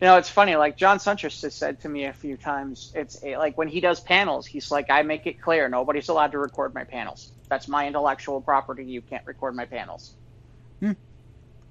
You 0.00 0.08
know, 0.08 0.16
it's 0.18 0.28
funny. 0.28 0.56
Like 0.56 0.76
John 0.76 0.98
Suntress 0.98 1.40
has 1.42 1.54
said 1.54 1.80
to 1.80 1.88
me 1.88 2.04
a 2.04 2.12
few 2.12 2.36
times, 2.36 2.92
it's 2.94 3.22
eh, 3.24 3.38
like 3.38 3.56
when 3.56 3.68
he 3.68 3.80
does 3.80 3.98
panels, 4.00 4.46
he's 4.46 4.70
like, 4.70 4.90
I 4.90 5.02
make 5.02 5.26
it 5.26 5.40
clear 5.40 5.68
nobody's 5.68 6.08
allowed 6.08 6.32
to 6.32 6.38
record 6.38 6.74
my 6.74 6.84
panels. 6.84 7.32
That's 7.48 7.66
my 7.66 7.86
intellectual 7.86 8.40
property. 8.40 8.84
You 8.84 9.00
can't 9.00 9.24
record 9.26 9.54
my 9.56 9.64
panels. 9.64 10.12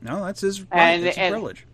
No, 0.02 0.24
that's 0.24 0.42
his 0.42 0.62
right. 0.62 0.68
And- 0.72 1.04
his 1.04 1.18
and- 1.18 1.34
privilege. 1.34 1.66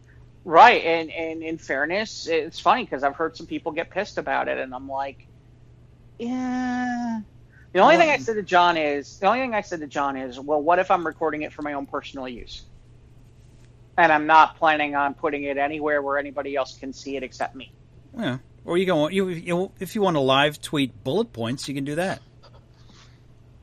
Right, 0.43 0.83
and 0.83 1.11
and 1.11 1.43
in 1.43 1.59
fairness, 1.59 2.25
it's 2.25 2.60
funny 2.60 2.83
because 2.83 3.04
I've 3.04 3.15
heard 3.15 3.38
some 3.38 3.46
people 3.46 3.72
get 3.74 3.92
pissed 3.92 4.18
about 4.18 4.47
it, 4.47 4.58
and 4.58 4.74
I'm 4.74 4.90
like, 4.90 5.28
yeah. 6.18 7.22
The 7.74 7.79
only 7.79 7.97
thing 7.97 8.10
I 8.10 8.18
said 8.18 8.36
to 8.38 8.42
John 8.42 8.76
is 8.76 9.20
the 9.20 9.28
only 9.28 9.40
thing 9.40 9.54
I 9.54 9.62
said 9.62 9.81
to 9.81 9.88
John 9.88 10.18
is, 10.18 10.40
well, 10.40 10.60
what 10.60 10.79
if 10.79 10.90
I'm 10.90 11.06
recording 11.06 11.44
it 11.44 11.54
for 11.54 11.62
my 11.62 11.74
own 11.74 11.86
personal 11.86 12.28
use, 12.28 12.63
and 14.02 14.12
I'm 14.12 14.26
not 14.26 14.58
planning 14.58 14.96
on 14.96 15.13
putting 15.13 15.44
it 15.44 15.58
anywhere 15.58 16.02
where 16.02 16.18
anybody 16.18 16.55
else 16.55 16.77
can 16.77 16.91
see 16.91 17.16
it 17.16 17.23
except 17.23 17.55
me. 17.55 17.72
Yeah. 18.18 18.40
Or 18.66 18.78
you 18.78 18.86
go 18.86 19.09
you, 19.09 19.30
you 19.30 19.72
if 19.80 19.96
you 19.96 20.02
want 20.02 20.16
to 20.16 20.22
live 20.22 20.62
tweet 20.62 21.04
bullet 21.04 21.32
points, 21.34 21.68
you 21.68 21.76
can 21.76 21.86
do 21.86 21.96
that. 21.96 22.22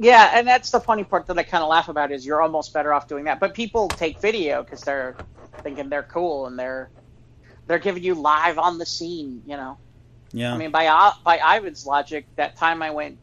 Yeah, 0.00 0.30
and 0.32 0.46
that's 0.46 0.70
the 0.70 0.78
funny 0.78 1.02
part 1.02 1.26
that 1.26 1.38
I 1.38 1.42
kind 1.42 1.62
of 1.62 1.68
laugh 1.68 1.88
about 1.88 2.12
is 2.12 2.24
you're 2.24 2.40
almost 2.40 2.72
better 2.72 2.94
off 2.94 3.08
doing 3.08 3.24
that. 3.24 3.40
But 3.40 3.54
people 3.54 3.88
take 3.88 4.20
video 4.20 4.62
because 4.62 4.82
they're 4.82 5.16
thinking 5.62 5.88
they're 5.88 6.04
cool 6.04 6.46
and 6.46 6.56
they're 6.56 6.88
they're 7.66 7.80
giving 7.80 8.04
you 8.04 8.14
live 8.14 8.58
on 8.58 8.78
the 8.78 8.86
scene, 8.86 9.42
you 9.46 9.56
know. 9.56 9.76
Yeah. 10.32 10.54
I 10.54 10.56
mean, 10.56 10.70
by 10.70 10.86
uh, 10.86 11.12
by 11.24 11.38
Ivan's 11.56 11.84
logic, 11.84 12.26
that 12.36 12.56
time 12.56 12.82
I 12.82 12.90
went, 12.90 13.18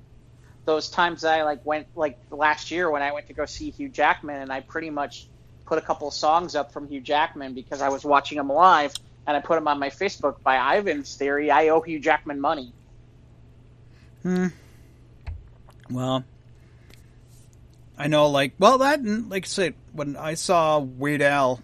those 0.66 0.90
times 0.90 1.24
I 1.24 1.44
like 1.44 1.66
went 1.66 1.88
like 1.96 2.20
last 2.30 2.72
year 2.72 2.92
when 2.92 3.02
I 3.02 3.14
went 3.14 3.28
to 3.28 3.34
go 3.34 3.46
see 3.46 3.72
Hugh 3.72 3.90
Jackman, 3.90 4.42
and 4.42 4.52
I 4.52 4.60
pretty 4.60 4.90
much 4.90 5.28
put 5.66 5.78
a 5.78 5.82
couple 5.82 6.08
of 6.08 6.14
songs 6.14 6.56
up 6.56 6.72
from 6.72 6.88
Hugh 6.88 7.02
Jackman 7.02 7.54
because 7.54 7.82
I 7.82 7.90
was 7.90 8.04
watching 8.04 8.38
him 8.38 8.50
live, 8.50 8.94
and 9.28 9.36
I 9.36 9.40
put 9.40 9.56
them 9.56 9.68
on 9.68 9.80
my 9.80 9.90
Facebook. 9.90 10.42
By 10.44 10.78
Ivan's 10.78 11.16
theory, 11.16 11.52
I 11.52 11.70
owe 11.70 11.82
Hugh 11.82 12.00
Jackman 12.00 12.40
money. 12.40 12.72
Hmm. 14.24 14.48
Well, 15.90 16.24
I 17.98 18.08
know, 18.08 18.28
like, 18.28 18.54
well, 18.60 18.80
that, 18.80 19.04
like 19.04 19.46
I 19.46 19.48
said, 19.48 19.76
when 19.94 20.18
I 20.18 20.34
saw 20.34 20.80
Weird 20.80 21.22
Al 21.22 21.62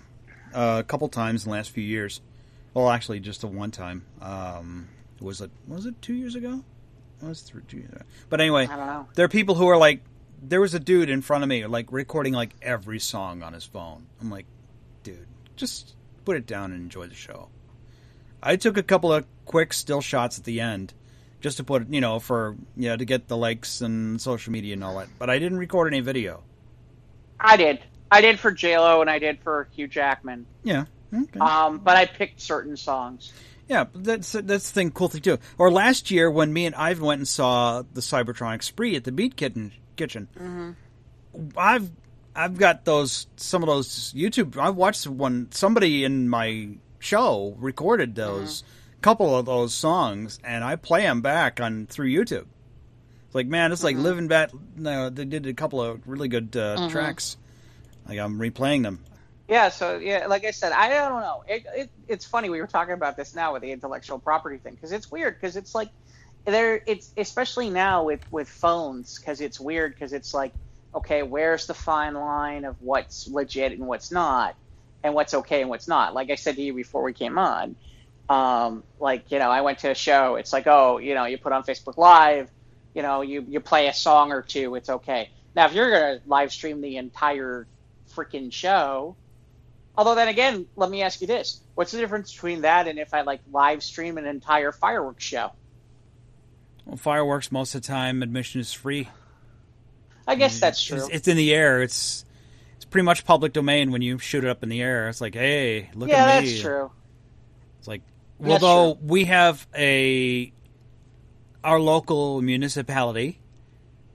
uh, 0.54 0.78
a 0.80 0.84
couple 0.84 1.10
times 1.10 1.44
in 1.44 1.50
the 1.50 1.56
last 1.58 1.72
few 1.72 1.84
years, 1.84 2.22
well, 2.74 2.90
actually, 2.90 3.20
just 3.20 3.42
the 3.42 3.48
one 3.48 3.72
time. 3.72 4.06
Um, 4.22 4.88
was 5.20 5.42
it 5.42 5.52
was 5.68 5.86
it 5.86 6.02
two 6.02 6.14
years 6.14 6.36
ago? 6.36 6.64
It 7.22 7.26
was 7.28 7.42
three, 7.42 7.62
two 7.68 7.78
years 7.78 7.92
ago. 7.92 8.02
But 8.30 8.42
anyway, 8.42 8.68
I 8.68 8.76
don't 8.76 8.88
know. 8.88 9.08
there 9.16 9.26
are 9.26 9.30
people 9.30 9.56
who 9.56 9.68
are 9.68 9.78
like, 9.78 10.02
there 10.42 10.62
was 10.62 10.74
a 10.74 10.80
dude 10.80 11.10
in 11.10 11.22
front 11.22 11.44
of 11.44 11.50
me, 11.50 11.66
like 11.66 11.92
recording 11.92 12.34
like 12.34 12.56
every 12.62 13.00
song 13.00 13.44
on 13.44 13.54
his 13.54 13.64
phone. 13.64 14.08
I'm 14.20 14.30
like, 14.30 14.46
dude, 15.04 15.28
just 15.56 15.96
put 16.26 16.36
it 16.36 16.46
down 16.46 16.72
and 16.72 16.82
enjoy 16.82 17.08
the 17.08 17.16
show. 17.16 17.50
I 18.42 18.56
took 18.56 18.78
a 18.78 18.84
couple 18.84 19.14
of 19.14 19.26
quick 19.46 19.72
still 19.74 20.02
shots 20.02 20.40
at 20.40 20.46
the 20.46 20.62
end, 20.62 20.94
just 21.42 21.58
to 21.58 21.64
put, 21.64 21.88
you 21.90 22.02
know, 22.02 22.20
for 22.20 22.56
you 22.76 22.90
know 22.90 22.98
to 22.98 23.06
get 23.06 23.28
the 23.28 23.38
likes 23.38 23.82
and 23.82 24.20
social 24.20 24.52
media 24.52 24.74
and 24.74 24.84
all 24.84 24.98
that. 24.98 25.10
But 25.20 25.30
I 25.30 25.38
didn't 25.38 25.60
record 25.60 25.94
any 25.94 26.02
video. 26.02 26.44
I 27.40 27.58
did. 27.58 27.80
I 28.10 28.22
did 28.22 28.40
for 28.40 28.52
J 28.52 28.78
Lo 28.78 29.02
and 29.02 29.10
I 29.10 29.20
did 29.20 29.40
for 29.42 29.68
Hugh 29.76 29.88
Jackman. 29.88 30.46
Yeah. 30.64 30.86
Okay. 31.14 31.40
Um, 31.40 31.80
but 31.80 31.98
I 31.98 32.06
picked 32.06 32.42
certain 32.42 32.78
songs. 32.78 33.32
Yeah, 33.68 33.86
that's 33.94 34.32
that's 34.34 34.70
the 34.70 34.74
thing, 34.74 34.92
cool 34.92 35.08
thing 35.08 35.22
too. 35.22 35.38
Or 35.58 35.72
last 35.72 36.12
year 36.12 36.30
when 36.30 36.52
me 36.52 36.66
and 36.66 36.76
Ivan 36.76 37.06
went 37.06 37.20
and 37.20 37.28
saw 37.28 37.84
the 37.94 38.02
Cybertronic 38.02 38.64
Spree 38.64 38.96
at 38.96 39.04
the 39.04 39.12
Beat 39.12 39.36
Kitchen, 40.02 40.28
kitchen 40.34 40.76
I've 41.56 41.92
I've 42.36 42.58
got 42.58 42.86
those 42.86 43.28
some 43.36 43.64
of 43.64 43.68
those 43.68 44.14
YouTube. 44.14 44.58
I 44.58 44.70
watched 44.70 45.06
one 45.08 45.52
somebody 45.52 46.04
in 46.04 46.30
my 46.30 46.70
show 47.00 47.56
recorded 47.60 48.16
those 48.16 48.62
mm-hmm. 48.62 49.02
couple 49.02 49.36
of 49.36 49.46
those 49.46 49.74
songs, 49.74 50.40
and 50.44 50.64
I 50.64 50.76
play 50.76 51.02
them 51.02 51.22
back 51.22 51.60
on 51.60 51.88
through 51.88 52.08
YouTube. 52.08 52.48
It's 53.28 53.36
like 53.36 53.48
man, 53.48 53.72
it's 53.72 53.84
like 53.84 53.96
mm-hmm. 53.96 54.06
living 54.06 54.28
back. 54.28 54.52
No, 54.76 55.10
they 55.10 55.26
did 55.26 55.46
a 55.46 55.54
couple 55.54 55.82
of 55.82 56.08
really 56.08 56.28
good 56.28 56.56
uh, 56.56 56.90
tracks. 56.90 57.38
Like 58.08 58.20
I'm 58.20 58.40
replaying 58.40 58.84
them. 58.84 59.04
Yeah, 59.48 59.68
so 59.68 59.98
yeah, 59.98 60.28
like 60.28 60.46
I 60.46 60.52
said, 60.52 60.72
I 60.72 60.90
don't 60.90 61.22
know. 61.22 61.44
It, 61.48 61.66
it 61.76 61.90
it's 62.08 62.26
funny 62.26 62.50
we 62.50 62.62
were 62.62 62.68
talking 62.68 62.94
about 62.94 63.18
this 63.18 63.36
now 63.36 63.54
with 63.54 63.62
the 63.62 63.72
intellectual 63.72 64.18
property 64.18 64.58
thing 64.58 64.76
because 64.76 64.94
it's 64.94 65.12
weird 65.12 65.36
because 65.40 65.58
it's 65.58 65.76
like 65.76 65.90
there 66.46 66.82
it's 66.88 67.12
especially 67.18 67.70
now 67.70 68.06
with 68.06 68.22
with 68.32 68.50
phones 68.50 69.20
because 69.20 69.42
it's 69.42 69.60
weird 69.60 69.94
because 69.94 70.14
it's 70.14 70.34
like 70.34 70.54
okay, 70.94 71.24
where's 71.24 71.68
the 71.68 71.74
fine 71.74 72.16
line 72.16 72.66
of 72.66 72.76
what's 72.80 73.28
legit 73.28 73.72
and 73.74 73.88
what's 73.88 74.12
not, 74.12 74.56
and 75.04 75.14
what's 75.14 75.34
okay 75.34 75.62
and 75.62 75.70
what's 75.70 75.88
not. 75.88 76.14
Like 76.14 76.30
I 76.30 76.36
said 76.36 76.56
to 76.58 76.62
you 76.62 76.74
before 76.74 77.04
we 77.04 77.14
came 77.14 77.38
on, 77.38 77.78
um, 78.30 78.84
like 79.00 79.32
you 79.32 79.40
know, 79.40 79.50
I 79.52 79.62
went 79.62 79.80
to 79.80 79.92
a 79.92 79.96
show. 79.96 80.36
It's 80.36 80.54
like 80.54 80.68
oh, 80.68 80.98
you 81.00 81.16
know, 81.16 81.26
you 81.26 81.38
put 81.38 81.54
on 81.54 81.64
Facebook 81.64 81.98
Live, 81.98 82.50
you 82.94 83.02
know, 83.04 83.22
you 83.22 83.46
you 83.48 83.60
play 83.62 83.88
a 83.88 83.94
song 83.94 84.32
or 84.32 84.42
two, 84.42 84.76
it's 84.76 84.90
okay. 84.90 85.30
Now 85.56 85.68
if 85.68 85.74
you're 85.74 85.92
gonna 85.92 86.22
live 86.26 86.52
stream 86.52 86.82
the 86.82 86.98
entire 86.98 87.68
freaking 88.16 88.52
show. 88.52 89.18
Although 89.96 90.16
then 90.16 90.30
again, 90.30 90.68
let 90.76 90.90
me 90.90 91.02
ask 91.04 91.22
you 91.22 91.28
this: 91.28 91.62
What's 91.76 91.92
the 91.92 92.00
difference 92.00 92.34
between 92.34 92.62
that 92.62 92.88
and 92.88 93.00
if 93.00 93.14
I 93.14 93.22
like 93.22 93.42
live 93.52 93.84
stream 93.84 94.18
an 94.18 94.26
entire 94.26 94.72
fireworks 94.72 95.24
show? 95.24 95.52
Well, 96.86 96.98
fireworks 96.98 97.52
most 97.52 97.76
of 97.76 97.82
the 97.82 97.88
time 97.88 98.24
admission 98.24 98.62
is 98.62 98.74
free. 98.74 99.08
I 100.28 100.36
guess 100.36 100.60
that's 100.60 100.84
true. 100.84 100.98
It's, 100.98 101.10
it's 101.10 101.28
in 101.28 101.38
the 101.38 101.54
air. 101.54 101.82
It's 101.82 102.26
it's 102.76 102.86
pretty 102.86 103.06
much 103.06 103.26
public 103.26 103.54
domain 103.54 103.92
when 103.92 104.02
you 104.02 104.18
shoot 104.18 104.44
it 104.44 104.50
up 104.50 104.64
in 104.64 104.70
the 104.70 104.82
air. 104.82 105.10
It's 105.10 105.22
like, 105.22 105.34
hey, 105.36 105.90
look 105.94 106.10
yeah, 106.10 106.26
at 106.26 106.44
me. 106.44 106.48
Yeah, 106.50 106.52
that's 106.54 106.62
true. 106.62 106.92
It's 107.80 107.88
like, 107.88 108.02
That's 108.40 108.64
although 108.64 109.00
we 109.02 109.26
have 109.26 109.68
a 109.76 110.52
our 111.64 111.80
local 111.80 112.42
municipality, 112.42 113.40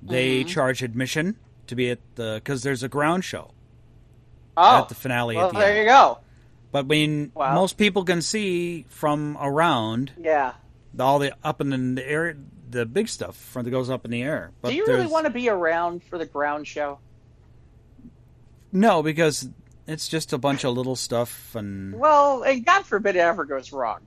they 0.02 0.40
Mm-hmm. 0.40 0.48
charge 0.48 0.82
admission 0.82 1.36
to 1.68 1.74
be 1.76 1.90
at 1.90 1.98
the 2.16 2.34
because 2.42 2.62
there's 2.62 2.82
a 2.82 2.88
ground 2.88 3.24
show 3.24 3.50
Oh, 4.56 4.78
at 4.78 4.88
the 4.88 4.94
finale 4.94 5.36
well, 5.36 5.48
at 5.48 5.52
the 5.52 5.58
there 5.58 5.70
end. 5.70 5.78
you 5.80 5.84
go. 5.86 6.18
But 6.72 6.80
I 6.86 6.88
mean, 6.88 7.32
Wow. 7.34 7.54
most 7.54 7.76
people 7.76 8.04
can 8.04 8.22
see 8.22 8.84
from 8.88 9.36
around 9.40 10.12
Yeah. 10.18 10.52
all 10.98 11.18
the 11.18 11.34
up 11.44 11.60
in 11.60 11.94
the 11.94 12.08
air, 12.08 12.36
the 12.70 12.84
big 12.86 13.08
stuff 13.08 13.36
from 13.36 13.64
that 13.64 13.70
goes 13.70 13.88
up 13.90 14.04
in 14.04 14.10
the 14.10 14.22
air. 14.22 14.50
But 14.60 14.70
Do 14.70 14.74
you 14.76 14.86
really 14.86 15.06
want 15.06 15.26
to 15.26 15.30
be 15.32 15.48
around 15.48 16.02
for 16.04 16.18
the 16.18 16.26
ground 16.26 16.66
show? 16.66 16.98
No, 18.72 19.02
because 19.02 19.48
it's 19.86 20.08
just 20.08 20.32
a 20.32 20.38
bunch 20.38 20.64
of 20.64 20.74
little 20.76 20.96
stuff, 20.96 21.54
and 21.54 21.94
Well, 21.98 22.42
and 22.42 22.64
God 22.64 22.84
forbid 22.84 23.16
it 23.16 23.20
ever 23.20 23.44
goes 23.44 23.72
wrong. 23.72 24.00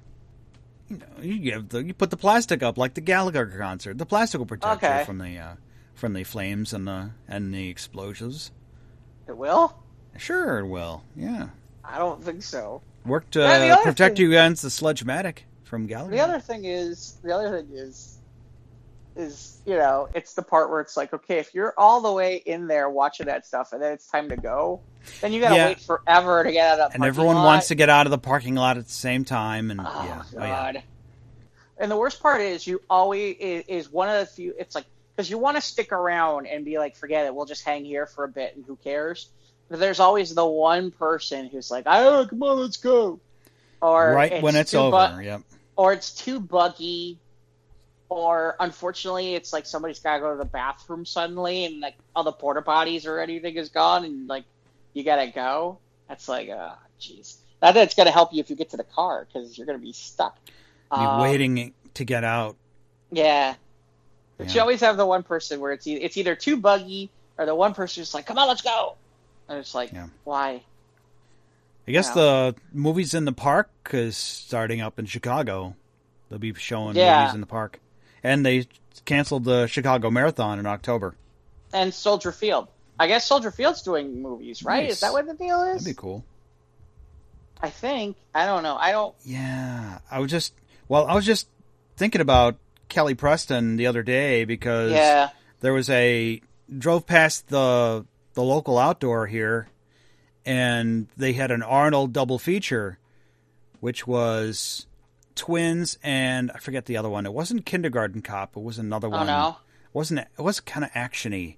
you 1.22 1.38
give 1.40 1.69
the 1.69 1.84
you 1.84 1.94
put 1.94 2.09
the 2.09 2.18
plastic 2.18 2.62
up 2.64 2.78
like 2.78 2.94
the 2.96 3.02
Gallagher 3.02 3.46
concert. 3.59 3.98
The 3.98 4.06
plastic 4.06 4.40
will 4.40 4.46
protect 4.46 4.84
Okay. 4.84 5.00
you 5.00 5.06
from 5.06 5.19
the 5.19 5.38
uh, 5.38 5.53
from 5.94 6.14
the 6.14 6.24
flames 6.24 6.74
and 6.74 6.88
the 6.88 7.12
and 7.28 7.53
the 7.53 7.69
explosives. 7.69 8.52
It 9.28 9.38
will. 9.38 9.75
Sure, 10.18 10.59
it 10.59 10.68
will. 10.68 11.03
Yeah, 11.16 11.50
I 11.86 11.98
don't 12.00 12.24
think 12.24 12.42
so. 12.44 12.81
work 13.06 13.30
to 13.31 13.44
other 13.46 13.75
protect 13.84 14.18
thing- 14.18 14.25
you 14.25 14.31
against 14.31 14.64
the 14.64 14.69
sludge-matic 14.69 15.40
from 15.64 15.86
Gallagher. 15.88 16.12
The 16.12 16.19
other 16.22 16.40
thing 16.40 16.66
is, 16.66 17.18
the 17.24 17.34
other 17.34 17.62
thing 17.62 17.69
is, 17.72 18.19
is 19.16 19.62
you 19.66 19.75
know, 19.75 20.08
it's 20.16 20.34
the 20.34 20.42
part 20.42 20.70
where 20.70 20.80
it's 20.81 20.96
like, 20.97 21.14
okay, 21.14 21.38
if 21.40 21.53
you're 21.53 21.74
all 21.78 22.02
the 22.02 22.12
way 22.12 22.38
in 22.38 22.68
there 22.68 22.90
watching 22.90 23.28
that 23.28 23.46
stuff, 23.46 23.74
and 23.74 23.81
then 23.81 23.92
it's 23.94 24.08
time 24.08 24.30
to 24.30 24.38
go, 24.38 24.81
then 25.22 25.31
you 25.34 25.42
gotta 25.42 25.56
Yeah. 25.56 25.66
wait 25.68 25.80
forever 25.81 26.44
to 26.44 26.52
get 26.52 26.68
out 26.74 26.80
of 26.80 26.92
that. 26.92 26.96
and 26.96 27.03
everyone 27.06 27.36
lot. 27.36 27.46
wants 27.46 27.68
to 27.68 27.75
get 27.75 27.90
out 27.90 28.08
of 28.08 28.12
the 28.12 28.18
parking 28.18 28.56
lot 28.56 28.78
at 28.78 28.86
the 28.86 28.92
same 28.94 29.25
time, 29.25 29.72
and 29.72 29.80
Oh 29.81 29.84
yeah, 30.06 30.24
oh, 30.38 30.44
yeah. 30.46 30.81
And 31.78 31.90
the 31.92 31.98
worst 31.98 32.22
part 32.22 32.42
is 32.42 32.66
you 32.68 32.81
always 32.90 33.36
is, 33.40 33.90
one 33.92 34.09
of 34.09 34.19
the 34.19 34.25
few. 34.25 34.53
It's 34.58 34.75
like 34.75 34.86
because 35.16 35.30
you 35.30 35.38
want 35.38 35.58
to 35.58 35.62
stick 35.62 35.92
around 35.92 36.48
and 36.48 36.64
be 36.66 36.78
like, 36.78 36.96
forget 36.96 37.25
it, 37.25 37.36
we'll 37.36 37.46
just 37.46 37.64
hang 37.66 37.86
here 37.86 38.06
for 38.06 38.24
a 38.24 38.28
bit 38.30 38.56
and 38.56 38.66
who 38.66 38.75
cares. 38.78 39.30
But 39.69 39.80
there's 39.80 40.00
always 40.00 40.34
the 40.34 40.46
one 40.46 40.92
person 40.92 41.48
who's 41.48 41.69
like, 41.69 41.84
oh 41.86 42.25
come 42.30 42.42
on, 42.44 42.59
let's 42.59 42.78
go. 42.78 43.19
Or 43.81 44.14
right 44.14 44.42
when 44.42 44.56
it's 44.56 44.74
over. 44.74 45.16
bu- 45.16 45.24
yep. 45.24 45.42
or 45.78 45.94
it's 45.94 46.12
too 46.13 46.39
buggy, 46.42 47.18
or 48.09 48.56
unfortunately, 48.59 49.35
it's 49.35 49.53
like 49.53 49.65
somebody's 49.65 50.00
got 50.00 50.15
to 50.15 50.19
go 50.19 50.31
to 50.31 50.38
the 50.38 50.45
bathroom 50.45 51.06
suddenly, 51.06 51.65
and 51.65 51.79
like 51.79 51.95
all 52.15 52.23
the 52.23 52.31
porta 52.31 52.61
potties 52.61 53.06
or 53.07 53.19
anything 53.19 53.56
is 53.56 53.69
gone, 53.69 54.03
and 54.03 54.27
like 54.27 54.44
you 54.94 55.03
gotta 55.03 55.27
go. 55.27 55.79
That's 56.07 56.27
like, 56.27 56.50
uh, 56.50 56.73
jeez. 57.00 57.38
Not 57.61 57.75
that 57.75 57.83
it's 57.83 57.94
gonna 57.94 58.11
help 58.11 58.33
you 58.33 58.39
if 58.39 58.50
you 58.50 58.56
get 58.56 58.71
to 58.71 58.77
the 58.77 58.83
car 58.83 59.27
because 59.31 59.57
you're 59.57 59.67
gonna 59.67 59.77
be 59.77 59.94
stuck. 59.94 60.38
Be 60.45 60.51
Um, 60.91 61.19
waiting 61.19 61.73
to 61.94 62.03
get 62.03 62.23
out. 62.23 62.56
Yeah, 63.11 63.56
but 64.38 64.47
Yeah. 64.47 64.53
you 64.56 64.61
always 64.61 64.81
have 64.81 64.97
the 64.97 65.06
one 65.06 65.21
person 65.23 65.59
where 65.59 65.71
it's 65.71 65.85
e- 65.85 65.94
it's 65.95 66.17
either 66.17 66.35
too 66.35 66.57
buggy 66.57 67.11
or 67.38 67.45
the 67.45 67.53
one 67.56 67.73
person 67.75 68.01
who's 68.01 68.13
like, 68.13 68.25
"Come 68.25 68.38
on, 68.39 68.47
let's 68.47 68.61
go," 68.63 68.95
and 69.47 69.59
it's 69.59 69.75
like, 69.75 69.91
Yeah. 69.94 70.07
why? 70.23 70.63
I 71.88 71.91
guess 71.91 72.07
Yeah. 72.09 72.13
the 72.15 72.56
movies 72.73 73.13
in 73.13 73.25
the 73.25 73.31
park 73.31 73.69
is 73.91 74.17
starting 74.17 74.81
up 74.81 74.97
in 75.00 75.06
Chicago. 75.06 75.75
They'll 76.29 76.39
be 76.39 76.53
showing 76.53 76.95
Yeah. 76.95 77.19
movies 77.19 77.33
in 77.35 77.41
the 77.41 77.47
park, 77.47 77.79
and 78.24 78.45
they 78.45 78.68
canceled 79.06 79.44
the 79.45 79.68
Chicago 79.68 80.10
Marathon 80.10 80.60
in 80.60 80.66
October. 80.66 81.16
And 81.74 81.94
Soldier 81.94 82.31
Field. 82.31 82.68
I 83.00 83.07
guess 83.07 83.25
Soldier 83.25 83.51
Field's 83.51 83.81
doing 83.81 84.21
movies, 84.21 84.63
right? 84.63 84.83
Nice. 84.83 84.94
Is 84.94 85.00
that 85.01 85.13
what 85.13 85.25
the 85.25 85.33
deal 85.33 85.62
is? 85.63 85.83
That'd 85.83 85.95
be 85.95 86.00
cool. 86.00 86.24
I 87.62 87.69
think 87.69 88.16
I 88.33 88.45
don't 88.45 88.63
know. 88.63 88.75
I 88.75 88.92
don't. 88.92 89.16
Yeah, 89.25 90.00
I 90.10 90.19
was 90.19 90.31
just 90.31 90.54
well, 90.88 91.06
I 91.07 91.16
was 91.16 91.25
just 91.25 91.48
thinking 91.98 92.21
about 92.21 92.57
Kelly 92.88 93.16
Preston 93.16 93.75
the 93.77 93.88
other 93.88 94.04
day 94.04 94.45
because 94.45 94.92
Yeah. 94.92 95.30
there 95.60 95.74
was 95.74 95.89
a 95.89 96.42
drove 96.77 97.06
past 97.06 97.48
the 97.50 98.06
the 98.33 98.44
local 98.44 98.77
outdoor 98.77 99.27
here 99.27 99.68
and 100.45 101.07
they 101.18 101.33
had 101.33 101.51
an 101.51 101.62
Arnold 101.62 102.13
double 102.13 102.39
feature 102.39 102.98
which 103.81 104.07
was 104.07 104.86
twins 105.36 105.98
and 106.04 106.52
I 106.54 106.60
forget 106.60 106.86
the 106.86 106.98
other 106.98 107.10
one. 107.10 107.26
It 107.26 107.34
wasn't 107.34 107.66
Kindergarten 107.66 108.22
Cop, 108.22 108.56
it 108.58 108.64
was 108.64 108.78
another 108.78 109.08
Oh 109.08 109.12
one. 109.12 109.28
no. 109.28 109.58
It 109.84 109.94
wasn't 109.96 110.20
it 110.20 110.42
was 110.42 110.60
kind 110.60 110.84
of 110.86 110.92
actiony. 110.92 111.58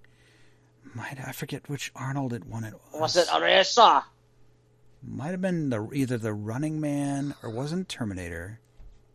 Might 0.93 1.19
I 1.25 1.31
forget 1.31 1.69
which 1.69 1.91
Arnold 1.95 2.33
it 2.33 2.45
won 2.45 2.63
it 2.63 2.73
was. 2.93 3.15
Was 3.15 3.17
it 3.17 3.27
Eraser? 3.33 4.01
Might 5.03 5.31
have 5.31 5.41
been 5.41 5.69
the 5.69 5.89
either 5.93 6.17
the 6.17 6.33
Running 6.33 6.79
Man 6.79 7.33
or 7.41 7.49
wasn't 7.49 7.89
Terminator 7.89 8.59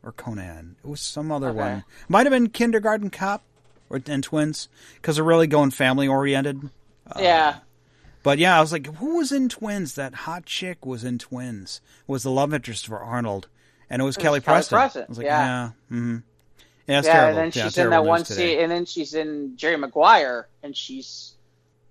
or 0.03 0.13
Conan. 0.13 0.77
It 0.85 0.89
was 0.89 1.01
some 1.01 1.31
other 1.31 1.49
Okay. 1.51 1.59
one. 1.59 1.85
Might 2.09 2.27
have 2.27 2.33
been 2.33 2.49
Kindergarten 2.49 3.11
Cop 3.11 3.45
or 3.89 4.01
and 4.07 4.25
Twins 4.25 4.69
because 4.97 5.17
they're 5.17 5.25
really 5.25 5.47
going 5.47 5.71
family 5.71 6.09
oriented. 6.09 6.71
Uh, 7.07 7.21
yeah. 7.21 7.57
But 8.25 8.39
yeah, 8.39 8.59
I 8.59 8.61
was 8.61 8.73
like, 8.73 8.97
who 8.97 9.19
was 9.19 9.31
in 9.31 9.49
Twins? 9.49 9.95
That 9.95 10.13
hot 10.15 10.47
chick 10.47 10.85
was 10.85 11.05
in 11.05 11.19
Twins. 11.19 11.81
Was 12.09 12.25
the 12.25 12.31
love 12.33 12.53
interest 12.53 12.89
for 12.89 12.99
Arnold, 12.99 13.47
and 13.91 14.03
it 14.03 14.05
was 14.05 14.17
Kelly 14.17 14.41
Kelly 14.41 14.57
Preston. 14.57 14.77
Preston, 14.79 15.03
I 15.03 15.07
was 15.09 15.19
like, 15.19 15.27
yeah. 15.27 15.47
yeah, 15.91 15.97
mm-hmm. 15.97 16.17
yeah, 16.87 16.95
yeah, 16.97 17.01
terrible. 17.03 17.29
and 17.29 17.37
then 17.53 17.53
Yeah, 17.61 17.65
she's 17.69 17.79
in 17.79 17.91
that 17.91 18.05
one 18.05 18.25
today. 18.25 18.35
scene, 18.55 18.61
and 18.61 18.71
then 18.73 18.85
she's 18.85 19.15
in 19.15 19.57
Jerry 19.57 19.77
Maguire, 19.77 20.49
and 20.63 20.77
she's 20.77 21.33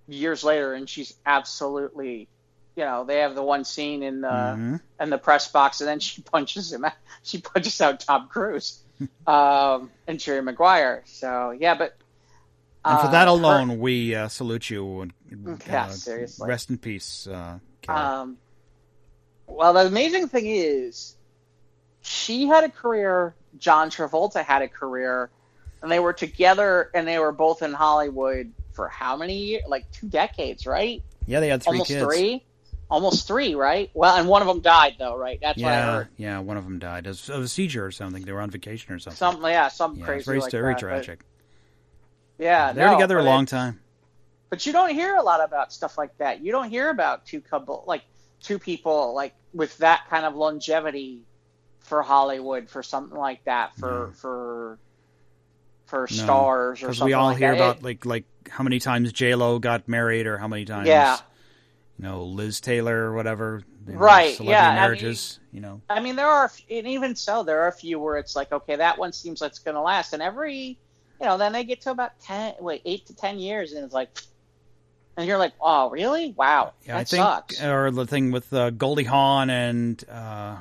years 0.07 0.44
later, 0.44 0.74
and 0.74 0.88
she's 0.89 1.15
absolutely, 1.25 2.27
you 2.75 2.83
know, 2.86 3.06
they 3.06 3.19
have 3.19 3.36
the 3.36 3.44
one 3.44 3.63
scene 3.65 4.03
in 4.03 4.21
the 4.21 4.27
Mhm. 4.27 4.81
in 5.00 5.09
the 5.09 5.18
press 5.18 5.47
box, 5.51 5.81
and 5.81 5.88
then 5.88 6.00
she 6.00 6.21
punches 6.33 6.71
him. 6.71 6.86
out- 6.86 6.94
She 7.24 7.39
punches 7.42 7.80
out 7.81 8.00
Tom 8.01 8.27
Cruise, 8.30 8.80
um, 9.27 9.89
and 10.07 10.19
Jerry 10.19 10.42
Maguire. 10.42 11.03
So 11.07 11.51
yeah, 11.51 11.74
but 11.75 11.95
And 12.86 13.00
for 13.00 13.07
uh, 13.07 13.12
that 13.12 13.24
her- 13.27 13.30
alone, 13.33 13.80
we 13.80 14.13
uh, 14.13 14.27
salute 14.27 14.69
you. 14.69 15.01
And, 15.01 15.13
Yeah, 15.68 15.86
uh, 15.86 15.89
seriously. 15.89 16.47
Rest 16.47 16.69
in 16.69 16.77
peace, 16.77 17.25
uh, 17.27 17.57
Kelly. 17.81 18.00
Um, 18.00 18.38
well, 19.47 19.74
the 19.74 19.86
amazing 19.88 20.27
thing 20.27 20.45
is, 20.45 21.15
she 22.06 22.48
had 22.48 22.63
a 22.63 22.69
career. 22.69 23.34
John 23.57 23.90
Travolta 23.90 24.44
had 24.44 24.62
a 24.62 24.68
career, 24.68 25.30
and 25.81 25.92
they 25.92 26.00
were 26.00 26.13
together, 26.13 26.90
and 26.94 27.07
they 27.07 27.19
were 27.19 27.31
both 27.31 27.62
in 27.62 27.74
Hollywood 27.74 28.52
for 28.74 28.88
how 28.90 29.16
many 29.18 29.38
years? 29.38 29.63
Like 29.68 29.90
two 29.92 30.07
decades, 30.07 30.66
right? 30.68 31.02
yeah, 31.25 31.40
they 31.40 31.48
had 31.50 31.63
three 31.63 31.72
Almost 31.80 31.88
kids. 31.90 32.04
three. 32.04 32.44
Almost 32.92 33.25
three, 33.28 33.56
right? 33.56 33.90
Well, 33.96 34.16
and 34.16 34.28
one 34.28 34.44
of 34.44 34.48
them 34.48 34.60
died, 34.62 34.98
though, 35.00 35.16
right? 35.18 35.40
That's 35.42 35.60
what 35.60 35.72
I 35.72 35.75
Yeah, 35.78 35.92
heard. 35.96 36.07
yeah, 36.18 36.40
one 36.40 36.56
of 36.57 36.66
them 36.66 36.78
died 36.78 37.07
of 37.07 37.28
of 37.31 37.42
a 37.44 37.48
seizure 37.48 37.84
or 37.84 37.92
something. 37.92 38.24
They 38.24 38.31
were 38.31 38.42
on 38.42 38.52
vacation 38.52 38.94
or 38.94 39.00
something. 39.00 39.18
Something, 39.18 39.46
yeah, 39.50 39.69
something 39.69 40.02
yeah, 40.02 40.06
crazy 40.06 40.18
it's 40.19 40.25
very, 40.28 40.40
like 40.42 40.52
very 40.52 40.74
that. 40.74 40.80
tragic. 40.80 41.19
yeah, 42.38 42.74
they 42.74 42.81
were 42.81 42.88
no, 42.88 42.94
together 42.94 43.18
a 43.18 43.24
long 43.24 43.44
it- 43.44 43.50
time. 43.50 43.80
But 44.52 44.66
you 44.68 44.72
don't 44.74 44.92
hear 44.94 45.16
a 45.16 45.24
lot 45.24 45.44
about 45.44 45.74
stuff 45.74 45.98
like 45.98 46.16
that. 46.19 46.42
You 46.42 46.52
don't 46.52 46.69
hear 46.69 46.90
about 46.90 47.25
two 47.25 47.42
couple 47.42 47.84
like 47.88 48.04
two 48.42 48.60
people 48.60 49.13
like 49.16 49.34
with 49.54 49.75
that 49.80 50.04
kind 50.10 50.24
of 50.25 50.36
longevity 50.36 51.24
for 51.86 52.02
Hollywood 52.02 52.70
for 52.70 52.84
something 52.84 53.18
like 53.18 53.44
that 53.46 53.76
for 53.78 54.12
for 54.16 54.78
for 55.86 56.02
No, 56.02 56.06
stars 56.16 56.82
or 56.82 56.88
Because 56.88 56.98
something 56.98 57.10
we 57.10 57.14
all 57.14 57.28
like 57.28 57.38
hear 57.38 57.52
that. 57.52 57.56
about 57.58 57.78
It- 57.78 57.84
like 57.84 58.06
like 58.06 58.26
how 58.50 58.64
many 58.64 58.80
times 58.80 59.12
J 59.14 59.36
Lo 59.36 59.60
got 59.60 59.88
married 59.88 60.28
or 60.28 60.38
how 60.38 60.48
many 60.48 60.66
times 60.66 60.88
Yeah. 60.88 61.18
you 61.98 62.04
know 62.06 62.24
Liz 62.24 62.60
Taylor 62.62 62.96
or 63.06 63.14
whatever. 63.16 63.62
you 63.88 63.94
know, 63.94 64.00
Right, 64.00 64.40
yeah, 64.40 64.66
I 64.68 64.72
mean- 64.72 64.76
marriages. 64.82 65.40
you 65.52 65.62
know. 65.62 65.80
I 65.88 66.00
mean, 66.00 66.16
there 66.16 66.26
are, 66.28 66.52
and 66.72 66.88
even 66.88 67.16
so, 67.16 67.44
there 67.44 67.62
are 67.62 67.68
a 67.68 67.72
few 67.72 68.00
where 68.00 68.18
it's 68.18 68.36
like, 68.36 68.52
okay, 68.52 68.78
that 68.78 68.98
one 68.98 69.14
seems 69.14 69.42
like 69.42 69.52
it's 69.52 69.60
going 69.60 69.76
to 69.76 69.81
last, 69.81 70.12
and 70.14 70.24
every, 70.24 70.80
you 71.22 71.26
know, 71.28 71.38
then 71.38 71.54
they 71.54 71.64
get 71.64 71.81
to 71.81 71.92
about 71.92 72.20
ten, 72.20 72.56
wait, 72.60 72.81
eight 72.86 73.06
to 73.06 73.16
ten 73.16 73.38
years, 73.38 73.74
and 73.74 73.86
it's 73.86 73.94
like, 73.94 74.10
and 75.18 75.28
you're 75.28 75.38
like, 75.38 75.54
oh, 75.62 75.92
really? 75.92 76.34
Wow, 76.36 76.74
Yeah, 76.84 76.94
that 76.96 77.00
I 77.02 77.04
think, 77.04 77.22
sucks. 77.24 77.64
or 77.64 77.92
the 77.92 78.08
thing 78.08 78.31
with 78.31 78.52
uh, 78.52 78.72
Goldie 78.72 79.04
Hawn 79.04 79.52
and 79.52 80.04
uh, 80.10 80.56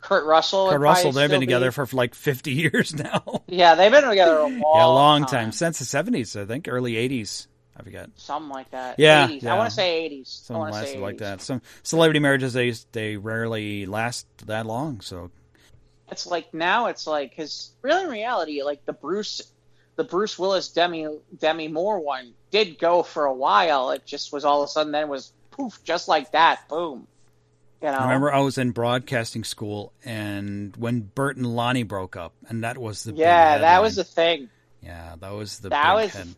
Kurt 0.00 0.26
Russell, 0.26 0.70
Kurt 0.70 0.80
Russell, 0.80 1.12
they've 1.12 1.28
been 1.28 1.36
still 1.36 1.40
be- 1.40 1.46
together 1.46 1.72
for 1.72 1.86
like 1.92 2.14
50 2.14 2.52
years 2.54 2.94
now. 2.94 3.42
yeah, 3.46 3.74
they've 3.74 3.92
been 3.92 4.08
together 4.08 4.38
a 4.38 4.42
long, 4.42 4.52
yeah, 4.74 4.84
a 4.84 4.88
long 4.88 5.26
time. 5.26 5.52
Since 5.52 5.78
the 5.78 5.84
70s, 5.84 6.40
I 6.40 6.46
think, 6.46 6.66
early 6.68 6.94
80s. 6.94 7.46
I 7.76 7.82
forget. 7.84 8.10
something 8.16 8.50
like 8.50 8.70
that. 8.72 8.98
Yeah, 8.98 9.28
80s. 9.28 9.42
yeah. 9.42 9.54
I 9.54 9.56
want 9.56 9.70
to 9.70 9.76
say 9.76 10.08
80s. 10.10 10.20
I 10.20 10.24
Some 10.46 10.56
want 10.58 10.74
say 10.74 10.80
lasted 10.80 11.00
like 11.00 11.18
that. 11.18 11.40
Some 11.42 11.62
celebrity 11.84 12.18
marriages, 12.18 12.52
they 12.52 12.72
they 12.90 13.16
rarely 13.16 13.86
last 13.86 14.26
that 14.46 14.66
long. 14.66 15.00
So 15.00 15.30
It's 16.10 16.26
like 16.26 16.52
now, 16.52 16.86
it's 16.86 17.06
like 17.06 17.30
because 17.30 17.70
really 17.82 18.02
in 18.02 18.10
reality, 18.10 18.64
like 18.64 18.84
the 18.84 18.92
Bruce, 18.92 19.42
the 19.94 20.02
Bruce 20.02 20.36
Willis 20.36 20.70
Demi 20.70 21.06
Demi 21.38 21.68
Moore 21.68 22.00
one 22.00 22.32
did 22.50 22.80
go 22.80 23.04
for 23.04 23.26
a 23.26 23.32
while. 23.32 23.90
It 23.92 24.04
just 24.04 24.32
was 24.32 24.44
all 24.44 24.62
of 24.62 24.68
a 24.68 24.72
sudden 24.72 24.90
then 24.90 25.08
was 25.08 25.32
poof, 25.52 25.78
just 25.84 26.08
like 26.08 26.32
that, 26.32 26.68
boom. 26.68 27.06
You 27.80 27.88
know, 27.88 27.94
I 27.94 28.02
remember 28.04 28.32
I 28.32 28.40
was 28.40 28.58
in 28.58 28.72
broadcasting 28.72 29.44
school, 29.44 29.92
and 30.04 30.74
when 30.76 31.00
Bert 31.00 31.36
and 31.36 31.46
Lonnie 31.46 31.84
broke 31.84 32.16
up, 32.16 32.34
and 32.48 32.64
that 32.64 32.76
was 32.76 33.04
the 33.04 33.12
big 33.12 33.20
yeah, 33.20 33.58
that 33.58 33.80
was 33.82 33.94
the 33.96 34.02
thing. 34.04 34.48
yeah, 34.82 35.14
that 35.20 35.30
was 35.32 35.60
the 35.60 35.68
that 35.68 35.94
big 35.94 36.04
was- 36.04 36.12
head- 36.12 36.34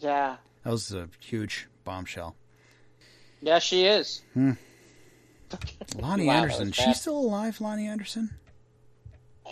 Yeah, 0.00 0.36
that 0.64 0.70
was 0.70 0.92
a 0.92 1.08
huge 1.20 1.66
bombshell. 1.84 2.36
yeah, 3.40 3.58
she 3.58 3.86
is. 3.86 4.20
Hmm. 4.34 4.52
Lonnie 5.98 6.26
Wow, 6.26 6.34
Anderson, 6.34 6.72
she's 6.72 7.00
still 7.00 7.18
alive. 7.18 7.60
Lonnie 7.60 7.86
Anderson? 7.86 8.30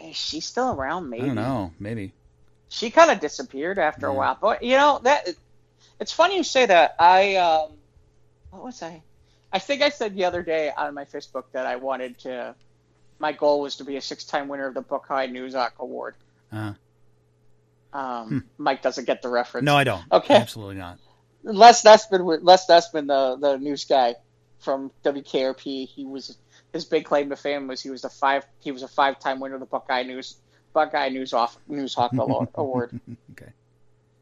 Is 0.05 0.15
she 0.15 0.41
still 0.41 0.73
around? 0.75 1.09
Maybe 1.11 1.25
I 1.25 1.27
don't 1.27 1.35
know. 1.37 1.73
Maybe. 1.81 2.13
she 2.69 2.91
kind 2.91 3.11
of 3.11 3.19
disappeared 3.19 3.79
after 3.79 4.07
a 4.07 4.15
while. 4.15 4.37
But 4.41 4.63
you 4.63 4.77
know 4.77 5.01
that 5.05 5.29
it's 5.99 6.13
funny 6.13 6.37
you 6.37 6.45
say 6.45 6.67
that. 6.67 6.95
I 7.01 7.37
um, 7.37 7.73
what 8.51 8.63
was 8.63 8.83
I? 8.83 9.03
I 9.53 9.59
think 9.59 9.83
I 9.83 9.89
said 9.89 10.15
the 10.15 10.25
other 10.25 10.43
day 10.43 10.71
on 10.77 10.95
my 10.95 11.05
Facebook 11.05 11.45
that 11.53 11.67
I 11.67 11.77
wanted 11.77 12.19
to. 12.21 12.55
My 13.19 13.33
goal 13.33 13.61
was 13.63 13.77
to 13.77 13.85
be 13.85 13.97
a 13.97 14.01
six-time 14.01 14.47
winner 14.49 14.67
of 14.67 14.75
the 14.75 14.81
Buckeye 14.83 15.27
Newshawk 15.27 15.73
Award. 15.81 16.15
Uh, 16.53 16.75
Um, 17.93 18.45
Mike 18.59 18.83
doesn't 18.83 19.07
get 19.07 19.23
the 19.23 19.29
reference. 19.29 19.65
no, 19.65 19.75
I 19.77 19.85
don't. 19.85 20.05
Okay. 20.13 20.35
absolutely 20.37 20.77
not. 20.77 20.99
Les 21.43 21.83
wa- 21.85 22.39
Les 22.43 22.67
Nessman, 22.69 23.07
the 23.07 23.37
the 23.41 23.57
news 23.59 23.85
guy 23.87 24.17
from 24.59 24.91
WKRP, 25.05 25.87
he 25.89 26.05
was 26.05 26.37
his 26.73 26.85
big 26.85 27.05
claim 27.07 27.31
to 27.31 27.37
fame 27.37 27.67
was 27.67 27.81
he 27.81 27.89
was 27.91 28.05
a 28.05 28.11
five 28.11 28.45
he 28.61 28.73
was 28.73 28.83
a 28.83 28.89
five 28.89 29.19
time 29.19 29.41
winner 29.41 29.55
of 29.55 29.61
the 29.61 29.67
Buckeye 29.67 30.03
News 30.03 30.37
Buckeye 30.75 31.09
News 31.09 31.33
off 31.33 31.57
News 31.67 31.95
Hawk 31.95 32.13
Award- 32.13 32.49
Award. 32.57 33.01
Okay. 33.33 33.51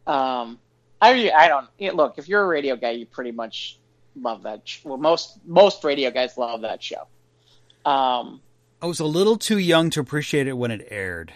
Um, 0.06 0.60
I 1.02 1.30
I 1.34 1.48
don't 1.48 1.96
look 1.96 2.18
if 2.18 2.28
you're 2.28 2.42
a 2.42 2.46
radio 2.46 2.76
guy, 2.76 2.90
you 2.90 3.06
pretty 3.06 3.32
much 3.32 3.78
love 4.20 4.42
that. 4.44 4.62
Sh- 4.64 4.80
well, 4.84 4.96
most 4.98 5.38
most 5.46 5.84
radio 5.84 6.10
guys 6.10 6.36
love 6.38 6.62
that 6.62 6.82
show. 6.82 7.06
Um, 7.84 8.40
I 8.82 8.86
was 8.86 9.00
a 9.00 9.04
little 9.04 9.36
too 9.36 9.58
young 9.58 9.90
to 9.90 10.00
appreciate 10.00 10.46
it 10.46 10.54
when 10.54 10.70
it 10.70 10.86
aired. 10.90 11.32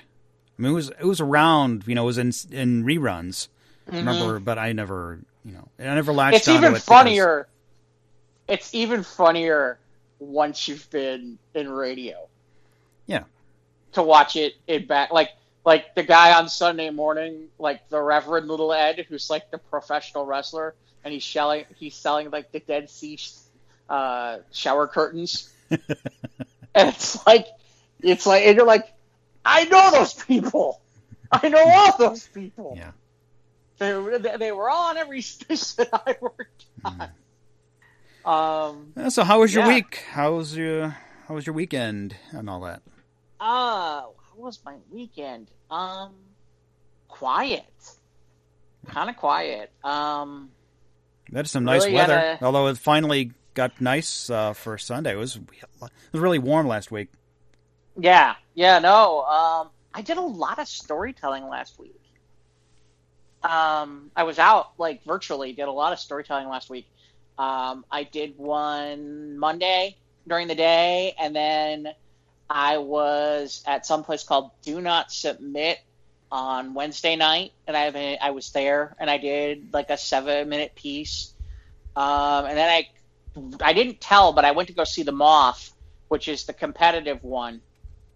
I 0.59 0.63
mean, 0.63 0.73
it 0.73 0.75
was 0.75 0.89
it 0.91 1.05
was 1.05 1.21
around, 1.21 1.85
you 1.87 1.95
know, 1.95 2.03
it 2.03 2.07
was 2.07 2.19
in 2.19 2.33
in 2.51 2.85
reruns. 2.85 3.49
Remember, 3.87 4.39
but 4.39 4.57
I 4.59 4.73
never, 4.73 5.19
you 5.45 5.53
know, 5.53 5.69
I 5.79 5.95
never 5.95 6.13
latched 6.13 6.35
Mm-hmm. 6.35 6.37
it's 6.37 6.49
even 6.49 6.65
it 6.65 6.69
because- 6.75 6.85
funnier. 6.85 7.47
It's 8.49 8.75
even 8.75 9.05
funnier 9.05 9.79
once 10.19 10.67
you've 10.67 10.89
been 10.91 11.39
in 11.55 11.69
radio. 11.71 12.27
Yeah. 13.07 13.23
To 13.93 14.03
watch 14.03 14.35
it 14.37 14.55
in 14.67 14.87
back, 14.87 15.13
like 15.13 15.31
like 15.65 15.95
the 15.95 16.03
guy 16.03 16.33
on 16.39 16.49
Sunday 16.49 16.91
morning, 16.91 17.49
like 17.59 17.89
the 17.91 18.01
Reverend 18.01 18.49
Little 18.49 18.73
Ed, 18.73 19.07
who's 19.09 19.31
like 19.31 19.51
the 19.53 19.59
professional 19.59 20.27
wrestler, 20.27 20.75
and 21.05 21.13
he's 21.13 21.25
selling 21.25 21.65
he's 21.77 21.95
selling 21.95 22.31
like 22.31 22.53
the 22.53 22.61
Dead 22.61 22.91
Sea 22.91 23.19
uh, 23.89 24.39
shower 24.53 24.87
curtains, 24.87 25.51
and 25.71 25.81
it's 26.75 27.27
like 27.27 27.47
it's 28.01 28.27
like 28.27 28.45
and 28.45 28.57
you're 28.57 28.67
like, 28.67 28.93
I 29.45 29.65
know 29.65 29.91
those 29.91 30.15
people, 30.15 30.81
I 31.33 31.49
know 31.49 31.63
all 31.65 31.97
those 31.99 32.27
people. 32.29 32.75
Yeah. 32.77 32.93
They, 33.79 33.95
were- 33.95 34.19
they 34.19 34.53
were 34.53 34.69
all 34.69 34.91
on 34.91 34.99
every 34.99 35.23
station 35.23 35.87
I 35.93 36.17
worked 36.21 36.65
on. 36.85 37.11
Um, 38.25 38.93
Uh, 38.97 39.09
So, 39.11 39.25
how 39.25 39.41
was 39.41 39.55
your 39.55 39.65
Yeah. 39.65 39.75
week? 39.75 40.05
How 40.11 40.35
was 40.35 40.55
your 40.57 40.97
how 41.27 41.35
was 41.35 41.47
your 41.47 41.55
weekend 41.55 42.15
and 42.33 42.51
all 42.51 42.61
that? 42.61 42.83
uh, 43.41 44.03
how 44.03 44.13
was 44.37 44.59
my 44.65 44.75
weekend? 44.91 45.49
Um, 45.71 46.13
quiet. 47.09 47.65
Kind 48.87 49.09
of 49.09 49.17
quiet. 49.17 49.71
Um, 49.83 50.51
We 51.31 51.37
had 51.37 51.49
some 51.49 51.65
nice 51.65 51.85
Really 51.85 51.95
weather, 51.95 52.19
had 52.19 52.43
a- 52.43 52.45
although 52.45 52.67
it 52.69 52.79
finally 52.79 53.33
got 53.55 53.81
nice 53.81 54.29
uh, 54.31 54.53
for 54.53 54.79
Sunday. 54.79 55.13
It 55.13 55.17
was 55.17 55.37
it 55.37 55.43
was 56.13 56.21
really 56.21 56.39
warm 56.39 56.67
last 56.67 56.91
week. 56.91 57.09
yeah, 57.97 58.35
yeah, 58.55 58.79
no. 58.79 59.23
Um, 59.23 59.71
I 59.95 60.03
did 60.03 60.17
a 60.17 60.23
lot 60.23 60.59
of 60.59 60.69
storytelling 60.69 61.49
last 61.49 61.79
week. 61.79 61.95
Um, 63.43 64.11
I 64.15 64.25
was 64.25 64.39
out 64.39 64.73
like 64.79 65.03
virtually, 65.05 65.53
did 65.53 65.69
a 65.69 65.73
lot 65.73 65.93
of 65.93 65.99
storytelling 65.99 66.49
last 66.49 66.69
week. 66.69 66.87
Um, 67.39 67.85
I 67.91 68.05
did 68.05 68.35
one 68.37 69.39
Monday, 69.39 69.97
during 70.29 70.47
the 70.49 70.55
day, 70.55 71.15
and 71.19 71.35
then 71.35 71.89
I 72.51 72.79
was 72.79 73.63
at 73.67 73.87
some 73.87 74.05
place 74.05 74.25
called 74.25 74.51
Do 74.63 74.81
Not 74.81 75.11
Submit 75.11 75.79
on 76.31 76.75
Wednesday 76.75 77.17
night, 77.17 77.53
and 77.67 77.77
I 77.77 78.19
I 78.21 78.31
was 78.31 78.51
there, 78.53 78.97
and 78.99 79.11
I 79.11 79.19
did 79.19 79.73
like 79.73 79.91
a 79.91 79.97
seven 79.97 80.49
minute 80.49 80.75
piece, 80.75 81.35
um, 81.97 82.47
and 82.47 82.57
then 82.57 82.71
I 82.71 82.89
I 83.63 83.73
didn't 83.73 84.01
tell, 84.01 84.33
but 84.33 84.45
I 84.45 84.53
went 84.53 84.69
to 84.69 84.75
go 84.75 84.85
see 84.85 85.03
the 85.03 85.13
Moth, 85.13 85.73
which 86.09 86.29
is 86.29 86.45
the 86.45 86.53
competitive 86.53 87.23
one 87.23 87.61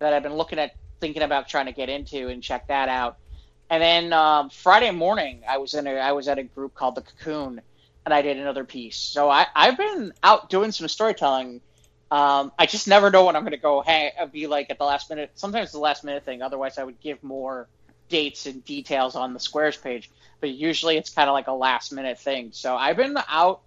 that 0.01 0.13
I've 0.13 0.23
been 0.23 0.35
looking 0.35 0.59
at, 0.59 0.73
thinking 1.01 1.23
about 1.23 1.49
trying 1.49 1.67
to 1.67 1.73
get 1.73 1.89
into 1.89 2.29
and 2.29 2.43
check 2.43 2.69
that 2.69 2.89
out. 2.89 3.17
And 3.71 3.83
then 3.83 4.13
um, 4.13 4.51
Friday 4.51 4.91
morning, 4.91 5.43
I 5.49 5.59
was 5.59 5.75
in 5.75 5.87
a 5.87 5.95
I 5.95 6.13
was 6.13 6.29
at 6.29 6.39
a 6.39 6.43
group 6.43 6.75
called 6.75 6.95
the 6.95 7.03
Cocoon, 7.03 7.61
and 8.05 8.15
I 8.15 8.23
did 8.23 8.37
another 8.37 8.65
piece. 8.65 8.97
So 8.97 9.29
I 9.29 9.47
I've 9.55 9.77
been 9.77 10.13
out 10.23 10.51
doing 10.51 10.71
some 10.73 10.89
storytelling. 10.89 11.61
Um, 12.11 12.53
I 12.59 12.67
just 12.67 12.87
never 12.87 13.11
know 13.11 13.25
when 13.25 13.35
I'm 13.35 13.43
going 13.43 13.53
to 13.53 13.57
go 13.57 13.81
hang, 13.81 14.13
be 14.31 14.47
like 14.47 14.71
at 14.71 14.79
the 14.79 14.85
last 14.85 15.11
minute. 15.11 15.33
Sometimes 15.35 15.73
the 15.73 15.79
last 15.79 16.05
minute 16.05 16.25
thing. 16.25 16.43
Otherwise, 16.43 16.79
I 16.79 16.85
would 16.85 17.01
give 17.01 17.21
more 17.25 17.69
dates 18.09 18.47
and 18.47 18.65
details 18.65 19.17
on 19.17 19.33
the 19.35 19.41
squares 19.41 19.77
page. 19.77 20.11
But 20.41 20.51
usually, 20.51 20.97
it's 20.97 21.11
kind 21.11 21.29
of 21.29 21.33
like 21.33 21.47
a 21.47 21.53
last 21.53 21.93
minute 21.93 22.19
thing. 22.19 22.51
So 22.53 22.77
I've 22.77 22.97
been 22.97 23.17
out 23.29 23.63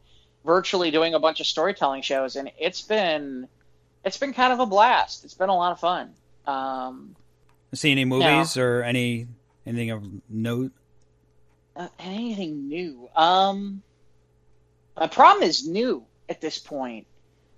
virtually 0.46 0.92
doing 0.92 1.14
a 1.14 1.20
bunch 1.20 1.40
of 1.40 1.48
storytelling 1.48 2.02
shows, 2.02 2.36
and 2.36 2.52
it's 2.60 2.82
been 2.82 3.48
it's 4.04 4.18
been 4.18 4.34
kind 4.34 4.54
of 4.54 4.60
a 4.60 4.66
blast. 4.66 5.26
It's 5.26 5.34
been 5.34 5.50
a 5.50 5.56
lot 5.56 5.72
of 5.72 5.80
fun. 5.80 6.14
Um, 6.46 7.16
See 7.74 7.92
any 7.92 8.06
movies 8.06 8.56
or 8.58 8.82
any 8.84 9.28
anything 9.66 9.92
of 9.92 10.04
note? 10.30 10.72
Uh, 11.76 11.90
anything 12.00 12.70
new? 12.70 13.10
Um, 13.16 13.82
my 14.98 15.08
problem 15.08 15.44
is 15.48 15.68
new 15.68 16.06
at 16.30 16.42
this 16.42 16.58
point. 16.58 17.06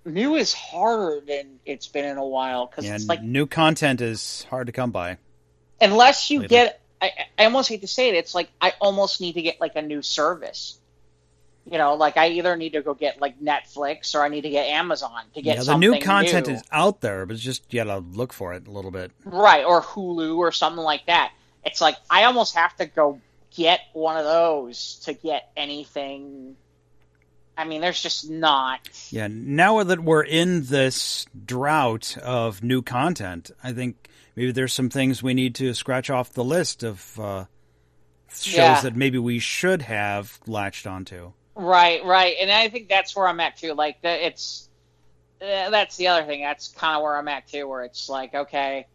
New 0.04 0.34
is 0.34 0.52
harder 0.52 1.20
than 1.26 1.60
it's 1.64 1.86
been 1.86 2.04
in 2.04 2.16
a 2.16 2.26
while 2.26 2.66
because 2.66 2.84
Yeah, 2.84 2.96
it's 2.96 3.06
like 3.06 3.22
new 3.22 3.46
content 3.46 4.00
is 4.00 4.46
hard 4.50 4.66
to 4.66 4.72
come 4.72 4.90
by. 4.90 5.18
Unless 5.80 6.30
you 6.30 6.40
Later. 6.40 6.48
get, 6.48 6.80
I, 7.00 7.10
I 7.38 7.44
almost 7.44 7.68
hate 7.68 7.80
to 7.82 7.88
say 7.88 8.08
it, 8.08 8.14
it's 8.14 8.34
like 8.34 8.50
I 8.60 8.74
almost 8.80 9.20
need 9.20 9.34
to 9.34 9.42
get 9.42 9.60
like 9.60 9.76
a 9.76 9.82
new 9.82 10.02
service. 10.02 10.76
You 11.70 11.78
know, 11.78 11.94
like 11.94 12.16
I 12.16 12.30
either 12.30 12.56
need 12.56 12.72
to 12.72 12.82
go 12.82 12.94
get 12.94 13.20
like 13.20 13.38
Netflix 13.38 14.14
or 14.14 14.22
I 14.22 14.28
need 14.28 14.40
to 14.42 14.50
get 14.50 14.66
Amazon 14.66 15.12
to 15.34 15.42
get 15.42 15.58
Yeah, 15.58 15.62
the 15.64 15.76
new 15.76 16.00
content 16.00 16.48
new. 16.48 16.54
is 16.54 16.62
out 16.72 17.00
there, 17.00 17.26
but 17.26 17.34
it's 17.34 17.42
just 17.42 17.62
you 17.72 17.84
gotta 17.84 17.98
look 18.00 18.32
for 18.32 18.54
it 18.54 18.66
a 18.66 18.70
little 18.70 18.90
bit. 18.90 19.12
right 19.24 19.64
or 19.64 19.82
Hulu 19.82 20.36
or 20.38 20.52
something 20.52 20.82
like 20.82 21.06
that. 21.06 21.32
It's 21.64 21.80
like 21.80 21.96
I 22.08 22.24
almost 22.24 22.54
have 22.56 22.74
to 22.78 22.86
go 22.86 23.20
get 23.54 23.80
one 23.92 24.16
of 24.16 24.24
those 24.24 25.00
to 25.04 25.12
get 25.12 25.50
anything. 25.56 26.56
I 27.58 27.64
mean, 27.64 27.82
there's 27.82 28.02
just 28.02 28.30
not. 28.30 28.80
Yeah, 29.10 29.28
now 29.30 29.82
that 29.82 30.00
we're 30.00 30.22
in 30.22 30.64
this 30.64 31.26
drought 31.46 32.16
of 32.22 32.62
new 32.64 32.80
content, 32.80 33.50
I 33.62 33.72
think 33.74 34.08
maybe 34.36 34.52
there's 34.52 34.72
some 34.72 34.90
things 34.90 35.22
we 35.22 35.34
need 35.34 35.54
to 35.56 35.74
scratch 35.74 36.10
off 36.10 36.32
the 36.32 36.44
list 36.44 36.82
of 36.82 37.18
uh, 37.20 37.44
shows 38.32 38.54
Yeah. 38.54 38.80
that 38.82 38.96
maybe 38.96 39.18
we 39.18 39.38
should 39.38 39.82
have 39.82 40.38
latched 40.46 40.86
onto. 40.86 41.32
Right, 41.54 42.04
right, 42.04 42.36
and 42.40 42.50
I 42.50 42.68
think 42.68 42.88
that's 42.88 43.14
where 43.14 43.26
I'm 43.28 43.40
at 43.40 43.56
too. 43.56 43.74
Like 43.74 44.00
the, 44.02 44.26
it's 44.26 44.68
uh, 45.42 45.70
that's 45.70 45.96
the 45.96 46.08
other 46.08 46.26
thing. 46.26 46.42
That's 46.42 46.68
kind 46.68 46.96
of 46.96 47.02
where 47.02 47.16
I'm 47.16 47.28
at 47.28 47.48
too. 47.48 47.66
Where 47.68 47.84
it's 47.84 48.08
like, 48.08 48.34
okay, 48.34 48.86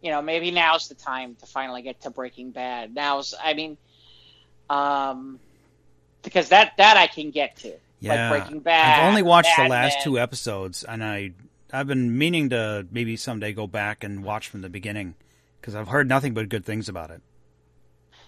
you 0.00 0.10
know, 0.10 0.22
maybe 0.22 0.50
now's 0.50 0.88
the 0.88 0.94
time 0.94 1.34
to 1.40 1.46
finally 1.46 1.82
get 1.82 2.02
to 2.02 2.10
Breaking 2.10 2.50
Bad. 2.50 2.94
Now's, 2.94 3.34
I 3.42 3.54
mean, 3.54 3.76
um, 4.70 5.38
because 6.22 6.48
that 6.50 6.74
that 6.78 6.96
I 6.96 7.06
can 7.06 7.30
get 7.30 7.56
to. 7.56 7.74
Yeah, 8.00 8.30
like 8.30 8.42
Breaking 8.42 8.60
Bad. 8.60 9.00
I've 9.00 9.08
only 9.08 9.22
watched 9.22 9.50
the 9.56 9.68
last 9.68 10.02
two 10.02 10.18
episodes, 10.18 10.84
and 10.84 11.02
I 11.02 11.32
I've 11.74 11.88
been 11.88 12.16
meaning 12.16 12.50
to 12.50 12.86
maybe 12.90 13.16
someday 13.16 13.52
go 13.52 13.66
back 13.66 14.04
and 14.04 14.22
watch 14.22 14.48
from 14.48 14.62
the 14.62 14.68
beginning 14.68 15.14
because 15.60 15.74
I've 15.74 15.88
heard 15.88 16.08
nothing 16.08 16.32
but 16.32 16.48
good 16.48 16.64
things 16.64 16.88
about 16.88 17.10
it. 17.10 17.20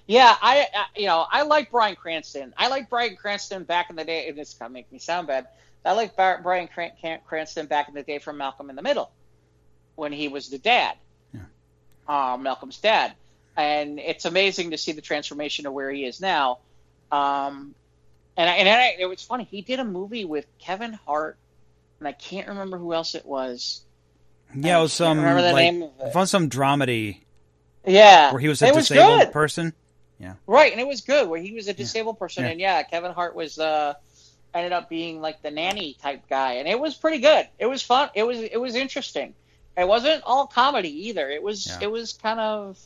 Yeah, 0.06 0.34
I, 0.40 0.66
I 0.74 0.86
you 0.96 1.06
know 1.06 1.26
I 1.30 1.42
like 1.42 1.70
Bryan 1.70 1.96
Cranston. 1.96 2.54
I 2.56 2.68
like 2.68 2.90
Bryan 2.90 3.16
Cranston 3.16 3.64
back 3.64 3.90
in 3.90 3.96
the 3.96 4.04
day. 4.04 4.28
And 4.28 4.36
this 4.36 4.48
is 4.48 4.54
gonna 4.54 4.70
make 4.72 4.90
me 4.90 4.98
sound 4.98 5.28
bad. 5.28 5.46
I 5.84 5.92
like 5.92 6.16
Bar- 6.16 6.40
Bryan 6.42 6.66
Cran- 6.66 6.92
Can- 7.00 7.20
Cranston 7.24 7.66
back 7.66 7.88
in 7.88 7.94
the 7.94 8.02
day 8.02 8.18
from 8.18 8.38
Malcolm 8.38 8.68
in 8.70 8.76
the 8.76 8.82
Middle, 8.82 9.12
when 9.94 10.12
he 10.12 10.26
was 10.26 10.48
the 10.48 10.58
dad, 10.58 10.96
Yeah. 11.32 11.42
uh, 12.08 12.36
Malcolm's 12.36 12.78
dad, 12.78 13.12
and 13.56 14.00
it's 14.00 14.24
amazing 14.24 14.72
to 14.72 14.78
see 14.78 14.90
the 14.90 15.00
transformation 15.00 15.64
of 15.66 15.72
where 15.72 15.90
he 15.92 16.04
is 16.04 16.20
now. 16.20 16.58
Um, 17.12 17.74
and 18.36 18.50
I, 18.50 18.54
and 18.54 18.68
I, 18.68 18.96
it 18.98 19.06
was 19.06 19.22
funny. 19.22 19.44
He 19.44 19.62
did 19.62 19.78
a 19.78 19.84
movie 19.84 20.24
with 20.24 20.46
Kevin 20.58 20.92
Hart, 21.06 21.36
and 21.98 22.08
I 22.08 22.12
can't 22.12 22.48
remember 22.48 22.78
who 22.78 22.92
else 22.92 23.14
it 23.14 23.26
was. 23.26 23.82
Yeah, 24.54 24.78
it 24.78 24.82
was 24.82 24.92
some 24.92 25.18
remember 25.18 25.42
the 25.42 25.52
like 25.52 25.72
name 25.72 25.82
of 25.82 25.90
it. 26.00 26.06
I 26.06 26.10
found 26.10 26.28
some 26.28 26.48
dramedy 26.48 27.22
Yeah, 27.86 28.30
where 28.32 28.40
he 28.40 28.48
was 28.48 28.62
a 28.62 28.66
it 28.66 28.74
was 28.74 28.88
disabled 28.88 29.20
good. 29.20 29.32
person. 29.32 29.72
Yeah, 30.18 30.34
right, 30.46 30.72
and 30.72 30.80
it 30.80 30.86
was 30.86 31.02
good 31.02 31.28
where 31.28 31.40
he 31.40 31.52
was 31.52 31.68
a 31.68 31.74
disabled 31.74 32.18
person, 32.18 32.44
Yeah. 32.44 32.50
and 32.50 32.60
yeah, 32.60 32.82
Kevin 32.84 33.12
Hart 33.12 33.34
was 33.34 33.58
uh 33.58 33.94
ended 34.54 34.72
up 34.72 34.88
being 34.88 35.20
like 35.20 35.42
the 35.42 35.50
nanny 35.50 35.94
type 36.00 36.22
guy, 36.30 36.54
and 36.54 36.66
it 36.68 36.78
was 36.80 36.94
pretty 36.94 37.18
good. 37.18 37.46
It 37.58 37.66
was 37.66 37.82
fun. 37.82 38.08
It 38.14 38.22
was 38.22 38.38
it 38.40 38.56
was 38.60 38.74
interesting. 38.74 39.34
It 39.76 39.86
wasn't 39.86 40.22
all 40.24 40.46
comedy 40.46 41.08
either. 41.08 41.28
It 41.28 41.42
was 41.42 41.66
Yeah. 41.66 41.78
it 41.82 41.90
was 41.90 42.14
kind 42.14 42.40
of 42.40 42.78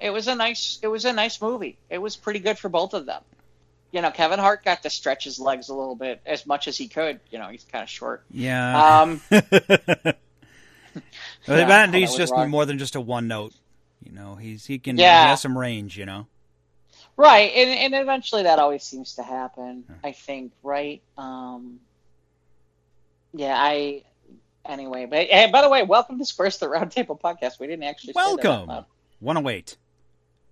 it 0.00 0.10
was 0.10 0.28
a 0.28 0.34
nice 0.36 0.78
it 0.82 0.86
was 0.88 1.04
a 1.06 1.12
nice 1.12 1.40
movie. 1.42 1.76
It 1.88 1.98
was 1.98 2.14
pretty 2.16 2.38
good 2.40 2.58
for 2.58 2.68
both 2.68 2.94
of 2.94 3.06
them. 3.06 3.22
You 3.92 4.02
know, 4.02 4.10
Kevin 4.10 4.38
Hart 4.38 4.64
got 4.64 4.82
to 4.84 4.90
stretch 4.90 5.24
his 5.24 5.40
legs 5.40 5.68
a 5.68 5.74
little 5.74 5.96
bit 5.96 6.20
as 6.24 6.46
much 6.46 6.68
as 6.68 6.76
he 6.76 6.86
could. 6.88 7.18
You 7.30 7.38
know, 7.38 7.48
he's 7.48 7.64
kind 7.64 7.82
of 7.82 7.88
short. 7.88 8.22
Yeah. 8.30 9.00
Um, 9.02 9.20
Well, 11.48 11.58
Yeah, 11.58 11.86
he's 11.90 12.14
just 12.16 12.32
wrong. 12.32 12.50
more 12.50 12.66
than 12.66 12.78
just 12.78 12.96
a 12.96 13.00
one 13.00 13.28
note. 13.28 13.54
You 14.04 14.12
know, 14.12 14.34
he's 14.34 14.66
he 14.66 14.78
can 14.78 14.96
Yeah. 14.98 15.24
he 15.24 15.28
has 15.30 15.40
some 15.40 15.56
range. 15.56 15.96
You 15.96 16.04
know. 16.06 16.26
Right, 17.16 17.50
and 17.54 17.70
and 17.94 18.02
eventually 18.02 18.42
that 18.44 18.58
always 18.58 18.82
seems 18.82 19.14
to 19.14 19.22
happen. 19.22 19.84
I 20.02 20.12
think, 20.12 20.52
right? 20.62 21.00
Um, 21.16 21.80
yeah, 23.32 23.54
I. 23.56 24.02
Anyway, 24.64 25.06
but 25.06 25.26
hey, 25.28 25.50
by 25.50 25.62
the 25.62 25.68
way, 25.70 25.82
welcome 25.82 26.18
to 26.18 26.24
Squares 26.24 26.58
the 26.58 26.66
Roundtable 26.66 27.18
podcast. 27.20 27.58
We 27.60 27.66
didn't 27.66 27.84
actually 27.84 28.12
say 28.12 28.20
that 28.20 28.28
out 28.28 28.44
Welcome. 28.44 28.68
loud. 28.68 28.84
108. 29.20 29.76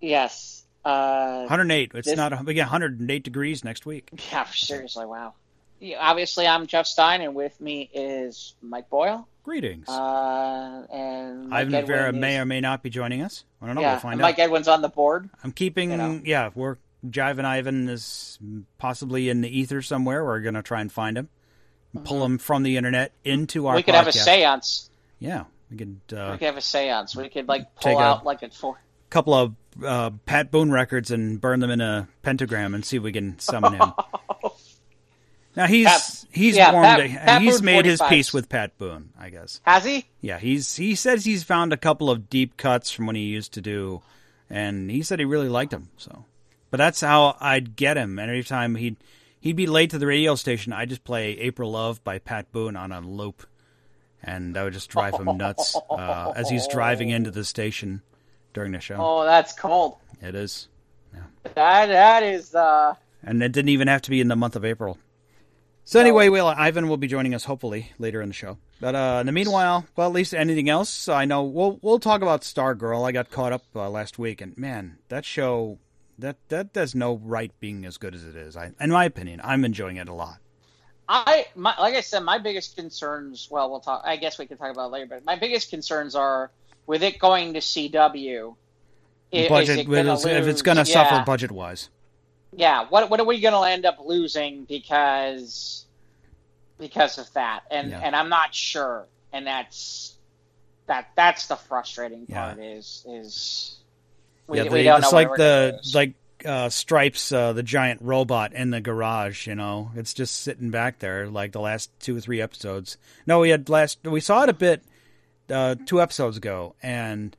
Yes. 0.01 0.63
Uh, 0.85 1.39
108. 1.41 1.91
It's 1.95 2.07
This- 2.07 2.17
not. 2.17 2.29
Get 2.45 2.57
108 2.63 3.23
degrees 3.23 3.63
next 3.63 3.85
week. 3.85 4.09
yeah, 4.31 4.45
seriously, 4.45 5.05
wow. 5.05 5.33
Yeah, 5.79 5.97
obviously, 5.99 6.45
I'm 6.47 6.67
Jeff 6.67 6.87
Stein, 6.87 7.21
and 7.21 7.33
with 7.35 7.59
me 7.61 7.89
is 7.93 8.53
Mike 8.61 8.89
Boyle. 8.89 9.27
Greetings. 9.43 9.87
Uh, 9.87 10.85
and 10.91 11.49
Mike 11.49 11.59
Ivan 11.61 11.75
Edwin 11.75 11.89
Rivera 11.91 12.09
is- 12.09 12.15
may 12.15 12.37
or 12.37 12.45
may 12.45 12.59
not 12.61 12.83
be 12.83 12.89
joining 12.89 13.21
us. 13.21 13.45
I 13.61 13.65
don't 13.67 13.75
know. 13.75 13.81
yeah, 13.81 13.91
we'll 13.93 13.99
find 14.01 14.13
and 14.13 14.21
out. 14.21 14.25
Mike 14.25 14.39
Edwin's 14.39 14.67
on 14.67 14.81
the 14.81 14.89
board. 14.89 15.29
I'm 15.43 15.51
keeping. 15.53 15.91
you 15.91 15.97
know. 15.97 16.21
Yeah, 16.23 16.49
we're 16.53 16.77
Jive 17.07 17.37
and 17.37 17.47
Ivan 17.47 17.87
is 17.87 18.37
possibly 18.77 19.29
in 19.29 19.39
the 19.41 19.49
ether 19.57 19.81
somewhere. 19.81 20.23
We're 20.25 20.41
gonna 20.41 20.61
try 20.61 20.81
and 20.81 20.91
find 20.91 21.17
him, 21.17 21.29
pull 22.03 22.23
him 22.25 22.37
from 22.37 22.63
the 22.63 22.75
internet 22.77 23.13
into 23.23 23.67
our. 23.67 23.73
Mm-hmm. 23.73 23.77
we 23.77 23.83
could 23.83 23.95
have 23.95 24.07
a 24.07 24.11
séance. 24.11 24.89
Yeah, 25.17 25.45
we 25.71 25.77
could. 25.77 25.99
Uh, 26.11 26.29
we 26.33 26.37
could 26.39 26.45
have 26.45 26.57
a 26.57 26.61
séance. 26.61 27.15
We 27.15 27.29
could 27.29 27.47
like 27.47 27.73
pull 27.75 27.97
a- 27.97 28.03
out 28.03 28.25
like 28.25 28.43
a 28.43 28.49
four. 28.49 28.79
couple 29.09 29.33
of 29.33 29.53
uh, 29.83 30.11
Pat 30.25 30.51
Boone 30.51 30.71
records 30.71 31.11
and 31.11 31.39
burn 31.39 31.59
them 31.59 31.71
in 31.71 31.81
a 31.81 32.07
pentagram 32.21 32.73
and 32.73 32.85
see 32.85 32.97
if 32.97 33.03
we 33.03 33.11
can 33.11 33.39
summon 33.39 33.73
him. 33.73 33.93
now 35.55 35.67
he's 35.67 35.87
Pat- 35.87 36.25
he's 36.31 36.55
yeah, 36.55 36.71
warmed. 36.71 36.85
Pat- 36.85 36.99
a- 36.99 37.25
Pat 37.25 37.41
he's 37.41 37.57
Boone 37.57 37.65
made 37.65 37.85
his 37.85 38.01
peace 38.09 38.33
with 38.33 38.49
Pat 38.49 38.77
Boone, 38.77 39.09
I 39.19 39.29
guess. 39.29 39.61
Has 39.63 39.85
he? 39.85 40.05
Yeah, 40.21 40.39
he's 40.39 40.75
he 40.75 40.95
says 40.95 41.25
he's 41.25 41.43
found 41.43 41.73
a 41.73 41.77
couple 41.77 42.09
of 42.09 42.29
deep 42.29 42.57
cuts 42.57 42.91
from 42.91 43.07
when 43.07 43.15
he 43.15 43.23
used 43.23 43.53
to 43.53 43.61
do, 43.61 44.01
and 44.49 44.89
he 44.89 45.01
said 45.01 45.19
he 45.19 45.25
really 45.25 45.49
liked 45.49 45.71
them. 45.71 45.89
So, 45.97 46.25
but 46.71 46.77
that's 46.77 47.01
how 47.01 47.37
I'd 47.39 47.75
get 47.75 47.97
him. 47.97 48.19
And 48.19 48.29
every 48.29 48.43
time 48.43 48.75
he'd 48.75 48.97
he'd 49.39 49.55
be 49.55 49.67
late 49.67 49.91
to 49.91 49.97
the 49.97 50.07
radio 50.07 50.35
station, 50.35 50.73
I 50.73 50.85
just 50.85 51.03
play 51.03 51.31
"April 51.39 51.71
Love" 51.71 52.03
by 52.03 52.19
Pat 52.19 52.51
Boone 52.51 52.75
on 52.75 52.91
a 52.91 53.01
loop, 53.01 53.45
and 54.23 54.55
that 54.55 54.63
would 54.63 54.73
just 54.73 54.89
drive 54.89 55.15
him 55.15 55.37
nuts 55.37 55.77
uh, 55.89 56.33
as 56.35 56.49
he's 56.49 56.67
driving 56.67 57.09
into 57.09 57.31
the 57.31 57.45
station 57.45 58.01
during 58.53 58.71
the 58.71 58.79
show. 58.79 58.97
Oh, 58.99 59.25
that's 59.25 59.53
cold. 59.53 59.97
It 60.21 60.35
is, 60.35 60.67
That 61.55 61.87
that 61.87 62.23
is 62.23 62.53
uh 62.53 62.95
and 63.23 63.41
it 63.43 63.51
didn't 63.51 63.69
even 63.69 63.87
have 63.87 64.01
to 64.03 64.09
be 64.09 64.21
in 64.21 64.27
the 64.27 64.35
month 64.35 64.55
of 64.55 64.65
April. 64.65 64.97
So 65.85 65.99
anyway, 65.99 66.29
well, 66.29 66.47
Ivan 66.47 66.87
will 66.87 66.97
be 66.97 67.07
joining 67.07 67.33
us 67.33 67.45
hopefully 67.45 67.91
later 67.97 68.21
in 68.21 68.29
the 68.29 68.33
show. 68.33 68.59
But 68.79 68.95
uh, 68.95 69.17
in 69.21 69.25
the 69.25 69.31
meanwhile, 69.31 69.85
well, 69.95 70.07
at 70.07 70.13
least 70.13 70.33
anything 70.35 70.69
else, 70.69 71.09
I 71.09 71.25
know 71.25 71.43
we'll 71.43 71.79
we'll 71.81 71.99
talk 71.99 72.21
about 72.21 72.41
Stargirl. 72.41 73.07
I 73.07 73.11
got 73.11 73.31
caught 73.31 73.53
up 73.53 73.63
uh, 73.75 73.89
last 73.89 74.19
week, 74.19 74.39
and 74.39 74.57
man, 74.57 74.99
that 75.09 75.25
show 75.25 75.79
that 76.19 76.37
that 76.49 76.73
does 76.73 76.93
no 76.93 77.15
right 77.15 77.51
being 77.59 77.85
as 77.85 77.97
good 77.97 78.13
as 78.13 78.23
it 78.23 78.35
is. 78.35 78.55
I, 78.55 78.71
in 78.79 78.91
my 78.91 79.05
opinion, 79.05 79.41
I'm 79.43 79.65
enjoying 79.65 79.97
it 79.97 80.07
a 80.07 80.13
lot. 80.13 80.37
I 81.07 81.47
my, 81.55 81.75
like 81.79 81.95
I 81.95 82.01
said, 82.01 82.19
my 82.19 82.37
biggest 82.37 82.75
concerns. 82.75 83.47
Well, 83.49 83.69
we'll 83.71 83.79
talk. 83.79 84.03
I 84.05 84.17
guess 84.17 84.37
we 84.37 84.45
can 84.45 84.57
talk 84.57 84.71
about 84.71 84.89
it 84.89 84.91
later. 84.91 85.07
But 85.07 85.25
my 85.25 85.37
biggest 85.37 85.71
concerns 85.71 86.13
are 86.13 86.51
with 86.89 87.03
it 87.03 87.19
going 87.19 87.53
to 87.53 87.59
CW. 87.61 88.55
i- 89.31 89.35
is 89.37 89.47
budget, 89.47 89.77
it 89.77 89.83
gonna 89.87 90.13
if 90.15 90.47
it's 90.47 90.63
going 90.63 90.83
to 90.83 90.89
yeah, 90.89 91.07
suffer 91.09 91.23
budget 91.23 91.51
wise. 91.51 91.87
Yeah. 92.51 92.87
What 92.89 93.11
what 93.11 93.19
are 93.19 93.25
we 93.25 93.39
going 93.39 93.53
to 93.53 93.61
end 93.61 93.85
up 93.85 93.99
losing 94.03 94.65
because 94.65 95.85
because 96.79 97.19
of 97.19 97.31
that, 97.33 97.61
and 97.69 97.91
Yeah. 97.91 98.01
and 98.03 98.15
I'm 98.15 98.29
not 98.29 98.55
sure, 98.55 99.05
and 99.31 99.45
that's 99.45 100.15
that 100.87 101.09
that's 101.15 101.45
the 101.45 101.57
frustrating 101.57 102.25
Yeah. 102.27 102.45
part 102.45 102.59
is 102.59 103.05
is 103.07 103.75
we, 104.47 104.57
yeah, 104.57 104.63
we 104.63 104.81
don't 104.83 105.01
know 105.01 105.07
it's 105.07 105.13
where 105.13 105.27
like 105.29 105.37
the 105.37 105.79
like 105.93 106.13
uh, 106.43 106.69
Stripes, 106.69 107.31
uh, 107.31 107.53
the 107.53 107.61
giant 107.61 108.01
robot 108.01 108.53
in 108.53 108.71
the 108.71 108.81
garage. 108.81 109.45
You 109.45 109.53
know, 109.53 109.91
it's 109.95 110.15
just 110.15 110.37
sitting 110.37 110.71
back 110.71 110.97
there. 110.97 111.27
Like 111.27 111.51
the 111.51 111.59
last 111.61 111.91
two 111.99 112.17
or 112.17 112.19
three 112.21 112.41
episodes. 112.41 112.97
No, 113.27 113.41
we 113.41 113.49
had 113.51 113.69
last 113.69 113.99
we 114.03 114.21
saw 114.21 114.41
it 114.41 114.49
a 114.49 114.53
bit 114.53 114.81
uh, 115.49 115.75
two 115.85 116.01
episodes 116.01 116.37
ago, 116.37 116.75
and 116.81 117.35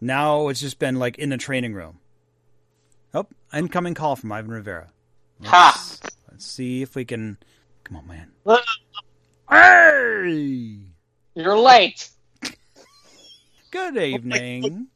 now 0.00 0.48
it's 0.48 0.60
just 0.60 0.78
been 0.78 0.96
like 0.96 1.18
in 1.18 1.30
the 1.30 1.36
training 1.36 1.74
room. 1.74 1.98
Oh, 3.14 3.26
incoming 3.52 3.94
call 3.94 4.16
from 4.16 4.32
Ivan 4.32 4.50
Rivera. 4.50 4.90
Ha! 5.44 5.98
Let's 6.30 6.46
see 6.46 6.82
if 6.82 6.94
we 6.94 7.04
can. 7.04 7.38
Come 7.84 7.96
on, 7.96 8.06
man. 8.06 8.32
Hey, 9.50 10.78
You're 11.34 11.58
late. 11.58 12.10
good 13.70 13.96
evening. 13.96 14.88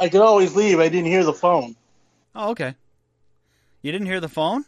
I 0.00 0.08
could 0.08 0.20
always 0.20 0.56
leave. 0.56 0.80
I 0.80 0.88
didn't 0.88 1.06
hear 1.10 1.24
the 1.24 1.32
phone. 1.32 1.76
Oh, 2.34 2.50
okay. 2.50 2.74
You 3.82 3.92
didn't 3.92 4.06
hear 4.06 4.20
the 4.20 4.28
phone? 4.28 4.64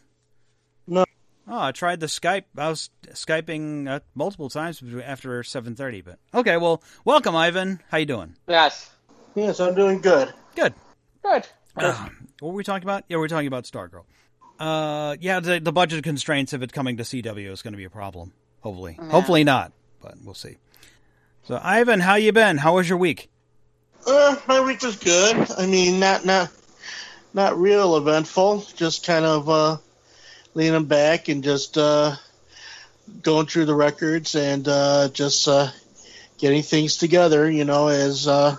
No. 1.47 1.53
Oh, 1.53 1.59
I 1.59 1.71
tried 1.71 1.99
the 1.99 2.07
Skype. 2.07 2.45
I 2.57 2.69
was 2.69 2.89
skyping 3.09 3.87
uh, 3.87 3.99
multiple 4.15 4.49
times 4.49 4.81
after 5.03 5.43
seven 5.43 5.75
thirty. 5.75 6.01
But 6.01 6.17
okay, 6.33 6.57
well, 6.57 6.81
welcome, 7.03 7.35
Ivan. 7.35 7.81
How 7.89 7.97
you 7.97 8.05
doing? 8.05 8.35
Yes. 8.47 8.89
Yes, 9.35 9.59
I'm 9.59 9.75
doing 9.75 10.01
good. 10.01 10.33
Good. 10.55 10.73
Good. 11.21 11.45
Uh, 11.75 12.09
what 12.39 12.49
were 12.49 12.55
we 12.55 12.63
talking 12.63 12.85
about? 12.85 13.03
Yeah, 13.09 13.17
we 13.17 13.21
were 13.21 13.27
talking 13.27 13.47
about 13.47 13.65
Stargirl. 13.65 14.05
Uh, 14.59 15.17
yeah, 15.19 15.41
the, 15.41 15.59
the 15.59 15.73
budget 15.73 16.03
constraints 16.03 16.53
of 16.53 16.63
it 16.63 16.71
coming 16.71 16.97
to 16.97 17.03
CW 17.03 17.51
is 17.51 17.61
going 17.61 17.73
to 17.73 17.77
be 17.77 17.83
a 17.83 17.89
problem. 17.89 18.31
Hopefully, 18.61 18.97
hopefully 19.09 19.43
not, 19.43 19.73
but 20.01 20.15
we'll 20.23 20.33
see. 20.33 20.55
So, 21.43 21.59
Ivan, 21.61 21.99
how 21.99 22.15
you 22.15 22.31
been? 22.31 22.57
How 22.57 22.75
was 22.75 22.89
your 22.89 22.97
week? 22.97 23.29
Uh, 24.07 24.35
my 24.47 24.61
week 24.61 24.81
was 24.81 24.95
good. 24.95 25.51
I 25.57 25.67
mean, 25.67 25.99
not 25.99 26.25
not 26.25 26.51
not 27.33 27.57
real 27.59 27.97
eventful. 27.97 28.65
Just 28.75 29.05
kind 29.05 29.25
of 29.25 29.49
uh, 29.49 29.77
leaning 30.55 30.85
back 30.85 31.27
and 31.27 31.43
just 31.43 31.77
uh, 31.77 32.15
going 33.21 33.45
through 33.45 33.65
the 33.65 33.75
records 33.75 34.33
and 34.33 34.67
uh, 34.67 35.09
just 35.09 35.47
uh, 35.47 35.69
getting 36.39 36.63
things 36.63 36.97
together. 36.97 37.49
You 37.49 37.65
know, 37.65 37.89
as 37.89 38.27
uh, 38.27 38.57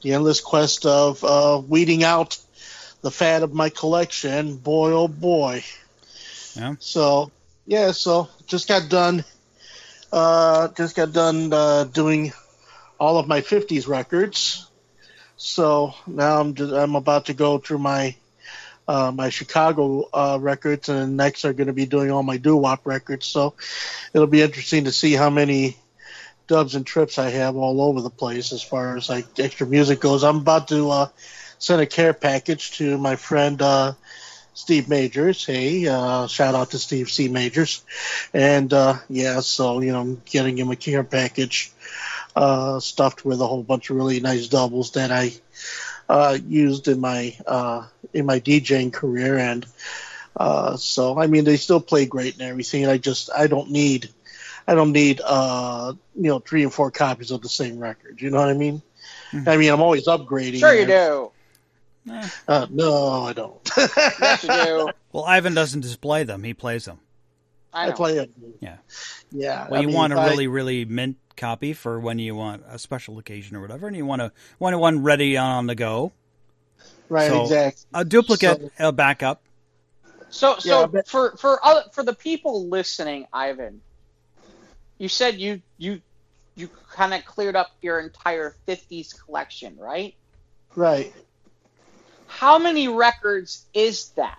the 0.00 0.14
endless 0.14 0.40
quest 0.40 0.86
of 0.86 1.22
uh, 1.22 1.60
weeding 1.68 2.04
out 2.04 2.38
the 3.02 3.10
fat 3.10 3.42
of 3.42 3.52
my 3.52 3.68
collection. 3.68 4.56
Boy, 4.56 4.92
oh 4.92 5.08
boy. 5.08 5.62
Yeah. 6.54 6.76
So 6.78 7.30
yeah, 7.66 7.90
so 7.90 8.28
just 8.46 8.68
got 8.68 8.88
done. 8.88 9.24
Uh, 10.10 10.68
just 10.68 10.94
got 10.94 11.12
done 11.12 11.52
uh, 11.52 11.84
doing 11.84 12.32
all 12.98 13.18
of 13.18 13.26
my 13.26 13.40
'50s 13.40 13.88
records. 13.88 14.68
So 15.36 15.94
now 16.06 16.40
I'm 16.40 16.54
just, 16.54 16.72
I'm 16.72 16.94
about 16.94 17.26
to 17.26 17.34
go 17.34 17.58
through 17.58 17.78
my 17.78 18.14
uh, 18.88 19.12
my 19.14 19.30
Chicago 19.30 20.08
uh, 20.12 20.38
records, 20.40 20.88
and 20.88 21.16
next 21.16 21.44
are 21.44 21.52
going 21.52 21.68
to 21.68 21.72
be 21.72 21.86
doing 21.86 22.10
all 22.10 22.22
my 22.22 22.36
doo 22.36 22.56
wop 22.56 22.86
records. 22.86 23.26
So 23.26 23.54
it'll 24.12 24.26
be 24.26 24.42
interesting 24.42 24.84
to 24.84 24.92
see 24.92 25.12
how 25.12 25.30
many 25.30 25.76
dubs 26.46 26.74
and 26.74 26.86
trips 26.86 27.18
I 27.18 27.30
have 27.30 27.56
all 27.56 27.80
over 27.80 28.00
the 28.00 28.10
place 28.10 28.52
as 28.52 28.62
far 28.62 28.96
as 28.96 29.08
like 29.08 29.26
extra 29.38 29.66
music 29.66 30.00
goes. 30.00 30.24
I'm 30.24 30.38
about 30.38 30.68
to 30.68 30.90
uh, 30.90 31.08
send 31.58 31.80
a 31.80 31.86
care 31.86 32.12
package 32.12 32.72
to 32.78 32.98
my 32.98 33.16
friend 33.16 33.60
uh, 33.62 33.92
Steve 34.54 34.88
Majors. 34.88 35.46
Hey, 35.46 35.86
uh, 35.86 36.26
shout 36.26 36.54
out 36.54 36.72
to 36.72 36.78
Steve 36.78 37.10
C. 37.10 37.28
Majors, 37.28 37.84
and 38.34 38.72
uh, 38.72 38.96
yeah, 39.08 39.40
so 39.40 39.80
you 39.80 39.92
know, 39.92 40.00
I'm 40.00 40.22
getting 40.26 40.58
him 40.58 40.70
a 40.70 40.76
care 40.76 41.04
package 41.04 41.72
stuffed 42.80 43.24
with 43.24 43.40
a 43.40 43.46
whole 43.46 43.62
bunch 43.62 43.90
of 43.90 43.96
really 43.96 44.20
nice 44.20 44.48
doubles 44.48 44.92
that 44.92 45.10
I 45.10 45.32
uh, 46.08 46.38
used 46.46 46.88
in 46.88 47.00
my 47.00 47.36
uh, 47.46 47.86
in 48.12 48.26
my 48.26 48.40
DJing 48.40 48.92
career, 48.92 49.38
and 49.38 49.66
uh, 50.36 50.76
so 50.76 51.18
I 51.18 51.26
mean 51.26 51.44
they 51.44 51.56
still 51.56 51.80
play 51.80 52.06
great 52.06 52.34
and 52.34 52.42
everything. 52.42 52.82
And 52.82 52.92
I 52.92 52.98
just 52.98 53.30
I 53.36 53.46
don't 53.46 53.70
need 53.70 54.08
I 54.66 54.74
don't 54.74 54.92
need 54.92 55.20
uh, 55.24 55.92
you 56.14 56.28
know 56.28 56.38
three 56.38 56.62
and 56.62 56.72
four 56.72 56.90
copies 56.90 57.30
of 57.30 57.42
the 57.42 57.48
same 57.48 57.78
record. 57.78 58.20
You 58.20 58.30
know 58.30 58.38
what 58.38 58.48
I 58.48 58.54
mean? 58.54 58.82
Mhm. 59.32 59.48
I 59.48 59.56
mean 59.56 59.70
I'm 59.72 59.82
always 59.82 60.06
upgrading. 60.06 60.60
Sure 60.60 60.74
you 60.74 60.86
do. 60.86 61.30
Uh, 62.48 62.66
no, 62.70 63.22
I 63.24 63.32
don't. 63.32 63.70
Yes 63.76 64.44
you 64.44 64.50
do. 64.50 64.90
Well, 65.12 65.24
Ivan 65.24 65.52
doesn't 65.52 65.82
display 65.82 66.24
them; 66.24 66.42
he 66.42 66.54
plays 66.54 66.86
them. 66.86 66.98
I 67.72 67.88
I 67.88 67.92
play 67.92 68.18
it. 68.18 68.30
Yeah. 68.60 68.76
Yeah. 69.30 69.66
Well, 69.68 69.78
I 69.78 69.82
you 69.82 69.88
mean, 69.88 69.96
want 69.96 70.12
a 70.12 70.16
really, 70.16 70.46
really 70.46 70.84
mint 70.84 71.16
copy 71.36 71.72
for 71.72 71.98
when 71.98 72.18
you 72.18 72.34
want 72.34 72.62
a 72.68 72.78
special 72.78 73.18
occasion 73.18 73.56
or 73.56 73.60
whatever, 73.60 73.86
and 73.86 73.96
you 73.96 74.04
want 74.04 74.20
to 74.20 74.32
want 74.58 74.78
one 74.78 75.02
ready 75.02 75.36
on 75.36 75.66
the 75.66 75.74
go. 75.74 76.12
right 77.08 77.30
so- 77.30 77.42
exactly. 77.42 77.86
A 77.94 78.04
duplicate, 78.04 78.60
So- 78.78 78.88
a 78.88 78.92
backup. 78.92 79.42
So, 80.30 80.58
so 80.58 80.80
Yeah, 80.80 80.86
but- 80.86 81.08
for 81.08 81.36
for 81.36 81.64
other, 81.64 81.84
for 81.92 82.02
the 82.02 82.14
people 82.14 82.68
listening, 82.68 83.26
Ivan, 83.32 83.80
you 84.98 85.08
said 85.08 85.38
you 85.38 85.60
you 85.78 86.00
you 86.54 86.68
kind 86.90 87.14
of 87.14 87.24
cleared 87.24 87.56
up 87.56 87.68
your 87.80 88.00
entire 88.00 88.54
'50s 88.66 89.14
collection, 89.24 89.76
right? 89.78 90.14
Right. 90.74 91.12
How 92.26 92.58
many 92.58 92.88
records 92.88 93.66
is 93.74 94.08
that? 94.10 94.38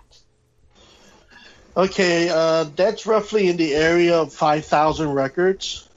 Okay, 1.76 2.28
uh, 2.28 2.64
that's 2.76 3.04
roughly 3.06 3.48
in 3.48 3.56
the 3.56 3.74
area 3.74 4.16
of 4.16 4.32
five 4.32 4.64
thousand 4.64 5.12
records. 5.12 5.88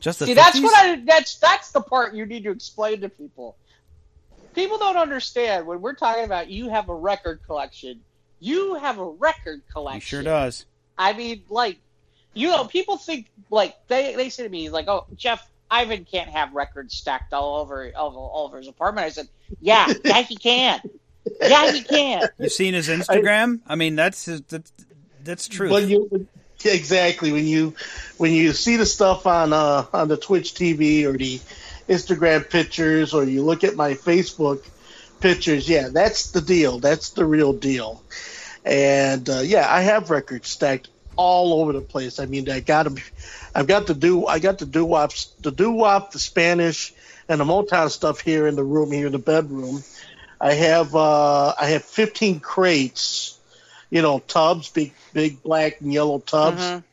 Just 0.00 0.18
the 0.18 0.26
See, 0.26 0.34
that's 0.34 0.60
what 0.60 0.74
I 0.76 0.96
that's 0.96 1.36
that's 1.36 1.70
the 1.70 1.80
part 1.80 2.14
you 2.14 2.26
need 2.26 2.44
to 2.44 2.50
explain 2.50 3.00
to 3.00 3.08
people. 3.08 3.56
People 4.54 4.76
don't 4.76 4.96
understand 4.96 5.66
when 5.66 5.80
we're 5.80 5.94
talking 5.94 6.24
about 6.24 6.50
you 6.50 6.68
have 6.68 6.88
a 6.90 6.94
record 6.94 7.40
collection. 7.46 8.00
You 8.40 8.74
have 8.74 8.98
a 8.98 9.04
record 9.04 9.62
collection. 9.72 10.00
He 10.00 10.06
sure 10.06 10.22
does. 10.22 10.66
I 10.98 11.14
mean, 11.14 11.44
like, 11.48 11.78
you 12.34 12.48
know, 12.48 12.64
people 12.64 12.98
think 12.98 13.30
like 13.48 13.76
they 13.88 14.14
they 14.14 14.28
say 14.28 14.42
to 14.42 14.48
me 14.48 14.68
like, 14.68 14.88
"Oh, 14.88 15.06
Jeff, 15.16 15.48
Ivan 15.70 16.04
can't 16.04 16.28
have 16.28 16.52
records 16.52 16.94
stacked 16.94 17.32
all 17.32 17.60
over 17.60 17.90
all, 17.96 18.14
all 18.16 18.46
over 18.46 18.58
his 18.58 18.68
apartment." 18.68 19.06
I 19.06 19.10
said, 19.10 19.28
"Yeah, 19.60 19.90
yeah, 20.04 20.22
he 20.22 20.36
can. 20.36 20.82
Yeah, 21.40 21.72
he 21.72 21.82
can." 21.82 22.28
You've 22.38 22.52
seen 22.52 22.74
his 22.74 22.88
Instagram? 22.88 23.60
I, 23.66 23.76
mean, 23.76 23.94
that's 23.96 24.24
his, 24.26 24.42
that's 24.42 24.72
that's 25.24 25.48
true. 25.48 25.70
When 25.70 25.88
you 25.88 26.26
exactly 26.64 27.32
when 27.32 27.46
you 27.46 27.74
when 28.18 28.32
you 28.32 28.52
see 28.52 28.76
the 28.76 28.86
stuff 28.86 29.26
on 29.26 29.52
uh, 29.52 29.86
on 29.92 30.08
the 30.08 30.16
Twitch 30.16 30.54
TV 30.54 31.04
or 31.04 31.16
the 31.16 31.40
Instagram 31.88 32.48
pictures 32.48 33.14
or 33.14 33.24
you 33.24 33.42
look 33.42 33.64
at 33.64 33.76
my 33.76 33.94
Facebook 33.94 34.64
pictures, 35.20 35.68
yeah, 35.68 35.88
that's 35.88 36.30
the 36.30 36.40
deal. 36.40 36.78
That's 36.78 37.10
the 37.10 37.24
real 37.24 37.52
deal. 37.52 38.02
And 38.64 39.28
uh, 39.28 39.40
yeah, 39.40 39.66
I 39.68 39.80
have 39.82 40.10
records 40.10 40.48
stacked 40.48 40.88
all 41.16 41.60
over 41.60 41.72
the 41.72 41.80
place. 41.80 42.18
I 42.18 42.26
mean, 42.26 42.48
I 42.50 42.60
got 42.60 42.86
'em- 42.86 42.96
I've 43.54 43.66
got 43.66 43.86
the 43.86 43.94
do 43.94 44.26
I 44.26 44.38
got 44.38 44.58
the 44.58 44.66
doo 44.66 44.84
wops, 44.84 45.32
the 45.40 45.50
doo 45.50 45.72
wop, 45.72 46.12
the 46.12 46.18
Spanish, 46.18 46.94
and 47.28 47.40
the 47.40 47.44
Motown 47.44 47.90
stuff 47.90 48.20
here 48.20 48.46
in 48.46 48.56
the 48.56 48.64
room 48.64 48.92
here 48.92 49.06
in 49.06 49.12
the 49.12 49.18
bedroom. 49.18 49.82
I 50.40 50.54
have 50.54 50.94
uh, 50.94 51.54
I 51.58 51.66
have 51.66 51.84
15 51.84 52.40
crates, 52.40 53.38
you 53.92 54.00
know, 54.00 54.20
tubs, 54.20 54.70
big 54.70 54.94
big 55.12 55.42
black 55.42 55.82
and 55.82 55.92
yellow 55.92 56.18
tubs, 56.18 56.62
Mhm. 56.62 56.84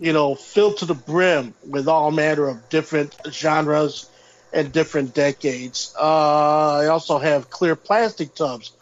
you 0.00 0.12
know, 0.14 0.34
filled 0.34 0.78
to 0.78 0.86
the 0.86 0.94
brim 0.94 1.54
with 1.68 1.86
all 1.86 2.10
manner 2.10 2.48
of 2.48 2.70
different 2.70 3.14
genres 3.30 4.06
and 4.54 4.72
different 4.72 5.14
decades. 5.14 5.94
Uh, 6.00 6.78
I 6.82 6.86
also 6.86 7.18
have 7.18 7.50
clear 7.50 7.76
plastic 7.76 8.34
tubs, 8.34 8.72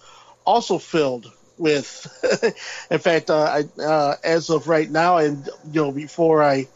also 0.47 0.79
filled 0.79 1.33
with. 1.59 1.89
in 2.91 2.99
fact, 3.01 3.31
uh, 3.31 3.43
I, 3.79 3.83
uh, 3.83 4.17
as 4.23 4.51
of 4.51 4.69
right 4.69 4.89
now, 4.91 5.19
and 5.19 5.49
you 5.73 5.83
know, 5.83 5.91
before 5.93 6.45
I 6.45 6.69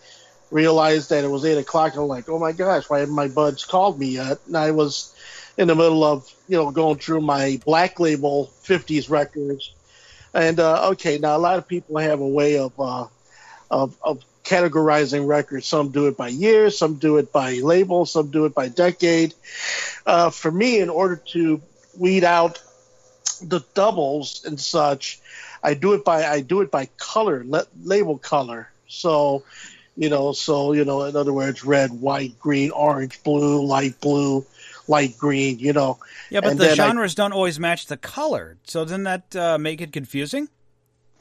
realized 0.51 1.11
that 1.11 1.25
it 1.25 1.29
was 1.31 1.45
eight 1.45 1.59
o'clock, 1.59 1.95
I'm 1.97 2.09
like, 2.09 2.29
oh 2.29 2.41
my 2.41 2.53
gosh, 2.53 2.91
why 2.91 3.01
haven't 3.01 3.15
my 3.15 3.29
buds 3.29 3.65
called 3.65 4.01
me 4.01 4.09
yet? 4.09 4.39
And 4.49 4.57
I 4.57 4.73
was 4.73 5.15
in 5.57 5.69
the 5.69 5.77
middle 5.77 6.03
of 6.03 6.29
you 6.49 6.57
know 6.57 6.73
going 6.73 6.99
through 6.99 7.21
my 7.21 7.61
black 7.65 8.01
label 8.01 8.51
50s 8.65 9.09
records 9.11 9.73
and 10.35 10.61
uh, 10.61 10.91
okay 10.91 11.19
now 11.19 11.37
a 11.37 11.38
lot 11.38 11.59
of 11.59 11.67
people 11.67 11.99
have 11.99 12.21
a 12.21 12.29
way 12.29 12.59
of 12.59 12.73
uh, 12.79 13.07
of, 13.71 13.97
of 14.03 14.23
categorizing 14.45 15.27
records. 15.27 15.67
Some 15.67 15.91
do 15.91 16.07
it 16.07 16.17
by 16.17 16.29
year 16.29 16.71
some 16.71 16.95
do 16.95 17.19
it 17.19 17.33
by 17.33 17.55
label 17.55 18.07
some 18.07 18.31
do 18.31 18.45
it 18.47 18.55
by 18.55 18.69
decade. 18.69 19.35
Uh, 20.07 20.31
for 20.31 20.51
me 20.51 20.81
in 20.81 20.88
order 20.88 21.17
to 21.33 21.61
weed 21.99 22.25
out 22.25 22.62
the 23.43 23.61
doubles 23.75 24.45
and 24.45 24.59
such 24.59 25.21
i 25.62 25.75
do 25.75 25.93
it 25.93 26.05
by 26.05 26.27
i 26.27 26.41
do 26.41 26.61
it 26.61 26.71
by 26.71 26.87
color 26.97 27.45
le- 27.47 27.67
label 27.83 28.19
color. 28.19 28.71
So 28.87 29.45
you 29.97 30.09
know 30.09 30.33
so 30.33 30.73
you 30.73 30.85
know 30.85 31.03
in 31.03 31.17
other 31.17 31.33
words 31.33 31.64
red 31.64 31.91
white 31.91 32.38
green 32.38 32.71
orange 32.71 33.23
blue 33.23 33.67
light 33.67 34.01
blue 34.01 34.47
light 34.88 35.16
green 35.18 35.59
you 35.59 35.72
know 35.72 35.98
yeah, 36.31 36.40
but 36.40 36.53
and 36.53 36.61
the 36.61 36.64
then 36.64 36.81
I- 36.81 36.87
genres 36.88 37.14
don't 37.14 37.33
always 37.33 37.59
match 37.59 37.87
the 37.87 37.96
color. 37.96 38.59
So 38.64 38.85
doesn't 38.85 39.05
that 39.05 39.35
uh, 39.37 39.59
make 39.59 39.81
it 39.81 39.92
confusing? 39.92 40.48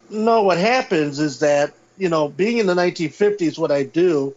No, 0.09 0.43
what 0.43 0.57
happens 0.57 1.19
is 1.19 1.39
that 1.39 1.73
you 1.97 2.09
know, 2.09 2.29
being 2.29 2.59
in 2.59 2.67
the 2.67 2.75
1950s, 2.75 3.57
what 3.57 3.71
I 3.71 3.83
do 3.83 4.35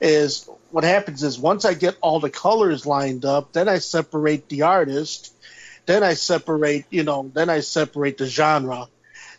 is 0.00 0.48
what 0.70 0.84
happens 0.84 1.22
is 1.22 1.38
once 1.38 1.64
I 1.64 1.74
get 1.74 1.96
all 2.00 2.20
the 2.20 2.30
colors 2.30 2.86
lined 2.86 3.24
up, 3.24 3.52
then 3.52 3.68
I 3.68 3.78
separate 3.78 4.48
the 4.48 4.62
artist, 4.62 5.34
then 5.86 6.02
I 6.02 6.14
separate, 6.14 6.86
you 6.90 7.02
know, 7.02 7.30
then 7.32 7.50
I 7.50 7.60
separate 7.60 8.18
the 8.18 8.26
genre. 8.26 8.88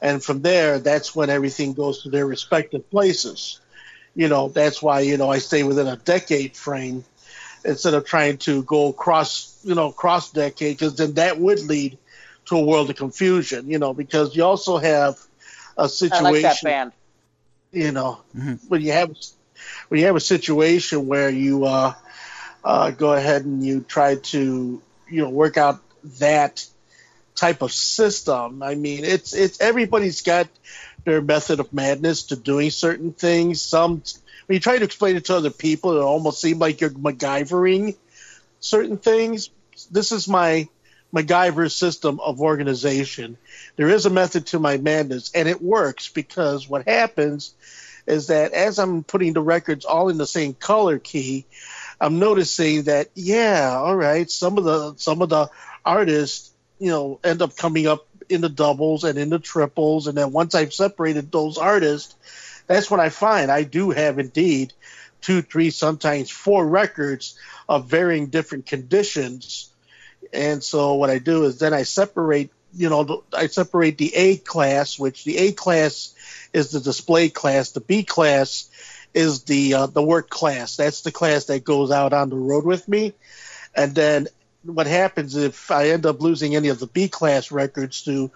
And 0.02 0.24
from 0.24 0.42
there, 0.42 0.80
that's 0.80 1.16
when 1.16 1.30
everything 1.30 1.74
goes 1.74 2.04
to 2.04 2.10
their 2.10 2.28
respective 2.28 2.90
places. 2.92 3.60
You 4.16 4.28
know, 4.28 4.50
that's 4.50 4.82
why, 4.82 5.00
you 5.00 5.18
know, 5.18 5.30
I 5.30 5.40
stay 5.40 5.64
within 5.64 5.88
a 5.88 5.96
decade 5.96 6.56
frame 6.56 7.04
instead 7.66 7.94
of 7.94 8.06
trying 8.06 8.38
to 8.38 8.64
go 8.64 8.90
across, 8.90 9.60
you 9.64 9.76
know, 9.76 9.92
cross 9.92 10.32
decade, 10.32 10.78
because 10.78 10.96
then 10.96 11.14
that 11.14 11.40
would 11.40 11.62
lead 11.62 11.98
to 12.46 12.58
a 12.58 12.62
world 12.62 12.90
of 12.90 12.96
confusion, 12.96 13.70
you 13.70 13.80
know, 13.80 13.94
because 13.94 14.36
you 14.36 14.44
also 14.44 14.78
have 14.78 15.18
a 15.78 15.88
situation. 15.88 16.26
I 16.26 16.32
like 16.32 16.42
that 16.42 16.62
band. 16.64 16.92
You 17.72 17.92
know, 17.92 18.20
mm-hmm. 18.36 18.56
when 18.68 18.82
you 18.82 18.92
have 18.92 19.16
when 19.88 20.00
you 20.00 20.06
have 20.06 20.16
a 20.16 20.22
situation 20.22 21.08
where 21.08 21.30
you 21.30 21.66
uh, 21.66 21.94
uh, 22.64 22.92
go 22.92 23.14
ahead 23.14 23.46
and 23.46 23.66
you 23.66 23.82
try 23.82 24.16
to 24.16 24.82
you 25.10 25.22
know 25.22 25.30
work 25.30 25.58
out 25.58 25.82
that 26.20 26.66
type 27.36 27.62
of 27.62 27.72
system. 27.72 28.62
I 28.62 28.76
mean, 28.76 29.04
it's 29.04 29.34
it's 29.34 29.60
everybody's 29.60 30.22
got 30.22 30.48
their 31.04 31.22
method 31.22 31.60
of 31.60 31.74
madness 31.74 32.24
to 32.24 32.36
doing 32.36 32.70
certain 32.70 33.12
things. 33.12 33.62
Some 33.62 34.04
when 34.46 34.56
you 34.56 34.60
try 34.60 34.78
to 34.78 34.86
explain 34.86 35.16
it 35.16 35.26
to 35.26 35.36
other 35.36 35.50
people, 35.50 35.98
it 35.98 36.02
almost 36.02 36.42
seems 36.42 36.60
like 36.60 36.82
you're 36.82 36.90
MacGyvering 36.90 37.96
certain 38.60 38.98
things. 38.98 39.50
This 39.92 40.12
is 40.12 40.28
my 40.28 40.68
MacGyver 41.14 41.72
system 41.72 42.20
of 42.20 42.42
organization. 42.42 43.38
There 43.76 43.90
is 43.90 44.06
a 44.06 44.10
method 44.10 44.48
to 44.48 44.60
my 44.60 44.78
madness, 44.78 45.32
and 45.34 45.48
it 45.48 45.62
works 45.62 46.10
because 46.10 46.68
what 46.68 46.88
happens 46.88 47.54
is 48.08 48.28
that 48.28 48.52
as 48.54 48.80
I'm 48.80 49.04
putting 49.04 49.34
the 49.34 49.42
records 49.42 49.86
all 49.86 50.10
in 50.10 50.18
the 50.18 50.28
same 50.28 50.54
color 50.54 51.00
key, 51.00 51.46
I'm 52.02 52.20
noticing 52.20 52.84
that 52.84 53.10
yeah, 53.16 53.76
all 53.78 53.96
right, 53.96 54.30
some 54.30 54.58
of 54.58 54.64
the 54.64 54.96
some 54.98 55.22
of 55.22 55.30
the 55.30 55.50
artists, 55.86 56.52
you 56.80 56.90
know, 56.90 57.20
end 57.24 57.42
up 57.42 57.56
coming 57.56 57.88
up 57.88 58.08
in 58.30 58.42
the 58.42 58.50
doubles 58.50 59.04
and 59.04 59.18
in 59.18 59.30
the 59.30 59.40
triples, 59.40 60.08
and 60.08 60.18
then 60.18 60.32
once 60.32 60.56
I've 60.56 60.74
separated 60.74 61.32
those 61.32 61.58
artists, 61.58 62.16
that's 62.68 62.90
what 62.90 63.00
I 63.00 63.10
find 63.10 63.52
I 63.52 63.64
do 63.64 63.92
have 63.92 64.20
indeed 64.20 64.74
two, 65.22 65.42
three, 65.42 65.70
sometimes 65.70 66.30
four 66.30 66.66
records 66.68 67.38
of 67.68 67.88
varying 67.88 68.28
different 68.28 68.66
conditions. 68.66 69.70
And 70.32 70.64
so 70.64 70.96
what 70.96 71.10
I 71.10 71.20
do 71.20 71.46
is 71.46 71.60
then 71.60 71.74
I 71.74 71.84
separate, 71.84 72.52
you 72.76 72.90
know, 72.90 73.24
I 73.34 73.48
separate 73.48 73.98
the 73.98 74.14
A 74.16 74.38
class, 74.38 75.00
which 75.00 75.24
the 75.24 75.38
A 75.38 75.52
class 75.52 76.14
is 76.52 76.72
the 76.72 76.80
display 76.80 77.30
class. 77.30 77.72
The 77.72 77.82
B 77.82 78.04
class 78.04 78.70
is 79.14 79.44
the 79.44 79.76
uh, 79.76 79.86
the 79.88 80.04
work 80.04 80.30
class. 80.30 80.76
That's 80.76 81.02
the 81.02 81.12
class 81.12 81.46
that 81.46 81.64
goes 81.64 81.92
out 81.92 82.14
on 82.14 82.30
the 82.30 82.36
road 82.36 82.66
with 82.66 82.88
me. 82.88 83.14
And 83.76 83.96
then 83.96 84.28
what 84.64 84.88
happens 84.88 85.36
if 85.36 85.72
I 85.72 85.90
end 85.90 86.06
up 86.06 86.22
losing 86.22 86.56
any 86.56 86.70
of 86.70 86.80
the 86.80 86.88
B 86.88 87.08
class 87.08 87.52
records 87.52 88.04
to 88.04 88.32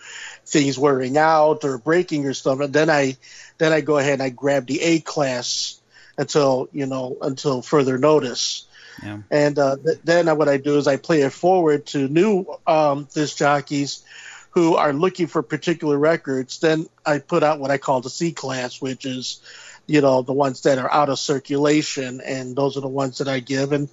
things 0.46 0.78
wearing 0.78 1.18
out 1.18 1.64
or 1.64 1.78
breaking 1.78 2.26
or 2.26 2.34
stuff, 2.34 2.60
and 2.60 2.74
then 2.74 2.90
I 2.90 3.18
then 3.58 3.72
I 3.72 3.82
go 3.82 3.98
ahead 3.98 4.14
and 4.14 4.24
I 4.24 4.30
grab 4.30 4.68
the 4.68 4.82
A 4.82 5.00
class 5.00 5.80
until 6.18 6.70
you 6.72 6.86
know 6.86 7.18
until 7.22 7.62
further 7.62 7.98
notice. 7.98 8.66
Yeah. 9.04 9.20
And 9.30 9.60
uh, 9.60 9.78
th- 9.78 10.00
then 10.04 10.38
what 10.38 10.50
I 10.50 10.58
do 10.58 10.78
is 10.78 10.88
I 10.88 10.98
play 10.98 11.22
it 11.22 11.32
forward 11.32 11.86
to 11.88 12.08
new 12.08 12.46
um, 12.66 13.08
disc 13.14 13.38
jockeys 13.38 14.04
who 14.52 14.76
are 14.76 14.92
looking 14.92 15.28
for 15.28 15.44
particular 15.44 15.98
records. 15.98 16.60
Then 16.60 16.88
I 17.06 17.20
put 17.20 17.44
out 17.44 17.60
what 17.60 17.70
I 17.70 17.78
call 17.78 18.02
the 18.02 18.10
C 18.10 18.32
class, 18.32 18.82
which 18.82 19.06
is 19.06 19.40
you 19.86 20.02
know 20.02 20.22
the 20.22 20.34
ones 20.34 20.64
that 20.64 20.78
are 20.78 20.92
out 20.92 21.10
of 21.10 21.20
circulation, 21.20 22.22
and 22.22 22.56
those 22.56 22.76
are 22.76 22.82
the 22.82 22.88
ones 22.88 23.20
that 23.20 23.28
I 23.28 23.40
give. 23.40 23.72
And 23.72 23.88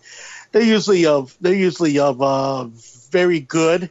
they're 0.55 0.63
usually 0.63 1.05
of 1.07 1.37
they're 1.41 1.53
usually 1.53 1.99
of 1.99 2.23
uh, 2.23 2.69
very 3.11 3.41
good 3.41 3.91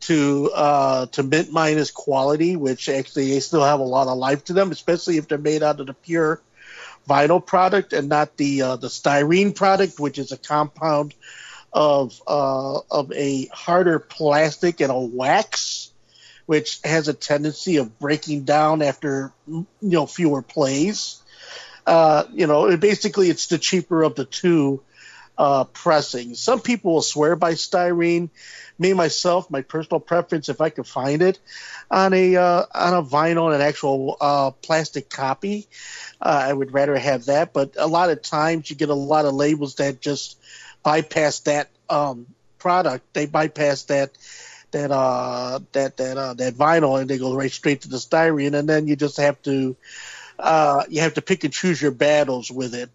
to 0.00 0.50
uh, 0.52 1.06
to 1.06 1.22
mint 1.22 1.52
minus 1.52 1.92
quality, 1.92 2.56
which 2.56 2.88
actually 2.88 3.30
they 3.30 3.38
still 3.38 3.62
have 3.62 3.78
a 3.78 3.84
lot 3.84 4.08
of 4.08 4.18
life 4.18 4.44
to 4.46 4.52
them, 4.52 4.72
especially 4.72 5.18
if 5.18 5.28
they're 5.28 5.38
made 5.38 5.62
out 5.62 5.78
of 5.78 5.86
the 5.86 5.94
pure 5.94 6.42
vinyl 7.08 7.44
product 7.44 7.92
and 7.92 8.08
not 8.08 8.36
the 8.36 8.62
uh, 8.62 8.76
the 8.76 8.88
styrene 8.88 9.54
product, 9.54 10.00
which 10.00 10.18
is 10.18 10.32
a 10.32 10.36
compound 10.36 11.14
of 11.72 12.20
uh, 12.26 12.80
of 12.90 13.12
a 13.12 13.46
harder 13.52 14.00
plastic 14.00 14.80
and 14.80 14.90
a 14.90 14.98
wax, 14.98 15.92
which 16.46 16.80
has 16.82 17.06
a 17.06 17.14
tendency 17.14 17.76
of 17.76 18.00
breaking 18.00 18.42
down 18.42 18.82
after 18.82 19.32
you 19.46 19.64
know 19.80 20.06
fewer 20.06 20.42
plays. 20.42 21.22
Uh, 21.86 22.24
you 22.32 22.48
know, 22.48 22.76
basically, 22.78 23.30
it's 23.30 23.46
the 23.46 23.58
cheaper 23.58 24.02
of 24.02 24.16
the 24.16 24.24
two 24.24 24.82
uh, 25.36 25.64
pressing. 25.64 26.34
Some 26.34 26.60
people 26.60 26.94
will 26.94 27.02
swear 27.02 27.36
by 27.36 27.52
styrene. 27.54 28.30
Me 28.78 28.92
myself, 28.92 29.50
my 29.50 29.62
personal 29.62 30.00
preference, 30.00 30.48
if 30.48 30.60
I 30.60 30.68
could 30.70 30.86
find 30.86 31.22
it 31.22 31.38
on 31.90 32.12
a 32.12 32.36
uh, 32.36 32.64
on 32.74 32.94
a 32.94 33.02
vinyl, 33.02 33.54
an 33.54 33.60
actual 33.60 34.16
uh, 34.20 34.50
plastic 34.50 35.08
copy, 35.08 35.68
uh, 36.20 36.46
I 36.48 36.52
would 36.52 36.72
rather 36.72 36.96
have 36.96 37.26
that. 37.26 37.52
But 37.52 37.76
a 37.78 37.86
lot 37.86 38.10
of 38.10 38.22
times, 38.22 38.70
you 38.70 38.76
get 38.76 38.88
a 38.88 38.94
lot 38.94 39.26
of 39.26 39.34
labels 39.34 39.76
that 39.76 40.00
just 40.00 40.38
bypass 40.82 41.40
that 41.40 41.68
um, 41.88 42.26
product. 42.58 43.12
They 43.12 43.26
bypass 43.26 43.84
that 43.84 44.10
that 44.72 44.90
uh 44.90 45.60
that 45.72 45.96
that 45.98 46.16
uh 46.16 46.34
that 46.34 46.54
vinyl 46.54 47.00
and 47.00 47.08
they 47.08 47.16
go 47.16 47.34
right 47.34 47.52
straight 47.52 47.82
to 47.82 47.88
the 47.88 47.96
styrene 47.96 48.58
and 48.58 48.68
then 48.68 48.88
you 48.88 48.96
just 48.96 49.18
have 49.18 49.40
to 49.42 49.76
uh 50.38 50.82
you 50.88 51.00
have 51.00 51.14
to 51.14 51.22
pick 51.22 51.44
and 51.44 51.52
choose 51.52 51.80
your 51.80 51.92
battles 51.92 52.50
with 52.50 52.74
it 52.74 52.90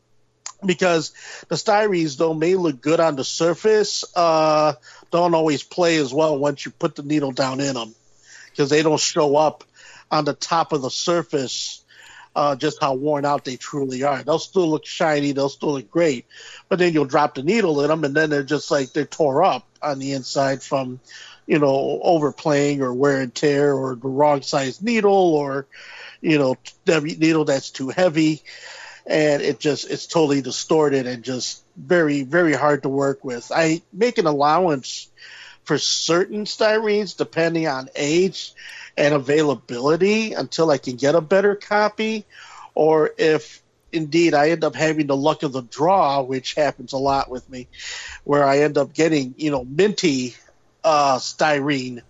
because 0.65 1.13
the 1.47 1.55
styrenes 1.55 2.17
though 2.17 2.33
may 2.33 2.55
look 2.55 2.81
good 2.81 2.99
on 2.99 3.15
the 3.15 3.23
surface, 3.23 4.03
uh, 4.15 4.73
don't 5.11 5.33
always 5.33 5.63
play 5.63 5.97
as 5.97 6.13
well 6.13 6.37
once 6.37 6.65
you 6.65 6.71
put 6.71 6.95
the 6.95 7.03
needle 7.03 7.31
down 7.31 7.59
in 7.59 7.73
them 7.73 7.93
because 8.51 8.69
they 8.69 8.83
don't 8.83 8.99
show 8.99 9.35
up 9.35 9.63
on 10.11 10.25
the 10.25 10.33
top 10.33 10.73
of 10.73 10.81
the 10.81 10.89
surface 10.89 11.83
uh, 12.35 12.55
just 12.55 12.79
how 12.79 12.93
worn 12.93 13.25
out 13.25 13.43
they 13.43 13.57
truly 13.57 14.03
are. 14.03 14.23
They'll 14.23 14.39
still 14.39 14.69
look 14.69 14.85
shiny, 14.85 15.31
they'll 15.31 15.49
still 15.49 15.73
look 15.73 15.89
great, 15.89 16.25
but 16.67 16.79
then 16.79 16.93
you'll 16.93 17.05
drop 17.05 17.35
the 17.35 17.43
needle 17.43 17.81
in 17.81 17.89
them 17.89 18.03
and 18.03 18.15
then 18.15 18.29
they're 18.29 18.43
just 18.43 18.71
like 18.71 18.93
they're 18.93 19.05
tore 19.05 19.43
up 19.43 19.67
on 19.81 19.99
the 19.99 20.13
inside 20.13 20.61
from 20.61 20.99
you 21.47 21.59
know 21.59 21.99
overplaying 22.03 22.81
or 22.81 22.93
wear 22.93 23.21
and 23.21 23.33
tear 23.33 23.73
or 23.73 23.95
the 23.95 24.07
wrong 24.07 24.41
size 24.41 24.81
needle 24.81 25.33
or 25.35 25.65
you 26.21 26.37
know 26.37 26.55
the 26.85 27.01
needle 27.01 27.45
that's 27.45 27.71
too 27.71 27.89
heavy 27.89 28.41
and 29.09 29.41
it 29.41 29.59
just 29.59 29.89
it's 29.89 30.05
totally 30.05 30.41
distorted 30.41 31.07
and 31.07 31.23
just 31.23 31.63
very 31.75 32.21
very 32.21 32.53
hard 32.53 32.83
to 32.83 32.89
work 32.89 33.25
with. 33.25 33.51
I 33.53 33.81
make 33.91 34.19
an 34.19 34.27
allowance 34.27 35.09
for 35.63 35.77
certain 35.77 36.45
styrenes 36.45 37.17
depending 37.17 37.67
on 37.67 37.89
age 37.95 38.53
and 38.95 39.13
availability 39.13 40.33
until 40.33 40.69
I 40.69 40.77
can 40.77 40.95
get 40.95 41.15
a 41.15 41.21
better 41.21 41.55
copy, 41.55 42.25
or 42.75 43.11
if 43.17 43.61
indeed 43.91 44.35
I 44.35 44.51
end 44.51 44.63
up 44.63 44.75
having 44.75 45.07
the 45.07 45.17
luck 45.17 45.41
of 45.41 45.53
the 45.53 45.63
draw, 45.63 46.21
which 46.21 46.53
happens 46.53 46.93
a 46.93 46.97
lot 46.97 47.31
with 47.31 47.49
me, 47.49 47.67
where 48.23 48.43
I 48.43 48.59
end 48.59 48.77
up 48.77 48.93
getting 48.93 49.33
you 49.37 49.49
know 49.49 49.65
minty 49.65 50.35
uh, 50.83 51.17
styrene 51.17 52.03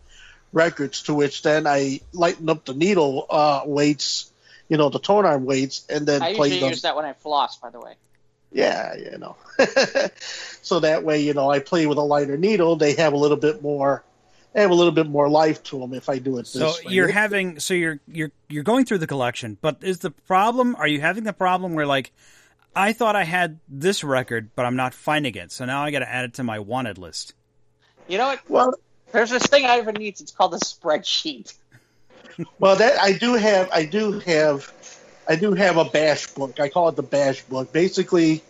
records, 0.51 1.03
to 1.03 1.13
which 1.13 1.43
then 1.43 1.65
I 1.65 2.01
lighten 2.11 2.49
up 2.49 2.65
the 2.65 2.73
needle 2.73 3.25
uh, 3.29 3.61
weights 3.65 4.33
you 4.69 4.77
know, 4.77 4.89
the 4.89 4.99
tone 4.99 5.25
arm 5.25 5.45
weights 5.45 5.85
and 5.89 6.07
then 6.07 6.21
I 6.21 6.35
play 6.35 6.47
usually 6.47 6.59
them. 6.61 6.69
use 6.69 6.83
that 6.83 6.95
when 6.95 7.05
I 7.05 7.13
floss, 7.13 7.57
by 7.57 7.71
the 7.71 7.79
way. 7.79 7.95
Yeah, 8.51 8.95
you 8.95 9.17
know. 9.17 9.35
so 10.61 10.79
that 10.79 11.03
way, 11.03 11.21
you 11.21 11.33
know, 11.33 11.49
I 11.49 11.59
play 11.59 11.85
with 11.85 11.97
a 11.97 12.03
lighter 12.03 12.37
needle. 12.37 12.75
They 12.75 12.93
have 12.95 13.13
a 13.13 13.17
little 13.17 13.37
bit 13.37 13.61
more. 13.61 14.03
They 14.53 14.61
have 14.61 14.71
a 14.71 14.75
little 14.75 14.91
bit 14.91 15.07
more 15.07 15.29
life 15.29 15.61
to 15.65 15.79
them 15.79 15.93
if 15.93 16.09
I 16.09 16.17
do 16.17 16.37
it 16.37 16.43
this 16.43 16.53
so 16.53 16.69
way. 16.69 16.93
you're 16.93 17.07
having 17.07 17.59
so 17.59 17.75
you're 17.75 17.99
you're 18.07 18.31
you're 18.47 18.63
going 18.63 18.85
through 18.85 18.97
the 18.99 19.07
collection, 19.07 19.57
but 19.61 19.77
is 19.81 19.99
the 19.99 20.09
problem? 20.09 20.75
Are 20.75 20.87
you 20.87 21.01
having 21.01 21.23
the 21.23 21.33
problem 21.33 21.75
where 21.75 21.85
like 21.85 22.11
I 22.75 22.93
thought 22.93 23.15
I 23.15 23.25
had 23.25 23.59
this 23.67 24.03
record, 24.03 24.49
but 24.55 24.65
I'm 24.65 24.75
not 24.75 24.95
finding 24.95 25.35
it, 25.35 25.51
so 25.51 25.65
now 25.65 25.83
I 25.83 25.91
got 25.91 25.99
to 25.99 26.09
add 26.09 26.25
it 26.25 26.33
to 26.35 26.43
my 26.43 26.59
wanted 26.59 26.97
list. 26.97 27.33
You 28.07 28.17
know 28.17 28.25
what? 28.27 28.49
Well, 28.49 28.73
there's 29.11 29.29
this 29.29 29.43
thing 29.43 29.65
Ivan 29.65 29.95
needs. 29.95 30.21
It's 30.21 30.31
called 30.31 30.55
a 30.55 30.57
spreadsheet 30.57 31.53
well, 32.59 32.75
that 32.75 32.99
I 32.99 33.13
do 33.13 33.33
have. 33.33 33.69
I 33.71 33.85
do 33.85 34.19
have. 34.19 34.71
I 35.27 35.35
do 35.35 35.53
have 35.53 35.77
a 35.77 35.85
bash 35.85 36.27
book. 36.27 36.59
I 36.59 36.69
call 36.69 36.89
it 36.89 36.95
the 36.95 37.03
bash 37.03 37.43
book. 37.43 37.71
Basically, 37.71 38.41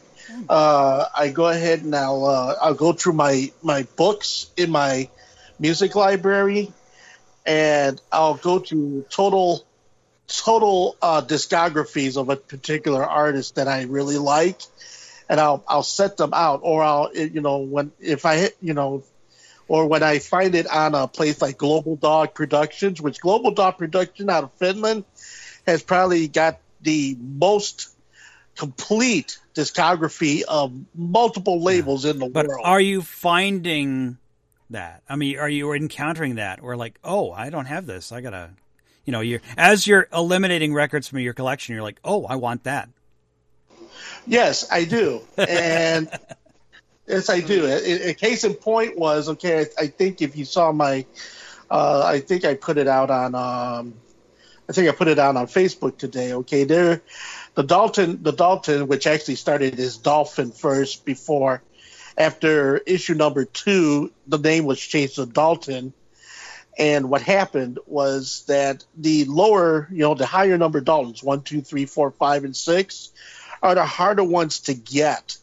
uh, 0.47 1.05
I 1.15 1.29
go 1.29 1.47
ahead 1.47 1.83
and 1.83 1.95
I'll 1.95 2.25
uh, 2.25 2.55
I'll 2.61 2.73
go 2.73 2.93
through 2.93 3.13
my 3.13 3.51
my 3.61 3.83
books 3.95 4.47
in 4.55 4.71
my 4.71 5.09
music 5.59 5.95
library, 5.95 6.71
and 7.45 8.01
I'll 8.11 8.35
go 8.35 8.59
to 8.59 9.05
total 9.09 9.65
total 10.27 10.95
uh, 11.01 11.21
discographies 11.21 12.15
of 12.15 12.29
a 12.29 12.35
particular 12.35 13.03
artist 13.03 13.55
that 13.55 13.67
I 13.67 13.83
really 13.83 14.17
like, 14.17 14.61
and 15.27 15.39
I'll 15.39 15.63
I'll 15.67 15.83
set 15.83 16.17
them 16.17 16.33
out, 16.33 16.61
or 16.63 16.83
I'll 16.83 17.11
you 17.13 17.41
know 17.41 17.57
when 17.57 17.91
if 17.99 18.25
I 18.25 18.49
you 18.61 18.73
know 18.73 19.03
or 19.69 19.87
when 19.87 20.03
I 20.03 20.19
find 20.19 20.55
it 20.55 20.67
on 20.67 20.95
a 20.95 21.07
place 21.07 21.41
like 21.41 21.57
Global 21.57 21.95
Dog 21.95 22.33
Productions, 22.33 22.99
which 22.99 23.21
Global 23.21 23.51
Dog 23.51 23.77
Production 23.77 24.29
out 24.29 24.43
of 24.43 24.53
Finland 24.55 25.05
has 25.65 25.83
probably 25.83 26.27
got 26.27 26.59
the 26.81 27.15
most 27.19 27.89
complete 28.57 29.37
discography 29.53 30.41
of 30.41 30.73
multiple 30.95 31.61
labels 31.61 32.03
in 32.03 32.17
the 32.17 32.25
world. 32.25 32.33
But 32.33 32.47
world. 32.47 32.61
are 32.65 32.81
you 32.81 33.01
finding 33.01 34.17
that? 34.71 35.03
I 35.07 35.15
mean, 35.15 35.37
are 35.37 35.47
you 35.47 35.71
encountering 35.73 36.35
that? 36.35 36.61
Or 36.61 36.75
like, 36.75 36.99
oh, 37.03 37.31
I 37.31 37.51
don't 37.51 37.67
have 37.67 37.85
this. 37.85 38.11
I 38.11 38.21
gotta, 38.21 38.49
you 39.05 39.11
know, 39.11 39.21
you're 39.21 39.41
as 39.55 39.85
you're 39.85 40.07
eliminating 40.11 40.73
records 40.73 41.07
from 41.07 41.19
your 41.19 41.33
collection, 41.33 41.75
you're 41.75 41.83
like, 41.83 41.99
oh, 42.03 42.25
I 42.25 42.35
want 42.37 42.63
that. 42.63 42.89
Yes, 44.25 44.67
I 44.71 44.85
do, 44.85 45.21
and 45.37 46.09
yes, 47.09 47.29
I 47.29 47.41
do. 47.41 47.65
A, 47.65 48.09
a 48.09 48.13
case 48.13 48.43
in 48.43 48.53
point 48.53 48.97
was 48.97 49.27
okay. 49.29 49.61
I, 49.61 49.83
I 49.83 49.87
think 49.87 50.21
if 50.21 50.37
you 50.37 50.45
saw 50.45 50.71
my, 50.71 51.05
uh, 51.69 52.03
I 52.05 52.19
think 52.19 52.45
I 52.45 52.53
put 52.53 52.77
it 52.77 52.87
out 52.87 53.09
on, 53.09 53.35
um, 53.35 53.95
I 54.69 54.73
think 54.73 54.87
I 54.87 54.91
put 54.91 55.07
it 55.07 55.19
out 55.19 55.35
on 55.35 55.47
Facebook 55.47 55.97
today. 55.97 56.33
Okay, 56.33 56.63
there, 56.63 57.01
the 57.55 57.63
Dalton, 57.63 58.21
the 58.21 58.31
Dalton, 58.31 58.87
which 58.87 59.07
actually 59.07 59.35
started 59.35 59.79
as 59.79 59.97
Dolphin 59.97 60.51
first 60.51 61.03
before, 61.03 61.63
after 62.17 62.77
issue 62.77 63.15
number 63.15 63.45
two, 63.45 64.11
the 64.27 64.37
name 64.37 64.65
was 64.65 64.79
changed 64.79 65.15
to 65.15 65.25
Dalton. 65.25 65.93
And 66.77 67.09
what 67.09 67.21
happened 67.21 67.79
was 67.87 68.45
that 68.47 68.85
the 68.95 69.25
lower, 69.25 69.89
you 69.91 69.99
know, 69.99 70.13
the 70.13 70.25
higher 70.25 70.57
number 70.57 70.79
Daltons, 70.79 71.21
one, 71.21 71.41
two, 71.41 71.61
three, 71.61 71.85
four, 71.85 72.11
five, 72.11 72.45
and 72.45 72.55
six, 72.55 73.11
are 73.61 73.75
the 73.75 73.85
harder 73.85 74.23
ones 74.23 74.61
to 74.61 74.73
get. 74.73 75.37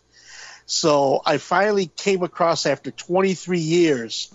So 0.66 1.22
I 1.24 1.38
finally 1.38 1.86
came 1.86 2.22
across 2.22 2.66
after 2.66 2.90
23 2.90 3.58
years 3.58 4.30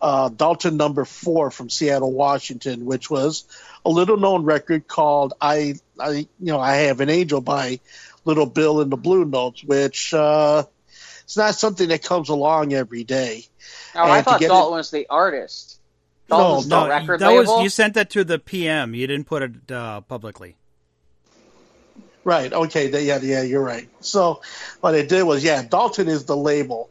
uh, 0.00 0.28
Dalton 0.28 0.76
number 0.76 1.04
four 1.04 1.50
from 1.50 1.70
Seattle, 1.70 2.12
Washington, 2.12 2.84
which 2.84 3.10
was 3.10 3.44
a 3.84 3.90
little 3.90 4.16
known 4.16 4.44
record 4.44 4.86
called 4.86 5.34
I, 5.40 5.74
I 5.98 6.10
you 6.10 6.26
know 6.38 6.60
I 6.60 6.76
Have 6.76 7.00
an 7.00 7.08
Angel 7.08 7.40
by 7.40 7.80
Little 8.24 8.46
Bill 8.46 8.80
and 8.80 8.90
the 8.90 8.96
Blue 8.96 9.24
Notes, 9.24 9.64
which 9.64 10.12
uh, 10.12 10.64
it's 11.24 11.36
not 11.36 11.54
something 11.54 11.88
that 11.88 12.02
comes 12.02 12.28
along 12.28 12.72
every 12.72 13.04
day. 13.04 13.46
Oh, 13.94 14.02
I 14.02 14.18
And 14.18 14.24
to 14.24 14.30
thought 14.30 14.40
get 14.40 14.48
Dalton 14.48 14.76
was 14.76 14.90
the 14.90 15.06
artist. 15.08 15.80
No, 16.28 16.38
Dalton's 16.38 16.66
no, 16.68 16.82
the 16.82 16.88
record 16.88 17.20
that 17.20 17.28
label. 17.28 17.54
was 17.54 17.62
you 17.62 17.70
sent 17.70 17.94
that 17.94 18.10
to 18.10 18.24
the 18.24 18.38
PM. 18.38 18.94
You 18.94 19.06
didn't 19.06 19.26
put 19.26 19.42
it 19.42 19.72
uh, 19.72 20.02
publicly. 20.02 20.56
Right. 22.26 22.52
Okay. 22.52 22.90
Yeah. 23.06 23.20
Yeah. 23.22 23.42
You're 23.42 23.62
right. 23.62 23.88
So 24.00 24.42
what 24.80 24.96
it 24.96 25.08
did 25.08 25.22
was, 25.22 25.44
yeah, 25.44 25.62
Dalton 25.62 26.08
is 26.08 26.24
the 26.24 26.36
label, 26.36 26.90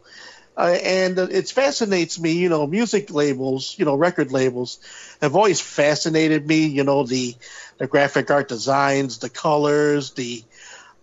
uh, 0.58 0.78
and 0.84 1.20
it 1.20 1.50
fascinates 1.50 2.20
me. 2.20 2.34
You 2.34 2.50
know, 2.50 2.68
music 2.68 3.12
labels, 3.12 3.76
you 3.80 3.86
know, 3.86 3.96
record 3.96 4.32
labels, 4.32 4.80
have 5.22 5.36
always 5.36 5.62
fascinated 5.62 6.48
me. 6.48 6.68
You 6.68 6.86
know, 6.86 7.04
the 7.06 7.36
the 7.80 7.88
graphic 7.88 8.32
art 8.32 8.50
designs, 8.50 9.20
the 9.20 9.30
colors, 9.30 10.14
the 10.14 10.44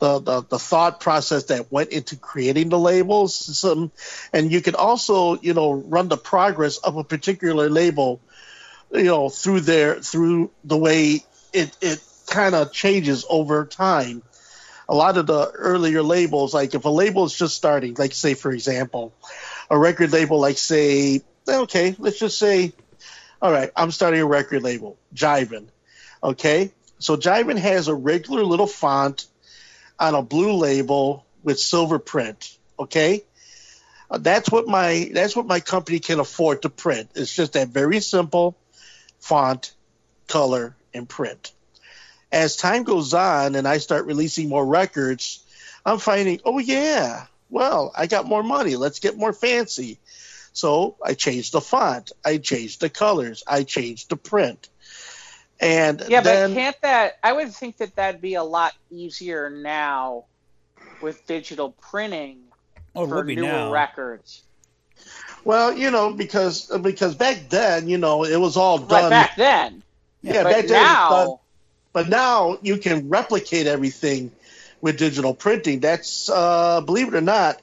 the, 0.01 0.21
the, 0.21 0.43
the 0.43 0.59
thought 0.59 1.01
process 1.01 1.45
that 1.45 1.73
went 1.73 1.91
into 1.91 2.17
creating 2.17 2.71
the 2.71 2.79
labels. 2.79 3.37
Some, 3.59 3.93
and 4.33 4.53
you 4.53 4.63
can 4.63 4.77
also, 4.77 5.39
you 5.41 5.55
know, 5.55 5.73
run 5.75 6.09
the 6.09 6.19
progress 6.19 6.79
of 6.79 6.97
a 6.97 7.05
particular 7.05 7.71
label, 7.71 8.23
you 8.93 9.05
know, 9.05 9.29
through 9.29 9.61
their 9.61 10.01
through 10.01 10.51
the 10.65 10.77
way 10.79 11.21
it 11.53 11.77
it 11.81 12.01
kind 12.33 12.55
of 12.55 12.73
changes 12.73 13.25
over 13.29 13.67
time. 13.67 14.23
A 14.89 14.95
lot 14.95 15.17
of 15.19 15.27
the 15.27 15.51
earlier 15.53 16.03
labels, 16.03 16.55
like 16.55 16.75
if 16.75 16.85
a 16.85 16.91
label 16.91 17.25
is 17.25 17.37
just 17.37 17.55
starting, 17.57 17.95
like 17.95 18.15
say 18.15 18.35
for 18.35 18.51
example, 18.53 19.13
a 19.71 19.79
record 19.79 20.13
label, 20.13 20.41
like 20.41 20.59
say, 20.59 21.23
okay, 21.49 21.95
let's 21.99 22.19
just 22.19 22.39
say, 22.39 22.73
all 23.41 23.53
right, 23.53 23.71
I'm 23.77 23.91
starting 23.93 24.21
a 24.21 24.27
record 24.27 24.63
label, 24.63 24.99
Jivin. 25.15 25.69
Okay, 26.23 26.73
so 26.99 27.17
Jivin 27.17 27.59
has 27.59 27.89
a 27.89 27.95
regular 27.95 28.45
little 28.45 28.67
font 28.69 29.27
on 29.99 30.15
a 30.15 30.23
blue 30.23 30.55
label 30.55 31.25
with 31.43 31.59
silver 31.61 31.99
print. 31.99 32.57
Okay, 32.79 33.23
Uh, 34.11 34.19
that's 34.19 34.51
what 34.51 34.67
my 34.69 35.11
that's 35.15 35.35
what 35.37 35.47
my 35.47 35.61
company 35.61 35.99
can 36.01 36.21
afford 36.21 36.63
to 36.63 36.71
print. 36.71 37.11
It's 37.15 37.35
just 37.35 37.55
that 37.55 37.69
very 37.69 38.01
simple 38.01 38.57
font, 39.21 39.73
color, 40.29 40.77
and 40.95 41.09
print. 41.09 41.53
As 42.33 42.57
time 42.57 42.83
goes 42.85 43.13
on 43.15 43.55
and 43.55 43.69
I 43.69 43.79
start 43.79 44.07
releasing 44.07 44.49
more 44.49 44.65
records, 44.65 45.45
I'm 45.85 45.99
finding, 45.99 46.41
oh 46.45 46.59
yeah, 46.59 47.27
well, 47.51 47.93
I 47.95 48.07
got 48.07 48.27
more 48.27 48.43
money. 48.43 48.75
Let's 48.77 48.99
get 49.01 49.17
more 49.19 49.33
fancy. 49.35 49.99
So 50.55 50.97
I 51.05 51.15
changed 51.15 51.53
the 51.53 51.61
font, 51.61 52.13
I 52.25 52.39
changed 52.39 52.81
the 52.81 52.89
colors, 52.91 53.43
I 53.47 53.65
changed 53.65 54.09
the 54.11 54.17
print. 54.17 54.69
And 55.61 56.03
yeah, 56.09 56.21
then, 56.23 56.51
but 56.51 56.55
can't 56.57 56.81
that? 56.83 57.19
I 57.23 57.33
would 57.33 57.53
think 57.53 57.77
that 57.77 57.95
that'd 57.97 58.21
be 58.21 58.35
a 58.35 58.43
lot 58.43 58.73
easier 58.91 59.49
now 59.51 60.25
with 61.01 61.25
digital 61.27 61.71
printing 61.71 62.39
Oh, 62.95 63.07
for 63.07 63.25
newer 63.25 63.47
now. 63.47 63.73
records. 63.73 64.43
well, 65.45 65.73
you 65.77 65.91
know, 65.91 66.13
because 66.13 66.67
because 66.83 67.15
back 67.15 67.49
then, 67.49 67.89
you 67.89 67.97
know, 67.99 68.25
it 68.25 68.37
was 68.37 68.57
all 68.57 68.79
done. 68.79 69.05
Right 69.05 69.11
back 69.11 69.37
then, 69.37 69.83
yeah, 70.23 70.43
but 70.43 70.53
back 70.53 70.67
then 70.67 70.77
it 70.77 70.81
was 70.89 71.09
done 71.09 71.29
now, 71.29 71.41
But 71.93 72.09
now 72.09 72.59
you 72.63 72.79
can 72.79 73.09
replicate 73.09 73.67
everything 73.67 74.31
with 74.81 74.99
digital 74.99 75.35
printing. 75.35 75.81
That's 75.81 76.29
uh, 76.29 76.81
believe 76.81 77.09
it 77.09 77.15
or 77.15 77.21
not, 77.21 77.61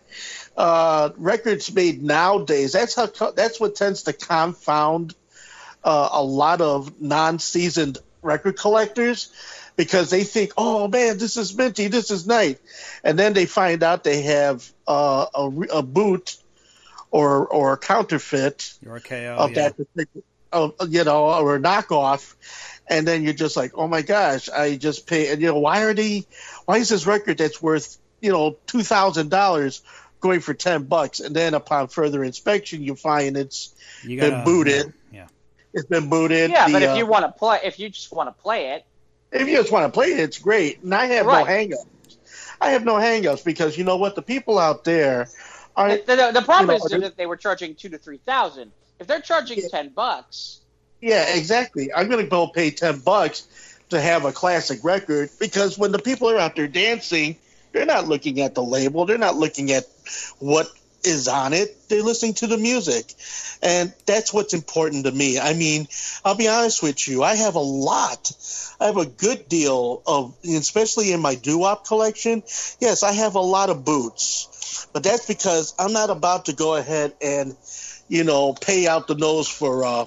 uh, 0.55 1.09
records 1.17 1.73
made 1.73 2.01
nowadays. 2.01 2.71
That's 2.71 2.95
how 2.95 3.07
that's 3.31 3.59
what 3.59 3.75
tends 3.75 4.03
to 4.03 4.13
confound 4.13 5.15
uh, 5.83 6.09
a 6.11 6.23
lot 6.23 6.61
of 6.61 7.01
non-seasoned 7.01 7.97
record 8.21 8.57
collectors 8.57 9.31
because 9.75 10.09
they 10.09 10.23
think, 10.23 10.53
"Oh 10.57 10.87
man, 10.87 11.17
this 11.17 11.37
is 11.37 11.55
minty, 11.55 11.87
this 11.87 12.11
is 12.11 12.27
nice," 12.27 12.57
and 13.03 13.17
then 13.17 13.33
they 13.33 13.45
find 13.45 13.83
out 13.83 14.03
they 14.03 14.23
have 14.23 14.69
uh, 14.87 15.25
a, 15.33 15.49
a 15.77 15.81
boot 15.81 16.37
or 17.11 17.47
or 17.47 17.73
a 17.73 17.77
counterfeit 17.77 18.73
Your 18.81 18.99
KO. 18.99 19.35
of 19.37 19.51
yeah. 19.51 19.55
that 19.55 19.77
particular, 19.77 20.23
of, 20.51 20.73
you 20.89 21.03
know, 21.03 21.25
or 21.25 21.55
a 21.55 21.59
knockoff, 21.59 22.35
and 22.89 23.07
then 23.07 23.23
you're 23.23 23.33
just 23.33 23.55
like, 23.55 23.71
oh 23.75 23.87
my 23.87 24.01
gosh, 24.01 24.49
I 24.49 24.75
just 24.75 25.07
pay, 25.07 25.31
and 25.31 25.41
you 25.41 25.47
know, 25.47 25.59
why 25.59 25.83
are 25.83 25.93
they, 25.93 26.25
why 26.65 26.77
is 26.77 26.89
this 26.89 27.05
record 27.05 27.37
that's 27.37 27.61
worth, 27.61 27.97
you 28.21 28.31
know, 28.31 28.57
two 28.67 28.81
thousand 28.83 29.29
dollars 29.29 29.81
going 30.19 30.39
for 30.41 30.53
ten 30.53 30.83
bucks, 30.83 31.19
and 31.21 31.35
then 31.35 31.53
upon 31.53 31.87
further 31.87 32.23
inspection, 32.23 32.83
you 32.83 32.95
find 32.95 33.37
it's 33.37 33.73
You 34.03 34.19
been 34.19 34.31
gotta- 34.31 34.45
booted. 34.45 34.93
Yeah. 35.13 35.27
it's 35.73 35.85
been 35.85 36.09
booted. 36.09 36.49
yeah. 36.51 36.67
the, 36.67 36.73
But 36.73 36.81
if 36.81 36.89
uh, 36.91 36.93
you 36.95 37.05
want 37.05 37.25
to 37.25 37.31
play, 37.31 37.59
if 37.63 37.79
you 37.79 37.89
just 37.89 38.11
want 38.11 38.27
to 38.35 38.41
play 38.41 38.71
it, 38.73 38.85
if 39.31 39.47
you 39.47 39.57
just 39.57 39.71
want 39.71 39.85
to 39.85 39.91
play 39.95 40.07
it, 40.07 40.19
it's 40.19 40.39
great, 40.39 40.81
and 40.83 40.93
I 40.93 41.05
have 41.05 41.25
Right. 41.27 41.45
no 41.69 41.75
hangups. 41.77 42.17
I 42.59 42.71
have 42.71 42.83
no 42.83 42.95
hangups 42.95 43.45
because 43.45 43.77
you 43.77 43.83
know 43.85 43.97
what, 43.97 44.15
the 44.15 44.21
people 44.21 44.57
out 44.59 44.83
there 44.83 45.29
are. 45.77 45.95
the, 45.97 46.03
the, 46.05 46.31
the 46.33 46.41
problem 46.41 46.75
you 46.75 46.79
know, 46.89 46.95
is 46.97 47.01
that 47.03 47.15
they 47.15 47.25
were 47.27 47.37
charging 47.37 47.75
two 47.75 47.89
to 47.89 47.97
three 47.97 48.17
thousand. 48.25 48.71
If 48.99 49.07
they're 49.07 49.21
charging 49.21 49.59
Yeah. 49.59 49.67
ten 49.71 49.89
bucks, 49.89 50.59
Yeah, 51.01 51.35
exactly. 51.35 51.93
I'm 51.93 52.09
going 52.09 52.23
to 52.23 52.29
go 52.29 52.47
pay 52.47 52.71
10 52.71 52.99
bucks 52.99 53.47
to 53.89 53.99
have 53.99 54.25
a 54.25 54.31
classic 54.31 54.83
record 54.83 55.29
because 55.39 55.77
when 55.77 55.91
the 55.91 55.99
people 55.99 56.29
are 56.29 56.37
out 56.37 56.55
there 56.55 56.67
dancing, 56.67 57.37
they're 57.71 57.85
not 57.85 58.07
looking 58.07 58.41
at 58.41 58.55
the 58.55 58.63
label, 58.63 59.05
they're 59.05 59.17
not 59.17 59.35
looking 59.35 59.71
at 59.71 59.85
what 60.39 60.67
is 61.03 61.27
on 61.29 61.53
it, 61.53 61.77
they're 61.87 62.03
listening 62.03 62.33
to 62.33 62.47
the 62.47 62.57
music. 62.57 63.13
And 63.63 63.93
that's 64.05 64.33
what's 64.33 64.53
important 64.53 65.05
to 65.05 65.11
me. 65.11 65.39
I 65.39 65.53
mean, 65.53 65.87
I'll 66.25 66.35
be 66.35 66.47
honest 66.47 66.83
with 66.83 67.07
you, 67.07 67.23
I 67.23 67.35
have 67.35 67.55
a 67.55 67.59
lot. 67.59 68.31
I 68.79 68.87
have 68.87 68.97
a 68.97 69.05
good 69.05 69.47
deal 69.47 70.01
of, 70.05 70.35
especially 70.45 71.11
in 71.13 71.21
my 71.21 71.35
doo-wop 71.35 71.85
collection. 71.87 72.43
Yes, 72.79 73.03
I 73.03 73.13
have 73.13 73.35
a 73.35 73.39
lot 73.41 73.69
of 73.69 73.85
boots, 73.85 74.87
but 74.93 75.03
that's 75.03 75.25
because 75.25 75.73
I'm 75.79 75.93
not 75.93 76.09
about 76.09 76.45
to 76.45 76.53
go 76.53 76.75
ahead 76.75 77.13
and, 77.21 77.55
you 78.07 78.23
know, 78.23 78.53
pay 78.53 78.87
out 78.87 79.07
the 79.07 79.15
nose 79.15 79.47
for 79.47 79.85
uh, 79.85 80.05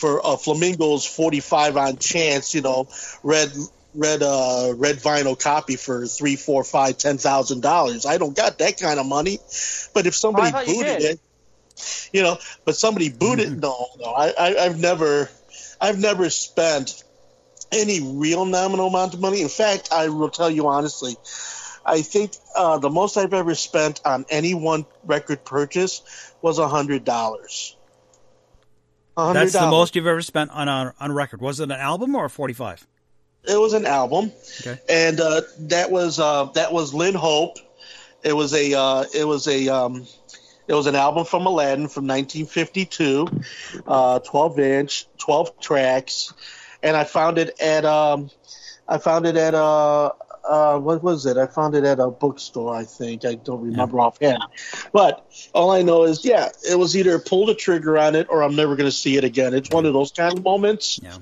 for 0.00 0.24
uh, 0.26 0.36
Flamingo's 0.36 1.04
45 1.04 1.76
on 1.76 1.98
chance, 1.98 2.54
you 2.54 2.62
know, 2.62 2.88
red 3.22 3.52
red 3.94 4.22
uh 4.22 4.72
red 4.76 4.96
vinyl 4.98 5.38
copy 5.38 5.76
for 5.76 6.06
three, 6.06 6.36
four, 6.36 6.64
five, 6.64 6.96
ten 6.98 7.18
thousand 7.18 7.60
dollars. 7.62 8.06
I 8.06 8.18
don't 8.18 8.36
got 8.36 8.58
that 8.58 8.78
kind 8.80 9.00
of 9.00 9.06
money. 9.06 9.38
But 9.94 10.06
if 10.06 10.14
somebody 10.14 10.48
Oh, 10.48 10.52
thought 10.52 10.68
you 10.68 10.74
booted 10.74 11.00
it, 11.00 11.20
you 12.12 12.22
know, 12.22 12.38
but 12.64 12.76
somebody 12.76 13.10
booted 13.10 13.60
no, 13.60 13.88
no. 13.98 14.06
I, 14.06 14.32
I 14.38 14.56
I've 14.66 14.78
never 14.80 15.30
I've 15.80 15.98
never 15.98 16.30
spent 16.30 17.02
any 17.72 18.00
real 18.02 18.44
nominal 18.44 18.88
amount 18.88 19.14
of 19.14 19.20
money. 19.20 19.42
In 19.42 19.48
fact, 19.48 19.90
I 19.92 20.08
will 20.08 20.30
tell 20.30 20.50
you 20.50 20.68
honestly, 20.68 21.16
I 21.84 22.02
think 22.02 22.32
uh, 22.56 22.78
the 22.78 22.90
most 22.90 23.16
I've 23.16 23.34
ever 23.34 23.54
spent 23.54 24.00
on 24.04 24.26
any 24.30 24.54
one 24.54 24.86
record 25.04 25.44
purchase 25.44 26.02
was 26.42 26.58
a 26.58 26.68
hundred 26.68 27.04
dollars. 27.04 27.76
That's 29.32 29.52
the 29.52 29.70
most 29.70 29.96
you've 29.96 30.06
ever 30.06 30.22
spent 30.22 30.50
on 30.50 30.68
a 30.68 30.94
on 31.00 31.10
a 31.10 31.14
record. 31.14 31.40
Was 31.40 31.60
it 31.60 31.64
an 31.64 31.72
album 31.72 32.14
or 32.14 32.26
a 32.26 32.30
45? 32.30 32.86
It 33.44 33.56
was 33.58 33.72
an 33.72 33.86
album, 33.86 34.32
Okay. 34.60 34.78
and 34.88 35.18
uh, 35.20 35.40
that 35.60 35.90
was 35.90 36.18
uh, 36.20 36.44
that 36.54 36.72
was 36.72 36.92
Lynn 36.92 37.14
Hope. 37.14 37.56
It 38.22 38.34
was 38.34 38.52
a 38.52 38.74
uh, 38.74 39.04
it 39.14 39.24
was 39.24 39.48
a 39.48 39.68
um, 39.68 40.06
it 40.68 40.74
was 40.74 40.86
an 40.86 40.94
album 40.94 41.24
from 41.24 41.46
Aladdin 41.46 41.88
from 41.88 42.06
1952, 42.06 43.26
uh, 43.86 44.18
12 44.20 44.58
inch, 44.60 45.06
12 45.18 45.58
tracks, 45.58 46.34
and 46.82 46.96
I 46.96 47.04
found 47.04 47.38
it 47.38 47.58
at 47.60 47.84
um, 47.86 48.30
I 48.86 48.98
found 48.98 49.26
it 49.26 49.36
at 49.36 49.54
uh, 49.54 50.12
uh, 50.44 50.78
what 50.78 51.02
was 51.02 51.26
it? 51.26 51.36
I 51.36 51.46
found 51.46 51.74
it 51.74 51.84
at 51.84 52.00
a 52.00 52.10
bookstore. 52.10 52.74
I 52.74 52.84
think 52.84 53.24
I 53.24 53.34
don't 53.34 53.60
remember 53.60 53.96
yeah. 53.96 54.02
offhand, 54.02 54.42
but 54.92 55.26
all 55.54 55.70
I 55.70 55.82
know 55.82 56.04
is 56.04 56.24
yeah, 56.24 56.48
it 56.68 56.78
was 56.78 56.96
either 56.96 57.18
pull 57.18 57.46
the 57.46 57.54
trigger 57.54 57.98
on 57.98 58.14
it 58.14 58.26
or 58.30 58.42
I'm 58.42 58.56
never 58.56 58.76
going 58.76 58.88
to 58.88 58.96
see 58.96 59.16
it 59.16 59.24
again. 59.24 59.54
It's 59.54 59.70
one 59.70 59.86
of 59.86 59.92
those 59.92 60.12
kind 60.12 60.36
of 60.36 60.44
moments. 60.44 61.00
Yeah, 61.02 61.18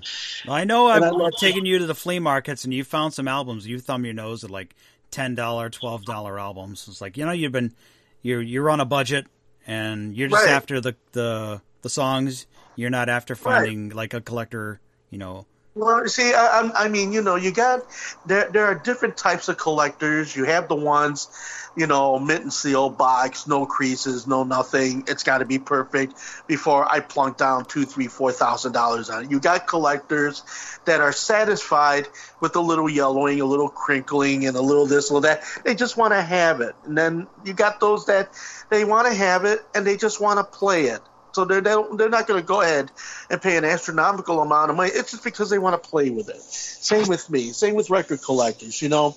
well, 0.47 0.57
I 0.57 0.65
know 0.65 0.87
I've 0.89 1.03
I 1.03 1.31
taken 1.39 1.67
you 1.67 1.79
to 1.79 1.87
the 1.87 1.95
flea 1.95 2.19
markets 2.19 2.65
and 2.65 2.73
you 2.73 2.85
found 2.85 3.15
some 3.15 3.29
albums. 3.29 3.67
You 3.67 3.79
thumb 3.81 4.05
your 4.05 4.15
nose 4.15 4.45
at 4.45 4.51
like 4.51 4.75
ten 5.11 5.35
dollar, 5.35 5.71
twelve 5.71 6.05
dollar 6.05 6.39
albums. 6.39 6.87
It's 6.89 7.01
like 7.01 7.17
you 7.17 7.25
know 7.25 7.33
you've 7.33 7.53
been 7.53 7.75
you're 8.23 8.43
you're 8.43 8.71
on 8.71 8.81
a 8.81 8.85
budget 8.85 9.27
and 9.67 10.17
you're 10.17 10.29
just 10.29 10.45
right. 10.45 10.53
after 10.53 10.81
the 10.81 10.97
the 11.13 11.61
the 11.83 11.91
songs. 11.91 12.47
You're 12.77 12.91
not 12.91 13.09
after 13.09 13.35
finding 13.35 13.89
right. 13.89 13.97
like 13.97 14.15
a 14.15 14.21
collector, 14.21 14.81
you 15.11 15.19
know 15.19 15.47
well, 15.79 16.07
see, 16.09 16.35
I, 16.35 16.71
I 16.75 16.89
mean, 16.89 17.13
you 17.13 17.23
know, 17.23 17.37
you 17.37 17.53
got 17.53 17.83
there. 18.27 18.51
There 18.51 18.67
are 18.67 18.75
different 18.75 19.17
types 19.17 19.49
of 19.49 19.57
collectors. 19.57 20.35
You 20.35 20.45
have 20.45 20.69
the 20.69 20.75
ones, 20.75 21.29
you 21.77 21.87
know, 21.87 22.19
mint 22.19 22.43
and 22.43 22.53
seal 22.53 22.91
box, 22.91 23.47
no 23.47 23.65
creases, 23.65 24.27
no 24.27 24.43
nothing. 24.43 25.05
It's 25.07 25.23
got 25.23 25.39
to 25.39 25.45
be 25.45 25.59
perfect 25.59 26.15
before 26.49 26.91
I 26.91 27.01
plunk 27.01 27.37
down 27.37 27.65
two, 27.65 27.85
three, 27.85 28.09
four 28.09 28.33
thousand 28.33 28.73
dollars 28.73 29.09
on 29.09 29.25
it. 29.25 29.31
You 29.31 29.39
got 29.39 29.69
collectors 29.69 30.43
that 30.85 31.01
are 31.01 31.13
satisfied 31.13 32.09
with 32.41 32.57
a 32.57 32.61
little 32.61 32.91
yellowing, 32.91 33.41
a 33.41 33.45
little 33.47 33.69
crinkling, 33.69 34.47
and 34.47 34.57
a 34.57 34.63
little 34.63 34.87
this, 34.87 35.11
a 35.11 35.15
little 35.15 35.29
that. 35.29 35.45
They 35.65 35.77
just 35.77 35.97
want 35.97 36.13
to 36.13 36.21
have 36.21 36.61
it. 36.61 36.75
And 36.85 36.99
then 36.99 37.29
you 37.45 37.53
got 37.53 37.79
those 37.79 38.07
that 38.07 38.35
they 38.71 38.85
want 38.85 39.07
to 39.07 39.15
have 39.15 39.45
it 39.45 39.61
and 39.75 39.87
they 39.87 39.97
just 39.97 40.21
want 40.21 40.39
to 40.39 40.59
play 40.59 40.87
it. 40.87 41.01
So 41.33 41.45
they're 41.45 41.61
they're 41.61 42.09
not 42.09 42.27
going 42.27 42.41
to 42.41 42.47
go 42.47 42.63
ahead 42.63 42.91
and 43.31 43.41
pay 43.41 43.57
an 43.57 43.65
astronomical 43.65 44.41
amount 44.41 44.71
of 44.71 44.77
money. 44.77 44.91
It's 44.93 45.11
just 45.11 45.25
because 45.25 45.51
they 45.51 45.59
want 45.59 45.81
to 45.81 45.89
play 45.89 46.11
with 46.11 46.29
it. 46.29 46.41
Same 46.41 47.09
with 47.09 47.29
me. 47.31 47.53
Same 47.53 47.75
with 47.75 47.91
record 47.91 48.23
collectors. 48.23 48.81
You 48.81 48.89
know, 48.89 49.17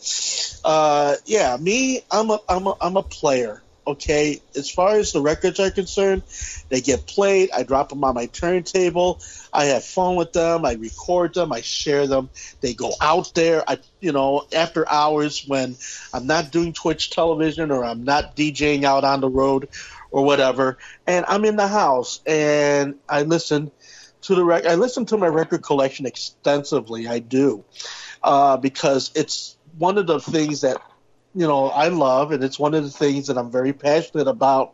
uh, 0.63 1.15
yeah, 1.26 1.58
me, 1.60 2.02
I'm 2.12 2.30
a 2.30 2.39
I'm 2.47 2.67
a 2.67 2.76
I'm 2.82 2.97
a 2.97 3.04
player. 3.04 3.63
Okay, 3.88 4.39
as 4.56 4.69
far 4.69 4.97
as 4.97 5.12
the 5.12 5.21
records 5.21 5.60
are 5.60 5.71
concerned, 5.71 6.21
they 6.69 6.82
get 6.82 7.08
played. 7.08 7.50
I 7.52 7.63
drop 7.63 7.89
them 7.89 8.04
on 8.04 8.13
my 8.13 8.28
turntable. 8.28 9.19
I 9.52 9.65
have 9.65 9.84
fun 9.84 10.15
with 10.15 10.34
them. 10.34 10.65
I 10.65 10.74
record 10.74 11.34
them. 11.34 11.52
I 11.52 11.62
share 11.62 12.06
them. 12.06 12.30
They 12.62 12.76
go 12.76 12.91
out 13.02 13.34
there. 13.34 13.63
I, 13.67 13.80
you 14.00 14.12
know, 14.12 14.45
after 14.56 14.88
hours 14.88 15.45
when 15.47 15.76
I'm 16.13 16.28
not 16.28 16.52
doing 16.52 16.74
Twitch 16.74 17.10
television 17.10 17.71
or 17.71 17.84
I'm 17.84 18.04
not 18.04 18.36
DJing 18.36 18.84
out 18.84 19.04
on 19.04 19.19
the 19.19 19.30
road 19.30 19.67
or 20.12 20.24
whatever, 20.24 20.78
and 21.08 21.26
I'm 21.28 21.45
in 21.45 21.56
the 21.56 21.67
house 21.67 22.21
and 22.26 22.95
I 23.10 23.24
listen 23.24 23.71
to 24.24 24.36
the 24.36 24.43
record. 24.43 24.69
I 24.69 24.76
listen 24.76 25.06
to 25.08 25.17
my 25.17 25.28
record 25.28 25.63
collection 25.63 26.06
extensively. 26.06 27.08
I 27.08 27.19
do 27.19 27.63
uh, 28.24 28.58
because 28.58 29.12
it's 29.15 29.58
one 29.78 29.97
of 29.97 30.08
the 30.08 30.19
things 30.19 30.62
that 30.62 30.82
you 31.34 31.47
know 31.47 31.67
I 31.67 31.88
love, 31.88 32.32
and 32.32 32.43
it's 32.43 32.60
one 32.60 32.74
of 32.74 32.84
the 32.84 32.89
things 32.89 33.28
that 33.28 33.38
I'm 33.38 33.52
very 33.52 33.74
passionate 33.74 34.28
about. 34.28 34.74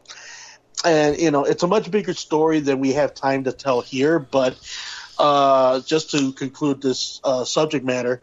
And 0.86 1.18
you 1.20 1.32
know, 1.32 1.44
it's 1.44 1.64
a 1.64 1.68
much 1.68 1.90
bigger 1.90 2.14
story 2.14 2.60
than 2.60 2.80
we 2.80 2.94
have 2.94 3.14
time 3.14 3.46
to 3.46 3.52
tell 3.52 3.82
here. 3.82 4.20
But 4.20 4.60
uh, 5.18 5.82
just 5.82 6.12
to 6.12 6.34
conclude 6.34 6.82
this 6.82 7.20
uh, 7.24 7.46
subject 7.46 7.86
matter, 7.86 8.22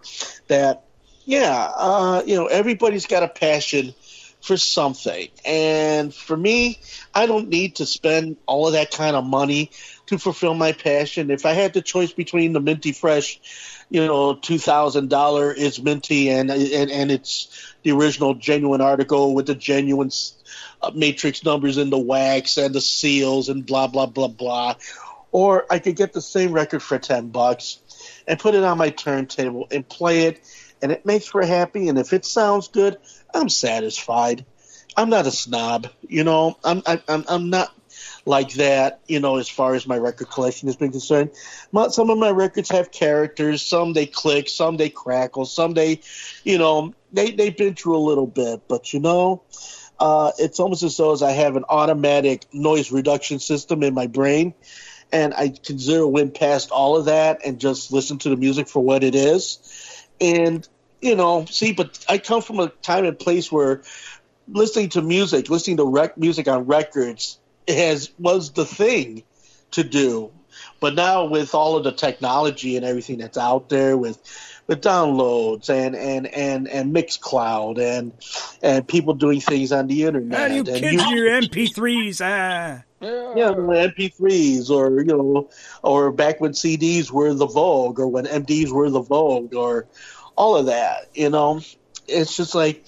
that 0.48 0.85
yeah, 1.24 1.72
uh, 1.77 2.22
you 2.27 2.37
know, 2.37 2.46
everybody's 2.46 3.07
got 3.07 3.22
a 3.22 3.29
passion 3.29 3.94
for 4.45 4.59
something. 4.59 5.29
And 5.47 6.15
for 6.15 6.37
me, 6.37 6.79
I 7.15 7.25
don't 7.25 7.49
need 7.49 7.77
to 7.77 7.87
spend 7.87 8.37
all 8.47 8.67
of 8.67 8.75
that 8.75 8.91
kind 8.91 9.17
of 9.17 9.25
money 9.25 9.71
to 10.07 10.19
fulfill 10.19 10.53
my 10.53 10.73
passion. 10.73 11.31
If 11.31 11.47
I 11.47 11.55
had 11.55 11.73
the 11.73 11.81
choice 11.81 12.13
between 12.13 12.53
the 12.53 12.61
Minty 12.61 12.93
Fresh, 12.93 13.41
you 13.89 14.05
know, 14.05 14.35
two 14.35 14.59
thousand 14.59 15.09
dollar 15.09 15.51
is 15.51 15.81
minty 15.83 16.29
and, 16.29 16.51
and 16.51 16.91
and 16.91 17.11
it's 17.11 17.75
the 17.83 17.93
original 17.93 18.35
genuine 18.35 18.83
article 18.83 19.35
with 19.35 19.47
the 19.47 19.55
genuine 19.55 20.11
uh, 20.83 20.91
matrix 20.95 21.43
numbers 21.43 21.79
in 21.79 21.89
the 21.89 21.99
wax 21.99 22.59
and 22.59 22.75
the 22.75 22.81
seals 22.83 23.49
and 23.49 23.65
blah 23.65 23.87
blah 23.87 24.07
blah 24.07 24.29
blah, 24.29 24.75
or 25.33 25.65
I 25.71 25.79
could 25.79 25.97
get 25.97 26.13
the 26.13 26.21
same 26.23 26.53
record 26.53 26.83
for 26.83 26.99
ten 26.99 27.29
bucks 27.29 27.79
and 28.27 28.39
put 28.39 28.55
it 28.55 28.65
on 28.65 28.77
my 28.77 28.91
turntable 28.91 29.69
and 29.71 29.89
play 29.89 30.25
it, 30.25 30.41
and 30.85 30.92
it 30.92 31.07
makes 31.07 31.35
me 31.35 31.47
happy. 31.47 31.88
And 31.88 31.99
if 31.99 32.12
it 32.12 32.27
sounds 32.27 32.68
good, 32.68 32.99
I'm 33.35 33.49
satisfied. 33.49 34.44
I'm 34.99 35.09
not 35.09 35.27
a 35.27 35.31
snob, 35.31 35.88
you 36.03 36.25
know. 36.25 36.59
I'm 36.62 36.83
I'm 36.87 37.25
I'm 37.27 37.49
not 37.49 37.75
like 38.27 38.53
that, 38.55 39.01
you 39.07 39.18
know, 39.18 39.37
as 39.37 39.49
far 39.49 39.75
as 39.75 39.87
my 39.87 39.97
record 39.97 40.29
collection 40.29 40.68
has 40.68 40.77
been 40.77 40.92
concerned. 40.92 41.31
Some 41.88 42.11
of 42.11 42.18
my 42.18 42.31
records 42.31 42.70
have 42.70 42.90
characters. 42.90 43.62
Some 43.62 43.94
they 43.94 44.05
click, 44.05 44.47
some 44.51 44.77
they 44.77 44.90
crackle, 44.90 45.47
some 45.47 45.73
they, 45.73 46.03
you 46.44 46.59
know, 46.59 46.92
they 47.12 47.31
they've 47.31 47.57
been 47.57 47.75
through 47.75 47.97
a 47.97 48.05
little 48.07 48.27
bit. 48.27 48.68
But 48.68 48.92
you 48.92 49.01
know, 49.01 49.42
uh, 49.99 50.33
it's 50.38 50.61
almost 50.61 50.83
as 50.83 50.99
though 50.99 51.14
as 51.14 51.23
I 51.23 51.33
have 51.33 51.57
an 51.57 51.64
automatic 51.66 52.44
noise 52.53 52.92
reduction 52.92 53.38
system 53.38 53.83
in 53.83 53.94
my 53.94 54.07
brain, 54.07 54.53
and 55.11 55.33
I 55.33 55.49
can 55.49 55.79
zero 55.79 56.14
in 56.16 56.31
past 56.31 56.70
all 56.70 56.99
of 56.99 57.07
that 57.07 57.40
and 57.47 57.59
just 57.59 57.90
listen 57.90 58.18
to 58.18 58.29
the 58.29 58.37
music 58.37 58.68
for 58.68 58.85
what 58.85 59.03
it 59.03 59.14
is. 59.14 59.59
And 60.20 60.66
you 61.05 61.14
know, 61.14 61.45
see, 61.45 61.73
but 61.73 62.03
I 62.09 62.17
come 62.17 62.40
from 62.40 62.61
a 62.61 62.69
time 62.69 63.05
and 63.05 63.19
place 63.19 63.53
where 63.53 63.83
listening 64.49 64.88
to 64.90 65.03
music, 65.03 65.51
listening 65.51 65.77
to 65.77 65.85
rec- 65.85 66.17
music 66.17 66.49
on 66.49 66.64
records 66.64 67.38
has 67.69 68.11
was 68.19 68.53
the 68.53 68.64
thing 68.64 69.23
to 69.73 69.85
do. 69.85 70.33
But 70.81 70.95
now 70.95 71.27
with 71.27 71.55
all 71.55 71.77
of 71.77 71.85
the 71.85 71.93
technology 71.93 72.77
and 72.77 72.87
everything 72.87 73.19
that's 73.19 73.37
out 73.37 73.69
there 73.69 73.99
with 73.99 74.19
with 74.67 74.81
downloads 74.81 75.69
and 75.69 75.95
and 75.95 76.27
and 76.27 76.69
and 76.69 76.95
Mixcloud 76.95 77.79
and 77.79 78.12
and 78.62 78.88
people 78.88 79.12
doing 79.12 79.40
things 79.40 79.73
on 79.73 79.88
the 79.88 80.05
internet. 80.05 80.38
How 80.38 80.49
do 80.49 80.55
you 80.55 80.64
kids 80.64 81.11
you, 81.11 81.17
your 81.17 81.43
MP3s? 81.43 82.21
Ah. 82.23 82.85
Yeah, 83.03 83.51
MP3s, 83.51 84.71
or 84.71 85.03
you 85.03 85.17
know, 85.17 85.51
or 85.83 86.11
back 86.12 86.40
when 86.40 86.53
CDs 86.53 87.11
were 87.11 87.35
the 87.35 87.47
vogue, 87.47 88.01
or 88.01 88.09
when 88.09 88.25
MDs 88.25 88.73
were 88.73 88.88
the 88.88 89.03
vogue, 89.03 89.55
or 89.55 89.87
all 90.37 90.57
of 90.57 90.66
that. 90.66 91.11
You 91.14 91.31
know, 91.31 91.61
it's 92.07 92.37
just 92.37 92.55
like, 92.55 92.87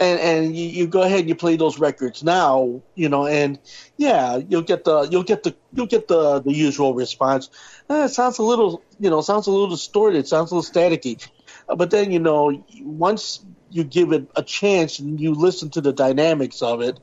and 0.00 0.20
and 0.20 0.56
you, 0.56 0.66
you 0.66 0.86
go 0.86 1.02
ahead 1.02 1.20
and 1.20 1.28
you 1.28 1.34
play 1.34 1.56
those 1.56 1.78
records 1.78 2.22
now. 2.22 2.82
You 2.94 3.08
know, 3.08 3.26
and 3.26 3.58
yeah, 3.96 4.36
you'll 4.36 4.62
get 4.62 4.84
the 4.84 5.02
you'll 5.02 5.22
get 5.22 5.42
the 5.42 5.54
you'll 5.72 5.86
get 5.86 6.08
the 6.08 6.40
the 6.40 6.52
usual 6.52 6.94
response. 6.94 7.50
Eh, 7.88 8.04
it 8.04 8.08
sounds 8.08 8.38
a 8.38 8.42
little, 8.42 8.82
you 8.98 9.10
know, 9.10 9.20
sounds 9.20 9.46
a 9.46 9.50
little 9.50 9.68
distorted. 9.68 10.26
Sounds 10.26 10.50
a 10.50 10.56
little 10.56 10.70
staticky. 10.70 11.26
But 11.68 11.90
then 11.90 12.10
you 12.10 12.18
know, 12.18 12.64
once 12.82 13.44
you 13.70 13.84
give 13.84 14.12
it 14.12 14.28
a 14.36 14.42
chance 14.42 14.98
and 14.98 15.18
you 15.18 15.32
listen 15.34 15.70
to 15.70 15.80
the 15.80 15.92
dynamics 15.92 16.60
of 16.60 16.82
it, 16.82 16.98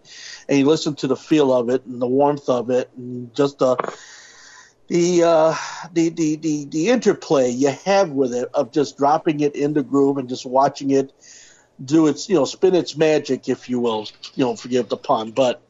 and 0.48 0.58
you 0.60 0.66
listen 0.66 0.96
to 0.96 1.08
the 1.08 1.16
feel 1.16 1.54
of 1.54 1.70
it 1.70 1.86
and 1.86 2.02
the 2.02 2.08
warmth 2.08 2.50
of 2.50 2.70
it, 2.70 2.90
and 2.96 3.34
just 3.34 3.60
the 3.60 3.76
the, 4.90 5.24
uh, 5.24 5.56
the 5.94 6.10
the 6.10 6.36
the 6.36 6.66
the 6.66 6.90
interplay 6.90 7.52
you 7.52 7.70
have 7.86 8.10
with 8.10 8.34
it 8.34 8.50
of 8.54 8.72
just 8.72 8.98
dropping 8.98 9.40
it 9.40 9.56
in 9.56 9.74
the 9.74 9.84
groove 9.84 10.18
and 10.18 10.28
just 10.28 10.46
watching 10.46 10.90
it 10.90 11.14
do 11.84 12.08
its 12.08 12.28
you 12.28 12.36
know 12.36 12.46
spin 12.46 12.76
its 12.76 12.98
magic, 12.98 13.48
if 13.48 13.70
you 13.70 13.80
will, 13.80 14.08
you 14.36 14.44
know, 14.44 14.56
forgive 14.56 14.90
the 14.90 14.98
pun, 14.98 15.32
but 15.32 15.62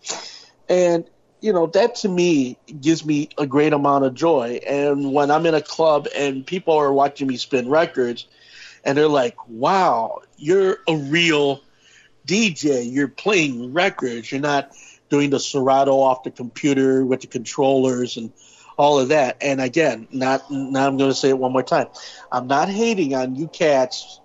and 0.68 1.06
you 1.42 1.54
know 1.54 1.68
that 1.68 1.96
to 1.96 2.10
me 2.10 2.58
gives 2.80 3.06
me 3.06 3.30
a 3.38 3.46
great 3.46 3.74
amount 3.74 4.06
of 4.06 4.14
joy. 4.14 4.60
And 4.66 5.14
when 5.14 5.32
I'm 5.32 5.46
in 5.46 5.54
a 5.54 5.62
club 5.62 6.08
and 6.16 6.46
people 6.46 6.76
are 6.76 6.92
watching 6.92 7.28
me 7.28 7.38
spin 7.38 7.70
records, 7.70 8.26
and 8.86 8.98
they're 8.98 9.08
like, 9.08 9.36
"Wow, 9.50 10.22
you're 10.38 10.78
a 10.88 10.96
real 10.96 11.62
DJ. 12.26 12.90
You're 12.90 13.10
playing 13.10 13.74
records. 13.74 14.32
You're 14.32 14.42
not." 14.42 14.72
doing 15.10 15.32
the 15.32 15.40
Serato 15.40 16.00
off 16.00 16.22
the 16.22 16.30
computer 16.30 17.04
with 17.04 17.22
the 17.22 17.26
controllers 17.26 18.16
and 18.16 18.32
all 18.80 18.98
of 18.98 19.10
that. 19.10 19.38
And 19.42 19.60
again, 19.60 20.08
not 20.10 20.50
now 20.50 20.88
I'm 20.88 20.98
going 20.98 21.12
to 21.12 21.16
say 21.16 21.30
it 21.30 21.38
one 21.38 21.52
more 21.52 21.62
time. 21.62 21.88
I'm 22.32 22.48
not 22.48 22.70
hating 22.70 23.14
on 23.14 23.36
you 23.36 23.48
cats 23.50 24.22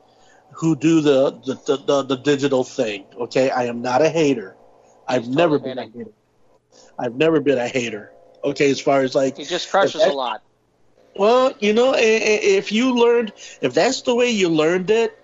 who 0.53 0.77
do 0.77 1.01
the 1.01 1.33
the, 1.33 1.55
the, 1.67 1.77
the, 1.85 2.03
the 2.05 2.17
digital 2.17 2.63
thing. 2.63 3.05
Okay, 3.19 3.51
I 3.51 3.65
am 3.65 3.83
not 3.83 4.01
a 4.01 4.09
hater. 4.09 4.57
I've 5.07 5.27
never 5.27 5.59
been 5.59 5.79
a 5.79 5.83
hater. 5.83 6.13
I've 6.99 7.17
never 7.17 7.41
been 7.41 7.59
a 7.59 7.67
hater. 7.67 8.13
Okay, 8.45 8.71
as 8.71 8.81
far 8.81 9.03
as 9.03 9.15
like 9.15 9.37
he 9.37 9.45
just 9.45 9.71
crushes 9.71 10.01
that, 10.01 10.13
a 10.13 10.15
lot. 10.15 10.43
Well, 11.17 11.53
you 11.59 11.73
know, 11.73 11.95
if 11.97 12.71
you 12.71 12.95
learned, 12.95 13.33
if 13.61 13.75
that's 13.75 14.03
the 14.03 14.15
way 14.15 14.31
you 14.31 14.49
learned 14.49 14.91
it, 14.91 15.19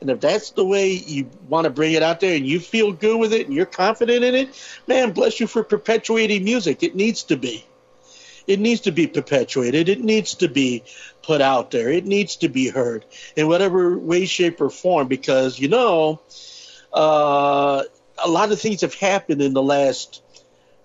and 0.00 0.10
if 0.10 0.20
that's 0.20 0.50
the 0.50 0.64
way 0.64 0.92
you 0.92 1.30
want 1.48 1.64
to 1.64 1.70
bring 1.70 1.92
it 1.92 2.02
out 2.02 2.18
there 2.18 2.34
and 2.34 2.44
you 2.44 2.58
feel 2.58 2.92
good 2.92 3.18
with 3.18 3.32
it 3.32 3.46
and 3.46 3.54
you're 3.54 3.66
confident 3.66 4.24
in 4.24 4.34
it, 4.34 4.80
man, 4.88 5.12
bless 5.12 5.38
you 5.38 5.46
for 5.46 5.62
perpetuating 5.62 6.42
music. 6.42 6.82
It 6.82 6.96
needs 6.96 7.22
to 7.24 7.36
be. 7.36 7.64
It 8.46 8.60
needs 8.60 8.82
to 8.82 8.92
be 8.92 9.06
perpetuated. 9.06 9.88
It 9.88 10.02
needs 10.02 10.34
to 10.36 10.48
be 10.48 10.84
put 11.22 11.40
out 11.40 11.70
there. 11.70 11.90
It 11.90 12.06
needs 12.06 12.36
to 12.36 12.48
be 12.48 12.68
heard 12.68 13.04
in 13.36 13.48
whatever 13.48 13.98
way, 13.98 14.26
shape, 14.26 14.60
or 14.60 14.70
form 14.70 15.08
because, 15.08 15.58
you 15.58 15.68
know, 15.68 16.20
uh, 16.92 17.82
a 18.18 18.28
lot 18.28 18.52
of 18.52 18.60
things 18.60 18.80
have 18.80 18.94
happened 18.94 19.42
in 19.42 19.52
the 19.52 19.62
last 19.62 20.22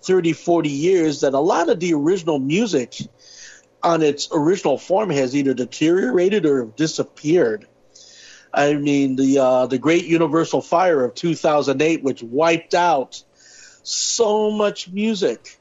30, 0.02 0.32
40 0.32 0.68
years 0.68 1.20
that 1.22 1.34
a 1.34 1.40
lot 1.40 1.68
of 1.68 1.80
the 1.80 1.94
original 1.94 2.38
music 2.38 2.96
on 3.82 4.02
its 4.02 4.28
original 4.32 4.78
form 4.78 5.10
has 5.10 5.36
either 5.36 5.54
deteriorated 5.54 6.46
or 6.46 6.66
disappeared. 6.66 7.66
I 8.52 8.74
mean, 8.74 9.16
the 9.16 9.38
uh, 9.38 9.66
the 9.66 9.78
Great 9.78 10.06
Universal 10.06 10.62
Fire 10.62 11.04
of 11.04 11.14
2008, 11.14 12.02
which 12.02 12.22
wiped 12.22 12.74
out 12.74 13.22
so 13.82 14.50
much 14.50 14.88
music, 14.88 15.58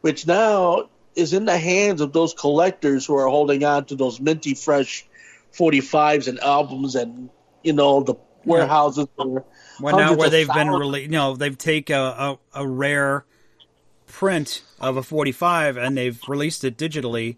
which 0.00 0.26
now 0.26 0.89
is 1.14 1.32
in 1.32 1.44
the 1.44 1.58
hands 1.58 2.00
of 2.00 2.12
those 2.12 2.34
collectors 2.34 3.06
who 3.06 3.16
are 3.16 3.28
holding 3.28 3.64
on 3.64 3.84
to 3.86 3.96
those 3.96 4.20
minty 4.20 4.54
fresh 4.54 5.06
45s 5.52 6.28
and 6.28 6.38
albums 6.40 6.94
and 6.94 7.30
you 7.62 7.72
know 7.72 8.02
the 8.02 8.14
warehouses 8.44 9.06
well 9.16 9.44
now 9.80 10.14
where 10.14 10.30
they've 10.30 10.52
been 10.52 10.70
released 10.70 11.10
you 11.10 11.10
know 11.10 11.36
they've 11.36 11.58
taken 11.58 11.96
a, 11.96 12.00
a, 12.00 12.38
a, 12.54 12.66
rare 12.66 13.24
print 14.06 14.62
of 14.80 14.96
a 14.96 15.02
45 15.02 15.76
and 15.76 15.96
they've 15.96 16.20
released 16.26 16.64
it 16.64 16.76
digitally 16.76 17.36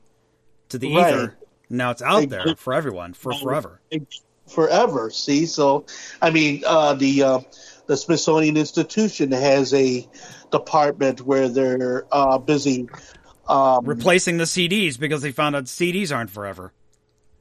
to 0.69 0.79
the 0.79 0.95
right. 0.95 1.13
ether. 1.13 1.37
Now 1.69 1.91
it's 1.91 2.03
out 2.03 2.29
there 2.29 2.55
for 2.57 2.73
everyone 2.73 3.15
for 3.15 3.33
forever. 3.33 3.81
forever 4.47 5.11
see? 5.11 5.47
So 5.47 5.87
i 6.21 6.31
mean 6.31 6.63
uh, 6.67 6.95
the 6.95 7.23
uh, 7.23 7.41
the 7.87 7.97
smithsonian 7.97 8.57
institution 8.57 9.33
has 9.33 9.75
a 9.75 10.09
department 10.51 11.23
where 11.23 11.49
they're 11.49 12.07
uh, 12.13 12.39
busy 12.39 12.89
um, 13.49 13.85
replacing 13.85 14.39
the 14.39 14.45
CDs 14.45 14.99
because 14.99 15.23
they 15.23 15.33
found 15.33 15.57
out 15.57 15.65
CDs 15.65 16.15
aren't 16.15 16.31
forever. 16.31 16.73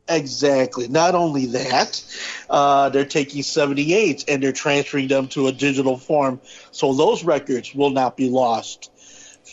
Exactly. 0.10 0.88
Not 0.88 1.16
only 1.16 1.48
that, 1.48 2.04
uh, 2.50 2.90
they're 2.90 3.06
taking 3.06 3.44
78s 3.44 4.26
and 4.28 4.44
they're 4.44 4.52
transferring 4.52 5.08
them 5.08 5.28
to 5.30 5.48
a 5.48 5.52
digital 5.52 5.98
form, 5.98 6.42
so 6.72 6.94
those 6.94 7.24
records 7.24 7.74
will 7.74 7.92
not 7.92 8.18
be 8.18 8.30
lost. 8.30 8.92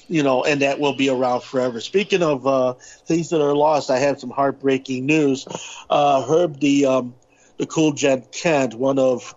You 0.09 0.22
know, 0.22 0.44
and 0.44 0.62
that 0.62 0.80
will 0.80 0.96
be 0.96 1.11
around 1.11 1.42
forever. 1.42 1.80
Speaking 1.80 2.22
of 2.22 2.46
uh, 2.46 2.74
things 3.07 3.28
that 3.30 3.42
are 3.42 3.55
lost, 3.55 3.90
I 3.90 3.99
have 3.99 4.18
some 4.18 4.30
heartbreaking 4.30 5.05
news. 5.05 5.46
Uh, 5.88 6.26
Herb, 6.26 6.61
the 6.61 6.86
um, 6.86 7.14
the 7.59 7.66
Cool 7.66 7.92
Gent 7.92 8.32
Kent, 8.32 8.74
one 8.74 8.99
of 8.99 9.34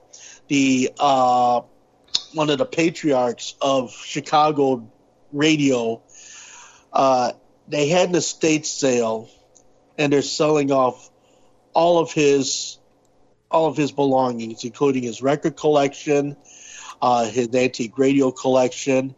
the 0.48 0.92
uh, 0.98 1.62
one 2.34 2.50
of 2.50 2.58
the 2.58 2.66
patriarchs 2.66 3.56
of 3.62 3.92
Chicago 3.92 4.90
radio, 5.34 6.02
uh, 6.94 7.32
they 7.68 7.88
had 7.88 8.10
an 8.10 8.16
estate 8.16 8.66
sale, 8.66 9.30
and 9.98 10.12
they're 10.12 10.22
selling 10.22 10.72
off 10.72 11.10
all 11.74 12.00
of 12.00 12.12
his 12.12 12.78
all 13.50 13.68
of 13.68 13.78
his 13.78 13.92
belongings, 13.92 14.64
including 14.64 15.04
his 15.04 15.22
record 15.22 15.58
collection, 15.58 16.38
uh, 17.02 17.26
his 17.26 17.54
antique 17.54 17.98
radio 17.98 18.32
collection, 18.32 19.16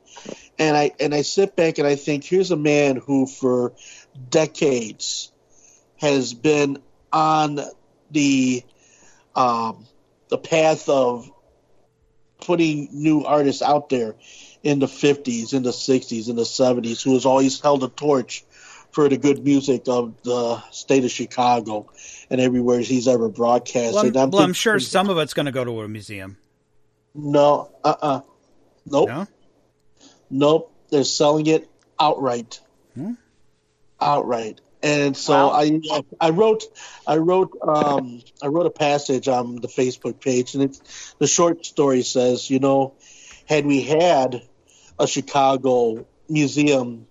and 0.59 0.77
I 0.77 0.91
and 0.99 1.13
I 1.13 1.21
sit 1.21 1.55
back 1.55 1.77
and 1.77 1.87
I 1.87 1.95
think 1.95 2.23
here's 2.23 2.51
a 2.51 2.57
man 2.57 2.95
who 2.95 3.25
for 3.25 3.73
decades 4.29 5.31
has 5.97 6.33
been 6.33 6.79
on 7.11 7.59
the 8.11 8.63
um, 9.35 9.85
the 10.29 10.37
path 10.37 10.89
of 10.89 11.29
putting 12.41 12.89
new 12.91 13.23
artists 13.23 13.61
out 13.61 13.89
there 13.89 14.15
in 14.63 14.79
the 14.79 14.87
50s, 14.87 15.53
in 15.53 15.61
the 15.61 15.71
60s, 15.71 16.29
in 16.29 16.37
the 16.37 16.43
70s, 16.43 17.03
who 17.03 17.13
has 17.13 17.25
always 17.25 17.59
held 17.59 17.83
a 17.83 17.89
torch 17.89 18.45
for 18.91 19.09
the 19.09 19.17
good 19.17 19.43
music 19.43 19.83
of 19.87 20.15
the 20.23 20.61
state 20.71 21.03
of 21.03 21.11
Chicago 21.11 21.89
and 22.29 22.39
everywhere 22.39 22.79
he's 22.79 23.07
ever 23.07 23.27
broadcast. 23.27 23.95
Well, 23.95 24.05
I'm, 24.05 24.17
I'm, 24.17 24.31
well, 24.31 24.43
I'm 24.43 24.53
sure 24.53 24.79
some 24.79 25.09
of 25.09 25.17
it's 25.17 25.33
going 25.33 25.47
to 25.47 25.51
go 25.51 25.65
to 25.65 25.81
a 25.81 25.87
museum. 25.87 26.37
No, 27.13 27.71
uh 27.83 27.89
uh-uh. 27.89 28.17
uh. 28.17 28.21
Nope. 28.85 29.09
No? 29.09 29.27
Nope. 30.29 30.75
They're 30.89 31.03
selling 31.03 31.47
it 31.47 31.69
outright. 31.99 32.59
Hmm? 32.95 33.13
Outright. 33.99 34.61
And 34.81 35.15
so 35.15 35.47
wow. 35.47 35.51
I 35.53 35.79
I 36.19 36.29
wrote 36.31 36.65
I 37.07 37.15
wrote 37.17 37.57
um, 37.61 38.21
I 38.41 38.47
wrote 38.47 38.65
a 38.65 38.71
passage 38.71 39.29
on 39.29 39.55
the 39.55 39.69
Facebook 39.69 40.19
page, 40.19 40.55
and 40.55 40.63
it's 40.63 41.15
the 41.19 41.27
short 41.27 41.65
story 41.65 42.01
says, 42.01 42.49
you 42.49 42.59
know, 42.59 42.95
had 43.45 43.65
we 43.65 43.81
had 43.81 44.41
a 44.99 45.07
Chicago 45.07 46.05
museum 46.29 47.07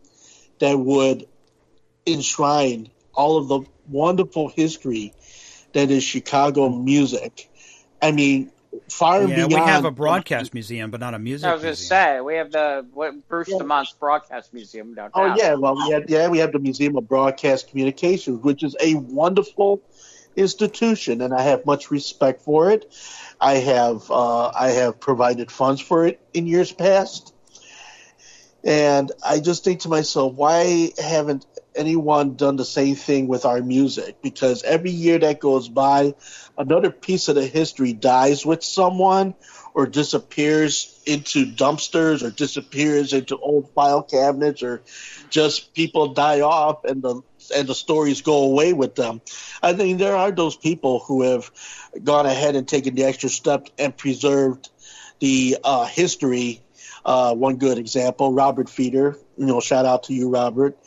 that 0.59 0.79
would 0.79 1.27
enshrine 2.07 2.91
all 3.15 3.39
of 3.39 3.49
the 3.49 3.61
wonderful 3.89 4.49
history 4.49 5.13
that 5.73 5.91
is 5.91 6.03
Chicago 6.03 6.69
music. 6.69 7.51
I 8.01 8.13
mean, 8.13 8.51
far 8.89 9.23
yeah, 9.23 9.47
beyond. 9.47 9.53
we 9.53 9.59
have 9.61 9.85
a 9.85 9.91
broadcast 9.91 10.55
museum, 10.55 10.91
but 10.91 11.01
not 11.01 11.15
a 11.15 11.19
music. 11.19 11.49
I 11.49 11.55
was 11.55 11.63
going 11.63 11.75
to 11.75 11.81
say 11.81 12.21
we 12.21 12.37
have 12.37 12.53
the 12.53 12.87
what, 12.93 13.29
Bruce 13.29 13.49
yeah. 13.49 13.59
DuMont's 13.59 13.93
Broadcast 13.93 14.53
Museum 14.53 14.95
downtown. 14.95 15.33
Oh 15.33 15.35
yeah, 15.37 15.55
well 15.55 15.77
we 15.77 15.91
have 15.93 16.09
yeah 16.09 16.29
we 16.29 16.39
have 16.39 16.53
the 16.53 16.59
Museum 16.59 16.97
of 16.97 17.09
Broadcast 17.09 17.71
Communications, 17.71 18.43
which 18.43 18.63
is 18.63 18.77
a 18.81 18.95
wonderful 18.95 19.83
institution, 20.37 21.21
and 21.21 21.35
I 21.35 21.43
have 21.43 21.67
much 21.67 21.91
respect 21.91 22.43
for 22.43 22.71
it. 22.71 22.93
I 23.41 23.55
have 23.55 24.11
uh, 24.11 24.49
I 24.49 24.71
have 24.71 25.01
provided 25.01 25.51
funds 25.51 25.81
for 25.81 26.07
it 26.07 26.21
in 26.33 26.47
years 26.47 26.73
past, 26.73 27.32
and 28.65 29.11
I 29.25 29.41
just 29.41 29.65
think 29.65 29.81
to 29.81 29.89
myself, 29.89 30.35
why 30.35 30.93
haven't 30.99 31.47
anyone 31.75 32.37
done 32.37 32.57
the 32.57 32.65
same 32.65 32.95
thing 32.95 33.27
with 33.27 33.45
our 33.45 33.61
music? 33.61 34.23
Because 34.23 34.63
every 34.63 34.91
year 34.91 35.19
that 35.19 35.41
goes 35.41 35.69
by, 35.69 36.15
another 36.57 36.91
piece 36.91 37.29
of 37.29 37.35
the 37.35 37.47
history 37.47 37.93
dies 37.93 38.47
with 38.47 38.63
someone 38.63 39.35
or 39.75 39.87
disappears 39.87 41.03
into 41.07 41.47
dumpsters 41.47 42.23
or 42.23 42.31
disappears 42.31 43.13
into 43.13 43.37
old 43.39 43.71
file 43.71 44.03
cabinets 44.03 44.63
or 44.63 44.83
just 45.31 45.75
people 45.75 46.13
die 46.13 46.43
off 46.43 46.85
and 46.85 47.03
the 47.03 47.21
and 47.57 47.67
the 47.67 47.75
stories 47.75 48.23
go 48.23 48.45
away 48.45 48.73
with 48.73 48.95
them. 48.95 49.21
I 49.63 49.73
think 49.73 49.99
there 49.99 50.15
are 50.15 50.31
those 50.31 50.55
people 50.55 51.01
who 51.01 51.23
have 51.23 51.51
gone 52.05 52.27
ahead 52.27 52.55
and 52.55 52.69
taken 52.69 52.95
the 52.95 53.05
extra 53.05 53.29
step 53.29 53.67
and 53.79 53.97
preserved 53.97 54.69
the 55.19 55.57
uh, 55.65 55.87
history 55.87 56.63
uh, 57.05 57.35
one 57.35 57.57
good 57.57 57.79
example, 57.79 58.33
Robert 58.33 58.69
Feeder, 58.69 59.17
you 59.37 59.47
know, 59.47 59.61
shout 59.61 59.87
out 59.87 60.05
to 60.05 60.15
you, 60.15 60.29
Robert, 60.29 60.79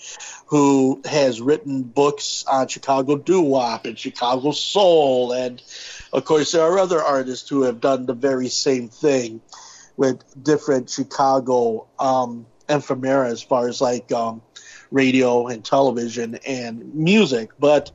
who 0.48 1.02
has 1.06 1.42
written 1.42 1.84
books 1.84 2.46
on 2.48 2.68
Chicago 2.68 3.18
doo 3.18 3.42
wop 3.42 3.86
and 3.86 3.98
Chicago 4.00 4.52
soul, 4.52 5.34
and 5.34 5.62
of 6.14 6.24
course 6.24 6.52
there 6.52 6.64
are 6.64 6.80
other 6.80 7.02
artists 7.02 7.50
who 7.50 7.64
have 7.64 7.82
done 7.82 8.06
the 8.06 8.14
very 8.14 8.48
same 8.48 8.88
thing 8.88 9.42
with 9.98 10.24
different 10.42 10.90
Chicago 10.90 11.88
um, 12.00 12.46
ephemera 12.70 13.30
as 13.30 13.42
far 13.42 13.68
as 13.68 13.82
like 13.82 14.12
um, 14.12 14.42
radio 14.92 15.48
and 15.48 15.64
television 15.66 16.40
and 16.48 16.96
music, 16.96 17.50
but. 17.60 17.92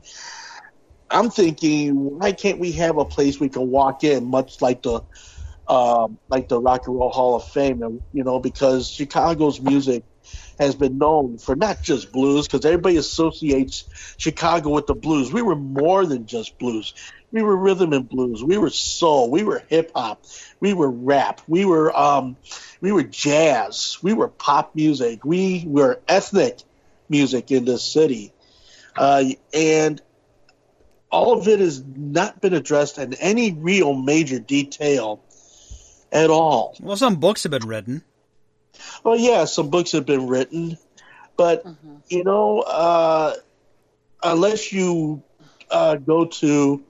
I'm 1.12 1.28
thinking, 1.28 2.20
why 2.20 2.30
can't 2.30 2.60
we 2.60 2.70
have 2.70 2.96
a 2.96 3.04
place 3.04 3.40
we 3.40 3.48
can 3.48 3.68
walk 3.68 4.04
in, 4.04 4.26
much 4.26 4.62
like 4.62 4.82
the 4.82 5.02
um, 5.70 6.18
like 6.28 6.48
the 6.48 6.60
Rock 6.60 6.88
and 6.88 6.96
Roll 6.96 7.10
Hall 7.10 7.36
of 7.36 7.44
Fame, 7.44 8.02
you 8.12 8.24
know 8.24 8.40
because 8.40 8.90
Chicago's 8.90 9.60
music 9.60 10.02
has 10.58 10.74
been 10.74 10.98
known 10.98 11.38
for 11.38 11.54
not 11.54 11.82
just 11.82 12.12
blues, 12.12 12.46
because 12.46 12.66
everybody 12.66 12.96
associates 12.96 13.84
Chicago 14.18 14.70
with 14.70 14.88
the 14.88 14.94
blues. 14.94 15.32
We 15.32 15.42
were 15.42 15.56
more 15.56 16.04
than 16.04 16.26
just 16.26 16.58
blues. 16.58 16.92
We 17.32 17.42
were 17.42 17.56
rhythm 17.56 17.92
and 17.92 18.08
blues. 18.08 18.42
We 18.42 18.58
were 18.58 18.70
soul. 18.70 19.30
We 19.30 19.44
were 19.44 19.62
hip 19.68 19.92
hop. 19.94 20.24
We 20.58 20.74
were 20.74 20.90
rap. 20.90 21.40
We 21.46 21.64
were 21.64 21.96
um, 21.96 22.36
we 22.80 22.90
were 22.90 23.04
jazz. 23.04 23.96
We 24.02 24.12
were 24.12 24.28
pop 24.28 24.74
music. 24.74 25.24
We 25.24 25.64
were 25.68 26.00
ethnic 26.08 26.62
music 27.08 27.52
in 27.52 27.64
this 27.64 27.84
city, 27.84 28.32
uh, 28.96 29.24
and 29.54 30.02
all 31.12 31.38
of 31.38 31.46
it 31.46 31.60
has 31.60 31.82
not 31.84 32.40
been 32.40 32.54
addressed 32.54 32.98
in 32.98 33.14
any 33.14 33.52
real 33.52 33.94
major 33.94 34.40
detail 34.40 35.24
at 36.12 36.30
all. 36.30 36.76
Well, 36.80 36.96
some 36.96 37.16
books 37.16 37.42
have 37.44 37.52
been 37.52 37.66
written. 37.66 38.02
Well, 39.04 39.16
yeah, 39.16 39.44
some 39.44 39.70
books 39.70 39.92
have 39.92 40.06
been 40.06 40.26
written, 40.26 40.78
but 41.36 41.64
mm-hmm. 41.64 41.96
you 42.08 42.24
know, 42.24 42.60
uh, 42.60 43.34
unless 44.22 44.72
you 44.72 45.22
uh, 45.70 45.96
go 45.96 46.26
to 46.26 46.82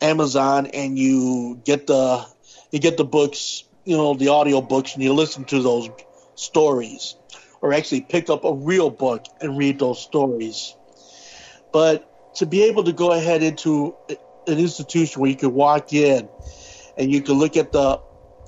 Amazon 0.00 0.66
and 0.66 0.98
you 0.98 1.60
get 1.64 1.86
the 1.86 2.26
you 2.70 2.78
get 2.78 2.96
the 2.96 3.04
books, 3.04 3.64
you 3.84 3.96
know, 3.96 4.14
the 4.14 4.28
audio 4.28 4.60
books, 4.60 4.94
and 4.94 5.02
you 5.02 5.12
listen 5.12 5.44
to 5.44 5.62
those 5.62 5.88
stories, 6.34 7.16
or 7.60 7.72
actually 7.72 8.02
pick 8.02 8.30
up 8.30 8.44
a 8.44 8.52
real 8.52 8.90
book 8.90 9.24
and 9.40 9.56
read 9.56 9.78
those 9.78 10.02
stories. 10.02 10.74
But 11.72 12.34
to 12.36 12.46
be 12.46 12.64
able 12.64 12.84
to 12.84 12.92
go 12.92 13.12
ahead 13.12 13.42
into 13.42 13.94
an 14.46 14.58
institution 14.58 15.20
where 15.20 15.30
you 15.30 15.36
could 15.36 15.52
walk 15.52 15.92
in 15.92 16.28
and 16.96 17.10
you 17.10 17.20
can 17.22 17.34
look 17.34 17.56
at 17.56 17.72
the 17.72 18.00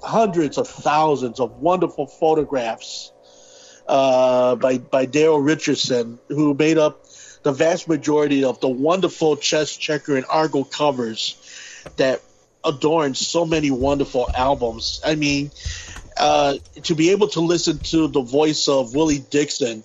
hundreds 0.03 0.59
of 0.59 0.69
thousands 0.69 1.41
of 1.41 1.61
wonderful 1.61 2.07
photographs 2.07 3.13
uh, 3.87 4.55
by 4.57 4.79
by 4.79 5.07
Daryl 5.07 5.45
Richardson, 5.45 6.19
who 6.29 6.55
made 6.55 6.79
up 6.79 7.05
the 7.43 7.53
vast 7.53 7.89
majority 7.89 8.45
of 8.45 8.61
the 8.61 8.69
wonderful 8.69 9.37
chess 9.37 9.75
checker 9.77 10.17
and 10.17 10.27
Argo 10.29 10.65
covers 10.65 11.37
that 11.97 12.21
adorn 12.65 13.15
so 13.15 13.47
many 13.47 13.71
wonderful 13.71 14.29
albums. 14.35 15.01
I 15.05 15.15
mean, 15.15 15.51
uh, 16.17 16.57
to 16.83 16.95
be 16.95 17.11
able 17.11 17.29
to 17.29 17.41
listen 17.41 17.79
to 17.79 18.09
the 18.09 18.21
voice 18.21 18.69
of 18.69 18.95
Willie 18.95 19.21
Dixon 19.21 19.85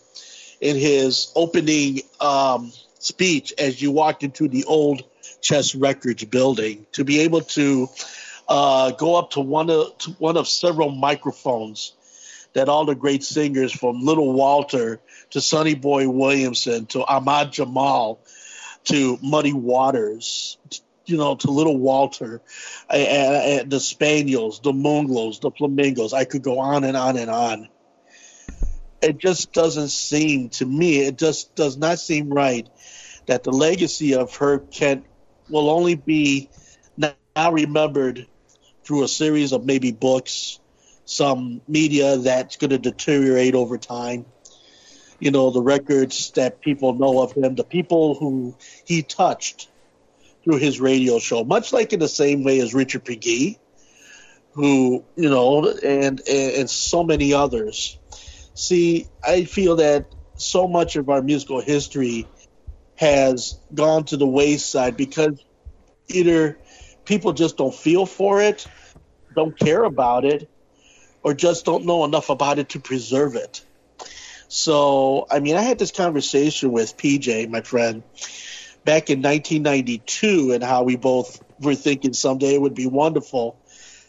in 0.60 0.76
his 0.76 1.32
opening 1.36 2.02
um, 2.20 2.72
speech 3.00 3.54
as 3.58 3.82
you 3.82 3.92
walked 3.92 4.24
into 4.24 4.48
the 4.48 4.66
old 4.66 5.04
Chess 5.42 5.76
Records 5.76 6.24
building 6.24 6.86
to 6.94 7.04
be 7.04 7.22
able 7.22 7.42
to 7.42 7.90
uh, 8.48 8.92
go 8.92 9.16
up 9.16 9.32
to 9.32 9.42
one 9.42 9.70
of 9.70 9.98
to 10.00 10.12
one 10.12 10.38
of 10.38 10.48
several 10.48 10.90
microphones 10.90 11.94
that 12.54 12.70
all 12.70 12.86
the 12.86 12.96
great 12.96 13.24
singers 13.24 13.72
from 13.72 14.02
Little 14.02 14.32
Walter 14.34 15.00
to 15.32 15.42
Sonny 15.42 15.76
Boy 15.76 16.08
Williamson 16.08 16.86
to 16.88 17.04
Ahmad 17.04 17.52
Jamal 17.52 18.20
to 18.86 19.18
Muddy 19.22 19.54
Waters, 19.54 20.58
you 21.06 21.18
know, 21.18 21.36
to 21.36 21.52
Little 21.52 21.78
Walter, 21.78 22.42
and, 22.90 23.62
and 23.62 23.72
the 23.72 23.80
Spaniels, 23.80 24.60
the 24.60 24.72
Moonglows, 24.74 25.40
the 25.40 25.52
Flamingos. 25.52 26.14
I 26.14 26.26
could 26.26 26.44
go 26.44 26.60
on 26.60 26.84
and 26.84 26.96
on 26.96 27.18
and 27.18 27.30
on. 27.30 27.70
It 29.02 29.18
just 29.18 29.52
doesn't 29.52 29.90
seem 29.90 30.50
to 30.50 30.66
me. 30.66 31.00
It 31.00 31.18
just 31.18 31.56
does 31.56 31.78
not 31.78 32.00
seem 32.00 32.32
right 32.32 32.68
that 33.26 33.44
the 33.44 33.52
legacy 33.52 34.16
of 34.16 34.36
Herb 34.36 34.72
Kent 34.72 35.06
will 35.50 35.70
only 35.70 35.96
be 35.96 36.50
now 36.98 37.52
remembered 37.52 38.28
through 38.86 39.04
a 39.04 39.08
series 39.08 39.52
of 39.52 39.66
maybe 39.66 39.92
books, 39.92 40.60
some 41.06 41.62
media 41.68 42.18
that's 42.18 42.58
going 42.58 42.72
to 42.72 42.78
deteriorate 42.78 43.56
over 43.56 43.78
time. 43.78 44.26
You 45.20 45.32
know, 45.32 45.52
the 45.52 45.62
records 45.62 46.32
that 46.32 46.62
people 46.62 46.94
know 46.94 47.22
of 47.22 47.34
him, 47.34 47.56
the 47.56 47.64
people 47.64 48.16
who 48.16 48.56
he 48.86 49.04
touched 49.04 49.70
through 50.44 50.58
his 50.58 50.82
radio 50.82 51.20
show, 51.20 51.44
much 51.44 51.72
like 51.72 51.94
in 51.94 52.00
the 52.00 52.10
same 52.10 52.44
way 52.44 52.60
as 52.60 52.74
Richard 52.74 53.06
Pegues, 53.06 53.58
who, 54.52 55.04
you 55.16 55.30
know, 55.30 55.70
and, 55.70 56.22
and, 56.28 56.54
and 56.54 56.70
so 56.70 57.04
many 57.04 57.34
others. 57.34 57.98
See, 58.54 59.08
I 59.26 59.46
feel 59.46 59.78
that 59.78 60.14
so 60.36 60.68
much 60.68 60.96
of 60.96 61.10
our 61.10 61.22
musical 61.22 61.62
history 61.62 62.28
has 62.96 63.58
gone 63.74 64.04
to 64.06 64.18
the 64.18 64.28
wayside 64.28 64.98
because 64.98 65.44
either 66.08 66.60
people 67.06 67.34
just 67.34 67.58
don't 67.58 67.74
feel 67.74 68.06
for 68.06 68.42
it, 68.42 68.66
don't 69.36 69.58
care 69.58 69.84
about 69.84 70.26
it, 70.26 70.50
or 71.22 71.34
just 71.34 71.66
don't 71.66 71.86
know 71.86 72.04
enough 72.06 72.30
about 72.30 72.60
it 72.60 72.70
to 72.70 72.80
preserve 72.80 73.36
it. 73.36 73.66
So, 74.48 75.26
I 75.32 75.40
mean, 75.40 75.56
I 75.56 75.62
had 75.62 75.80
this 75.80 75.92
conversation 75.92 76.72
with 76.72 76.98
PJ, 76.98 77.50
my 77.50 77.62
friend, 77.62 78.04
back 78.86 79.10
in 79.10 79.22
1992, 79.22 80.52
and 80.54 80.64
how 80.64 80.84
we 80.84 80.96
both 80.96 81.42
were 81.60 81.76
thinking 81.76 82.14
someday 82.14 82.56
it 82.56 82.62
would 82.62 82.76
be 82.76 82.86
wonderful 82.86 83.58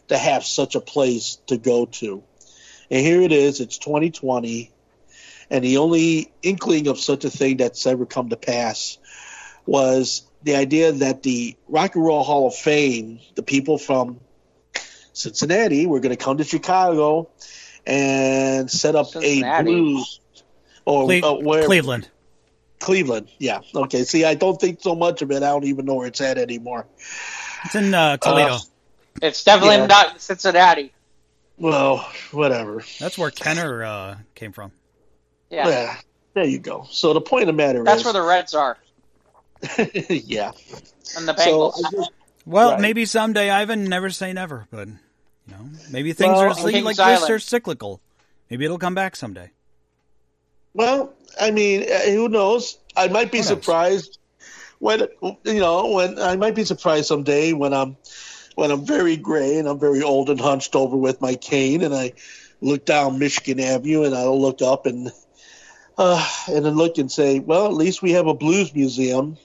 to 0.09 0.19
have 0.19 0.45
such 0.45 0.75
a 0.75 0.81
place 0.81 1.39
to 1.47 1.57
go 1.57 1.87
to. 1.87 2.23
And 2.91 3.01
here 3.01 3.23
it 3.23 3.33
is, 3.33 3.61
it's 3.61 3.79
2020, 3.79 4.71
and 5.51 5.65
the 5.65 5.79
only 5.79 6.33
inkling 6.43 6.89
of 6.89 6.99
such 6.99 7.25
a 7.25 7.31
thing 7.31 7.57
that's 7.57 7.87
ever 7.87 8.05
come 8.05 8.29
to 8.29 8.37
pass 8.37 8.99
was 9.67 10.23
the 10.45 10.57
idea 10.57 10.93
that 10.93 11.23
the 11.23 11.57
Rock 11.69 11.97
and 11.97 12.05
Roll 12.05 12.23
Hall 12.23 12.47
of 12.47 12.55
Fame, 12.55 13.19
the 13.35 13.43
people 13.43 13.79
from 13.79 14.21
Cincinnati, 15.13 15.87
were 15.87 16.01
going 16.01 16.17
to 16.17 16.23
come 16.23 16.37
to 16.37 16.45
Chicago 16.45 17.31
and 17.87 18.71
set 18.71 18.95
up 18.95 19.09
Cincinnati. 19.09 19.61
a 19.61 19.65
blues 19.65 20.21
or 20.85 21.09
Cle- 21.09 21.25
uh, 21.25 21.41
where 21.41 21.65
Cleveland. 21.65 22.09
Cleveland, 22.79 23.29
yeah. 23.39 23.61
Okay. 23.75 24.05
See, 24.05 24.25
I 24.25 24.35
don't 24.35 24.61
think 24.61 24.83
so 24.83 24.95
much 24.95 25.23
of 25.23 25.31
it. 25.31 25.37
I 25.37 25.49
don't 25.49 25.65
even 25.65 25.87
know 25.87 25.95
where 25.95 26.07
it's 26.07 26.21
at 26.21 26.37
anymore. 26.37 26.87
It's 27.65 27.75
in 27.75 27.95
uh, 27.95 28.19
Toledo. 28.19 28.55
Uh, 28.55 28.59
it's 29.23 29.45
definitely 29.45 29.77
yeah. 29.77 29.87
not 29.87 30.21
Cincinnati. 30.21 30.93
Well, 31.57 31.99
whatever. 32.33 32.83
That's 32.99 33.17
where 33.17 33.31
Kenner 33.31 33.85
uh, 33.85 34.17
came 34.35 34.53
from. 34.53 34.73
Yeah. 35.49 35.69
yeah. 35.69 35.97
There 36.35 36.45
you 36.45 36.59
go. 36.59 36.87
So 36.91 37.15
the 37.15 37.21
point 37.21 37.45
of 37.45 37.47
the 37.47 37.53
matter 37.53 37.83
That's 37.85 38.01
is. 38.01 38.05
That's 38.05 38.15
where 38.15 38.23
the 38.23 38.29
Reds 38.29 38.55
are. 38.55 38.77
yeah. 40.09 40.53
And 41.17 41.29
the 41.29 41.35
Bengals. 41.35 41.75
So 41.75 41.91
just, 41.91 42.11
well, 42.47 42.73
right. 42.73 42.81
maybe 42.81 43.07
someday, 43.07 43.51
Ivan. 43.51 43.85
Never 43.85 44.11
say 44.11 44.33
never, 44.33 44.67
but 44.71 44.89
you 44.89 44.97
know, 45.49 45.69
maybe 45.91 46.13
things 46.13 46.33
well, 46.33 46.41
are 46.41 46.83
like 46.83 46.97
this 46.97 47.31
are 47.31 47.39
cyclical. 47.39 48.01
Maybe 48.51 48.65
it'll 48.65 48.79
come 48.79 48.95
back 48.95 49.17
someday. 49.17 49.51
Well, 50.75 51.15
I 51.41 51.51
mean, 51.51 51.83
uh, 51.83 52.01
who 52.01 52.29
knows? 52.29 52.79
I 52.97 53.09
might 53.09 53.33
be 53.33 53.43
surprised 53.43 54.19
when 54.79 55.07
you 55.45 55.61
know 55.61 55.93
when 55.93 56.19
I 56.19 56.37
might 56.37 56.55
be 56.55 56.65
surprised 56.65 57.07
someday 57.07 57.53
when 57.53 57.73
I'm 57.73 57.97
when 58.55 58.71
I'm 58.71 58.85
very 58.85 59.17
gray 59.17 59.59
and 59.59 59.69
I'm 59.69 59.79
very 59.79 60.03
old 60.03 60.31
and 60.31 60.41
hunched 60.41 60.77
over 60.77 60.97
with 60.97 61.21
my 61.21 61.35
cane 61.35 61.83
and 61.83 61.95
I 61.95 62.13
look 62.61 62.85
down 62.85 63.19
Michigan 63.19 63.61
Avenue 63.61 64.05
and 64.05 64.15
I'll 64.15 64.41
look 64.41 64.63
up 64.63 64.87
and 64.87 65.11
uh, 65.97 66.29
and 66.49 66.65
then 66.65 66.75
look 66.75 66.99
and 66.99 67.11
say, 67.11 67.39
well, 67.39 67.67
at 67.67 67.75
least 67.75 68.03
we 68.03 68.13
have 68.13 68.27
a 68.27 68.35
blues 68.35 68.75
museum. 68.75 69.37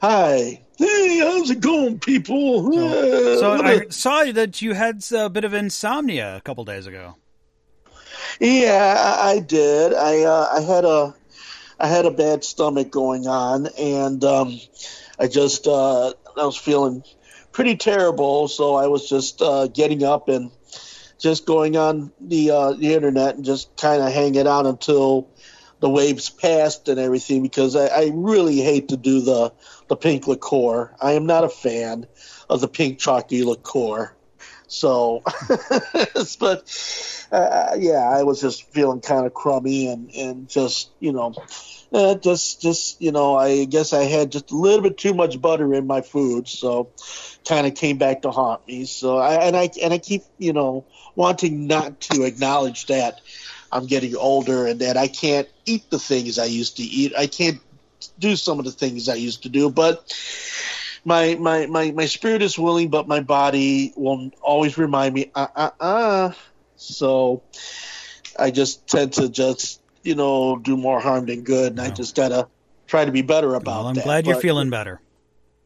Hi. 0.00 0.62
Hey, 0.76 1.18
how's 1.18 1.50
it 1.50 1.60
going, 1.60 1.98
people? 1.98 2.72
So, 2.72 3.36
so 3.40 3.52
I 3.52 3.86
saw 3.90 4.24
that 4.32 4.60
you 4.60 4.74
had 4.74 5.04
a 5.12 5.30
bit 5.30 5.44
of 5.44 5.54
insomnia 5.54 6.36
a 6.36 6.40
couple 6.40 6.64
days 6.64 6.86
ago. 6.86 7.16
Yeah, 8.40 9.16
I 9.20 9.38
did. 9.38 9.94
I 9.94 10.22
uh, 10.22 10.48
I 10.56 10.60
had 10.60 10.84
a 10.84 11.14
I 11.78 11.86
had 11.86 12.06
a 12.06 12.10
bad 12.10 12.44
stomach 12.44 12.90
going 12.90 13.26
on, 13.26 13.68
and 13.78 14.22
um, 14.24 14.60
I 15.18 15.28
just 15.28 15.66
uh, 15.66 16.08
I 16.08 16.44
was 16.44 16.56
feeling 16.56 17.04
pretty 17.52 17.76
terrible. 17.76 18.48
So 18.48 18.74
I 18.74 18.88
was 18.88 19.08
just 19.08 19.40
uh, 19.40 19.68
getting 19.68 20.02
up 20.02 20.28
and 20.28 20.50
just 21.18 21.46
going 21.46 21.76
on 21.76 22.12
the 22.20 22.50
uh, 22.50 22.72
the 22.72 22.94
internet 22.94 23.36
and 23.36 23.44
just 23.44 23.76
kind 23.76 24.02
of 24.02 24.12
hanging 24.12 24.46
out 24.46 24.66
until 24.66 25.28
the 25.80 25.90
waves 25.90 26.30
passed 26.30 26.88
and 26.88 26.98
everything 26.98 27.42
because 27.42 27.76
I, 27.76 27.86
I, 27.86 28.10
really 28.14 28.60
hate 28.60 28.88
to 28.88 28.96
do 28.96 29.20
the 29.20 29.52
the 29.88 29.96
pink 29.96 30.26
liqueur. 30.26 30.94
I 31.00 31.12
am 31.12 31.26
not 31.26 31.44
a 31.44 31.48
fan 31.48 32.06
of 32.48 32.60
the 32.60 32.68
pink 32.68 32.98
chalky 32.98 33.44
liqueur. 33.44 34.16
So, 34.66 35.22
but 36.40 37.28
uh, 37.30 37.76
yeah, 37.78 38.08
I 38.08 38.22
was 38.22 38.40
just 38.40 38.72
feeling 38.72 39.00
kind 39.00 39.26
of 39.26 39.34
crummy 39.34 39.88
and 39.88 40.10
and 40.10 40.48
just 40.48 40.90
you 41.00 41.12
know. 41.12 41.34
Uh, 41.92 42.16
just, 42.16 42.60
just 42.60 43.00
you 43.00 43.12
know, 43.12 43.36
I 43.36 43.66
guess 43.66 43.92
I 43.92 44.02
had 44.02 44.32
just 44.32 44.50
a 44.50 44.56
little 44.56 44.82
bit 44.82 44.98
too 44.98 45.14
much 45.14 45.40
butter 45.40 45.72
in 45.74 45.86
my 45.86 46.00
food, 46.00 46.48
so 46.48 46.90
kind 47.46 47.68
of 47.68 47.76
came 47.76 47.98
back 47.98 48.22
to 48.22 48.32
haunt 48.32 48.66
me. 48.66 48.84
So, 48.84 49.18
I, 49.18 49.46
and 49.46 49.56
I 49.56 49.70
and 49.80 49.92
I 49.92 49.98
keep, 49.98 50.22
you 50.36 50.52
know, 50.52 50.86
wanting 51.14 51.68
not 51.68 52.00
to 52.00 52.24
acknowledge 52.24 52.86
that 52.86 53.20
I'm 53.70 53.86
getting 53.86 54.16
older 54.16 54.66
and 54.66 54.80
that 54.80 54.96
I 54.96 55.08
can't 55.08 55.48
eat 55.66 55.90
the 55.90 55.98
things 55.98 56.38
I 56.38 56.46
used 56.46 56.78
to 56.78 56.82
eat. 56.82 57.12
I 57.16 57.28
can't 57.28 57.60
do 58.18 58.36
some 58.36 58.58
of 58.58 58.64
the 58.64 58.72
things 58.72 59.08
I 59.08 59.14
used 59.14 59.42
to 59.44 59.48
do, 59.48 59.70
but 59.70 60.12
my 61.04 61.34
my 61.34 61.66
my, 61.66 61.90
my 61.92 62.06
spirit 62.06 62.42
is 62.42 62.58
willing, 62.58 62.88
but 62.88 63.06
my 63.08 63.20
body 63.20 63.92
will 63.96 64.30
always 64.40 64.78
remind 64.78 65.14
me, 65.14 65.30
uh 65.34 65.46
uh 65.54 65.70
uh. 65.80 66.32
So 66.76 67.42
I 68.38 68.50
just 68.50 68.86
tend 68.86 69.14
to 69.14 69.28
just 69.28 69.80
you 70.02 70.14
know 70.14 70.56
do 70.58 70.76
more 70.76 71.00
harm 71.00 71.26
than 71.26 71.42
good, 71.42 71.68
and 71.68 71.76
no. 71.76 71.84
I 71.84 71.90
just 71.90 72.14
gotta 72.14 72.48
try 72.86 73.04
to 73.04 73.12
be 73.12 73.22
better 73.22 73.54
about 73.54 73.66
well, 73.66 73.86
I'm 73.88 73.94
that. 73.94 74.04
glad 74.04 74.26
you're 74.26 74.40
feeling 74.40 74.70
better. 74.70 75.00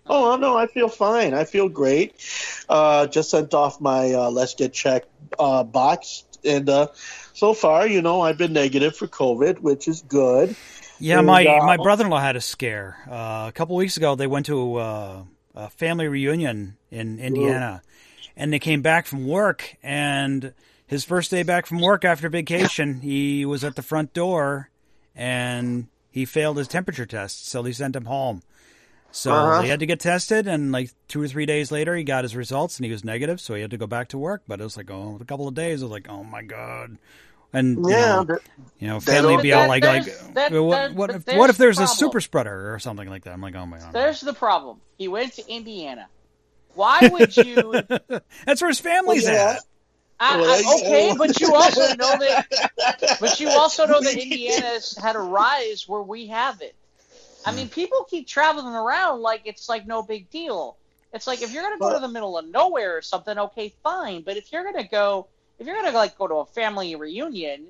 Oh 0.06 0.36
no, 0.36 0.56
I 0.56 0.66
feel 0.66 0.88
fine. 0.88 1.34
I 1.34 1.44
feel 1.44 1.68
great. 1.68 2.14
Uh, 2.68 3.06
just 3.06 3.30
sent 3.30 3.54
off 3.54 3.80
my 3.80 4.12
uh, 4.12 4.30
let's 4.30 4.54
get 4.54 4.72
checked 4.72 5.08
uh, 5.38 5.64
box, 5.64 6.24
and 6.44 6.68
uh, 6.68 6.88
so 7.34 7.54
far, 7.54 7.86
you 7.86 8.02
know, 8.02 8.20
I've 8.22 8.38
been 8.38 8.52
negative 8.52 8.96
for 8.96 9.06
COVID, 9.06 9.60
which 9.60 9.86
is 9.86 10.02
good. 10.02 10.56
Yeah, 11.00 11.18
and, 11.18 11.26
my 11.26 11.46
uh, 11.46 11.64
my 11.64 11.76
brother 11.76 12.04
in 12.04 12.10
law 12.10 12.20
had 12.20 12.36
a 12.36 12.40
scare 12.40 12.98
uh, 13.08 13.46
a 13.48 13.52
couple 13.54 13.76
weeks 13.76 13.96
ago. 13.96 14.14
They 14.14 14.26
went 14.26 14.46
to 14.46 14.78
a 14.78 15.26
family 15.70 16.08
reunion 16.08 16.76
in 16.90 17.18
Indiana, 17.18 17.82
and 18.36 18.52
they 18.52 18.58
came 18.58 18.82
back 18.82 19.06
from 19.06 19.26
work. 19.26 19.76
And 19.82 20.54
his 20.86 21.04
first 21.04 21.30
day 21.30 21.42
back 21.42 21.66
from 21.66 21.80
work 21.80 22.04
after 22.04 22.28
vacation, 22.28 23.00
he 23.00 23.44
was 23.44 23.64
at 23.64 23.76
the 23.76 23.82
front 23.82 24.12
door, 24.12 24.70
and 25.14 25.88
he 26.10 26.24
failed 26.24 26.56
his 26.56 26.68
temperature 26.68 27.06
test, 27.06 27.48
so 27.48 27.62
they 27.62 27.72
sent 27.72 27.94
him 27.94 28.06
home. 28.06 28.42
So 29.10 29.32
uh-huh. 29.32 29.62
he 29.62 29.68
had 29.68 29.80
to 29.80 29.86
get 29.86 30.00
tested, 30.00 30.46
and 30.46 30.70
like 30.70 30.90
two 31.08 31.22
or 31.22 31.28
three 31.28 31.46
days 31.46 31.72
later, 31.72 31.96
he 31.96 32.04
got 32.04 32.24
his 32.24 32.36
results, 32.36 32.76
and 32.76 32.84
he 32.84 32.92
was 32.92 33.04
negative. 33.04 33.40
So 33.40 33.54
he 33.54 33.62
had 33.62 33.70
to 33.70 33.78
go 33.78 33.86
back 33.86 34.08
to 34.08 34.18
work. 34.18 34.42
But 34.46 34.60
it 34.60 34.64
was 34.64 34.76
like, 34.76 34.90
oh, 34.90 35.18
a 35.20 35.24
couple 35.24 35.48
of 35.48 35.54
days. 35.54 35.82
I 35.82 35.86
was 35.86 35.92
like, 35.92 36.08
oh 36.08 36.24
my 36.24 36.42
god. 36.42 36.98
And 37.52 37.78
you 37.78 37.90
yeah, 37.90 38.22
know, 38.22 38.38
you 38.78 38.88
know, 38.88 39.00
family 39.00 39.40
be 39.40 39.54
all 39.54 39.68
like, 39.68 39.82
like, 39.82 40.04
that, 40.34 40.52
what, 40.52 40.92
what 40.92 41.10
if, 41.10 41.26
what 41.28 41.48
if 41.48 41.56
there's 41.56 41.78
a 41.78 41.86
super 41.86 42.20
spreader 42.20 42.74
or 42.74 42.78
something 42.78 43.08
like 43.08 43.24
that? 43.24 43.32
I'm 43.32 43.40
like, 43.40 43.54
oh 43.54 43.64
my 43.64 43.78
god. 43.78 43.92
There's 43.92 44.20
the 44.20 44.34
problem. 44.34 44.80
He 44.98 45.08
went 45.08 45.32
to 45.34 45.50
Indiana. 45.50 46.08
Why 46.74 47.08
would 47.10 47.36
you? 47.36 47.82
That's 48.44 48.60
where 48.60 48.68
his 48.68 48.80
family's 48.80 49.24
well, 49.24 49.34
yeah. 49.34 49.56
at. 49.56 49.62
I, 50.20 50.40
I, 50.40 50.74
okay, 50.76 51.14
but 51.18 51.40
you 51.40 51.54
also 51.54 51.94
know 51.94 52.18
that. 52.18 53.16
But 53.20 53.40
you 53.40 53.48
also 53.48 53.86
know 53.86 54.00
that 54.00 54.14
Indiana's 54.14 54.96
had 54.96 55.16
a 55.16 55.20
rise 55.20 55.88
where 55.88 56.02
we 56.02 56.26
have 56.26 56.60
it. 56.60 56.74
I 57.46 57.52
mean, 57.52 57.68
people 57.68 58.04
keep 58.10 58.26
traveling 58.26 58.74
around 58.74 59.22
like 59.22 59.42
it's 59.44 59.68
like 59.68 59.86
no 59.86 60.02
big 60.02 60.28
deal. 60.30 60.76
It's 61.12 61.26
like 61.26 61.40
if 61.40 61.52
you're 61.52 61.62
gonna 61.62 61.78
go 61.78 61.92
to 61.92 62.00
the 62.00 62.08
middle 62.08 62.36
of 62.36 62.46
nowhere 62.46 62.96
or 62.96 63.02
something, 63.02 63.38
okay, 63.38 63.72
fine. 63.82 64.22
But 64.22 64.36
if 64.36 64.52
you're 64.52 64.64
gonna 64.64 64.86
go, 64.86 65.28
if 65.58 65.66
you're 65.66 65.76
gonna 65.76 65.92
like 65.96 66.16
go 66.18 66.26
to 66.28 66.34
a 66.36 66.46
family 66.46 66.94
reunion, 66.96 67.68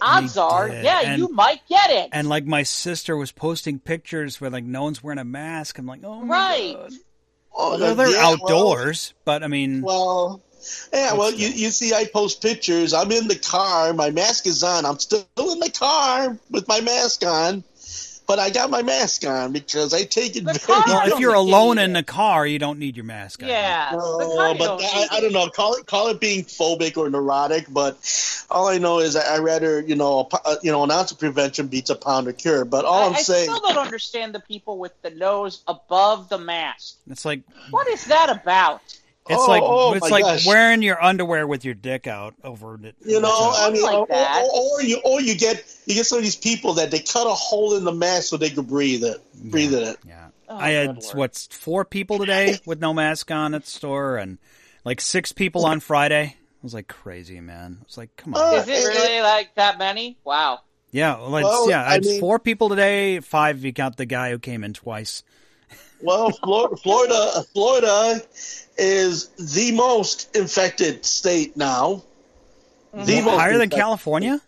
odds 0.00 0.34
He 0.34 0.40
are, 0.40 0.68
did. 0.68 0.84
yeah, 0.84 1.00
And- 1.04 1.18
you 1.22 1.28
might 1.28 1.60
get 1.68 1.90
it. 1.90 2.10
And 2.12 2.28
like 2.28 2.44
my 2.46 2.62
sister 2.62 3.16
was 3.16 3.32
posting 3.32 3.78
pictures 3.78 4.40
where 4.40 4.50
like 4.50 4.64
no 4.64 4.84
one's 4.84 5.02
wearing 5.02 5.18
a 5.18 5.24
mask. 5.24 5.78
I'm 5.78 5.86
like, 5.86 6.00
oh 6.04 6.20
my 6.22 6.34
Right. 6.34 6.74
god. 6.76 6.92
Oh, 7.60 7.78
Well, 7.78 7.94
they're 7.96 8.08
yeah, 8.10 8.22
well, 8.22 8.32
outdoors, 8.34 9.14
but 9.24 9.42
I 9.42 9.48
mean, 9.48 9.82
Well, 9.82 10.40
yeah, 10.92 11.14
well, 11.14 11.32
you, 11.32 11.48
you 11.48 11.70
see, 11.70 11.92
I 11.94 12.04
post 12.06 12.40
pictures. 12.40 12.92
I'm 12.94 13.10
in 13.10 13.26
the 13.26 13.34
car. 13.36 13.92
My 13.94 14.10
mask 14.10 14.46
is 14.46 14.62
on. 14.62 14.84
I'm 14.86 14.98
still 15.00 15.24
in 15.38 15.58
the 15.58 15.70
car 15.70 16.38
with 16.50 16.68
my 16.68 16.80
mask 16.80 17.24
on, 17.26 17.64
but 18.28 18.38
I 18.38 18.50
got 18.50 18.68
my 18.68 18.82
mask 18.82 19.26
on 19.26 19.52
because 19.52 19.94
I 19.94 20.04
take 20.04 20.36
it 20.36 20.44
very. 20.44 20.58
car- 20.58 20.84
well, 20.86 21.12
if 21.12 21.18
you're 21.18 21.32
alone 21.32 21.78
in 21.78 21.94
the 21.94 22.02
car, 22.02 22.46
you 22.46 22.58
don't 22.58 22.78
need 22.78 22.94
your 22.94 23.06
mask. 23.06 23.42
on. 23.42 23.48
yeah, 23.48 23.90
the 23.90 23.96
No, 23.96 24.54
but 24.58 24.66
don't 24.66 24.82
I, 24.84 25.06
I 25.10 25.20
don't 25.20 25.32
know. 25.32 25.48
Call 25.48 25.74
it 25.76 25.86
call 25.86 26.08
it 26.08 26.20
being 26.20 26.44
phobic 26.44 26.98
or 26.98 27.08
neurotic, 27.08 27.64
but 27.70 27.96
all 28.50 28.68
I 28.68 28.76
know 28.76 28.98
is 29.00 29.16
I, 29.16 29.36
I 29.36 29.38
rather 29.38 29.80
you 29.80 29.96
know 29.96 30.28
a, 30.30 30.36
uh, 30.44 30.56
you 30.62 30.70
know 30.70 30.84
an 30.84 30.90
ounce 30.90 31.10
of 31.10 31.18
prevention 31.18 31.68
beats 31.68 31.88
a 31.88 31.96
pound 31.96 32.28
of 32.28 32.36
cure. 32.36 32.66
But 32.66 32.84
all 32.84 33.02
I, 33.02 33.06
I'm 33.06 33.14
I 33.14 33.22
saying, 33.22 33.48
still 33.48 33.60
don't 33.60 33.78
understand 33.78 34.34
the 34.34 34.40
people 34.40 34.78
with 34.78 34.92
the 35.00 35.10
nose 35.10 35.62
above 35.66 36.28
the 36.28 36.38
mask. 36.38 36.96
It's 37.10 37.24
like 37.24 37.40
What 37.70 37.88
is 37.88 38.04
that 38.04 38.28
about? 38.28 38.82
It's 39.30 39.40
Oh, 39.42 39.46
like 39.46 39.62
oh 39.64 39.94
it's 39.94 40.10
like 40.10 40.24
gosh. 40.24 40.46
wearing 40.46 40.82
your 40.82 41.02
underwear 41.02 41.46
with 41.46 41.64
your 41.64 41.74
dick 41.74 42.06
out 42.06 42.34
over 42.44 42.74
it. 42.82 42.94
You 43.04 43.20
know, 43.20 43.28
uh, 43.32 43.66
I 43.66 43.70
mean, 43.70 43.82
like 43.82 43.96
or, 43.98 44.06
that. 44.08 44.48
or, 44.54 44.70
or 44.78 44.82
you 44.82 45.00
or 45.04 45.20
you 45.20 45.34
get 45.36 45.64
you 45.86 45.94
get 45.94 46.06
some 46.06 46.18
of 46.18 46.24
these 46.24 46.36
people 46.36 46.74
that 46.74 46.90
they 46.90 46.98
cut 47.00 47.26
a 47.26 47.34
hole 47.34 47.76
in 47.76 47.84
the 47.84 47.92
mask 47.92 48.28
so 48.28 48.36
they 48.36 48.50
could 48.50 48.68
breathe 48.68 49.04
it, 49.04 49.18
breathe 49.34 49.74
in 49.74 49.82
it. 49.84 49.96
yeah. 50.06 50.28
Oh, 50.48 50.56
I 50.56 50.70
had 50.70 50.98
what's 51.14 51.46
four 51.48 51.84
people 51.84 52.18
today 52.18 52.58
with 52.64 52.80
no 52.80 52.94
mask 52.94 53.30
on 53.30 53.54
at 53.54 53.64
the 53.64 53.70
store, 53.70 54.16
and 54.16 54.38
like 54.84 55.00
six 55.00 55.32
people 55.32 55.66
on 55.66 55.80
Friday. 55.80 56.34
It 56.38 56.62
was 56.64 56.74
like 56.74 56.88
crazy, 56.88 57.40
man. 57.40 57.78
It 57.82 57.86
was 57.86 57.98
like, 57.98 58.16
come 58.16 58.34
on. 58.34 58.40
Uh, 58.54 58.58
Is 58.62 58.66
it 58.68 58.88
really 58.88 59.20
like 59.20 59.54
that 59.56 59.78
many? 59.78 60.16
Wow. 60.24 60.60
yeah, 60.90 61.16
well, 61.18 61.36
it's, 61.36 61.44
well, 61.44 61.70
yeah. 61.70 61.82
I 61.84 61.86
I 61.88 61.92
had 61.92 62.04
mean- 62.04 62.18
four 62.20 62.38
people 62.38 62.68
today. 62.70 63.20
Five 63.20 63.58
if 63.58 63.64
you 63.64 63.72
count 63.72 63.96
the 63.96 64.06
guy 64.06 64.30
who 64.30 64.38
came 64.38 64.64
in 64.64 64.72
twice. 64.72 65.22
Well, 66.00 66.30
Florida, 66.30 66.76
Florida, 66.76 67.44
Florida 67.52 68.20
is 68.76 69.28
the 69.54 69.72
most 69.72 70.34
infected 70.36 71.04
state 71.04 71.56
now, 71.56 72.02
the 72.92 73.20
most 73.20 73.38
Higher 73.38 73.52
than 73.54 73.62
infected. 73.62 73.78
California. 73.78 74.40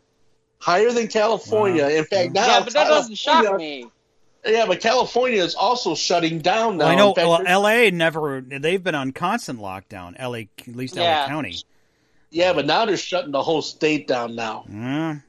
higher 0.58 0.90
than 0.92 1.08
California. 1.08 1.88
In 1.88 2.04
fact, 2.04 2.32
now 2.32 2.46
yeah, 2.46 2.60
but 2.64 2.72
that 2.74 2.88
doesn't 2.88 3.16
shock 3.16 3.44
California- 3.44 3.84
me. 3.86 3.90
Yeah, 4.46 4.64
but 4.66 4.80
California 4.80 5.42
is 5.44 5.54
also 5.54 5.94
shutting 5.94 6.38
down 6.38 6.78
now. 6.78 6.84
Well, 6.86 6.92
I 6.92 6.94
know. 6.96 7.12
Fact, 7.14 7.28
Well, 7.28 7.42
L.A. 7.46 7.90
never. 7.90 8.40
They've 8.40 8.82
been 8.82 8.94
on 8.94 9.12
constant 9.12 9.58
lockdown. 9.60 10.14
L.A. 10.16 10.48
At 10.66 10.74
least 10.76 10.96
Yeah. 10.96 11.20
L.A. 11.22 11.28
County. 11.28 11.56
yeah, 12.30 12.54
but 12.54 12.64
now 12.64 12.86
they're 12.86 12.96
shutting 12.96 13.32
the 13.32 13.42
whole 13.42 13.60
state 13.60 14.06
down 14.08 14.34
now. 14.34 14.64
Mm. 14.70 15.22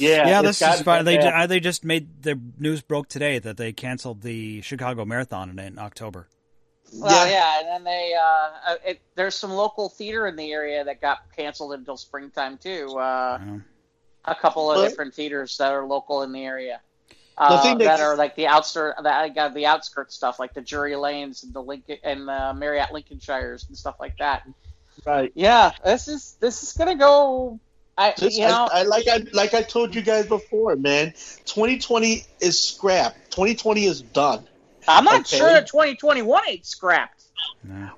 Yeah, 0.00 0.26
Yeah, 0.28 0.42
this 0.42 0.60
is 0.62 0.82
fine. 0.82 1.04
They, 1.04 1.18
ju- 1.18 1.46
they 1.46 1.60
just 1.60 1.84
made 1.84 2.22
the 2.22 2.38
news 2.58 2.80
broke 2.82 3.08
today 3.08 3.38
that 3.38 3.56
they 3.56 3.72
canceled 3.72 4.22
the 4.22 4.60
Chicago 4.62 5.04
Marathon 5.04 5.50
in, 5.50 5.58
in 5.58 5.78
October. 5.78 6.26
Well, 6.92 7.26
Yeah. 7.26 7.30
yeah, 7.32 7.58
and 7.60 7.68
then 7.68 7.84
they 7.84 8.14
uh, 8.20 8.72
uh, 8.72 8.76
it, 8.84 9.00
there's 9.14 9.34
some 9.36 9.52
local 9.52 9.88
theater 9.88 10.26
in 10.26 10.34
the 10.36 10.50
area 10.52 10.82
that 10.84 11.00
got 11.00 11.18
canceled 11.36 11.72
until 11.74 11.96
springtime 11.96 12.58
too. 12.58 12.88
Uh, 12.98 13.38
Wow. 13.40 13.60
a 14.24 14.34
couple 14.34 14.70
of 14.70 14.78
But- 14.78 14.88
different 14.88 15.14
theaters 15.14 15.56
that 15.58 15.72
are 15.72 15.86
local 15.86 16.22
in 16.22 16.32
the 16.32 16.44
area. 16.44 16.80
The 17.38 17.44
Uh, 17.46 17.62
thing 17.62 17.78
that 17.78 17.84
that- 17.96 18.00
are 18.00 18.16
like 18.16 18.34
the 18.36 18.48
outskirt, 18.48 18.96
that 19.02 19.34
got 19.34 19.54
the 19.54 19.64
outskirts 19.66 20.14
stuff, 20.14 20.38
like 20.38 20.52
the 20.52 20.60
Drury 20.60 20.94
Lanes 20.96 21.42
and 21.44 21.54
the 21.54 21.62
Lincoln 21.62 21.96
and 22.02 22.28
the 22.28 22.52
Marriott 22.54 22.90
Lincolnshires 22.90 23.66
and 23.68 23.76
stuff 23.78 23.96
like 24.00 24.18
that. 24.18 24.42
right. 25.06 25.32
Yeah, 25.34 25.70
this 25.84 26.08
is 26.08 26.36
this 26.40 26.62
is 26.62 26.72
gonna 26.74 26.96
go. 26.96 27.58
I 28.00 28.14
Just, 28.16 28.38
you 28.38 28.46
know 28.46 28.68
I, 28.72 28.80
I 28.80 28.82
like 28.84 29.06
I 29.08 29.24
like 29.32 29.52
I 29.52 29.62
told 29.62 29.94
you 29.94 30.00
guys 30.00 30.26
before, 30.26 30.74
man. 30.76 31.12
2020 31.44 32.24
is 32.40 32.58
scrapped. 32.58 33.30
2020 33.32 33.84
is 33.84 34.00
done. 34.00 34.46
I'm 34.88 35.04
not 35.04 35.20
okay. 35.20 35.36
sure 35.36 35.50
that 35.50 35.66
2021 35.66 36.40
ain't 36.48 36.66
scrapped. 36.66 37.24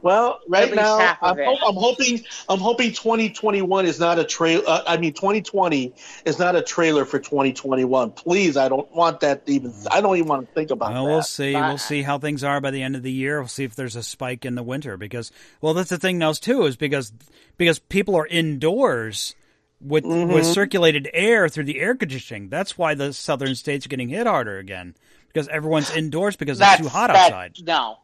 Well, 0.03 0.41
right 0.49 0.73
now, 0.75 1.17
I'm, 1.21 1.37
hope, 1.37 1.59
I'm 1.65 1.75
hoping 1.75 2.25
I'm 2.49 2.59
hoping 2.59 2.93
2021 2.93 3.87
is 3.87 4.01
not 4.01 4.19
a 4.19 4.25
trail. 4.25 4.63
Uh, 4.67 4.83
I 4.87 4.97
mean, 4.97 5.13
2020 5.13 5.93
is 6.25 6.39
not 6.39 6.57
a 6.57 6.63
trailer 6.63 7.05
for 7.05 7.21
2021. 7.21 8.11
Please, 8.11 8.57
I 8.57 8.69
don't 8.69 8.91
want 8.93 9.21
that 9.21 9.47
to 9.47 9.53
even. 9.53 9.73
I 9.91 10.01
don't 10.01 10.17
even 10.17 10.29
want 10.29 10.49
to 10.49 10.55
think 10.55 10.71
about 10.71 10.93
Well, 10.93 11.07
that. 11.07 11.13
we'll 11.13 11.23
see. 11.23 11.53
But- 11.53 11.69
We'll 11.69 11.79
see 11.79 12.03
how 12.03 12.19
things 12.19 12.43
are 12.43 12.61
by 12.61 12.73
the 12.73 12.83
end 12.83 12.97
of 12.97 13.03
the 13.03 13.13
year. 13.13 13.39
We'll 13.39 13.49
see 13.49 13.65
if 13.65 13.77
there's 13.77 13.97
a 13.97 14.03
spike 14.03 14.45
in 14.45 14.57
the 14.57 14.63
winter 14.65 14.97
because, 14.97 15.31
well, 15.61 15.75
that's 15.75 15.91
the 15.91 15.99
thing 15.99 16.19
now 16.19 16.33
too 16.33 16.65
is 16.65 16.77
because 16.77 17.13
because 17.57 17.79
people 17.79 18.17
are 18.17 18.27
indoors 18.27 19.35
with 19.83 20.05
Mm-hmm. 20.05 20.33
with 20.33 20.47
circulated 20.47 21.09
air 21.13 21.49
through 21.49 21.65
the 21.65 21.81
air 21.81 21.95
conditioning. 21.95 22.49
That's 22.49 22.79
why 22.79 22.95
the 22.95 23.13
southern 23.13 23.55
states 23.55 23.87
are 23.87 23.89
getting 23.89 24.09
hit 24.09 24.27
harder 24.27 24.59
again 24.59 24.95
because 25.29 25.49
everyone's 25.49 25.91
indoors 25.95 26.37
because 26.37 26.61
it's 26.61 26.77
too 26.79 26.89
hot 26.89 27.09
that- 27.09 27.33
outside. 27.33 27.57
No, 27.67 27.99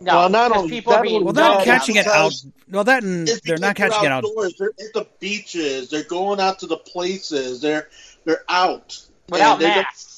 no. 0.00 0.14
Well, 0.16 0.28
not 0.28 0.54
only- 0.56 0.70
people 0.70 0.92
are 0.92 0.96
not 0.96 1.02
being 1.04 1.24
Well, 1.24 1.32
they're 1.32 1.44
not 1.44 1.58
No, 1.58 1.64
catching 1.64 1.96
it 1.96 2.06
out. 2.06 2.30
because- 2.30 2.46
Well, 2.70 2.84
that 2.84 3.02
and 3.02 3.28
they're 3.44 3.58
not 3.58 3.76
catching 3.76 4.04
it 4.04 4.10
out. 4.12 4.24
They're 4.58 4.68
at 4.68 4.92
the 4.94 5.06
beaches. 5.20 5.90
They're 5.90 6.02
going 6.02 6.40
out 6.40 6.58
to 6.60 6.66
the 6.66 6.76
places. 6.78 7.60
They're 7.60 7.88
they're 8.24 8.44
out 8.48 8.98
without 9.28 9.58
they're- 9.60 9.68
masks. 9.68 10.12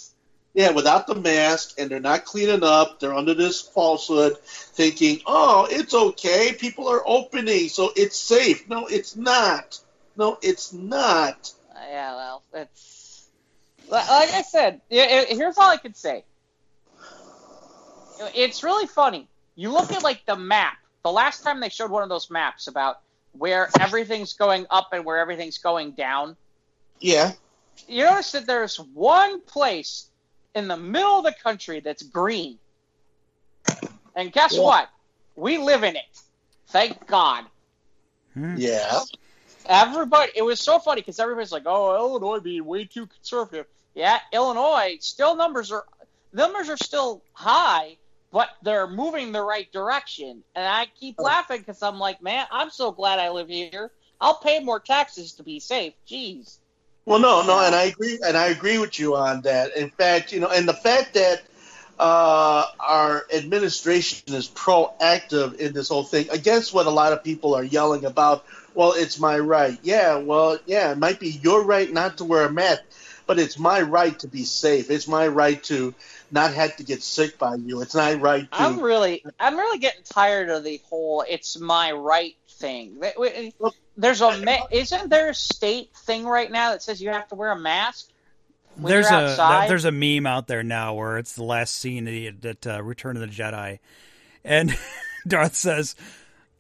Yeah, 0.55 0.71
without 0.71 1.07
the 1.07 1.15
mask, 1.15 1.75
and 1.79 1.89
they're 1.91 2.01
not 2.01 2.25
cleaning 2.25 2.65
up. 2.65 2.99
They're 2.99 3.15
under 3.15 3.35
this 3.35 3.61
falsehood, 3.61 4.39
thinking, 4.43 5.21
"Oh, 5.27 5.69
it's 5.71 5.95
okay. 5.95 6.53
People 6.59 6.89
are 6.89 7.03
opening, 7.07 7.69
so 7.69 7.93
it's 7.95 8.19
safe." 8.19 8.69
No, 8.69 8.87
it's 8.87 9.15
not. 9.15 9.79
No, 10.19 10.37
it's 10.43 10.73
not. 10.73 11.53
Uh, 11.71 11.79
yeah, 11.89 12.15
well, 12.17 12.43
it's 12.53 13.29
like 13.89 14.05
I 14.09 14.43
said. 14.43 14.81
yeah, 14.91 15.25
Here's 15.29 15.57
all 15.57 15.71
I 15.71 15.77
can 15.77 15.95
say. 15.95 16.25
It's 18.35 18.65
really 18.65 18.89
funny. 18.89 19.29
You 19.55 19.71
look 19.73 19.93
at 19.93 20.03
like 20.03 20.27
the 20.27 20.35
map. 20.37 20.77
The 21.05 21.13
last 21.13 21.45
time 21.45 21.61
they 21.61 21.69
showed 21.69 21.93
one 21.93 22.03
of 22.03 22.09
those 22.09 22.31
maps 22.31 22.67
about 22.67 22.97
where 23.33 23.69
everything's 23.79 24.33
going 24.33 24.67
up 24.71 24.89
and 24.93 25.05
where 25.05 25.19
everything's 25.19 25.59
going 25.59 25.93
down, 25.93 26.37
Yeah, 26.99 27.33
you 27.87 28.05
notice 28.05 28.33
that 28.33 28.47
there's 28.47 28.77
one 28.77 29.41
place 29.43 30.11
in 30.57 30.67
the 30.67 30.77
middle 30.77 31.19
of 31.19 31.25
the 31.25 31.35
country 31.45 31.79
that's 31.79 32.03
green. 32.03 32.59
And 34.17 34.33
guess 34.33 34.55
Yeah. 34.55 34.63
what? 34.63 34.89
We 35.37 35.59
live 35.59 35.85
in 35.85 35.95
it. 35.95 36.03
Thank 36.71 37.07
God. 37.07 37.45
Hmm. 38.35 38.57
yeah. 38.57 39.01
Everybody, 39.69 40.33
it 40.35 40.43
was 40.43 40.61
so 40.61 40.79
funny 40.79 41.03
because 41.03 41.21
everybody's 41.21 41.53
like, 41.53 41.65
"Oh, 41.67 41.95
Illinois 41.95 42.41
being 42.41 42.65
way 42.65 42.87
too 42.87 43.07
conservative." 43.07 43.67
Yeah, 43.95 44.19
Illinois 44.33 44.97
still 45.01 45.37
numbers 45.37 45.71
are 45.73 45.85
numbers 46.33 46.69
are 46.69 46.77
still 46.77 47.23
high, 47.33 47.97
but 48.33 48.49
they're 48.63 48.87
moving 48.87 49.33
the 49.33 49.43
right 49.43 49.71
direction. 49.73 50.43
And 50.55 50.67
I 50.67 50.87
keep 50.99 51.21
laughing 51.21 51.59
because 51.59 51.83
I'm 51.83 51.99
like, 51.99 52.23
man, 52.23 52.47
I'm 52.51 52.71
so 52.71 52.93
glad 52.93 53.19
I 53.19 53.31
live 53.31 53.49
here. 53.49 53.91
I'll 54.21 54.39
pay 54.39 54.61
more 54.61 54.81
taxes 54.81 55.35
to 55.35 55.43
be 55.43 55.61
safe. 55.61 55.95
Jeez. 56.09 56.59
Well, 57.05 57.21
no, 57.21 57.43
no, 57.43 57.59
and 57.59 57.75
I 57.75 57.85
agree, 57.85 58.19
and 58.23 58.37
I 58.37 58.49
agree 58.49 58.79
with 58.79 58.99
you 58.99 59.17
on 59.17 59.41
that. 59.43 59.75
In 59.77 59.89
fact, 59.89 60.33
you 60.33 60.41
know, 60.41 60.49
and 60.49 60.69
the 60.69 60.75
fact 60.75 61.15
that 61.15 61.43
uh, 61.99 62.67
our 62.79 63.27
administration 63.33 64.35
is 64.35 64.47
proactive 64.47 65.57
in 65.57 65.73
this 65.73 65.89
whole 65.89 66.05
thing 66.05 66.29
against 66.31 66.75
what 66.75 66.87
a 66.87 66.91
lot 66.91 67.15
of 67.15 67.25
people 67.25 67.55
are 67.55 67.65
yelling 67.65 68.05
about. 68.05 68.45
Well, 68.79 68.93
it's 68.93 69.19
my 69.19 69.37
right. 69.41 69.77
Yeah, 69.83 70.19
well, 70.19 70.57
yeah, 70.65 70.93
it 70.93 70.99
might 70.99 71.19
be 71.19 71.31
your 71.31 71.65
right 71.65 71.93
not 71.93 72.19
to 72.19 72.25
wear 72.25 72.45
a 72.45 72.53
mask, 72.53 72.83
but 73.27 73.37
it's 73.37 73.59
my 73.59 73.81
right 73.81 74.17
to 74.21 74.29
be 74.29 74.45
safe. 74.45 74.89
It's 74.89 75.09
my 75.09 75.27
right 75.27 75.61
to 75.65 75.97
not 76.31 76.55
have 76.55 76.77
to 76.77 76.85
get 76.85 77.03
sick 77.03 77.39
by 77.39 77.57
you. 77.57 77.81
It's 77.81 77.97
my 77.97 78.15
right 78.15 78.43
to. 78.43 78.57
I'm 78.57 78.81
really, 78.81 79.25
I'm 79.41 79.57
really 79.57 79.81
getting 79.81 80.05
tired 80.05 80.49
of 80.49 80.63
the 80.63 80.81
whole 80.89 81.25
"it's 81.29 81.59
my 81.59 81.91
right" 81.91 82.37
thing. 82.51 83.03
There's 83.97 84.21
a, 84.21 84.39
ma- 84.39 84.67
isn't 84.71 85.11
there 85.11 85.31
a 85.31 85.35
state 85.35 85.91
thing 86.07 86.25
right 86.25 86.49
now 86.49 86.71
that 86.71 86.81
says 86.81 87.03
you 87.03 87.11
have 87.11 87.27
to 87.31 87.35
wear 87.35 87.51
a 87.51 87.59
mask? 87.59 88.11
when 88.77 88.93
There's 88.93 89.11
a 89.11 89.15
outside? 89.15 89.69
there's 89.69 89.87
a 89.87 89.91
meme 89.91 90.25
out 90.25 90.47
there 90.47 90.63
now 90.63 90.95
where 90.95 91.19
it's 91.19 91.33
the 91.33 91.43
last 91.43 91.75
scene 91.75 92.07
of 92.07 92.41
that 92.43 92.65
uh, 92.65 92.81
Return 92.85 93.17
of 93.17 93.23
the 93.23 93.27
Jedi, 93.27 93.81
and 94.45 94.79
Darth 95.27 95.57
says, 95.57 95.97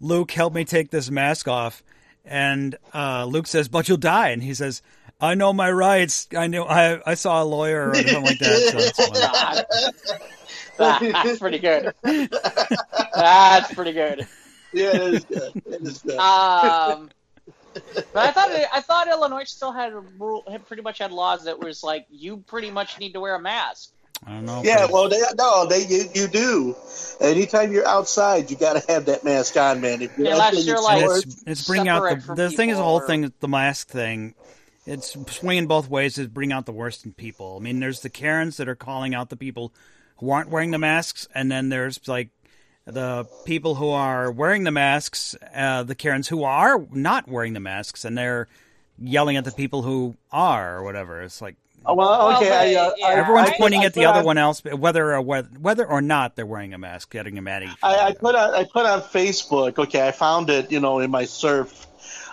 "Luke, 0.00 0.32
help 0.32 0.52
me 0.52 0.64
take 0.64 0.90
this 0.90 1.12
mask 1.12 1.46
off," 1.46 1.84
and 2.28 2.76
uh, 2.94 3.24
Luke 3.24 3.46
says, 3.46 3.68
"But 3.68 3.88
you'll 3.88 3.96
die," 3.98 4.28
and 4.30 4.42
he 4.42 4.54
says, 4.54 4.82
"I 5.20 5.34
know 5.34 5.52
my 5.52 5.70
rights. 5.70 6.28
I 6.36 6.46
know 6.46 6.64
I 6.64 7.00
I 7.04 7.14
saw 7.14 7.42
a 7.42 7.44
lawyer 7.44 7.90
or 7.90 7.94
something 7.94 8.22
like 8.24 8.38
that." 8.38 8.70
So 8.72 8.78
it's 8.78 10.18
That- 10.78 11.00
that's 11.00 11.38
pretty 11.40 11.58
good. 11.58 11.92
That's 13.14 13.74
pretty 13.74 13.92
good. 13.92 14.26
yeah, 14.72 14.94
it 14.94 15.14
is 15.14 15.24
good. 15.24 15.62
It 15.66 15.82
is 15.82 15.98
good. 16.02 16.16
Um, 16.18 17.10
but 17.74 18.16
I 18.16 18.30
thought 18.30 18.50
I 18.72 18.80
thought 18.80 19.08
Illinois 19.08 19.42
still 19.44 19.72
had 19.72 19.92
a 19.92 19.98
rule, 19.98 20.42
pretty 20.66 20.82
much 20.82 20.98
had 20.98 21.10
laws 21.10 21.44
that 21.44 21.58
was 21.58 21.82
like 21.82 22.06
you 22.10 22.38
pretty 22.38 22.70
much 22.70 22.98
need 23.00 23.12
to 23.14 23.20
wear 23.20 23.34
a 23.34 23.40
mask. 23.40 23.90
I 24.26 24.32
don't 24.32 24.46
know. 24.46 24.62
Yeah, 24.64 24.86
well, 24.90 25.08
they 25.08 25.20
no, 25.36 25.66
they 25.66 25.86
you, 25.86 26.04
you 26.14 26.28
do. 26.28 26.76
Anytime 27.20 27.72
you're 27.72 27.86
outside, 27.86 28.50
you 28.50 28.56
got 28.56 28.80
to 28.80 28.92
have 28.92 29.06
that 29.06 29.24
mask 29.24 29.56
on, 29.56 29.80
man. 29.80 30.02
If 30.02 30.18
you're 30.18 30.32
Unless 30.32 30.60
in 30.60 30.66
you're 30.66 30.82
like- 30.82 31.04
it's 31.04 31.42
it's 31.46 31.66
bringing 31.66 31.88
out 31.88 32.02
the 32.26 32.34
the 32.34 32.50
thing 32.50 32.70
is 32.70 32.76
the 32.76 32.82
whole 32.82 33.00
or- 33.00 33.06
thing 33.06 33.32
the 33.40 33.48
mask 33.48 33.88
thing 33.88 34.34
it's 34.88 35.16
swinging 35.30 35.66
both 35.66 35.90
ways 35.90 36.14
to 36.14 36.26
bring 36.28 36.50
out 36.50 36.64
the 36.66 36.72
worst 36.72 37.04
in 37.04 37.12
people. 37.12 37.58
I 37.60 37.62
mean, 37.62 37.78
there's 37.78 38.00
the 38.00 38.08
Karens 38.08 38.56
that 38.56 38.68
are 38.68 38.74
calling 38.74 39.14
out 39.14 39.28
the 39.28 39.36
people 39.36 39.72
who 40.16 40.30
aren't 40.30 40.48
wearing 40.48 40.70
the 40.70 40.78
masks, 40.78 41.28
and 41.34 41.52
then 41.52 41.68
there's 41.68 42.00
like 42.08 42.30
the 42.86 43.26
people 43.44 43.74
who 43.74 43.90
are 43.90 44.32
wearing 44.32 44.64
the 44.64 44.70
masks, 44.70 45.36
uh, 45.54 45.82
the 45.82 45.94
Karens 45.94 46.28
who 46.28 46.42
are 46.42 46.86
not 46.90 47.28
wearing 47.28 47.52
the 47.52 47.60
masks, 47.60 48.04
and 48.04 48.16
they're 48.16 48.48
yelling 48.98 49.36
at 49.36 49.44
the 49.44 49.52
people 49.52 49.82
who 49.82 50.16
are 50.32 50.78
or 50.78 50.82
whatever. 50.82 51.20
It's 51.20 51.42
like 51.42 51.56
Oh, 51.86 51.94
well, 51.94 52.36
okay. 52.36 52.50
Well, 52.50 52.86
I, 52.86 52.88
uh, 52.88 52.92
yeah, 52.98 53.06
everyone's 53.20 53.50
I- 53.50 53.56
pointing 53.56 53.80
I 53.82 53.84
at 53.86 53.94
the 53.94 54.04
other 54.04 54.18
on- 54.20 54.24
one 54.26 54.38
else, 54.38 54.62
whether 54.62 55.14
or 55.14 55.22
whether, 55.22 55.48
whether 55.60 55.86
or 55.86 56.00
not 56.02 56.36
they're 56.36 56.44
wearing 56.46 56.74
a 56.74 56.78
mask, 56.78 57.10
getting 57.10 57.34
them 57.34 57.48
at 57.48 57.62
each 57.62 57.70
I, 57.82 58.08
I 58.08 58.12
put 58.12 58.34
on 58.34 58.54
I 58.54 58.64
put 58.64 58.84
on 58.86 59.00
Facebook. 59.00 59.78
Okay, 59.78 60.06
I 60.06 60.12
found 60.12 60.50
it. 60.50 60.70
You 60.70 60.80
know, 60.80 60.98
in 60.98 61.10
my 61.10 61.24
surf, 61.24 61.86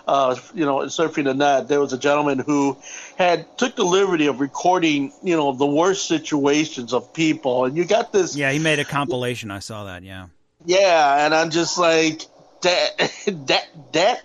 uh, 0.08 0.36
you 0.54 0.66
know, 0.66 0.80
surfing 0.80 1.24
the 1.26 1.34
net. 1.34 1.68
There 1.70 1.80
was 1.80 1.93
a 1.93 1.98
gentleman 1.98 2.39
who 2.39 2.76
had 3.18 3.58
took 3.58 3.76
the 3.78 3.86
liberty 3.86 4.28
of 4.28 4.41
recording. 4.41 5.14
You 5.24 5.38
know, 5.38 5.54
the 5.54 5.66
worst 5.66 6.08
situations 6.08 6.91
of 6.93 7.14
people, 7.14 7.66
and 7.66 7.78
you 7.78 7.86
got 7.86 8.12
this. 8.12 8.36
Yeah, 8.36 8.52
he 8.52 8.60
made 8.60 8.80
a 8.80 8.86
compilation. 8.86 9.52
I 9.52 9.60
saw 9.60 9.86
that. 9.86 10.04
Yeah. 10.04 10.28
Yeah, 10.66 11.26
and 11.26 11.34
I'm 11.34 11.50
just 11.52 11.78
like 11.78 12.24
that. 12.64 13.12
That 13.48 13.68
that 13.93 14.22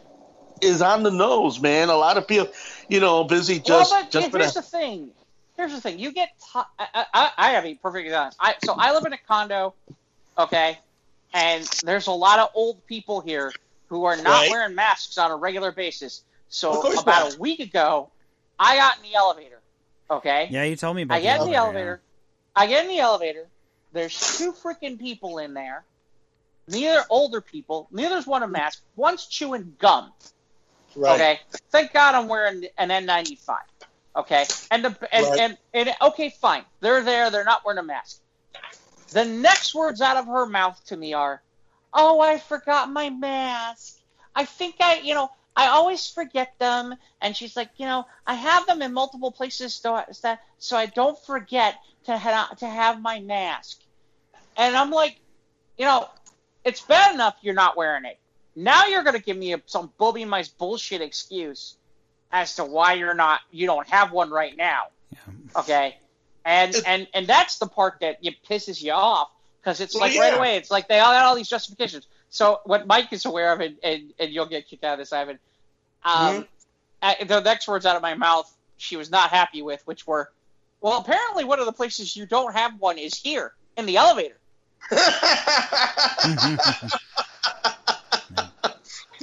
is 0.61 0.83
on 0.83 1.03
the 1.05 1.11
nose, 1.11 1.61
man. 1.61 1.89
A 1.89 1.97
lot 1.97 2.19
of 2.19 2.27
people, 2.29 2.49
you 2.91 3.01
know, 3.01 3.25
busy 3.25 3.59
just 3.61 3.91
well, 3.91 4.03
but 4.03 4.11
just 4.11 4.31
for 4.31 4.39
here's 4.39 4.55
the 4.55 4.63
thing. 4.63 5.11
Here's 5.57 5.73
the 5.73 5.81
thing. 5.81 5.99
You 5.99 6.13
get. 6.13 6.31
T- 6.39 6.61
I, 6.79 7.07
I, 7.15 7.31
I 7.37 7.51
have 7.51 7.65
to 7.65 7.71
be 7.71 7.75
perfectly 7.77 8.13
honest. 8.13 8.37
I, 8.41 8.55
so 8.65 8.75
I 8.77 8.93
live 8.93 9.05
in 9.05 9.13
a 9.13 9.19
condo, 9.19 9.75
okay, 10.39 10.79
and 11.35 11.65
there's 11.85 12.07
a 12.07 12.13
lot 12.13 12.39
of 12.39 12.49
old 12.55 12.85
people 12.87 13.21
here 13.21 13.53
who 13.89 14.05
are 14.05 14.17
not 14.17 14.25
Right. 14.43 14.51
wearing 14.51 14.75
masks 14.75 15.19
on 15.19 15.31
a 15.31 15.37
regular 15.37 15.73
basis. 15.73 16.19
Of 16.19 16.25
So 16.49 16.93
about 17.01 17.07
not. 17.07 17.37
a 17.37 17.39
week 17.39 17.61
ago, 17.61 18.11
I 18.59 18.77
got 18.77 18.97
in 18.99 19.03
the 19.11 19.15
elevator. 19.17 19.61
Okay. 20.11 20.49
Yeah, 20.51 20.65
you 20.65 20.75
told 20.77 20.97
me 20.97 21.03
about 21.03 21.17
I 21.17 21.21
get 21.21 21.41
in 21.41 21.47
the 21.47 21.53
yeah. 21.53 21.59
elevator. 21.63 22.01
I 22.57 22.67
get 22.67 22.85
in 22.85 22.89
the 22.91 22.99
elevator. 22.99 23.47
There's 23.93 24.39
two 24.39 24.53
freaking 24.53 24.99
people 24.99 25.39
in 25.39 25.55
there. 25.55 25.85
Neither 26.69 27.03
older 27.11 27.41
people. 27.41 27.89
Neither's 27.93 28.27
one 28.27 28.43
a 28.43 28.49
mask. 28.49 28.83
One's 28.97 29.27
chewing 29.27 29.75
gum. 29.79 30.13
Right. 30.97 31.15
Okay. 31.15 31.41
Thank 31.71 31.93
God 31.93 32.15
I'm 32.15 32.29
wearing 32.29 32.67
an 32.79 32.89
N95. 32.89 33.57
Okay. 34.17 34.45
And 34.71 34.85
the 34.85 35.09
and, 35.13 35.27
Right. 35.27 35.41
and, 35.41 35.59
and 35.73 35.95
okay, 36.03 36.31
fine. 36.41 36.65
They're 36.81 37.03
there. 37.03 37.31
They're 37.31 37.45
not 37.45 37.65
wearing 37.65 37.79
a 37.79 37.83
mask. 37.83 38.21
The 39.13 39.25
next 39.25 39.75
words 39.75 40.01
out 40.01 40.17
of 40.17 40.27
her 40.27 40.47
mouth 40.47 40.81
to 40.87 40.97
me 40.97 41.15
are, 41.15 41.43
"Oh, 41.93 42.21
I 42.21 42.39
forgot 42.39 42.91
my 42.91 43.11
mask. 43.11 43.99
I 44.35 44.45
think 44.45 44.77
I, 44.81 44.99
you 45.01 45.15
know, 45.15 45.31
I 45.57 45.69
always 45.69 46.09
forget 46.09 46.55
them." 46.59 46.95
And 47.21 47.37
she's 47.37 47.57
like, 47.57 47.71
"You 47.77 47.87
know, 47.87 48.07
I 48.27 48.35
have 48.35 48.67
them 48.67 48.83
in 48.83 48.93
multiple 48.93 49.33
places 49.33 49.75
so 49.75 49.95
I, 49.95 50.05
so 50.13 50.37
so 50.59 50.77
I 50.77 50.87
don't 50.87 51.19
forget 51.25 51.77
to 52.05 52.17
ha- 52.19 52.55
to 52.59 52.67
have 52.67 53.01
my 53.01 53.21
mask." 53.21 53.79
And 54.57 54.77
I'm 54.77 54.91
like, 54.91 55.21
you 55.77 55.85
know, 55.87 56.09
it's 56.65 56.83
bad 56.83 57.15
enough 57.15 57.37
you're 57.43 57.55
not 57.55 57.77
wearing 57.77 58.05
it. 58.05 58.19
Now 58.57 58.87
you're 58.87 59.05
going 59.05 59.17
to 59.17 59.23
give 59.23 59.37
me 59.37 59.55
a, 59.55 59.63
some 59.67 59.93
Bobby 59.99 60.25
Mice 60.25 60.49
bullshit 60.49 61.01
excuse 61.01 61.77
as 62.33 62.57
to 62.57 62.65
why 62.65 62.95
you're 62.95 63.15
not, 63.15 63.41
you 63.51 63.67
don't 63.67 63.89
have 63.89 64.13
one 64.13 64.31
right 64.31 64.57
now. 64.57 64.85
Okay, 65.57 65.97
and 66.45 66.75
It- 66.75 66.85
and 66.87 67.09
and 67.13 67.27
that's 67.27 67.59
the 67.59 67.67
part 67.67 67.99
that 68.01 68.19
it 68.23 68.37
pisses 68.49 68.81
you 68.83 68.93
off 68.93 69.29
because 69.61 69.81
it's 69.81 69.95
Well, 69.95 70.03
like 70.03 70.19
right 70.19 70.35
away. 70.35 70.57
It's 70.57 70.71
like 70.71 70.89
they 70.89 71.01
all 71.01 71.13
got 71.13 71.25
all 71.25 71.35
these 71.35 71.49
justifications. 71.49 72.07
So 72.29 72.61
what 72.65 72.87
Mike 72.87 73.13
is 73.13 73.25
aware 73.25 73.53
of, 73.53 73.61
and 73.61 73.77
and, 73.83 74.13
and 74.19 74.31
you'll 74.31 74.47
get 74.47 74.69
kicked 74.69 74.85
out 74.85 74.95
of 74.95 74.99
this, 75.01 75.13
Ivan. 75.13 75.39
Um, 76.05 76.47
uh, 77.03 77.15
the 77.27 77.41
next 77.41 77.67
words 77.67 77.87
out 77.87 77.97
of 77.97 78.03
my 78.03 78.15
mouth, 78.15 78.51
she 78.77 78.97
was 78.97 79.11
not 79.11 79.31
happy 79.31 79.63
with, 79.63 79.83
which 79.87 80.07
were, 80.07 80.31
well, 80.81 81.01
apparently 81.01 81.45
one 81.45 81.59
of 81.59 81.67
the 81.67 81.73
places 81.73 82.17
you 82.17 82.27
don't 82.27 82.55
have 82.55 82.79
one 82.79 82.99
is 82.99 83.15
here 83.15 83.53
in 83.77 83.87
the 83.87 83.97
elevator. 83.97 84.39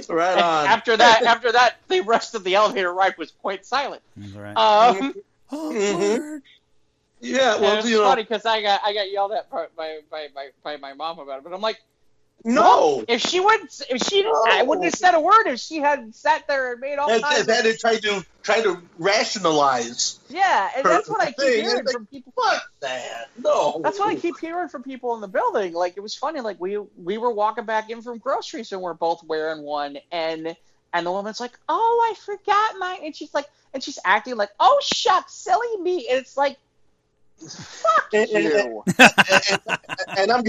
right 0.09 0.33
And 0.33 0.41
on. 0.41 0.67
after 0.67 0.97
that, 0.97 1.23
after 1.23 1.51
that, 1.51 1.77
the 1.87 2.01
rest 2.01 2.35
of 2.35 2.43
the 2.43 2.55
elevator 2.55 2.93
ride 2.93 3.17
was 3.17 3.31
quite 3.31 3.65
silent. 3.65 4.01
Right. 4.35 4.55
Um, 4.57 5.15
oh, 5.51 5.71
mhm. 5.73 6.41
Yeah, 7.19 7.59
well, 7.59 7.79
it's 7.79 7.89
funny 7.97 8.23
because 8.23 8.45
I 8.45 8.61
got 8.61 8.81
I 8.83 8.93
got 8.93 9.11
yelled 9.11 9.31
at 9.31 9.49
by 9.49 9.67
by, 9.75 9.99
by, 10.11 10.27
by, 10.33 10.49
by 10.63 10.77
my 10.77 10.93
mom 10.93 11.19
about 11.19 11.39
it, 11.39 11.43
but 11.43 11.53
I'm 11.53 11.61
like, 11.61 11.81
no. 12.43 13.03
if 13.07 13.21
she 13.21 13.39
would, 13.39 13.61
if 13.89 14.01
she, 14.03 14.23
I 14.49 14.63
wouldn't 14.63 14.85
have 14.85 14.93
said 14.93 15.13
a 15.13 15.19
word 15.19 15.47
if 15.47 15.59
she 15.59 15.77
had 15.77 16.13
sat 16.15 16.47
there 16.47 16.73
and 16.73 16.81
made 16.81 16.97
all 16.97 17.07
kinds. 17.07 17.39
and 17.39 17.47
then 17.47 17.59
of, 17.59 17.63
they 17.63 17.75
try 17.75 17.97
to 17.97 18.25
try 18.43 18.61
to 18.61 18.81
rationalize. 18.97 20.19
yeah, 20.29 20.69
and 20.75 20.85
that's 20.85 21.09
what 21.09 21.21
I 21.21 21.27
keep 21.27 21.37
thing. 21.37 21.63
hearing 21.63 21.85
like, 21.85 21.93
from 21.93 22.05
people. 22.05 22.33
Fuck 22.35 22.71
that. 22.81 23.25
No. 23.43 23.81
That's 23.83 23.99
what 23.99 24.09
I 24.09 24.15
keep 24.15 24.39
hearing 24.39 24.69
from 24.69 24.83
people 24.83 25.15
in 25.15 25.21
the 25.21 25.27
building. 25.27 25.73
Like 25.73 25.97
it 25.97 26.01
was 26.01 26.15
funny. 26.15 26.41
Like 26.41 26.59
we 26.59 26.77
we 26.77 27.17
were 27.17 27.31
walking 27.31 27.65
back 27.65 27.89
in 27.89 28.01
from 28.01 28.17
groceries 28.17 28.71
and 28.71 28.81
we're 28.81 28.93
both 28.93 29.23
wearing 29.23 29.63
one, 29.63 29.97
and 30.11 30.55
and 30.93 31.05
the 31.05 31.11
woman's 31.11 31.39
like, 31.39 31.57
"Oh, 31.67 32.11
I 32.11 32.15
forgot 32.15 32.75
mine," 32.79 32.99
and 33.03 33.15
she's 33.15 33.33
like, 33.33 33.47
and 33.73 33.83
she's 33.83 33.99
acting 34.05 34.35
like, 34.35 34.49
"Oh, 34.59 34.79
shucks, 34.81 35.33
silly 35.33 35.77
me," 35.81 36.07
and 36.09 36.19
it's 36.19 36.37
like, 36.37 36.57
"Fuck 37.39 38.13
And- 38.13 38.29
and- 38.29 38.43
you." 38.43 38.83
and 40.17 40.31
I'm 40.31 40.43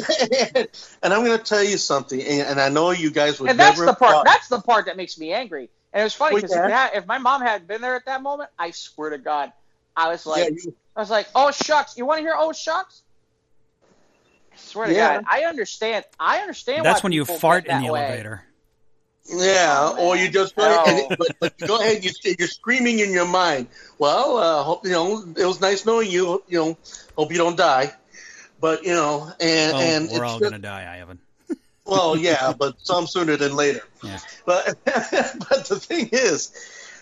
and 1.03 1.13
I'm 1.15 1.25
going 1.25 1.39
to 1.39 1.45
tell 1.45 1.63
you 1.65 1.77
something, 1.79 2.21
and, 2.21 2.43
and 2.49 2.61
I 2.61 2.69
know 2.69 2.91
you 2.91 3.11
guys 3.11 3.41
would 3.41 3.51
and 3.51 3.59
that's 3.59 3.79
never. 3.79 3.91
the 3.93 3.97
part. 3.97 4.13
thought- 4.13 4.25
That's 4.27 4.49
the 4.49 4.61
part 4.61 4.87
that 4.87 4.97
makes 4.97 5.19
me 5.19 5.33
angry. 5.33 5.69
And 5.93 6.01
it 6.03 6.05
was 6.05 6.15
funny 6.15 6.35
Well, 6.35 6.43
because 6.43 6.57
yeah. 6.57 6.91
if, 6.95 7.07
my 7.07 7.17
mom 7.19 7.41
hadn't 7.41 7.67
been 7.67 7.81
there 7.81 7.97
at 7.97 8.05
that 8.07 8.23
moment, 8.23 8.51
I 8.59 8.73
swear 8.73 9.11
to 9.11 9.19
God, 9.19 9.53
I 9.97 10.09
was 10.09 10.27
like, 10.27 10.45
yeah, 10.45 10.51
you- 10.65 10.75
I 10.95 11.01
was 11.01 11.11
like, 11.11 11.29
"Oh 11.35 11.51
shucks, 11.51 11.97
you 11.97 12.05
want 12.05 12.19
to 12.19 12.23
hear 12.23 12.35
oh 12.37 12.53
shucks?" 12.53 13.03
I 14.53 14.57
swear 14.57 14.89
to 14.89 14.95
God, 14.95 15.25
I 15.29 15.45
understand. 15.45 16.05
I 16.19 16.39
understand. 16.41 16.85
That's 16.85 17.03
why 17.03 17.07
when 17.07 17.13
you 17.13 17.25
fart 17.25 17.67
in 17.67 17.83
the 17.83 17.93
way. 17.93 18.01
elevator. 18.05 18.45
Yeah, 19.29 19.95
or 19.99 20.17
you 20.17 20.29
just 20.29 20.57
go 20.57 20.65
ahead, 20.65 21.07
and, 21.11 21.19
but, 21.19 21.37
but 21.41 21.55
you 21.61 21.67
go 21.67 21.79
ahead, 21.81 22.05
you, 22.05 22.11
you're 22.39 22.49
screaming 22.49 22.99
in 23.01 23.13
your 23.13 23.27
mind. 23.27 23.69
Well, 23.99 24.37
uh, 24.39 24.63
hope 24.63 24.85
you 24.85 24.93
know 24.93 25.23
it 25.37 25.45
was 25.45 25.61
nice 25.61 25.85
knowing 25.85 26.11
you. 26.11 26.43
You 26.49 26.59
know, 26.59 26.79
hope 27.17 27.31
you 27.33 27.39
don't 27.39 27.57
die. 27.57 27.93
But 28.61 28.85
you 28.85 28.93
know, 28.93 29.31
and 29.41 29.73
Oh, 29.75 29.79
and 29.81 30.09
we're 30.11 30.25
all 30.25 30.39
just- 30.39 30.51
gonna 30.51 30.63
die, 30.63 30.99
Ivan. 31.01 31.19
Well, 31.85 32.19
yeah, 32.19 32.53
but 32.53 32.75
some 32.83 33.07
sooner 33.07 33.37
than 33.37 33.57
later. 33.57 33.81
Yeah. 34.03 34.19
But 34.45 34.77
but 34.85 35.65
the 35.69 35.81
thing 35.81 36.11
is, 36.13 36.53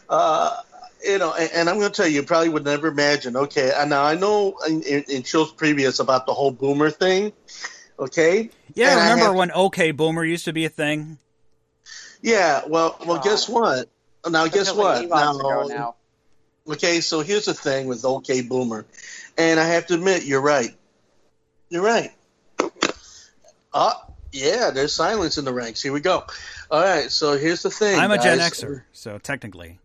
uh, 0.09 0.57
you 1.05 1.19
know, 1.19 1.35
and, 1.35 1.51
and 1.53 1.69
I'm 1.69 1.79
going 1.81 1.91
to 1.91 1.97
tell 1.97 2.07
you, 2.07 2.21
you 2.21 2.23
probably 2.23 2.51
would 2.51 2.65
never 2.65 2.87
imagine. 2.87 3.37
Okay, 3.37 3.73
and 3.77 3.91
now 3.91 4.05
I 4.05 4.15
know 4.15 4.57
in, 4.69 4.83
in, 4.83 5.05
in 5.09 5.23
shows 5.25 5.51
previous 5.51 5.99
about 5.99 6.27
the 6.27 6.33
whole 6.35 6.53
boomer 6.53 6.91
thing. 6.91 7.33
Okay. 7.99 8.51
Yeah, 8.75 8.93
And 8.93 9.01
I 9.01 9.03
remember 9.11 9.25
have- 9.25 9.35
when 9.35 9.51
OK 9.53 9.91
Boomer 9.91 10.25
used 10.25 10.45
to 10.45 10.53
be 10.53 10.65
a 10.65 10.69
thing? 10.69 11.19
Yeah. 12.23 12.63
Well, 12.67 12.97
well, 13.07 13.17
God. 13.17 13.25
guess 13.25 13.49
what? 13.49 13.89
Now, 14.29 14.47
guess 14.49 14.73
what? 14.75 15.09
like 15.09 15.23
eons 15.25 15.39
ago 15.39 15.67
Now, 15.69 15.75
now. 16.67 16.73
okay, 16.73 17.01
so 17.01 17.21
here's 17.21 17.45
the 17.45 17.55
thing 17.55 17.87
with 17.87 18.05
OK 18.05 18.43
Boomer, 18.43 18.85
and 19.39 19.61
I 19.61 19.65
have 19.65 19.87
to 19.87 19.95
admit, 19.95 20.25
you're 20.25 20.41
right. 20.41 20.75
You're 21.69 21.85
right. 21.85 22.11
Uh, 23.73 23.93
yeah, 24.33 24.71
there's 24.71 24.93
silence 24.93 25.39
in 25.39 25.45
the 25.45 25.53
ranks. 25.53 25.81
Here 25.83 25.93
we 25.93 26.01
go. 26.01 26.25
All 26.71 26.83
right, 26.83 27.11
so 27.11 27.37
here's 27.39 27.63
the 27.63 27.71
thing. 27.71 27.99
I'm 27.99 28.11
a 28.11 28.19
Gen 28.19 28.39
guys. 28.39 28.51
Xer, 28.61 28.83
so 28.93 29.19
technically, 29.19 29.79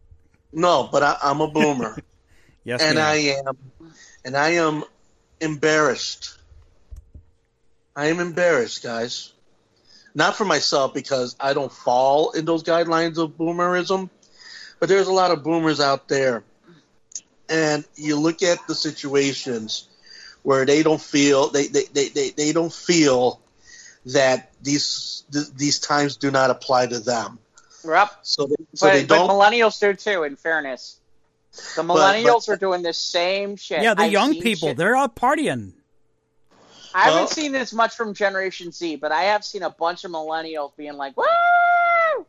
No, 0.51 0.89
but 0.91 1.03
I, 1.03 1.17
I'm 1.21 1.41
a 1.41 1.47
boomer, 1.47 1.97
yes. 2.63 2.81
and. 2.81 2.97
I 2.97 3.15
am, 3.45 3.57
and 4.25 4.35
I 4.35 4.49
am 4.53 4.83
embarrassed. 5.39 6.37
I 7.95 8.07
am 8.07 8.19
embarrassed, 8.19 8.81
guys. 8.81 9.33
Not 10.13 10.35
for 10.35 10.45
myself 10.45 10.93
because 10.93 11.35
I 11.39 11.53
don't 11.53 11.71
fall 11.71 12.31
in 12.31 12.45
those 12.45 12.63
guidelines 12.63 13.17
of 13.17 13.37
boomerism, 13.37 14.09
but 14.79 14.89
there's 14.89 15.07
a 15.07 15.13
lot 15.13 15.31
of 15.31 15.43
boomers 15.43 15.79
out 15.79 16.07
there, 16.07 16.43
and 17.47 17.85
you 17.95 18.17
look 18.19 18.43
at 18.43 18.59
the 18.67 18.75
situations 18.75 19.87
where 20.43 20.65
they 20.65 20.83
don't 20.83 21.01
feel 21.01 21.49
they 21.49 21.67
they, 21.67 21.83
they, 21.85 22.09
they, 22.09 22.29
they 22.31 22.51
don't 22.51 22.73
feel 22.73 23.39
that 24.07 24.51
these 24.61 25.23
th- 25.31 25.47
these 25.55 25.79
times 25.79 26.17
do 26.17 26.29
not 26.31 26.49
apply 26.49 26.87
to 26.87 26.99
them. 26.99 27.39
Yep. 27.85 28.09
So 28.23 28.47
they, 28.47 28.55
so 28.73 28.87
but, 28.87 28.93
they 28.93 29.05
don't. 29.05 29.29
millennials 29.29 29.79
do 29.79 29.93
too. 29.93 30.23
In 30.23 30.35
fairness, 30.35 30.99
the 31.75 31.83
but- 31.83 31.95
millennials 31.95 32.49
are 32.49 32.57
doing 32.57 32.81
the 32.81 32.93
same 32.93 33.55
shit. 33.55 33.81
yeah, 33.81 33.93
the 33.93 34.03
I've 34.03 34.11
young 34.11 34.33
people, 34.33 34.69
shit- 34.69 34.77
they're 34.77 34.95
out 34.95 35.15
partying. 35.15 35.73
I 36.93 37.03
haven't 37.03 37.19
Well- 37.19 37.27
seen 37.27 37.51
this 37.51 37.73
much 37.73 37.95
from 37.95 38.13
Generation 38.13 38.71
Z, 38.71 38.97
but 38.97 39.11
I 39.11 39.23
have 39.23 39.45
seen 39.45 39.63
a 39.63 39.69
bunch 39.69 40.03
of 40.03 40.11
millennials 40.11 40.75
being 40.75 40.97
like, 40.97 41.15
"Woo!" 41.15 42.25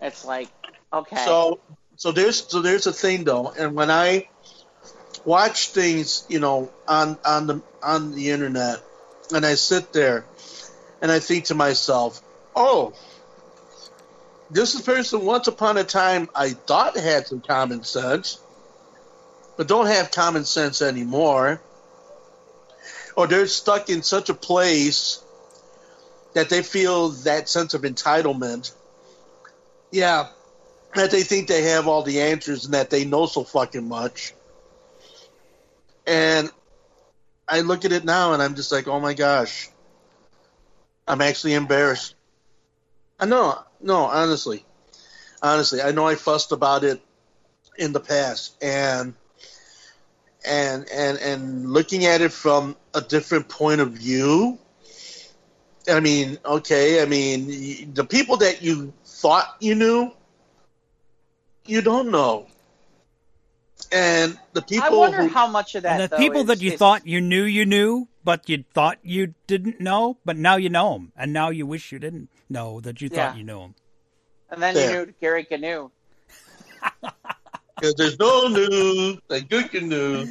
It's 0.00 0.24
like, 0.24 0.48
okay, 0.92 1.24
So 1.24 1.58
so 1.96 2.12
there's 2.12 2.46
so 2.48 2.62
there's 2.62 2.86
a 2.86 2.92
thing 2.92 3.24
though, 3.24 3.52
and 3.56 3.74
when 3.74 3.90
I 3.90 4.28
watch 5.24 5.68
things, 5.70 6.24
you 6.28 6.40
know, 6.40 6.70
on 6.88 7.18
on 7.24 7.46
the 7.46 7.62
on 7.82 8.12
the 8.12 8.30
internet, 8.30 8.80
and 9.34 9.44
I 9.44 9.54
sit 9.54 9.92
there, 9.92 10.24
and 11.02 11.10
I 11.10 11.18
think 11.18 11.46
to 11.46 11.54
myself, 11.54 12.22
oh, 12.54 12.92
this 14.50 14.74
is 14.74 14.80
a 14.80 14.84
person 14.84 15.24
once 15.24 15.46
upon 15.46 15.76
a 15.76 15.84
time 15.84 16.28
I 16.34 16.50
thought 16.50 16.96
had 16.96 17.26
some 17.26 17.40
common 17.40 17.84
sense, 17.84 18.38
but 19.56 19.68
don't 19.68 19.86
have 19.86 20.10
common 20.10 20.44
sense 20.44 20.82
anymore, 20.82 21.60
or 23.20 23.26
they're 23.26 23.46
stuck 23.46 23.90
in 23.90 24.02
such 24.02 24.30
a 24.30 24.34
place 24.34 25.22
that 26.32 26.48
they 26.48 26.62
feel 26.62 27.10
that 27.10 27.50
sense 27.50 27.74
of 27.74 27.82
entitlement. 27.82 28.72
Yeah, 29.90 30.28
that 30.94 31.10
they 31.10 31.22
think 31.22 31.46
they 31.46 31.64
have 31.64 31.86
all 31.86 32.02
the 32.02 32.22
answers 32.22 32.64
and 32.64 32.72
that 32.72 32.88
they 32.88 33.04
know 33.04 33.26
so 33.26 33.44
fucking 33.44 33.86
much. 33.86 34.32
And 36.06 36.50
I 37.46 37.60
look 37.60 37.84
at 37.84 37.92
it 37.92 38.06
now 38.06 38.32
and 38.32 38.42
I'm 38.42 38.54
just 38.54 38.72
like, 38.72 38.88
oh 38.88 39.00
my 39.00 39.12
gosh, 39.12 39.68
I'm 41.06 41.20
actually 41.20 41.52
embarrassed. 41.52 42.14
I 43.18 43.26
know, 43.26 43.58
no, 43.82 43.96
honestly, 43.96 44.64
honestly, 45.42 45.82
I 45.82 45.90
know 45.90 46.06
I 46.06 46.14
fussed 46.14 46.52
about 46.52 46.84
it 46.84 47.02
in 47.76 47.92
the 47.92 48.00
past, 48.00 48.56
and 48.62 49.12
and 50.44 50.88
and 50.90 51.18
and 51.18 51.70
looking 51.72 52.06
at 52.06 52.20
it 52.20 52.32
from 52.32 52.76
a 52.94 53.00
different 53.00 53.48
point 53.48 53.80
of 53.80 53.92
view. 53.92 54.58
I 55.88 56.00
mean, 56.00 56.38
okay, 56.44 57.02
I 57.02 57.06
mean, 57.06 57.92
the 57.94 58.04
people 58.04 58.36
that 58.38 58.62
you 58.62 58.92
thought 59.04 59.56
you 59.60 59.74
knew, 59.74 60.12
you 61.66 61.80
don't 61.82 62.10
know. 62.10 62.46
And 63.90 64.38
the 64.52 64.62
people 64.62 64.84
I 64.84 64.90
wonder 64.90 65.22
who, 65.22 65.28
how 65.28 65.46
much 65.48 65.74
of 65.74 65.82
that. 65.82 65.98
The 65.98 66.08
though, 66.08 66.16
people 66.18 66.40
is- 66.42 66.46
that 66.48 66.60
you 66.60 66.72
is- 66.72 66.78
thought 66.78 67.06
you 67.06 67.20
knew 67.20 67.42
you 67.42 67.64
knew, 67.66 68.06
but 68.22 68.48
you 68.48 68.64
thought 68.72 68.98
you 69.02 69.34
didn't 69.46 69.80
know, 69.80 70.18
but 70.24 70.36
now 70.36 70.56
you 70.56 70.68
know 70.68 70.92
them, 70.92 71.12
and 71.16 71.32
now 71.32 71.48
you 71.50 71.66
wish 71.66 71.90
you 71.90 71.98
didn't 71.98 72.28
know 72.48 72.80
that 72.82 73.00
you 73.00 73.08
thought 73.08 73.36
you 73.36 73.42
knew 73.42 73.58
them. 73.60 73.74
and 74.50 74.62
then 74.62 74.74
Yeah. 74.76 74.90
you 74.90 75.06
knew 75.06 75.14
Gary 75.20 75.46
Gnu. 75.50 75.90
Because 77.80 77.94
there's 77.94 78.18
no 78.18 78.48
new, 78.48 79.18
like 79.28 79.48
good 79.48 79.70
canoe, 79.70 80.26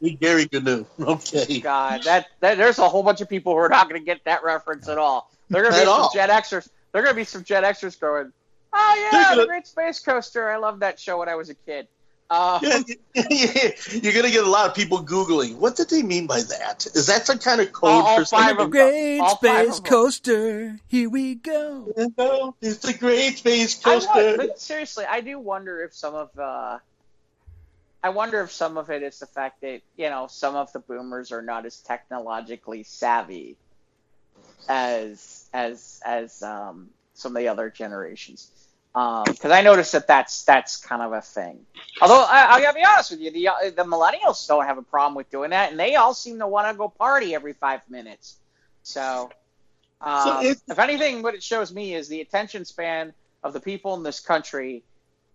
with 0.00 0.18
Gary 0.20 0.48
Gnu. 0.52 0.84
Okay. 1.00 1.60
God, 1.60 2.02
that, 2.04 2.26
that 2.40 2.58
there's 2.58 2.78
a 2.78 2.88
whole 2.88 3.02
bunch 3.02 3.20
of 3.20 3.28
people 3.28 3.52
who 3.52 3.58
are 3.58 3.68
not 3.68 3.88
going 3.88 4.00
to 4.00 4.04
get 4.04 4.24
that 4.24 4.42
reference 4.42 4.88
at 4.88 4.98
all. 4.98 5.30
They're 5.48 5.62
going 5.62 5.74
to 5.74 5.80
be 5.80 5.84
some 5.86 5.92
all. 5.94 6.10
Gen 6.12 6.28
Xers. 6.28 6.68
They're 6.92 7.02
going 7.02 7.14
to 7.14 7.16
be 7.20 7.24
some 7.24 7.44
Gen 7.44 7.62
Xers 7.62 7.98
going, 8.00 8.32
"Oh 8.72 9.08
yeah, 9.12 9.22
gonna- 9.24 9.42
the 9.42 9.46
Great 9.46 9.66
Space 9.66 10.00
Coaster. 10.00 10.50
I 10.50 10.56
loved 10.56 10.80
that 10.80 10.98
show 10.98 11.18
when 11.18 11.28
I 11.28 11.36
was 11.36 11.50
a 11.50 11.54
kid." 11.54 11.86
Uh, 12.30 12.58
Yeah, 12.62 12.78
yeah, 13.30 13.70
you're 13.90 14.12
gonna 14.12 14.30
get 14.30 14.44
a 14.44 14.50
lot 14.50 14.68
of 14.68 14.74
people 14.74 15.02
googling. 15.02 15.56
What 15.56 15.76
did 15.76 15.88
they 15.88 16.02
mean 16.02 16.26
by 16.26 16.40
that? 16.42 16.86
Is 16.94 17.06
that 17.06 17.26
some 17.26 17.38
kind 17.38 17.60
of 17.60 17.72
code 17.72 17.90
All- 17.90 18.02
all 18.06 18.18
for 18.18 18.24
five 18.26 18.48
something? 18.48 18.66
of- 18.66 18.70
Great 18.70 19.20
All 19.20 19.36
five 19.36 19.66
space 19.66 19.78
of 19.78 19.84
coaster, 19.84 20.78
here 20.88 21.08
we 21.08 21.36
go. 21.36 21.90
No, 22.18 22.54
it's 22.60 22.78
the 22.78 22.92
Great 22.92 23.38
Space 23.38 23.80
I 23.84 23.92
Coaster. 23.94 24.36
but 24.36 24.60
seriously, 24.60 25.06
I 25.06 25.20
do 25.22 25.38
wonder 25.38 25.82
if 25.82 25.94
some 25.94 26.14
of 26.14 26.38
uh, 26.38 26.78
I 28.02 28.10
wonder 28.10 28.42
if 28.42 28.52
some 28.52 28.76
of 28.76 28.90
it 28.90 29.02
is 29.02 29.18
the 29.18 29.26
fact 29.26 29.62
that 29.62 29.80
you 29.96 30.10
know 30.10 30.26
some 30.28 30.54
of 30.54 30.70
the 30.72 30.80
boomers 30.80 31.32
are 31.32 31.42
not 31.42 31.64
as 31.64 31.78
technologically 31.78 32.82
savvy 32.82 33.56
as 34.68 35.48
as 35.54 36.00
as 36.04 36.42
um, 36.42 36.90
some 37.14 37.34
of 37.34 37.40
the 37.40 37.48
other 37.48 37.70
generations. 37.70 38.50
Because 39.26 39.50
I 39.52 39.60
noticed 39.62 39.92
that 39.92 40.06
that's 40.06 40.44
that's 40.44 40.76
kind 40.76 41.02
of 41.02 41.12
a 41.12 41.20
thing. 41.20 41.60
Although 42.00 42.20
I, 42.22 42.54
I 42.54 42.60
gotta 42.62 42.74
be 42.74 42.84
honest 42.84 43.10
with 43.12 43.20
you, 43.20 43.30
the 43.30 43.48
uh, 43.48 43.54
the 43.76 43.84
millennials 43.84 44.46
don't 44.48 44.64
have 44.64 44.78
a 44.78 44.82
problem 44.82 45.14
with 45.14 45.30
doing 45.30 45.50
that, 45.50 45.70
and 45.70 45.78
they 45.78 45.94
all 45.96 46.14
seem 46.14 46.38
to 46.40 46.46
want 46.46 46.68
to 46.68 46.74
go 46.74 46.88
party 46.88 47.34
every 47.34 47.52
five 47.52 47.80
minutes. 47.88 48.36
So, 48.82 49.30
um, 50.00 50.22
So 50.24 50.40
it's- 50.40 50.62
if 50.68 50.78
anything, 50.78 51.22
what 51.22 51.34
it 51.34 51.42
shows 51.42 51.72
me 51.72 51.94
is 51.94 52.08
the 52.08 52.20
attention 52.20 52.64
span 52.64 53.12
of 53.44 53.52
the 53.52 53.60
people 53.60 53.94
in 53.94 54.02
this 54.02 54.20
country 54.20 54.82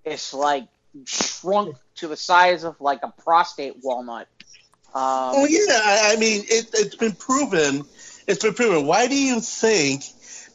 is 0.04 0.34
like 0.34 0.68
shrunk 1.06 1.76
to 1.96 2.08
the 2.08 2.18
size 2.18 2.64
of 2.64 2.80
like 2.82 3.00
a 3.04 3.14
prostate 3.24 3.78
walnut. 3.84 4.28
Um, 4.94 5.02
Oh 5.36 5.46
yeah, 5.50 5.80
I, 5.84 6.14
I 6.14 6.16
mean 6.18 6.44
it, 6.48 6.70
it's 6.74 6.96
been 6.96 7.14
proven. 7.14 7.86
It's 8.28 8.44
been 8.44 8.54
proven. 8.54 8.86
Why 8.86 9.08
do 9.08 9.16
you 9.16 9.40
think 9.42 10.04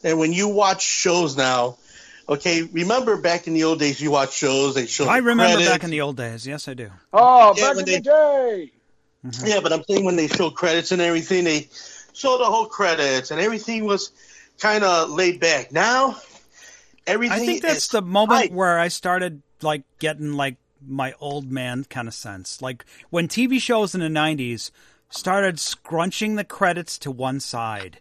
that 0.01 0.17
when 0.17 0.31
you 0.33 0.47
watch 0.49 0.83
shows 0.83 1.35
now? 1.35 1.77
Okay, 2.29 2.61
remember 2.61 3.17
back 3.17 3.47
in 3.47 3.53
the 3.53 3.63
old 3.63 3.79
days, 3.79 3.99
you 3.99 4.11
watch 4.11 4.33
shows. 4.33 4.75
They 4.75 4.85
show. 4.85 5.05
I 5.05 5.17
remember 5.17 5.45
credits. 5.45 5.69
back 5.69 5.83
in 5.83 5.89
the 5.89 6.01
old 6.01 6.15
days. 6.15 6.45
Yes, 6.45 6.67
I 6.67 6.75
do. 6.75 6.91
oh, 7.11 7.55
Yeah, 7.57 7.63
back 7.63 7.75
when 7.75 7.79
in 7.79 7.85
the 7.85 7.91
they- 7.91 7.99
day. 8.01 8.71
Mm-hmm. 9.25 9.47
Yeah, 9.47 9.59
but 9.61 9.73
I'm 9.73 9.83
saying 9.83 10.05
when 10.05 10.15
they 10.15 10.27
show 10.27 10.49
credits 10.49 10.91
and 10.93 11.01
everything, 11.01 11.43
they 11.43 11.67
show 12.13 12.37
the 12.37 12.45
whole 12.45 12.67
credits 12.67 13.31
and 13.31 13.41
everything 13.41 13.83
was 13.85 14.11
kind 14.59 14.83
of 14.83 15.09
laid 15.09 15.39
back. 15.41 15.71
Now, 15.73 16.15
everything. 17.05 17.41
I 17.41 17.45
think 17.45 17.61
that's 17.61 17.85
is 17.85 17.87
the 17.87 18.01
moment 18.01 18.39
hype. 18.39 18.51
where 18.51 18.79
I 18.79 18.87
started 18.87 19.41
like 19.61 19.83
getting 19.99 20.33
like 20.33 20.55
my 20.87 21.13
old 21.19 21.51
man 21.51 21.83
kind 21.89 22.07
of 22.07 22.13
sense. 22.13 22.61
Like 22.61 22.85
when 23.09 23.27
TV 23.27 23.59
shows 23.59 23.93
in 23.93 23.99
the 23.99 24.07
'90s 24.07 24.71
started 25.09 25.59
scrunching 25.59 26.35
the 26.35 26.45
credits 26.45 26.97
to 26.99 27.11
one 27.11 27.39
side, 27.41 27.99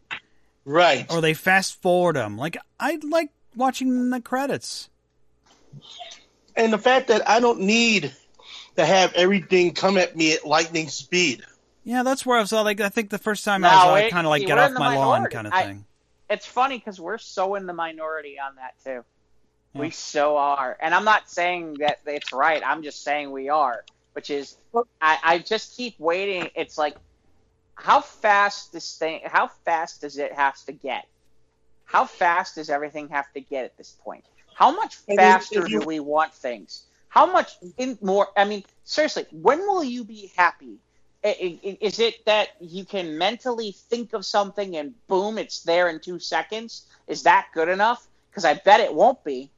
right. 0.64 1.07
or 1.11 1.20
they 1.20 1.35
fast 1.35 1.81
forward 1.83 2.14
them. 2.14 2.37
Like 2.37 2.57
I 2.79 2.99
like 3.03 3.31
watching 3.59 4.11
the 4.11 4.20
credits. 4.20 4.88
and 6.56 6.72
the 6.72 6.78
fact 6.78 7.09
that 7.09 7.28
I 7.28 7.40
don't 7.40 7.61
need 7.61 8.14
to 8.76 8.86
have 8.86 9.12
everything 9.14 9.74
come 9.74 9.98
at 9.98 10.16
me 10.16 10.32
at 10.32 10.46
lightning 10.46 10.88
speed. 10.88 11.42
Yeah, 11.84 12.02
that's 12.02 12.24
where 12.24 12.38
I 12.38 12.40
was 12.40 12.52
like. 12.52 12.80
I 12.80 12.88
think 12.88 13.11
the 13.11 13.18
first 13.18 13.44
time 13.44 13.62
No, 13.62 13.68
I 13.68 13.74
was 13.76 13.84
like, 13.92 14.04
it- 14.06 14.11
kind 14.11 14.26
of 14.26 14.30
like 14.30 14.40
see, 14.40 14.46
get 14.46 14.59
off 14.59 14.68
in 14.68 14.74
the 14.74 14.80
my 14.80 14.96
lawn 14.96 15.26
kind 15.26 15.46
of 15.46 15.52
I- 15.52 15.62
thing. 15.64 15.84
It's 16.30 16.44
funny 16.44 16.76
because 16.76 17.00
we're 17.00 17.16
so 17.18 17.54
in 17.54 17.66
the 17.66 17.72
minority 17.72 18.38
on 18.38 18.56
that 18.56 18.74
too. 18.84 19.02
Yeah. 19.72 19.80
We 19.80 19.90
so 19.90 20.36
are, 20.36 20.76
and 20.80 20.94
I'm 20.94 21.04
not 21.04 21.30
saying 21.30 21.76
that 21.80 22.00
it's 22.06 22.32
right. 22.34 22.62
I'm 22.64 22.82
just 22.82 23.02
saying 23.02 23.30
we 23.30 23.48
are, 23.48 23.84
which 24.12 24.28
is 24.28 24.56
I, 25.00 25.18
I 25.22 25.38
just 25.38 25.74
keep 25.76 25.98
waiting. 25.98 26.50
It's 26.54 26.76
like 26.76 26.96
how 27.74 28.02
fast 28.02 28.72
this 28.74 28.98
thing, 28.98 29.22
how 29.24 29.48
fast 29.64 30.02
does 30.02 30.18
it 30.18 30.32
have 30.34 30.62
to 30.66 30.72
get? 30.72 31.06
How 31.89 32.05
fast 32.05 32.57
does 32.57 32.68
everything 32.68 33.09
have 33.09 33.32
to 33.32 33.41
get 33.41 33.64
at 33.64 33.76
this 33.78 33.97
point? 34.05 34.24
How 34.55 34.70
much 34.70 34.97
faster 34.97 35.66
do 35.66 35.80
we 35.80 36.01
want 36.01 36.34
things? 36.34 36.82
How 37.09 37.24
much 37.24 37.57
in 37.78 37.99
more? 38.03 38.28
I 38.36 38.45
mean, 38.45 38.62
seriously, 38.84 39.24
when 39.32 39.61
will 39.61 39.82
you 39.82 40.05
be 40.05 40.30
happy? 40.36 40.76
I- 41.24 41.59
I- 41.64 41.78
Is 41.80 41.99
it 41.99 42.26
that 42.26 42.51
you 42.61 42.84
can 42.84 43.16
mentally 43.16 43.72
think 43.72 44.12
of 44.12 44.26
something 44.26 44.76
and 44.76 44.95
boom, 45.07 45.39
it's 45.39 45.62
there 45.62 45.89
in 45.89 45.99
two 46.01 46.18
seconds? 46.18 46.82
Is 47.07 47.22
that 47.22 47.47
good 47.55 47.70
enough? 47.70 48.07
Because 48.30 48.45
I 48.45 48.55
bet 48.55 48.80
it 48.80 48.93
won't 48.93 49.24
be. 49.24 49.51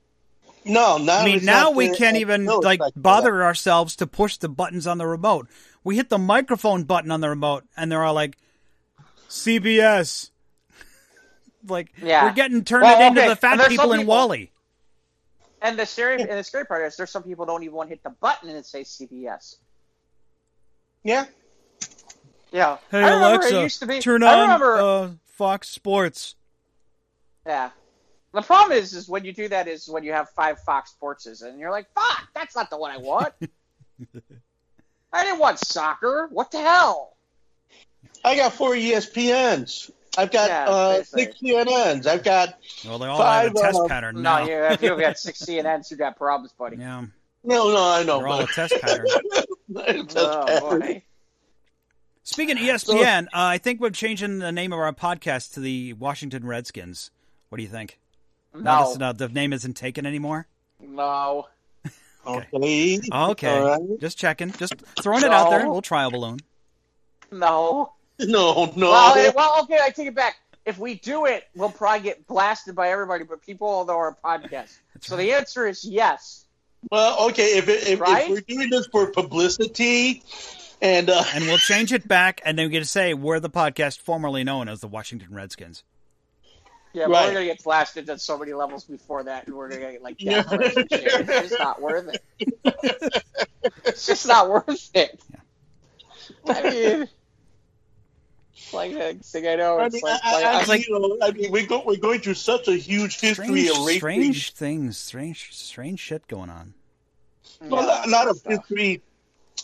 No, 0.64 0.98
not 0.98 1.22
I 1.22 1.24
mean, 1.24 1.44
now 1.44 1.70
we 1.72 1.92
can't 1.96 2.16
even 2.16 2.46
like 2.46 2.80
bother 2.94 3.42
ourselves 3.42 3.96
to 3.96 4.06
push 4.06 4.36
the 4.36 4.48
buttons 4.48 4.86
on 4.86 4.98
the 4.98 5.06
remote. 5.06 5.48
We 5.82 5.96
hit 5.96 6.10
the 6.10 6.18
microphone 6.18 6.84
button 6.84 7.10
on 7.10 7.20
the 7.20 7.28
remote, 7.28 7.64
and 7.76 7.90
they're 7.90 8.04
all 8.04 8.14
like, 8.14 8.36
"CBS." 9.28 10.29
Like 11.66 11.92
Yeah. 12.00 12.24
we're 12.24 12.32
getting 12.32 12.64
turned 12.64 12.82
Well, 12.84 13.00
into 13.08 13.20
okay, 13.20 13.28
the 13.28 13.36
fat 13.36 13.68
people 13.68 13.92
in 13.92 14.00
people- 14.00 14.14
WALL-E. 14.14 14.50
And 15.62 15.78
the 15.78 15.84
scary, 15.84 16.20
and 16.20 16.30
the 16.30 16.42
scary 16.44 16.64
part 16.64 16.82
is, 16.86 16.96
there's 16.96 17.10
some 17.10 17.22
people 17.22 17.44
don't 17.44 17.62
even 17.62 17.74
want 17.74 17.88
to 17.90 17.94
hit 17.94 18.02
the 18.02 18.08
button 18.10 18.48
and 18.48 18.56
it 18.56 18.64
says 18.64 18.86
CBS. 18.88 19.56
Yeah. 21.04 21.26
Yeah. 22.50 22.78
Hey 22.90 23.02
I 23.04 23.10
Alexa, 23.10 23.58
it 23.58 23.62
used 23.62 23.80
to 23.80 23.86
be. 23.86 24.00
turn 24.00 24.22
on 24.22 24.40
remember, 24.40 24.76
uh, 24.76 25.10
Fox 25.26 25.68
Sports. 25.68 26.34
Yeah. 27.46 27.70
The 28.32 28.42
problem 28.42 28.78
is, 28.78 28.94
is 28.94 29.08
when 29.08 29.24
you 29.24 29.32
do 29.32 29.48
that 29.48 29.68
is 29.68 29.88
when 29.88 30.02
you 30.04 30.12
have 30.12 30.30
five 30.30 30.60
Fox 30.60 30.94
Sportses 31.00 31.42
and 31.42 31.58
you're 31.58 31.70
like, 31.70 31.92
"Fuck, 31.94 32.28
that's 32.34 32.54
not 32.56 32.70
the 32.70 32.76
one 32.78 32.90
I 32.92 32.96
want." 32.98 33.34
I 35.12 35.24
didn't 35.24 35.40
want 35.40 35.58
soccer. 35.58 36.28
What 36.30 36.50
the 36.52 36.58
hell? 36.60 37.16
I 38.24 38.36
got 38.36 38.52
four 38.52 38.70
ESPNs. 38.74 39.90
I've 40.18 40.30
got 40.30 40.48
Yeah, 40.48 40.64
uh, 40.68 41.02
six 41.04 41.38
CNNs. 41.38 42.06
I've 42.06 42.24
got 42.24 42.58
Well, 42.84 42.98
they 42.98 43.06
all 43.06 43.18
Five, 43.18 43.48
have 43.48 43.56
a 43.56 43.60
test 43.60 43.78
uh, 43.80 43.86
pattern 43.88 44.22
No, 44.22 44.38
you, 44.44 44.54
if 44.64 44.82
you've 44.82 44.98
got 44.98 45.18
six 45.18 45.40
CNNs, 45.46 45.90
you 45.90 45.96
got 45.96 46.16
problems, 46.16 46.52
buddy. 46.52 46.76
Yeah, 46.78 47.04
no, 47.44 47.68
no, 47.70 47.90
I 47.92 48.02
know. 48.02 48.18
they're 48.18 48.28
all 48.28 48.40
a 48.40 48.46
test 48.48 48.74
pattern. 48.80 49.06
Test 50.06 50.16
Oh 50.16 50.44
pattern. 50.46 51.02
Speaking 52.24 52.56
of 52.58 52.62
ESPN, 52.62 53.24
uh, 53.26 53.28
I 53.32 53.58
think 53.58 53.80
we're 53.80 53.90
changing 53.90 54.40
the 54.40 54.52
name 54.52 54.72
of 54.72 54.78
our 54.78 54.92
podcast 54.92 55.52
to 55.54 55.60
the 55.60 55.92
Washington 55.94 56.46
Redskins. 56.46 57.10
What 57.48 57.56
do 57.56 57.62
you 57.62 57.68
think? 57.68 57.98
Now 58.54 58.80
No, 58.82 58.88
this- 58.92 59.00
uh, 59.02 59.12
the 59.12 59.28
name 59.28 59.52
isn't 59.52 59.74
taken 59.74 60.06
anymore. 60.06 60.46
no. 60.80 61.46
Okay. 62.26 63.00
Okay, 63.10 63.58
All 63.58 63.78
right. 63.78 64.00
just 64.00 64.18
checking, 64.18 64.52
just 64.52 64.74
throwing 65.02 65.24
it 65.24 65.30
out 65.32 65.48
there. 65.48 65.60
A 65.60 65.62
No. 65.62 65.68
little 65.68 65.82
trial 65.82 66.10
balloon. 66.10 66.38
No. 67.32 67.92
No, 68.20 68.72
no. 68.76 68.90
Well, 68.90 69.16
eh, 69.16 69.32
well, 69.34 69.62
okay, 69.62 69.78
I 69.82 69.90
take 69.90 70.08
it 70.08 70.14
back. 70.14 70.36
If 70.66 70.78
we 70.78 70.94
do 70.94 71.24
it, 71.26 71.44
we'll 71.54 71.70
probably 71.70 72.00
get 72.02 72.26
blasted 72.26 72.74
by 72.74 72.90
everybody, 72.90 73.24
but 73.24 73.42
people 73.42 73.68
will 73.68 73.84
know 73.86 73.96
our 73.96 74.16
podcast. 74.22 74.76
so 75.00 75.16
the 75.16 75.32
answer 75.32 75.66
is 75.66 75.84
yes. 75.84 76.44
Well, 76.90 77.28
okay. 77.30 77.56
If, 77.58 77.68
it, 77.68 77.88
if, 77.88 78.00
Right? 78.00 78.24
if 78.24 78.30
we're 78.30 78.40
doing 78.42 78.70
this 78.70 78.86
for 78.88 79.10
publicity, 79.10 80.22
and 80.82 81.08
uh, 81.10 81.22
And 81.34 81.44
we'll 81.44 81.58
change 81.58 81.92
it 81.92 82.06
back, 82.08 82.40
and 82.44 82.58
then 82.58 82.66
we 82.66 82.70
get 82.72 82.80
to 82.80 82.84
say 82.86 83.14
we're 83.14 83.40
the 83.40 83.50
podcast 83.50 83.98
formerly 84.00 84.44
known 84.44 84.68
as 84.68 84.80
the 84.80 84.88
Washington 84.88 85.28
Redskins. 85.30 85.82
Yeah, 86.92 87.06
but 87.06 87.12
Right. 87.12 87.26
we're 87.28 87.32
gonna 87.34 87.44
get 87.46 87.62
blasted 87.62 88.10
at 88.10 88.20
so 88.20 88.36
many 88.38 88.52
levels 88.52 88.84
before 88.84 89.22
that, 89.24 89.46
and 89.46 89.54
we're 89.54 89.68
gonna 89.68 89.92
get 89.92 90.02
like 90.02 90.16
Yeah. 90.18 90.42
death 90.42 90.48
threats 90.50 90.76
and 90.76 90.90
shit. 90.90 91.02
It's 91.04 91.48
just 91.50 91.58
not 91.58 91.80
worth 91.80 92.08
it. 92.08 92.22
it's 93.84 94.06
just 94.06 94.26
not 94.26 94.50
worth 94.50 94.90
it. 94.94 95.20
I 96.46 96.62
mean, 96.62 97.02
it's 97.02 97.12
like 98.72 98.92
next 98.92 99.32
thing 99.32 99.46
I 99.46 99.56
know, 99.56 99.78
I 99.78 99.88
mean, 99.88 100.00
like, 100.02 100.20
I, 100.24 100.42
I, 100.44 100.58
I- 100.58 100.60
I, 100.62 100.66
mean, 100.66 100.84
you 100.88 100.98
know, 100.98 101.18
I 101.26 101.30
mean, 101.32 101.50
we 101.50 101.66
go, 101.66 101.82
we're 101.84 101.96
going 101.96 102.20
through 102.20 102.34
such 102.34 102.68
a 102.68 102.76
huge 102.76 103.20
history 103.20 103.64
Strange, 103.64 103.70
of 103.70 103.86
race. 103.86 103.96
strange 103.98 104.52
things, 104.52 104.96
strange, 104.98 105.48
strange 105.52 106.00
shit 106.00 106.26
going 106.28 106.50
on. 106.50 106.74
Well, 107.62 107.86
yeah, 107.86 108.06
a 108.06 108.10
lot 108.10 108.28
of 108.28 108.38
stuff. 108.38 108.52
history, 108.52 109.02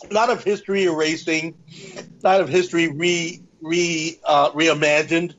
a 0.09 0.13
lot 0.13 0.29
of 0.29 0.43
history 0.43 0.83
erasing, 0.83 1.55
a 2.23 2.27
lot 2.27 2.41
of 2.41 2.49
history 2.49 2.87
re 2.89 3.41
re 3.61 4.19
uh, 4.23 4.51
reimagined. 4.51 5.33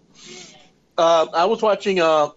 Uh, 0.96 1.26
I 1.32 1.44
was 1.44 1.62
watching. 1.62 2.00
Uh, 2.00 2.30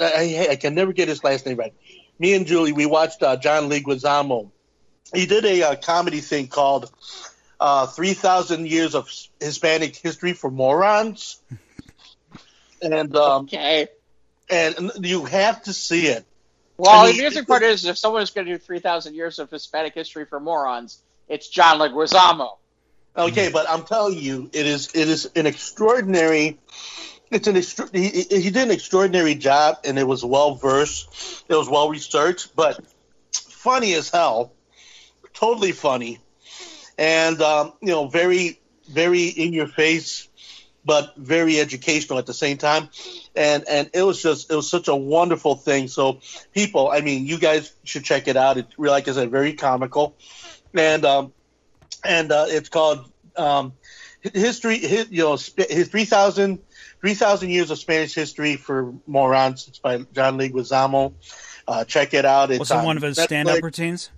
I, 0.00 0.48
I 0.52 0.56
can 0.56 0.74
never 0.74 0.92
get 0.92 1.08
his 1.08 1.22
last 1.24 1.46
name 1.46 1.56
right. 1.58 1.74
Me 2.18 2.34
and 2.34 2.46
Julie, 2.46 2.72
we 2.72 2.86
watched 2.86 3.22
uh, 3.22 3.36
John 3.36 3.68
Leguizamo. 3.68 4.50
He 5.14 5.26
did 5.26 5.44
a 5.44 5.62
uh, 5.62 5.76
comedy 5.76 6.20
thing 6.20 6.48
called 6.48 6.90
uh, 7.60 7.86
"3000 7.86 8.66
Years 8.66 8.94
of 8.94 9.08
Hispanic 9.40 9.96
History 9.96 10.32
for 10.32 10.50
Morons," 10.50 11.40
and 12.82 13.14
um, 13.16 13.44
Okay. 13.44 13.88
and 14.50 14.92
you 15.02 15.24
have 15.24 15.62
to 15.64 15.72
see 15.72 16.06
it. 16.06 16.24
Well, 16.78 16.92
I 16.92 17.06
mean, 17.06 17.16
the 17.16 17.22
amusing 17.22 17.44
part 17.46 17.62
is 17.62 17.84
if 17.86 17.96
someone 17.96 18.22
is 18.22 18.30
going 18.30 18.46
to 18.46 18.52
do 18.52 18.58
3,000 18.58 19.14
years 19.14 19.38
of 19.38 19.50
Hispanic 19.50 19.94
history 19.94 20.26
for 20.26 20.38
morons, 20.38 21.00
it's 21.26 21.48
John 21.48 21.78
Leguizamo. 21.78 22.50
Okay, 23.16 23.50
but 23.50 23.68
I'm 23.68 23.84
telling 23.84 24.18
you, 24.18 24.50
it 24.52 24.66
is 24.66 24.90
it 24.94 25.08
is 25.08 25.30
an 25.34 25.46
extraordinary. 25.46 26.58
It's 27.30 27.48
an 27.48 27.56
extra, 27.56 27.88
he, 27.90 28.08
he 28.10 28.42
he 28.42 28.50
did 28.50 28.64
an 28.64 28.70
extraordinary 28.70 29.34
job, 29.34 29.78
and 29.84 29.98
it 29.98 30.06
was 30.06 30.22
well 30.22 30.54
versed. 30.54 31.44
It 31.48 31.54
was 31.54 31.68
well 31.68 31.88
researched, 31.88 32.54
but 32.54 32.84
funny 33.32 33.94
as 33.94 34.10
hell, 34.10 34.52
totally 35.32 35.72
funny, 35.72 36.20
and 36.98 37.40
um, 37.42 37.72
you 37.80 37.88
know, 37.88 38.08
very 38.08 38.60
very 38.88 39.24
in 39.24 39.52
your 39.52 39.66
face, 39.66 40.28
but 40.84 41.14
very 41.16 41.60
educational 41.60 42.18
at 42.18 42.26
the 42.26 42.34
same 42.34 42.58
time. 42.58 42.88
And 43.34 43.64
and 43.68 43.90
it 43.92 44.02
was 44.02 44.22
just 44.22 44.50
it 44.50 44.56
was 44.56 44.70
such 44.70 44.88
a 44.88 44.96
wonderful 44.96 45.56
thing. 45.56 45.88
So 45.88 46.20
people, 46.52 46.88
I 46.90 47.00
mean, 47.00 47.26
you 47.26 47.38
guys 47.38 47.72
should 47.84 48.04
check 48.04 48.28
it 48.28 48.36
out. 48.36 48.56
It's 48.56 48.78
like 48.78 49.08
I 49.08 49.12
said, 49.12 49.30
very 49.30 49.54
comical, 49.54 50.16
and 50.74 51.04
um, 51.04 51.32
and 52.04 52.32
uh, 52.32 52.46
it's 52.48 52.68
called 52.68 53.10
um, 53.36 53.72
history. 54.20 54.78
His, 54.78 55.10
you 55.10 55.24
know, 55.24 55.32
his 55.32 55.88
3,000 55.88 56.60
3,000 57.00 57.50
years 57.50 57.70
of 57.70 57.78
Spanish 57.78 58.14
history 58.14 58.56
for 58.56 58.94
morons. 59.06 59.68
It's 59.68 59.78
by 59.78 59.98
John 60.12 60.38
Leguizamo. 60.38 61.12
Uh, 61.68 61.84
check 61.84 62.14
it 62.14 62.24
out. 62.24 62.50
It's 62.50 62.58
Was 62.58 62.70
it 62.70 62.76
on 62.78 62.84
one 62.84 62.96
of 62.96 63.02
his 63.02 63.18
Netflix. 63.18 63.24
stand-up 63.24 63.62
routines? 63.62 64.10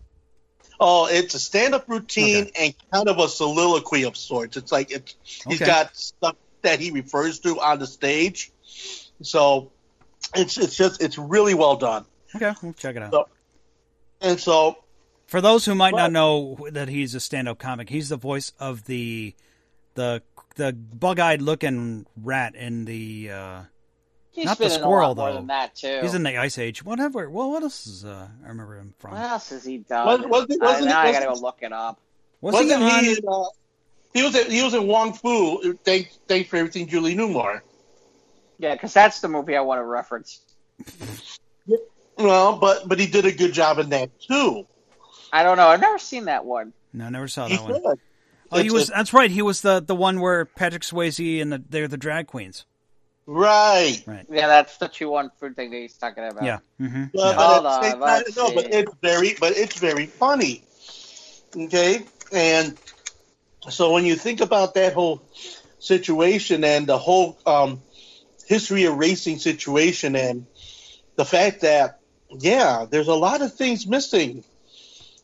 Oh, 0.81 1.09
it's 1.11 1.35
a 1.35 1.39
stand-up 1.41 1.89
routine 1.89 2.51
and 2.59 2.75
kind 2.93 3.09
of 3.09 3.19
a 3.19 3.29
soliloquy 3.29 4.05
of 4.05 4.17
sorts. 4.17 4.57
It's 4.57 4.71
like 4.71 4.91
it's 4.93 5.17
he's 5.23 5.57
Okay. 5.61 5.67
got 5.67 5.97
stuff 5.97 6.37
that 6.63 6.79
he 6.81 6.91
refers 6.93 7.41
to 7.41 7.61
on 7.61 7.79
the 7.81 7.87
stage. 7.87 8.53
So 9.23 9.73
it's 10.35 10.57
it's 10.57 10.77
just 10.77 11.03
it's 11.03 11.19
really 11.19 11.55
well 11.55 11.77
done. 11.77 12.05
Okay, 12.37 12.53
we'll 12.63 12.75
check 12.75 12.95
it 12.97 13.03
out. 13.03 13.11
So- 13.13 13.29
And 14.21 14.39
so 14.41 14.79
For 15.27 15.41
those 15.41 15.65
who 15.67 15.75
might 15.75 15.93
Well- 15.95 16.05
not 16.11 16.13
know 16.13 16.69
that 16.71 16.89
he's 16.89 17.15
a 17.15 17.21
stand-up 17.21 17.59
comic, 17.59 17.89
he's 17.91 18.09
the 18.11 18.17
voice 18.17 18.53
of 18.61 18.85
the 18.85 19.35
the 19.95 20.23
the 20.55 20.73
bug-eyed 20.73 21.43
looking 21.43 22.07
rat 22.17 22.55
in 22.55 22.85
the. 22.85 23.31
Uh, 23.31 23.63
He's 24.39 24.47
Not 24.47 24.59
been 24.59 24.69
the 24.69 24.75
in 24.75 24.81
squirrel, 24.81 25.09
a 25.09 25.09
lot 25.09 25.17
more 25.17 25.29
though. 25.31 25.37
than 25.39 25.47
that, 25.49 25.75
too. 25.75 25.99
he's 26.01 26.15
in 26.15 26.23
the 26.23 26.37
Ice 26.37 26.59
Age. 26.59 26.85
Whatever. 26.85 27.29
Well, 27.29 27.51
what 27.51 27.65
else 27.65 27.89
is 27.89 28.05
uh, 28.05 28.29
I 28.45 28.49
remember 28.49 28.77
him 28.79 28.95
from? 29.01 29.11
What 29.13 29.21
else 29.23 29.51
has 29.51 29.65
he 29.65 29.79
done? 29.79 30.07
Was- 30.07 30.29
was 30.31 30.47
it- 30.49 30.63
I- 30.63 30.65
wasn't 30.67 30.87
it- 30.87 30.89
now 30.91 31.01
I 31.01 31.07
wasn't- 31.07 31.25
gotta 31.25 31.35
go 31.41 31.45
look 31.45 31.59
it 31.61 31.73
up. 31.73 32.01
Was 32.41 32.53
wasn't 32.55 32.83
he 32.83 33.01
he? 33.07 33.13
in, 33.15 33.19
uh, 33.29 33.45
he 34.15 34.23
was 34.23 34.35
in, 34.37 34.51
he 34.51 34.63
was 34.63 34.75
in 34.75 34.87
Wong 34.87 35.13
Foo. 35.13 35.75
Thank, 35.85 36.13
thank 36.29 36.47
for 36.49 36.57
everything, 36.57 36.87
Julie 36.87 37.17
Newmar. 37.17 37.63
Yeah, 38.61 38.75
because 38.75 38.95
that's 38.95 39.21
the 39.21 39.29
movie 39.29 39.57
I 39.57 39.61
want 39.61 39.81
to 39.81 39.85
reference. 39.85 40.41
Well, 42.17 42.59
but 42.59 42.89
but 42.89 42.99
he 42.99 43.07
did 43.07 43.27
a 43.27 43.33
good 43.33 43.53
job 43.53 43.79
in 43.79 43.91
that 43.91 44.11
too. 44.21 44.67
I 45.33 45.45
don't 45.45 45.57
know. 45.57 45.69
I've 45.69 45.81
never 45.81 45.99
seen 45.99 46.25
that 46.25 46.45
one. 46.45 46.73
No, 46.93 47.05
I 47.05 47.11
never 47.11 47.29
saw 47.29 47.47
He 47.47 47.57
that 47.57 47.63
one. 47.63 47.73
did. 47.75 48.01
Oh, 48.51 48.59
he 48.61 48.71
was. 48.71 48.89
a- 48.89 48.93
That's 48.93 49.13
right. 49.13 49.31
He 49.31 49.41
was 49.43 49.61
the 49.61 49.79
the 49.81 49.95
one 49.95 50.21
where 50.21 50.45
Patrick 50.45 50.83
Swayze 50.83 51.41
and 51.41 51.53
the, 51.53 51.63
they're 51.69 51.87
the 51.87 51.97
drag 51.97 52.27
queens. 52.27 52.65
Right. 53.29 54.03
Yeah, 54.31 54.47
that's 54.47 54.79
the 54.79 54.89
two 54.89 55.11
Wong 55.11 55.31
Foo 55.39 55.53
thing 55.53 55.71
that 55.71 55.77
he's 55.77 55.99
talking 55.99 56.25
about. 56.25 56.45
Yeah. 56.45 56.59
hmm 56.79 57.05
But, 57.13 57.37
Hold 57.37 57.67
but 57.67 57.85
at 57.85 57.93
on, 57.93 58.01
time, 58.01 58.23
no, 58.37 58.51
but 58.55 58.67
it's 58.71 58.95
very, 59.03 59.35
but 59.39 59.57
it's 59.57 59.79
very 59.79 60.07
funny. 60.07 60.63
Okay, 61.55 62.07
and 62.33 62.79
so 63.69 63.93
when 63.93 64.07
you 64.07 64.17
think 64.17 64.41
about 64.41 64.75
that 64.75 64.95
whole 64.95 65.21
situation 65.79 66.65
and 66.65 66.87
the 66.87 66.97
whole 66.97 67.37
um, 67.45 67.83
history 68.47 68.85
erasing 68.85 69.39
situation 69.39 70.17
and 70.17 70.47
the 71.17 71.25
fact 71.25 71.61
that 71.63 72.01
yeah, 72.31 72.87
there's 72.91 73.09
a 73.09 73.15
lot 73.15 73.43
of 73.43 73.53
things 73.55 73.87
missing 73.87 74.43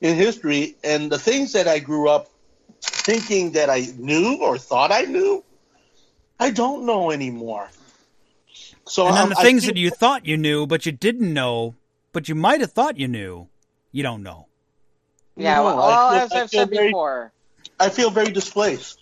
in 0.02 0.14
history, 0.16 0.76
and 0.84 1.11
the 1.11 1.18
things 1.18 1.52
that 1.52 1.68
I 1.68 1.78
grew 1.78 2.09
up 2.11 2.28
thinking 2.82 3.52
that 3.52 3.70
I 3.70 3.86
knew 3.96 4.38
or 4.42 4.59
thought 4.59 4.92
I 4.92 5.02
knew, 5.02 5.42
I 6.38 6.50
don't 6.50 6.84
know 6.84 7.11
anymore. 7.11 7.68
So 8.87 9.07
And 9.09 9.16
then 9.16 9.28
the 9.30 9.35
things 9.37 9.64
feel- 9.64 9.74
that 9.74 9.80
you 9.80 9.91
thought 9.91 10.26
you 10.26 10.37
knew, 10.37 10.66
but 10.66 10.85
you 10.87 10.93
didn't 10.93 11.32
know, 11.32 11.74
but 12.12 12.28
you 12.28 12.35
might 12.35 12.61
have 12.61 12.72
thought 12.72 12.99
you 12.99 13.09
knew, 13.09 13.49
you 13.93 14.03
don't 14.03 14.22
know. 14.22 14.47
Yeah, 15.37 15.57
No, 15.57 15.64
well, 15.64 15.80
I 15.82 15.87
well, 15.89 16.11
feel- 16.11 16.20
as 16.22 16.32
I 16.32 16.41
I've 16.43 16.51
said 16.51 16.70
very- 16.70 16.89
before, 16.89 17.32
I 17.80 17.89
feel 17.89 18.11
very 18.11 18.30
displaced. 18.30 19.01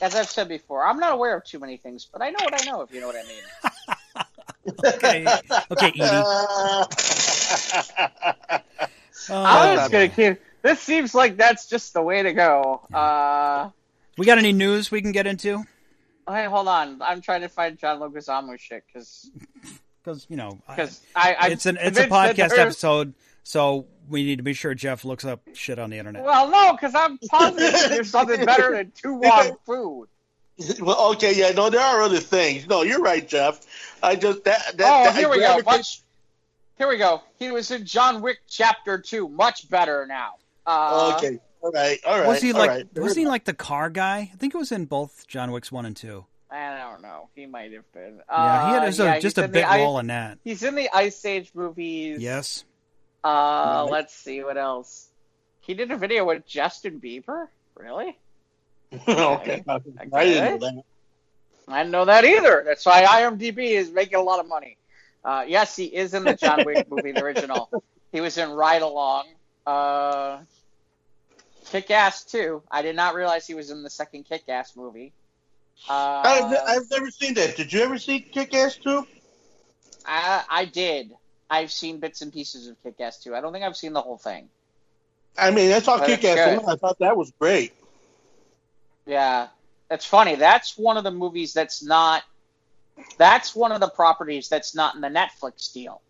as 0.00 0.14
I've 0.14 0.30
said 0.30 0.48
before, 0.48 0.84
I'm 0.86 0.98
not 0.98 1.12
aware 1.12 1.36
of 1.36 1.44
too 1.44 1.58
many 1.58 1.76
things, 1.76 2.06
but 2.12 2.22
I 2.22 2.30
know 2.30 2.38
what 2.42 2.60
I 2.62 2.64
know, 2.70 2.82
if 2.82 2.92
you 2.94 3.00
know 3.00 3.08
what 3.08 3.16
I 3.16 3.22
mean. 3.22 3.42
Okay, 4.84 5.26
okay, 5.70 5.86
Edie. 5.88 6.00
Uh, 6.02 6.84
Oh, 9.28 9.44
I'm 9.44 9.76
just 9.76 9.82
not 9.84 9.90
gonna 9.92 10.08
bad. 10.08 10.16
keep. 10.16 10.40
This 10.62 10.80
seems 10.80 11.14
like 11.14 11.36
that's 11.36 11.66
just 11.68 11.92
the 11.94 12.02
way 12.02 12.22
to 12.22 12.32
go. 12.32 12.80
Uh, 12.92 13.70
we 14.18 14.26
got 14.26 14.38
any 14.38 14.52
news 14.52 14.90
we 14.90 15.02
can 15.02 15.12
get 15.12 15.26
into? 15.26 15.64
Hey, 16.32 16.46
hold 16.46 16.68
on. 16.68 17.02
I'm 17.02 17.20
trying 17.20 17.42
to 17.42 17.48
find 17.48 17.78
John 17.78 18.00
Leguizamo 18.00 18.58
shit 18.58 18.84
because 18.86 19.30
Because 20.02 20.26
you 20.30 20.36
know, 20.36 20.58
because 20.68 21.00
I, 21.14 21.36
I 21.38 21.48
it's 21.48 21.66
an 21.66 21.78
it's 21.80 21.98
a 21.98 22.06
podcast 22.06 22.56
episode, 22.56 23.14
so 23.42 23.86
we 24.08 24.24
need 24.24 24.36
to 24.36 24.42
be 24.42 24.52
sure 24.52 24.74
Jeff 24.74 25.04
looks 25.04 25.24
up 25.24 25.40
shit 25.54 25.78
on 25.78 25.90
the 25.90 25.98
internet. 25.98 26.24
Well, 26.24 26.48
no, 26.50 26.72
because 26.72 26.94
I'm 26.94 27.18
positive 27.18 27.90
there's 27.90 28.10
something 28.10 28.44
better 28.44 28.72
than 28.72 28.92
two 29.02 29.14
Wong 29.14 29.56
Foo. 29.64 30.08
well, 30.80 31.12
okay, 31.12 31.34
yeah, 31.34 31.50
no, 31.50 31.70
there 31.70 31.80
are 31.80 32.02
other 32.02 32.18
things. 32.20 32.68
No, 32.68 32.82
you're 32.82 33.00
right, 33.00 33.26
Jeff. 33.26 33.60
I 34.02 34.16
just 34.16 34.44
that 34.44 34.76
that. 34.76 35.00
Oh, 35.00 35.04
that 35.04 35.16
here 35.16 35.28
I 35.28 35.30
we 35.30 35.38
go. 35.40 35.60
Much. 35.64 36.02
Here 36.76 36.88
we 36.88 36.96
go. 36.96 37.22
He 37.38 37.50
was 37.50 37.70
in 37.70 37.84
John 37.84 38.20
Wick 38.22 38.38
Chapter 38.48 38.98
Two. 38.98 39.28
Much 39.28 39.68
better 39.68 40.06
now. 40.06 40.34
Uh, 40.66 41.14
okay, 41.16 41.38
all 41.62 41.70
right, 41.72 41.98
all 42.06 42.18
right. 42.18 42.28
was 42.28 42.40
he 42.40 42.52
all 42.52 42.58
like 42.58 42.70
right. 42.70 42.98
was 42.98 43.16
he 43.16 43.26
like 43.26 43.44
the 43.44 43.54
car 43.54 43.90
guy? 43.90 44.30
I 44.32 44.36
think 44.36 44.54
it 44.54 44.58
was 44.58 44.72
in 44.72 44.86
both 44.86 45.26
John 45.26 45.52
Wick's 45.52 45.70
one 45.70 45.86
and 45.86 45.96
two. 45.96 46.26
I 46.50 46.78
don't 46.78 47.02
know. 47.02 47.28
He 47.34 47.46
might 47.46 47.72
have 47.72 47.90
been. 47.92 48.20
Yeah, 48.28 48.66
he 48.66 48.72
had 48.74 48.82
Uh, 48.82 48.86
just 48.86 48.98
a, 49.00 49.04
yeah, 49.04 49.18
just 49.20 49.38
a 49.38 49.44
in 49.44 49.52
the 49.52 49.62
role 49.62 49.98
in 50.00 50.08
that. 50.08 50.38
He's 50.42 50.62
in 50.62 50.74
the 50.74 50.90
Ice 50.92 51.24
Age 51.24 51.52
movies. 51.54 52.20
Yes. 52.20 52.64
Uh, 53.22 53.86
let's 53.88 54.14
see 54.14 54.42
what 54.42 54.56
else. 54.56 55.10
He 55.60 55.74
did 55.74 55.90
a 55.92 55.96
video 55.96 56.24
with 56.24 56.46
Justin 56.46 57.00
Bieber. 57.00 57.46
Really? 57.76 58.18
okay, 59.08 59.62
I 59.68 59.78
didn't 59.78 60.10
know 60.10 60.58
that. 60.58 60.82
I 61.68 61.78
didn't 61.78 61.92
know 61.92 62.04
that 62.06 62.24
either. 62.24 62.64
That's 62.66 62.84
why 62.84 63.04
IMDb 63.04 63.58
is 63.70 63.90
making 63.92 64.16
a 64.16 64.22
lot 64.22 64.40
of 64.40 64.48
money. 64.48 64.76
Uh, 65.24 65.44
yes, 65.46 65.76
he 65.76 65.84
is 65.84 66.14
in 66.14 66.24
the 66.24 66.34
John 66.34 66.64
Wick 66.64 66.90
movie, 66.90 67.12
the 67.12 67.22
original. 67.22 67.70
He 68.12 68.20
was 68.20 68.36
in 68.38 68.50
Ride 68.50 68.82
Along. 68.82 69.28
Uh, 69.64 70.38
Kick 71.70 71.90
Ass 71.90 72.24
2. 72.24 72.62
I 72.70 72.82
did 72.82 72.96
not 72.96 73.14
realize 73.14 73.46
he 73.46 73.54
was 73.54 73.70
in 73.70 73.82
the 73.82 73.90
second 73.90 74.24
Kick 74.24 74.48
Ass 74.48 74.76
movie. 74.76 75.12
Uh, 75.88 76.22
I've, 76.24 76.56
I've 76.66 76.90
never 76.90 77.10
seen 77.10 77.34
that. 77.34 77.56
Did 77.56 77.72
you 77.72 77.80
ever 77.82 77.98
see 77.98 78.20
Kick 78.20 78.54
Ass 78.54 78.76
2? 78.76 79.06
I, 80.04 80.44
I 80.48 80.64
did. 80.64 81.12
I've 81.48 81.70
seen 81.70 81.98
bits 81.98 82.22
and 82.22 82.32
pieces 82.32 82.68
of 82.68 82.82
Kick 82.82 83.00
Ass 83.00 83.22
2. 83.22 83.34
I 83.34 83.40
don't 83.40 83.52
think 83.52 83.64
I've 83.64 83.76
seen 83.76 83.92
the 83.92 84.02
whole 84.02 84.18
thing. 84.18 84.48
I 85.38 85.50
mean, 85.50 85.72
I 85.72 85.78
saw 85.78 85.98
But 85.98 86.06
Kick 86.06 86.24
Ass 86.24 86.62
1. 86.62 86.68
I 86.68 86.76
thought 86.76 86.98
that 86.98 87.16
was 87.16 87.32
great. 87.38 87.72
Yeah, 89.06 89.48
that's 89.88 90.04
funny. 90.04 90.34
That's 90.34 90.76
one 90.76 90.96
of 90.96 91.04
the 91.04 91.10
movies 91.10 91.52
that's 91.52 91.82
not. 91.82 92.22
That's 93.16 93.56
one 93.56 93.72
of 93.72 93.80
the 93.80 93.88
properties 93.88 94.48
that's 94.48 94.74
not 94.74 94.94
in 94.94 95.00
the 95.00 95.08
Netflix 95.08 95.72
deal. 95.72 96.02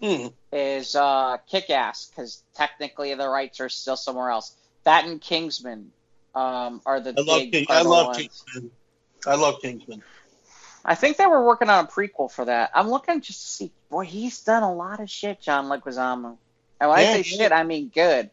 Hmm. 0.00 0.28
Is 0.52 0.96
uh, 0.96 1.36
Kick 1.48 1.70
Ass 1.70 2.06
because 2.06 2.42
technically 2.54 3.14
the 3.14 3.28
rights 3.28 3.60
are 3.60 3.68
still 3.68 3.96
somewhere 3.96 4.30
else. 4.30 4.56
That 4.84 5.04
and 5.06 5.20
Kingsman 5.20 5.90
um, 6.34 6.80
are 6.86 7.00
the 7.00 7.10
I 7.16 7.22
love 7.22 7.40
big. 7.42 7.52
King, 7.52 7.66
I 7.68 7.82
love 7.82 8.06
ones. 8.08 8.18
Kingsman. 8.18 8.70
I 9.26 9.34
love 9.36 9.60
Kingsman. 9.62 10.02
I 10.84 10.94
think 10.94 11.16
they 11.16 11.26
were 11.26 11.42
working 11.44 11.70
on 11.70 11.84
a 11.84 11.88
prequel 11.88 12.30
for 12.30 12.44
that. 12.44 12.70
I'm 12.74 12.88
looking 12.90 13.20
just 13.22 13.40
to 13.40 13.48
see. 13.48 13.72
Boy, 13.90 14.04
he's 14.04 14.40
done 14.42 14.62
a 14.62 14.74
lot 14.74 15.00
of 15.00 15.08
shit, 15.08 15.40
John 15.40 15.66
Leguizamo. 15.66 16.36
And 16.80 16.90
when 16.90 16.98
Yeah, 17.00 17.10
I 17.10 17.14
say 17.14 17.22
shit, 17.22 17.52
I 17.52 17.62
mean 17.64 17.90
good. 17.94 18.28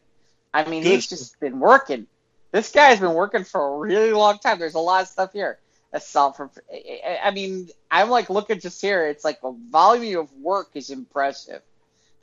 I 0.52 0.68
mean 0.68 0.82
Good 0.82 0.92
he's 0.92 1.06
just 1.06 1.40
been 1.40 1.58
working. 1.60 2.06
This 2.50 2.70
guy's 2.70 3.00
been 3.00 3.14
working 3.14 3.44
for 3.44 3.66
a 3.74 3.78
really 3.78 4.12
long 4.12 4.38
time. 4.38 4.58
There's 4.58 4.74
a 4.74 4.78
lot 4.80 5.02
of 5.02 5.08
stuff 5.08 5.32
here. 5.32 5.58
Assault 5.94 6.36
from. 6.36 6.50
I 7.22 7.30
mean, 7.30 7.68
I'm 7.90 8.10
like 8.10 8.28
looking 8.28 8.60
just 8.60 8.80
here. 8.82 9.06
It's 9.06 9.24
like 9.24 9.40
the 9.40 9.54
volume 9.70 10.20
of 10.20 10.32
work 10.34 10.68
is 10.74 10.90
impressive. 10.90 11.62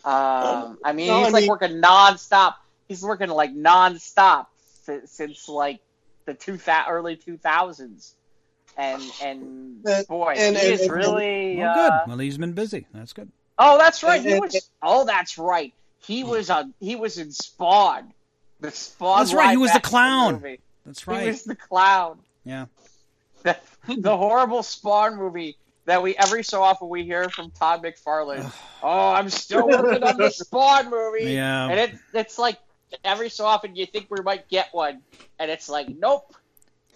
Um, 0.06 0.78
I 0.84 0.94
mean, 0.94 1.08
No, 1.08 1.20
he's 1.20 1.28
I 1.28 1.32
like 1.32 1.42
mean- 1.42 1.50
working 1.50 1.82
nonstop. 1.82 2.56
He's 2.90 3.02
working 3.04 3.30
like 3.30 3.54
nonstop 3.56 4.48
since, 4.84 5.10
since 5.12 5.48
like 5.48 5.80
the 6.26 6.34
two 6.34 6.58
thou- 6.58 6.88
early 6.90 7.16
2000s. 7.16 8.16
And 8.78 9.02
and 9.24 9.86
And- 9.86 10.08
boy, 10.08 10.34
and- 10.38 10.56
he 10.58 10.64
and- 10.64 10.74
is 10.74 10.82
and- 10.82 10.92
really. 10.92 11.58
Well, 11.58 11.70
uh, 11.70 11.76
good. 12.04 12.10
Well, 12.10 12.18
he's 12.20 12.38
been 12.38 12.54
busy. 12.54 12.86
That's 12.94 13.14
good. 13.14 13.32
Oh, 13.58 13.78
that's 13.78 14.04
right. 14.04 14.18
And- 14.20 14.26
He 14.28 14.32
and- 14.34 14.42
was. 14.42 14.70
Oh, 14.82 15.06
that's 15.06 15.38
right. 15.38 15.74
He 16.00 16.24
was 16.24 16.50
on. 16.50 16.74
He 16.80 16.96
was 16.96 17.18
in 17.18 17.32
Spawn. 17.32 18.14
The 18.62 18.72
Spawn. 18.72 19.20
That's 19.20 19.34
right, 19.34 19.52
he 19.52 19.58
was 19.58 19.72
the 19.72 19.80
clown. 19.80 20.34
movie. 20.36 20.60
That's 20.86 21.08
right. 21.08 21.22
He 21.24 21.28
was 21.30 21.44
the 21.44 21.56
clown. 21.56 22.20
Yeah. 22.44 22.66
The, 23.44 23.58
the 23.88 24.18
horrible 24.18 24.64
Spawn 24.64 25.16
movie 25.16 25.56
that 25.86 26.02
we 26.04 26.16
every 26.18 26.44
so 26.44 26.62
often 26.62 26.90
we 26.90 27.04
hear 27.04 27.30
from 27.30 27.52
Todd 27.52 27.82
McFarlane. 27.84 28.52
oh, 28.84 29.12
I'm 29.12 29.30
still 29.30 29.68
working 29.68 30.04
on 30.04 30.18
the 30.18 30.30
Spawn 30.30 30.90
movie. 30.90 31.32
Yeah. 31.32 31.70
And 31.70 31.80
it, 31.80 31.96
it's 32.14 32.38
like 32.38 32.60
every 33.04 33.30
so 33.30 33.46
often 33.46 33.76
you 33.76 33.86
think 33.86 34.08
we 34.10 34.22
might 34.22 34.48
get 34.50 34.70
one, 34.72 35.02
and 35.40 35.50
it's 35.52 35.70
like, 35.70 35.88
nope. 35.90 36.34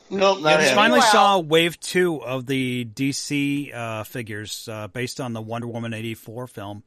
Nope, 0.10 0.40
Yeah, 0.40 0.44
not 0.44 0.60
I 0.60 0.62
just 0.64 0.76
finally 0.76 1.00
Meanwhile- 1.00 1.12
saw 1.12 1.40
wave 1.40 1.80
two 1.80 2.22
of 2.22 2.46
the 2.46 2.86
DC 2.86 3.74
uh, 3.74 4.04
figures 4.04 4.68
uh, 4.70 4.88
based 4.88 5.20
on 5.22 5.34
the 5.34 5.42
Wonder 5.42 5.68
Woman 5.68 5.94
eighty 5.94 6.14
four 6.14 6.46
film, 6.48 6.84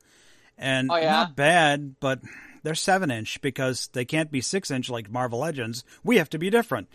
and 0.58 0.90
Oh, 0.92 0.96
yeah? 0.96 1.10
not 1.10 1.34
bad, 1.36 1.96
but 1.98 2.20
they're 2.62 2.74
seven 2.74 3.10
inch 3.10 3.40
because 3.40 3.88
they 3.94 4.04
can't 4.04 4.30
be 4.30 4.40
six 4.42 4.70
inch 4.70 4.90
like 4.90 5.10
Marvel 5.10 5.38
Legends. 5.40 5.82
We 6.04 6.18
have 6.18 6.28
to 6.30 6.38
be 6.38 6.50
different. 6.50 6.88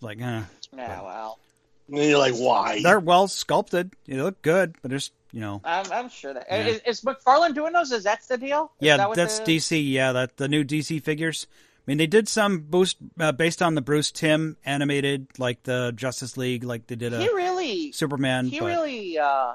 Like, 0.00 0.20
uh, 0.20 0.42
Yeah, 0.76 1.02
well, 1.02 1.38
you're 1.88 2.18
like, 2.18 2.34
why? 2.34 2.82
they're 2.82 3.00
well 3.00 3.28
sculpted. 3.28 3.92
They 4.06 4.20
look 4.20 4.42
good, 4.42 4.74
but 4.82 4.90
there's 4.90 5.10
you 5.32 5.40
know, 5.40 5.60
I'm, 5.64 5.90
I'm 5.92 6.08
sure 6.08 6.34
that 6.34 6.46
Yeah. 6.50 6.66
is, 6.66 6.80
is 6.86 7.00
McFarlane 7.02 7.54
doing 7.54 7.72
those? 7.72 7.92
Is 7.92 8.04
that 8.04 8.20
the 8.28 8.38
deal? 8.38 8.72
Is 8.80 8.86
yeah, 8.86 8.96
that 8.96 9.14
that's 9.14 9.38
the- 9.40 9.56
DC. 9.58 9.90
Yeah, 9.92 10.12
that 10.12 10.36
the 10.36 10.48
new 10.48 10.64
DC 10.64 11.02
figures. 11.02 11.46
I 11.50 11.90
mean, 11.90 11.98
they 11.98 12.06
did 12.06 12.28
some 12.28 12.60
boost 12.60 12.98
uh, 13.18 13.32
based 13.32 13.62
on 13.62 13.74
the 13.74 13.80
Bruce 13.80 14.10
Timm 14.12 14.56
animated, 14.64 15.28
like 15.38 15.62
the 15.62 15.90
Justice 15.96 16.36
League, 16.36 16.62
like 16.64 16.86
they 16.86 16.96
did 16.96 17.14
a 17.14 17.20
He 17.22 17.28
really 17.28 17.92
Superman. 17.92 18.46
he 18.46 18.60
but 18.60 18.66
really 18.66 19.18
uh 19.18 19.54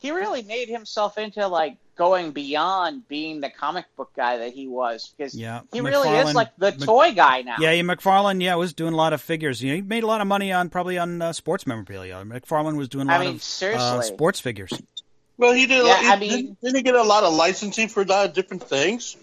he 0.00 0.10
really 0.10 0.42
made 0.42 0.68
himself 0.68 1.16
into 1.18 1.46
like 1.46 1.76
going 1.96 2.32
beyond 2.32 3.06
being 3.08 3.40
the 3.40 3.50
comic 3.50 3.84
book 3.96 4.10
guy 4.16 4.38
that 4.38 4.52
he 4.52 4.66
was 4.66 5.12
because 5.16 5.34
Yeah, 5.34 5.60
he 5.72 5.80
really 5.82 6.08
is 6.16 6.34
like 6.34 6.56
the 6.56 6.72
Mc- 6.72 6.80
toy 6.80 7.12
guy 7.12 7.42
now. 7.42 7.56
Yeah, 7.60 7.72
yeah, 7.72 7.82
McFarlane, 7.82 8.42
yeah, 8.42 8.54
was 8.54 8.72
doing 8.72 8.94
a 8.94 8.96
lot 8.96 9.12
of 9.12 9.20
figures. 9.20 9.62
You 9.62 9.70
know, 9.70 9.76
he 9.76 9.82
made 9.82 10.02
a 10.02 10.06
lot 10.06 10.20
of 10.22 10.26
money 10.26 10.50
on 10.52 10.70
probably 10.70 10.96
on 10.98 11.20
uh, 11.20 11.32
sports 11.34 11.66
memorabilia. 11.66 12.14
McFarlane 12.24 12.76
was 12.76 12.88
doing 12.88 13.08
a 13.08 13.12
I 13.12 13.16
lot 13.18 13.20
mean, 13.26 13.30
of 13.34 13.36
uh, 13.36 13.40
seriously. 13.40 14.02
sports 14.14 14.40
figures. 14.40 14.72
well, 15.36 15.52
he 15.52 15.66
did. 15.66 15.82
A 15.82 15.86
Yeah, 15.86 15.92
lot, 15.92 16.04
I 16.04 16.16
mean- 16.18 16.30
didn't, 16.30 16.60
didn't 16.62 16.76
he 16.76 16.82
get 16.82 16.94
a 16.94 17.02
lot 17.02 17.22
of 17.24 17.34
licensing 17.34 17.88
for 17.88 18.02
a 18.02 18.06
lot 18.06 18.26
of 18.26 18.32
different 18.34 18.62
things? 18.62 19.16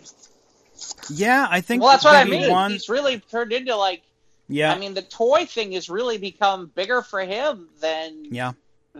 Yeah, 1.09 1.47
I 1.49 1.61
think 1.61 1.82
well, 1.82 1.91
that's 1.91 2.05
what 2.05 2.15
I 2.15 2.23
maybe 2.25 2.41
mean. 2.43 2.51
One, 2.51 2.71
He's 2.71 2.89
really 2.89 3.19
turned 3.19 3.51
into 3.53 3.75
like 3.75 4.03
yeah, 4.49 4.71
I 4.73 4.78
mean, 4.78 4.93
the 4.93 5.01
toy 5.01 5.45
thing 5.45 5.71
has 5.73 5.89
really 5.89 6.17
become 6.19 6.71
bigger 6.73 7.01
for 7.01 7.19
him 7.21 7.67
than 7.82 8.25
yeah. 8.32 8.53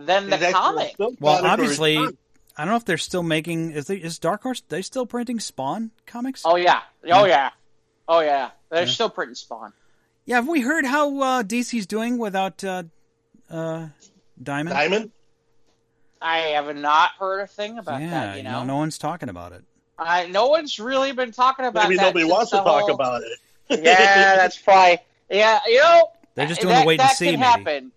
Than 0.06 0.30
the 0.30 0.36
He's 0.36 0.46
actually 0.54 0.92
comic. 0.98 1.18
Well, 1.20 1.44
obviously. 1.46 1.96
I 1.98 2.62
don't 2.64 2.70
know 2.72 2.76
if 2.76 2.84
they're 2.84 2.98
still 2.98 3.22
making. 3.22 3.70
Is 3.70 3.86
they, 3.86 3.96
is 3.98 4.18
Dark 4.18 4.42
Horse? 4.42 4.62
They 4.68 4.82
still 4.82 5.06
printing 5.06 5.38
Spawn 5.38 5.92
comics? 6.06 6.42
Oh 6.44 6.56
yeah, 6.56 6.80
oh 7.04 7.24
yeah, 7.24 7.50
oh 8.08 8.18
yeah. 8.20 8.50
They're 8.70 8.80
Yeah. 8.82 8.88
still 8.88 9.10
printing 9.10 9.36
Spawn. 9.36 9.72
Yeah, 10.24 10.36
have 10.36 10.48
we 10.48 10.60
heard 10.60 10.84
how 10.84 11.20
uh, 11.20 11.42
DC's 11.44 11.86
doing 11.86 12.18
without 12.18 12.64
uh, 12.64 12.82
uh, 13.48 13.86
Diamond? 14.42 14.74
Diamond. 14.74 15.10
I 16.20 16.38
have 16.38 16.74
not 16.74 17.10
heard 17.20 17.40
a 17.42 17.46
thing 17.46 17.78
about 17.78 18.00
yeah, 18.00 18.10
that. 18.10 18.36
You 18.38 18.42
know, 18.42 18.50
no, 18.60 18.64
no 18.64 18.76
one's 18.78 18.98
talking 18.98 19.28
about 19.28 19.52
it. 19.52 19.62
I 19.96 20.26
no 20.26 20.48
one's 20.48 20.80
really 20.80 21.12
been 21.12 21.30
talking 21.30 21.64
about 21.64 21.84
Maybe 21.84 21.96
that. 21.96 22.02
nobody 22.06 22.24
wants 22.24 22.50
to 22.50 22.56
the 22.56 22.64
talk 22.64 22.90
about 22.90 23.22
it. 23.22 23.38
yeah, 23.84 24.34
that's 24.36 24.56
probably 24.62 24.98
yeah. 25.30 25.60
You 25.66 25.78
know, 25.78 26.08
They're 26.34 26.46
just 26.48 26.60
doing 26.60 26.74
that, 26.74 26.80
the 26.82 26.86
wait 26.88 27.00
and 27.00 27.08
that 27.08 27.16
see. 27.16 27.30
can 27.30 27.38
Maybe. 27.40 27.44
happen. 27.50 27.92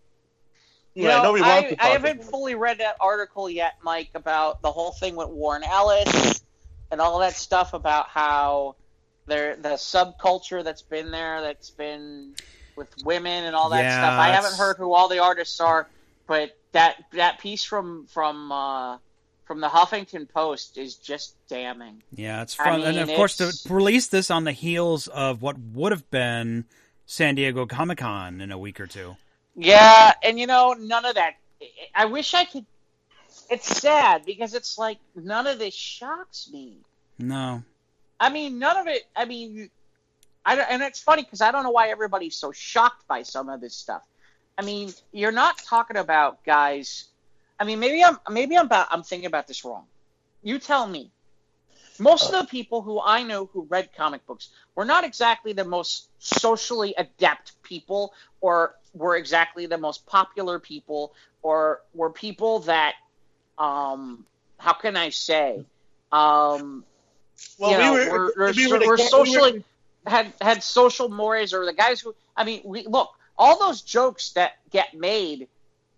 You 0.94 1.08
Right, 1.08 1.24
know, 1.24 1.36
I, 1.38 1.76
I 1.80 1.88
haven't 1.90 2.24
fully 2.26 2.56
read 2.56 2.80
that 2.80 2.98
article 3.00 3.50
yet, 3.50 3.74
Mike, 3.82 4.10
about 4.14 4.62
the 4.62 4.72
whole 4.72 4.92
thing 4.92 5.16
with 5.16 5.30
Warren 5.30 5.64
Ellis 5.64 6.44
and 6.92 7.00
all 7.00 7.20
that 7.20 7.34
stuff 7.34 7.74
about 7.74 8.10
how 8.10 8.76
there 9.28 9.56
the 9.56 9.70
subculture 9.70 10.64
that's 10.64 10.82
been 10.82 11.12
there, 11.12 11.42
that's 11.42 11.70
been 11.72 12.34
with 12.76 12.90
women 13.06 13.46
and 13.46 13.56
all 13.56 13.70
that 13.70 13.84
Yeah, 13.84 13.98
stuff. 14.00 14.20
I 14.20 14.30
haven't 14.30 14.58
heard 14.58 14.78
who 14.78 14.94
all 14.94 15.08
the 15.08 15.20
artists 15.20 15.60
are, 15.62 15.88
but 16.28 16.52
that 16.74 16.98
that 17.14 17.40
piece 17.40 17.64
from 17.64 18.08
from 18.08 18.52
uh, 18.52 18.98
from 19.46 19.62
the 19.62 19.68
Huffington 19.70 20.30
Post 20.30 20.78
is 20.78 20.96
just 20.98 21.36
damning. 21.50 22.04
Yeah, 22.16 22.42
it's 22.42 22.60
I 22.60 22.66
fun, 22.66 22.82
and 22.82 22.98
mean, 22.98 23.00
of 23.00 23.14
course 23.14 23.38
to 23.38 23.74
release 23.74 24.08
this 24.08 24.30
on 24.30 24.44
the 24.44 24.52
heels 24.52 25.08
of 25.08 25.42
what 25.42 25.58
would 25.58 25.92
have 25.94 26.10
been 26.12 26.66
San 27.06 27.36
Diego 27.36 27.66
Comic 27.66 28.00
Con 28.00 28.42
in 28.42 28.52
a 28.52 28.58
week 28.58 28.80
or 28.80 28.88
two. 28.88 29.16
Yeah, 29.56 30.14
and 30.24 30.40
you 30.40 30.48
know, 30.48 30.74
none 30.74 31.06
of 31.06 31.16
that. 31.16 31.36
I 31.94 32.06
wish 32.06 32.34
I 32.34 32.46
could. 32.46 32.66
It's 33.50 33.68
sad 33.82 34.26
because 34.26 34.54
it's 34.54 34.78
like 34.78 34.98
none 35.16 35.48
of 35.48 35.60
this 35.60 35.74
shocks 35.74 36.50
me. 36.52 36.78
No, 37.20 37.64
I 38.20 38.30
mean, 38.30 38.60
none 38.60 38.78
of 38.78 38.88
it. 38.88 39.04
I 39.16 39.26
mean, 39.26 39.70
I 40.46 40.56
don't, 40.56 40.70
and 40.70 40.82
it's 40.82 41.02
funny 41.02 41.24
because 41.24 41.42
I 41.42 41.52
don't 41.52 41.64
know 41.64 41.72
why 41.72 41.90
everybody's 41.90 42.36
so 42.36 42.52
shocked 42.52 43.08
by 43.08 43.24
some 43.24 43.50
of 43.50 43.62
this 43.62 43.76
stuff. 43.76 44.04
I 44.58 44.64
mean, 44.64 44.94
you're 45.12 45.32
not 45.32 45.58
talking 45.58 45.98
about 45.98 46.44
guys. 46.44 47.06
I 47.60 47.64
mean, 47.64 47.80
maybe 47.80 48.04
I'm 48.04 48.20
maybe 48.30 48.58
I'm 48.58 48.66
about, 48.66 48.88
I'm 48.92 49.04
thinking 49.04 49.28
about 49.28 49.48
this 49.48 49.64
wrong. 49.66 49.86
You 50.44 50.60
tell 50.60 50.88
me. 50.88 51.12
Most 52.02 52.34
of 52.34 52.40
the 52.42 52.48
people 52.48 52.82
who 52.82 53.00
I 53.00 53.22
know 53.24 53.46
who 53.54 53.68
read 53.70 53.90
comic 53.96 54.26
books 54.26 54.50
were 54.76 54.86
not 54.86 55.04
exactly 55.04 55.54
the 55.54 55.64
most 55.64 56.10
socially 56.18 56.96
adept 56.98 57.62
people, 57.62 58.14
or 58.42 58.76
were 58.94 59.16
exactly 59.18 59.68
the 59.68 59.78
most 59.78 60.06
popular 60.08 60.58
people, 60.58 61.14
or 61.44 61.82
were 61.94 62.10
people 62.10 62.60
that, 62.62 62.96
um, 63.58 64.26
how 64.58 64.74
can 64.74 64.98
I 64.98 65.10
say, 65.10 65.64
um, 66.12 66.84
Well, 67.60 67.72
you 67.72 67.78
we 67.78 67.84
know, 67.84 67.94
were, 67.94 68.12
we're, 68.12 68.34
we're, 68.38 68.54
we 68.54 68.72
were 68.72 68.80
the 68.80 68.86
we're 68.88 68.98
we 68.98 69.04
socially 69.04 69.54
were- 69.60 69.64
had 70.12 70.34
had 70.42 70.64
social 70.64 71.08
mores 71.10 71.54
or 71.54 71.66
the 71.66 71.74
guys 71.74 72.02
who 72.02 72.16
I 72.36 72.44
mean, 72.44 72.62
we 72.66 72.88
look 72.88 73.10
all 73.38 73.60
those 73.60 73.82
jokes 73.84 74.32
that 74.32 74.54
get 74.72 74.96
made 74.96 75.48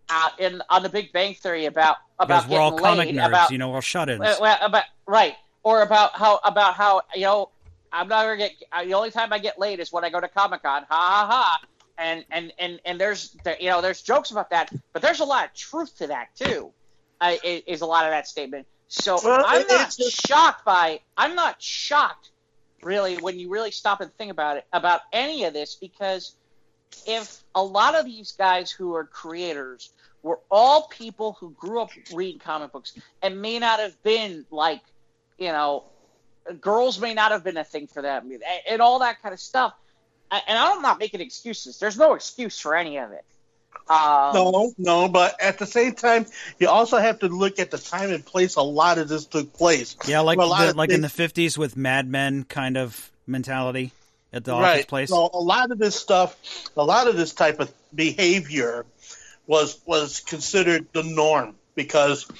uh, 0.10 0.30
in 0.38 0.62
on 0.70 0.84
the 0.84 0.90
Big 0.90 1.14
Bang 1.14 1.34
Theory 1.36 1.66
about 1.66 1.96
because 2.20 2.44
about 2.44 2.50
we're 2.50 2.60
all 2.60 2.72
getting 2.72 2.86
comic 2.86 3.08
laid, 3.08 3.16
nerds, 3.16 3.28
about 3.28 3.52
you 3.52 3.58
know, 3.58 3.70
we're 3.70 3.82
shut-ins. 3.82 4.22
uh, 4.22 4.36
well, 4.42 4.58
about 4.62 4.84
right 5.08 5.36
or 5.64 5.82
about 5.82 6.16
how 6.18 6.40
about 6.44 6.76
how 6.76 7.02
you 7.16 7.22
know 7.22 7.50
I'm 7.92 8.08
not 8.08 8.24
gonna 8.24 8.38
get 8.38 8.52
uh, 8.72 8.84
the 8.84 8.94
only 8.94 9.12
time 9.12 9.32
I 9.34 9.40
get 9.40 9.60
laid 9.60 9.80
is 9.80 9.92
when 9.92 10.04
I 10.04 10.10
go 10.10 10.20
to 10.20 10.28
Comic 10.28 10.64
Con, 10.64 10.84
ha 10.90 10.96
ha 10.96 11.28
ha. 11.30 11.60
And 11.98 12.26
and 12.32 12.52
and 12.58 12.80
and 12.86 13.00
there's 13.00 13.36
you 13.60 13.70
know 13.70 13.82
there's 13.82 14.02
jokes 14.02 14.32
about 14.32 14.50
that, 14.50 14.72
but 14.94 15.02
there's 15.02 15.20
a 15.20 15.26
lot 15.26 15.46
of 15.46 15.54
truth 15.54 15.98
to 16.00 16.08
that 16.08 16.36
too. 16.36 16.72
Uh, 17.22 17.36
i- 17.44 17.64
is 17.68 17.82
a 17.82 17.86
lot 17.86 18.06
of 18.06 18.12
that 18.12 18.28
statement. 18.28 18.66
So 18.88 19.20
Well, 19.24 19.44
I'm 19.48 19.66
not 19.68 19.96
just- 19.96 20.28
shocked 20.28 20.66
by 20.66 21.02
I'm 21.16 21.36
not 21.36 21.62
shocked 21.62 22.30
really 22.82 23.16
when 23.18 23.40
you 23.40 23.50
really 23.50 23.72
stop 23.72 24.02
and 24.02 24.12
think 24.16 24.32
about 24.32 24.58
it 24.58 24.66
about 24.74 25.02
any 25.14 25.46
of 25.46 25.54
this 25.54 25.76
because 25.76 26.36
if 27.08 27.44
a 27.56 27.64
lot 27.64 27.96
of 27.96 28.06
these 28.06 28.34
guys 28.34 28.72
who 28.72 28.96
are 28.96 29.06
creators 29.06 29.92
were 30.22 30.40
all 30.52 30.88
people 30.88 31.34
who 31.40 31.52
grew 31.52 31.80
up 31.82 31.92
reading 32.14 32.40
comic 32.40 32.72
books 32.72 32.94
and 33.22 33.42
may 33.42 33.60
not 33.60 33.80
have 33.80 34.02
been 34.04 34.46
like 34.52 34.82
you 35.38 35.50
know 35.50 35.84
girls 36.60 37.00
may 37.00 37.14
not 37.14 37.32
have 37.32 37.44
been 37.44 37.58
a 37.58 37.64
thing 37.64 37.88
for 37.88 38.02
them 38.02 38.32
and, 38.32 38.44
and 38.70 38.82
all 38.82 39.00
that 39.00 39.22
kind 39.22 39.34
of 39.34 39.40
stuff 39.40 39.74
and 40.32 40.58
i'm 40.58 40.82
not 40.82 41.00
making 41.00 41.22
excuses 41.22 41.80
there's 41.80 41.98
no 41.98 42.14
excuse 42.14 42.60
for 42.60 42.76
any 42.76 42.98
of 42.98 43.12
it 43.12 43.24
um, 43.88 44.34
No, 44.34 44.74
no, 44.78 45.10
but 45.10 45.42
at 45.42 45.60
the 45.60 45.66
same 45.66 45.94
time, 45.94 46.26
you 46.58 46.70
also 46.70 46.98
have 46.98 47.20
to 47.20 47.28
look 47.28 47.60
at 47.60 47.70
the 47.70 47.78
time 47.78 48.12
and 48.12 48.26
place 48.26 48.56
a 48.56 48.62
lot 48.62 48.98
of 48.98 49.10
this 49.10 49.26
took 49.26 49.52
place. 49.52 49.98
yeah, 50.08 50.22
like 50.22 50.38
a 50.38 50.46
lot 50.46 50.62
the, 50.62 50.70
of 50.70 50.76
like 50.78 50.90
in 50.90 51.02
the 51.02 51.10
'50s 51.10 51.58
with 51.58 51.76
Mad 51.76 52.08
Men 52.08 52.46
kind 52.46 52.78
of 52.78 53.12
mentality 53.28 53.92
at 54.32 54.46
the 54.46 54.52
office 54.52 54.64
right. 54.64 54.88
place. 54.88 55.10
So 55.10 55.30
a 55.34 55.40
lot 55.40 55.72
of 55.72 55.78
this 55.80 55.96
stuff, 55.96 56.38
a 56.78 56.84
lot 56.84 57.08
of 57.08 57.18
this 57.18 57.34
type 57.34 57.60
of 57.60 57.74
behavior 57.94 58.86
was 59.48 59.80
was 59.86 60.22
considered 60.22 60.88
the 60.94 61.04
norm 61.04 61.56
because 61.76 62.30
of 62.30 62.38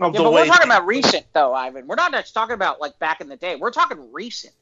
yeah, 0.00 0.10
the 0.10 0.18
but 0.22 0.32
way 0.32 0.42
we're 0.42 0.46
talking 0.46 0.66
about 0.66 0.86
recent 0.86 1.26
though 1.32 1.54
ivan 1.54 1.86
we're 1.86 1.94
not 1.94 2.12
just 2.12 2.34
talking 2.34 2.54
about 2.54 2.80
like 2.80 2.98
back 2.98 3.20
in 3.20 3.28
the 3.28 3.36
day 3.36 3.56
we're 3.56 3.70
talking 3.70 4.12
recent 4.12 4.52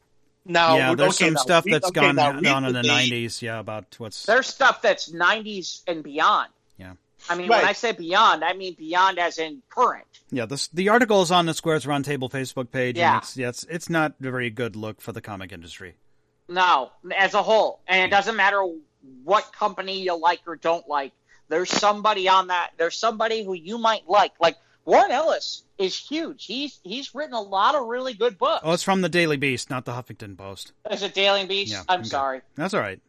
No, 0.45 0.77
yeah, 0.77 0.95
there's 0.95 1.15
okay, 1.21 1.27
some 1.29 1.37
stuff 1.37 1.65
re- 1.65 1.73
that's 1.73 1.89
okay, 1.89 2.01
gone 2.01 2.17
now 2.17 2.57
on 2.57 2.65
in 2.65 2.73
the 2.73 2.83
'90s. 2.83 3.41
Yeah, 3.43 3.59
about 3.61 3.95
what's 3.99 4.27
there's 4.27 4.47
stuff 4.49 4.83
that's 4.83 5.11
90s 5.13 5.83
and 5.87 6.03
beyond 6.03 6.49
Yeah, 6.79 6.95
I 7.31 7.37
mean, 7.37 7.49
Right. 7.49 7.61
when 7.63 7.69
I 7.69 7.73
say 7.75 7.93
beyond, 7.93 8.43
I 8.43 8.53
mean 8.55 8.75
beyond 8.75 9.19
as 9.21 9.39
in 9.39 9.63
current. 9.71 10.07
Yeah, 10.33 10.47
this 10.47 10.67
the 10.69 10.89
article 10.89 11.23
is 11.23 11.31
on 11.31 11.47
the 11.47 11.55
Squares 11.55 11.85
Roundtable 11.87 12.29
Facebook 12.31 12.71
page. 12.73 12.97
Yeah. 12.99 13.15
and 13.15 13.23
it's, 13.23 13.37
yeah, 13.37 13.49
it's 13.51 13.65
it's 13.71 13.89
not 13.89 14.15
a 14.21 14.31
very 14.31 14.51
good 14.51 14.75
look 14.75 15.01
for 15.01 15.13
the 15.13 15.21
comic 15.21 15.53
industry. 15.53 15.95
No, 16.49 16.91
as 17.17 17.35
a 17.35 17.43
whole, 17.43 17.81
and 17.87 18.03
it 18.03 18.11
doesn't 18.11 18.35
matter 18.37 18.63
what 19.23 19.53
company 19.53 20.03
you 20.03 20.15
like 20.19 20.41
or 20.47 20.57
don't 20.57 20.89
like. 20.89 21.13
There's 21.49 21.71
somebody 21.71 22.29
on 22.29 22.49
that. 22.49 22.71
There's 22.79 22.99
somebody 22.99 23.45
who 23.45 23.55
you 23.55 23.79
might 23.79 24.09
like. 24.09 24.33
Like 24.41 24.57
Warren 24.85 25.11
Ellis 25.11 25.63
is 25.79 25.97
huge. 25.97 26.45
He's 26.45 26.81
he's 26.83 27.15
written 27.15 27.35
a 27.35 27.41
lot 27.41 27.75
of 27.75 27.87
really 27.87 28.15
good 28.15 28.39
books. 28.39 28.63
Oh, 28.65 28.73
it's 28.73 28.83
from 28.83 29.01
the 29.01 29.09
Daily 29.09 29.37
Beast, 29.37 29.71
not 29.71 29.85
the 29.85 29.93
Huffington 29.93 30.37
Post. 30.37 30.73
Is 30.91 31.03
it 31.03 31.15
Daily 31.15 31.47
Beast? 31.47 31.73
Yeah, 31.73 31.83
I'm 31.89 32.01
okay. 32.01 32.09
sorry. 32.09 32.41
That's 32.57 32.75
all 32.75 32.81
right. 32.81 33.01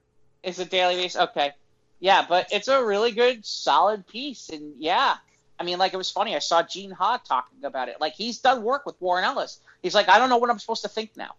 Is 0.44 0.60
it 0.60 0.70
Daily 0.70 0.96
Beast? 0.96 1.18
Okay. 1.18 1.52
Yeah, 2.00 2.26
but 2.28 2.50
it's 2.52 2.68
a 2.68 2.84
really 2.84 3.12
good, 3.12 3.46
solid 3.46 4.06
piece. 4.06 4.50
And 4.50 4.74
yeah, 4.78 5.16
I 5.58 5.64
mean, 5.64 5.78
like, 5.78 5.94
it 5.94 5.98
was 5.98 6.12
funny. 6.12 6.36
I 6.36 6.40
saw 6.40 6.62
Gene 6.62 6.92
Ha 6.92 7.22
talking 7.26 7.64
about 7.64 7.88
it. 7.88 8.02
Like, 8.02 8.14
he's 8.14 8.40
done 8.40 8.62
work 8.62 8.86
with 8.86 9.00
Warren 9.00 9.24
Ellis. 9.24 9.60
He's 9.82 9.96
like, 9.96 10.10
I 10.10 10.20
don't 10.20 10.28
know 10.28 10.38
what 10.38 10.50
I'm 10.50 10.60
supposed 10.60 10.82
to 10.82 10.90
think 10.90 11.12
now. 11.16 11.36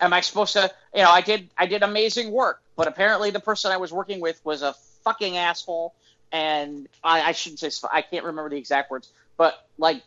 Am 0.00 0.12
I 0.12 0.20
supposed 0.20 0.54
to, 0.54 0.68
you 0.92 1.02
know, 1.02 1.10
I 1.10 1.20
did, 1.20 1.48
I 1.56 1.66
did 1.66 1.84
amazing 1.84 2.32
work, 2.32 2.60
but 2.74 2.88
apparently 2.88 3.30
the 3.30 3.38
person 3.38 3.70
I 3.70 3.76
was 3.76 3.92
working 3.92 4.20
with 4.20 4.40
was 4.44 4.62
a 4.62 4.74
fucking 5.04 5.36
asshole. 5.36 5.94
And 6.32 6.88
I, 7.04 7.22
I 7.22 7.32
shouldn't 7.32 7.60
say, 7.60 7.70
I 7.92 8.02
can't 8.02 8.24
remember 8.24 8.50
the 8.50 8.56
exact 8.56 8.90
words, 8.90 9.12
but 9.36 9.54
like, 9.78 10.02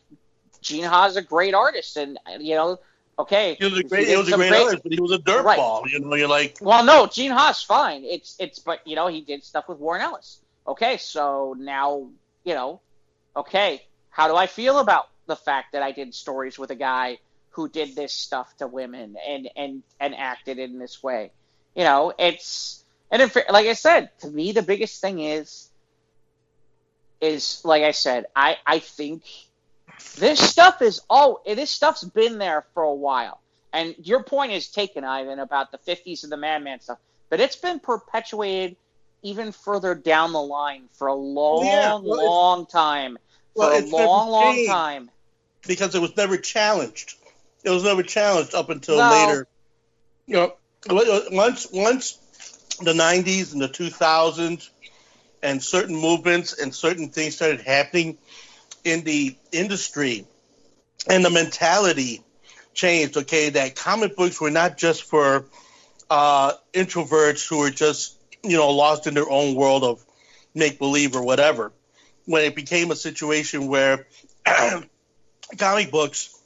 Gene 0.62 0.84
Ha 0.84 1.06
is 1.06 1.16
a 1.16 1.22
great 1.22 1.54
artist. 1.54 1.98
And, 1.98 2.18
you 2.40 2.56
know, 2.56 2.80
okay. 3.20 3.56
He 3.60 3.66
was 3.66 3.80
a 3.80 3.84
great, 3.84 4.08
he 4.08 4.16
was 4.16 4.28
a 4.28 4.32
some 4.32 4.40
great 4.40 4.54
artist, 4.54 4.84
but 4.84 4.91
he 4.91 4.99
was 4.99 5.12
a 5.12 5.20
Right. 5.26 5.60
dirtball. 5.60 5.90
You 5.90 5.99
know, 5.99 6.16
you're 6.16 6.28
like, 6.28 6.58
Well, 6.62 6.84
no, 6.84 7.08
Gene 7.08 7.32
Ha's 7.32 7.62
fine. 7.62 8.04
It's 8.04 8.36
it's 8.40 8.60
but 8.60 8.80
you 8.86 8.95
know 8.95 9.08
he 9.08 9.22
did 9.22 9.44
stuff 9.44 9.68
with 9.68 9.80
Warren 9.80 10.02
Ellis. 10.02 10.40
Okay, 10.68 10.98
so 10.98 11.56
now 11.58 12.10
you 12.44 12.54
know. 12.54 12.82
Okay, 13.36 13.82
how 14.10 14.28
do 14.28 14.36
I 14.36 14.48
feel 14.48 14.80
about 14.80 15.06
the 15.28 15.36
fact 15.36 15.74
that 15.74 15.84
I 15.84 15.91
did 15.91 16.14
stories 16.16 16.58
with 16.58 16.72
a 16.72 16.76
guy 16.76 17.20
who 17.52 17.70
did 17.70 17.95
this 17.95 18.14
stuff 18.14 18.56
to 18.58 18.68
women 18.68 19.16
and 19.28 19.49
and 19.56 19.84
and 19.99 20.16
acted 20.16 20.58
in 20.60 20.80
this 20.80 21.02
way? 21.04 21.32
You 21.76 21.84
know, 21.84 22.14
it's 22.18 22.84
and 23.12 23.22
if, 23.22 23.36
like 23.36 23.68
I 23.68 23.74
said, 23.74 24.10
to 24.20 24.30
me 24.30 24.52
the 24.54 24.64
biggest 24.64 25.02
thing 25.02 25.20
is 25.20 25.66
is 27.22 27.61
like 27.64 27.84
I 27.84 27.91
said, 27.91 28.26
I 28.35 28.57
I 28.65 28.80
think 28.80 29.23
this 30.18 30.39
stuff 30.39 30.81
is 30.81 31.02
all 31.10 31.41
this 31.45 31.72
stuff's 31.72 32.03
been 32.03 32.38
there 32.38 32.65
for 32.73 32.84
a 32.84 32.94
while. 32.94 33.41
And 33.73 33.95
your 33.99 34.23
point 34.23 34.53
is 34.53 34.69
taken, 34.69 35.03
Ivan, 35.03 35.39
about 35.39 35.72
the 35.72 35.77
50s 35.80 36.23
and 36.23 36.31
the 36.31 36.38
Mad 36.38 36.64
Men 36.64 36.80
stuff, 36.80 36.98
but 37.30 37.39
it's 37.39 37.57
been 37.57 37.80
perpetuated 37.80 38.77
even 39.23 39.52
further 39.52 39.94
down 39.94 40.31
the 40.34 40.41
line 40.41 40.89
for 40.94 41.07
a 41.07 41.14
long, 41.14 41.65
Yeah, 41.65 41.99
well, 42.02 42.26
long 42.26 42.65
time. 42.65 43.18
For 43.56 43.65
Well, 43.65 43.84
a 43.84 43.85
long, 43.85 44.30
long 44.30 44.65
time. 44.65 45.11
because 45.68 45.95
it 45.95 46.02
was 46.02 46.15
never 46.15 46.38
challenged. 46.38 47.15
It 47.64 47.69
was 47.69 47.84
never 47.84 48.03
challenged 48.03 48.56
up 48.56 48.69
until 48.69 48.98
No. 48.98 49.10
later. 49.10 49.48
You 50.27 50.35
know, 50.35 50.53
once 51.31 51.68
once 51.72 52.19
the 52.81 52.94
'90s 52.94 53.53
and 53.53 53.61
the 53.61 53.68
2000s, 53.69 54.69
and 55.41 55.61
certain 55.61 55.95
movements 55.95 56.53
and 56.53 56.73
certain 56.73 57.09
things 57.09 57.35
started 57.35 57.61
happening 57.61 58.18
in 58.84 59.03
the 59.03 59.35
industry, 59.51 60.26
and 61.09 61.23
the 61.23 61.30
mentality 61.30 62.23
changed. 62.73 63.18
Okay, 63.18 63.49
that 63.49 63.76
comic 63.76 64.15
books 64.15 64.39
were 64.39 64.51
not 64.51 64.77
just 64.77 65.03
for 65.03 65.45
uh, 66.09 66.53
introverts 66.73 67.47
who 67.47 67.59
were 67.59 67.69
just 67.69 68.18
you 68.43 68.57
know 68.57 68.69
lost 68.72 69.07
in 69.07 69.14
their 69.14 69.30
own 69.30 69.55
world 69.55 69.84
of 69.84 70.03
make 70.53 70.80
believe 70.80 71.15
or 71.15 71.23
whatever. 71.23 71.72
When 72.26 72.43
it 72.43 72.55
became 72.55 72.91
a 72.91 72.95
situation 72.95 73.68
where 73.68 74.05
comic 75.57 75.91
books, 75.91 76.38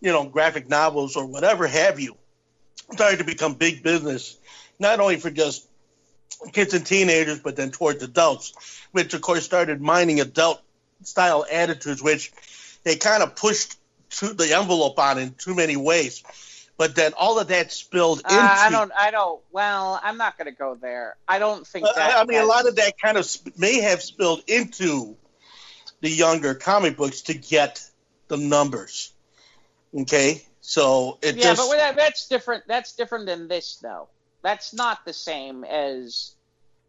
you 0.00 0.12
know, 0.12 0.24
graphic 0.24 0.68
novels 0.68 1.16
or 1.16 1.26
whatever 1.26 1.66
have 1.66 2.00
you, 2.00 2.16
started 2.92 3.18
to 3.18 3.24
become 3.24 3.54
big 3.54 3.82
business, 3.82 4.36
not 4.78 5.00
only 5.00 5.16
for 5.16 5.30
just 5.30 5.67
kids 6.52 6.74
and 6.74 6.84
teenagers, 6.84 7.40
but 7.40 7.56
then 7.56 7.70
towards 7.70 8.02
adults, 8.02 8.52
which 8.92 9.14
of 9.14 9.20
course 9.20 9.44
started 9.44 9.80
mining 9.80 10.20
adult 10.20 10.62
style 11.02 11.44
attitudes, 11.50 12.02
which 12.02 12.32
they 12.84 12.96
kind 12.96 13.22
of 13.22 13.36
pushed 13.36 13.76
to 14.10 14.32
the 14.32 14.54
envelope 14.54 14.98
on 14.98 15.18
in 15.18 15.34
too 15.34 15.54
many 15.54 15.76
ways. 15.76 16.22
But 16.76 16.94
then 16.94 17.12
all 17.18 17.40
of 17.40 17.48
that 17.48 17.72
spilled 17.72 18.20
into. 18.20 18.34
Uh, 18.34 18.38
I 18.40 18.70
don't, 18.70 18.92
I 18.96 19.10
don't, 19.10 19.40
well, 19.50 20.00
I'm 20.00 20.16
not 20.16 20.38
going 20.38 20.46
to 20.46 20.56
go 20.56 20.76
there. 20.76 21.16
I 21.26 21.40
don't 21.40 21.66
think 21.66 21.84
Uh, 21.84 21.92
that. 21.92 22.16
I 22.16 22.24
mean, 22.24 22.40
a 22.40 22.46
lot 22.46 22.68
of 22.68 22.76
that 22.76 22.94
kind 23.02 23.18
of 23.18 23.26
sp- 23.26 23.58
may 23.58 23.80
have 23.80 24.00
spilled 24.00 24.44
into 24.46 25.16
the 26.00 26.08
younger 26.08 26.54
comic 26.54 26.96
books 26.96 27.22
to 27.22 27.34
get 27.34 27.82
the 28.28 28.36
numbers. 28.36 29.12
Okay, 29.92 30.46
so 30.60 31.18
it 31.20 31.36
yeah, 31.36 31.42
just 31.42 31.68
but 31.68 31.76
that, 31.76 31.96
that's 31.96 32.28
different. 32.28 32.64
That's 32.68 32.94
different 32.94 33.26
than 33.26 33.48
this, 33.48 33.78
though. 33.82 34.08
That's 34.42 34.72
not 34.74 35.04
the 35.04 35.12
same 35.12 35.64
as. 35.64 36.34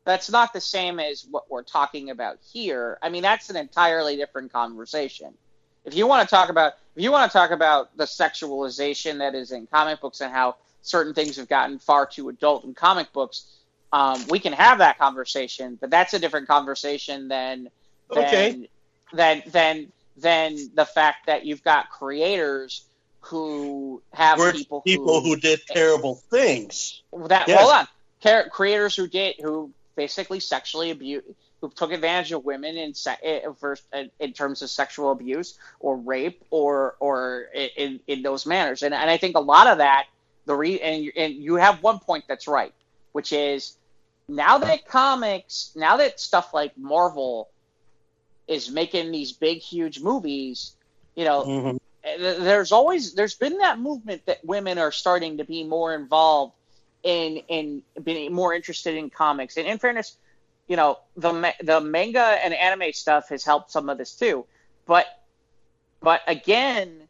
That's 0.06 0.32
not 0.32 0.54
the 0.54 0.62
same 0.62 1.00
as 1.00 1.26
what 1.30 1.52
we're 1.52 1.64
talking 1.64 2.10
about 2.10 2.40
here. 2.52 2.98
I 3.04 3.10
mean, 3.10 3.22
that's 3.22 3.50
an 3.52 3.58
entirely 3.58 4.18
different 4.18 4.52
conversation. 4.52 5.36
If 5.86 5.96
you 5.96 6.08
want 6.08 6.28
to 6.28 6.36
talk 6.36 6.50
about, 6.50 6.74
if 6.96 7.04
you 7.04 7.12
want 7.12 7.32
to 7.32 7.38
talk 7.38 7.52
about 7.52 7.96
the 7.98 8.06
sexualization 8.06 9.20
that 9.20 9.36
is 9.36 9.52
in 9.52 9.68
comic 9.68 10.02
books 10.02 10.22
and 10.22 10.32
how 10.32 10.58
certain 10.82 11.14
things 11.14 11.38
have 11.38 11.48
gotten 11.48 11.80
far 11.80 12.08
too 12.08 12.30
adult 12.30 12.66
in 12.66 12.74
comic 12.74 13.14
books, 13.14 13.46
um, 13.92 14.26
we 14.30 14.40
can 14.40 14.54
have 14.54 14.80
that 14.80 14.98
conversation. 14.98 15.78
But 15.80 15.92
that's 15.92 16.14
a 16.14 16.20
different 16.20 16.48
conversation 16.48 17.28
than 17.28 17.70
than 18.14 18.22
Okay. 18.24 18.70
than 19.14 19.44
than 19.48 19.94
than 20.18 20.58
the 20.74 20.86
fact 20.86 21.28
that 21.28 21.46
you've 21.46 21.64
got 21.64 21.92
creators 21.92 22.89
who 23.22 24.02
have 24.14 24.40
were 24.40 24.52
people 24.52 24.82
people 24.82 25.22
who, 25.22 25.30
who 25.30 25.36
did 25.36 25.60
terrible 25.68 26.16
things. 26.30 27.04
that 27.28 27.48
Yes. 27.48 27.60
hold 27.62 27.74
on 27.74 27.88
Char- 28.22 28.50
creators 28.50 28.96
who 28.96 29.08
did 29.08 29.36
who 29.42 29.72
basically 29.96 30.40
sexually 30.40 30.92
abuse 30.92 31.24
who 31.62 31.70
took 31.70 31.92
advantage 31.92 32.32
of 32.32 32.46
women 32.46 32.78
in 32.78 32.94
se- 32.94 33.18
eh, 33.22 33.42
first 33.60 33.84
in, 33.94 34.10
in 34.20 34.32
terms 34.32 34.62
of 34.62 34.70
sexual 34.70 35.12
abuse 35.12 35.58
or 35.82 35.98
rape 35.98 36.42
or 36.50 36.96
or 37.00 37.48
in, 37.54 38.00
in 38.08 38.22
those 38.22 38.46
manners 38.46 38.84
and 38.84 38.94
and 38.94 39.10
I 39.10 39.18
think 39.18 39.36
a 39.36 39.42
lot 39.42 39.68
of 39.68 39.80
that 39.80 40.06
the 40.46 40.56
re 40.56 40.80
and 40.80 41.04
you, 41.04 41.12
and 41.16 41.34
you 41.34 41.56
have 41.56 41.84
one 41.84 42.00
point 42.00 42.24
that's 42.28 42.48
right 42.48 42.74
which 43.12 43.34
is 43.34 43.76
now 44.30 44.58
that 44.60 44.86
comics 44.88 45.72
now 45.76 45.98
that 45.98 46.20
stuff 46.20 46.54
like 46.54 46.78
Marvel 46.78 47.50
is 48.48 48.72
making 48.72 49.12
these 49.12 49.34
big 49.34 49.58
huge 49.60 50.00
movies 50.00 50.76
you 51.16 51.26
know 51.26 51.44
Mhm. 51.44 51.80
There's 52.20 52.72
always 52.72 53.14
there's 53.14 53.36
been 53.36 53.58
that 53.60 53.80
movement 53.80 54.26
that 54.26 54.44
women 54.44 54.78
are 54.78 54.92
starting 54.92 55.38
to 55.38 55.44
be 55.46 55.64
more 55.64 55.96
involved 55.96 56.54
in 57.04 57.38
in 57.48 57.82
being 58.04 58.34
more 58.34 58.54
interested 58.54 58.96
in 58.96 59.10
comics. 59.10 59.58
And 59.58 59.68
in 59.68 59.78
fairness, 59.78 60.18
you 60.68 60.76
know 60.76 61.00
the 61.16 61.54
the 61.62 61.82
manga 61.82 62.22
and 62.44 62.54
anime 62.54 62.94
stuff 62.94 63.30
has 63.30 63.44
helped 63.44 63.72
some 63.72 63.90
of 63.90 63.98
this 63.98 64.14
too. 64.14 64.46
But 64.86 65.08
but 66.02 66.22
again, 66.28 67.08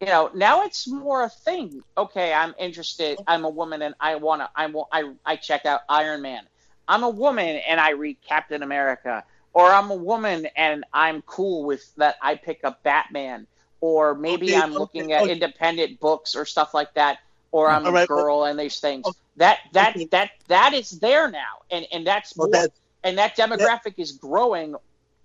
you 0.00 0.06
know 0.06 0.30
now 0.34 0.64
it's 0.64 0.88
more 0.88 1.24
a 1.24 1.28
thing. 1.28 1.82
Okay, 1.96 2.32
I'm 2.32 2.54
interested. 2.58 3.18
I'm 3.26 3.44
a 3.44 3.50
woman 3.50 3.82
and 3.82 3.94
I 4.00 4.16
wanna 4.16 4.50
I 4.56 4.66
want 4.66 4.88
I 4.92 5.12
I 5.24 5.36
check 5.36 5.66
out 5.66 5.80
Iron 5.88 6.22
Man. 6.22 6.44
I'm 6.86 7.02
a 7.02 7.10
woman 7.10 7.60
and 7.68 7.78
I 7.78 7.90
read 7.90 8.16
Captain 8.26 8.62
America. 8.62 9.24
Or 9.54 9.66
I'm 9.72 9.90
a 9.90 9.96
woman 9.96 10.46
and 10.56 10.84
I'm 10.92 11.22
cool 11.22 11.64
with 11.64 11.92
that. 11.96 12.16
I 12.22 12.36
pick 12.36 12.60
up 12.64 12.82
Batman 12.82 13.46
or 13.80 14.14
maybe 14.14 14.48
Okay, 14.48 14.56
I'm 14.56 14.74
okay, 14.76 14.78
looking 14.78 15.12
at 15.12 15.24
okay. 15.24 15.32
independent 15.32 16.00
books 16.00 16.34
or 16.34 16.44
stuff 16.44 16.74
like 16.74 16.92
that, 16.94 17.18
or 17.52 17.70
I'm 17.70 17.86
All 17.86 17.92
a 17.92 17.92
right, 17.92 18.08
girl 18.08 18.44
and 18.44 18.58
these 18.58 18.80
things. 18.80 19.12
That 19.36 19.58
that 19.72 19.96
that 20.10 20.30
that 20.48 20.74
is 20.74 20.90
there 21.00 21.30
now, 21.30 21.62
and 21.70 21.86
and 21.92 22.06
that's 22.06 22.36
Well, 22.36 22.48
more, 22.48 22.62
that- 22.62 22.72
and 23.04 23.18
that 23.18 23.36
demographic 23.36 23.94
is 23.98 24.12
growing 24.12 24.74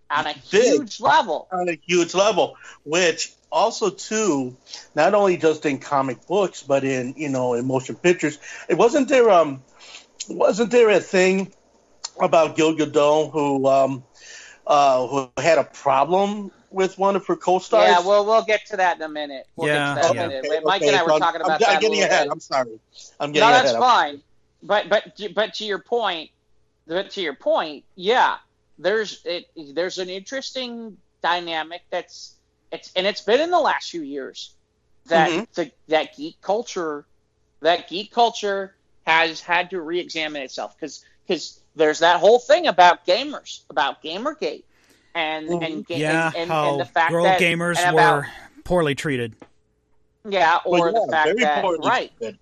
on 0.10 0.28
a 0.28 0.34
Big. 0.52 0.74
huge 0.74 1.00
level. 1.00 1.48
on 1.52 1.70
a 1.70 1.80
huge 1.86 2.14
level, 2.14 2.56
which 2.84 3.32
also 3.52 3.90
too, 3.90 4.58
not 4.96 5.14
only 5.14 5.38
just 5.38 5.66
in 5.66 5.80
comic 5.80 6.26
books, 6.28 6.64
but 6.64 6.84
in 6.84 7.14
you 7.18 7.30
know 7.30 7.54
in 7.54 7.66
motion 7.68 7.96
pictures. 7.96 8.38
It 8.70 8.76
wasn't 8.78 9.10
there 9.10 9.30
um 9.30 9.64
wasn't 10.30 10.72
there 10.72 10.90
a 10.90 11.00
thing 11.00 11.52
about 12.22 12.56
Gal 12.56 12.74
Gadot 12.76 13.32
who 13.32 13.68
um 13.68 14.04
uh 14.66 15.08
who 15.08 15.30
had 15.38 15.58
a 15.58 15.64
problem 15.64 16.52
with 16.74 16.98
one 16.98 17.16
of 17.16 17.26
her 17.28 17.36
co-stars? 17.36 17.88
Yeah, 17.90 18.00
we'll 18.06 18.26
we'll 18.26 18.44
get 18.44 18.66
to 18.68 18.78
that 18.78 18.98
in 18.98 19.02
a 19.04 19.10
minute. 19.10 19.48
We'll 19.56 19.68
Yeah, 19.68 19.96
get 19.96 20.02
to 20.02 20.08
that 20.08 20.16
yeah. 20.16 20.24
in 20.24 20.26
a 20.26 20.30
minute. 20.30 20.46
Okay, 20.52 20.60
Mike 20.64 20.82
okay, 20.82 20.88
and 20.90 20.98
I 20.98 21.04
were 21.04 21.10
so 21.10 21.14
I'm- 21.14 21.22
talking 21.22 21.42
about 21.42 21.52
I'm, 21.54 21.60
that. 21.60 21.70
I'm 21.70 21.78
a 21.78 21.82
getting 21.82 22.00
little 22.00 22.12
ahead. 22.14 22.26
bit. 22.26 22.32
I'm 22.32 22.40
sorry. 22.40 22.80
I'm 23.20 23.32
No, 23.32 23.40
getting 23.40 23.64
that's 23.66 23.78
fine. 23.78 24.22
But 24.64 24.90
but 24.90 25.20
but 25.36 25.54
to 25.56 25.66
your 25.66 25.80
point, 25.80 26.30
but 26.88 27.12
to 27.12 27.22
your 27.22 27.36
point, 27.36 27.84
yeah, 27.96 28.38
there's 28.80 29.22
it, 29.26 29.46
there's 29.76 29.98
an 30.00 30.10
interesting 30.10 30.98
dynamic 31.22 31.82
that's 31.90 32.36
it's 32.72 32.92
and 32.96 33.06
it's 33.06 33.22
been 33.22 33.40
in 33.40 33.52
the 33.52 33.60
last 33.60 33.92
few 33.92 34.02
years 34.02 34.54
that 35.08 35.30
Mhm. 35.30 35.48
the, 35.54 35.72
that 35.90 36.16
geek 36.16 36.42
culture 36.42 37.06
that 37.62 37.88
geek 37.90 38.12
culture 38.12 38.76
has 39.06 39.42
had 39.42 39.70
to 39.72 39.82
re-examine 39.82 40.42
itself 40.42 40.76
because 40.78 41.04
because 41.28 41.60
there's 41.76 42.00
that 42.00 42.20
whole 42.20 42.40
thing 42.40 42.68
about 42.68 43.06
gamers 43.06 43.62
about 43.70 44.02
gamergate 44.02 44.64
and 45.16 45.48
and, 45.48 45.62
mm, 45.62 45.66
and, 45.66 45.90
yeah, 45.90 46.28
and, 46.28 46.36
and, 46.36 46.52
how 46.52 46.72
and 46.72 46.80
the 46.80 46.86
fact 46.86 47.12
girl 47.12 47.24
that 47.24 47.40
gamers 47.40 47.78
and 47.78 47.96
were 47.96 48.28
poorly 48.64 48.96
treated. 48.96 49.36
yeah, 50.28 50.60
or 50.66 50.92
Well, 50.92 51.06
the 51.06 51.12
fact 51.12 51.26
very 51.28 51.42
that 51.42 51.64
right, 51.84 52.12
treated. 52.18 52.40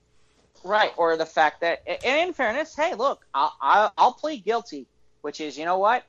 right, 0.64 0.92
or 0.98 1.18
the 1.18 1.26
fact 1.26 1.62
that, 1.62 1.84
and 1.88 2.30
in 2.30 2.34
fairness, 2.34 2.76
hey, 2.76 2.94
look, 2.96 3.26
I'll 3.34 3.54
I'll, 3.62 3.94
I'll 3.98 4.14
plead 4.14 4.44
guilty, 4.44 4.88
which 5.22 5.42
is 5.42 5.58
you 5.58 5.66
know 5.66 5.78
what, 5.80 6.04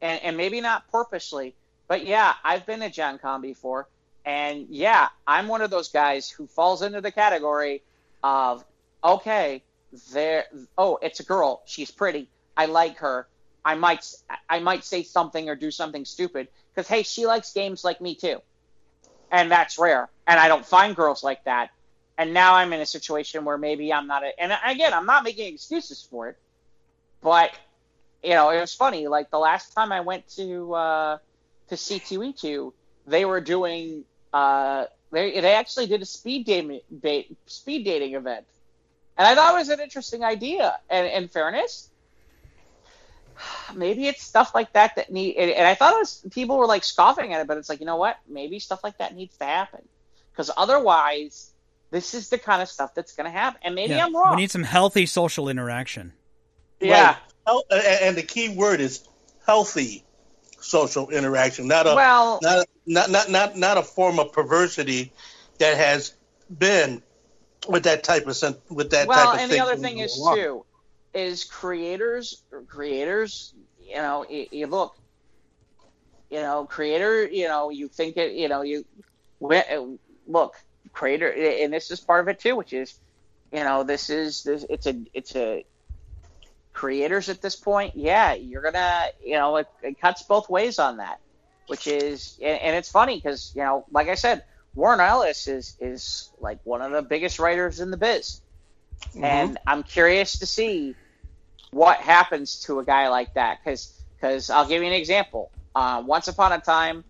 and 0.00 0.20
and 0.22 0.36
maybe 0.36 0.60
not 0.60 0.90
purposely, 0.90 1.54
but 1.88 2.06
yeah, 2.06 2.34
I've 2.44 2.66
been 2.66 2.80
to 2.80 2.90
Gen 2.90 3.18
Con 3.18 3.40
before, 3.40 3.86
and 4.24 4.66
yeah, 4.68 5.08
I'm 5.26 5.48
one 5.48 5.62
of 5.62 5.70
those 5.70 5.88
guys 5.88 6.28
who 6.30 6.46
falls 6.46 6.82
into 6.82 7.00
the 7.00 7.12
category 7.12 7.82
of 8.22 8.64
okay, 9.02 9.62
there, 10.12 10.44
oh, 10.76 10.98
it's 11.02 11.20
a 11.20 11.24
girl, 11.24 11.62
she's 11.66 11.90
pretty, 11.90 12.28
I 12.56 12.66
like 12.66 12.98
her, 12.98 13.26
I 13.64 13.74
might 13.74 14.06
I 14.48 14.60
might 14.60 14.84
say 14.84 15.02
something 15.02 15.48
or 15.48 15.54
do 15.54 15.70
something 15.70 16.04
stupid 16.04 16.48
because 16.74 16.88
hey, 16.88 17.02
she 17.02 17.26
likes 17.26 17.52
games 17.52 17.84
like 17.84 18.00
me 18.00 18.14
too, 18.14 18.40
and 19.30 19.50
that's 19.50 19.78
rare, 19.78 20.08
and 20.26 20.40
I 20.40 20.48
don't 20.48 20.64
find 20.64 20.96
girls 20.96 21.22
like 21.22 21.44
that, 21.44 21.70
and 22.16 22.32
now 22.32 22.54
I'm 22.54 22.72
in 22.72 22.80
a 22.80 22.86
situation 22.86 23.44
where 23.44 23.58
maybe 23.58 23.92
I'm 23.92 24.06
not, 24.06 24.22
a, 24.22 24.32
and 24.38 24.52
again, 24.66 24.94
I'm 24.94 25.06
not 25.06 25.24
making 25.24 25.54
excuses 25.54 26.06
for 26.10 26.28
it, 26.28 26.38
but 27.22 27.50
you 28.22 28.30
know, 28.30 28.50
it 28.50 28.60
was 28.60 28.74
funny. 28.74 29.08
Like 29.08 29.30
the 29.30 29.38
last 29.38 29.72
time 29.74 29.92
I 29.92 30.00
went 30.00 30.28
to 30.36 30.74
uh, 30.74 31.18
to 31.68 31.74
C2E2, 31.74 32.72
they 33.06 33.24
were 33.24 33.40
doing 33.40 34.04
uh, 34.32 34.86
they 35.10 35.40
they 35.40 35.54
actually 35.54 35.86
did 35.86 36.00
a 36.00 36.06
speed 36.06 36.46
dating 36.46 36.80
speed 37.46 37.84
dating 37.84 38.14
event, 38.14 38.46
and 39.18 39.26
I 39.26 39.34
thought 39.34 39.54
it 39.54 39.58
was 39.58 39.68
an 39.68 39.80
interesting 39.80 40.24
idea. 40.24 40.78
And 40.88 41.06
in 41.06 41.28
fairness, 41.28 41.89
maybe 43.74 44.06
it's 44.06 44.22
stuff 44.22 44.54
like 44.54 44.72
that 44.74 44.96
that 44.96 45.10
need. 45.12 45.36
And, 45.36 45.50
and 45.50 45.66
I 45.66 45.74
thought 45.74 45.92
it 45.94 45.98
was 45.98 46.24
people 46.30 46.58
were 46.58 46.66
like 46.66 46.84
scoffing 46.84 47.32
at 47.32 47.40
it, 47.40 47.46
but 47.46 47.56
it's 47.58 47.68
like 47.68 47.80
you 47.80 47.86
know 47.86 47.96
what? 47.96 48.18
Maybe 48.28 48.58
stuff 48.58 48.82
like 48.84 48.98
that 48.98 49.14
needs 49.14 49.36
to 49.38 49.44
happen 49.44 49.80
because 50.32 50.50
otherwise, 50.56 51.50
this 51.90 52.14
is 52.14 52.28
the 52.28 52.38
kind 52.38 52.62
of 52.62 52.68
stuff 52.68 52.94
that's 52.94 53.14
going 53.14 53.26
to 53.26 53.36
happen. 53.36 53.60
And 53.64 53.74
maybe 53.74 53.94
Yeah, 53.94 54.06
I'm 54.06 54.14
wrong. 54.14 54.36
We 54.36 54.42
need 54.42 54.50
some 54.50 54.62
healthy 54.62 55.06
social 55.06 55.48
interaction. 55.48 56.12
yeah. 56.80 57.06
Right. 57.06 57.16
Hel- 57.46 57.64
And 58.02 58.16
the 58.16 58.22
key 58.22 58.48
word 58.50 58.80
is 58.80 59.06
healthy 59.46 60.04
social 60.60 61.08
interaction, 61.10 61.66
not 61.66 61.86
a 61.86 61.94
Well, 61.94 62.38
not, 62.42 62.66
not 62.86 63.10
not 63.10 63.30
not 63.30 63.56
not 63.56 63.78
a 63.78 63.82
form 63.82 64.18
of 64.18 64.32
perversity 64.32 65.12
that 65.58 65.76
has 65.76 66.14
been 66.58 67.02
with 67.68 67.84
that 67.84 68.02
type 68.04 68.26
of 68.26 68.36
with 68.70 68.90
that 68.90 69.08
well, 69.08 69.24
type 69.26 69.34
of 69.34 69.40
and 69.40 69.50
thing. 69.50 69.58
the 69.58 69.64
other 69.64 69.76
thing 69.76 69.98
is 69.98 70.14
too, 70.34 70.64
is 71.14 71.44
creators, 71.44 72.42
creators, 72.68 73.54
you 73.82 73.96
know, 73.96 74.24
you, 74.28 74.46
you 74.50 74.66
look, 74.66 74.96
you 76.30 76.40
know, 76.40 76.64
creator, 76.64 77.26
you 77.26 77.48
know, 77.48 77.70
you 77.70 77.88
think 77.88 78.16
it, 78.16 78.32
you 78.32 78.48
know, 78.48 78.62
you 78.62 78.84
uh, 79.42 79.62
look, 80.26 80.54
creator, 80.92 81.30
and 81.30 81.72
this 81.72 81.90
is 81.90 82.00
part 82.00 82.20
of 82.20 82.28
it 82.28 82.38
too, 82.38 82.56
which 82.56 82.72
is, 82.72 82.98
you 83.52 83.64
know, 83.64 83.82
this 83.82 84.10
is 84.10 84.44
this, 84.44 84.64
it's 84.68 84.86
a, 84.86 84.96
it's 85.12 85.34
a 85.34 85.64
creators 86.72 87.28
at 87.28 87.42
this 87.42 87.56
point. 87.56 87.94
Yeah, 87.96 88.34
you're 88.34 88.62
gonna, 88.62 89.06
you 89.24 89.34
know, 89.34 89.56
it, 89.56 89.68
it 89.82 90.00
cuts 90.00 90.22
both 90.22 90.48
ways 90.48 90.78
on 90.78 90.98
that, 90.98 91.20
which 91.66 91.86
is, 91.86 92.38
and, 92.42 92.60
and 92.60 92.76
it's 92.76 92.90
funny 92.90 93.16
because 93.16 93.52
you 93.54 93.62
know, 93.62 93.84
like 93.90 94.08
I 94.08 94.14
said, 94.14 94.44
Warren 94.74 95.00
Ellis 95.00 95.48
is 95.48 95.76
is 95.80 96.30
like 96.40 96.58
one 96.64 96.82
of 96.82 96.92
the 96.92 97.02
biggest 97.02 97.38
writers 97.38 97.80
in 97.80 97.90
the 97.90 97.96
biz. 97.96 98.40
Mhm. 99.14 99.24
And 99.24 99.58
I'm 99.66 99.82
curious 99.82 100.38
to 100.38 100.46
see 100.46 100.94
what 101.70 101.98
happens 101.98 102.60
to 102.62 102.78
a 102.80 102.84
guy 102.84 103.08
like 103.08 103.34
that. 103.34 103.58
Because 103.64 104.00
because 104.14 104.50
I'll 104.50 104.66
give 104.66 104.82
you 104.82 104.88
an 104.88 104.94
example. 104.94 105.50
Uh, 105.74 106.02
once 106.04 106.28
upon 106.28 106.52
a 106.52 106.60
time, 106.60 107.04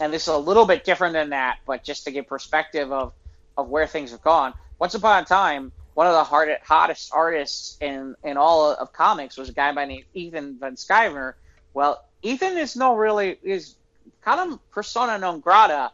and 0.00 0.12
this 0.12 0.22
is 0.22 0.28
a 0.28 0.36
little 0.38 0.64
bit 0.64 0.84
different 0.84 1.14
than 1.14 1.30
that, 1.30 1.58
but 1.66 1.82
just 1.82 2.04
to 2.04 2.10
give 2.10 2.26
perspective 2.26 2.92
of, 2.92 3.12
of 3.56 3.68
where 3.68 3.86
things 3.86 4.12
have 4.12 4.22
gone. 4.22 4.54
Once 4.78 4.94
upon 4.94 5.22
a 5.22 5.26
time, 5.26 5.72
one 5.94 6.06
of 6.06 6.12
the 6.12 6.24
hard, 6.24 6.50
hottest 6.62 7.10
artists 7.12 7.78
in, 7.80 8.14
in 8.22 8.36
all 8.36 8.72
of 8.72 8.92
comics 8.92 9.36
was 9.36 9.48
a 9.48 9.52
guy 9.52 9.72
by 9.72 9.86
name 9.86 10.04
Ethan 10.14 10.58
Van 10.60 10.74
Sciver. 10.76 11.34
Well, 11.74 12.04
Ethan 12.22 12.56
is 12.58 12.76
no 12.76 12.94
really 12.94 13.38
is 13.42 13.76
kind 14.22 14.52
of 14.52 14.70
persona 14.70 15.18
non 15.18 15.40
grata 15.40 15.90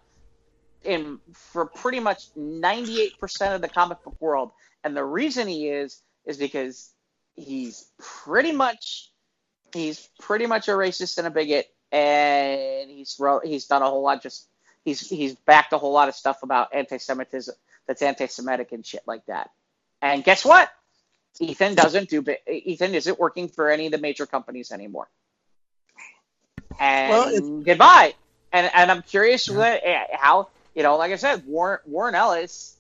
in 0.82 1.20
for 1.32 1.66
pretty 1.66 2.00
much 2.00 2.34
98% 2.34 3.54
of 3.54 3.62
the 3.62 3.68
comic 3.68 4.02
book 4.02 4.16
world. 4.20 4.50
And 4.84 4.96
the 4.96 5.04
reason 5.04 5.48
he 5.48 5.68
is 5.68 6.00
is 6.24 6.36
because 6.36 6.90
he's 7.34 7.86
pretty 7.98 8.52
much 8.52 9.10
he's 9.72 10.09
pretty 10.20 10.46
much 10.46 10.68
a 10.68 10.72
racist 10.72 11.18
and 11.18 11.26
a 11.26 11.30
bigot 11.30 11.66
and 11.90 12.90
he's 12.90 13.16
wrote 13.18 13.44
he's 13.44 13.66
done 13.66 13.82
a 13.82 13.86
whole 13.86 14.02
lot 14.02 14.22
just 14.22 14.46
he's 14.84 15.09
he's 15.09 15.34
backed 15.34 15.72
a 15.72 15.78
whole 15.78 15.92
lot 15.92 16.09
of 16.09 16.14
stuff 16.14 16.42
about 16.42 16.74
anti-Semitism 16.74 17.54
that's 17.86 18.02
anti-Semitic 18.02 18.72
and 18.72 18.84
shit 18.84 19.02
like 19.06 19.24
that. 19.26 19.50
And 20.00 20.22
guess 20.22 20.44
what? 20.44 20.70
Ethan 21.40 21.74
doesn't 21.74 22.10
do 22.10 22.24
Ethan 22.46 22.94
isn't 22.94 23.18
working 23.18 23.48
for 23.48 23.70
any 23.70 23.86
of 23.86 23.92
the 23.92 23.98
major 23.98 24.26
companies 24.26 24.70
anymore. 24.70 25.09
And 26.78 27.10
Well, 27.10 27.60
goodbye. 27.62 28.14
And 28.52 28.70
and 28.74 28.90
I'm 28.90 29.02
curious 29.02 29.48
what, 29.48 29.80
eh, 29.82 30.06
how 30.12 30.48
you 30.74 30.82
know, 30.82 30.96
like 30.96 31.12
I 31.12 31.16
said, 31.16 31.46
Warren 31.46 31.78
Warren 31.86 32.14
Ellis, 32.14 32.76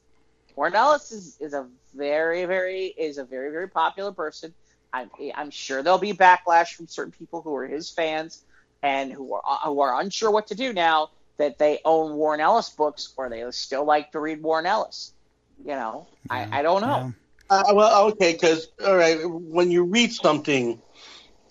Warren 0.56 0.74
Ellis 0.74 1.12
is, 1.12 1.36
is 1.40 1.54
a 1.54 1.66
very 1.94 2.44
very 2.44 2.86
is 2.86 3.18
a 3.18 3.24
very 3.24 3.50
very 3.50 3.68
popular 3.68 4.12
person. 4.12 4.54
I'm 4.92 5.10
I'm 5.34 5.50
sure 5.50 5.82
there'll 5.82 5.98
be 5.98 6.12
backlash 6.12 6.74
from 6.74 6.86
certain 6.86 7.12
people 7.12 7.42
who 7.42 7.54
are 7.56 7.66
his 7.66 7.90
fans 7.90 8.42
and 8.82 9.12
who 9.12 9.34
are 9.34 9.58
who 9.64 9.80
are 9.80 10.00
unsure 10.00 10.30
what 10.30 10.48
to 10.48 10.54
do 10.54 10.72
now 10.72 11.10
that 11.38 11.58
they 11.58 11.80
own 11.84 12.14
Warren 12.16 12.40
Ellis 12.40 12.70
books 12.70 13.12
or 13.16 13.28
they 13.28 13.44
still 13.50 13.84
like 13.84 14.12
to 14.12 14.20
read 14.20 14.42
Warren 14.42 14.66
Ellis. 14.66 15.12
You 15.58 15.72
know, 15.72 16.06
Yeah, 16.30 16.48
I, 16.52 16.60
I 16.60 16.62
don't 16.62 16.80
know. 16.82 17.12
yeah. 17.50 17.58
Uh, 17.58 17.74
well, 17.74 18.08
okay, 18.08 18.32
because 18.32 18.68
all 18.84 18.96
right, 18.96 19.18
when 19.24 19.70
you 19.70 19.84
read 19.84 20.12
something, 20.12 20.80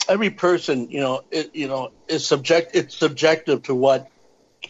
every 0.09 0.29
person, 0.29 0.89
you 0.89 0.99
know, 0.99 1.21
it, 1.31 1.55
you 1.55 1.67
know, 1.67 1.91
is 2.07 2.25
subject. 2.25 2.75
It's 2.75 2.97
subjective 2.97 3.63
to 3.63 3.75
what 3.75 4.10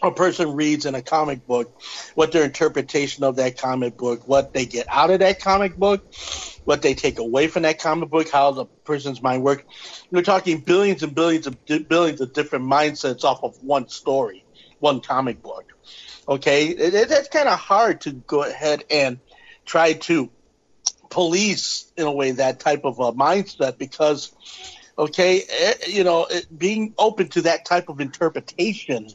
a 0.02 0.10
person 0.10 0.54
reads 0.54 0.86
in 0.86 0.94
a 0.94 1.02
comic 1.02 1.46
book, 1.46 1.80
what 2.14 2.32
their 2.32 2.44
interpretation 2.44 3.24
of 3.24 3.36
that 3.36 3.58
comic 3.58 3.96
book, 3.96 4.26
what 4.26 4.52
they 4.52 4.66
get 4.66 4.86
out 4.88 5.10
of 5.10 5.20
that 5.20 5.40
comic 5.40 5.76
book, 5.76 6.04
what 6.64 6.82
they 6.82 6.94
take 6.94 7.18
away 7.18 7.46
from 7.46 7.62
that 7.62 7.80
comic 7.80 8.10
book, 8.10 8.28
how 8.30 8.50
the 8.50 8.66
person's 8.84 9.22
mind 9.22 9.42
works. 9.42 9.64
We're 10.10 10.22
talking 10.22 10.60
billions 10.60 11.02
and 11.02 11.14
billions 11.14 11.46
of 11.46 11.56
billions 11.64 12.20
of 12.20 12.32
different 12.32 12.64
mindsets 12.64 13.24
off 13.24 13.44
of 13.44 13.56
one 13.62 13.88
story, 13.88 14.44
one 14.80 15.00
comic 15.00 15.40
book. 15.42 15.64
Okay, 16.28 16.68
it, 16.68 16.94
it, 16.94 17.10
it's 17.10 17.28
kind 17.28 17.48
of 17.48 17.58
hard 17.58 18.02
to 18.02 18.12
go 18.12 18.44
ahead 18.44 18.84
and 18.90 19.20
try 19.64 19.92
to 19.92 20.30
police 21.10 21.92
in 21.96 22.06
a 22.06 22.12
way 22.12 22.32
that 22.32 22.58
type 22.58 22.84
of 22.84 22.98
a 22.98 23.12
mindset 23.12 23.76
because 23.76 24.32
okay 24.96 25.42
eh, 25.48 25.74
you 25.88 26.04
know 26.04 26.26
being 26.56 26.94
open 26.96 27.28
to 27.28 27.42
that 27.42 27.66
type 27.66 27.90
of 27.90 28.00
interpretation 28.00 29.08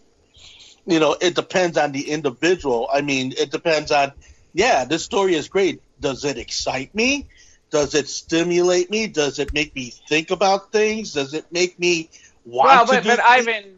you 0.87 0.99
know 0.99 1.15
it 1.21 1.35
depends 1.35 1.77
on 1.77 1.91
the 1.91 2.09
individual 2.09 2.87
i 2.93 3.01
mean 3.01 3.33
it 3.37 3.51
depends 3.51 3.91
on 3.91 4.11
yeah 4.53 4.85
this 4.85 5.03
story 5.03 5.35
is 5.35 5.47
great 5.49 5.81
does 5.99 6.23
it 6.25 6.37
excite 6.37 6.93
me 6.95 7.27
does 7.69 7.93
it 7.93 8.07
stimulate 8.07 8.89
me 8.89 9.05
does 9.07 9.37
it 9.39 9.53
make 9.53 9.75
me 9.75 9.93
think 10.09 10.31
about 10.31 10.71
things 10.71 11.13
does 11.13 11.33
it 11.33 11.45
make 11.51 11.77
me 11.77 12.09
want 12.45 12.67
Well, 12.69 12.85
to 12.85 12.91
but 12.93 13.03
do 13.03 13.09
but 13.09 13.19
things? 13.19 13.47
Ivan, 13.47 13.77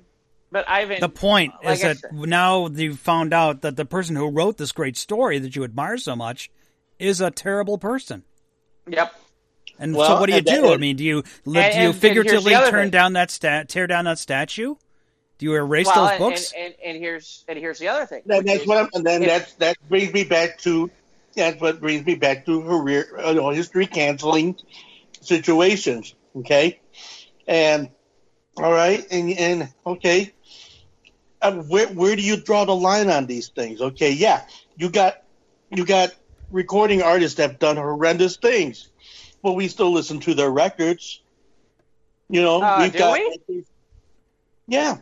but 0.51 0.67
Ivan, 0.69 0.99
The 0.99 1.09
point 1.09 1.53
uh, 1.55 1.57
like 1.65 1.77
is 1.79 1.83
I 1.83 1.87
that 1.89 1.97
said- 1.97 2.13
now 2.13 2.67
you 2.67 2.95
found 2.95 3.33
out 3.33 3.61
that 3.61 3.75
the 3.75 3.85
person 3.85 4.15
who 4.15 4.29
wrote 4.29 4.57
this 4.57 4.71
great 4.71 4.95
story 4.97 5.39
that 5.39 5.55
you 5.55 5.63
admire 5.63 5.97
so 5.97 6.15
much 6.15 6.49
is 6.99 7.19
a 7.21 7.31
terrible 7.31 7.77
person. 7.79 8.23
Yep. 8.87 9.13
And 9.79 9.95
Well, 9.95 10.07
so, 10.07 10.19
what 10.19 10.25
do 10.27 10.33
you 10.33 10.39
and 10.39 10.47
that- 10.47 10.61
do? 10.61 10.73
I 10.73 10.77
mean, 10.77 10.97
do 10.97 11.03
you 11.03 11.17
li- 11.17 11.23
And- 11.23 11.25
do 11.45 11.51
you 11.53 11.59
and- 11.61 11.73
and 11.73 11.81
here's 11.81 11.95
the 11.95 11.99
figuratively 12.01 12.53
turn 12.53 12.83
thing. 12.85 12.89
down 12.91 13.13
that 13.13 13.31
stat, 13.31 13.69
tear 13.69 13.87
down 13.87 14.05
that 14.05 14.19
statue? 14.19 14.75
Do 15.39 15.45
you 15.45 15.55
erase 15.55 15.87
well, 15.87 16.03
those 16.03 16.11
and, 16.11 16.19
books? 16.19 16.51
And, 16.51 16.65
and, 16.65 16.75
and 16.85 16.97
here's 16.97 17.45
and 17.47 17.57
here's 17.57 17.79
the 17.79 17.87
other 17.87 18.05
thing. 18.05 18.21
That, 18.25 18.39
which 18.39 18.47
that's 18.47 18.61
is- 18.61 18.67
what 18.67 18.77
I'm, 18.77 18.89
and 18.93 19.05
then 19.05 19.21
that's 19.21 19.53
that 19.55 19.77
brings 19.87 20.13
me 20.13 20.25
back 20.25 20.59
to 20.59 20.91
that's 21.35 21.59
what 21.61 21.79
brings 21.79 22.05
me 22.05 22.15
back 22.15 22.45
to 22.45 22.61
career 22.61 23.19
uh, 23.23 23.29
you 23.29 23.35
know, 23.35 23.49
history 23.49 23.87
canceling 23.87 24.57
situations. 25.21 26.13
Okay, 26.35 26.81
and 27.47 27.89
all 28.57 28.71
right, 28.73 29.05
and 29.09 29.31
and 29.31 29.73
okay, 29.87 30.33
uh, 31.41 31.53
where 31.53 31.87
where 31.87 32.15
do 32.17 32.21
you 32.21 32.35
draw 32.37 32.65
the 32.65 32.75
line 32.75 33.09
on 33.09 33.25
these 33.25 33.47
things? 33.47 33.79
Okay, 33.79 34.11
yeah, 34.11 34.43
you 34.75 34.89
got 34.89 35.23
you 35.69 35.85
got 35.85 36.13
recording 36.51 37.01
artists 37.01 37.37
that 37.37 37.51
have 37.51 37.59
done 37.59 37.77
horrendous 37.77 38.35
things, 38.35 38.89
but 39.41 39.53
we 39.53 39.69
still 39.69 39.93
listen 39.93 40.19
to 40.19 40.33
their 40.33 40.49
records. 40.51 41.21
You 42.29 42.41
know, 42.41 42.61
Uh, 42.61 42.79
we've 42.81 42.91
do 42.91 42.97
got 42.97 43.13
we? 43.47 43.63
yeah, 44.67 44.97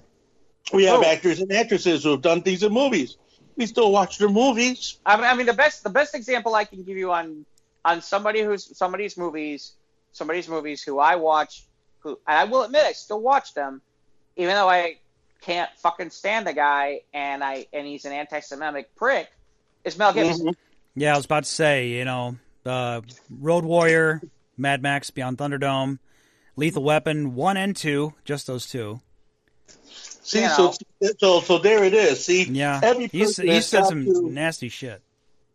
we 0.73 0.85
have 0.85 0.99
Oh. 0.99 1.03
actors 1.03 1.39
and 1.39 1.51
actresses 1.51 2.03
who 2.03 2.11
have 2.11 2.21
done 2.21 2.41
things 2.41 2.63
in 2.63 2.71
movies. 2.73 3.17
We 3.55 3.65
still 3.65 3.91
watch 3.91 4.17
their 4.17 4.29
movies. 4.29 4.97
I 5.05 5.15
mean, 5.15 5.25
I 5.25 5.33
mean, 5.35 5.45
the 5.47 5.53
best 5.53 5.83
the 5.83 5.89
best 5.89 6.13
example 6.15 6.53
I 6.55 6.65
can 6.65 6.83
give 6.83 6.97
you 6.97 7.11
on 7.11 7.45
on 7.85 8.01
somebody 8.01 8.41
who's 8.41 8.77
somebody's 8.77 9.17
movies, 9.17 9.73
somebody's 10.11 10.47
movies 10.47 10.83
who 10.83 10.99
I 10.99 11.15
watch, 11.15 11.65
who 11.99 12.19
and 12.27 12.37
I 12.37 12.43
will 12.43 12.63
admit 12.63 12.85
I 12.85 12.91
still 12.91 13.21
watch 13.21 13.53
them, 13.53 13.81
even 14.35 14.53
though 14.53 14.69
I 14.69 14.97
can't 15.41 15.69
fucking 15.77 16.09
stand 16.11 16.45
the 16.45 16.53
guy, 16.53 17.01
and 17.13 17.43
I 17.43 17.65
and 17.73 17.87
he's 17.87 18.05
an 18.05 18.11
anti-Semitic 18.11 18.95
prick, 18.95 19.29
is 19.83 19.97
Mel 19.97 20.13
Gibson. 20.13 20.47
Mhm. 20.47 20.55
Yeah, 20.95 21.13
I 21.13 21.17
was 21.17 21.25
about 21.25 21.43
to 21.43 21.49
say, 21.49 21.89
you 21.89 22.05
know, 22.05 22.37
uh, 22.65 23.01
Road 23.29 23.63
Warrior, 23.63 24.21
Mad 24.57 24.81
Max 24.81 25.09
Beyond 25.11 25.37
Thunderdome, 25.37 25.99
Lethal 26.55 26.83
Weapon 26.83 27.35
one 27.35 27.55
and 27.57 27.75
two, 27.75 28.13
just 28.25 28.47
those 28.47 28.67
two. 28.67 28.99
See, 30.27 30.41
You 30.41 30.49
so 30.49 30.73
so 31.19 31.39
so 31.39 31.57
there 31.57 31.85
it 31.85 31.93
is. 31.93 32.25
See, 32.25 32.43
Yeah, 32.43 32.81
every 32.83 33.07
he's 33.07 33.37
he 33.37 33.61
said 33.61 33.85
some 33.85 34.03
to- 34.03 34.29
nasty 34.29 34.67
shit. 34.67 35.01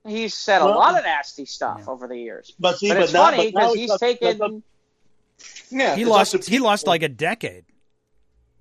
He's 0.06 0.32
said 0.32 0.62
a 0.62 0.64
Well- 0.64 0.76
lot 0.78 0.96
of 0.98 1.04
nasty 1.04 1.44
stuff 1.44 1.80
Yeah. 1.84 1.92
over 1.92 2.08
the 2.08 2.16
years. 2.16 2.52
But 2.58 2.78
see, 2.78 2.88
But 2.88 2.94
but, 2.94 3.02
it's 3.04 3.12
now, 3.12 3.30
funny 3.30 3.50
because 3.50 3.74
he's 3.74 3.90
up- 3.90 4.00
taken. 4.00 4.28
it's 4.28 4.40
up- 4.40 4.52
yeah, 5.70 5.94
He 5.94 6.06
lost 6.06 6.48
he 6.48 6.58
lost 6.58 6.86
like 6.86 7.02
a 7.02 7.08
decade 7.10 7.66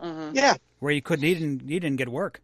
Mhm. 0.02 0.36
yeah. 0.36 0.56
where 0.80 0.92
he 0.92 1.00
couldn't 1.00 1.24
he 1.24 1.34
didn't 1.34 1.62
he 1.70 1.80
didn't 1.80 1.96
get 1.98 2.10
work. 2.10 2.42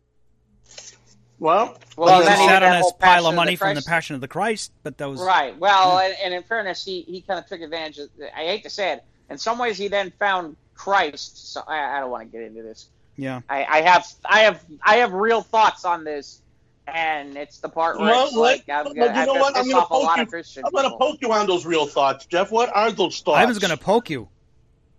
Well, 1.40 1.78
Well, 1.98 2.20
he 2.22 2.26
then 2.26 2.38
sat 2.38 2.46
did 2.48 2.64
on 2.66 2.72
that 2.72 2.76
his 2.78 2.82
whole 2.84 2.92
pile 2.94 3.00
Passion 3.10 3.26
of 3.26 3.30
of 3.34 3.36
money 3.36 3.52
the 3.52 3.56
from 3.58 3.76
the 3.76 3.82
Passion 3.82 4.16
of 4.16 4.22
the 4.22 4.28
Christ, 4.30 4.72
but 4.82 4.98
that 4.98 5.10
was 5.10 5.20
Right. 5.22 5.56
Well, 5.58 6.00
and, 6.00 6.16
and 6.24 6.34
in 6.34 6.42
fairness, 6.44 6.84
he, 6.86 7.02
he 7.02 7.20
kind 7.22 7.38
of 7.40 7.46
took 7.48 7.60
advantage 7.62 7.98
of. 8.00 8.10
I 8.34 8.46
hate 8.46 8.64
to 8.64 8.70
say 8.70 8.94
it. 8.94 9.04
In 9.30 9.38
some 9.38 9.60
ways, 9.60 9.78
he 9.78 9.88
then 9.90 10.12
found 10.18 10.56
Christ. 10.74 11.52
So 11.54 11.62
I, 11.68 11.98
I 11.98 12.00
don't 12.00 12.10
want 12.12 12.24
to 12.32 12.38
get 12.38 12.48
into 12.48 12.64
this. 12.64 12.88
Yeah. 13.18 13.42
I, 13.50 13.66
I 13.66 13.82
have 13.82 14.06
I 14.26 14.40
have 14.42 14.64
I 14.84 14.96
have 14.98 15.12
real 15.14 15.42
thoughts 15.42 15.84
on 15.86 16.04
this, 16.04 16.42
and 16.88 17.36
it's 17.36 17.58
the 17.60 17.70
part 17.70 18.00
where 18.00 18.10
Well, 18.12 18.28
it's 18.28 18.36
like 18.36 18.64
let- 18.68 18.88
I'm 18.88 18.94
gonna, 18.94 19.20
you 19.20 19.26
know 19.26 19.34
what? 19.34 19.58
I'm 19.58 19.70
gonna 19.70 19.86
poke 19.86 20.04
you- 20.04 20.10
I'm 20.10 20.26
going 20.26 20.44
to 20.44 20.90
people. 20.92 20.98
poke 20.98 21.22
you 21.22 21.32
on 21.34 21.48
those 21.48 21.66
real 21.66 21.86
thoughts, 21.88 22.26
Jeff. 22.28 22.52
What 22.52 22.74
are 22.76 22.92
those 22.92 23.20
thoughts? 23.22 23.38
I 23.40 23.46
was 23.46 23.60
going 23.60 23.72
to 23.72 23.84
poke 23.84 24.10
you. 24.10 24.30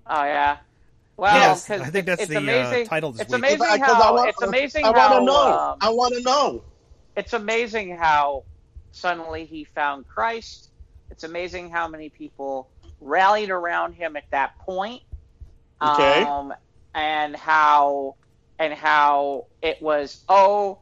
Oh 0.06 0.24
yeah. 0.24 0.58
Well, 1.16 1.34
Yes, 1.36 1.68
I 1.68 1.78
think 1.90 2.06
that's 2.06 2.22
it's 2.22 2.30
the, 2.30 2.36
uh, 2.36 2.40
amazing. 2.40 2.86
title 2.86 3.10
this 3.12 3.22
it's 3.22 3.30
week. 3.32 3.38
amazing 3.40 3.58
Because 3.58 3.80
I 3.80 4.02
how 4.04 4.14
want- 4.14 4.28
it's 4.28 4.42
amazing 4.42 4.84
I 4.84 4.92
how 4.98 5.10
want 5.10 5.20
to 5.22 5.24
know. 5.26 5.58
um, 5.72 5.78
I 5.80 5.88
want 5.90 6.14
to 6.14 6.22
know. 6.22 6.62
it's 7.16 7.32
amazing 7.32 7.96
how 7.96 8.44
suddenly 8.92 9.44
he 9.44 9.64
found 9.64 10.06
Christ. 10.08 10.70
It's 11.10 11.24
amazing 11.24 11.70
how 11.70 11.88
many 11.88 12.08
people 12.08 12.68
rallied 13.00 13.50
around 13.50 13.94
him 13.94 14.16
at 14.16 14.24
that 14.30 14.56
point. 14.60 15.02
Okay. 15.82 16.22
Um, 16.22 16.54
and 16.98 17.36
how 17.36 18.16
and 18.58 18.74
how 18.74 19.46
it 19.62 19.80
was 19.80 20.24
oh 20.28 20.78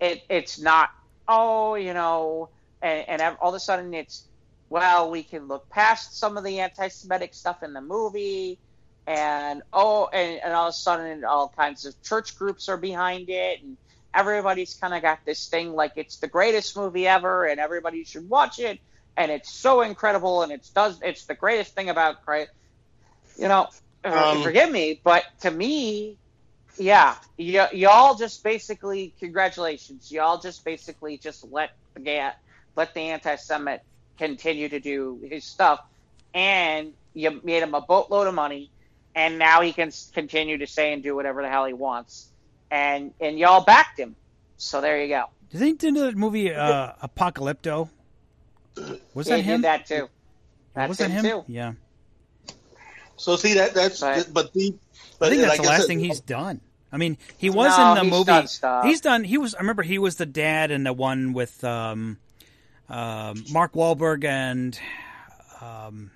it 0.00 0.22
it's 0.30 0.58
not 0.58 0.88
oh 1.28 1.74
you 1.74 1.92
know 1.92 2.48
and, 2.80 3.20
and 3.20 3.36
all 3.42 3.50
of 3.50 3.54
a 3.54 3.60
sudden 3.60 3.92
it's 3.92 4.24
well 4.70 5.10
we 5.10 5.22
can 5.22 5.46
look 5.46 5.68
past 5.68 6.18
some 6.18 6.38
of 6.38 6.44
the 6.44 6.60
anti-Semitic 6.60 7.34
stuff 7.34 7.62
in 7.62 7.74
the 7.74 7.82
movie 7.82 8.58
and 9.06 9.62
oh 9.70 10.08
and, 10.10 10.40
and 10.42 10.54
all 10.54 10.68
of 10.68 10.70
a 10.70 10.72
sudden 10.72 11.22
all 11.22 11.52
kinds 11.54 11.84
of 11.84 12.02
church 12.02 12.38
groups 12.38 12.70
are 12.70 12.78
behind 12.78 13.28
it 13.28 13.62
and 13.62 13.76
everybody's 14.14 14.72
kind 14.72 14.94
of 14.94 15.02
got 15.02 15.18
this 15.26 15.48
thing 15.48 15.74
like 15.74 15.92
it's 15.96 16.16
the 16.16 16.28
greatest 16.28 16.78
movie 16.78 17.06
ever 17.06 17.44
and 17.44 17.60
everybody 17.60 18.04
should 18.04 18.26
watch 18.26 18.58
it 18.58 18.80
and 19.18 19.30
it's 19.30 19.50
so 19.52 19.82
incredible 19.82 20.40
and 20.40 20.50
it's 20.50 20.70
does 20.70 20.98
it's 21.02 21.26
the 21.26 21.34
greatest 21.34 21.74
thing 21.74 21.90
about 21.90 22.24
Christ 22.24 22.52
you 23.36 23.48
know 23.48 23.68
Um, 24.04 24.42
forgive 24.42 24.70
me 24.70 25.00
but 25.04 25.24
to 25.40 25.50
me 25.50 26.18
yeah 26.78 27.16
y- 27.38 27.68
y'all 27.72 28.14
just 28.14 28.42
basically 28.44 29.14
congratulations 29.18 30.10
y'all 30.10 30.38
just 30.38 30.64
basically 30.64 31.18
just 31.18 31.44
let 31.50 31.70
the 31.94 32.00
ga- 32.00 32.34
let 32.76 32.94
the 32.94 33.00
anti-Semite 33.00 33.80
continue 34.18 34.68
to 34.68 34.80
do 34.80 35.20
his 35.28 35.44
stuff 35.44 35.80
and 36.34 36.92
you 37.14 37.40
made 37.42 37.62
him 37.62 37.74
a 37.74 37.80
boatload 37.80 38.26
of 38.28 38.34
money 38.34 38.70
and 39.14 39.38
now 39.38 39.60
he 39.62 39.72
can 39.72 39.90
continue 40.14 40.58
to 40.58 40.66
say 40.66 40.92
and 40.92 41.02
do 41.02 41.14
whatever 41.16 41.42
the 41.42 41.48
hell 41.48 41.64
he 41.64 41.72
wants 41.72 42.30
and 42.70 43.12
and 43.20 43.38
y'all 43.38 43.64
backed 43.64 43.98
him 43.98 44.14
so 44.56 44.80
there 44.80 45.02
you 45.02 45.08
go 45.08 45.24
Do 45.50 45.58
you 45.58 45.76
think 45.76 45.80
that 45.80 46.16
movie 46.16 46.54
uh, 46.54 46.92
Apocalypto? 47.02 47.88
Was 49.14 49.26
that 49.26 49.38
he 49.38 49.42
him? 49.42 49.62
did 49.62 49.64
that 49.64 49.86
too 49.86 50.08
that's 50.74 50.88
was 50.88 50.98
that 50.98 51.10
him, 51.10 51.24
him? 51.24 51.30
too 51.30 51.44
Yeah. 51.48 51.72
So 53.18 53.36
see 53.36 53.54
that 53.54 53.74
that's 53.74 54.00
But- 54.00 54.32
but 54.32 54.52
the 54.52 54.74
but 55.18 55.26
I 55.26 55.30
think 55.30 55.42
that's 55.42 55.50
like 55.58 55.62
the 55.62 55.68
last 55.68 55.80
said, 55.82 55.86
thing 55.88 55.98
he's 56.00 56.20
done. 56.20 56.60
I 56.90 56.96
mean, 56.96 57.18
he 57.36 57.50
was 57.50 57.76
No, 57.76 57.90
in 57.90 57.94
the 57.98 58.02
he's 58.04 58.10
movie. 58.12 58.24
done 58.24 58.48
stuff. 58.48 58.84
He's 58.86 59.00
done. 59.02 59.24
He 59.24 59.36
was. 59.36 59.54
I 59.54 59.58
remember 59.58 59.82
he 59.82 59.98
was 59.98 60.16
the 60.16 60.24
dad 60.26 60.70
in 60.70 60.84
the 60.84 60.92
one 60.92 61.32
with 61.34 61.62
um, 61.64 62.16
um, 62.88 63.44
Mark 63.50 63.74
Wahlberg 63.74 64.24
and 64.24 64.78
um, 65.60 66.10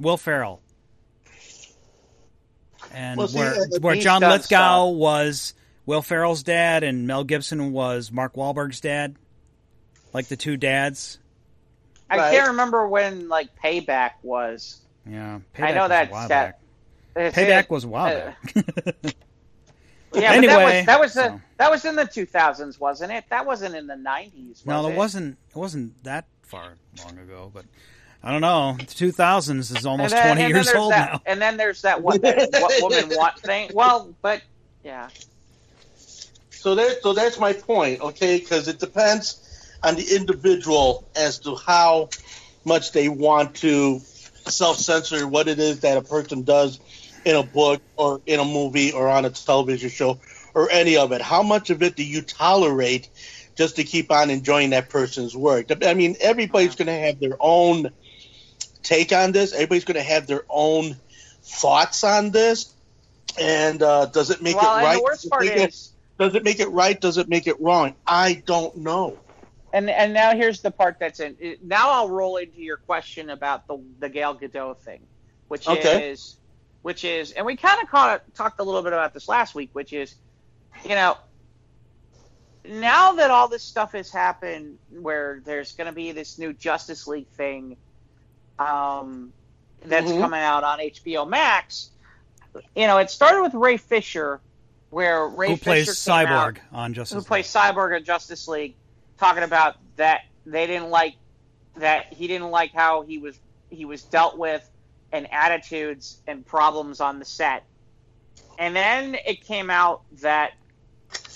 Will 0.00 0.16
Ferrell, 0.16 0.60
and 2.92 3.18
Well, 3.18 3.28
see, 3.28 3.38
where 3.38 3.54
uh, 3.54 3.66
where 3.80 3.96
John 3.96 4.22
Lithgow 4.22 4.86
stuff. 4.88 4.96
was 4.96 5.54
Will 5.84 6.02
Ferrell's 6.02 6.42
dad 6.42 6.82
and 6.82 7.06
Mel 7.06 7.24
Gibson 7.24 7.72
was 7.72 8.10
Mark 8.10 8.34
Wahlberg's 8.34 8.80
dad, 8.80 9.16
like 10.12 10.26
the 10.28 10.36
two 10.36 10.56
dads. 10.56 11.18
I 12.08 12.16
Right. 12.18 12.34
can't 12.36 12.48
remember 12.48 12.86
when 12.88 13.28
like 13.28 13.50
payback 13.62 14.12
was 14.22 14.80
Yeah, 15.08 15.38
I 15.58 15.72
know 15.72 15.82
was 15.82 15.86
a 15.86 15.88
that's 15.88 16.10
while 16.10 16.28
that- 16.28 16.58
back. 17.14 17.34
Payback 17.34 17.70
was 17.70 17.86
wild. 17.86 18.34
Uh. 18.54 19.10
Yeah, 20.14 20.32
Anyway, 20.32 20.54
but 20.54 20.56
that 20.56 20.64
was 20.64 20.86
that 20.86 21.00
was 21.00 21.12
so- 21.12 21.22
the, 21.28 21.40
that 21.58 21.70
was 21.70 21.84
in 21.84 21.96
the 21.96 22.04
2000s, 22.04 22.80
wasn't 22.80 23.12
it? 23.12 23.24
That 23.28 23.44
wasn't 23.44 23.74
in 23.74 23.86
the 23.86 23.94
90s. 23.96 24.48
Was 24.48 24.66
No, 24.66 24.86
it? 24.86 24.92
it 24.92 24.96
wasn't. 24.96 25.36
It 25.50 25.56
wasn't 25.56 26.04
that 26.04 26.26
far 26.42 26.74
long 27.04 27.18
ago, 27.18 27.50
but 27.52 27.64
I 28.22 28.32
don't 28.32 28.40
know. 28.40 28.76
The 28.78 28.86
two 28.86 29.12
thousands 29.12 29.70
is 29.70 29.84
almost 29.84 30.14
then- 30.14 30.36
twenty 30.36 30.48
years 30.52 30.72
old 30.72 30.92
that, 30.92 31.12
now. 31.12 31.22
And 31.26 31.42
then 31.42 31.56
there's 31.58 31.82
that 31.82 32.02
what, 32.02 32.22
that 32.22 32.48
what 32.52 32.80
woman 32.82 33.10
want 33.16 33.38
thing. 33.40 33.70
Well, 33.74 34.14
but 34.22 34.40
yeah, 34.84 35.08
So 36.50 36.74
that 36.76 37.02
so 37.02 37.12
that's 37.12 37.38
my 37.38 37.52
point, 37.52 38.00
okay? 38.00 38.38
Because 38.38 38.68
it 38.68 38.78
depends 38.78 39.40
on 39.82 39.96
the 39.96 40.14
individual 40.16 41.06
as 41.14 41.40
to 41.40 41.56
how 41.56 42.08
much 42.64 42.92
they 42.92 43.08
want 43.08 43.56
to 43.56 44.00
self 44.48 44.78
censor 44.78 45.26
what 45.26 45.48
it 45.48 45.58
is 45.58 45.80
that 45.80 45.96
a 45.96 46.02
person 46.02 46.42
does 46.42 46.80
in 47.24 47.36
a 47.36 47.42
book 47.42 47.82
or 47.96 48.20
in 48.26 48.40
a 48.40 48.44
movie 48.44 48.92
or 48.92 49.08
on 49.08 49.24
a 49.24 49.30
television 49.30 49.90
show 49.90 50.20
or 50.54 50.70
any 50.70 50.96
of 50.96 51.12
it. 51.12 51.20
How 51.20 51.42
much 51.42 51.70
of 51.70 51.82
it 51.82 51.96
do 51.96 52.04
you 52.04 52.22
tolerate 52.22 53.08
just 53.56 53.76
to 53.76 53.84
keep 53.84 54.10
on 54.12 54.30
enjoying 54.30 54.70
that 54.70 54.88
person's 54.88 55.36
work? 55.36 55.66
I 55.84 55.94
mean, 55.94 56.16
everybody's 56.20 56.76
going 56.76 56.86
to 56.86 56.92
have 56.98 57.18
their 57.18 57.36
own 57.40 57.90
take 58.82 59.12
on 59.12 59.32
this. 59.32 59.52
Everybody's 59.52 59.84
going 59.84 59.96
to 59.96 60.02
have 60.02 60.26
their 60.26 60.44
own 60.48 60.96
thoughts 61.42 62.04
on 62.04 62.30
this. 62.30 62.72
And 63.38 63.82
uh, 63.82 64.06
does 64.06 64.30
it 64.30 64.40
make 64.40 64.56
well, 64.56 64.78
it 64.78 64.82
right? 64.82 64.96
the 64.96 65.02
worst 65.02 65.22
Does 65.22 65.26
it 65.26 65.30
part 65.30 65.44
make 65.44 65.56
it- 65.56 65.68
is, 65.70 65.92
does 66.18 66.34
it 66.34 66.44
make 66.44 66.60
it 66.60 66.68
right? 66.70 66.98
Does 66.98 67.18
it 67.18 67.28
make 67.28 67.46
it 67.46 67.60
wrong? 67.60 67.94
I 68.06 68.42
don't 68.46 68.76
know. 68.78 69.18
And 69.76 69.90
and 69.90 70.14
now 70.14 70.34
here's 70.34 70.62
the 70.62 70.70
part 70.70 70.96
that's 70.98 71.20
in. 71.20 71.36
Now 71.62 71.90
I'll 71.90 72.08
roll 72.08 72.36
into 72.38 72.60
your 72.62 72.78
question 72.78 73.30
about 73.30 73.66
the 73.66 73.78
the 73.98 74.08
Gal 74.08 74.34
Gadot 74.34 74.78
thing, 74.78 75.00
which 75.48 75.68
Okay. 75.68 76.10
is, 76.10 76.36
which 76.82 77.04
is, 77.04 77.32
and 77.32 77.44
we 77.44 77.56
kind 77.56 77.80
of 77.82 77.90
talked 78.34 78.58
a 78.58 78.62
little 78.62 78.82
bit 78.82 78.92
about 78.94 79.12
this 79.12 79.28
last 79.28 79.54
week, 79.54 79.70
which 79.74 79.92
is, 79.92 80.14
you 80.84 80.94
know, 80.94 81.16
now 82.64 83.12
that 83.12 83.30
all 83.30 83.48
this 83.48 83.62
stuff 83.62 83.92
has 83.92 84.10
happened, 84.10 84.78
where 84.90 85.40
there's 85.44 85.72
going 85.72 85.86
to 85.88 85.92
be 85.94 86.12
this 86.12 86.38
new 86.38 86.52
Justice 86.52 87.06
League 87.06 87.28
thing, 87.28 87.76
um, 88.58 89.32
that's 89.84 90.10
Mhm. 90.10 90.20
coming 90.20 90.40
out 90.40 90.64
on 90.64 90.80
HBO 90.80 91.24
Max. 91.26 91.90
You 92.74 92.86
know, 92.86 92.96
it 92.98 93.10
started 93.10 93.42
with 93.42 93.54
Ray 93.54 93.76
Fisher, 93.76 94.40
where 94.90 95.26
Ray 95.28 95.50
Who 95.50 95.56
plays 95.58 95.86
Fisher 95.86 96.10
came 96.10 96.26
out- 96.28 96.54
Cyborg 96.54 96.58
on 96.72 96.94
Justice? 96.94 97.12
who 97.14 97.18
League. 97.20 97.26
plays 97.26 97.52
Cyborg 97.52 97.96
in 97.98 98.04
Justice 98.04 98.48
League, 98.48 98.74
talking 99.18 99.44
about 99.44 99.74
that 99.96 100.20
they 100.46 100.66
didn't 100.66 100.90
like 100.90 101.14
that 101.76 102.06
he 102.12 102.26
didn't 102.28 102.50
like 102.50 102.72
how 102.74 103.02
he 103.02 103.18
was 103.18 103.38
he 103.70 103.84
was 103.86 104.04
dealt 104.04 104.38
with 104.38 104.68
and 105.12 105.28
attitudes 105.32 106.20
and 106.26 106.46
problems 106.46 107.00
on 107.00 107.18
the 107.18 107.24
set. 107.24 107.64
And 108.58 108.76
then 108.76 109.16
it 109.26 109.44
came 109.44 109.70
out 109.70 110.02
that, 110.22 110.52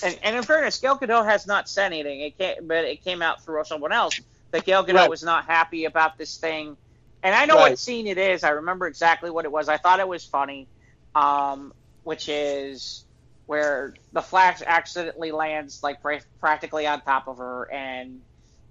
and, 0.03 0.19
and 0.23 0.37
in 0.37 0.45
fairness, 0.45 0.79
Gal 0.81 0.99
Gadot 0.99 1.27
has 1.27 1.47
not 1.47 1.69
said 1.69 1.87
anything. 1.93 2.21
It 2.21 2.39
came, 2.39 2.69
but 2.69 2.85
it 2.85 3.03
came 3.05 3.23
out 3.23 3.45
through 3.45 3.65
someone 3.65 3.93
else 3.93 4.21
that 4.53 4.65
Gal 4.65 4.85
Gadot 4.87 5.07
Right. 5.07 5.09
was 5.09 5.23
not 5.23 5.47
happy 5.47 5.87
about 5.87 6.19
this 6.19 6.39
thing. 6.39 6.77
And 7.23 7.35
I 7.35 7.47
know 7.47 7.57
Right. 7.57 7.59
what 7.59 7.79
scene 7.79 8.07
it 8.07 8.19
is. 8.19 8.45
I 8.45 8.51
remember 8.51 8.87
exactly 8.87 9.31
what 9.31 9.45
it 9.47 9.53
was. 9.53 9.69
I 9.69 9.79
thought 9.79 10.01
it 10.01 10.09
was 10.09 10.25
funny, 10.25 10.69
um, 11.15 11.73
which 12.05 12.29
is 12.29 13.05
where 13.51 13.95
the 14.13 14.23
Flash 14.23 14.63
accidentally 14.65 15.33
lands 15.33 15.83
like 15.83 16.01
pra- 16.01 16.21
practically 16.39 16.87
on 16.87 17.01
top 17.01 17.27
of 17.27 17.39
her, 17.39 17.69
and 17.73 18.21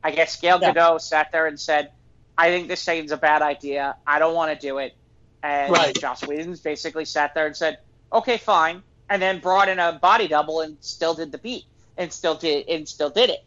I 0.01 0.11
guess 0.11 0.39
Gail 0.39 0.57
Yeah. 0.61 0.72
Gadot 0.73 1.01
sat 1.01 1.34
there 1.34 1.47
and 1.47 1.60
said, 1.60 1.91
"I 2.38 2.47
think 2.47 2.69
this 2.69 2.80
scene's 2.80 3.11
a 3.11 3.18
bad 3.18 3.41
idea. 3.41 3.97
I 4.07 4.19
don't 4.19 4.34
want 4.34 4.57
to 4.57 4.68
do 4.68 4.77
it." 4.77 4.95
And 5.43 5.73
Right. 5.73 5.93
Joss 5.93 6.26
Whedon 6.26 6.56
basically 6.64 7.03
sat 7.03 7.34
there 7.34 7.45
and 7.45 7.57
said, 7.57 7.80
"Okay, 8.14 8.38
fine," 8.38 8.81
and 9.10 9.22
then 9.22 9.39
brought 9.39 9.68
in 9.68 9.80
a 9.80 9.91
body 9.91 10.30
double 10.30 10.61
and 10.61 10.77
still 10.80 11.14
did 11.14 11.34
the 11.34 11.39
beat 11.39 11.65
and 11.97 12.14
still 12.14 12.35
did 12.35 12.69
and 12.69 12.88
still 12.88 13.10
did 13.10 13.31
it. 13.31 13.43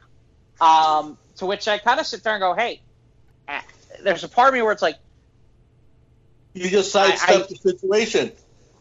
Um, 0.60 1.16
to 1.36 1.46
which 1.46 1.66
I 1.66 1.78
kind 1.78 1.98
of 1.98 2.06
sit 2.06 2.22
there 2.22 2.34
and 2.34 2.42
go, 2.42 2.52
"Hey." 2.52 2.82
eh, 3.48 3.62
There's 4.02 4.22
a 4.22 4.28
part 4.28 4.48
of 4.48 4.54
me 4.54 4.60
where 4.60 4.72
it's 4.72 4.82
like, 4.82 4.98
You 6.52 6.68
just 6.68 6.94
I- 6.94 7.14
sidestep 7.14 7.44
I- 7.44 7.46
the 7.46 7.56
situation. 7.56 8.32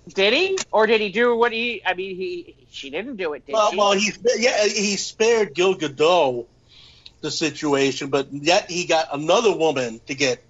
Did 0.10 0.34
he, 0.34 0.58
or 0.72 0.88
did 0.88 1.00
he 1.00 1.10
do 1.10 1.36
what 1.36 1.52
he? 1.52 1.82
I 1.86 1.94
mean, 1.94 2.16
he 2.16 2.56
she 2.70 2.90
didn't 2.90 3.18
do 3.18 3.34
it, 3.34 3.46
did 3.46 3.54
Well, 3.54 3.72
she? 3.72 3.78
well, 3.78 3.92
he 3.94 4.12
yeah 4.38 4.66
he 4.66 4.98
spared 4.98 5.54
Gal 5.54 5.76
Gadot 5.76 6.48
the 7.22 7.30
situation, 7.32 8.10
but 8.10 8.34
yet 8.34 8.70
he 8.72 8.86
got 8.86 9.10
another 9.14 9.56
woman 9.56 10.02
to 10.08 10.16
get 10.16 10.44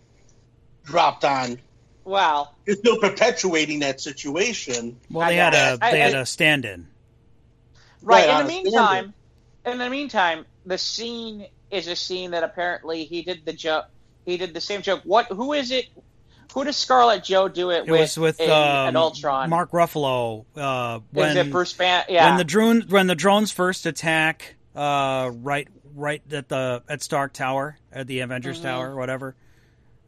dropped 0.86 1.26
on. 1.26 1.60
well, 2.06 2.56
You're 2.66 2.78
still 2.78 2.98
perpetuating 2.98 3.80
that 3.80 4.00
situation. 4.00 4.98
Well, 5.10 5.28
I 5.28 5.32
they 5.32 5.36
had 5.36 5.54
a 5.54 5.58
guess. 5.58 5.78
I- 5.82 5.92
they 5.92 6.00
had 6.00 6.16
I- 6.16 6.20
a 6.22 6.26
stand-in. 6.26 6.88
right. 8.02 8.28
Right, 8.30 8.40
in 8.42 8.48
the 8.48 8.54
meantime, 8.54 9.14
in 9.66 9.78
the 9.80 9.90
meantime, 9.90 10.46
the 10.66 10.78
scene 10.78 11.46
is 11.70 11.88
a 11.88 11.96
scene 11.96 12.32
that 12.32 12.44
apparently 12.44 13.04
he 13.04 13.22
did 13.22 13.46
the 13.46 13.54
joke. 13.54 13.86
He 14.26 14.38
did 14.38 14.54
the 14.54 14.62
same 14.62 14.82
joke. 14.82 15.02
What? 15.04 15.28
Who 15.28 15.52
is 15.54 15.72
it? 15.72 15.86
Who 16.54 16.64
does 16.66 16.76
Scarlet 16.78 17.24
Joe 17.24 17.48
do 17.48 17.70
it, 17.70 17.86
It 17.88 17.92
with? 17.92 18.00
was 18.02 18.18
with 18.18 18.40
in, 18.42 18.50
um, 18.52 18.90
an 18.90 18.96
Ultron. 18.96 19.50
Mark 19.50 19.72
Ruffalo 19.72 20.46
uh, 20.58 21.00
is 21.00 21.04
when 21.12 21.38
it 21.38 21.52
Bruce 21.52 21.74
Ban? 21.74 22.04
Yeah. 22.10 22.30
when 22.30 22.38
the 22.38 22.44
drone 22.44 22.82
when 22.90 23.08
the 23.08 23.16
drones 23.16 23.52
first 23.52 23.86
attack 23.86 24.56
uh, 24.76 25.32
right 25.34 25.68
right 25.96 26.22
at 26.32 26.50
the 26.50 26.84
at 26.90 27.02
Stark 27.02 27.34
Tower 27.34 27.78
at 27.92 28.08
the 28.08 28.20
Avengers 28.22 28.60
Mhm. 28.60 28.64
Tower 28.64 28.92
or 28.92 28.96
whatever 28.96 29.36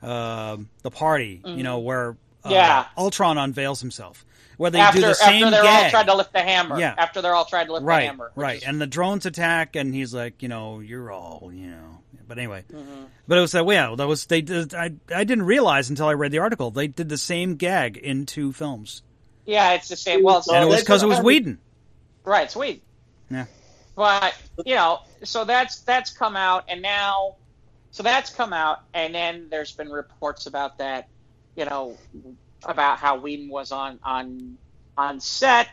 um, 0.01 0.69
the 0.81 0.91
party 0.91 1.41
you 1.45 1.63
know 1.63 1.79
where 1.79 2.09
uh, 2.11 2.13
Mm-hmm. 2.47 2.51
Yeah. 2.55 2.85
Ultron 2.97 3.37
unveils 3.37 3.79
himself 3.79 4.25
where 4.57 4.69
they 4.69 4.79
after 4.81 4.99
do 4.99 5.07
the 5.07 5.13
same 5.13 5.45
after 5.45 5.51
they're 5.51 5.63
gag 5.63 5.83
all 5.85 5.89
trying 5.91 6.05
to 6.07 6.15
lift 6.15 6.33
the 6.33 6.41
hammer. 6.41 6.77
Yeah. 6.79 6.93
After 6.97 7.21
they're 7.21 7.33
all 7.33 7.45
trying 7.45 7.67
to 7.67 7.73
lift 7.73 7.85
right 7.85 8.01
the 8.01 8.05
hammer. 8.07 8.31
right 8.35 8.57
is- 8.57 8.63
and 8.63 8.81
the 8.81 8.87
drones 8.87 9.25
attack 9.25 9.75
and 9.77 9.95
he's 9.95 10.13
like 10.13 10.41
you 10.43 10.49
know 10.49 10.79
you're 10.81 11.09
all 11.09 11.51
you 11.53 11.67
know 11.71 11.99
but 12.33 12.39
anyway 12.39 12.63
Mhm. 12.73 13.05
but 13.27 13.37
it 13.37 13.41
was 13.41 13.51
that 13.51 13.65
yeah 13.67 13.93
that 13.95 14.07
was 14.07 14.25
they 14.25 14.41
did 14.41 14.73
I 14.73 14.91
I 15.13 15.23
didn't 15.23 15.45
realize 15.45 15.89
until 15.89 16.07
I 16.07 16.13
read 16.13 16.31
the 16.31 16.39
article 16.39 16.71
they 16.71 16.87
did 16.87 17.09
the 17.09 17.17
same 17.17 17.55
gag 17.55 17.97
in 17.97 18.25
two 18.25 18.51
films 18.51 19.03
Yeah, 19.45 19.73
it's 19.73 19.89
the 19.89 19.95
same. 19.97 20.23
Well, 20.23 20.41
and 20.51 20.63
it 20.63 20.67
was 20.67 20.79
because 20.79 21.03
it 21.03 21.07
was 21.07 21.19
Whedon 21.19 21.59
right, 22.23 22.49
sweet. 22.49 22.81
Yeah. 23.29 23.45
But 23.95 24.33
you 24.65 24.75
know, 24.75 24.99
so 25.23 25.45
that's 25.45 25.81
that's 25.81 26.11
come 26.11 26.35
out, 26.35 26.63
and 26.69 26.81
now, 26.81 27.35
so 27.91 28.01
that's 28.01 28.29
come 28.31 28.53
out, 28.53 28.79
and 28.93 29.13
then 29.13 29.47
there's 29.51 29.73
been 29.73 29.89
reports 29.89 30.47
about 30.47 30.77
that, 30.79 31.09
you 31.55 31.65
know, 31.65 31.97
about 32.63 32.97
how 32.97 33.19
Whedon 33.19 33.49
was 33.49 33.71
on 33.71 33.99
on 34.03 34.57
on 34.97 35.19
set, 35.19 35.67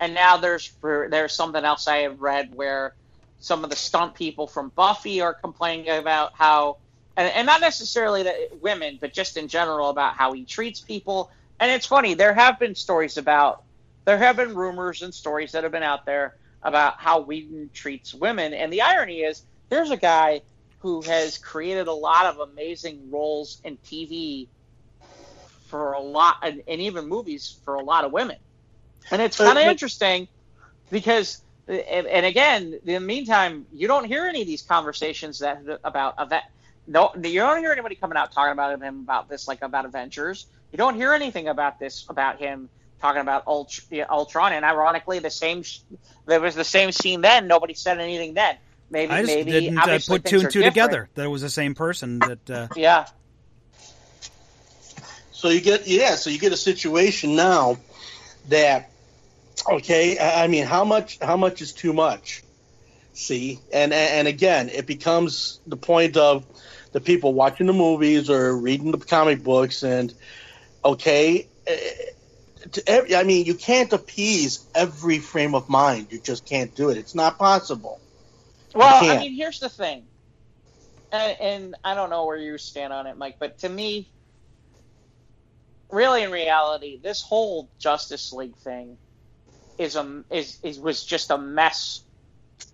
and 0.00 0.12
now 0.12 0.36
there's 0.36 0.72
there's 0.82 1.32
something 1.32 1.64
else 1.64 1.86
I 1.88 1.98
have 1.98 2.20
read 2.20 2.54
where 2.54 2.94
some 3.40 3.64
of 3.64 3.70
the 3.70 3.76
stunt 3.76 4.14
people 4.14 4.46
from 4.46 4.70
Buffy 4.70 5.20
are 5.20 5.34
complaining 5.34 5.88
about 5.88 6.32
how, 6.34 6.78
and, 7.16 7.28
and 7.28 7.46
not 7.46 7.60
necessarily 7.60 8.24
that 8.24 8.60
women, 8.60 8.98
but 9.00 9.12
just 9.12 9.36
in 9.36 9.48
general 9.48 9.90
about 9.90 10.14
how 10.14 10.32
he 10.32 10.44
treats 10.44 10.80
people. 10.80 11.30
And 11.60 11.70
it's 11.70 11.86
funny, 11.86 12.14
there 12.14 12.34
have 12.34 12.58
been 12.58 12.74
stories 12.74 13.16
about, 13.16 13.62
there 14.04 14.18
have 14.18 14.36
been 14.36 14.54
rumors 14.54 15.02
and 15.02 15.14
stories 15.14 15.52
that 15.52 15.62
have 15.64 15.72
been 15.72 15.82
out 15.82 16.06
there 16.06 16.36
about 16.62 16.98
how 16.98 17.20
Whedon 17.20 17.70
treats 17.72 18.14
women. 18.14 18.54
And 18.54 18.72
the 18.72 18.82
irony 18.82 19.20
is, 19.20 19.42
there's 19.68 19.90
a 19.90 19.96
guy 19.96 20.42
who 20.80 21.02
has 21.02 21.38
created 21.38 21.88
a 21.88 21.92
lot 21.92 22.26
of 22.26 22.38
amazing 22.38 23.10
roles 23.10 23.60
in 23.64 23.76
TV 23.78 24.48
for 25.66 25.92
a 25.92 26.00
lot, 26.00 26.36
and, 26.42 26.62
and 26.66 26.80
even 26.80 27.06
movies 27.08 27.58
for 27.64 27.74
a 27.74 27.82
lot 27.82 28.04
of 28.04 28.12
women. 28.12 28.36
And 29.10 29.20
it's 29.20 29.36
kind 29.36 29.58
of 29.58 29.64
Uh, 29.64 29.70
interesting 29.70 30.28
because, 30.90 31.42
and, 31.68 32.06
and 32.06 32.26
again, 32.26 32.78
in 32.84 32.94
the 32.94 33.00
meantime, 33.00 33.66
you 33.72 33.88
don't 33.88 34.04
hear 34.04 34.24
any 34.24 34.40
of 34.40 34.46
these 34.46 34.62
conversations 34.62 35.40
that 35.40 35.62
about 35.84 36.14
event. 36.18 36.44
No, 36.86 37.12
you 37.22 37.40
don't 37.40 37.58
hear 37.58 37.70
anybody 37.70 37.94
coming 37.94 38.16
out 38.16 38.32
talking 38.32 38.52
about 38.52 38.80
him 38.80 39.00
about 39.00 39.28
this, 39.28 39.46
like 39.46 39.60
about 39.62 39.84
Avengers. 39.84 40.46
You 40.72 40.78
don't 40.78 40.94
hear 40.94 41.12
anything 41.12 41.48
about 41.48 41.78
this 41.78 42.06
about 42.08 42.38
him 42.38 42.70
talking 43.00 43.20
about 43.20 43.44
Ult- 43.46 43.80
Ultron. 44.10 44.54
And 44.54 44.64
ironically, 44.64 45.18
the 45.18 45.30
same 45.30 45.62
sh- 45.62 45.80
there 46.26 46.40
was 46.40 46.54
the 46.54 46.64
same 46.64 46.90
scene 46.92 47.20
then. 47.20 47.46
Nobody 47.46 47.74
said 47.74 48.00
anything 48.00 48.34
then. 48.34 48.56
Maybe 48.90 49.12
I 49.12 49.20
just 49.22 49.34
maybe 49.34 49.50
didn't 49.50 49.78
uh, 49.78 49.98
put 50.06 50.24
two 50.24 50.40
and 50.40 50.50
two 50.50 50.62
together 50.62 51.10
that 51.14 51.24
it 51.24 51.28
was 51.28 51.42
the 51.42 51.50
same 51.50 51.74
person 51.74 52.20
that 52.20 52.50
uh, 52.50 52.68
Yeah, 52.74 53.06
So 55.30 55.50
you 55.50 55.60
get 55.60 55.86
yeah, 55.86 56.14
so 56.14 56.30
you 56.30 56.38
get 56.38 56.52
a 56.52 56.56
situation 56.56 57.36
now 57.36 57.76
that 58.48 58.90
okay, 59.66 60.18
I 60.18 60.44
I 60.44 60.46
mean 60.48 60.64
how 60.64 60.84
much 60.84 61.18
how 61.20 61.36
much 61.36 61.62
is 61.62 61.72
too 61.72 61.92
much? 61.92 62.42
See? 63.12 63.58
And 63.72 63.92
and, 63.92 64.28
again, 64.28 64.68
it 64.68 64.86
becomes 64.86 65.60
the 65.66 65.76
point 65.76 66.16
of 66.16 66.46
the 66.92 67.00
people 67.00 67.34
watching 67.34 67.66
the 67.66 67.72
movies 67.72 68.30
or 68.30 68.56
reading 68.56 68.92
the 68.92 68.98
comic 68.98 69.42
books 69.42 69.82
and 69.82 70.14
okay, 70.84 71.48
eh, 71.66 71.78
to 72.72 72.88
every, 72.88 73.16
I 73.16 73.24
mean, 73.24 73.44
you 73.44 73.54
can't 73.54 73.92
appease 73.92 74.64
every 74.74 75.18
frame 75.18 75.54
of 75.54 75.68
mind. 75.68 76.08
You 76.10 76.20
just 76.20 76.44
can't 76.44 76.74
do 76.74 76.90
it. 76.90 76.96
It's 76.96 77.14
not 77.14 77.38
possible. 77.38 78.00
Well, 78.74 79.10
I 79.10 79.18
mean, 79.18 79.34
here's 79.34 79.60
the 79.60 79.68
thing, 79.68 80.04
and, 81.10 81.40
and 81.40 81.74
I 81.82 81.94
don't 81.94 82.10
know 82.10 82.26
where 82.26 82.36
you 82.36 82.58
stand 82.58 82.92
on 82.92 83.06
it, 83.06 83.16
Mike, 83.16 83.36
but 83.40 83.58
to 83.60 83.68
me, 83.68 84.08
really, 85.90 86.22
in 86.22 86.30
reality, 86.30 87.00
this 87.02 87.22
whole 87.22 87.68
Justice 87.78 88.32
League 88.32 88.56
thing 88.58 88.98
is 89.78 89.96
a 89.96 90.24
is, 90.30 90.58
is 90.62 90.78
was 90.78 91.04
just 91.04 91.30
a 91.30 91.38
mess 91.38 92.02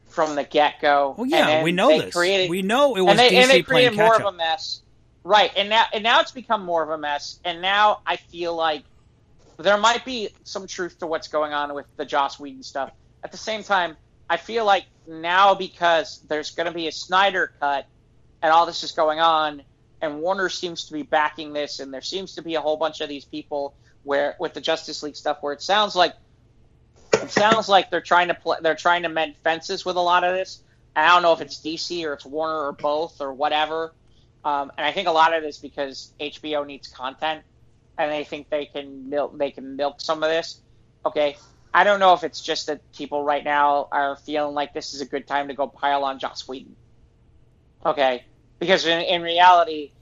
from 0.09 0.35
the 0.37 0.45
get 0.45 0.81
go. 0.81 1.15
well 1.17 1.27
yeah 1.27 1.63
we 1.63 1.73
know 1.73 1.89
this 1.89 2.15
Created, 2.15 2.51
we 2.51 2.63
know 2.63 2.97
it 2.97 3.03
was 3.03 3.11
and 3.11 3.19
they, 3.19 3.31
DC 3.31 3.43
and 3.43 3.51
they 3.51 3.63
created 3.63 3.97
more 3.97 4.17
of 4.17 4.25
a 4.25 4.33
mess, 4.33 4.81
right? 5.23 5.51
And 5.57 5.69
now 5.69 5.85
and 5.93 6.03
now 6.03 6.21
it's 6.21 6.33
become 6.33 6.65
more 6.65 6.83
of 6.83 6.91
a 6.91 6.99
mess, 6.99 7.39
and 7.45 7.61
now 7.61 8.01
I 8.07 8.17
feel 8.17 8.55
like 8.55 8.83
there 9.59 9.79
might 9.79 10.05
be 10.05 10.31
some 10.45 10.67
truth 10.67 10.99
to 10.99 11.07
what's 11.07 11.29
going 11.29 11.53
on 11.53 11.75
with 11.75 11.87
the 11.97 12.05
Joss 12.05 12.41
Whedon 12.41 12.63
stuff. 12.63 12.91
At 13.23 13.33
the 13.33 13.39
same 13.39 13.63
time, 13.63 13.97
I 14.29 14.37
feel 14.37 14.65
like 14.65 14.85
now 15.07 15.55
because 15.55 16.21
there's 16.29 16.51
going 16.51 16.67
to 16.67 16.73
be 16.73 16.89
a 16.89 16.93
Snyder 16.93 17.53
cut 17.61 17.87
and 18.43 18.53
all 18.53 18.67
this 18.67 18.83
is 18.83 18.93
going 18.93 19.21
on, 19.21 19.63
and 20.01 20.21
Warner 20.21 20.49
seems 20.49 20.87
to 20.87 20.93
be 20.93 21.03
backing 21.03 21.53
this, 21.53 21.81
and 21.81 21.93
there 21.93 22.03
seems 22.03 22.35
to 22.35 22.43
be 22.43 22.57
a 22.57 22.61
whole 22.61 22.77
bunch 22.77 23.01
of 23.01 23.09
these 23.09 23.25
people 23.25 23.75
where 24.03 24.37
with 24.39 24.55
the 24.55 24.61
Justice 24.61 25.03
League 25.03 25.17
stuff 25.17 25.39
where 25.41 25.53
it 25.53 25.63
sounds 25.63 25.97
like 25.97 26.15
it 27.25 27.31
sounds 27.31 27.69
like 27.69 27.91
they're 27.91 28.01
trying 28.01 28.29
to 28.29 28.35
play, 28.35 28.59
they're 28.63 28.75
trying 28.75 29.03
to 29.03 29.09
mend 29.09 29.37
fences 29.43 29.85
with 29.85 29.97
a 29.97 30.01
lot 30.01 30.25
of 30.25 30.35
this. 30.35 30.63
I 30.95 31.09
don't 31.09 31.23
know 31.23 31.33
if 31.33 31.41
it's 31.41 31.61
DC 31.61 32.05
or 32.05 32.13
it's 32.13 32.25
Warner 32.25 32.67
or 32.67 32.73
both 32.73 33.21
or 33.21 33.33
whatever. 33.33 33.93
Um, 34.45 34.71
and 34.77 34.87
I 34.87 34.93
think 34.93 35.09
a 35.09 35.11
lot 35.11 35.35
of 35.35 35.43
it 35.43 35.47
is 35.47 35.59
because 35.59 36.13
HBO 36.21 36.67
needs 36.67 36.89
content, 36.89 37.43
and 37.97 38.13
they 38.13 38.25
think 38.25 38.51
they 38.51 38.67
can 38.67 39.09
milk 39.09 39.37
they 39.39 39.51
can 39.51 39.77
milk 39.77 40.01
some 40.01 40.23
of 40.23 40.29
this. 40.29 40.61
Okay, 41.07 41.37
I 41.73 41.83
don't 41.85 41.99
know 41.99 42.13
if 42.13 42.25
it's 42.25 42.41
just 42.41 42.67
that 42.67 42.81
people 42.93 43.25
right 43.25 43.43
now 43.43 43.89
are 43.91 44.17
feeling 44.17 44.55
like 44.55 44.75
this 44.75 44.95
is 44.95 45.01
a 45.01 45.07
good 45.07 45.27
time 45.27 45.49
to 45.49 45.55
go 45.55 45.67
pile 45.67 46.05
on 46.05 46.19
Joss 46.19 46.47
Whedon. 46.47 46.77
Okay, 47.87 48.25
because 48.59 48.85
in, 48.87 49.01
in 49.01 49.23
reality, 49.23 49.93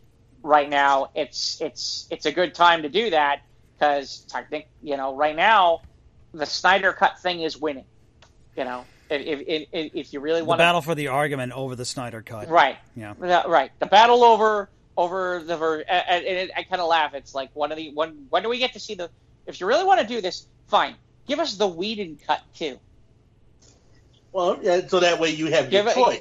right 0.43 0.69
now 0.69 1.11
it's 1.15 1.61
it's 1.61 2.09
it's 2.11 2.27
a 2.27 2.33
good 2.33 2.53
time 2.55 2.83
to 2.83 2.89
do 2.89 3.11
that 3.11 3.43
because 3.75 4.27
I 4.35 4.43
think 4.43 4.67
you 4.83 4.97
know 4.97 5.15
right 5.15 5.37
now 5.37 5.83
the 6.33 6.47
Snyder 6.47 6.93
cut 6.93 7.21
thing 7.21 7.41
is 7.43 7.57
winning. 7.57 7.85
You 8.57 8.65
know, 8.65 8.85
if 9.11 9.23
if, 9.47 9.69
if, 9.73 9.91
if 9.95 10.13
you 10.13 10.21
really 10.21 10.43
want 10.43 10.59
to 10.59 10.63
battle 10.63 10.83
for 10.83 10.95
the 10.95 11.09
argument 11.09 11.53
over 11.53 11.75
the 11.77 11.85
Snyder 11.85 12.23
cut 12.23 12.49
Right. 12.49 12.77
Yeah. 12.97 13.15
Yeah, 13.23 13.45
Right. 13.47 13.71
The 13.79 13.87
battle 13.87 14.25
over 14.25 14.69
over 14.97 15.43
the 15.45 15.57
ver- 15.57 15.81
and, 15.89 16.25
and 16.25 16.37
it, 16.39 16.51
I 16.57 16.63
kind 16.65 16.81
of 16.83 16.89
laugh. 16.89 17.15
It's 17.15 17.35
like 17.35 17.51
one 17.55 17.73
of 17.73 17.79
the 17.79 17.93
when 17.95 18.27
when 18.31 18.43
do 18.43 18.49
we 18.49 18.59
get 18.59 18.73
to 18.75 18.81
see 18.81 18.95
the? 18.95 19.11
If 19.47 19.61
you 19.61 19.67
really 19.67 19.85
want 19.85 20.01
to 20.01 20.07
do 20.07 20.21
this, 20.21 20.47
fine. 20.69 20.95
Give 21.27 21.39
us 21.41 21.55
the 21.57 21.67
Whedon 21.69 22.19
cut 22.27 22.41
too. 22.55 22.79
Well, 24.33 24.59
yeah, 24.63 24.87
so 24.87 25.01
that 25.01 25.21
way 25.21 25.31
you 25.31 25.47
have 25.47 25.71
Give 25.71 25.85
your 25.85 25.93
it- 25.93 25.95
choice. 25.97 26.21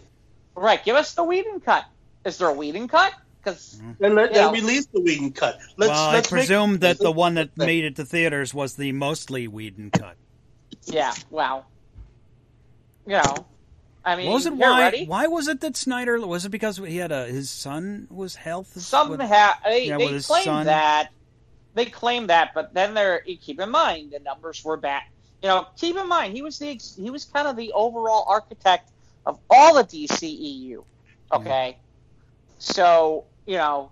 Right. 0.56 0.84
Give 0.84 0.96
us 0.96 1.14
the 1.14 1.24
Whedon 1.24 1.62
cut. 1.62 1.86
Is 2.26 2.38
there 2.38 2.50
a 2.50 2.54
Whedon 2.54 2.88
cut? 2.88 3.14
Because 3.44 3.82
Then 4.00 4.14
let 4.16 4.32
Yeah. 4.34 4.46
them 4.46 4.54
release 4.54 4.86
the 4.88 5.02
Whedon 5.02 5.32
cut. 5.34 5.58
Let's, 5.78 5.90
well, 5.92 6.12
let's 6.12 6.32
I 6.32 6.36
make- 6.36 6.42
presume 6.42 6.78
that 6.80 7.00
the 7.00 7.12
one 7.12 7.34
that 7.36 7.50
Let's- 7.56 7.68
made 7.68 7.86
it 7.86 7.96
to 7.96 8.06
theaters 8.06 8.54
was 8.54 8.76
the 8.76 8.92
mostly 8.92 9.48
Whedon 9.48 9.90
cut. 9.92 10.16
yeah, 10.86 11.14
wow. 11.30 11.66
You 13.08 13.14
know, 13.18 13.46
I 14.06 14.16
mean, 14.16 14.32
was 14.32 14.46
it? 14.46 14.54
Why? 14.54 14.80
ready. 14.82 15.06
Why 15.06 15.26
was 15.28 15.48
it 15.48 15.60
that 15.62 15.76
Snyder? 15.76 16.20
Was 16.26 16.46
it 16.46 16.50
because 16.50 16.78
he 16.78 16.98
had 16.98 17.12
a 17.12 17.26
his 17.26 17.50
son 17.50 18.08
was 18.12 18.36
health? 18.36 18.80
Some 18.80 19.10
with- 19.10 19.22
ha- 19.22 19.60
they, 19.64 19.88
yeah, 19.88 19.98
they 19.98 20.06
with 20.06 20.14
his 20.14 20.28
claim 20.28 20.44
son. 20.44 20.66
that 20.68 21.10
they 21.74 21.86
claim 21.86 22.28
that, 22.28 22.52
but 22.54 22.74
then 22.74 22.94
they're 22.94 23.24
you 23.26 23.38
keep 23.38 23.60
in 23.60 23.70
mind 23.72 24.12
the 24.12 24.20
numbers 24.20 24.64
were 24.64 24.78
bad. 24.78 25.02
You 25.42 25.50
know, 25.50 25.68
keep 25.78 25.98
in 25.98 26.08
mind 26.08 26.36
he 26.36 26.44
was 26.44 26.60
the 26.60 26.80
he 27.00 27.10
was 27.10 27.26
kind 27.26 27.48
of 27.48 27.56
the 27.56 27.72
overall 27.74 28.26
architect 28.28 28.92
of 29.26 29.40
all 29.50 29.74
the 29.76 29.84
DCEU. 29.84 30.78
Mm-hmm. 30.78 31.36
Okay, 31.42 31.78
so 32.60 33.26
you 33.46 33.58
know, 33.58 33.92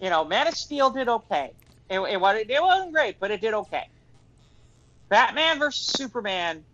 you 0.00 0.10
know, 0.10 0.24
Man 0.24 0.46
of 0.46 0.54
Steel 0.54 0.90
did 0.90 1.08
okay. 1.08 1.52
It, 1.88 1.98
it, 2.00 2.20
wa- 2.20 2.34
it 2.34 2.62
wasn't 2.62 2.92
great, 2.92 3.20
but 3.20 3.30
it 3.30 3.40
did 3.40 3.54
okay. 3.54 3.88
Batman 5.08 5.58
versus 5.58 5.86
Superman 5.86 6.64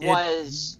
It- 0.00 0.06
was 0.06 0.78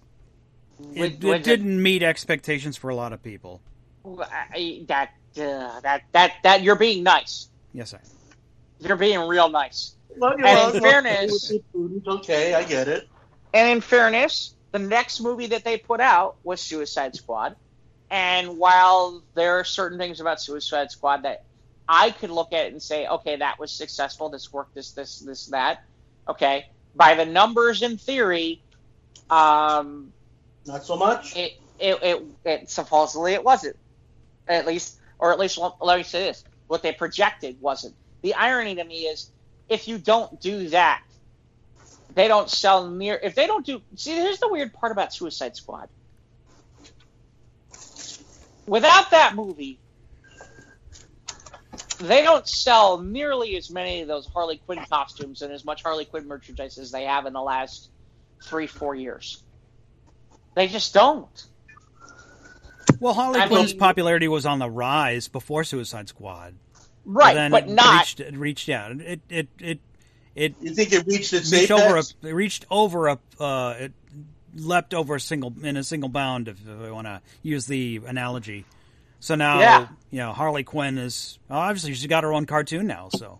it, 0.93 1.23
was 1.23 1.35
it 1.37 1.43
didn't 1.43 1.81
meet 1.81 2.03
expectations 2.03 2.77
for 2.77 2.89
a 2.89 2.95
lot 2.95 3.13
of 3.13 3.21
people. 3.23 3.61
I- 4.05 4.85
that 4.87 5.09
uh, 5.37 5.79
that 5.81 6.03
that 6.13 6.33
that 6.43 6.63
you're 6.63 6.75
being 6.75 7.03
nice. 7.03 7.49
Yes, 7.73 7.91
sir. 7.91 7.99
You're 8.79 8.95
being 8.95 9.19
real 9.21 9.49
nice. 9.49 9.95
Well, 10.17 10.37
you 10.37 10.45
And 10.45 10.75
in 10.75 10.81
know, 10.81 10.89
fairness- 10.89 11.51
okay, 12.07 12.53
I 12.53 12.63
get 12.63 12.87
it. 12.87 13.07
And 13.53 13.69
in 13.69 13.81
fairness, 13.81 14.55
the 14.71 14.79
next 14.79 15.19
movie 15.21 15.47
that 15.47 15.63
they 15.63 15.77
put 15.77 15.99
out 15.99 16.37
was 16.43 16.59
Suicide 16.61 17.15
Squad. 17.15 17.55
And 18.09 18.57
while 18.57 19.21
there 19.35 19.59
are 19.59 19.63
certain 19.63 19.97
things 19.97 20.21
about 20.21 20.41
Suicide 20.41 20.91
Squad 20.91 21.23
that 21.23 21.43
I 21.89 22.11
could 22.11 22.29
look 22.29 22.53
at 22.53 22.67
and 22.67 22.81
say, 22.81 23.07
okay, 23.07 23.37
that 23.37 23.59
was 23.59 23.71
successful, 23.71 24.29
this 24.29 24.51
worked, 24.51 24.75
this, 24.75 24.91
this, 24.91 25.19
this, 25.19 25.47
that. 25.47 25.83
Okay. 26.27 26.67
By 26.95 27.15
the 27.15 27.25
numbers 27.25 27.81
in 27.81 27.97
theory, 27.97 28.61
um, 29.29 30.11
Not 30.65 30.85
so 30.85 30.97
much. 30.97 31.35
it, 31.35 31.59
it, 31.79 31.99
it, 32.01 32.23
it 32.45 32.69
supposedly 32.69 33.33
it 33.33 33.43
wasn't. 33.43 33.75
At 34.47 34.65
least, 34.65 34.97
or 35.19 35.31
at 35.31 35.39
least, 35.39 35.59
let 35.81 35.97
me 35.97 36.03
say 36.03 36.23
this: 36.23 36.43
what 36.67 36.81
they 36.81 36.93
projected 36.93 37.61
wasn't. 37.61 37.95
The 38.21 38.33
irony 38.33 38.75
to 38.75 38.83
me 38.83 39.03
is, 39.03 39.29
if 39.67 39.87
you 39.87 39.97
don't 39.97 40.39
do 40.39 40.69
that, 40.69 41.03
they 42.15 42.27
don't 42.27 42.49
sell 42.49 42.89
near. 42.89 43.19
If 43.21 43.35
they 43.35 43.45
don't 43.47 43.65
do, 43.65 43.81
see, 43.95 44.11
here's 44.11 44.39
the 44.39 44.47
weird 44.47 44.73
part 44.73 44.91
about 44.91 45.13
Suicide 45.13 45.55
Squad. 45.57 45.89
Without 48.67 49.11
that 49.11 49.33
movie, 49.35 49.79
they 51.99 52.21
don't 52.21 52.47
sell 52.47 52.99
nearly 52.99 53.55
as 53.57 53.71
many 53.71 54.01
of 54.01 54.07
those 54.07 54.27
Harley 54.27 54.57
Quinn 54.65 54.83
costumes 54.89 55.41
and 55.41 55.51
as 55.53 55.63
much 55.65 55.83
Harley 55.83 56.05
Quinn 56.05 56.27
merchandise 56.27 56.77
as 56.77 56.91
they 56.91 57.05
have 57.05 57.25
in 57.25 57.33
the 57.33 57.41
last 57.41 57.89
three, 58.43 58.67
four 58.67 58.93
years. 58.93 59.41
They 60.55 60.67
just 60.67 60.93
don't. 60.93 61.45
Well, 62.99 63.13
Harley 63.13 63.39
I 63.39 63.47
Quinn's 63.47 63.71
mean- 63.71 63.79
popularity 63.79 64.27
was 64.27 64.45
on 64.45 64.59
the 64.59 64.69
rise 64.69 65.27
before 65.27 65.63
Suicide 65.63 66.09
Squad. 66.09 66.55
Right, 67.05 67.35
then 67.35 67.51
but 67.51 67.63
it 67.63 67.69
not 67.69 67.99
reached, 68.01 68.19
it 68.19 68.35
reached 68.35 68.67
yeah, 68.67 68.89
it 68.89 69.21
it 69.29 69.47
it 69.59 69.79
it 70.35 70.55
You 70.59 70.73
think 70.75 70.91
it 70.91 71.05
reached 71.07 71.31
its 71.31 71.53
reached 71.53 71.71
over 71.71 71.95
a 71.95 71.99
apex? 71.99 72.15
it 72.21 72.31
reached 72.33 72.65
over 72.69 73.07
a 73.07 73.19
uh, 73.39 73.75
it 73.79 73.93
leapt 74.57 74.93
over 74.93 75.15
a 75.15 75.19
single 75.19 75.53
in 75.63 75.77
a 75.77 75.83
single 75.83 76.09
bound 76.09 76.47
if, 76.47 76.57
if 76.67 76.81
I 76.87 76.91
want 76.91 77.07
to 77.07 77.21
use 77.41 77.65
the 77.65 78.01
analogy. 78.05 78.65
So 79.19 79.35
now 79.35 79.59
Yeah. 79.59 79.87
you 80.11 80.19
know 80.19 80.33
Harley 80.33 80.63
Quinn 80.63 80.97
is 80.97 81.39
obviously 81.49 81.93
she's 81.93 82.07
got 82.07 82.23
her 82.23 82.33
own 82.33 82.45
cartoon 82.45 82.87
now. 82.87 83.09
So 83.15 83.39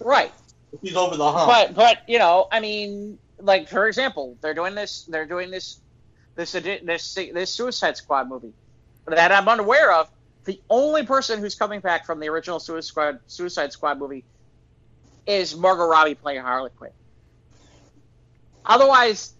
right. 0.00 0.32
He's 0.82 0.96
over 0.96 1.16
the 1.16 1.30
hump. 1.30 1.48
But 1.50 1.74
but 1.74 2.08
you 2.08 2.18
know, 2.18 2.46
I 2.50 2.60
mean, 2.60 3.18
like 3.38 3.68
for 3.68 3.86
example, 3.86 4.36
they're 4.40 4.54
doing 4.54 4.74
this. 4.74 5.02
They're 5.04 5.26
doing 5.26 5.50
this 5.50 5.80
this 6.36 6.52
this 6.52 7.14
this 7.14 7.50
Suicide 7.50 7.96
Squad 7.96 8.28
movie 8.28 8.52
that 9.06 9.32
I'm 9.32 9.48
unaware 9.48 9.92
of. 9.92 10.08
The 10.44 10.60
only 10.70 11.04
person 11.04 11.40
who's 11.40 11.54
coming 11.54 11.80
back 11.80 12.06
from 12.06 12.18
the 12.20 12.28
original 12.28 12.60
Suicide 12.60 12.86
Squad 12.88 13.18
Suicide 13.26 13.72
Squad 13.72 13.98
movie 13.98 14.24
is 15.26 15.56
Margot 15.56 15.86
Robbie 15.86 16.14
playing 16.14 16.40
Harley 16.42 16.70
Quinn. 16.76 16.92
Otherwise, 18.64 19.32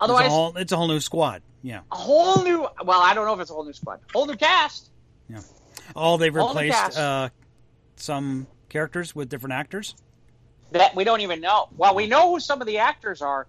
otherwise, 0.00 0.26
a 0.26 0.30
whole 0.30 0.56
it's 0.56 0.72
a 0.72 0.76
whole 0.76 0.88
new 0.88 1.00
squad. 1.00 1.42
Yeah. 1.62 1.80
a 1.90 1.96
whole 1.96 2.44
new. 2.44 2.66
Well, 2.84 3.00
I 3.02 3.14
don't 3.14 3.26
know 3.26 3.34
if 3.34 3.40
it's 3.40 3.50
a 3.50 3.54
whole 3.54 3.64
new 3.64 3.72
squad, 3.72 4.00
whole 4.12 4.26
new 4.26 4.36
cast. 4.36 4.90
Yeah. 5.28 5.40
Oh, 5.94 6.16
they've 6.16 6.34
replaced 6.34 6.96
uh, 6.98 7.30
some 7.96 8.46
characters 8.68 9.14
with 9.14 9.28
different 9.28 9.54
actors. 9.54 9.94
that 10.72 10.94
we 10.94 11.04
don't 11.04 11.20
even 11.20 11.40
know. 11.40 11.68
Well, 11.76 11.94
we 11.94 12.06
know 12.06 12.32
who 12.32 12.40
some 12.40 12.60
of 12.60 12.66
the 12.66 12.78
actors 12.78 13.22
are. 13.22 13.46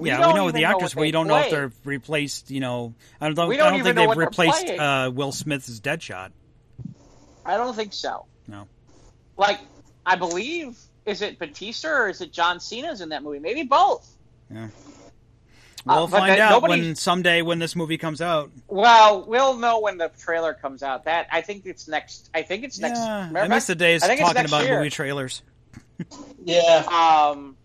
yeah, 0.00 0.26
we 0.26 0.34
know 0.34 0.50
the 0.50 0.64
actors. 0.64 0.94
what 0.94 1.02
we 1.02 1.10
don't 1.10 1.26
know 1.28 1.36
if 1.38 1.50
they're 1.50 1.72
replaced. 1.84 2.50
You 2.50 2.60
know, 2.60 2.94
I 3.20 3.30
don't. 3.30 3.48
We 3.48 3.56
don't 3.56 3.70
don't 3.70 3.80
even 3.80 3.94
think 3.94 3.96
know 3.96 4.08
they've 4.14 4.18
replaced 4.18 4.68
uh, 4.70 5.10
Will 5.14 5.32
Smith's 5.32 5.80
Deadshot. 5.80 6.30
I 7.44 7.56
don't 7.56 7.74
think 7.74 7.92
so. 7.92 8.26
No. 8.48 8.66
Like, 9.36 9.60
I 10.06 10.16
believe 10.16 10.78
is 11.04 11.20
it 11.22 11.38
Batista 11.38 11.88
or 11.88 12.08
is 12.08 12.20
it 12.20 12.32
John 12.32 12.58
Cena's 12.60 13.00
in 13.00 13.10
that 13.10 13.22
movie? 13.22 13.38
Maybe 13.38 13.64
both. 13.64 14.08
We'll 15.86 16.04
Uh, 16.04 16.06
find 16.06 16.30
that- 16.32 16.38
out 16.38 16.50
nobody- 16.62 16.82
when 16.82 16.94
someday 16.96 17.42
when 17.42 17.58
this 17.58 17.76
movie 17.76 17.98
comes 17.98 18.22
out. 18.22 18.50
Well, 18.68 19.22
we'll 19.26 19.54
know 19.58 19.80
when 19.80 19.98
the 19.98 20.10
trailer 20.18 20.54
comes 20.54 20.82
out. 20.82 21.04
That 21.04 21.26
I 21.30 21.42
think 21.42 21.66
it's 21.66 21.86
next. 21.88 22.30
I 22.34 22.42
think 22.42 22.64
it's 22.64 22.78
next. 22.78 22.98
Yeah, 23.00 23.30
I 23.36 23.48
miss 23.48 23.66
the 23.66 23.74
days 23.74 24.02
I 24.02 24.06
think 24.08 24.20
it's 24.20 24.28
talking 24.30 24.46
about 24.46 24.64
year. 24.64 24.78
movie 24.78 24.90
trailers. 24.90 25.42
yeah. 26.44 26.84
Um, 26.90 27.56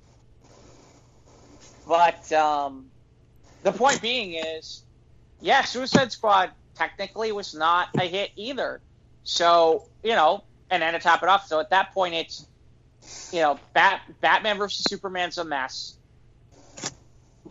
but 1.87 2.31
um, 2.33 2.89
the 3.63 3.71
point 3.71 4.01
being 4.01 4.33
is, 4.33 4.83
yeah, 5.41 5.63
Suicide 5.63 6.11
Squad 6.11 6.51
technically 6.75 7.31
was 7.31 7.53
not 7.55 7.89
a 7.97 8.05
hit 8.05 8.31
either. 8.35 8.81
So 9.23 9.87
you 10.03 10.11
know, 10.15 10.43
and 10.69 10.81
then 10.81 10.93
to 10.93 10.99
top 10.99 11.23
it 11.23 11.29
off, 11.29 11.47
so 11.47 11.59
at 11.59 11.69
that 11.69 11.93
point 11.93 12.15
it's, 12.15 12.45
you 13.31 13.39
know, 13.41 13.59
Bat 13.73 14.01
Batman 14.21 14.57
versus 14.57 14.83
Superman's 14.89 15.37
a 15.37 15.45
mess. 15.45 15.95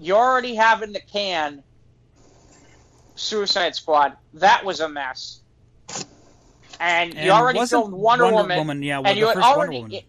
You 0.01 0.15
already 0.15 0.55
have 0.55 0.83
in 0.83 0.93
the 0.93 1.01
can 1.01 1.63
Suicide 3.17 3.75
Squad. 3.75 4.17
That 4.35 4.65
was 4.65 4.81
a 4.81 4.89
mess. 4.89 5.41
And, 6.81 7.15
you 7.15 7.31
already 7.31 7.65
filmed 7.67 7.93
Wonder, 7.93 8.25
Wonder 8.25 8.37
Woman, 8.43 8.59
Woman, 8.59 8.83
yeah, 8.83 8.99
well, 8.99 9.09
and 9.09 9.19
you 9.19 9.25
the 9.25 9.29
had 9.29 9.35
first 9.35 9.49
Wonder 9.49 9.61
already 9.61 9.79
Woman. 9.79 10.01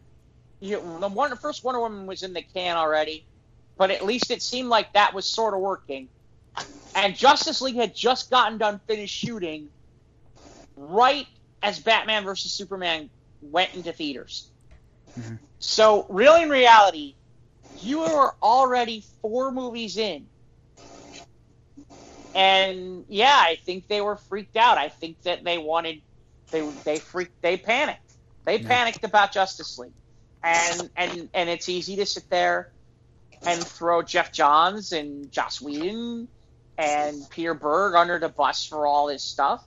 you, 0.59 0.97
the 0.99 1.07
one 1.07 1.29
the 1.31 1.35
first 1.35 1.63
Wonder 1.63 1.79
Woman 1.79 2.05
was 2.05 2.21
in 2.21 2.33
the 2.33 2.43
can 2.43 2.77
already, 2.77 3.25
but 3.75 3.89
at 3.89 4.05
least 4.05 4.29
it 4.29 4.43
seemed 4.43 4.69
like 4.69 4.93
that 4.93 5.13
was 5.15 5.25
sort 5.25 5.55
of 5.55 5.61
working. 5.61 6.09
And 6.95 7.15
Justice 7.15 7.61
League 7.61 7.75
had 7.75 7.95
just 7.95 8.29
gotten 8.29 8.59
done 8.59 8.79
finished 8.87 9.15
shooting 9.15 9.69
right 10.75 11.25
as 11.63 11.79
Batman 11.79 12.23
versus 12.23 12.51
Superman 12.51 13.09
went 13.41 13.73
into 13.73 13.91
theaters. 13.91 14.47
Mhm. 15.17 15.39
So, 15.57 16.05
really, 16.09 16.43
in 16.43 16.49
reality, 16.49 17.15
you 17.81 17.99
were 17.99 18.33
already 18.41 19.03
four 19.21 19.51
movies 19.51 19.97
in. 19.97 20.25
And 22.35 23.05
yeah, 23.07 23.35
I 23.35 23.57
think 23.65 23.87
they 23.87 24.01
were 24.01 24.15
freaked 24.15 24.55
out. 24.55 24.77
I 24.77 24.89
think 24.89 25.21
that 25.23 25.43
they 25.43 25.57
wanted 25.57 26.01
they 26.51 26.61
they 26.83 26.99
freaked 26.99 27.41
they 27.41 27.57
panicked. 27.57 27.99
They 28.45 28.59
panicked 28.59 29.03
about 29.03 29.31
Justice 29.31 29.77
League. 29.77 29.91
And 30.43 30.89
and 30.95 31.29
and 31.33 31.49
it's 31.49 31.69
easy 31.69 31.97
to 31.97 32.05
sit 32.05 32.29
there 32.29 32.71
and 33.45 33.61
throw 33.65 34.01
Geoff 34.01 34.31
Johns 34.31 34.91
and 34.91 35.31
Joss 35.31 35.61
Whedon 35.61 36.27
and 36.77 37.29
Peter 37.29 37.53
Berg 37.53 37.95
under 37.95 38.19
the 38.19 38.29
bus 38.29 38.65
for 38.65 38.85
all 38.85 39.07
this 39.07 39.23
stuff. 39.23 39.63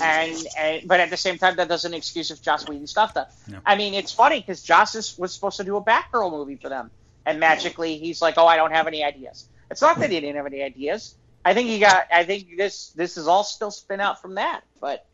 And, 0.00 0.36
and 0.58 0.88
but 0.88 1.00
at 1.00 1.10
the 1.10 1.16
same 1.16 1.38
time, 1.38 1.56
that 1.56 1.68
doesn't 1.68 1.92
excuse 1.92 2.30
if 2.30 2.40
Joss 2.40 2.66
Whedon 2.68 2.86
stuffed 2.86 3.16
up. 3.16 3.30
No. 3.46 3.58
I 3.64 3.76
mean, 3.76 3.94
it's 3.94 4.12
funny 4.12 4.40
because 4.40 4.62
Joss 4.62 4.94
is, 4.94 5.18
was 5.18 5.32
supposed 5.34 5.58
to 5.58 5.64
do 5.64 5.76
a 5.76 5.82
Batgirl 5.82 6.30
movie 6.30 6.56
for 6.56 6.68
them, 6.68 6.90
and 7.26 7.38
magically 7.40 7.98
he's 7.98 8.22
like, 8.22 8.34
"Oh, 8.38 8.46
I 8.46 8.56
don't 8.56 8.72
have 8.72 8.86
any 8.86 9.04
ideas." 9.04 9.46
It's 9.70 9.82
not 9.82 9.98
that 9.98 10.10
he 10.10 10.20
didn't 10.20 10.36
have 10.36 10.46
any 10.46 10.62
ideas. 10.62 11.14
I 11.44 11.52
think 11.52 11.68
he 11.68 11.78
got. 11.80 12.06
I 12.12 12.24
think 12.24 12.56
this 12.56 12.90
this 12.90 13.16
is 13.18 13.28
all 13.28 13.44
still 13.44 13.70
spin 13.70 14.00
out 14.00 14.22
from 14.22 14.36
that. 14.36 14.62
But 14.80 15.04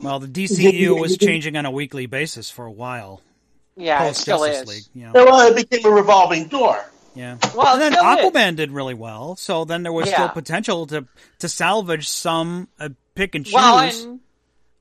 Well, 0.00 0.18
the 0.20 0.26
DCU 0.28 0.98
was 1.00 1.16
changing 1.18 1.56
on 1.56 1.66
a 1.66 1.70
weekly 1.70 2.06
basis 2.06 2.50
for 2.50 2.64
a 2.66 2.70
while. 2.72 3.20
yeah, 3.76 4.04
it 4.06 4.14
still 4.16 4.38
Justice 4.38 4.62
is. 4.62 4.68
League, 4.68 4.84
you 4.94 5.06
know. 5.06 5.12
Yeah, 5.14 5.24
Well, 5.30 5.52
it 5.56 5.70
became 5.70 5.90
a 5.90 5.94
revolving 5.94 6.48
door. 6.48 6.84
Yeah. 7.14 7.36
Well, 7.54 7.74
and 7.74 7.80
then 7.82 7.92
it 7.92 7.98
still 7.98 8.10
is. 8.28 8.32
Aquaman 8.32 8.56
did 8.56 8.70
really 8.70 8.94
well, 8.94 9.36
so 9.36 9.64
then 9.64 9.82
there 9.82 9.92
was 9.92 10.08
Yeah. 10.08 10.14
still 10.14 10.28
potential 10.30 10.86
to 10.88 11.06
to 11.40 11.48
salvage 11.48 12.08
some 12.08 12.68
uh, 12.80 12.88
pick 13.14 13.34
and 13.34 13.44
choose 13.44 13.54
Well, 13.54 13.78
and 13.80 14.20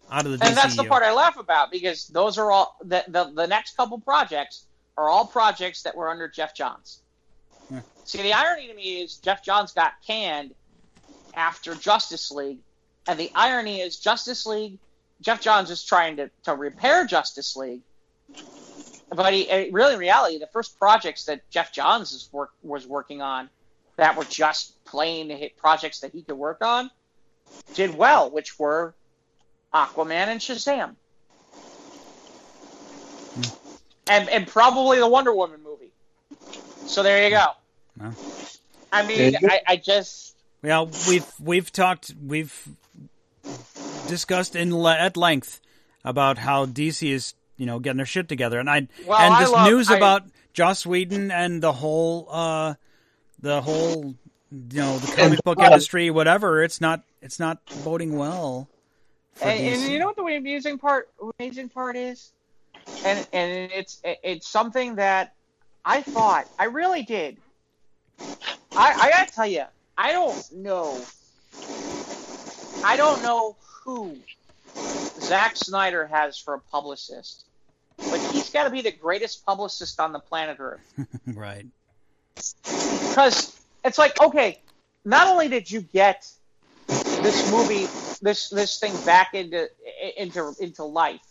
out 0.10 0.26
of 0.26 0.40
the 0.40 0.46
and 0.46 0.56
that's 0.58 0.76
the 0.76 0.84
part 0.86 1.04
I 1.04 1.14
laugh 1.14 1.38
about 1.38 1.72
because 1.72 2.08
those 2.08 2.38
are 2.38 2.52
all 2.52 2.78
the, 2.84 3.04
the 3.08 3.32
the 3.36 3.48
next 3.48 3.76
couple 3.78 4.00
projects 4.00 4.66
are 5.02 5.10
all 5.10 5.26
projects 5.26 5.84
that 5.84 5.96
were 5.96 6.10
under 6.10 6.28
Geoff 6.28 6.54
Johns. 6.54 7.02
Yeah. 7.70 7.82
See, 8.06 8.22
the 8.22 8.34
irony 8.34 8.68
to 8.68 8.74
me 8.74 9.02
is 9.02 9.16
Geoff 9.18 9.44
Johns 9.44 9.74
got 9.74 9.94
canned 10.06 10.54
after 11.34 11.76
Justice 11.76 12.32
League, 12.32 12.60
and 13.08 13.20
the 13.20 13.32
irony 13.34 13.82
is 13.82 13.98
Justice 13.98 14.46
League. 14.46 14.78
Geoff 15.22 15.42
Johns 15.42 15.70
is 15.70 15.84
trying 15.84 16.18
to, 16.18 16.30
to 16.44 16.56
repair 16.56 17.06
Justice 17.06 17.56
League, 17.56 17.82
but 19.10 19.34
he, 19.34 19.50
uh, 19.50 19.72
really, 19.72 19.94
in 19.94 20.00
reality, 20.00 20.40
the 20.40 20.48
first 20.48 20.78
projects 20.80 21.26
that 21.26 21.48
Geoff 21.50 21.72
Johns 21.72 22.12
is 22.12 22.30
work, 22.32 22.52
was 22.64 22.88
working 22.88 23.22
on 23.22 23.50
that 23.98 24.18
were 24.18 24.26
just 24.26 24.84
plain 24.86 25.30
hit 25.30 25.58
projects 25.58 26.00
that 26.00 26.12
he 26.12 26.24
could 26.24 26.38
work 26.38 26.64
on 26.64 26.90
did 27.74 27.96
well, 27.96 28.30
which 28.30 28.58
were 28.58 28.94
Aquaman 29.74 30.28
and 30.28 30.40
Shazam. 30.40 30.96
And, 34.08 34.28
and 34.30 34.48
probably 34.48 35.00
the 35.00 35.08
Wonder 35.08 35.34
Woman 35.34 35.62
movie. 35.64 35.92
So 36.88 37.04
there 37.04 37.24
you 37.24 37.30
go. 37.30 37.46
Wow. 38.00 38.14
I 38.92 39.06
mean, 39.06 39.18
There 39.18 39.30
you 39.32 39.40
go. 39.40 39.48
I, 39.48 39.62
I 39.68 39.76
just 39.78 40.36
Well, 40.64 40.90
we've 41.08 41.26
we've 41.40 41.72
talked 41.72 42.14
we've 42.26 42.68
discussed 44.08 44.56
in 44.56 44.76
le- 44.76 44.98
at 44.98 45.16
length 45.18 45.62
about 46.04 46.38
how 46.40 46.66
DC 46.66 47.10
is 47.12 47.34
you 47.58 47.66
know 47.66 47.80
getting 47.80 47.98
their 47.98 48.06
shit 48.06 48.28
together, 48.28 48.60
and 48.60 48.70
I 48.70 48.88
Well, 49.06 49.20
and 49.20 49.34
I 49.36 49.40
this 49.42 49.52
love- 49.52 49.68
news 49.70 49.90
I- 49.92 49.98
about 49.98 50.24
Joss 50.54 50.86
Whedon 50.86 51.32
and 51.32 51.62
the 51.62 51.72
whole 51.72 52.28
uh 52.30 52.74
the 53.40 53.62
whole 53.62 54.16
you 54.52 54.82
know 54.82 54.98
the 54.98 55.16
comic 55.16 55.44
book 55.44 55.60
industry, 55.62 56.10
whatever. 56.10 56.64
It's 56.64 56.82
not 56.82 57.04
it's 57.22 57.40
not 57.40 57.60
boding 57.84 58.18
well 58.18 58.68
And, 59.42 59.60
and 59.60 59.92
you 59.92 60.00
know 60.00 60.08
what 60.08 60.16
the 60.18 60.24
amusing 60.24 60.78
part 60.78 61.10
amazing 61.40 61.70
part 61.70 61.96
is, 61.96 62.34
and 63.04 63.26
and 63.34 63.72
it's 63.72 64.02
it's 64.04 64.48
something 64.48 64.96
that 64.96 65.34
I 65.86 66.02
thought 66.02 66.48
I 66.60 66.66
really 66.66 67.04
did. 67.04 67.38
I 68.76 68.94
I 69.00 69.10
gotta 69.10 69.32
tell 69.32 69.48
you, 69.48 69.64
I 69.98 70.12
don't 70.12 70.44
know. 70.54 71.06
I 72.84 72.98
don't 72.98 73.22
know 73.22 73.58
who 73.84 74.18
Zack 75.20 75.56
Snyder 75.56 76.08
has 76.08 76.38
for 76.38 76.56
a 76.56 76.60
publicist, 76.60 77.46
but 78.10 78.20
he's 78.32 78.50
got 78.50 78.64
to 78.66 78.70
be 78.70 78.82
the 78.82 78.92
greatest 78.92 79.46
publicist 79.46 80.00
on 80.00 80.12
the 80.14 80.20
planet 80.20 80.58
Earth. 80.60 80.94
right. 81.28 81.66
because 83.10 83.60
it's 83.84 83.98
like 83.98 84.20
okay 84.22 84.60
not 85.06 85.28
only 85.28 85.48
did 85.48 85.70
you 85.70 85.82
get 85.82 86.30
this 86.88 87.52
movie 87.52 87.88
this 88.22 88.50
this 88.50 88.80
thing 88.80 88.94
back 89.06 89.34
into 89.34 89.68
into 90.18 90.54
into 90.60 90.84
life 90.84 91.22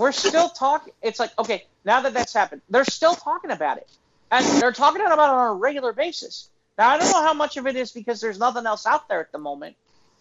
we're 0.00 0.12
still 0.12 0.48
talking 0.48 0.92
it's 1.02 1.20
like 1.20 1.30
okay 1.38 1.64
now 1.84 2.00
that 2.00 2.14
that's 2.14 2.32
happened 2.32 2.62
they're 2.70 2.84
still 2.84 3.14
talking 3.14 3.50
about 3.50 3.76
it 3.76 3.88
and 4.30 4.44
they're 4.60 4.72
talking 4.72 5.00
about 5.02 5.12
it 5.18 5.20
on 5.20 5.50
a 5.50 5.54
regular 5.54 5.92
basis 5.92 6.48
now 6.78 6.88
i 6.88 6.98
don't 6.98 7.10
know 7.10 7.22
how 7.22 7.34
much 7.34 7.56
of 7.56 7.66
it 7.66 7.76
is 7.76 7.92
because 7.92 8.20
there's 8.20 8.38
nothing 8.38 8.64
else 8.66 8.86
out 8.86 9.08
there 9.08 9.20
at 9.20 9.30
the 9.32 9.38
moment 9.38 9.76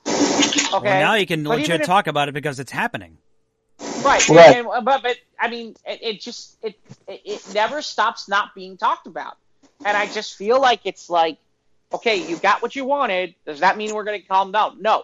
okay 0.08 0.70
Well, 0.72 0.82
now 0.84 1.14
you 1.16 1.26
can 1.26 1.44
But 1.44 1.60
legit 1.60 1.82
if- 1.82 1.88
talk 1.88 2.08
about 2.08 2.28
it 2.30 2.34
because 2.34 2.60
it's 2.60 2.72
happening. 2.72 3.18
Right. 4.04 4.28
Right. 4.30 4.56
And, 4.58 4.68
and- 4.68 4.86
but 4.86 5.02
but 5.04 5.18
I 5.40 5.50
mean, 5.50 5.76
it, 5.86 6.00
it 6.02 6.22
just 6.22 6.58
it, 6.62 6.76
it 7.08 7.22
it 7.26 7.54
never 7.54 7.82
stops 7.82 8.28
not 8.28 8.54
being 8.56 8.78
talked 8.78 9.08
about, 9.08 9.38
and 9.86 9.96
I 9.96 10.06
just 10.08 10.36
feel 10.36 10.60
like 10.60 10.82
it's 10.86 11.10
like, 11.10 11.38
okay, 11.94 12.18
you 12.30 12.38
got 12.38 12.62
what 12.62 12.76
you 12.76 12.86
wanted. 12.86 13.36
Does 13.46 13.60
that 13.62 13.78
mean 13.78 13.94
we're 13.96 14.04
going 14.04 14.22
to 14.22 14.28
calm 14.28 14.52
down? 14.52 14.82
No, 14.82 15.04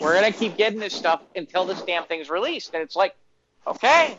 we're 0.00 0.18
going 0.18 0.32
to 0.32 0.38
keep 0.38 0.56
getting 0.56 0.78
this 0.80 0.94
stuff 0.94 1.22
until 1.36 1.64
this 1.66 1.80
damn 1.82 2.04
thing's 2.04 2.28
released, 2.30 2.72
and 2.74 2.82
it's 2.82 2.96
like, 2.96 3.14
okay. 3.66 4.16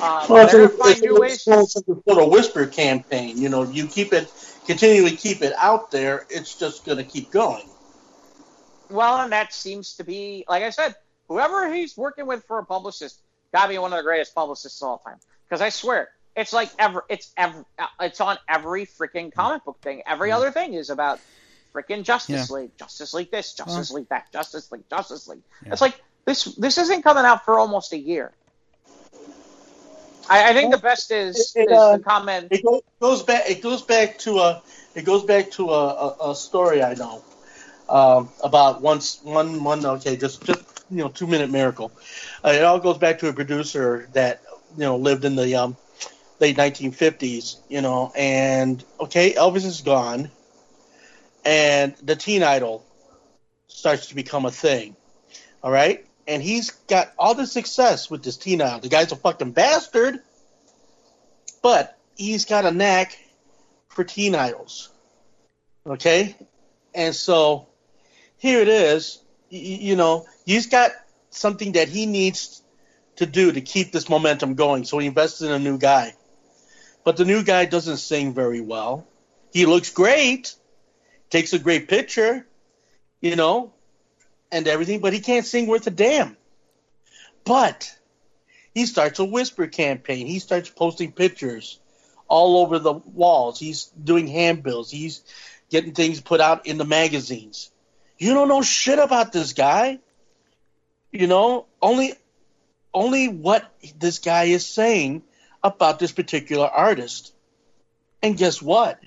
Um, 0.00 0.26
Well, 0.28 0.44
it's, 0.44 0.52
they're 0.52 0.64
a, 0.64 0.68
gonna 0.68 1.24
it's, 1.24 1.46
a, 1.46 1.60
it's 1.60 1.76
a 1.76 1.82
sort 1.82 2.22
of 2.22 2.30
whisper 2.30 2.66
campaign. 2.66 3.36
You 3.36 3.48
know, 3.48 3.64
you 3.64 3.86
keep 3.86 4.12
it, 4.12 4.32
continually 4.66 5.16
keep 5.16 5.42
it 5.42 5.52
out 5.58 5.90
there. 5.90 6.26
It's 6.30 6.54
just 6.54 6.84
going 6.84 6.98
to 6.98 7.04
keep 7.04 7.30
going. 7.30 7.68
Well, 8.90 9.18
and 9.18 9.32
that 9.32 9.52
seems 9.52 9.96
to 9.96 10.04
be, 10.04 10.44
like 10.48 10.62
I 10.62 10.70
said, 10.70 10.94
whoever 11.28 11.72
he's 11.72 11.96
working 11.96 12.26
with 12.26 12.44
for 12.44 12.58
a 12.58 12.64
publicist, 12.64 13.20
gotta 13.52 13.68
be 13.68 13.78
one 13.78 13.92
of 13.92 13.98
the 13.98 14.02
greatest 14.02 14.34
publicists 14.34 14.80
of 14.82 14.88
all 14.88 14.98
time. 14.98 15.18
Because 15.46 15.60
I 15.60 15.68
swear, 15.70 16.10
it's 16.36 16.52
like 16.52 16.70
ever, 16.78 17.04
it's 17.08 17.32
ever, 17.36 17.64
it's 18.00 18.20
on 18.20 18.38
every 18.48 18.86
freaking 18.86 19.32
comic 19.34 19.64
book 19.64 19.80
thing. 19.82 20.02
Every 20.06 20.32
other 20.32 20.50
thing 20.50 20.74
is 20.74 20.90
about 20.90 21.18
freaking 21.74 22.02
Justice 22.02 22.50
Yeah. 22.50 22.56
League, 22.56 22.78
Justice 22.78 23.12
League 23.12 23.30
this, 23.30 23.52
Justice 23.54 23.90
League 23.90 24.08
that, 24.08 24.32
Justice 24.32 24.70
League, 24.72 24.88
Justice 24.88 25.28
League. 25.28 25.42
Yeah. 25.64 25.72
It's 25.72 25.80
like 25.80 26.00
this. 26.28 26.44
This 26.56 26.78
isn't 26.78 27.02
coming 27.02 27.24
out 27.24 27.44
for 27.44 27.58
almost 27.58 27.92
a 27.92 27.98
year. 27.98 28.32
I, 30.30 30.50
I 30.50 30.54
think 30.54 30.70
the 30.70 30.78
best 30.78 31.10
is, 31.10 31.54
It- 31.54 31.62
it, 31.62 31.70
is 31.70 31.78
uh, 31.78 31.90
the 31.90 31.98
comment. 31.98 32.50
It 32.50 32.62
goes 33.00 33.22
back. 33.22 33.50
It 33.50 33.62
goes 33.62 33.82
back 33.82 34.18
to 34.20 34.38
a. 34.38 34.62
It 34.94 35.04
goes 35.04 35.24
back 35.24 35.50
to 35.52 35.70
a, 35.70 35.84
a, 36.06 36.30
a 36.30 36.34
story 36.34 36.82
I 36.82 36.94
know 36.94 37.22
um, 37.88 38.28
about 38.42 38.80
once 38.82 39.20
one 39.22 39.62
one. 39.64 39.84
Okay, 39.84 40.16
just 40.16 40.44
just 40.44 40.62
you 40.90 40.98
know, 40.98 41.08
two 41.08 41.26
minute 41.26 41.50
miracle. 41.50 41.92
Uh, 42.44 42.50
it 42.50 42.64
all 42.64 42.78
goes 42.80 42.98
back 42.98 43.18
to 43.20 43.28
a 43.28 43.32
producer 43.32 44.08
that 44.14 44.42
you 44.76 44.84
know 44.84 44.96
lived 44.96 45.24
in 45.24 45.36
the 45.36 45.54
um, 45.56 45.76
late 46.40 46.56
1950s. 46.56 47.58
You 47.68 47.82
know, 47.82 48.12
and 48.16 48.84
okay, 49.00 49.34
Elvis 49.34 49.66
is 49.66 49.82
gone, 49.82 50.30
and 51.44 51.94
the 52.02 52.16
teen 52.16 52.42
idol 52.42 52.84
starts 53.68 54.08
to 54.08 54.14
become 54.16 54.46
a 54.46 54.50
thing. 54.50 54.96
All 55.62 55.70
right, 55.72 56.04
and 56.28 56.40
he's 56.42 56.70
got 56.70 57.12
all 57.18 57.34
the 57.34 57.46
success 57.46 58.08
with 58.08 58.22
this 58.22 58.36
teen 58.36 58.62
idol. 58.62 58.80
The 58.80 58.88
guy's 58.88 59.10
a 59.10 59.16
fucking 59.16 59.52
bastard 59.52 60.20
but 61.62 61.98
he's 62.16 62.44
got 62.44 62.64
a 62.64 62.70
knack 62.70 63.18
for 63.88 64.04
teen 64.04 64.34
idols. 64.34 64.90
Okay? 65.86 66.36
And 66.94 67.14
so 67.14 67.68
here 68.36 68.60
it 68.60 68.68
is. 68.68 69.22
Y- 69.50 69.58
you 69.58 69.96
know, 69.96 70.26
he's 70.44 70.66
got 70.66 70.92
something 71.30 71.72
that 71.72 71.88
he 71.88 72.06
needs 72.06 72.62
to 73.16 73.26
do 73.26 73.52
to 73.52 73.60
keep 73.60 73.92
this 73.92 74.08
momentum 74.08 74.54
going. 74.54 74.84
So 74.84 74.98
he 74.98 75.06
invests 75.06 75.40
in 75.40 75.50
a 75.50 75.58
new 75.58 75.78
guy. 75.78 76.14
But 77.04 77.16
the 77.16 77.24
new 77.24 77.42
guy 77.42 77.64
doesn't 77.64 77.96
sing 77.98 78.34
very 78.34 78.60
well. 78.60 79.06
He 79.52 79.66
looks 79.66 79.90
great, 79.90 80.54
takes 81.30 81.52
a 81.52 81.58
great 81.58 81.88
picture, 81.88 82.46
you 83.20 83.34
know, 83.34 83.72
and 84.50 84.66
everything, 84.66 85.00
but 85.00 85.12
he 85.12 85.20
can't 85.20 85.46
sing 85.46 85.66
worth 85.66 85.86
a 85.86 85.90
damn. 85.90 86.36
But 87.44 87.90
he 88.74 88.86
starts 88.86 89.18
a 89.18 89.24
whisper 89.24 89.66
campaign. 89.66 90.26
He 90.26 90.38
starts 90.38 90.68
posting 90.68 91.12
pictures 91.12 91.80
all 92.28 92.58
over 92.58 92.78
the 92.78 92.92
walls. 92.92 93.58
He's 93.58 93.86
doing 93.86 94.26
handbills. 94.26 94.90
He's 94.90 95.22
getting 95.70 95.92
things 95.92 96.20
put 96.20 96.40
out 96.40 96.66
in 96.66 96.78
the 96.78 96.84
magazines. 96.84 97.70
You 98.18 98.34
don't 98.34 98.48
know 98.48 98.62
shit 98.62 98.98
about 98.98 99.32
this 99.32 99.52
guy. 99.52 99.98
You 101.10 101.26
know, 101.26 101.66
only 101.80 102.14
only 102.92 103.28
what 103.28 103.70
this 103.98 104.18
guy 104.18 104.44
is 104.44 104.66
saying 104.66 105.22
about 105.62 105.98
this 105.98 106.12
particular 106.12 106.66
artist. 106.66 107.32
And 108.22 108.36
guess 108.36 108.60
what? 108.60 109.00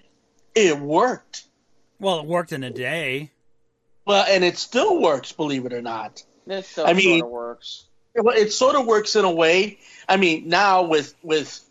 It 0.56 0.80
worked. 0.80 1.44
Well, 2.00 2.20
it 2.20 2.26
worked 2.26 2.52
in 2.52 2.64
a 2.64 2.72
day. 2.72 3.32
Well, 4.06 4.26
and 4.28 4.44
it 4.44 4.57
still 4.57 5.02
works, 5.02 5.32
believe 5.32 5.65
it 5.65 5.73
or 5.73 5.82
not. 5.82 6.23
This 6.48 6.68
still 6.68 6.86
I 6.88 6.94
mean- 6.94 7.19
sort 7.19 7.26
of 7.28 7.32
works. 7.32 7.86
Well, 8.14 8.36
it 8.36 8.52
sort 8.52 8.76
of 8.76 8.86
works 8.86 9.15
in 9.15 9.23
a 9.23 9.32
way. 9.32 9.80
I 10.10 10.18
mean, 10.18 10.49
now 10.49 10.84
with 10.84 11.15
with 11.23 11.61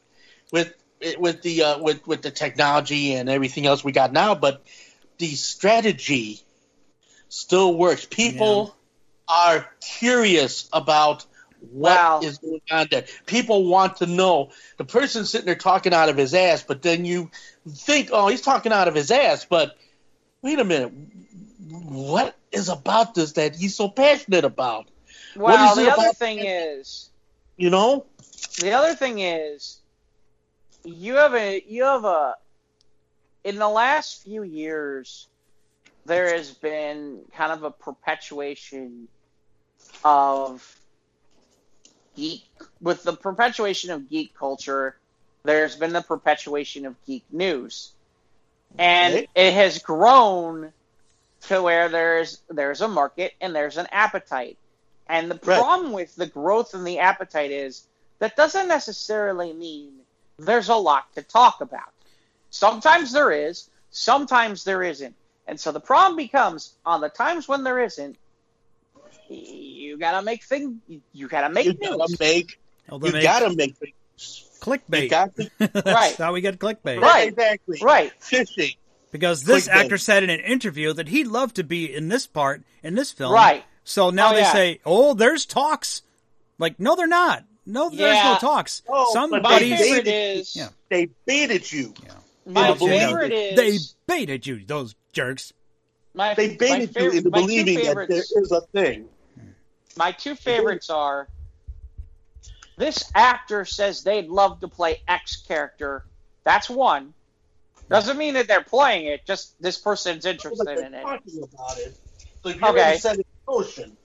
with 0.50 0.72
with 1.18 1.42
the 1.42 1.62
uh, 1.64 1.78
with 1.80 2.06
with 2.06 2.22
the 2.22 2.30
technology 2.30 3.12
and 3.12 3.28
everything 3.28 3.66
else 3.66 3.84
we 3.84 3.92
got 3.92 4.10
now, 4.12 4.34
but 4.34 4.64
the 5.18 5.28
strategy 5.34 6.40
still 7.28 7.74
works. 7.76 8.06
People 8.06 8.74
are 9.28 9.68
curious 9.98 10.66
about 10.72 11.26
what 11.70 12.24
is 12.24 12.38
Wow. 12.42 12.48
going 12.48 12.60
on 12.70 12.86
there. 12.90 13.04
People 13.26 13.66
want 13.66 13.98
to 13.98 14.06
know. 14.06 14.50
The 14.78 14.86
person 14.86 15.26
sitting 15.26 15.44
there 15.44 15.54
talking 15.56 15.92
out 15.92 16.08
of 16.08 16.16
his 16.16 16.32
ass, 16.32 16.62
but 16.66 16.80
then 16.80 17.04
you 17.04 17.30
think, 17.68 18.08
oh, 18.12 18.28
he's 18.28 18.40
talking 18.40 18.72
out 18.72 18.88
of 18.88 18.94
his 18.94 19.10
ass, 19.10 19.44
but 19.44 19.76
wait 20.40 20.58
a 20.58 20.64
minute, 20.64 20.92
what 21.70 22.36
is 22.52 22.68
about 22.68 23.14
this 23.14 23.32
that 23.32 23.56
he's 23.56 23.76
so 23.76 23.88
passionate 23.88 24.44
about? 24.44 24.90
What 25.34 25.54
Well, 25.54 25.76
the 25.76 25.90
other 25.90 26.12
thing 26.12 26.40
is, 26.40 27.10
You 27.56 27.70
know? 27.70 28.06
the 28.58 28.72
other 28.72 28.94
thing 28.94 29.18
is 29.20 29.80
you 30.84 31.16
have 31.16 31.34
a 31.34 31.62
you 31.66 31.84
have 31.84 32.04
a 32.04 32.34
in 33.44 33.56
the 33.56 33.68
last 33.68 34.22
few 34.22 34.42
years 34.42 35.28
there 36.06 36.32
has 36.34 36.50
been 36.52 37.22
kind 37.36 37.52
of 37.52 37.62
a 37.62 37.70
perpetuation 37.70 39.08
of 40.02 40.66
geek 42.16 42.42
with 42.80 43.02
the 43.02 43.12
perpetuation 43.12 43.90
of 43.90 44.08
geek 44.08 44.34
culture 44.34 44.96
there's 45.44 45.76
been 45.76 45.92
the 45.92 46.02
perpetuation 46.02 46.86
of 46.86 46.96
geek 47.06 47.24
news 47.30 47.94
and 48.78 49.14
Okay. 49.14 49.28
it 49.34 49.52
has 49.54 49.78
grown 49.80 50.72
to 51.48 51.62
where 51.62 51.88
there's 51.88 52.42
there's 52.48 52.80
a 52.80 52.88
market 52.88 53.32
and 53.40 53.54
there's 53.54 53.76
an 53.78 53.86
appetite 53.92 54.58
and 55.08 55.30
the 55.30 55.40
Right. 55.44 55.58
problem 55.58 55.92
with 55.92 56.14
the 56.14 56.26
growth 56.26 56.74
in 56.74 56.84
the 56.84 56.98
appetite 57.00 57.50
is 57.50 57.86
that 58.20 58.36
doesn't 58.36 58.68
necessarily 58.68 59.52
mean 59.52 59.92
there's 60.38 60.68
a 60.68 60.74
lot 60.76 61.12
to 61.14 61.22
talk 61.22 61.60
about. 61.60 61.92
Sometimes 62.50 63.12
there 63.12 63.30
is, 63.32 63.68
sometimes 63.90 64.64
there 64.64 64.82
isn't. 64.82 65.14
And 65.46 65.58
so 65.58 65.72
the 65.72 65.80
problem 65.80 66.16
becomes 66.16 66.74
on 66.86 67.00
the 67.00 67.08
times 67.08 67.48
when 67.48 67.64
there 67.64 67.80
isn't, 67.82 68.16
you 69.28 69.96
gotta 69.98 70.22
make 70.22 70.44
thing 70.44 70.80
you 71.12 71.28
gotta 71.28 71.48
make 71.48 71.66
You 71.66 71.72
news. 71.80 71.96
gotta 71.96 72.16
make. 72.20 72.58
Well, 72.88 73.00
You 73.04 73.12
make 73.12 73.22
gotta 73.22 73.54
make 73.54 73.76
things. 73.76 74.50
clickbait. 74.60 75.04
You 75.04 75.08
got 75.08 75.34
to, 75.36 75.50
That's 75.58 75.86
Right. 75.86 76.16
how 76.16 76.32
we 76.32 76.40
get 76.40 76.58
clickbait. 76.58 77.00
Right. 77.00 77.28
Exactly. 77.28 77.78
Right. 77.82 78.12
Fishing. 78.22 78.72
Because 79.12 79.42
this 79.44 79.66
Clickbait. 79.68 79.72
actor 79.72 79.98
said 79.98 80.22
in 80.22 80.30
an 80.30 80.40
interview 80.40 80.92
that 80.92 81.08
he'd 81.08 81.26
love 81.26 81.52
to 81.54 81.64
be 81.64 81.92
in 81.92 82.08
this 82.08 82.26
part 82.26 82.62
in 82.82 82.94
this 82.94 83.10
film. 83.10 83.32
Right. 83.32 83.64
So 83.84 84.10
now 84.10 84.30
Oh, 84.30 84.34
they 84.34 84.40
yeah. 84.42 84.52
say, 84.52 84.80
"Oh, 84.86 85.14
there's 85.14 85.46
talks." 85.46 86.02
Like, 86.58 86.78
no, 86.78 86.94
they're 86.94 87.06
not. 87.08 87.44
No, 87.66 87.88
there's 87.90 88.16
Yeah. 88.16 88.32
no 88.34 88.38
talks. 88.38 88.82
Oh, 88.88 89.12
but 89.14 89.42
My 89.42 89.58
Somebody's 89.58 89.78
baited- 89.80 90.06
is 90.38 90.54
Yeah. 90.56 90.68
They 90.88 91.06
baited 91.26 91.70
you. 91.72 91.94
my 92.46 92.68
Yeah, 92.68 92.74
believe 92.74 93.00
favorite 93.00 93.56
they 93.56 93.78
baited 94.06 94.46
you, 94.46 94.64
those 94.64 94.94
jerks. 95.12 95.52
my, 96.14 96.34
They 96.34 96.48
my 96.50 96.56
baited 96.56 96.80
you 96.80 96.86
favorite- 96.94 97.16
into 97.18 97.30
believing 97.30 97.74
that 97.84 98.08
there 98.08 98.42
is 98.42 98.52
a 98.52 98.60
thing. 98.72 99.08
My 99.96 100.12
two 100.12 100.34
favorites 100.34 100.88
are 100.90 101.28
this 102.76 103.10
actor 103.14 103.64
says 103.64 104.02
they'd 104.02 104.28
love 104.28 104.60
to 104.60 104.68
play 104.68 105.02
X 105.06 105.36
character. 105.46 106.04
That's 106.44 106.70
one. 106.70 107.12
Doesn't 107.90 108.18
mean 108.18 108.34
that 108.34 108.46
they're 108.46 108.62
playing 108.62 109.06
it, 109.06 109.26
just 109.26 109.60
this 109.60 109.76
person's 109.76 110.24
interested 110.24 110.64
they're 110.64 110.80
in 110.80 110.94
it. 110.94 111.02
talking 111.02 111.42
about 111.42 111.76
it. 111.78 111.96
So 112.42 112.50
you're 112.50 112.64
Okay. 112.64 112.68
already 112.68 112.98
set 112.98 113.16
in 113.16 113.24
motion. 113.48 113.96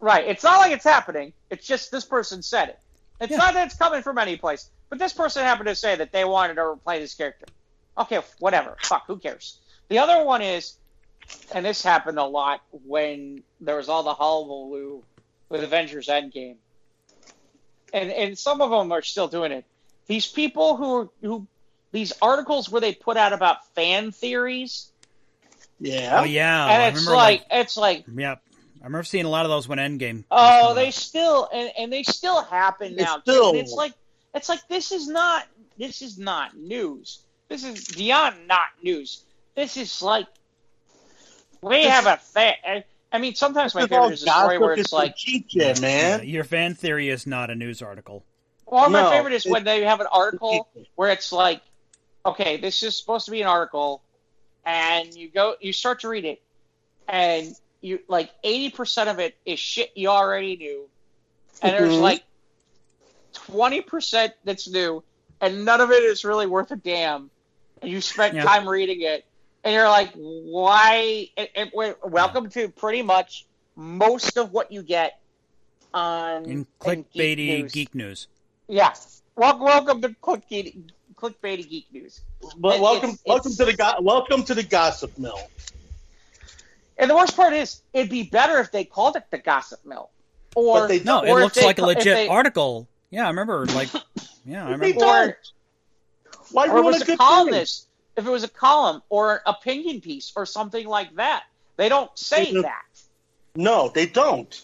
Right. 0.00 0.26
It's 0.26 0.42
not 0.42 0.58
like 0.58 0.72
it's 0.72 0.84
happening. 0.84 1.32
It's 1.48 1.66
just 1.66 1.92
this 1.92 2.04
person 2.04 2.42
said 2.42 2.70
it. 2.70 2.78
It's 3.20 3.30
Yeah. 3.30 3.38
not 3.38 3.54
that 3.54 3.68
it's 3.68 3.76
coming 3.76 4.02
from 4.02 4.18
any 4.18 4.36
place, 4.36 4.68
but 4.90 4.98
this 4.98 5.12
person 5.12 5.44
happened 5.44 5.68
to 5.68 5.76
say 5.76 5.94
that 5.94 6.10
they 6.10 6.24
wanted 6.24 6.54
to 6.56 6.76
play 6.84 6.98
this 6.98 7.14
character. 7.14 7.46
Okay, 7.96 8.20
whatever. 8.40 8.76
Fuck, 8.82 9.06
who 9.06 9.18
cares? 9.18 9.60
The 9.88 10.00
other 10.00 10.24
one 10.24 10.42
is, 10.42 10.76
and 11.52 11.64
this 11.64 11.82
happened 11.82 12.18
a 12.18 12.24
lot 12.24 12.62
when 12.72 13.44
there 13.60 13.76
was 13.76 13.88
all 13.88 14.02
the 14.02 14.12
hullabaloo 14.14 15.04
with 15.48 15.62
Avengers 15.62 16.08
Endgame, 16.08 16.56
and 17.92 18.10
and 18.10 18.36
some 18.36 18.60
of 18.60 18.70
them 18.70 18.90
are 18.90 19.02
still 19.02 19.28
doing 19.28 19.52
it. 19.52 19.64
These 20.06 20.26
people 20.26 20.76
who 20.76 21.12
who 21.22 21.46
these 21.94 22.12
articles 22.20 22.68
where 22.68 22.80
they 22.80 22.92
put 22.92 23.16
out 23.16 23.32
about 23.32 23.64
fan 23.74 24.10
theories, 24.10 24.90
Yeah. 25.78 26.20
Oh 26.20 26.24
yeah, 26.24 26.64
and 26.68 26.82
I 26.82 26.86
it's 26.88 26.96
remember 26.98 27.16
like 27.16 27.44
it's 27.50 27.76
like 27.76 28.04
Yep. 28.14 28.42
I 28.82 28.84
remember 28.84 29.04
seeing 29.04 29.24
a 29.24 29.30
lot 29.30 29.46
of 29.46 29.50
those 29.50 29.66
when 29.66 29.78
Endgame. 29.78 30.24
Oh, 30.30 30.74
they 30.74 30.88
out. 30.88 30.94
still 30.94 31.48
and, 31.52 31.70
and 31.78 31.92
they 31.92 32.02
still 32.02 32.42
happen 32.42 32.92
It's 32.92 33.00
now. 33.02 33.16
too. 33.18 33.22
still- 33.22 33.54
it's 33.54 33.72
like 33.72 33.94
it's 34.34 34.48
like 34.48 34.66
this 34.68 34.92
is 34.92 35.08
not 35.08 35.46
this 35.78 36.02
is 36.02 36.18
not 36.18 36.56
news. 36.56 37.20
This 37.48 37.62
is 37.64 37.86
beyond 37.96 38.48
not 38.48 38.66
news. 38.82 39.22
This 39.54 39.76
is 39.76 40.02
like 40.02 40.26
we 41.62 41.76
This 41.76 41.90
have 41.90 42.06
a 42.06 42.16
fan. 42.16 42.82
I 43.12 43.18
mean, 43.18 43.36
sometimes 43.36 43.74
my 43.76 43.86
favorite 43.86 44.14
is 44.14 44.22
a 44.24 44.26
story 44.26 44.58
where 44.58 44.72
it's 44.72 44.82
it's 44.82 44.92
like, 44.92 45.14
cheap, 45.16 45.46
Yeah, 45.50 45.78
man. 45.80 46.26
your 46.26 46.42
fan 46.42 46.74
theory 46.74 47.08
is 47.08 47.26
not 47.28 47.48
a 47.50 47.54
news 47.54 47.80
article. 47.80 48.24
well, 48.66 48.90
my 48.90 49.08
favorite 49.08 49.34
is 49.34 49.46
when 49.46 49.62
they 49.62 49.84
have 49.84 50.00
an 50.00 50.08
article 50.10 50.68
where 50.96 51.10
it's 51.10 51.30
like, 51.30 51.62
okay, 52.26 52.56
this 52.56 52.82
is 52.82 52.96
supposed 52.98 53.24
to 53.26 53.30
be 53.30 53.40
an 53.42 53.46
article, 53.46 54.02
and 54.64 55.14
you 55.14 55.28
go, 55.30 55.54
you 55.60 55.72
start 55.72 56.00
to 56.00 56.08
read 56.08 56.24
it, 56.24 56.42
and 57.08 57.54
you 57.80 58.00
like 58.08 58.30
eighty 58.42 58.70
percent 58.70 59.08
of 59.10 59.18
it 59.18 59.36
is 59.44 59.58
shit 59.58 59.90
you 59.94 60.08
already 60.08 60.56
knew, 60.56 60.88
and 61.62 61.72
there's 61.72 61.94
Mhm. 61.94 62.00
like 62.00 62.24
twenty 63.32 63.80
percent 63.80 64.32
that's 64.44 64.68
new, 64.68 65.02
and 65.40 65.64
none 65.64 65.80
of 65.80 65.90
it 65.90 66.02
is 66.02 66.24
really 66.24 66.46
worth 66.46 66.70
a 66.70 66.76
damn, 66.76 67.30
and 67.82 67.90
you 67.90 68.00
spent 68.00 68.34
Yeah. 68.34 68.44
time 68.44 68.68
reading 68.68 69.02
it, 69.02 69.24
and 69.62 69.74
you're 69.74 69.88
like, 69.88 70.12
why? 70.14 71.28
It, 71.36 71.50
it, 71.54 71.70
wait, 71.74 71.96
welcome 72.04 72.48
to 72.50 72.68
pretty 72.70 73.02
much 73.02 73.46
most 73.76 74.38
of 74.38 74.52
what 74.52 74.72
you 74.72 74.82
get 74.82 75.20
on 75.92 76.44
In 76.46 76.66
clickbaity 76.80 77.60
News. 77.60 77.72
geek 77.72 77.94
news. 77.94 78.28
Yeah. 78.68 78.94
Wel- 79.36 79.58
welcome 79.58 80.00
to 80.02 80.08
clickbaity, 80.10 80.90
clickbaity 81.32 81.68
geek 81.68 81.86
news. 81.92 82.20
But 82.56 82.80
welcome, 82.80 83.10
it's- 83.10 83.22
welcome 83.26 83.52
it's- 83.52 83.56
to 83.58 83.64
the 83.64 83.72
go- 83.76 84.00
welcome 84.00 84.44
to 84.44 84.54
the 84.54 84.62
gossip 84.62 85.16
mill. 85.18 85.40
And 86.98 87.10
the 87.10 87.14
worst 87.16 87.34
part 87.36 87.52
is, 87.52 87.80
it'd 87.92 88.10
be 88.10 88.24
better 88.24 88.58
if 88.60 88.70
they 88.70 88.84
called 88.84 89.16
it 89.16 89.24
the 89.30 89.38
gossip 89.38 89.84
mill, 89.84 90.10
or 90.54 90.80
But 90.80 90.86
they 90.88 91.00
No, 91.00 91.22
it 91.22 91.28
or 91.30 91.38
if 91.40 91.44
looks 91.44 91.56
they 91.56 91.64
like 91.64 91.78
a 91.78 91.82
ca- 91.82 91.88
if 91.90 91.96
legit 91.98 92.14
they- 92.14 92.28
article. 92.28 92.86
Yeah, 93.10 93.24
I 93.24 93.28
remember. 93.28 93.66
Like, 93.66 93.88
yeah, 94.44 94.66
I 94.66 94.70
remember. 94.72 94.92
don't. 94.98 95.34
Why 96.50 96.68
or 96.68 96.78
it 96.78 96.82
was 96.82 97.00
a 97.00 97.02
a 97.02 97.06
good 97.16 97.18
thing? 97.18 97.66
If 98.16 98.26
it 98.26 98.30
was 98.30 98.44
a 98.44 98.48
column 98.48 99.02
or 99.08 99.34
an 99.36 99.40
opinion 99.46 100.00
piece 100.00 100.32
or 100.36 100.46
something 100.46 100.86
like 100.86 101.16
that, 101.16 101.44
they 101.76 101.88
don't 101.88 102.16
say 102.16 102.52
Mhm. 102.52 102.62
that. 102.62 102.82
No, 103.56 103.88
they 103.88 104.06
don't. 104.06 104.54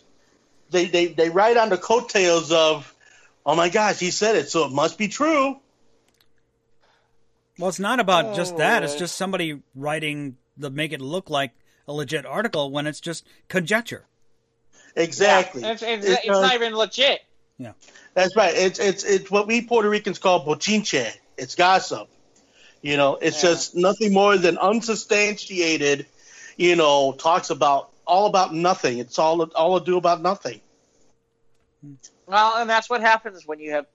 They 0.70 0.84
they 0.84 1.06
they 1.06 1.30
ride 1.30 1.56
on 1.56 1.68
the 1.68 1.78
coattails 1.78 2.52
of, 2.52 2.94
oh 3.44 3.56
my 3.56 3.68
gosh, 3.70 3.98
he 3.98 4.12
said 4.12 4.36
it, 4.36 4.50
so 4.50 4.66
it 4.66 4.72
must 4.72 4.98
be 4.98 5.08
true. 5.08 5.58
Well, 7.60 7.68
it's 7.68 7.78
not 7.78 8.00
about 8.00 8.34
just 8.34 8.56
that. 8.56 8.82
It's 8.82 8.94
Oh. 8.94 8.98
just 8.98 9.16
somebody 9.16 9.60
writing 9.74 10.38
the 10.56 10.70
make 10.70 10.92
it 10.92 11.00
look 11.00 11.28
like 11.28 11.52
a 11.86 11.92
legit 11.92 12.24
article 12.24 12.70
when 12.70 12.86
it's 12.86 13.00
just 13.00 13.24
conjecture. 13.48 14.06
Exactly. 14.96 15.62
Yeah, 15.62 15.72
it's, 15.72 15.82
it's, 15.82 16.06
It's, 16.06 16.20
it's 16.24 16.28
uh, 16.36 16.40
not 16.40 16.54
even 16.54 16.74
legit. 16.74 17.20
Yeah. 17.58 17.72
That's 18.14 18.34
right. 18.34 18.54
It's 18.54 18.78
it's 18.78 19.04
it's 19.04 19.30
what 19.30 19.46
we 19.46 19.60
Puerto 19.60 19.88
Ricans 19.90 20.18
call 20.18 20.44
bochinche. 20.44 21.12
It's 21.36 21.54
gossip. 21.54 22.08
You 22.80 22.96
know, 22.96 23.16
it's 23.16 23.42
Yeah. 23.42 23.50
just 23.50 23.76
nothing 23.76 24.12
more 24.14 24.38
than 24.38 24.56
unsubstantiated. 24.56 26.06
You 26.56 26.76
know, 26.76 27.12
talks 27.12 27.50
about 27.50 27.90
all 28.06 28.26
about 28.26 28.54
nothing. 28.54 28.98
It's 28.98 29.18
all 29.18 29.42
all 29.54 29.76
ado 29.76 29.98
about 29.98 30.22
nothing. 30.22 30.60
Well, 32.26 32.56
and 32.56 32.68
that's 32.70 32.88
what 32.88 33.00
happens 33.02 33.46
when 33.46 33.58
you 33.60 33.72
have 33.72 33.86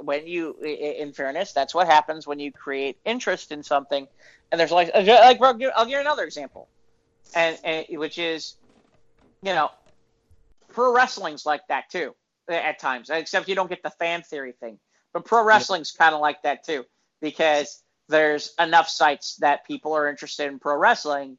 when 0.00 0.26
you, 0.26 0.56
in 0.62 1.12
fairness, 1.12 1.52
that's 1.52 1.74
what 1.74 1.86
happens 1.86 2.26
when 2.26 2.38
you 2.38 2.52
create 2.52 2.98
interest 3.04 3.52
in 3.52 3.62
something. 3.62 4.06
And 4.50 4.60
there's 4.60 4.70
like, 4.70 4.90
like 4.94 5.40
I'll 5.40 5.54
give, 5.54 5.70
I'll 5.74 5.84
give 5.84 5.92
you 5.92 6.00
another 6.00 6.24
example, 6.24 6.68
and, 7.34 7.58
and 7.64 7.86
which 7.98 8.18
is, 8.18 8.54
you 9.42 9.54
know, 9.54 9.70
pro 10.72 10.94
wrestling's 10.94 11.46
like 11.46 11.66
that 11.68 11.90
too 11.90 12.14
at 12.48 12.78
times. 12.78 13.10
Except 13.10 13.48
you 13.48 13.54
don't 13.54 13.68
get 13.68 13.82
the 13.82 13.90
fan 13.90 14.22
theory 14.22 14.52
thing, 14.60 14.78
but 15.12 15.24
pro 15.24 15.42
wrestling's 15.44 15.92
kind 15.92 16.14
of 16.14 16.20
like 16.20 16.42
that 16.42 16.64
too 16.64 16.84
because 17.20 17.82
there's 18.08 18.52
enough 18.58 18.88
sites 18.88 19.36
that 19.36 19.66
people 19.66 19.94
are 19.94 20.08
interested 20.08 20.48
in 20.48 20.58
pro 20.58 20.76
wrestling 20.76 21.38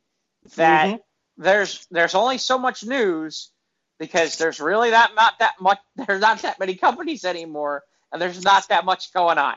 that 0.55 0.87
Mhm. 0.87 0.99
there's 1.37 1.85
there's 1.91 2.15
only 2.15 2.37
so 2.37 2.57
much 2.57 2.83
news 2.83 3.51
because 3.99 4.37
there's 4.37 4.59
really 4.59 4.89
that 4.91 5.13
not 5.15 5.37
that 5.39 5.53
much 5.61 5.79
there's 5.95 6.21
not 6.21 6.41
that 6.41 6.59
many 6.59 6.75
companies 6.75 7.25
anymore 7.25 7.83
and 8.13 8.21
there's 8.21 8.43
not 8.43 8.67
that 8.69 8.85
much 8.85 9.13
going 9.13 9.37
on 9.37 9.55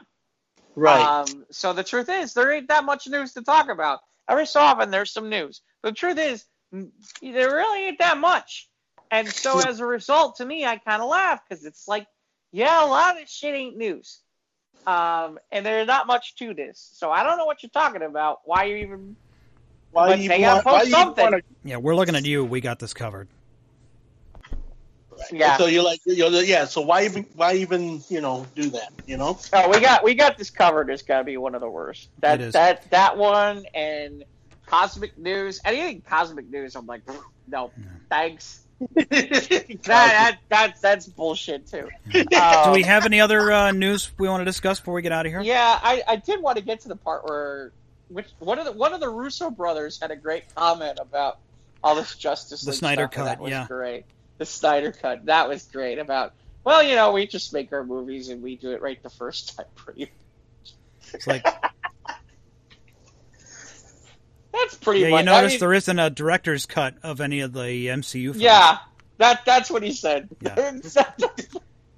Right. 0.75 1.01
um, 1.07 1.45
so 1.51 1.73
the 1.73 1.85
truth 1.85 2.09
is 2.09 2.35
there 2.35 2.53
ain't 2.53 2.69
that 2.69 2.85
much 2.85 3.07
news 3.07 3.33
to 3.35 3.43
talk 3.43 3.69
about 3.69 4.01
every 4.29 4.47
so 4.47 4.61
often 4.61 4.91
there's 4.91 5.13
some 5.13 5.29
news 5.29 5.63
but 5.83 5.91
the 5.91 5.95
truth 5.95 6.19
is 6.19 6.45
mm, 6.75 6.91
there 7.23 7.55
really 7.55 7.85
ain't 7.87 7.99
that 7.99 8.19
much 8.19 8.69
and 9.11 9.29
so 9.29 9.61
as 9.61 9.81
a 9.81 9.87
result 9.87 10.37
to 10.37 10.45
me 10.45 10.65
i 10.65 10.77
kind 10.77 11.03
of 11.03 11.09
laugh 11.09 11.41
because 11.49 11.65
it's 11.65 11.87
like 11.87 12.07
yeah 12.53 12.85
a 12.85 12.87
lot 12.87 13.15
of 13.15 13.21
this 13.23 13.31
shit 13.31 13.55
ain't 13.55 13.77
news 13.77 14.21
um, 14.87 15.39
and 15.51 15.67
there's 15.67 15.87
not 15.87 16.07
much 16.07 16.37
to 16.37 16.55
this 16.55 16.91
so 16.95 17.11
i 17.11 17.23
don't 17.23 17.39
know 17.39 17.47
what 17.47 17.63
you're 17.63 17.71
talking 17.71 18.03
about 18.03 18.39
why 18.45 18.65
you 18.65 18.77
even 18.77 19.17
why 19.97 20.09
but 20.09 20.19
you 20.19 20.29
they 20.29 20.41
gotta 20.41 20.57
want? 20.57 20.67
Why 20.67 20.83
you 20.83 20.91
something. 20.91 21.31
want 21.31 21.45
Yeah, 21.65 21.79
we're 21.79 21.95
looking 21.95 22.15
at 22.17 22.25
you. 22.27 22.45
We 22.45 22.61
got 22.61 22.79
this 22.79 22.93
covered. 22.93 23.29
Yeah 25.33 25.57
So 25.57 25.67
you're 25.67 25.83
like, 25.85 26.01
you're, 26.05 26.31
yeah. 26.43 26.65
So 26.65 26.81
why 26.81 27.05
even 27.05 27.25
why 27.35 27.55
even 27.55 28.03
you 28.09 28.21
know 28.21 28.47
do 28.55 28.71
that? 28.71 28.93
You 29.07 29.17
know. 29.17 29.39
Oh, 29.53 29.69
we 29.71 29.81
got 29.81 30.05
we 30.05 30.15
got 30.15 30.37
this 30.39 30.51
covered. 30.51 30.91
It's 30.91 31.03
got 31.03 31.19
to 31.19 31.25
be 31.25 31.37
one 31.37 31.55
of 31.55 31.61
the 31.61 31.71
worst. 31.71 32.09
That 32.21 32.41
It 32.41 32.49
is. 32.49 32.53
that 32.55 32.91
that 32.91 33.17
one 33.17 33.65
and 33.75 34.25
Cosmic 34.67 35.17
News. 35.19 35.61
Anything 35.65 36.03
Cosmic 36.03 36.51
News, 36.51 36.75
I'm 36.77 36.87
like, 36.87 37.03
no, 37.49 37.71
thanks. 38.09 38.63
That, 38.97 39.79
that 39.85 40.39
that's 40.49 40.81
that's 40.81 41.07
bullshit 41.07 41.67
too. 41.67 41.89
Do 42.13 42.25
Um, 42.37 42.73
we 42.73 42.83
have 42.83 43.07
any 43.07 43.21
other 43.21 43.51
uh, 43.51 43.73
news 43.73 44.11
we 44.19 44.29
want 44.29 44.41
to 44.43 44.45
discuss 44.45 44.81
before 44.81 44.95
we 44.95 45.03
get 45.03 45.13
out 45.13 45.25
of 45.25 45.33
here? 45.33 45.41
Yeah, 45.41 45.79
I, 45.83 46.03
I 46.07 46.17
did 46.17 46.43
want 46.43 46.59
to 46.59 46.65
get 46.65 46.81
to 46.81 46.89
the 46.89 46.97
part 46.97 47.25
where 47.27 47.73
which 48.09 48.27
one 48.39 48.59
of 48.59 48.65
the 48.67 48.73
one 48.73 48.93
of 48.93 49.01
the 49.01 49.09
Russo 49.09 49.51
brothers 49.51 49.99
had 50.01 50.11
a 50.11 50.17
great 50.17 50.55
comment 50.55 50.99
about 51.01 51.39
all 51.83 51.95
this 51.95 52.17
Justice 52.17 52.63
The 52.63 52.73
Snyder 52.73 53.05
stuff, 53.05 53.13
Cut, 53.13 53.25
That 53.25 53.41
was 53.41 53.51
yeah. 53.51 53.67
great. 53.67 54.05
The 54.39 54.47
Snyder 54.47 54.93
cut. 54.93 55.27
That 55.27 55.49
was 55.49 55.65
great. 55.65 55.99
About 55.99 56.35
well, 56.65 56.83
you 56.83 56.95
know, 56.95 57.13
we 57.13 57.27
just 57.27 57.53
make 57.53 57.73
our 57.73 57.85
movies 57.85 58.29
and 58.29 58.43
we 58.43 58.57
do 58.57 58.73
it 58.73 58.83
right 58.83 59.03
the 59.03 59.11
first 59.11 59.57
time. 59.57 59.67
Pretty. 59.75 60.11
It's 61.15 61.27
like, 61.27 61.47
That's 64.53 64.75
pretty 64.75 65.01
yeah, 65.01 65.11
much. 65.11 65.21
you 65.21 65.27
notice 65.27 65.53
I 65.53 65.55
mean, 65.55 65.61
there 65.61 65.75
isn't 65.75 65.99
a 65.99 66.11
director's 66.11 66.67
cut 66.67 66.95
of 67.03 67.21
any 67.21 67.41
of 67.41 67.53
the 67.53 67.61
MCU 67.61 68.25
films. 68.25 68.41
Yeah, 68.41 68.79
that 69.19 69.45
that's 69.45 69.71
what 69.71 69.83
he 69.83 69.93
said. 69.93 70.29
Yeah. 70.41 70.55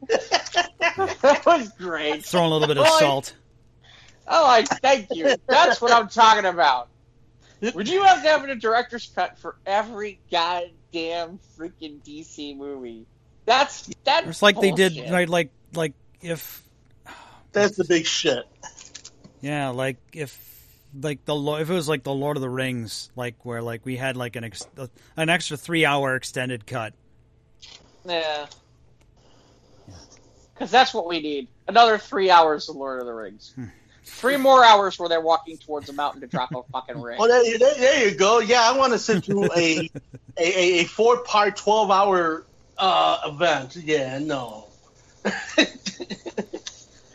that 0.08 1.42
was 1.46 1.68
great. 1.78 2.24
Throw 2.24 2.46
a 2.46 2.48
little 2.48 2.66
bit 2.68 2.76
of 2.76 2.82
Well, 2.82 2.94
I- 2.94 3.00
salt. 3.00 3.34
Oh, 4.30 4.46
I 4.46 4.62
thank 4.64 5.08
you. 5.10 5.34
That's 5.46 5.80
what 5.80 5.90
I'm 5.92 6.08
talking 6.08 6.44
about. 6.44 6.88
Would 7.74 7.88
you 7.88 8.02
have 8.02 8.22
to 8.22 8.28
have 8.28 8.44
a 8.44 8.54
director's 8.56 9.10
cut 9.14 9.38
for 9.38 9.56
every 9.64 10.20
goddamn 10.30 10.72
freaking 10.92 12.02
DC 12.02 12.56
movie? 12.56 13.06
That's 13.46 13.88
that's 14.04 14.26
It's 14.28 14.42
like 14.42 14.60
they 14.60 14.72
did, 14.72 14.94
bullshit. 14.94 15.10
like, 15.12 15.28
like, 15.28 15.50
like 15.74 15.92
if, 16.20 16.62
That's 17.52 17.76
the 17.76 17.84
big 17.84 18.04
shit. 18.06 18.44
yeah, 19.40 19.68
like 19.70 19.96
if, 20.12 20.38
like 21.00 21.24
the 21.24 21.34
if 21.60 21.70
it 21.70 21.72
was 21.72 21.88
like 21.88 22.02
the 22.02 22.14
Lord 22.14 22.36
of 22.36 22.40
the 22.42 22.50
Rings, 22.50 23.10
like 23.16 23.44
where 23.44 23.62
like 23.62 23.84
we 23.86 23.96
had 23.96 24.16
like 24.16 24.36
an 24.36 24.44
ex- 24.44 24.66
an 25.16 25.28
extra 25.28 25.56
three 25.56 25.84
hour 25.84 26.14
extended 26.14 26.66
cut. 26.66 26.94
Yeah. 28.06 28.46
Because 30.54 30.70
that's 30.70 30.92
what 30.92 31.06
we 31.06 31.20
need. 31.20 31.48
Another 31.68 31.98
three 31.98 32.30
hours 32.30 32.68
of 32.68 32.76
Lord 32.76 33.00
of 33.00 33.06
the 33.06 33.12
Rings. 33.14 33.52
Hmm. 33.54 33.66
Three 34.08 34.36
more 34.36 34.64
hours 34.64 34.98
where 34.98 35.08
they're 35.08 35.20
walking 35.20 35.58
towards 35.58 35.88
a 35.88 35.92
mountain 35.92 36.20
to 36.22 36.26
drop 36.26 36.52
a 36.54 36.62
fucking 36.72 37.00
ring. 37.00 37.18
Well, 37.18 37.28
there, 37.28 37.58
there, 37.58 37.74
there 37.76 38.08
you 38.08 38.16
go. 38.16 38.40
Yeah, 38.40 38.62
I 38.62 38.76
want 38.76 38.92
to 38.92 38.98
sit 38.98 39.24
through 39.24 39.44
a 39.54 39.88
a, 40.36 40.42
a, 40.42 40.80
a 40.80 40.84
four 40.84 41.22
part, 41.22 41.56
twelve 41.56 41.90
hour 41.90 42.44
uh, 42.76 43.18
event. 43.26 43.76
Yeah, 43.76 44.18
no. 44.18 44.66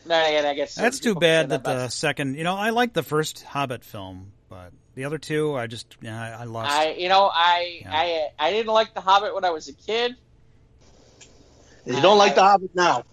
No, 0.06 0.16
yeah, 0.28 0.50
I 0.50 0.54
guess 0.54 0.76
That's 0.76 1.00
too 1.00 1.16
bad 1.16 1.46
say 1.46 1.50
that 1.50 1.64
the 1.64 1.88
second, 1.88 2.36
you 2.36 2.44
know, 2.44 2.56
I 2.56 2.72
like 2.72 2.94
the 2.94 3.04
first 3.04 3.44
Hobbit 3.44 3.86
film, 3.86 4.34
but 4.50 4.74
the 4.96 5.06
other 5.06 5.18
two, 5.18 5.56
I 5.56 5.68
just, 5.68 5.96
yeah, 6.02 6.22
I, 6.22 6.42
I 6.42 6.44
lost. 6.44 6.72
I, 6.72 6.92
you 6.94 7.08
know, 7.08 7.30
I, 7.34 7.80
Yeah. 7.82 7.92
I, 7.94 8.30
I 8.38 8.52
didn't 8.52 8.74
like 8.74 8.94
The 8.94 9.02
Hobbit 9.02 9.34
when 9.34 9.46
I 9.46 9.52
was 9.52 9.70
a 9.70 9.74
kid, 9.74 10.16
You 11.86 12.02
don't 12.02 12.18
like 12.18 12.36
The 12.36 12.44
Hobbit 12.44 12.76
now. 12.76 13.06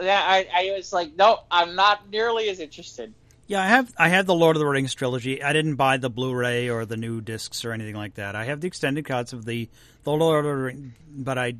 Yeah, 0.00 0.22
I, 0.24 0.48
I 0.54 0.72
was 0.76 0.92
like, 0.92 1.14
no, 1.16 1.40
I'm 1.50 1.74
not 1.74 2.08
nearly 2.08 2.48
as 2.48 2.60
interested. 2.60 3.12
Yeah, 3.48 3.62
I 3.62 3.66
have 3.66 3.92
I 3.96 4.10
have 4.10 4.26
the 4.26 4.34
Lord 4.34 4.56
of 4.56 4.60
the 4.60 4.66
Rings 4.66 4.94
trilogy. 4.94 5.42
I 5.42 5.54
didn't 5.54 5.76
buy 5.76 5.96
the 5.96 6.10
Blu-ray 6.10 6.68
or 6.68 6.84
the 6.84 6.98
new 6.98 7.22
discs 7.22 7.64
or 7.64 7.72
anything 7.72 7.94
like 7.94 8.14
that. 8.16 8.36
I 8.36 8.44
have 8.44 8.60
the 8.60 8.66
extended 8.66 9.06
cuts 9.06 9.32
of 9.32 9.46
the 9.46 9.70
the 10.04 10.12
Lord 10.12 10.44
of 10.44 10.50
the 10.50 10.56
Rings, 10.56 10.92
but 11.08 11.38
I, 11.38 11.54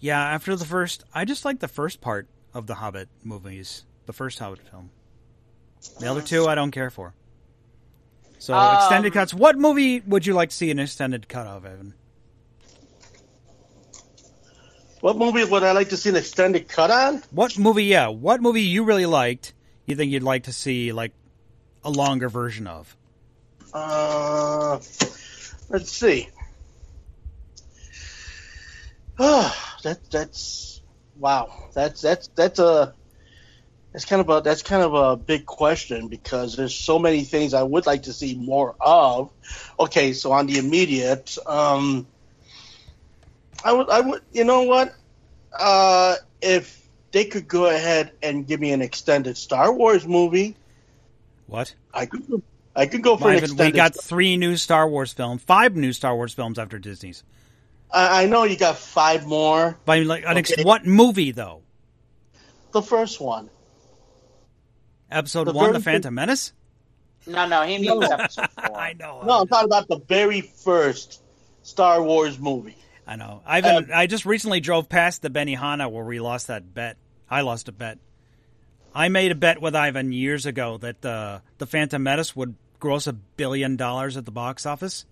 yeah, 0.00 0.18
after 0.18 0.56
the 0.56 0.64
first, 0.64 1.04
I 1.14 1.26
just 1.26 1.44
like 1.44 1.60
the 1.60 1.68
first 1.68 2.00
part 2.00 2.26
of 2.54 2.66
the 2.66 2.76
Hobbit 2.76 3.10
movies, 3.22 3.84
the 4.06 4.14
first 4.14 4.38
Hobbit 4.38 4.60
film. 4.70 4.88
The 6.00 6.10
other 6.10 6.22
two, 6.22 6.46
I 6.46 6.54
don't 6.54 6.70
care 6.70 6.88
for. 6.88 7.12
So 8.38 8.54
Um, 8.54 8.76
extended 8.76 9.12
cuts. 9.12 9.34
What 9.34 9.58
movie 9.58 10.00
would 10.00 10.24
you 10.24 10.32
like 10.32 10.48
to 10.48 10.56
see 10.56 10.70
an 10.70 10.78
extended 10.78 11.28
cut 11.28 11.46
of, 11.46 11.66
Evan? 11.66 11.92
What 15.00 15.18
movie 15.18 15.44
would 15.44 15.62
I 15.62 15.72
like 15.72 15.90
to 15.90 15.98
see 15.98 16.08
an 16.08 16.16
extended 16.16 16.66
cut 16.66 16.90
on? 16.90 17.22
What 17.30 17.58
movie? 17.58 17.84
Yeah, 17.84 18.08
what 18.08 18.40
movie 18.40 18.62
you 18.62 18.84
really 18.84 19.04
liked? 19.04 19.52
You 19.84 19.96
think 19.96 20.10
you'd 20.12 20.22
like 20.22 20.44
to 20.44 20.52
see 20.52 20.92
like 20.92 21.12
a 21.86 21.90
longer 21.90 22.28
version 22.28 22.66
of? 22.66 22.94
Uh, 23.72 24.80
let's 25.68 25.92
see. 25.92 26.28
Oh, 29.18 29.56
that 29.84 30.10
that's 30.10 30.82
wow. 31.16 31.48
That's 31.74 32.00
that's 32.00 32.28
that's 32.34 32.58
a 32.58 32.92
that's 33.92 34.04
kind 34.04 34.20
of 34.20 34.28
a 34.28 34.40
that's 34.40 34.62
kind 34.62 34.82
of 34.82 34.94
a 34.94 35.16
big 35.16 35.46
question 35.46 36.08
because 36.08 36.56
there's 36.56 36.74
so 36.74 36.98
many 36.98 37.22
things 37.22 37.54
I 37.54 37.62
would 37.62 37.86
like 37.86 38.02
to 38.02 38.12
see 38.12 38.34
more 38.34 38.74
of. 38.80 39.30
Okay, 39.78 40.12
so 40.12 40.32
on 40.32 40.46
the 40.46 40.58
immediate, 40.58 41.38
um, 41.46 42.08
I 43.64 43.72
would 43.72 43.88
I 43.88 44.00
would 44.00 44.22
you 44.32 44.42
know 44.42 44.62
what? 44.64 44.92
Uh, 45.56 46.16
if 46.42 46.84
they 47.12 47.26
could 47.26 47.46
go 47.46 47.66
ahead 47.66 48.10
and 48.22 48.44
give 48.44 48.58
me 48.58 48.72
an 48.72 48.82
extended 48.82 49.36
Star 49.38 49.72
Wars 49.72 50.06
movie, 50.06 50.56
What? 51.46 51.74
I 51.94 52.06
could 52.06 52.42
I 52.74 52.86
could 52.86 53.02
go 53.02 53.16
for 53.16 53.30
an 53.30 53.38
extended. 53.38 53.64
we 53.66 53.72
got 53.72 53.94
three 53.94 54.36
new 54.36 54.56
Star 54.56 54.88
Wars 54.88 55.12
films, 55.12 55.42
five 55.42 55.74
new 55.76 55.92
Star 55.92 56.14
Wars 56.14 56.34
films 56.34 56.58
after 56.58 56.78
Disney's. 56.78 57.24
I, 57.90 58.24
I 58.24 58.26
know 58.26 58.44
you 58.44 58.56
got 58.56 58.76
five 58.76 59.26
more. 59.26 59.78
But 59.84 59.92
I 59.92 59.98
mean, 60.00 60.08
like, 60.08 60.24
an 60.26 60.36
ex- 60.38 60.62
what 60.64 60.84
movie 60.86 61.30
though? 61.32 61.62
The 62.72 62.82
first 62.82 63.20
one. 63.20 63.48
Episode 65.10 65.44
The 65.44 65.52
one, 65.52 65.72
The 65.72 65.78
very 65.78 65.94
Phantom 65.96 66.14
Menace. 66.14 66.52
No, 67.28 67.46
no, 67.46 67.62
he 67.62 67.78
means 67.78 68.04
episode 68.10 68.48
four. 68.66 68.76
I 68.78 68.92
know. 68.94 69.22
No, 69.24 69.40
I'm 69.40 69.46
talking 69.48 69.66
about 69.68 69.88
the 69.88 70.00
very 70.08 70.40
first 70.40 71.22
Star 71.62 72.02
Wars 72.02 72.38
movie. 72.38 72.76
I 73.06 73.16
know. 73.16 73.40
Ivan, 73.46 73.76
Um, 73.76 73.90
I 73.94 74.06
just 74.08 74.26
recently 74.26 74.58
drove 74.60 74.88
past 74.88 75.22
the 75.22 75.30
Benihana 75.30 75.90
where 75.90 76.04
we 76.04 76.18
lost 76.20 76.48
that 76.48 76.74
bet. 76.74 76.96
I 77.30 77.42
lost 77.42 77.68
a 77.68 77.72
bet. 77.72 77.98
I 78.96 79.08
made 79.10 79.30
a 79.30 79.34
bet 79.34 79.60
with 79.60 79.76
Ivan 79.76 80.10
years 80.10 80.46
ago 80.46 80.78
that 80.78 81.04
uh, 81.04 81.40
the 81.58 81.66
Phantom 81.66 82.02
Menace 82.02 82.34
would 82.34 82.54
gross 82.80 83.06
a 83.06 83.12
billion 83.12 83.76
dollars 83.76 84.16
at 84.16 84.24
the 84.24 84.30
box 84.30 84.64
office. 84.64 85.04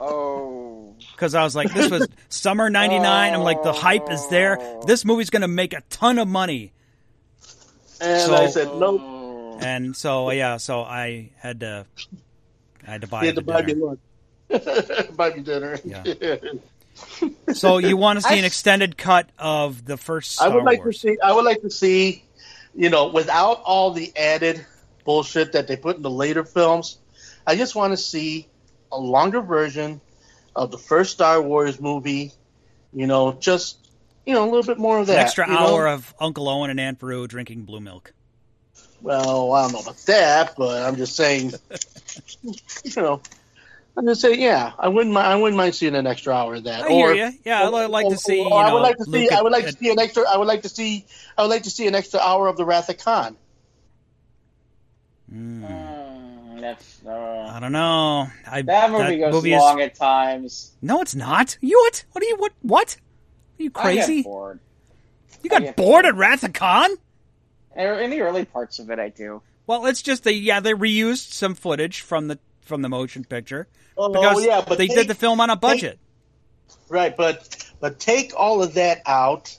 Oh. 0.00 0.94
Because 1.12 1.34
I 1.34 1.42
was 1.42 1.54
like, 1.54 1.72
this 1.74 1.90
was 1.90 2.08
summer 2.30 2.70
'99. 2.70 3.34
I'm 3.34 3.40
like, 3.42 3.62
the 3.62 3.72
hype 3.72 4.10
is 4.10 4.26
there. 4.28 4.58
This 4.86 5.04
movie's 5.04 5.28
going 5.30 5.42
to 5.42 5.48
make 5.48 5.74
a 5.74 5.82
ton 5.90 6.18
of 6.18 6.26
money. 6.26 6.72
And 8.00 8.22
So- 8.22 8.34
I 8.34 8.46
said, 8.48 8.68
nope. 8.76 9.00
Oh. 9.02 9.58
And 9.60 9.94
so, 9.94 10.30
yeah, 10.30 10.56
so 10.56 10.80
I 10.80 11.32
had 11.36 11.60
to, 11.60 11.84
I 12.86 12.90
had 12.92 13.02
to 13.02 13.06
buy 13.08 13.20
You 13.22 13.26
had 13.26 13.36
to 13.36 13.42
buy 13.42 13.60
me 13.60 13.74
dinner. 13.74 13.84
lunch. 14.48 15.10
buy 15.16 15.30
me 15.34 15.42
dinner. 15.42 15.78
Yeah. 15.84 16.02
So 17.54 17.78
you 17.78 17.96
want 17.96 18.20
to 18.20 18.26
see 18.26 18.38
an 18.38 18.44
extended 18.44 18.96
cut 18.96 19.28
of 19.38 19.84
the 19.84 19.96
first 19.96 20.32
Star 20.32 20.48
I 20.48 20.54
would 20.54 20.64
like 20.64 20.78
Wars? 20.80 21.00
to 21.00 21.08
see. 21.08 21.18
I 21.22 21.32
would 21.32 21.44
like 21.44 21.62
to 21.62 21.70
see, 21.70 22.24
you 22.74 22.90
know, 22.90 23.08
without 23.08 23.62
all 23.64 23.90
the 23.92 24.12
added 24.16 24.64
bullshit 25.04 25.52
that 25.52 25.66
they 25.66 25.76
put 25.76 25.96
in 25.96 26.02
the 26.02 26.10
later 26.10 26.44
films. 26.44 26.98
I 27.46 27.56
just 27.56 27.74
want 27.74 27.92
to 27.92 27.96
see 27.96 28.48
a 28.92 28.98
longer 28.98 29.40
version 29.40 30.00
of 30.54 30.70
the 30.70 30.78
first 30.78 31.12
Star 31.12 31.40
Wars 31.42 31.80
movie. 31.80 32.32
You 32.92 33.06
know, 33.06 33.32
just 33.32 33.88
you 34.26 34.34
know, 34.34 34.44
a 34.44 34.50
little 34.50 34.62
bit 34.62 34.78
more 34.78 34.98
of 34.98 35.08
An 35.08 35.14
that. 35.14 35.18
extra 35.18 35.46
you 35.46 35.52
know? 35.54 35.58
hour 35.58 35.88
of 35.88 36.14
Uncle 36.20 36.48
Owen 36.48 36.70
and 36.70 36.78
Aunt 36.78 36.98
Beru 36.98 37.26
drinking 37.26 37.62
blue 37.62 37.80
milk. 37.80 38.12
Well, 39.02 39.52
I 39.52 39.62
don't 39.62 39.72
know 39.72 39.80
about 39.80 39.96
that, 40.06 40.54
but 40.56 40.82
I'm 40.82 40.96
just 40.96 41.16
saying, 41.16 41.52
you 42.42 42.92
know, 43.02 43.22
I'm 43.96 44.06
just 44.06 44.20
saying, 44.20 44.40
yeah, 44.40 44.72
I 44.78 44.88
wouldn't 44.88 45.12
mind. 45.12 45.26
I 45.26 45.36
wouldn't 45.36 45.56
mind 45.56 45.74
seeing 45.74 45.94
an 45.94 46.06
extra 46.06 46.32
hour 46.32 46.54
of 46.54 46.64
that. 46.64 46.84
I 46.84 46.88
hear 46.88 47.12
you. 47.14 47.32
Yeah, 47.44 47.62
I'd 47.68 47.68
like 47.90 48.08
to 48.08 48.16
see. 48.16 48.38
You 48.38 48.48
know, 48.48 48.56
I 48.56 48.72
would 48.72 48.82
like 48.82 48.96
to 48.96 49.04
see. 49.04 49.10
Luke 49.10 49.32
I 49.32 49.42
would 49.42 49.52
like 49.52 49.64
at- 49.64 49.72
to 49.72 49.76
see 49.78 49.90
an 49.90 49.98
extra. 49.98 50.22
I 50.28 50.36
would 50.36 50.46
like 50.48 50.62
to 50.62 50.68
see. 50.68 51.04
I 51.36 51.42
would 51.42 51.48
like 51.50 51.64
to 51.64 51.70
see 51.70 51.86
an 51.86 51.94
extra 51.94 52.20
hour 52.20 52.46
of 52.48 52.56
the 52.56 52.64
Wrath 52.64 52.88
of 52.88 52.98
Khan. 52.98 53.36
Mm, 55.32 56.60
that's, 56.60 57.00
uh, 57.06 57.52
I 57.54 57.60
don't 57.60 57.72
know. 57.72 58.26
I, 58.46 58.62
that 58.62 58.90
movie 58.90 59.18
goes 59.18 59.44
is- 59.44 59.52
long 59.52 59.80
at 59.80 59.94
times. 59.94 60.72
No, 60.82 61.00
it's 61.00 61.14
not. 61.14 61.56
You 61.60 61.78
what? 61.84 62.04
What 62.12 62.24
are 62.24 62.26
you? 62.26 62.36
What? 62.36 62.52
What? 62.62 62.96
Are 63.58 63.62
you 63.62 63.70
I 63.74 63.82
crazy? 63.82 64.16
get 64.16 64.24
bored. 64.24 64.60
You 65.42 65.50
I 65.52 65.54
got 65.54 65.62
get 65.62 65.76
bored 65.76 66.02
bored. 66.02 66.06
at 66.06 66.14
Wrath 66.16 66.42
of 66.44 66.52
Khan? 66.52 66.90
In 67.76 68.10
the 68.10 68.20
early 68.22 68.44
parts 68.44 68.78
of 68.78 68.90
it, 68.90 68.98
I 68.98 69.08
do. 69.10 69.42
Well, 69.66 69.86
it's 69.86 70.02
just 70.02 70.24
they 70.24 70.32
yeah 70.32 70.60
they 70.60 70.72
reused 70.72 71.32
some 71.32 71.54
footage 71.54 72.00
from 72.00 72.26
the 72.28 72.38
from 72.62 72.82
the 72.82 72.88
motion 72.88 73.24
picture 73.24 73.66
Oh 73.96 74.12
because 74.12 74.44
yeah, 74.44 74.62
but 74.66 74.78
they 74.78 74.86
take- 74.88 74.96
did 74.96 75.08
the 75.08 75.14
film 75.14 75.40
on 75.40 75.50
a 75.50 75.56
budget. 75.56 75.98
right, 76.88 77.16
but 77.16 77.66
but 77.80 77.98
take 77.98 78.32
all 78.36 78.62
of 78.62 78.74
that 78.74 79.02
out, 79.06 79.56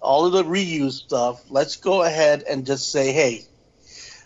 all 0.00 0.26
of 0.26 0.32
the 0.32 0.44
reuse 0.44 0.92
stuff. 0.92 1.42
Let's 1.50 1.76
go 1.76 2.02
ahead 2.02 2.42
and 2.48 2.66
just 2.66 2.90
say, 2.92 3.12
hey, 3.12 3.44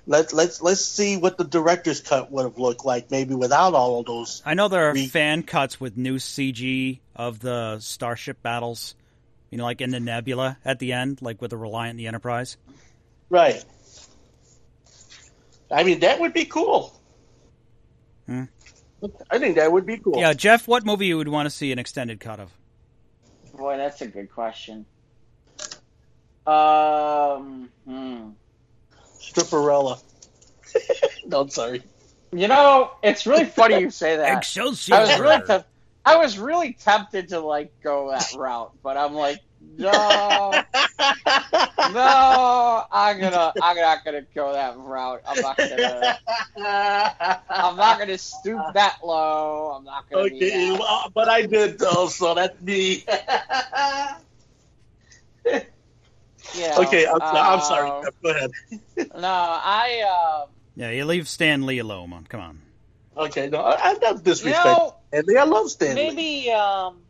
let 0.06 0.32
let's 0.32 0.60
let's 0.62 0.80
see 0.84 1.16
what 1.16 1.36
the 1.38 1.44
director's 1.44 2.00
cut 2.00 2.30
would 2.30 2.44
have 2.44 2.58
looked 2.58 2.84
like, 2.84 3.10
maybe 3.10 3.34
without 3.34 3.74
all 3.74 4.00
of 4.00 4.06
those. 4.06 4.42
I 4.44 4.54
know 4.54 4.68
there 4.68 4.88
are 4.90 4.94
Re- 4.94 5.06
fan 5.06 5.42
cuts 5.42 5.80
with 5.80 5.96
new 5.96 6.16
CG 6.16 7.00
of 7.16 7.40
the 7.40 7.78
starship 7.80 8.42
battles. 8.42 8.94
You 9.50 9.56
know, 9.58 9.64
like 9.64 9.80
in 9.80 9.90
the 9.90 10.00
Nebula 10.00 10.58
at 10.64 10.78
the 10.78 10.92
end, 10.92 11.22
like 11.22 11.40
with 11.40 11.50
the 11.50 11.56
Reliant 11.56 11.90
and 11.92 11.98
the 11.98 12.06
Enterprise. 12.06 12.58
Right. 13.30 13.64
I 15.70 15.84
mean, 15.84 16.00
that 16.00 16.20
would 16.20 16.32
be 16.32 16.44
cool. 16.44 16.97
Hmm. 18.28 18.44
I 19.30 19.38
think 19.38 19.56
that 19.56 19.72
would 19.72 19.86
be 19.86 19.96
cool. 19.96 20.18
Yeah, 20.18 20.34
Jeff, 20.34 20.68
what 20.68 20.84
movie 20.84 21.06
you 21.06 21.16
would 21.16 21.28
want 21.28 21.46
to 21.46 21.50
see 21.50 21.72
an 21.72 21.78
extended 21.78 22.20
cut 22.20 22.40
of? 22.40 22.52
Boy, 23.56 23.78
that's 23.78 24.02
a 24.02 24.06
good 24.06 24.30
question. 24.30 24.84
Um, 26.46 27.70
hmm. 27.86 28.30
Stripperella. 29.18 30.02
no, 31.26 31.40
I'm 31.40 31.48
sorry. 31.48 31.82
You 32.32 32.48
know, 32.48 32.90
it's 33.02 33.26
really 33.26 33.46
funny 33.46 33.80
you 33.80 33.90
say 33.90 34.16
that. 34.16 34.38
Excelsior! 34.38 34.94
I 34.94 35.00
was 35.00 35.18
really 35.18 35.42
temp- 35.46 35.66
I 36.04 36.16
was 36.16 36.38
really 36.38 36.72
tempted 36.74 37.28
to 37.30 37.40
like 37.40 37.72
go 37.82 38.10
that 38.10 38.34
route, 38.36 38.72
but 38.82 38.98
I'm 38.98 39.14
like, 39.14 39.40
no, 39.60 40.64
no, 41.92 42.84
I'm 42.92 43.20
gonna, 43.20 43.54
I'm 43.60 43.76
not 43.76 44.04
gonna 44.04 44.22
go 44.34 44.52
that 44.52 44.76
route. 44.78 45.22
I'm 45.26 45.40
not 45.40 45.56
gonna, 45.68 46.18
I'm 47.50 47.76
not 47.76 47.98
gonna 47.98 48.18
stoop 48.18 48.60
that 48.74 48.98
low. 49.04 49.72
I'm 49.76 49.84
not 49.84 50.08
gonna. 50.10 50.24
Okay, 50.24 50.50
do 50.50 50.74
well, 50.74 51.10
but 51.14 51.28
I 51.28 51.42
did 51.42 51.78
though, 51.78 52.08
so 52.08 52.34
that's 52.34 52.60
me. 52.62 53.04
Yeah, 56.54 56.78
okay, 56.78 57.06
I'm, 57.06 57.20
I'm 57.22 57.58
uh, 57.58 57.60
sorry. 57.60 57.90
Go 58.22 58.30
ahead. 58.30 58.50
No, 59.14 59.28
I, 59.28 60.04
uh, 60.08 60.46
Yeah, 60.76 60.90
you 60.90 61.04
leave 61.04 61.28
Stan 61.28 61.66
Lee 61.66 61.78
alone. 61.78 62.26
Come 62.28 62.40
on. 62.40 62.62
Okay, 63.16 63.48
no, 63.48 63.58
I, 63.58 63.90
I'm 63.90 63.98
not 64.00 64.16
you 64.16 64.22
disrespecting. 64.32 64.52
know, 64.52 64.94
Stan 65.12 65.24
Lee. 65.26 65.36
I 65.36 65.44
love 65.44 65.70
Stan 65.70 65.96
Lee. 65.96 66.08
maybe, 66.08 66.50
um, 66.52 67.02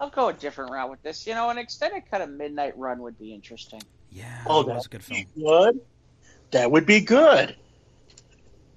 I'll 0.00 0.08
go 0.10 0.28
a 0.28 0.32
different 0.32 0.70
route 0.72 0.90
with 0.90 1.02
this. 1.02 1.26
You 1.26 1.34
know, 1.34 1.50
an 1.50 1.58
extended 1.58 2.04
cut 2.10 2.22
of 2.22 2.30
Midnight 2.30 2.76
Run 2.78 3.00
would 3.02 3.18
be 3.18 3.34
interesting. 3.34 3.82
Yeah, 4.10 4.24
Oh, 4.46 4.62
that 4.62 4.74
was 4.74 4.84
that 4.84 4.88
a 4.88 4.90
good 4.90 5.04
film. 5.04 5.20
be 5.34 5.42
good. 5.42 5.80
That 6.52 6.70
would 6.72 6.86
be 6.86 7.00
good. 7.00 7.54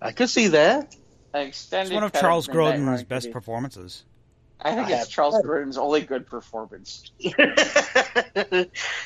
I 0.02 0.12
could 0.12 0.30
see 0.30 0.50
that. 0.50 0.95
An 1.34 1.48
extended 1.48 1.88
It's 1.91 1.95
one 1.95 2.04
of 2.04 2.12
cut 2.14 2.22
Charles 2.22 2.48
Midnight 2.48 2.80
Grodin's 2.80 3.04
best 3.06 3.28
be- 3.28 3.32
performances. 3.32 4.04
I 4.66 4.76
think 4.76 4.88
I 4.88 4.91
it's 4.91 5.00
have- 5.00 5.10
Charles 5.10 5.41
Grodin's 5.44 5.78
only 5.78 6.02
good 6.02 6.28
performance. 6.28 7.12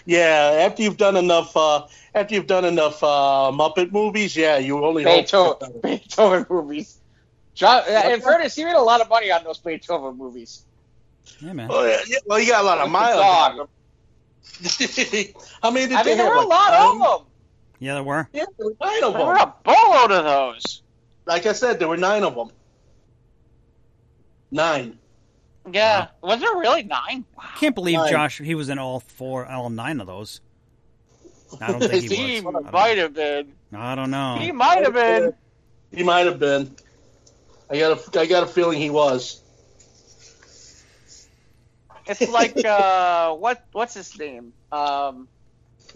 yeah, 0.05 0.59
after 0.65 0.83
you've 0.83 0.97
done 0.97 1.15
enough, 1.15 1.55
uh, 1.55 1.87
after 2.13 2.35
you've 2.35 2.47
done 2.47 2.65
enough 2.65 3.01
uh, 3.03 3.51
Muppet 3.53 3.91
movies, 3.91 4.35
yeah, 4.35 4.57
you 4.57 4.83
only 4.83 5.03
hope. 5.03 5.15
Beethoven, 5.59 5.79
Beethoven 5.81 6.45
movies. 6.49 6.99
John, 7.53 7.83
in 8.11 8.21
fairness, 8.21 8.55
he 8.55 8.65
made 8.65 8.75
a 8.75 8.81
lot 8.81 9.01
of 9.01 9.09
money 9.09 9.31
on 9.31 9.43
those 9.43 9.57
Beethoven 9.59 10.17
movies. 10.17 10.63
Yeah, 11.39 11.53
man. 11.53 11.69
Oh, 11.71 11.85
yeah, 11.85 11.97
yeah, 12.07 12.17
well, 12.25 12.39
you 12.39 12.47
got 12.49 12.61
a 12.63 12.65
lot 12.65 12.79
of 12.79 12.89
miles. 12.89 13.19
On 13.21 13.57
them. 13.57 13.67
How 15.61 15.71
many 15.71 15.87
did 15.87 15.97
I 15.97 16.03
they 16.03 16.11
mean, 16.11 16.17
there 16.17 16.27
have? 16.27 16.35
were 16.35 16.41
a 16.43 16.45
like 16.45 16.47
lot 16.47 16.71
nine? 16.71 17.01
of 17.01 17.19
them. 17.19 17.27
Yeah, 17.79 17.93
there 17.95 18.03
were. 18.03 18.29
Yeah, 18.33 18.45
there 18.57 18.67
were 18.67 18.75
nine 18.81 19.03
of 19.03 19.13
There 19.13 19.25
were 19.25 19.35
them. 19.37 19.49
a 19.49 19.53
boatload 19.63 20.11
of 20.11 20.23
those. 20.25 20.81
Like 21.25 21.45
I 21.45 21.53
said, 21.53 21.79
there 21.79 21.87
were 21.87 21.97
nine 21.97 22.23
of 22.23 22.35
them. 22.35 22.49
Nine. 24.51 24.97
Yeah, 25.71 26.07
was 26.21 26.39
there 26.39 26.55
really 26.55 26.83
nine? 26.83 27.25
Wow. 27.37 27.43
Can't 27.57 27.75
believe 27.75 27.97
Nine. 27.97 28.09
Josh. 28.11 28.37
He 28.39 28.55
was 28.55 28.69
in 28.69 28.79
all 28.79 29.01
four, 29.01 29.45
all 29.45 29.69
nine 29.69 29.99
of 29.99 30.07
those. 30.07 30.39
I 31.59 31.67
don't 31.71 31.79
think 31.83 32.09
he 32.09 32.35
He 32.35 32.41
was. 32.41 32.65
Might 32.71 32.97
have 32.97 33.13
been. 33.13 33.51
I 33.73 33.95
don't 33.95 34.09
know. 34.11 34.37
He 34.39 34.53
might 34.53 34.83
have 34.83 34.93
been. 34.93 35.33
He 35.91 36.03
might 36.03 36.25
have 36.25 36.39
been. 36.39 36.73
I 37.69 37.79
got 37.79 38.15
a, 38.15 38.19
I 38.21 38.25
got 38.27 38.43
a 38.43 38.47
feeling 38.47 38.79
he 38.79 38.89
was. 38.89 39.41
It's 42.09 42.29
like 42.29 42.63
uh, 42.65 43.33
what 43.35 43.63
what's 43.71 43.93
his 43.93 44.17
name? 44.17 44.53
Um, 44.71 45.27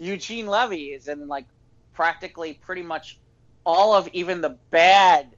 Eugene 0.00 0.46
Levy 0.46 0.86
is 0.92 1.08
in 1.08 1.28
like 1.28 1.46
practically 1.94 2.54
pretty 2.54 2.82
much 2.82 3.18
all 3.64 3.94
of 3.94 4.08
even 4.12 4.40
the 4.40 4.56
bad 4.70 5.28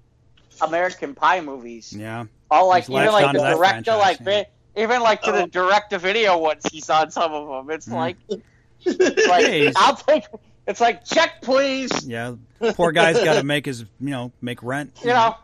American 0.63 1.15
Pie 1.15 1.41
movies. 1.41 1.93
Yeah. 1.93 2.25
All 2.51 2.69
like 2.69 2.87
He's 2.87 2.97
even 2.97 3.13
like 3.13 3.33
the 3.33 3.41
that 3.41 3.55
direct 3.57 3.85
to 3.87 3.93
franchise, 3.93 4.21
like 4.21 4.21
vi- 4.21 4.47
even 4.83 5.01
like 5.03 5.23
to 5.23 5.33
the 5.33 5.43
Oh. 5.43 5.47
direct 5.47 5.91
to 5.91 5.99
video 5.99 6.39
ones 6.39 6.63
he's 6.71 6.89
on 6.91 7.11
some 7.11 7.33
of 7.33 7.49
them. 7.49 7.75
It's 7.75 7.87
Mm. 7.89 7.93
like 7.95 8.17
like 9.29 9.47
Hey, 9.47 9.73
I'll 9.77 9.97
take. 9.97 10.25
It's 10.67 10.81
like 10.81 11.05
check 11.05 11.43
please. 11.43 12.07
Yeah. 12.07 12.35
Poor 12.75 12.93
guy's 12.93 13.23
got 13.23 13.35
to 13.35 13.43
make 13.45 13.67
his, 13.67 13.81
you 13.81 14.11
know, 14.11 14.33
make 14.41 14.63
rent. 14.63 14.93
You 15.03 15.09
know. 15.11 15.37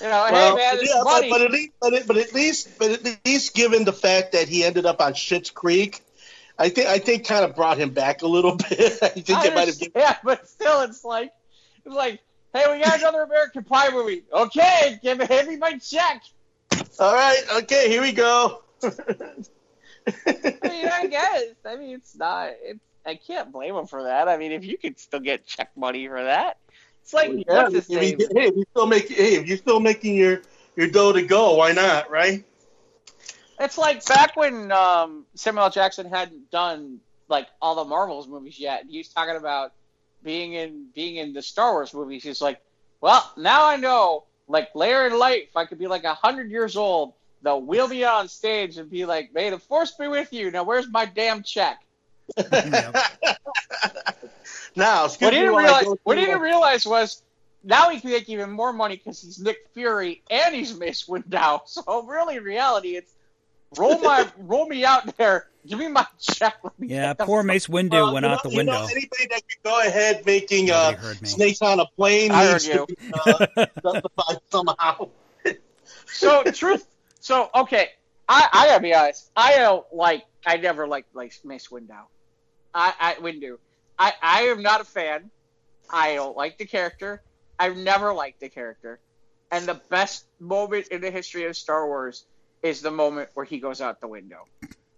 You 0.00 0.06
know, 0.06 0.28
Well, 0.30 0.56
hey 0.56 0.62
man, 0.62 0.76
this 0.78 0.88
yeah, 0.94 1.02
but, 1.04 1.24
but 1.28 1.42
at 1.42 1.50
least, 1.50 1.72
but, 1.80 1.92
it- 1.92 2.06
but 2.06 2.16
at 2.16 2.32
least, 2.32 2.78
but 2.78 2.90
at 2.90 3.20
least, 3.26 3.54
given 3.54 3.84
the 3.84 3.92
fact 3.92 4.32
that 4.32 4.48
he 4.48 4.64
ended 4.64 4.86
up 4.86 5.00
on 5.00 5.12
Schitt's 5.12 5.50
Creek, 5.50 6.00
I 6.58 6.68
think 6.70 6.86
I 6.88 6.98
think 6.98 7.26
kind 7.26 7.44
of 7.44 7.54
brought 7.54 7.76
him 7.78 7.90
back 7.90 8.22
a 8.22 8.26
little 8.26 8.56
bit. 8.70 8.98
I 9.02 9.08
think 9.08 9.30
I 9.30 9.46
it 9.48 9.54
might 9.54 9.68
have 9.68 9.78
given. 9.78 9.92
understand, 9.96 10.16
but 10.24 10.48
still, 10.48 10.80
it's 10.82 11.04
like, 11.04 11.32
it's 11.84 11.94
like, 11.94 12.20
hey, 12.54 12.64
we 12.72 12.82
got 12.82 12.98
another 13.00 13.22
American 13.22 13.64
Pie 13.64 13.90
movie. 13.90 14.24
Okay, 14.32 14.98
give 15.02 15.18
me, 15.18 15.26
hand 15.26 15.48
me 15.48 15.56
my 15.56 15.76
check. 15.78 16.22
All 16.98 17.14
right, 17.14 17.42
okay, 17.62 17.88
here 17.88 18.00
we 18.02 18.12
go. 18.12 18.62
I 18.82 18.90
mean, 20.26 20.88
I 20.88 21.06
guess. 21.10 21.44
I 21.64 21.76
mean, 21.76 21.94
it's 21.96 22.16
not. 22.16 22.50
It's. 22.62 22.80
I 23.04 23.14
can't 23.14 23.50
blame 23.50 23.74
him 23.74 23.86
for 23.86 24.02
that. 24.04 24.28
I 24.28 24.36
mean, 24.36 24.52
if 24.52 24.62
you 24.62 24.76
could 24.76 24.98
still 24.98 25.20
get 25.20 25.46
check 25.46 25.70
money 25.74 26.06
for 26.06 26.22
that, 26.22 26.58
it's 27.10 27.14
like 27.14 27.44
Yeah, 27.46 27.62
what's 27.62 27.74
his 27.74 27.90
if 27.90 28.18
You, 28.20 28.28
hey, 28.34 28.48
if 28.48 28.56
you 28.56 28.64
still 28.70 28.86
make 28.86 29.08
hey, 29.08 29.34
if 29.34 29.46
you're 29.46 29.56
still 29.56 29.80
making 29.80 30.16
your 30.16 30.42
your 30.76 30.88
dough 30.88 31.12
to 31.12 31.22
go, 31.22 31.56
why 31.56 31.72
not, 31.72 32.10
right? 32.10 32.44
It's 33.58 33.76
like 33.76 34.06
back 34.06 34.36
when 34.36 34.72
um, 34.72 35.26
Samuel 35.34 35.64
L. 35.64 35.70
Jackson 35.70 36.08
hadn't 36.08 36.50
done 36.50 37.00
like 37.28 37.48
all 37.60 37.74
the 37.74 37.84
Marvels 37.84 38.28
movies 38.28 38.58
yet. 38.58 38.84
He 38.88 38.98
was 38.98 39.08
talking 39.08 39.36
about 39.36 39.72
being 40.22 40.54
in 40.54 40.86
being 40.94 41.16
in 41.16 41.32
the 41.32 41.42
Star 41.42 41.72
Wars 41.72 41.92
movies. 41.92 42.22
He's 42.22 42.40
like, 42.40 42.60
well, 43.00 43.30
now 43.36 43.66
I 43.66 43.76
know. 43.76 44.24
Like 44.48 44.74
later 44.74 45.06
in 45.06 45.18
life, 45.18 45.48
I 45.56 45.64
could 45.64 45.78
be 45.78 45.86
like 45.86 46.04
a 46.04 46.14
hundred 46.14 46.50
years 46.50 46.76
old. 46.76 47.14
They'll 47.42 47.62
wheel 47.62 47.88
me 47.88 48.04
on 48.04 48.28
stage 48.28 48.76
and 48.76 48.90
be 48.90 49.06
like, 49.06 49.32
"May 49.32 49.48
the 49.48 49.58
force 49.58 49.92
be 49.92 50.08
with 50.08 50.32
you." 50.32 50.50
Now, 50.50 50.64
where's 50.64 50.88
my 50.90 51.06
damn 51.06 51.42
check? 51.42 51.80
Yep. 52.36 52.96
now, 54.76 55.04
excuse 55.06 55.26
What 55.26 55.32
he 55.34 55.40
me 55.40 55.46
didn't 55.46 55.56
realize, 55.58 55.86
what 56.04 56.18
he 56.18 56.24
didn't 56.26 56.40
realize 56.40 56.86
was 56.86 57.22
now 57.62 57.90
he 57.90 58.00
can 58.00 58.10
make 58.10 58.28
even 58.28 58.50
more 58.50 58.72
money 58.72 58.96
because 58.96 59.20
he's 59.22 59.38
Nick 59.38 59.58
Fury 59.74 60.22
and 60.30 60.54
he's 60.54 60.76
Mace 60.78 61.06
Windu. 61.06 61.60
So 61.66 62.02
really, 62.04 62.36
in 62.36 62.44
reality, 62.44 62.96
it's 62.96 63.12
roll 63.76 63.98
my 64.00 64.26
roll 64.38 64.66
me 64.66 64.84
out 64.84 65.16
there. 65.16 65.46
Give 65.66 65.78
me 65.78 65.88
my 65.88 66.06
check. 66.18 66.56
Let 66.62 66.78
me 66.80 66.88
Yeah. 66.88 67.12
Poor 67.12 67.42
Mace 67.42 67.66
Windu 67.66 67.90
Well, 67.90 68.14
went 68.14 68.24
out 68.24 68.42
know- 68.44 68.50
the 68.50 68.56
you 68.56 68.62
know, 68.64 68.72
window. 68.72 68.86
anybody 68.90 69.26
that 69.30 69.42
could 69.46 69.62
go 69.62 69.80
ahead 69.80 70.24
making 70.24 70.70
uh, 70.70 70.96
snakes 71.24 71.60
on 71.60 71.80
a 71.80 71.86
plane 71.96 72.30
I 72.32 72.50
needs 72.52 72.66
heard 72.66 72.88
to 72.88 72.94
be 72.94 73.12
uh, 73.12 73.66
justified 73.82 74.38
somehow. 74.50 75.08
so 76.06 76.42
truth. 76.44 76.86
So 77.20 77.50
okay, 77.54 77.90
I 78.28 78.48
I 78.52 78.66
gotta 78.68 78.82
be 78.82 78.94
honest. 78.94 79.30
I 79.36 79.56
don't 79.58 79.84
like. 79.92 80.24
I 80.46 80.56
never 80.56 80.86
liked 80.88 81.14
like 81.14 81.34
Mace 81.44 81.68
Windu. 81.68 81.90
I 82.74 82.94
I 82.98 83.14
Windu. 83.16 83.58
I 84.00 84.14
I 84.22 84.42
am 84.44 84.62
not 84.62 84.80
a 84.80 84.84
fan. 84.84 85.30
I 85.90 86.14
don't 86.14 86.36
like 86.36 86.58
the 86.58 86.66
character. 86.66 87.22
I've 87.58 87.76
never 87.76 88.12
liked 88.14 88.40
the 88.40 88.48
character. 88.48 88.98
And 89.52 89.66
the 89.66 89.80
best 89.90 90.24
moment 90.40 90.88
in 90.88 91.00
the 91.00 91.10
history 91.10 91.44
of 91.44 91.56
Star 91.56 91.86
Wars 91.86 92.24
is 92.62 92.80
the 92.80 92.90
moment 92.90 93.28
where 93.34 93.44
he 93.44 93.58
goes 93.58 93.80
out 93.80 94.00
the 94.00 94.08
window. 94.08 94.46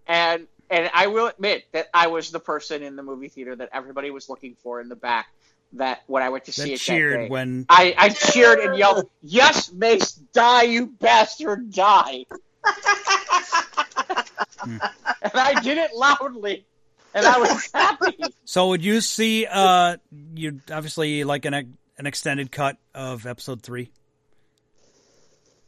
And 0.07 0.47
and 0.71 0.91
I 0.95 1.09
will 1.09 1.27
admit 1.27 1.65
that 1.73 1.89
I 1.93 2.07
was 2.07 2.31
the 2.31 2.41
person 2.41 2.83
in 2.83 2.97
the 2.97 3.03
movie 3.03 3.29
theater 3.29 3.57
that 3.57 3.71
everybody 3.73 4.11
was 4.11 4.29
looking 4.29 4.57
for 4.63 4.81
in 4.81 4.89
the 4.89 4.97
back. 4.97 5.27
That 5.75 6.03
when 6.07 6.23
I 6.23 6.29
went 6.29 6.45
to 6.45 6.53
see 6.53 6.63
That 6.63 6.69
it 6.69 6.73
that 6.75 6.79
cheered 6.81 7.21
day. 7.21 7.29
when 7.29 7.67
I, 7.69 7.95
I 7.97 8.09
cheered 8.11 8.61
and 8.61 8.77
yelled, 8.77 9.09
"Yes, 9.23 9.73
Mace, 9.73 10.13
die, 10.13 10.65
you 10.65 10.87
bastard, 10.87 11.73
die!" 11.73 12.27
and 14.65 14.81
I 15.35 15.61
did 15.63 15.79
it 15.79 15.91
loudly, 15.95 16.65
and 17.15 17.27
I 17.27 17.39
was 17.39 17.71
happy. 17.73 18.17
So 18.45 18.69
would 18.69 18.85
you 18.85 19.01
see? 19.01 19.47
Uh, 19.51 19.97
you 20.35 20.61
obviously 20.71 21.25
like 21.25 21.45
an 21.45 21.55
an 21.99 22.07
extended 22.07 22.51
cut 22.53 22.77
of 22.95 23.27
episode 23.27 23.63
three. 23.63 23.91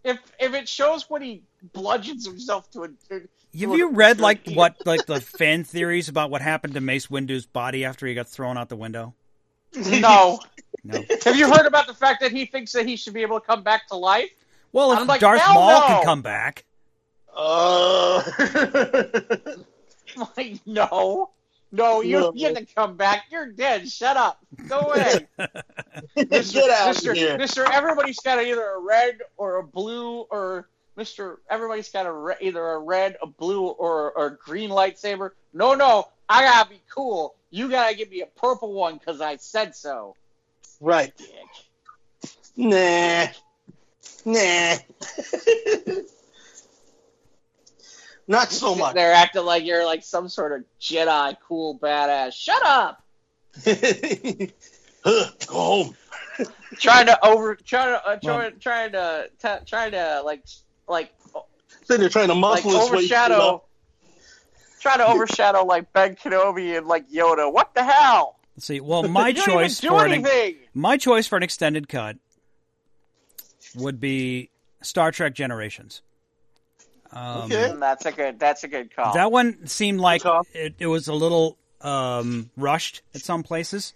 If 0.03 0.19
if 0.39 0.55
it 0.55 0.69
shows 0.69 1.09
what 1.09 1.23
he 1.23 1.43
bludgeons 1.73 2.27
himself 2.27 2.71
to 2.73 2.85
a, 2.85 2.89
to 3.09 3.29
Have 3.59 3.77
you 3.77 3.91
read 3.93 4.21
like 4.21 4.51
what 4.51 4.77
like 4.85 5.07
the 5.07 5.21
fan 5.21 5.65
theories 5.65 6.09
about 6.09 6.31
what 6.31 6.43
happened 6.43 6.75
to 6.75 6.81
Mace 6.81 7.09
Windu's 7.09 7.47
body 7.47 7.85
after 7.85 8.07
he 8.07 8.15
got 8.15 8.29
thrown 8.29 8.59
out 8.59 8.69
the 8.69 8.77
window? 8.77 9.15
No. 9.75 10.41
No. 10.87 11.03
Have 11.25 11.37
you 11.37 11.51
heard 11.51 11.65
about 11.65 11.87
the 11.87 11.95
fact 11.95 12.21
that 12.21 12.31
he 12.31 12.45
thinks 12.45 12.73
that 12.73 12.85
he 12.87 12.97
should 12.97 13.15
be 13.15 13.23
able 13.23 13.41
to 13.41 13.47
come 13.47 13.63
back 13.63 13.89
to 13.89 13.97
life? 13.97 14.29
Well, 14.71 14.93
if 14.93 14.99
I'm 14.99 15.07
like, 15.07 15.23
Darth 15.23 15.41
hell 15.41 15.55
Maul 15.55 15.81
no! 15.81 15.87
can 15.87 16.05
come 16.05 16.21
back, 16.21 16.67
Uh, 17.35 18.23
Like, 20.37 20.61
no, 20.67 21.31
no, 21.73 22.01
you 22.03 22.21
No. 22.21 22.33
get 22.33 22.57
to 22.57 22.65
come 22.75 22.97
back. 22.97 23.25
You're 23.31 23.47
dead. 23.53 23.89
Shut 23.91 24.17
up. 24.17 24.39
Go 24.69 24.81
away. 24.81 25.27
get 26.17 26.71
out 26.71 26.89
Mister, 26.89 27.13
here. 27.15 27.37
Mister, 27.39 27.65
everybody's 27.71 28.21
got 28.21 28.43
either 28.45 28.65
a 28.65 28.79
red 28.81 29.19
or 29.37 29.57
a 29.57 29.63
blue 29.63 30.21
or 30.31 30.69
Mister. 30.97 31.41
Everybody's 31.51 31.89
got 31.91 32.07
a 32.07 32.13
re- 32.13 32.37
either 32.41 32.65
a 32.65 32.79
red, 32.79 33.17
a 33.23 33.27
blue, 33.27 33.67
or 33.67 34.13
or 34.13 34.27
a 34.27 34.37
green 34.37 34.71
lightsaber. 34.71 35.31
No, 35.53 35.75
no, 35.75 36.09
I 36.29 36.43
gotta 36.45 36.71
be 36.71 36.81
cool. 36.95 37.35
You 37.51 37.69
gotta 37.69 37.97
give 37.97 38.11
me 38.11 38.21
a 38.23 38.27
purple 38.27 38.73
one 38.73 38.97
because 38.99 39.21
I 39.21 39.37
said 39.37 39.75
so. 39.75 40.15
right. 40.81 41.13
Dick. 41.17 41.29
Nah. 42.57 43.27
Nah. 44.25 44.77
Not 48.27 48.51
so 48.51 48.75
much. 48.75 48.95
They're 48.95 49.13
acting 49.13 49.45
like 49.45 49.65
you're 49.65 49.85
like 49.85 50.03
some 50.03 50.29
sort 50.29 50.53
of 50.53 50.65
Jedi, 50.81 51.37
cool 51.47 51.79
badass. 51.79 52.33
Shut 52.33 52.63
up. 52.65 53.03
Go 55.47 55.55
home. 55.55 55.97
Trying 56.79 57.07
to 57.07 57.25
over, 57.25 57.55
trying 57.55 57.93
to, 57.93 58.07
uh, 58.07 58.17
trying, 58.17 58.59
trying 58.59 58.93
to, 58.93 59.31
t- 59.41 59.65
trying 59.67 59.93
to 59.93 60.23
like, 60.25 60.45
like, 60.89 61.13
Sitting 61.85 62.01
there 62.01 62.09
trying 62.09 62.29
to 62.29 62.35
like 62.35 62.65
muscle 62.65 62.71
his 62.71 62.79
way 62.81 62.89
through 62.89 62.99
overshadow. 62.99 63.65
Trying 64.81 64.99
to 64.99 65.07
overshadow 65.07 65.65
like 65.65 65.93
Ben 65.93 66.17
Kenobi 66.17 66.77
and 66.79 66.87
like 66.87 67.11
Yoda. 67.11 67.53
What 67.53 67.75
the 67.75 67.85
hell? 67.85 68.39
let's 68.57 68.67
see. 68.67 68.81
Well, 68.81 69.03
my 69.09 69.33
choice 69.33 69.83
even 69.83 69.97
do 69.97 70.23
for 70.23 70.33
an 70.33 70.57
my 70.73 70.97
choice 70.97 71.27
for 71.27 71.37
an 71.37 71.43
extended 71.43 71.89
cut 71.89 72.17
would 73.75 74.01
be 74.01 74.51
Star 74.83 75.13
Trek 75.13 75.35
Generations. 75.35 76.03
Um, 77.13 77.43
Okay. 77.43 77.69
Mm, 77.71 77.81
That's 77.81 78.07
a 78.07 78.13
good. 78.13 78.39
That's 78.41 78.65
a 78.65 78.69
good 78.69 78.95
call. 78.95 79.15
That 79.15 79.31
one 79.31 79.67
seemed 79.67 80.01
like 80.01 80.23
it, 80.53 80.75
it 80.79 80.87
was 80.87 81.09
a 81.09 81.15
little 81.15 81.59
um, 81.81 82.51
rushed 82.57 83.03
at 83.15 83.21
some 83.21 83.43
places. 83.43 83.95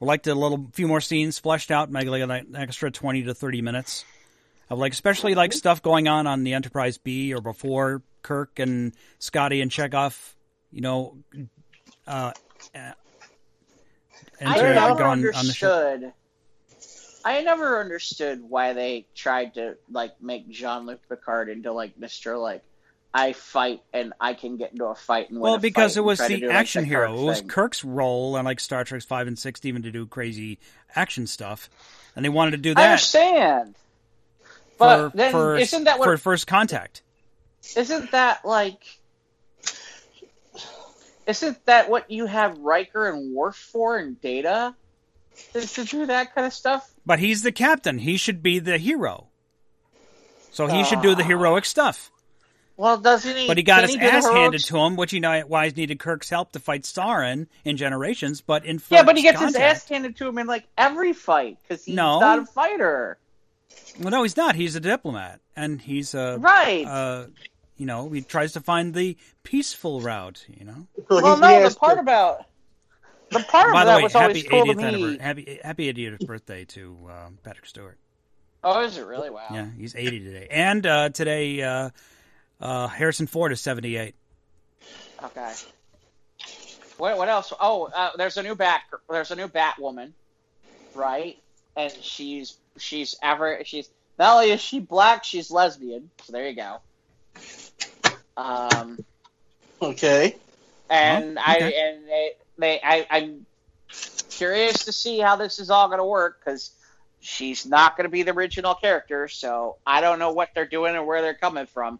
I 0.00 0.04
liked 0.04 0.26
a 0.26 0.34
little 0.34 0.68
few 0.74 0.86
more 0.86 1.00
scenes 1.00 1.38
fleshed 1.38 1.70
out, 1.70 1.90
maybe 1.90 2.10
like 2.10 2.22
an 2.22 2.54
extra 2.54 2.90
twenty 2.90 3.22
to 3.24 3.34
thirty 3.34 3.62
minutes 3.62 4.04
of 4.68 4.78
like, 4.78 4.92
especially 4.92 5.34
like 5.34 5.52
stuff 5.52 5.80
going 5.82 6.06
on 6.08 6.26
on 6.26 6.44
the 6.44 6.52
Enterprise 6.54 6.98
B 6.98 7.32
or 7.32 7.40
before 7.40 8.02
Kirk 8.22 8.58
and 8.58 8.92
Scotty 9.18 9.60
and 9.60 9.70
Chekov, 9.70 10.34
you 10.70 10.82
know, 10.82 11.16
uh, 12.06 12.32
uh, 12.74 12.78
I 12.78 12.94
enter- 14.40 14.74
never 14.74 14.94
gone 14.96 15.02
on 15.02 15.22
the 15.22 15.28
understood. 15.38 16.12
I 17.26 17.42
never 17.42 17.80
understood 17.80 18.40
why 18.48 18.72
they 18.72 19.04
tried 19.16 19.54
to 19.54 19.76
like 19.90 20.22
make 20.22 20.48
Jean 20.48 20.86
Luc 20.86 21.00
Picard 21.08 21.48
into 21.48 21.72
like 21.72 21.98
Mister 21.98 22.38
like 22.38 22.62
I 23.12 23.32
fight 23.32 23.82
and 23.92 24.12
I 24.20 24.34
can 24.34 24.58
get 24.58 24.70
into 24.70 24.84
a 24.84 24.94
fight 24.94 25.30
and 25.30 25.40
Well, 25.40 25.58
because 25.58 25.96
it 25.96 26.04
was 26.04 26.20
the 26.20 26.38
do, 26.38 26.46
like, 26.46 26.54
action 26.54 26.84
the 26.84 26.88
hero. 26.88 27.12
It 27.12 27.24
was. 27.24 27.40
Kirk's 27.40 27.82
role 27.82 28.36
on 28.36 28.44
like 28.44 28.60
Star 28.60 28.84
Trek 28.84 29.02
five 29.02 29.26
and 29.26 29.36
six, 29.36 29.64
even 29.64 29.82
to 29.82 29.90
do 29.90 30.06
crazy 30.06 30.60
action 30.94 31.26
stuff, 31.26 31.68
and 32.14 32.24
they 32.24 32.28
wanted 32.28 32.52
to 32.52 32.58
do 32.58 32.74
that. 32.74 32.80
I 32.80 32.90
understand, 32.90 33.74
but 34.78 35.10
for, 35.10 35.16
then 35.16 35.32
for, 35.32 35.56
isn't 35.56 35.82
that 35.82 35.98
what 35.98 36.06
for 36.06 36.16
first 36.18 36.46
contact. 36.46 37.02
isn't 37.76 38.12
that 38.12 38.44
like 38.44 39.00
isn't 41.26 41.66
that 41.66 41.90
what 41.90 42.08
you 42.08 42.26
have 42.26 42.56
Riker 42.60 43.08
and 43.08 43.34
Worf 43.34 43.56
for 43.56 43.96
and 43.96 44.20
Data 44.20 44.76
is 45.54 45.72
to 45.74 45.84
do 45.84 46.06
that 46.06 46.34
kind 46.34 46.46
of 46.46 46.52
stuff? 46.52 46.90
But 47.04 47.18
he's 47.18 47.42
the 47.42 47.52
captain. 47.52 47.98
He 47.98 48.16
should 48.16 48.42
be 48.42 48.58
the 48.58 48.78
hero. 48.78 49.28
So 50.52 50.66
he 50.66 50.84
should 50.84 51.02
do 51.02 51.14
the 51.14 51.22
Ah. 51.22 51.26
heroic 51.26 51.64
stuff. 51.64 52.10
Well, 52.78 52.98
doesn't 52.98 53.36
he? 53.36 53.46
But 53.46 53.56
he 53.56 53.62
got 53.62 53.82
his 53.84 53.94
he 53.94 54.00
ass 54.00 54.26
handed 54.28 54.62
to 54.64 54.76
him, 54.78 54.96
which 54.96 55.10
he 55.10 55.18
know 55.20 55.40
why 55.46 55.64
he's 55.64 55.76
needed 55.76 55.98
Kirk's 55.98 56.28
help 56.28 56.52
to 56.52 56.58
fight 56.58 56.82
Soran 56.82 57.46
in 57.64 57.76
Generations. 57.78 58.40
But 58.42 58.66
in 58.66 58.80
Yeah, 58.90 59.02
but 59.02 59.16
he 59.16 59.22
First 59.22 59.32
gets 59.40 59.44
his 59.46 59.56
ass 59.56 59.88
handed 59.88 60.16
to 60.16 60.28
him 60.28 60.36
in 60.38 60.46
like 60.46 60.64
every 60.76 61.12
fight 61.14 61.56
because 61.62 61.84
he's 61.84 61.94
No. 61.94 62.20
not 62.20 62.38
a 62.38 62.44
fighter. 62.46 63.18
Well, 63.98 64.10
no, 64.10 64.22
he's 64.22 64.36
not. 64.36 64.56
He's 64.56 64.76
a 64.76 64.80
diplomat, 64.80 65.40
and 65.54 65.80
he's 65.80 66.14
a 66.14 66.36
Right. 66.38 66.84
uh, 66.86 67.26
you 67.78 67.86
know, 67.86 68.10
he 68.10 68.20
tries 68.22 68.52
to 68.54 68.60
find 68.60 68.92
the 68.94 69.16
peaceful 69.42 70.00
route. 70.02 70.44
You 70.48 70.66
know. 70.66 70.86
So 71.08 71.22
well, 71.22 71.34
he- 71.36 71.40
no, 71.40 71.68
the 71.68 71.74
part 71.76 71.94
to- 71.94 72.00
about 72.00 72.44
the 73.30 73.40
part 73.40 73.72
By 73.72 73.80
of 73.80 73.86
the 73.86 73.90
that 73.90 73.96
way, 73.96 74.02
was 74.02 74.12
happy 74.12 74.42
always 74.42 74.44
cool 74.44 74.66
to 74.66 74.74
80th 74.74 74.80
me. 74.80 75.18
happy 75.20 75.58
happy 75.62 75.92
80th 75.92 76.26
birthday 76.26 76.64
to 76.66 76.96
uh, 77.10 77.28
Patrick 77.42 77.66
Stewart. 77.66 77.98
Oh, 78.64 78.82
is 78.82 78.96
it 78.98 79.02
really? 79.06 79.30
Wow. 79.30 79.44
Yeah, 79.52 79.66
he's 79.76 79.94
80 79.94 80.20
today, 80.20 80.48
and 80.50 80.86
uh, 80.86 81.08
today 81.10 81.62
uh, 81.62 81.90
uh, 82.60 82.88
Harrison 82.88 83.26
Ford 83.26 83.52
is 83.52 83.60
78. 83.60 84.14
Okay. 85.24 85.52
What 86.98 87.18
what 87.18 87.28
else? 87.28 87.52
Oh, 87.60 87.84
uh, 87.94 88.10
there's 88.16 88.36
a 88.36 88.42
new 88.42 88.54
bat. 88.54 88.82
There's 89.08 89.30
a 89.30 89.36
new 89.36 89.48
Batwoman, 89.48 90.12
right? 90.94 91.36
And 91.76 91.92
she's 92.02 92.58
she's 92.78 93.14
ever 93.22 93.60
she's 93.64 93.88
not 94.18 94.34
only 94.36 94.50
is 94.52 94.60
she 94.60 94.80
black, 94.80 95.24
she's 95.24 95.50
lesbian. 95.50 96.10
So 96.22 96.32
there 96.32 96.48
you 96.48 96.56
go. 96.56 96.78
Um, 98.36 99.00
Okay. 99.80 100.36
and 100.88 101.38
Oh, 101.38 101.42
I 101.44 101.56
okay. 101.56 101.74
and 101.74 102.08
they, 102.08 102.32
they 102.58 102.80
I 102.82 103.06
I'm 103.10 103.46
curious 104.30 104.84
to 104.84 104.92
see 104.92 105.18
how 105.18 105.36
this 105.36 105.58
is 105.58 105.70
all 105.70 105.88
going 105.88 105.98
to 105.98 106.04
work 106.04 106.40
because 106.44 106.70
she's 107.20 107.66
not 107.66 107.96
going 107.96 108.04
to 108.04 108.10
be 108.10 108.22
the 108.22 108.32
original 108.32 108.74
character. 108.74 109.28
So 109.28 109.76
I 109.86 110.00
don't 110.00 110.18
know 110.18 110.32
what 110.32 110.50
they're 110.54 110.66
doing 110.66 110.94
and 110.94 111.06
where 111.06 111.22
they're 111.22 111.34
coming 111.34 111.66
from 111.66 111.98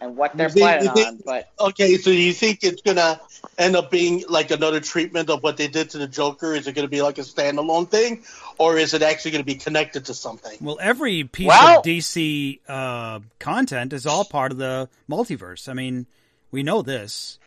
and 0.00 0.16
what 0.16 0.36
they're 0.36 0.48
think- 0.48 0.62
planning 0.64 0.90
think- 0.92 1.08
on. 1.08 1.22
But 1.24 1.50
Okay, 1.58 1.96
so 1.96 2.10
you 2.10 2.32
think 2.32 2.60
it's 2.62 2.82
gonna 2.82 3.20
end 3.58 3.76
up 3.76 3.90
being 3.90 4.24
like 4.28 4.50
another 4.50 4.80
treatment 4.80 5.28
of 5.30 5.42
what 5.42 5.56
they 5.56 5.68
did 5.68 5.90
to 5.90 5.98
the 5.98 6.06
Joker? 6.08 6.54
Is 6.54 6.66
it 6.66 6.72
gonna 6.72 6.88
be 6.88 7.02
like 7.02 7.18
a 7.18 7.22
standalone 7.22 7.88
thing, 7.88 8.24
or 8.58 8.76
is 8.78 8.94
it 8.94 9.02
actually 9.02 9.32
gonna 9.32 9.44
be 9.44 9.56
connected 9.56 10.06
to 10.06 10.14
something? 10.14 10.56
Well, 10.60 10.78
every 10.80 11.24
piece 11.24 11.46
Well- 11.48 11.78
of 11.78 11.84
DC 11.84 12.60
uh, 12.68 13.20
content 13.38 13.92
is 13.92 14.06
all 14.06 14.24
part 14.24 14.52
of 14.52 14.58
the 14.58 14.88
multiverse. 15.10 15.68
I 15.68 15.72
mean, 15.74 16.06
we 16.50 16.62
know 16.62 16.82
this. 16.82 17.38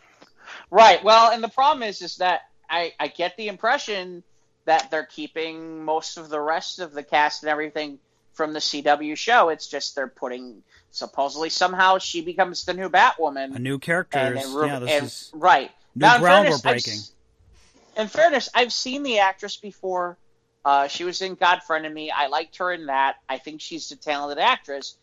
Right. 0.76 1.02
Well, 1.06 1.32
and 1.32 1.42
the 1.42 1.48
problem 1.48 1.84
is, 1.84 2.02
is 2.02 2.18
that 2.18 2.42
I, 2.70 2.94
I 3.00 3.08
get 3.08 3.38
the 3.38 3.48
impression 3.48 4.24
that 4.66 4.92
they're 4.92 5.06
keeping 5.06 5.86
most 5.86 6.18
of 6.18 6.28
the 6.28 6.42
rest 6.42 6.80
of 6.80 6.92
the 6.92 7.02
cast 7.02 7.44
and 7.44 7.50
everything 7.50 7.98
from 8.34 8.52
the 8.52 8.60
CW 8.60 9.16
show. 9.16 9.48
It's 9.48 9.68
just 9.68 9.96
they're 9.96 10.08
putting 10.08 10.64
supposedly 10.92 11.50
somehow 11.50 12.00
she 12.00 12.22
becomes 12.22 12.66
the 12.66 12.74
new 12.74 12.90
Batwoman. 12.90 13.56
A 13.56 13.60
new 13.60 13.80
character. 13.80 14.34
yeah, 14.36 14.80
this 14.80 14.92
and- 14.92 15.06
is 15.06 15.32
right. 15.34 15.72
new 15.96 16.02
Now, 16.08 16.20
ground 16.20 16.48
fairness, 16.48 16.64
we're 16.66 16.70
I've 16.70 16.74
breaking. 16.74 17.00
In 17.96 18.08
fairness, 18.10 18.50
I've 18.54 18.74
seen 18.74 19.04
the 19.04 19.20
actress 19.20 19.56
before. 19.56 20.18
Uh, 20.66 20.90
she 20.90 21.06
was 21.06 21.22
in 21.22 21.36
God 21.36 21.62
Friended 21.64 21.94
Me. 21.94 22.12
I 22.12 22.28
liked 22.28 22.58
her 22.58 22.74
in 22.74 22.88
that. 22.88 23.16
I 23.30 23.38
think 23.38 23.62
she's 23.62 23.90
a 23.92 23.96
talented 23.96 24.44
actress. 24.44 24.98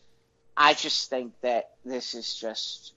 I 0.55 0.75
just 0.75 1.09
think 1.09 1.33
that 1.41 1.71
this 1.83 2.15
is 2.15 2.35
just 2.35 2.93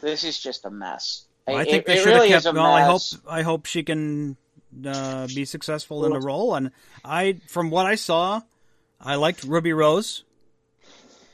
this 0.00 0.24
is 0.24 0.40
just 0.40 0.64
a 0.64 0.70
mess. 0.70 1.26
Well, 1.46 1.56
I 1.56 1.62
It- 1.62 1.70
think 1.70 1.86
they 1.86 1.96
should 1.96 2.06
really 2.06 2.30
have 2.30 2.42
kept. 2.44 2.54
Well, 2.54 2.64
I 2.64 2.82
hope. 2.82 3.02
I 3.28 3.42
hope 3.42 3.66
she 3.66 3.82
can 3.82 4.36
uh, 4.86 5.26
be 5.26 5.44
successful 5.44 6.04
in 6.06 6.12
the 6.12 6.20
role. 6.20 6.54
And 6.54 6.70
I, 7.04 7.40
from 7.48 7.70
what 7.70 7.86
I 7.86 7.94
saw, 7.96 8.40
I 9.00 9.16
liked 9.16 9.44
Ruby 9.44 9.72
Rose. 9.72 10.24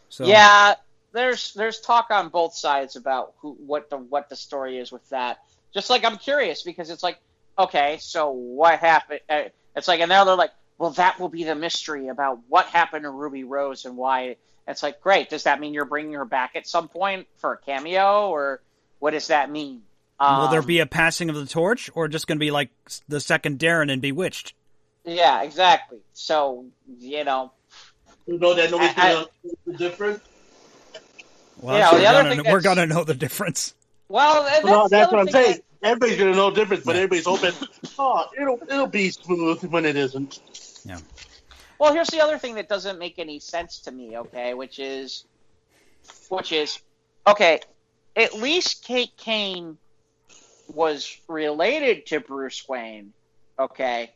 So 0.09 0.27
Yeah, 0.27 0.75
there's 1.13 1.55
there's 1.55 1.81
talk 1.81 2.09
on 2.11 2.29
both 2.29 2.55
sides 2.55 2.97
about 2.97 3.35
who 3.39 3.53
what 3.53 3.91
the 3.91 3.99
what 3.99 4.29
the 4.29 4.37
story 4.37 4.79
is 4.79 4.91
with 4.91 5.09
that. 5.11 5.39
Just 5.73 5.89
like 5.91 6.05
I'm 6.05 6.17
curious 6.19 6.63
because 6.63 6.91
it's 6.91 7.03
like, 7.05 7.19
okay, 7.59 7.99
so 8.01 8.31
what 8.31 8.81
happened? 8.81 9.21
Uh, 9.29 9.45
It's 9.77 9.87
like, 9.87 10.01
and 10.01 10.09
now 10.09 10.25
they're 10.25 10.35
like, 10.35 10.51
well, 10.79 10.91
that 10.91 11.21
will 11.21 11.29
be 11.29 11.45
the 11.45 11.55
mystery 11.55 12.09
about 12.09 12.41
what 12.49 12.67
happened 12.67 13.05
to 13.05 13.11
Ruby 13.11 13.45
Rose 13.45 13.85
and 13.85 13.97
why. 13.97 14.37
It's 14.67 14.83
like, 14.83 15.01
great. 15.01 15.31
Does 15.31 15.45
that 15.45 15.61
mean 15.61 15.73
you're 15.75 15.85
bringing 15.85 16.13
her 16.15 16.25
back 16.25 16.57
at 16.57 16.67
some 16.67 16.89
point 16.89 17.27
for 17.37 17.53
a 17.53 17.57
cameo, 17.59 18.31
or 18.31 18.61
what 18.99 19.13
does 19.13 19.29
that 19.29 19.49
mean? 19.51 19.83
Will 20.21 20.49
there 20.49 20.61
Um, 20.61 20.67
be 20.67 20.81
a 20.81 20.87
passing 20.87 21.31
of 21.31 21.37
the 21.37 21.47
torch, 21.47 21.89
or 21.95 22.07
just 22.07 22.27
going 22.27 22.37
to 22.39 22.45
be 22.45 22.51
like 22.51 22.69
the 23.09 23.21
second 23.21 23.59
Darrin 23.59 23.89
and 23.89 24.03
Bewitched? 24.03 24.53
Yeah, 25.05 25.43
exactly. 25.43 25.99
So 26.13 26.67
you 26.99 27.25
know, 27.25 27.53
You 28.27 28.39
know 28.39 28.53
that 28.55 28.71
nobody's 28.71 28.97
I- 28.99 29.01
I- 29.01 29.13
gonna 29.15 29.25
know 29.25 29.55
the 29.67 29.73
difference. 29.79 30.21
Well, 31.63 31.79
Yeah, 31.79 31.91
so 31.91 31.97
the 31.97 32.03
we're 32.03 32.09
other 32.09 32.23
gonna, 32.31 32.43
thing 32.43 32.53
we're 32.53 32.61
gonna 32.61 32.87
know 32.87 33.05
the 33.05 33.15
difference. 33.15 33.75
well, 34.09 34.45
that's, 34.45 34.65
No, 34.65 34.83
the 34.85 34.89
that's 34.91 35.11
what 35.13 35.21
I'm 35.21 35.29
saying. 35.29 35.53
that- 35.53 35.65
Everybody's 35.83 36.19
gonna 36.19 36.35
know 36.35 36.51
the 36.51 36.57
difference, 36.61 36.85
but 36.85 36.97
everybody's 36.97 37.25
hoping, 37.25 37.53
oh, 37.99 38.27
it'll 38.39 38.59
it'll 38.69 38.87
be 38.87 39.11
smooth 39.11 39.63
when 39.65 39.87
it 39.87 39.97
isn't. 39.97 40.41
Yeah. 40.85 40.99
Well, 41.79 41.95
here's 41.95 42.09
the 42.09 42.21
other 42.21 42.37
thing 42.37 42.57
that 42.57 42.69
doesn't 42.69 42.99
make 42.99 43.19
any 43.19 43.39
sense 43.39 43.79
to 43.81 43.91
me, 43.91 44.19
okay, 44.19 44.53
which 44.53 44.79
is 44.79 45.25
which 46.29 46.53
is 46.53 46.79
okay, 47.27 47.61
at 48.15 48.35
least 48.35 48.85
Kate 48.85 49.17
Kane 49.17 49.79
was 50.75 51.17
related 51.29 52.07
to 52.07 52.21
Bruce 52.21 52.69
Wayne, 52.69 53.13
okay? 53.59 54.13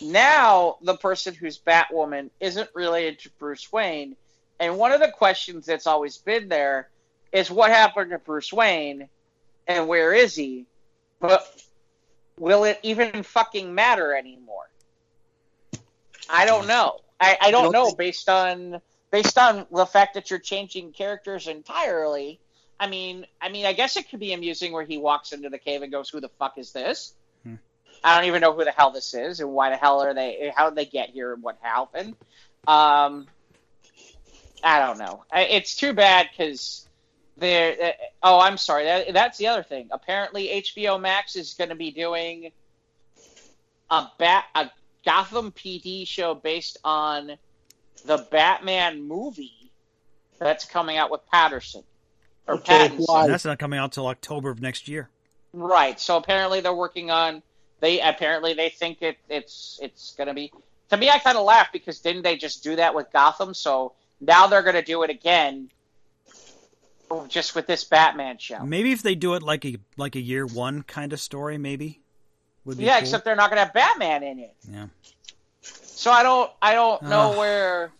Now 0.00 0.78
the 0.82 0.96
person 0.96 1.34
who's 1.34 1.58
Batwoman 1.58 2.30
isn't 2.40 2.70
related 2.74 3.20
to 3.20 3.30
Bruce 3.38 3.70
Wayne, 3.72 4.16
and 4.58 4.76
one 4.76 4.92
of 4.92 5.00
the 5.00 5.10
questions 5.10 5.66
that's 5.66 5.86
always 5.86 6.18
been 6.18 6.48
there 6.48 6.88
is 7.32 7.50
what 7.50 7.70
happened 7.70 8.10
to 8.10 8.18
Bruce 8.18 8.52
Wayne 8.52 9.08
and 9.66 9.86
where 9.86 10.12
is 10.12 10.34
he? 10.34 10.66
But 11.20 11.46
will 12.38 12.64
it 12.64 12.80
even 12.82 13.22
fucking 13.22 13.72
matter 13.74 14.14
anymore? 14.14 14.68
I 16.28 16.46
don't 16.46 16.66
know. 16.66 17.00
I, 17.20 17.36
I 17.40 17.50
don't 17.50 17.64
don't 17.64 17.72
know 17.72 17.86
think- 17.86 17.98
based 17.98 18.28
on 18.28 18.80
based 19.10 19.38
on 19.38 19.66
the 19.70 19.86
fact 19.86 20.14
that 20.14 20.30
you're 20.30 20.38
changing 20.38 20.92
characters 20.92 21.46
entirely. 21.48 22.40
I 22.80 22.86
mean, 22.86 23.26
I 23.42 23.50
mean, 23.50 23.66
I 23.66 23.74
guess 23.74 23.98
it 23.98 24.08
could 24.08 24.20
be 24.20 24.32
amusing 24.32 24.72
where 24.72 24.84
he 24.84 24.96
walks 24.96 25.32
into 25.32 25.50
the 25.50 25.58
cave 25.58 25.82
and 25.82 25.92
goes, 25.92 26.08
"Who 26.08 26.18
the 26.18 26.30
fuck 26.30 26.56
is 26.56 26.72
this?" 26.72 27.12
Hmm. 27.44 27.56
I 28.02 28.16
don't 28.16 28.26
even 28.26 28.40
know 28.40 28.54
who 28.54 28.64
the 28.64 28.72
hell 28.72 28.90
this 28.90 29.12
is, 29.12 29.40
and 29.40 29.52
why 29.52 29.68
the 29.68 29.76
hell 29.76 30.00
are 30.00 30.14
they? 30.14 30.50
How 30.56 30.70
did 30.70 30.78
they 30.78 30.86
get 30.86 31.10
here, 31.10 31.34
and 31.34 31.42
what 31.42 31.58
happened? 31.60 32.16
Um, 32.66 33.28
I 34.64 34.78
don't 34.78 34.98
know. 34.98 35.24
It's 35.30 35.76
too 35.76 35.92
bad 35.92 36.30
because 36.30 36.88
there. 37.36 37.76
Uh, 37.80 37.92
oh, 38.22 38.40
I'm 38.40 38.56
sorry. 38.56 38.84
That, 38.84 39.12
that's 39.12 39.36
the 39.36 39.48
other 39.48 39.62
thing. 39.62 39.88
Apparently, 39.90 40.48
HBO 40.62 40.98
Max 40.98 41.36
is 41.36 41.52
going 41.52 41.70
to 41.70 41.76
be 41.76 41.90
doing 41.90 42.50
a 43.90 44.06
bat 44.18 44.46
a 44.54 44.70
Gotham 45.04 45.52
PD 45.52 46.08
show 46.08 46.34
based 46.34 46.78
on 46.82 47.36
the 48.06 48.26
Batman 48.30 49.06
movie 49.06 49.70
that's 50.38 50.64
coming 50.64 50.96
out 50.96 51.10
with 51.10 51.20
Patterson 51.30 51.84
or 52.50 52.54
Okay, 52.56 52.88
Pattinson. 52.88 53.04
why? 53.06 53.24
And 53.24 53.32
that's 53.32 53.44
not 53.44 53.58
coming 53.58 53.78
out 53.78 53.92
till 53.92 54.06
October 54.06 54.50
of 54.50 54.60
next 54.60 54.88
year. 54.88 55.08
Right. 55.52 55.98
So 56.00 56.16
apparently 56.16 56.60
they're 56.60 56.74
working 56.74 57.10
on. 57.10 57.42
They 57.80 58.00
apparently 58.00 58.54
they 58.54 58.68
think 58.68 59.02
it 59.02 59.16
it's 59.28 59.78
it's 59.82 60.14
gonna 60.16 60.34
be. 60.34 60.52
To 60.90 60.96
me, 60.96 61.08
I 61.08 61.18
kind 61.18 61.38
of 61.38 61.44
laugh 61.44 61.68
because 61.72 62.00
didn't 62.00 62.22
they 62.22 62.36
just 62.36 62.62
do 62.62 62.76
that 62.76 62.94
with 62.94 63.12
Gotham? 63.12 63.54
So 63.54 63.92
now 64.20 64.46
they're 64.48 64.62
gonna 64.62 64.82
do 64.82 65.02
it 65.02 65.10
again, 65.10 65.70
just 67.28 67.54
with 67.54 67.66
this 67.66 67.84
Batman 67.84 68.38
show. 68.38 68.64
Maybe 68.64 68.92
if 68.92 69.02
they 69.02 69.14
do 69.14 69.34
it 69.34 69.42
like 69.42 69.64
a 69.64 69.76
like 69.96 70.14
a 70.16 70.20
year 70.20 70.46
one 70.46 70.82
kind 70.82 71.12
of 71.12 71.20
story, 71.20 71.58
maybe 71.58 72.00
would 72.64 72.76
be 72.78 72.84
Yeah, 72.84 72.94
cool. 72.96 73.02
except 73.02 73.24
they're 73.24 73.36
not 73.36 73.50
gonna 73.50 73.64
have 73.64 73.72
Batman 73.72 74.22
in 74.22 74.38
it. 74.40 74.54
yeah. 74.70 74.86
So 75.62 76.10
I 76.10 76.22
don't 76.22 76.50
I 76.62 76.74
don't 76.74 77.02
know 77.02 77.32
Ugh. 77.32 77.38
where. 77.38 77.92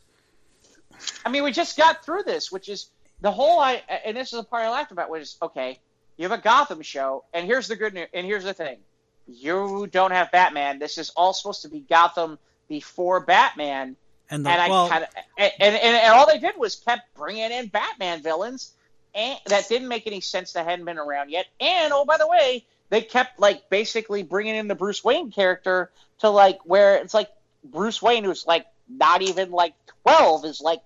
I 1.24 1.30
mean, 1.30 1.44
we 1.44 1.52
just 1.52 1.76
got 1.78 2.04
through 2.04 2.24
this, 2.24 2.52
which 2.52 2.68
is 2.68 2.88
the 3.20 3.30
whole. 3.30 3.58
I 3.58 3.82
and 4.04 4.16
this 4.16 4.32
is 4.32 4.38
the 4.38 4.44
part 4.44 4.64
I 4.64 4.70
laughed 4.70 4.92
about 4.92 5.10
was 5.10 5.36
okay. 5.42 5.78
You 6.16 6.28
have 6.28 6.38
a 6.38 6.42
Gotham 6.42 6.82
show, 6.82 7.24
and 7.32 7.46
here's 7.46 7.68
the 7.68 7.76
good 7.76 7.94
news. 7.94 8.08
And 8.12 8.26
here's 8.26 8.44
the 8.44 8.54
thing: 8.54 8.78
you 9.26 9.88
don't 9.90 10.10
have 10.10 10.30
Batman. 10.30 10.78
This 10.78 10.98
is 10.98 11.10
all 11.10 11.32
supposed 11.32 11.62
to 11.62 11.68
be 11.68 11.80
Gotham 11.80 12.38
before 12.68 13.20
Batman, 13.20 13.96
And 14.30 14.44
the 14.44 14.50
and 14.50 14.62
I 14.62 14.68
well, 14.68 14.88
kind 14.88 15.04
of 15.04 15.10
and, 15.36 15.52
and 15.60 15.76
and 15.76 16.14
all 16.14 16.26
they 16.26 16.38
did 16.38 16.56
was 16.56 16.76
kept 16.76 17.14
bringing 17.14 17.50
in 17.50 17.66
Batman 17.66 18.22
villains, 18.22 18.72
and 19.14 19.38
that 19.46 19.68
didn't 19.68 19.88
make 19.88 20.06
any 20.06 20.20
sense. 20.20 20.52
That 20.52 20.66
hadn't 20.66 20.84
been 20.84 20.98
around 20.98 21.30
yet. 21.30 21.46
And 21.60 21.92
oh, 21.92 22.04
by 22.04 22.16
the 22.16 22.28
way, 22.28 22.64
they 22.90 23.02
kept 23.02 23.40
like 23.40 23.68
basically 23.68 24.22
bringing 24.22 24.54
in 24.54 24.68
the 24.68 24.74
Bruce 24.74 25.02
Wayne 25.02 25.30
character 25.30 25.90
to 26.20 26.30
like 26.30 26.60
where 26.64 26.96
it's 26.96 27.14
like 27.14 27.30
Bruce 27.64 28.00
Wayne, 28.00 28.24
who's 28.24 28.46
like 28.46 28.66
not 28.88 29.22
even 29.22 29.50
like 29.50 29.74
twelve, 30.02 30.44
is 30.44 30.60
like 30.60 30.80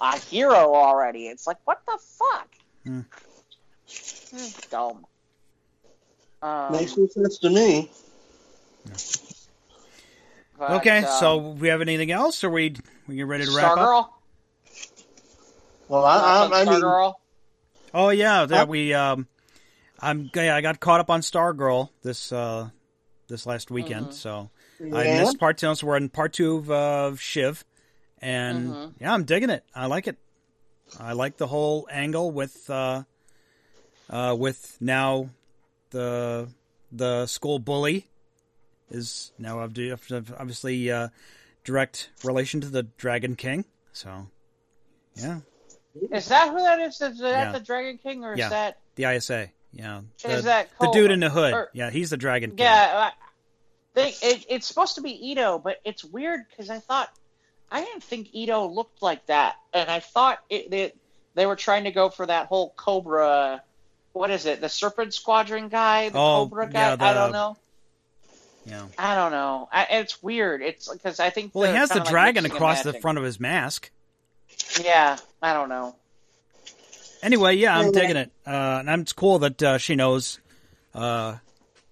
a 0.00 0.18
hero 0.18 0.74
already. 0.74 1.26
It's 1.26 1.46
like 1.46 1.58
what 1.64 1.80
the 1.86 1.98
fuck? 1.98 2.48
Hmm, 2.84 3.00
Dumb. 4.70 5.06
Um, 6.42 6.72
Makes 6.72 6.96
no 6.96 7.06
sense 7.08 7.38
to 7.38 7.50
me. 7.50 7.90
but, 10.58 10.70
okay, 10.76 10.98
um, 10.98 11.06
so 11.20 11.38
we 11.38 11.68
have 11.68 11.80
anything 11.80 12.10
else? 12.10 12.44
Or 12.44 12.50
we 12.50 12.76
we 13.06 13.16
get 13.16 13.26
ready 13.26 13.44
to 13.44 13.50
wrap 13.50 13.76
up? 13.76 13.78
Stargirl. 13.78 14.08
Well, 15.88 16.04
I, 16.04 16.18
I, 16.18 16.60
I 16.60 16.64
mean, 16.64 16.74
Stargirl. 16.74 17.14
Oh 17.94 18.10
yeah, 18.10 18.44
that 18.46 18.68
we 18.68 18.92
um, 18.94 19.26
I'm 19.98 20.30
yeah, 20.34 20.54
I 20.54 20.60
got 20.60 20.78
caught 20.80 21.00
up 21.00 21.10
on 21.10 21.20
Stargirl 21.22 21.88
this 22.02 22.30
uh 22.32 22.68
this 23.28 23.46
last 23.46 23.70
weekend, 23.70 24.08
Mm-hmm. 24.08 24.14
so 24.14 24.50
I 24.80 25.04
missed 25.04 25.38
part 25.38 25.58
two. 25.58 25.74
So 25.74 25.86
we're 25.86 25.96
in 25.96 26.08
part 26.08 26.32
two 26.34 26.56
of 26.58 26.70
uh, 26.70 27.16
Shiv, 27.16 27.64
and 28.20 28.68
Mm-hmm. 28.70 28.90
yeah, 29.02 29.12
I'm 29.14 29.24
digging 29.24 29.50
it. 29.50 29.64
I 29.74 29.86
like 29.86 30.06
it. 30.06 30.16
I 30.98 31.12
like 31.12 31.36
the 31.36 31.46
whole 31.46 31.86
angle 31.90 32.30
with 32.30 32.68
uh, 32.70 33.02
uh, 34.10 34.34
with 34.38 34.76
now 34.80 35.30
the 35.90 36.48
the 36.90 37.26
school 37.26 37.58
bully 37.58 38.06
is 38.90 39.32
now 39.38 39.56
obvi- 39.56 39.92
obviously 40.38 40.90
uh, 40.90 41.08
direct 41.64 42.10
relation 42.24 42.60
to 42.62 42.68
the 42.68 42.84
Dragon 42.84 43.36
King. 43.36 43.64
So 43.92 44.28
yeah, 45.14 45.40
Is 46.12 46.28
that 46.28 46.48
who 46.50 46.58
that 46.58 46.80
is? 46.80 46.94
Is 47.00 47.18
that 47.18 47.30
Yeah. 47.30 47.52
the 47.52 47.60
Dragon 47.60 47.98
King, 47.98 48.24
or 48.24 48.32
is 48.32 48.38
Yeah. 48.38 48.48
that? 48.48 48.78
the 48.94 49.04
ISA. 49.04 49.50
Yeah, 49.72 50.00
the, 50.24 50.30
Is 50.30 50.44
that 50.44 50.70
the 50.80 50.90
dude 50.90 51.10
in 51.10 51.20
the 51.20 51.28
hood? 51.28 51.52
or- 51.52 51.70
yeah, 51.74 51.90
he's 51.90 52.08
the 52.10 52.16
Dragon 52.16 52.50
King. 52.50 52.60
Yeah, 52.60 53.10
they, 53.94 54.08
it, 54.22 54.46
it's 54.48 54.66
supposed 54.66 54.94
to 54.94 55.02
be 55.02 55.10
Ito, 55.30 55.58
but 55.58 55.76
it's 55.84 56.02
weird 56.04 56.40
because 56.48 56.70
I 56.70 56.78
thought 56.78 57.10
I 57.70 57.84
didn't 57.84 58.02
think 58.02 58.28
Ito 58.32 58.66
looked 58.68 59.02
like 59.02 59.26
that, 59.26 59.56
and 59.74 59.90
I 59.90 60.00
thought 60.00 60.38
it, 60.48 60.70
they 60.70 60.92
they 61.34 61.46
were 61.46 61.56
trying 61.56 61.84
to 61.84 61.90
go 61.90 62.08
for 62.08 62.24
that 62.26 62.46
whole 62.46 62.72
Cobra. 62.76 63.62
What 64.12 64.30
is 64.30 64.46
it? 64.46 64.60
The 64.60 64.68
Serpent 64.68 65.12
Squadron 65.14 65.68
guy, 65.68 66.08
the 66.08 66.18
Oh, 66.18 66.44
Cobra 66.46 66.68
guy. 66.68 66.80
yeah, 66.80 66.96
the- 66.96 67.04
I 67.04 67.12
don't 67.14 67.32
know. 67.32 67.56
yeah. 68.64 68.86
I 68.98 69.14
don't 69.14 69.32
know. 69.32 69.68
I, 69.70 69.84
it's 69.90 70.22
weird. 70.22 70.62
It's 70.62 70.88
because 70.92 71.20
I 71.20 71.30
think. 71.30 71.54
Well, 71.54 71.70
he 71.70 71.76
has 71.76 71.90
the 71.90 71.96
kinda 71.96 72.04
like 72.06 72.10
dragon 72.12 72.46
across 72.46 72.82
the 72.82 72.94
front 72.94 73.18
of 73.18 73.24
his 73.24 73.38
mask. 73.38 73.90
Yeah, 74.82 75.18
I 75.42 75.52
don't 75.52 75.68
know. 75.68 75.94
Anyway, 77.22 77.56
yeah, 77.56 77.76
I'm 77.78 77.86
Yeah. 77.86 77.90
digging 78.00 78.16
it, 78.16 78.30
uh, 78.46 78.82
and 78.86 79.02
it's 79.02 79.12
cool 79.12 79.40
that 79.40 79.62
uh, 79.62 79.78
she 79.78 79.94
knows 79.96 80.38
uh, 80.94 81.36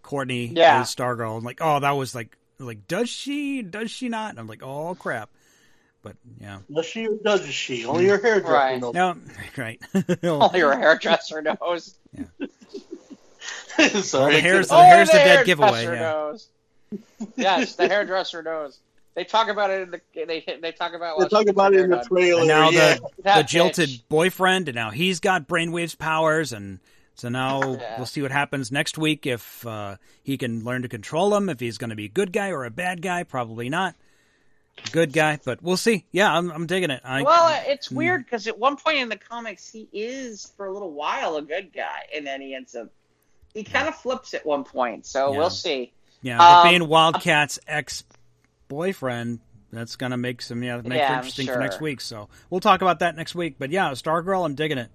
Courtney 0.03 0.47
Yeah. 0.47 0.81
is 0.83 0.89
Stargirl. 0.89 1.37
I'm 1.37 1.45
like, 1.45 1.59
oh, 1.61 1.81
that 1.81 1.91
was 1.93 2.15
like, 2.15 2.37
like, 2.59 2.87
does 2.89 3.09
she? 3.09 3.61
Does 3.63 3.91
she 3.91 4.09
not? 4.09 4.31
And 4.31 4.39
I'm 4.39 4.47
like, 4.47 4.63
oh 4.63 4.95
crap. 4.95 5.29
But 6.07 6.17
yeah, 6.41 6.59
Does 6.73 6.87
she 6.87 7.09
doesn't 7.25 7.51
she? 7.51 7.85
Only 7.85 8.07
your 8.07 8.21
hairdresser 8.23 8.53
Right. 8.55 8.81
knows. 8.81 8.95
no, 8.95 9.17
right. 9.57 9.81
Only 10.23 10.59
your 10.61 10.77
hairdresser 10.79 11.43
knows. 11.43 11.97
Yeah. 12.17 12.25
so 14.03 14.21
Well, 14.21 14.31
the 14.31 14.37
it 14.37 14.43
hairs- 14.43 14.69
could- 14.69 14.77
the 14.77 14.85
hair's 14.85 15.09
the 15.09 15.15
dead 15.19 15.47
giveaway, 15.47 15.85
yeah. 15.85 15.95
Knows. 16.01 16.49
yes, 17.37 17.75
the 17.75 17.89
hairdresser 17.89 18.43
knows. 18.43 18.79
They 19.15 19.25
talk 19.25 19.49
about 19.49 19.71
it 19.71 19.81
in 19.83 19.91
the. 19.91 20.01
They 20.15 20.45
they 20.61 20.73
talk 20.73 20.93
about. 20.93 21.19
they 21.19 21.27
talk 21.29 21.47
about 21.49 21.75
it 21.75 21.81
in 21.81 21.91
the 21.91 22.05
trailer. 22.09 22.41
and 22.41 22.49
now 22.49 22.69
yeah. 22.71 22.95
the 22.95 23.01
the 23.17 23.23
That 23.23 23.49
jilted 23.49 23.89
bitch. 23.89 24.03
boyfriend, 24.09 24.69
and 24.69 24.75
now 24.77 24.91
he's 24.91 25.21
got 25.21 25.49
brainwaves 25.49 25.99
powers, 25.99 26.53
and 26.53 26.81
so 27.15 27.31
now 27.31 27.77
Yeah. 27.77 27.97
we'll 27.97 28.05
see 28.07 28.21
what 28.21 28.31
happens 28.31 28.71
next 28.71 28.99
week 28.99 29.27
if 29.27 29.67
uh, 29.67 29.97
he 30.23 30.37
can 30.37 30.65
learn 30.65 30.83
to 30.83 30.89
control 30.89 31.31
them. 31.31 31.49
If 31.49 31.61
he's 31.61 31.79
going 31.79 31.91
to 31.91 31.97
be 31.97 32.05
a 32.05 32.09
good 32.11 32.31
guy 32.31 32.51
or 32.51 32.65
a 32.67 32.71
bad 32.71 33.01
guy, 33.03 33.23
probably 33.25 33.71
not. 33.71 33.95
Good 34.93 35.13
guy, 35.13 35.39
but 35.45 35.63
we'll 35.63 35.77
see. 35.77 36.05
Yeah, 36.13 36.33
I'm, 36.33 36.51
I'm 36.51 36.67
digging 36.67 36.91
it. 36.91 37.01
I, 37.05 37.23
Well, 37.23 37.63
it's 37.67 37.89
Hmm. 37.89 37.97
weird 37.97 38.25
because 38.25 38.47
at 38.47 38.59
one 38.59 38.77
point 38.77 38.99
in 38.99 39.09
the 39.09 39.17
comics, 39.17 39.69
he 39.69 39.89
is 39.93 40.53
for 40.57 40.67
a 40.67 40.73
little 40.73 40.93
while 40.93 41.37
a 41.37 41.43
good 41.43 41.73
guy, 41.73 42.03
and 42.15 42.27
then 42.27 42.41
he 42.41 42.55
ends 42.55 42.75
up. 42.75 42.89
He 43.55 43.65
kind 43.65 43.89
of 43.89 43.95
flips 43.95 44.35
at 44.35 44.45
one 44.45 44.65
point, 44.65 45.07
so 45.07 45.33
Yeah. 45.33 45.39
we'll 45.39 45.51
see. 45.51 45.93
Yeah, 46.23 46.39
but 46.39 46.65
Um, 46.65 46.71
being 46.71 46.83
Wildcat's 46.89 47.59
ex 47.67 48.05
boyfriend, 48.69 49.41
that's 49.73 49.97
gonna 49.97 50.17
make 50.17 50.43
some 50.43 50.63
yeah 50.63 50.81
make 50.83 50.99
Yeah, 50.99 51.17
interesting 51.17 51.47
for 51.47 51.59
next 51.59 51.81
week. 51.81 52.01
So 52.01 52.29
we'll 52.51 52.61
talk 52.61 52.83
about 52.83 53.01
that 53.01 53.17
next 53.17 53.35
week. 53.35 53.57
But 53.59 53.71
yeah, 53.71 53.91
Stargirl, 53.93 54.45
I'm 54.45 54.55
digging 54.55 54.79
it. 54.79 54.91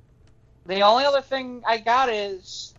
The 0.65 0.81
only 0.81 1.05
other 1.05 1.21
thing 1.21 1.63
I 1.65 1.77
got 1.77 2.09
is, 2.09 2.73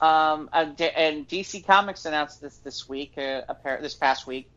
um, 0.00 0.48
and 0.52 0.76
DC 0.76 1.64
Comics 1.64 2.04
announced 2.04 2.40
this 2.40 2.56
this 2.58 2.88
week, 2.88 3.16
uh, 3.18 3.42
this 3.80 3.94
past 3.94 4.26
week, 4.26 4.48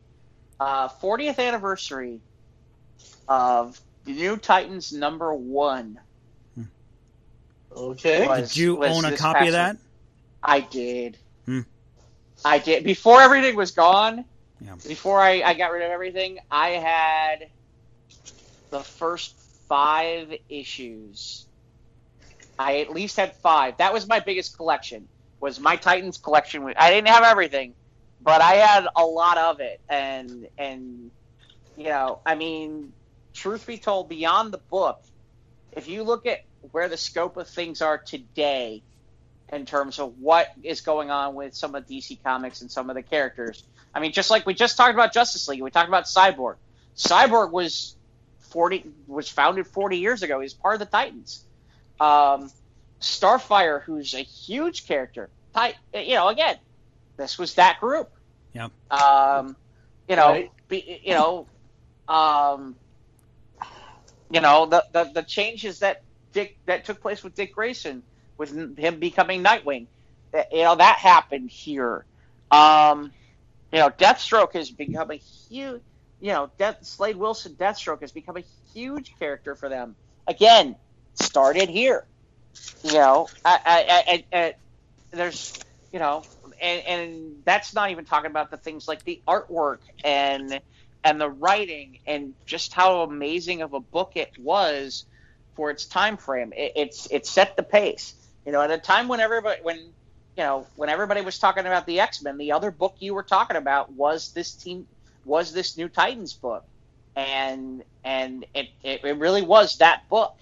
uh, 0.60 0.88
40th 0.88 1.38
anniversary 1.38 2.20
of 3.28 3.80
the 4.04 4.12
New 4.12 4.36
Titans 4.36 4.92
number 4.92 5.32
one. 5.34 5.98
okay. 7.74 8.26
Was- 8.26 8.50
Did 8.50 8.56
you 8.56 8.84
own 8.84 9.04
a 9.04 9.10
this 9.10 9.20
copy 9.20 9.46
of 9.46 9.52
that? 9.52 9.76
past 9.76 9.84
I 10.42 10.60
did. 10.60 11.18
Hmm. 11.46 11.60
I 12.44 12.58
did. 12.58 12.84
Before 12.84 13.20
everything 13.20 13.56
was 13.56 13.72
gone, 13.72 14.24
Yeah. 14.60 14.74
before 14.86 15.20
I, 15.20 15.42
I 15.42 15.54
got 15.54 15.72
rid 15.72 15.82
of 15.82 15.90
everything, 15.90 16.38
I 16.50 16.70
had 16.70 17.48
the 18.70 18.80
first 18.80 19.34
five 19.68 20.32
issues. 20.48 21.46
I 22.58 22.78
at 22.80 22.90
least 22.92 23.16
had 23.16 23.34
five. 23.36 23.76
That 23.78 23.92
was 23.92 24.06
my 24.08 24.20
biggest 24.20 24.56
collection. 24.56 25.08
Was 25.40 25.60
my 25.60 25.76
Titans 25.76 26.18
collection. 26.18 26.72
I 26.76 26.90
didn't 26.90 27.08
have 27.08 27.24
everything, 27.24 27.74
but 28.20 28.40
I 28.40 28.54
had 28.54 28.86
a 28.96 29.04
lot 29.04 29.38
of 29.38 29.60
it. 29.60 29.80
And 29.88 30.48
and 30.56 31.10
you 31.76 31.84
know, 31.84 32.20
I 32.26 32.34
mean, 32.34 32.92
truth 33.34 33.66
be 33.66 33.78
told, 33.78 34.08
beyond 34.08 34.52
the 34.52 34.58
book, 34.58 35.00
if 35.72 35.88
you 35.88 36.02
look 36.02 36.26
at 36.26 36.44
where 36.72 36.88
the 36.88 36.96
scope 36.96 37.36
of 37.36 37.48
things 37.48 37.82
are 37.82 37.98
today, 37.98 38.82
in 39.52 39.64
terms 39.64 39.98
of 39.98 40.18
what 40.18 40.52
is 40.62 40.80
going 40.82 41.10
on 41.10 41.34
with 41.34 41.54
some 41.54 41.74
of 41.74 41.86
DC 41.86 42.22
Comics 42.22 42.60
and 42.60 42.70
some 42.70 42.90
of 42.90 42.96
the 42.96 43.02
characters. 43.02 43.62
I 43.94 44.00
mean, 44.00 44.12
just 44.12 44.30
like 44.30 44.46
we 44.46 44.54
just 44.54 44.76
talked 44.76 44.92
about 44.92 45.12
Justice 45.12 45.48
League, 45.48 45.62
we 45.62 45.70
talked 45.70 45.88
about 45.88 46.04
Cyborg. 46.04 46.56
Cyborg 46.96 47.50
was 47.50 47.96
forty 48.40 48.84
was 49.06 49.28
founded 49.28 49.66
forty 49.66 49.98
years 49.98 50.22
ago. 50.22 50.40
He's 50.40 50.54
part 50.54 50.74
of 50.74 50.80
the 50.80 50.86
Titans. 50.86 51.44
Um, 51.98 52.50
Starfire, 53.00 53.82
who's 53.82 54.14
a 54.14 54.20
huge 54.20 54.86
character, 54.86 55.30
you 55.94 56.14
know, 56.14 56.28
again, 56.28 56.56
this 57.18 57.38
was 57.38 57.54
that 57.54 57.80
group. 57.80 58.08
Yep. 58.54 58.72
Um, 58.90 59.56
you 60.08 60.16
know, 60.16 60.30
Right. 60.30 60.50
be, 60.68 61.00
you 61.04 61.14
know, 61.14 61.48
um, 62.08 62.76
you 64.30 64.40
know 64.40 64.66
the, 64.66 64.84
the 64.92 65.10
the 65.14 65.22
changes 65.22 65.80
that 65.80 65.98
Dick 66.32 66.56
that 66.66 66.84
took 66.84 67.00
place 67.00 67.22
with 67.24 67.34
Dick 67.34 67.54
Grayson 67.54 68.02
with 68.38 68.78
him 68.78 69.00
becoming 69.00 69.42
Nightwing. 69.44 69.88
That- 70.32 70.48
You 70.52 70.62
know 70.64 70.76
that 70.76 70.98
happened 70.98 71.50
here. 71.50 72.06
Um, 72.50 73.12
you 73.72 73.78
know, 73.80 73.90
Deathstroke 73.90 74.54
has 74.54 74.70
become 74.70 75.10
a 75.10 75.16
huge. 75.16 75.82
You 76.20 76.32
know, 76.32 76.50
Death, 76.58 76.78
Slade 76.82 77.16
Wilson, 77.16 77.54
Deathstroke 77.54 78.00
has 78.00 78.12
become 78.12 78.36
a 78.36 78.44
huge 78.72 79.12
character 79.18 79.54
for 79.54 79.68
them. 79.68 79.96
Again, 80.26 80.76
started 81.14 81.68
here. 81.68 82.04
You 82.82 82.94
know, 82.94 83.28
I, 83.44 83.60
I, 83.64 83.86
I, 83.88 84.36
I, 84.36 84.38
I 84.46 84.54
there's, 85.12 85.58
you 85.92 85.98
know, 85.98 86.22
and, 86.60 86.82
and 86.86 87.42
that's 87.44 87.74
not 87.74 87.90
even 87.90 88.04
talking 88.04 88.30
about 88.30 88.50
the 88.50 88.56
things 88.56 88.88
like 88.88 89.04
the 89.04 89.20
artwork 89.26 89.78
and 90.04 90.60
and 91.04 91.20
the 91.20 91.30
writing 91.30 91.98
and 92.06 92.34
just 92.44 92.72
how 92.72 93.02
amazing 93.02 93.62
of 93.62 93.72
a 93.72 93.80
book 93.80 94.12
it 94.16 94.32
was 94.38 95.06
for 95.54 95.70
its 95.70 95.86
time 95.86 96.16
frame. 96.16 96.52
It, 96.56 96.72
it's 96.76 97.08
it 97.10 97.26
set 97.26 97.56
the 97.56 97.62
pace. 97.62 98.14
You 98.44 98.52
know, 98.52 98.62
at 98.62 98.70
a 98.70 98.78
time 98.78 99.08
when 99.08 99.20
everybody 99.20 99.60
when 99.62 99.76
you 99.78 100.44
know 100.44 100.66
when 100.76 100.88
everybody 100.88 101.20
was 101.20 101.38
talking 101.38 101.66
about 101.66 101.86
the 101.86 102.00
X 102.00 102.22
Men, 102.22 102.38
the 102.38 102.52
other 102.52 102.70
book 102.70 102.96
you 102.98 103.14
were 103.14 103.22
talking 103.22 103.56
about 103.56 103.92
was 103.92 104.32
this 104.32 104.52
team 104.52 104.86
was 105.24 105.52
this 105.52 105.76
New 105.76 105.88
Titans 105.88 106.34
book, 106.34 106.64
and 107.16 107.82
and 108.04 108.44
it 108.54 108.68
it, 108.82 109.04
it 109.04 109.18
really 109.18 109.42
was 109.42 109.78
that 109.78 110.08
book. 110.08 110.36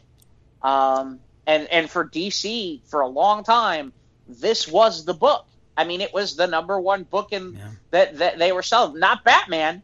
Um, 0.63 1.21
and 1.47 1.69
and 1.71 1.89
for 1.89 2.05
DC 2.05 2.81
for 2.87 3.01
a 3.01 3.09
long 3.09 3.45
time, 3.45 3.93
this 4.29 4.67
was 4.69 5.05
the 5.05 5.15
book. 5.15 5.47
I 5.77 5.85
mean, 5.85 6.01
it 6.01 6.13
was 6.13 6.37
the 6.37 6.47
number 6.47 6.81
one 6.81 7.03
book 7.05 7.33
in 7.33 7.55
Yeah. 7.55 7.69
that 7.91 8.19
that 8.19 8.39
they 8.39 8.53
were 8.53 8.63
selling. 8.63 8.99
Not 8.99 9.25
Batman. 9.25 9.83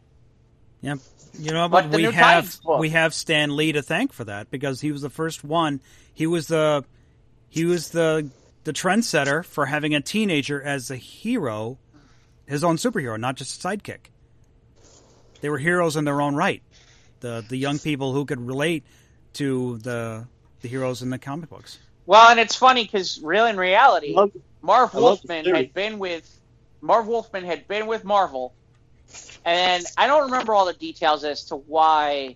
Yeah, 0.81 0.95
you 1.39 1.51
know, 1.51 1.69
But 1.69 1.91
but, 1.91 1.97
we 1.97 2.03
have 2.11 2.59
we 2.79 2.89
have 2.89 3.13
Stan 3.13 3.55
Lee 3.55 3.71
to 3.71 3.81
thank 3.81 4.11
for 4.11 4.23
that 4.25 4.51
because 4.51 4.81
he 4.81 4.91
was 4.91 5.01
the 5.01 5.09
first 5.09 5.43
one. 5.43 5.79
He 6.13 6.27
was 6.27 6.47
the 6.47 6.83
he 7.49 7.65
was 7.65 7.89
the 7.89 8.29
the 8.63 8.73
trendsetter 8.73 9.45
for 9.45 9.65
having 9.65 9.93
a 9.93 10.01
teenager 10.01 10.61
as 10.61 10.89
a 10.89 10.95
hero, 10.95 11.77
his 12.45 12.63
own 12.63 12.77
superhero, 12.77 13.19
not 13.19 13.35
just 13.35 13.63
a 13.63 13.67
sidekick. 13.67 14.09
They 15.41 15.49
were 15.49 15.57
heroes 15.57 15.95
in 15.95 16.05
their 16.05 16.21
own 16.21 16.35
right. 16.35 16.63
The 17.19 17.43
the 17.47 17.57
young 17.57 17.79
people 17.79 18.13
who 18.13 18.25
could 18.25 18.45
relate 18.45 18.83
to 19.33 19.77
the 19.79 20.27
the 20.61 20.67
heroes 20.67 21.01
in 21.01 21.09
the 21.09 21.19
comic 21.19 21.49
books. 21.49 21.77
Well, 22.05 22.29
and 22.29 22.39
it's 22.39 22.55
funny 22.55 22.83
because 22.83 23.21
real 23.21 23.45
in 23.45 23.57
reality, 23.57 24.13
Love- 24.13 24.31
Marv 24.61 24.93
Wolfman 24.93 25.45
had 25.45 25.73
been 25.73 25.99
with 25.99 26.29
Marv 26.81 27.07
Wolfman 27.07 27.45
had 27.45 27.67
been 27.67 27.87
with 27.87 28.03
Marvel, 28.03 28.53
and 29.45 29.85
I 29.97 30.07
don't 30.07 30.31
remember 30.31 30.53
all 30.53 30.65
the 30.65 30.73
details 30.73 31.23
as 31.23 31.45
to 31.45 31.55
why. 31.55 32.35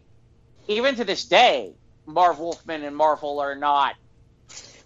Even 0.70 0.96
to 0.96 1.06
this 1.06 1.26
day, 1.26 1.74
Marv 2.06 2.40
Wolfman 2.40 2.84
and 2.84 2.96
Marvel 2.96 3.40
are 3.40 3.56
not. 3.56 3.96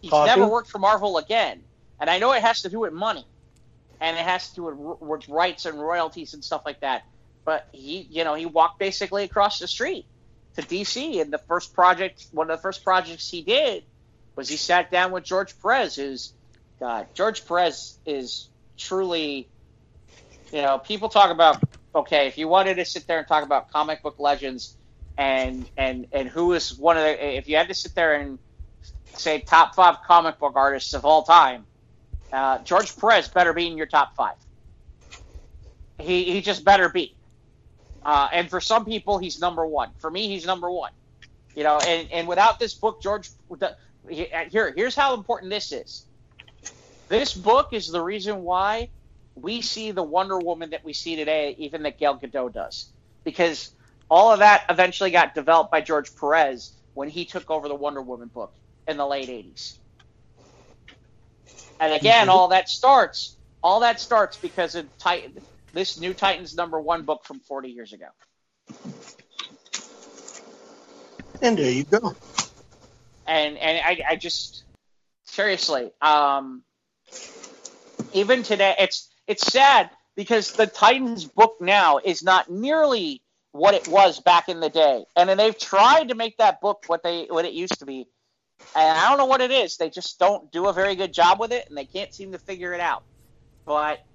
He's 0.01 0.09
Talking? 0.11 0.27
never 0.39 0.47
worked 0.47 0.69
for 0.69 0.79
Marvel 0.79 1.17
again, 1.17 1.63
and 1.99 2.09
I 2.09 2.19
know 2.19 2.33
it 2.33 2.41
has 2.41 2.63
to 2.63 2.69
do 2.69 2.79
with 2.79 2.93
money, 2.93 3.25
and 3.99 4.17
it 4.17 4.23
has 4.23 4.49
to 4.49 4.55
do 4.55 4.63
with, 4.63 4.99
with 4.99 5.29
rights 5.29 5.65
and 5.65 5.79
royalties 5.79 6.33
and 6.33 6.43
stuff 6.43 6.63
like 6.65 6.79
that. 6.81 7.03
But 7.45 7.67
he, 7.71 8.07
you 8.09 8.23
know, 8.23 8.33
he 8.33 8.45
walked 8.45 8.79
basically 8.79 9.23
across 9.23 9.59
the 9.59 9.67
street 9.67 10.05
to 10.55 10.61
DC, 10.63 11.21
and 11.21 11.31
the 11.31 11.37
first 11.39 11.73
project, 11.73 12.25
one 12.31 12.49
of 12.49 12.57
the 12.57 12.61
first 12.61 12.83
projects 12.83 13.29
he 13.29 13.41
did, 13.43 13.83
was 14.41 14.49
he 14.49 14.57
sat 14.57 14.89
down 14.89 15.11
with 15.11 15.23
George 15.23 15.53
Perez, 15.61 15.97
who's 15.97 16.33
God. 16.79 17.05
George 17.13 17.45
Perez 17.45 17.99
is 18.07 18.49
truly, 18.75 19.47
you 20.51 20.63
know, 20.63 20.79
people 20.79 21.09
talk 21.09 21.29
about 21.29 21.63
okay, 21.93 22.25
if 22.25 22.39
you 22.39 22.47
wanted 22.47 22.75
to 22.75 22.85
sit 22.85 23.05
there 23.05 23.19
and 23.19 23.27
talk 23.27 23.43
about 23.43 23.69
comic 23.71 24.01
book 24.01 24.15
legends 24.17 24.75
and 25.15 25.69
and 25.77 26.07
and 26.11 26.27
who 26.27 26.53
is 26.53 26.75
one 26.75 26.97
of 26.97 27.03
the 27.03 27.37
if 27.37 27.47
you 27.47 27.55
had 27.55 27.67
to 27.67 27.75
sit 27.75 27.93
there 27.93 28.15
and 28.15 28.39
say 29.13 29.41
top 29.41 29.75
five 29.75 29.97
comic 30.07 30.39
book 30.39 30.53
artists 30.55 30.95
of 30.95 31.05
all 31.05 31.21
time, 31.21 31.67
uh, 32.33 32.57
George 32.63 32.97
Perez 32.97 33.27
better 33.27 33.53
be 33.53 33.67
in 33.67 33.77
your 33.77 33.85
top 33.85 34.15
five. 34.15 34.37
He 35.99 36.23
he 36.23 36.41
just 36.41 36.65
better 36.65 36.89
be. 36.89 37.15
Uh, 38.01 38.27
and 38.33 38.49
for 38.49 38.59
some 38.59 38.85
people, 38.85 39.19
he's 39.19 39.39
number 39.39 39.63
one. 39.67 39.91
For 39.99 40.09
me, 40.09 40.29
he's 40.29 40.47
number 40.47 40.71
one. 40.71 40.93
You 41.53 41.63
know, 41.63 41.77
and, 41.77 42.11
and 42.11 42.27
without 42.27 42.59
this 42.59 42.73
book, 42.73 43.03
George, 43.03 43.29
Uh, 44.05 44.45
here 44.49 44.73
here's 44.75 44.95
how 44.95 45.13
important 45.13 45.51
this 45.51 45.71
is. 45.71 46.05
This 47.07 47.33
book 47.33 47.73
is 47.73 47.87
the 47.87 48.01
reason 48.01 48.43
why 48.43 48.89
we 49.35 49.61
see 49.61 49.91
the 49.91 50.03
Wonder 50.03 50.39
Woman 50.39 50.71
that 50.71 50.83
we 50.83 50.93
see 50.93 51.15
today, 51.15 51.55
even 51.57 51.83
that 51.83 51.99
Gal 51.99 52.17
Gadot 52.17 52.53
does, 52.53 52.87
because 53.23 53.71
all 54.09 54.31
of 54.31 54.39
that 54.39 54.65
eventually 54.69 55.11
got 55.11 55.35
developed 55.35 55.71
by 55.71 55.81
George 55.81 56.15
Perez 56.15 56.71
when 56.93 57.09
he 57.09 57.25
took 57.25 57.49
over 57.49 57.67
the 57.67 57.75
Wonder 57.75 58.01
Woman 58.01 58.27
book 58.27 58.53
in 58.87 58.97
the 58.97 59.05
late 59.05 59.29
'80s. 59.29 59.75
And 61.79 61.93
again, 61.93 62.29
all 62.29 62.49
that 62.49 62.69
starts, 62.69 63.35
all 63.63 63.79
that 63.79 63.99
starts 63.99 64.37
because 64.37 64.75
of 64.75 64.85
Titan, 64.99 65.41
this 65.73 65.99
new 65.99 66.13
Titans 66.13 66.55
number 66.55 66.79
one 66.79 67.03
book 67.03 67.25
from 67.25 67.39
40 67.39 67.69
years 67.69 67.93
ago. 67.93 68.05
And 71.41 71.57
there 71.57 71.71
you 71.71 71.83
go. 71.83 72.15
And 73.31 73.57
and 73.57 73.77
I, 73.77 74.01
I 74.09 74.15
just 74.17 74.65
seriously, 75.23 75.89
um, 76.01 76.63
even 78.11 78.43
today, 78.43 78.75
it's 78.77 79.09
it's 79.25 79.47
sad 79.47 79.89
because 80.17 80.51
the 80.51 80.67
Titans 80.67 81.23
book 81.23 81.55
now 81.61 81.99
is 82.03 82.23
not 82.23 82.51
nearly 82.51 83.21
what 83.53 83.73
it 83.73 83.87
was 83.87 84.19
back 84.19 84.49
in 84.49 84.59
the 84.59 84.69
day, 84.69 85.05
and 85.15 85.29
then 85.29 85.37
they've 85.37 85.57
tried 85.57 86.09
to 86.09 86.15
make 86.15 86.39
that 86.39 86.59
book 86.59 86.83
what 86.87 87.03
they 87.03 87.27
what 87.29 87.45
it 87.45 87.53
used 87.53 87.79
to 87.79 87.85
be, 87.85 88.05
and 88.75 88.97
I 88.97 89.07
don't 89.07 89.17
know 89.17 89.27
what 89.27 89.39
it 89.39 89.51
is. 89.51 89.77
They 89.77 89.89
just 89.89 90.19
don't 90.19 90.51
do 90.51 90.67
a 90.67 90.73
very 90.73 90.95
good 90.95 91.13
job 91.13 91.39
with 91.39 91.53
it, 91.53 91.69
and 91.69 91.77
they 91.77 91.85
can't 91.85 92.13
seem 92.13 92.33
to 92.33 92.37
figure 92.37 92.73
it 92.73 92.81
out. 92.81 93.03
But 93.65 94.05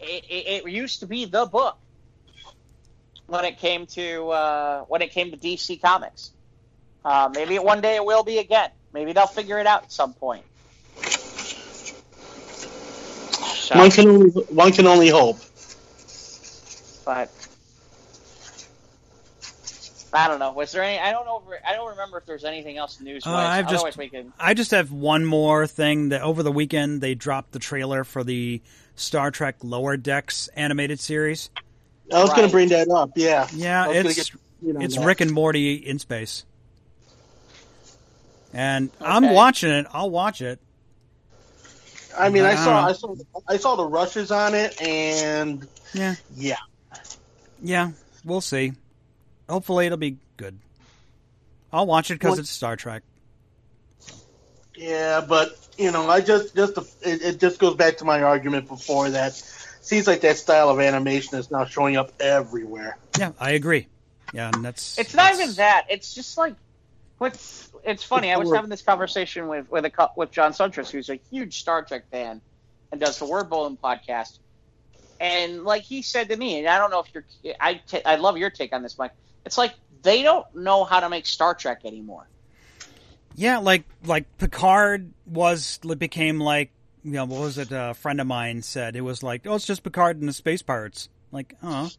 it, 0.00 0.24
it, 0.30 0.64
it 0.64 0.70
used 0.70 1.00
to 1.00 1.06
be 1.06 1.26
the 1.26 1.44
book 1.44 1.76
when 3.26 3.44
it 3.44 3.58
came 3.58 3.84
to 3.88 4.28
uh, 4.30 4.84
when 4.84 5.02
it 5.02 5.10
came 5.10 5.30
to 5.30 5.36
DC 5.36 5.82
Comics. 5.82 6.32
Uh, 7.04 7.30
maybe 7.34 7.58
one 7.58 7.80
day 7.80 7.96
it 7.96 8.04
will 8.04 8.22
be 8.22 8.38
again. 8.38 8.70
Maybe 8.92 9.12
they'll 9.12 9.26
figure 9.26 9.58
it 9.58 9.66
out 9.66 9.84
at 9.84 9.92
some 9.92 10.14
point. 10.14 10.44
So, 13.42 13.78
one 13.78 13.90
can 13.90 14.08
only 14.08 14.30
one 14.30 14.72
can 14.72 14.86
only 14.86 15.08
hope. 15.08 15.38
But 17.04 17.30
I 20.12 20.28
don't 20.28 20.38
know. 20.38 20.52
Was 20.52 20.72
there 20.72 20.82
any? 20.82 20.98
I 20.98 21.12
don't 21.12 21.24
know. 21.24 21.42
If, 21.46 21.60
I 21.64 21.74
don't 21.74 21.90
remember 21.90 22.18
if 22.18 22.26
there's 22.26 22.44
anything 22.44 22.76
else 22.76 23.00
news. 23.00 23.26
Uh, 23.26 23.30
I've 23.30 23.68
just. 23.68 23.86
Can... 23.96 24.32
I 24.38 24.54
just 24.54 24.72
have 24.72 24.90
one 24.90 25.24
more 25.24 25.66
thing 25.66 26.08
that 26.10 26.22
over 26.22 26.42
the 26.42 26.52
weekend 26.52 27.00
they 27.00 27.14
dropped 27.14 27.52
the 27.52 27.58
trailer 27.58 28.02
for 28.04 28.24
the 28.24 28.60
Star 28.96 29.30
Trek 29.30 29.56
Lower 29.62 29.96
Decks 29.96 30.48
animated 30.48 31.00
series. 31.00 31.50
I 32.12 32.20
was 32.20 32.30
right. 32.30 32.36
going 32.36 32.48
to 32.48 32.52
bring 32.52 32.68
that 32.70 32.88
up. 32.88 33.12
Yeah. 33.14 33.46
Yeah, 33.54 33.90
it's 33.90 34.16
get, 34.16 34.30
you 34.62 34.72
know, 34.72 34.80
it's 34.80 34.96
that. 34.96 35.06
Rick 35.06 35.20
and 35.20 35.30
Morty 35.30 35.74
in 35.74 35.98
space, 36.00 36.44
and 38.52 38.90
okay. 39.00 39.04
I'm 39.04 39.32
watching 39.32 39.70
it. 39.70 39.86
I'll 39.92 40.10
watch 40.10 40.40
it. 40.42 40.58
I 42.16 42.28
mean, 42.28 42.44
I, 42.44 42.52
I 42.52 42.54
saw, 42.56 42.86
I 42.86 42.92
saw, 42.92 43.14
I 43.48 43.56
saw 43.56 43.76
the 43.76 43.84
rushes 43.84 44.30
on 44.30 44.54
it, 44.54 44.80
and 44.82 45.66
yeah, 45.94 46.16
yeah, 46.36 46.56
yeah. 47.62 47.92
We'll 48.24 48.40
see. 48.40 48.72
Hopefully, 49.48 49.86
it'll 49.86 49.98
be 49.98 50.18
good. 50.36 50.58
I'll 51.72 51.86
watch 51.86 52.10
it 52.10 52.14
because 52.14 52.32
well, 52.32 52.40
it's 52.40 52.50
Star 52.50 52.76
Trek. 52.76 53.02
Yeah, 54.74 55.24
but 55.26 55.56
you 55.78 55.90
know, 55.90 56.08
I 56.08 56.20
just 56.20 56.54
just 56.56 56.76
it, 57.02 57.22
it 57.22 57.40
just 57.40 57.58
goes 57.58 57.74
back 57.74 57.98
to 57.98 58.04
my 58.04 58.22
argument 58.22 58.68
before 58.68 59.10
that. 59.10 59.34
Seems 59.82 60.06
like 60.06 60.20
that 60.22 60.36
style 60.36 60.68
of 60.68 60.78
animation 60.80 61.38
is 61.38 61.50
now 61.50 61.64
showing 61.64 61.96
up 61.96 62.12
everywhere. 62.20 62.98
Yeah, 63.18 63.32
I 63.38 63.52
agree. 63.52 63.86
Yeah, 64.32 64.50
and 64.52 64.64
that's. 64.64 64.98
It's 64.98 65.12
that's... 65.12 65.38
not 65.38 65.42
even 65.42 65.54
that. 65.56 65.86
It's 65.88 66.14
just 66.14 66.36
like 66.36 66.54
what's. 67.20 67.70
It's 67.84 68.02
funny. 68.02 68.32
I 68.32 68.36
was 68.36 68.52
having 68.52 68.70
this 68.70 68.82
conversation 68.82 69.48
with 69.48 69.70
with 69.70 69.84
a 69.84 70.10
with 70.16 70.30
John 70.30 70.52
Suntress, 70.52 70.90
who's 70.90 71.08
a 71.08 71.20
huge 71.30 71.60
Star 71.60 71.82
Trek 71.82 72.10
fan 72.10 72.40
and 72.90 73.00
does 73.00 73.18
the 73.18 73.26
Word 73.26 73.48
Bowling 73.48 73.76
podcast. 73.76 74.38
And 75.20 75.64
like 75.64 75.82
he 75.82 76.02
said 76.02 76.30
to 76.30 76.36
me, 76.36 76.58
and 76.58 76.68
I 76.68 76.78
don't 76.78 76.90
know 76.90 77.00
if 77.00 77.14
you're, 77.14 77.54
I, 77.60 77.74
t- 77.74 78.04
I 78.04 78.16
love 78.16 78.38
your 78.38 78.48
take 78.48 78.72
on 78.72 78.82
this, 78.82 78.96
Mike. 78.96 79.12
It's 79.44 79.58
like 79.58 79.74
they 80.02 80.22
don't 80.22 80.46
know 80.54 80.84
how 80.84 81.00
to 81.00 81.08
make 81.10 81.26
Star 81.26 81.54
Trek 81.54 81.82
anymore. 81.84 82.26
Yeah, 83.34 83.58
like 83.58 83.84
like 84.04 84.24
Picard 84.38 85.12
was 85.26 85.78
became 85.78 86.40
like 86.40 86.70
you 87.04 87.12
know 87.12 87.26
what 87.26 87.40
was 87.40 87.58
it? 87.58 87.68
A 87.70 87.94
friend 87.94 88.20
of 88.20 88.26
mine 88.26 88.62
said 88.62 88.96
it 88.96 89.02
was 89.02 89.22
like 89.22 89.46
oh 89.46 89.54
it's 89.54 89.66
just 89.66 89.82
Picard 89.82 90.18
and 90.18 90.28
the 90.28 90.32
Space 90.32 90.62
Pirates. 90.62 91.08
Like 91.32 91.54
oh, 91.62 91.90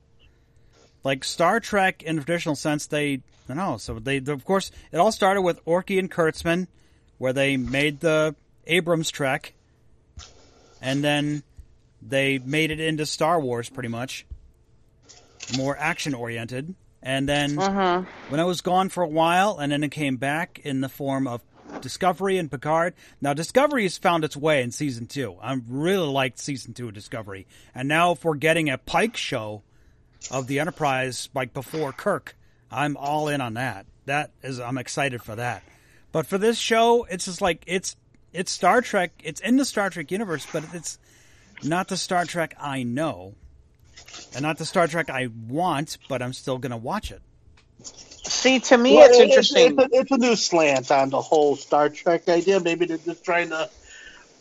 like 1.04 1.24
Star 1.24 1.60
Trek 1.60 2.04
in 2.04 2.16
the 2.16 2.24
traditional 2.24 2.56
sense 2.56 2.88
they 2.88 3.22
I 3.52 3.56
know 3.56 3.78
so 3.78 4.00
they 4.00 4.18
of 4.18 4.46
course 4.46 4.72
it 4.92 4.98
all 4.98 5.12
started 5.12 5.42
with 5.42 5.64
Orci 5.66 6.00
and 6.00 6.10
Kurtzman 6.10 6.68
where 7.22 7.34
they 7.34 7.56
made 7.56 8.00
the 8.00 8.36
Abrams 8.66 9.12
Trek, 9.12 9.54
and 10.82 11.04
then 11.04 11.44
they 12.02 12.40
made 12.40 12.72
it 12.72 12.80
into 12.80 13.06
Star 13.06 13.40
Wars 13.40 13.70
pretty 13.70 13.90
much, 13.90 14.26
more 15.56 15.78
action 15.78 16.16
oriented. 16.16 16.74
And 17.04 17.30
then 17.30 17.60
uh-huh. 17.60 18.04
when 18.30 18.40
I 18.40 18.44
was 18.44 18.62
gone 18.62 18.90
for 18.90 19.04
a 19.04 19.08
while, 19.08 19.60
and 19.60 19.72
then 19.72 19.84
it 19.84 19.92
came 19.92 20.18
back 20.18 20.62
in 20.64 20.82
the 20.82 20.90
form 20.90 21.28
of 21.28 21.42
Discovery 21.80 22.40
and 22.40 22.50
Picard. 22.50 22.96
Now, 23.22 23.34
Discovery 23.34 23.84
has 23.84 24.00
found 24.00 24.24
its 24.24 24.36
way 24.36 24.64
in 24.64 24.72
season 24.72 25.06
two. 25.06 25.38
I 25.42 25.56
really 25.68 26.08
liked 26.08 26.40
season 26.40 26.74
two 26.74 26.88
of 26.88 26.96
Discovery. 26.96 27.46
And 27.76 27.88
now, 27.88 28.14
if 28.14 28.26
we're 28.26 28.34
getting 28.34 28.68
a 28.68 28.80
Pike 28.80 29.16
show 29.16 29.62
of 30.32 30.48
the 30.48 30.60
Enterprise 30.60 31.30
like 31.36 31.54
before 31.54 31.94
Kirk, 31.94 32.36
I'm 32.72 32.98
all 32.98 33.28
in 33.28 33.42
on 33.42 33.56
that. 33.56 33.86
That 34.06 34.32
is, 34.42 34.60
I'm 34.60 34.78
excited 34.78 35.22
for 35.22 35.36
that. 35.36 35.64
But 36.12 36.26
for 36.26 36.38
this 36.38 36.58
show, 36.58 37.06
it's 37.06 37.26
just 37.26 37.42
like 37.42 37.64
it's 37.68 37.96
it's 38.34 38.52
Star 38.52 38.82
Trek. 38.82 39.12
It's 39.24 39.42
in 39.42 39.58
the 39.58 39.66
Star 39.66 39.90
Trek 39.90 40.12
universe, 40.12 40.48
but 40.52 40.64
it's 40.74 40.98
not 41.64 41.88
the 41.88 41.98
Star 41.98 42.26
Trek 42.26 42.56
I 42.60 42.84
know 42.84 43.36
and 44.34 44.44
not 44.44 44.58
the 44.58 44.66
Star 44.66 44.88
Trek 44.88 45.10
I 45.10 45.30
want, 45.48 45.98
but 46.10 46.22
I'm 46.22 46.34
still 46.34 46.58
going 46.58 46.72
to 46.72 46.78
watch 46.78 47.12
it. 47.12 47.22
See, 47.84 48.60
to 48.60 48.78
me, 48.78 48.96
well, 48.96 49.10
it's 49.10 49.20
it, 49.20 49.30
interesting. 49.30 49.72
It's, 49.72 49.86
it's, 49.86 49.94
a, 49.94 50.00
it's, 50.00 50.12
a, 50.12 50.18
new 50.18 50.36
slant 50.36 50.92
on 50.92 51.10
the 51.10 51.22
whole 51.22 51.56
Star 51.56 51.90
Trek 51.90 52.30
idea. 52.30 52.60
Maybe 52.60 52.86
they're 52.86 52.98
just 52.98 53.26
trying 53.26 53.50
to 53.50 53.70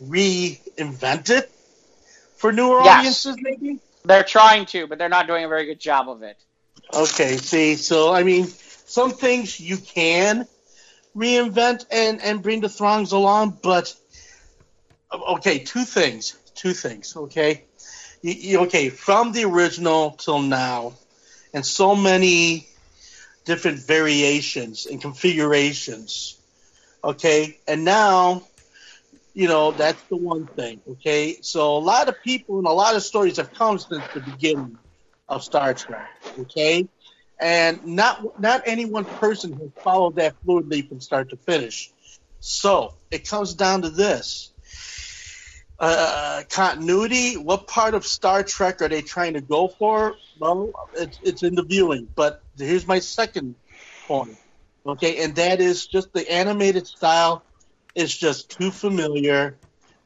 reinvent 0.03 1.29
it 1.29 1.51
for 2.37 2.51
newer 2.51 2.81
yes. 2.83 2.99
audiences. 2.99 3.35
Maybe 3.39 3.79
they're 4.05 4.23
trying 4.23 4.65
to, 4.67 4.87
but 4.87 4.97
they're 4.97 5.09
not 5.09 5.27
doing 5.27 5.43
a 5.43 5.47
very 5.47 5.65
good 5.65 5.79
job 5.79 6.09
of 6.09 6.23
it. 6.23 6.37
Okay, 6.93 7.37
see, 7.37 7.75
so 7.75 8.13
I 8.13 8.23
mean, 8.23 8.47
some 8.47 9.11
things 9.11 9.59
you 9.59 9.77
can 9.77 10.45
reinvent 11.15 11.85
and 11.89 12.21
and 12.21 12.43
bring 12.43 12.59
the 12.59 12.69
throngs 12.69 13.13
along, 13.13 13.59
but 13.63 13.95
okay, 15.29 15.59
two 15.59 15.85
things, 15.85 16.37
two 16.53 16.73
things. 16.73 17.15
Okay, 17.15 17.63
you, 18.21 18.33
you, 18.33 18.59
okay, 18.61 18.89
from 18.89 19.31
the 19.31 19.45
original 19.45 20.11
till 20.11 20.41
now, 20.41 20.93
and 21.53 21.65
so 21.65 21.95
many 21.95 22.67
different 23.45 23.79
variations 23.79 24.85
and 24.85 25.01
configurations. 25.01 26.37
Okay, 27.03 27.57
and 27.69 27.85
now, 27.85 28.43
you 29.33 29.47
know, 29.47 29.71
that's 29.71 30.03
the 30.03 30.17
one 30.17 30.47
thing. 30.57 30.81
Okay, 30.87 31.37
so 31.41 31.77
a 31.77 31.79
lot 31.79 32.09
of 32.09 32.21
people 32.21 32.57
and 32.57 32.67
a 32.67 32.71
lot 32.71 32.97
of 32.97 33.01
stories 33.01 33.37
have 33.37 33.53
come 33.53 33.79
since 33.79 34.09
the 34.09 34.19
beginning 34.19 34.77
of 35.31 35.43
Star 35.43 35.73
Trek. 35.73 36.09
Okay, 36.37 36.87
and 37.39 37.83
not 37.87 38.39
not 38.39 38.63
any 38.65 38.85
one 38.85 39.05
person 39.05 39.53
has 39.53 39.69
followed 39.83 40.17
that 40.17 40.35
fluidly 40.45 40.87
from 40.87 40.99
start 40.99 41.29
to 41.29 41.37
finish. 41.37 41.91
So 42.41 42.93
it 43.09 43.27
comes 43.27 43.53
down 43.53 43.83
to 43.83 43.89
this 43.89 44.51
uh, 45.79 46.43
continuity. 46.49 47.37
What 47.37 47.67
part 47.67 47.95
of 47.95 48.05
Star 48.05 48.43
Trek 48.43 48.81
are 48.81 48.89
they 48.89 49.01
trying 49.01 49.33
to 49.33 49.41
go 49.41 49.67
for? 49.67 50.15
Well, 50.39 50.71
it's, 50.93 51.19
it's 51.23 51.43
in 51.43 51.55
the 51.55 51.63
viewing. 51.63 52.07
But 52.13 52.43
here's 52.57 52.85
my 52.85 52.99
second 52.99 53.55
point. 54.07 54.37
Okay, 54.85 55.23
and 55.23 55.35
that 55.35 55.61
is 55.61 55.87
just 55.87 56.11
the 56.13 56.29
animated 56.31 56.87
style 56.87 57.43
is 57.93 58.15
just 58.15 58.49
too 58.49 58.71
familiar, 58.71 59.55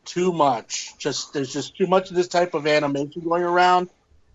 too 0.03 0.33
much. 0.33 0.93
Just 0.97 1.33
there's 1.33 1.53
just 1.53 1.77
too 1.77 1.87
much 1.87 2.09
of 2.09 2.15
this 2.15 2.27
type 2.27 2.53
of 2.53 2.67
animation 2.67 3.21
going 3.23 3.43
around, 3.43 3.89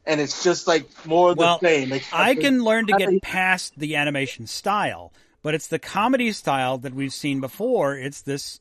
and 0.07 0.21
it's 0.21 0.43
just 0.43 0.67
like 0.67 0.89
more 1.07 1.33
of 1.33 1.39
well, 1.39 1.59
the 1.61 1.67
same. 1.67 2.01
I 2.13 2.35
can 2.35 2.63
learn 2.63 2.87
to 2.87 2.95
get 2.95 3.23
past 3.23 3.79
the 3.79 3.97
animation 3.97 4.47
style, 4.47 5.13
but 5.43 5.55
it's 5.55 5.67
the 5.67 5.79
comedy 5.79 6.33
style 6.33 6.79
that 6.79 6.95
we've 6.95 7.13
seen 7.13 7.41
before. 7.41 7.97
It's 7.97 8.23
this, 8.23 8.61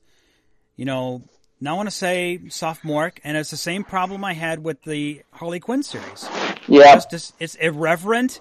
you 0.76 0.86
know, 0.86 1.24
now 1.62 1.74
I 1.74 1.78
want 1.78 1.88
to 1.88 1.96
say 1.96 2.40
sophomoric, 2.50 3.20
and 3.24 3.36
it's 3.38 3.52
the 3.52 3.58
same 3.58 3.84
problem 3.84 4.24
I 4.24 4.34
had 4.34 4.64
with 4.64 4.82
the 4.84 5.24
Harley 5.32 5.60
Quinn 5.60 5.84
series. 5.84 6.28
Yeah. 6.68 6.96
It's 6.96 7.06
just 7.06 7.34
it's 7.40 7.56
irreverent, 7.56 8.40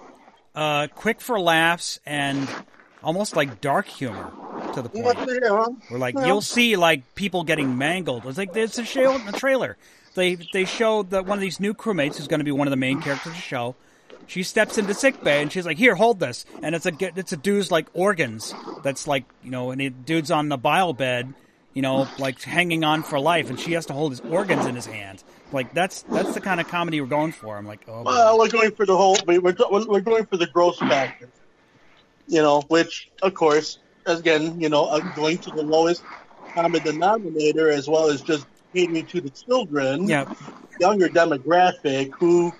uh, 0.54 0.88
quick 0.94 1.20
for 1.20 1.40
laughs, 1.40 1.98
and 2.06 2.48
almost 3.02 3.36
like 3.36 3.60
dark 3.60 3.86
humor 3.86 4.32
to 4.74 4.82
the 4.82 4.88
point. 4.88 5.18
Where 5.88 5.98
like 5.98 6.14
you'll 6.18 6.42
see 6.42 6.76
like 6.76 7.14
people 7.14 7.44
getting 7.44 7.78
mangled. 7.78 8.26
It's 8.26 8.38
like 8.38 8.54
it's 8.56 8.78
a 8.78 8.84
show 8.84 9.14
in 9.14 9.24
the 9.26 9.32
trailer. 9.32 9.76
They 10.14 10.36
they 10.52 10.64
show 10.64 11.02
that 11.04 11.26
one 11.26 11.38
of 11.38 11.42
these 11.42 11.60
new 11.60 11.74
crewmates 11.74 12.16
who's 12.16 12.28
going 12.28 12.40
to 12.40 12.44
be 12.44 12.52
one 12.52 12.66
of 12.66 12.70
the 12.70 12.76
main 12.76 13.00
characters 13.00 13.32
of 13.32 13.36
the 13.36 13.42
show. 13.42 13.76
She 14.26 14.42
steps 14.42 14.76
into 14.76 14.92
sick 14.92 15.22
bay 15.22 15.40
and 15.40 15.50
she's 15.50 15.64
like, 15.64 15.78
"Here, 15.78 15.94
hold 15.94 16.20
this." 16.20 16.44
And 16.62 16.74
it's 16.74 16.86
a 16.86 16.92
it's 17.00 17.32
a 17.32 17.36
dude's 17.36 17.70
like 17.70 17.88
organs. 17.94 18.54
That's 18.82 19.06
like 19.06 19.24
you 19.42 19.50
know, 19.50 19.70
and 19.70 19.80
the 19.80 19.90
dude's 19.90 20.30
on 20.30 20.48
the 20.48 20.58
biobed, 20.58 21.34
you 21.72 21.82
know, 21.82 22.08
like 22.18 22.42
hanging 22.42 22.84
on 22.84 23.02
for 23.02 23.18
life, 23.18 23.48
and 23.48 23.58
she 23.58 23.72
has 23.72 23.86
to 23.86 23.92
hold 23.92 24.12
his 24.12 24.20
organs 24.20 24.66
in 24.66 24.74
his 24.74 24.86
hand. 24.86 25.22
Like 25.52 25.72
that's 25.72 26.02
that's 26.02 26.34
the 26.34 26.40
kind 26.40 26.60
of 26.60 26.68
comedy 26.68 27.00
we're 27.00 27.06
going 27.06 27.32
for. 27.32 27.56
I'm 27.56 27.66
like, 27.66 27.80
oh. 27.88 28.02
Well, 28.02 28.38
we're 28.38 28.48
going 28.48 28.72
for 28.72 28.84
the 28.84 28.96
whole. 28.96 29.16
We're 29.26 29.40
we're 29.40 30.00
going 30.00 30.26
for 30.26 30.36
the 30.36 30.46
gross 30.46 30.78
factor. 30.78 31.28
You 32.26 32.42
know, 32.42 32.60
which 32.68 33.10
of 33.22 33.32
course, 33.32 33.78
again, 34.04 34.60
you 34.60 34.68
know, 34.68 34.84
uh, 34.86 34.98
going 35.14 35.38
to 35.38 35.50
the 35.50 35.62
lowest 35.62 36.02
common 36.52 36.82
denominator 36.82 37.70
as 37.70 37.88
well 37.88 38.08
as 38.08 38.20
just 38.20 38.46
catering 38.74 39.06
to 39.06 39.20
the 39.20 39.30
children, 39.30 40.08
yeah, 40.08 40.32
younger 40.80 41.08
demographic 41.08 42.12
who, 42.14 42.52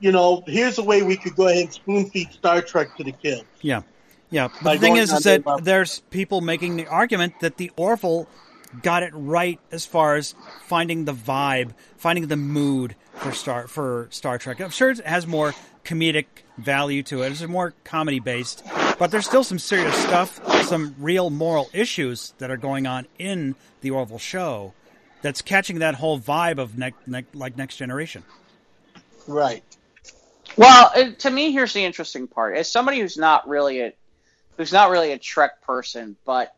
you 0.00 0.12
know, 0.12 0.42
here's 0.46 0.78
a 0.78 0.84
way 0.84 1.02
we 1.02 1.16
could 1.16 1.36
go 1.36 1.48
ahead 1.48 1.64
and 1.64 1.72
spoon 1.72 2.10
feed 2.10 2.32
Star 2.32 2.62
Trek 2.62 2.96
to 2.96 3.04
the 3.04 3.12
kids. 3.12 3.44
yeah, 3.60 3.82
yeah. 4.30 4.48
But 4.62 4.74
the 4.74 4.78
thing 4.80 4.96
is, 4.96 5.12
is 5.12 5.24
that 5.24 5.42
there's 5.62 6.00
people 6.10 6.40
making 6.40 6.76
the 6.76 6.86
argument 6.86 7.40
that 7.40 7.56
the 7.56 7.70
Orville 7.76 8.28
got 8.82 9.02
it 9.02 9.12
right 9.14 9.60
as 9.70 9.84
far 9.84 10.16
as 10.16 10.34
finding 10.64 11.04
the 11.04 11.12
vibe, 11.12 11.72
finding 11.96 12.28
the 12.28 12.36
mood 12.36 12.96
for 13.14 13.32
Star 13.32 13.66
for 13.66 14.08
Star 14.10 14.38
Trek. 14.38 14.60
I'm 14.60 14.70
sure 14.70 14.90
it 14.90 15.04
has 15.04 15.26
more 15.26 15.54
comedic 15.84 16.26
value 16.58 17.02
to 17.02 17.22
it. 17.22 17.32
It's 17.32 17.42
more 17.46 17.74
comedy 17.84 18.20
based, 18.20 18.64
but 18.98 19.10
there's 19.10 19.26
still 19.26 19.44
some 19.44 19.58
serious 19.58 19.94
stuff, 19.96 20.40
some 20.64 20.94
real 20.98 21.28
moral 21.28 21.68
issues 21.72 22.34
that 22.38 22.50
are 22.50 22.56
going 22.56 22.86
on 22.86 23.06
in 23.18 23.54
the 23.80 23.90
Orville 23.90 24.18
show. 24.18 24.72
That's 25.22 25.40
catching 25.40 25.78
that 25.78 25.94
whole 25.94 26.18
vibe 26.18 26.58
of 26.58 26.76
ne- 26.76 26.94
ne- 27.06 27.24
like 27.32 27.56
Next 27.56 27.76
Generation. 27.76 28.24
Right. 29.26 29.62
Well, 30.56 30.90
uh, 30.94 31.10
to 31.18 31.30
me, 31.30 31.52
here's 31.52 31.72
the 31.72 31.84
interesting 31.84 32.26
part: 32.26 32.56
as 32.56 32.70
somebody 32.70 33.00
who's 33.00 33.16
not 33.16 33.48
really 33.48 33.80
a 33.80 33.92
who's 34.56 34.72
not 34.72 34.90
really 34.90 35.12
a 35.12 35.18
Trek 35.18 35.62
person, 35.62 36.16
but 36.24 36.54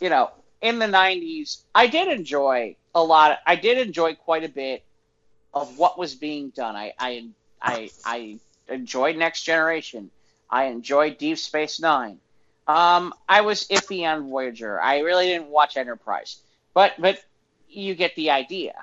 you 0.00 0.10
know, 0.10 0.30
in 0.60 0.78
the 0.78 0.86
'90s, 0.86 1.58
I 1.74 1.86
did 1.86 2.08
enjoy 2.08 2.76
a 2.94 3.02
lot. 3.02 3.38
I 3.46 3.56
did 3.56 3.78
enjoy 3.78 4.14
quite 4.14 4.44
a 4.44 4.48
bit 4.48 4.82
of 5.54 5.78
what 5.78 5.98
was 5.98 6.14
being 6.14 6.50
done. 6.50 6.74
I 6.74 6.94
I 6.98 7.28
I, 7.60 7.90
I 8.04 8.38
enjoyed 8.68 9.16
Next 9.16 9.42
Generation. 9.42 10.10
I 10.50 10.64
enjoyed 10.64 11.18
Deep 11.18 11.38
Space 11.38 11.78
Nine. 11.80 12.18
Um, 12.66 13.14
I 13.28 13.42
was 13.42 13.66
iffy 13.68 14.04
on 14.04 14.28
Voyager. 14.28 14.80
I 14.80 15.00
really 15.00 15.26
didn't 15.26 15.48
watch 15.48 15.76
Enterprise, 15.76 16.38
but 16.74 16.94
but 16.98 17.22
you 17.68 17.94
get 17.94 18.14
the 18.16 18.30
idea. 18.30 18.74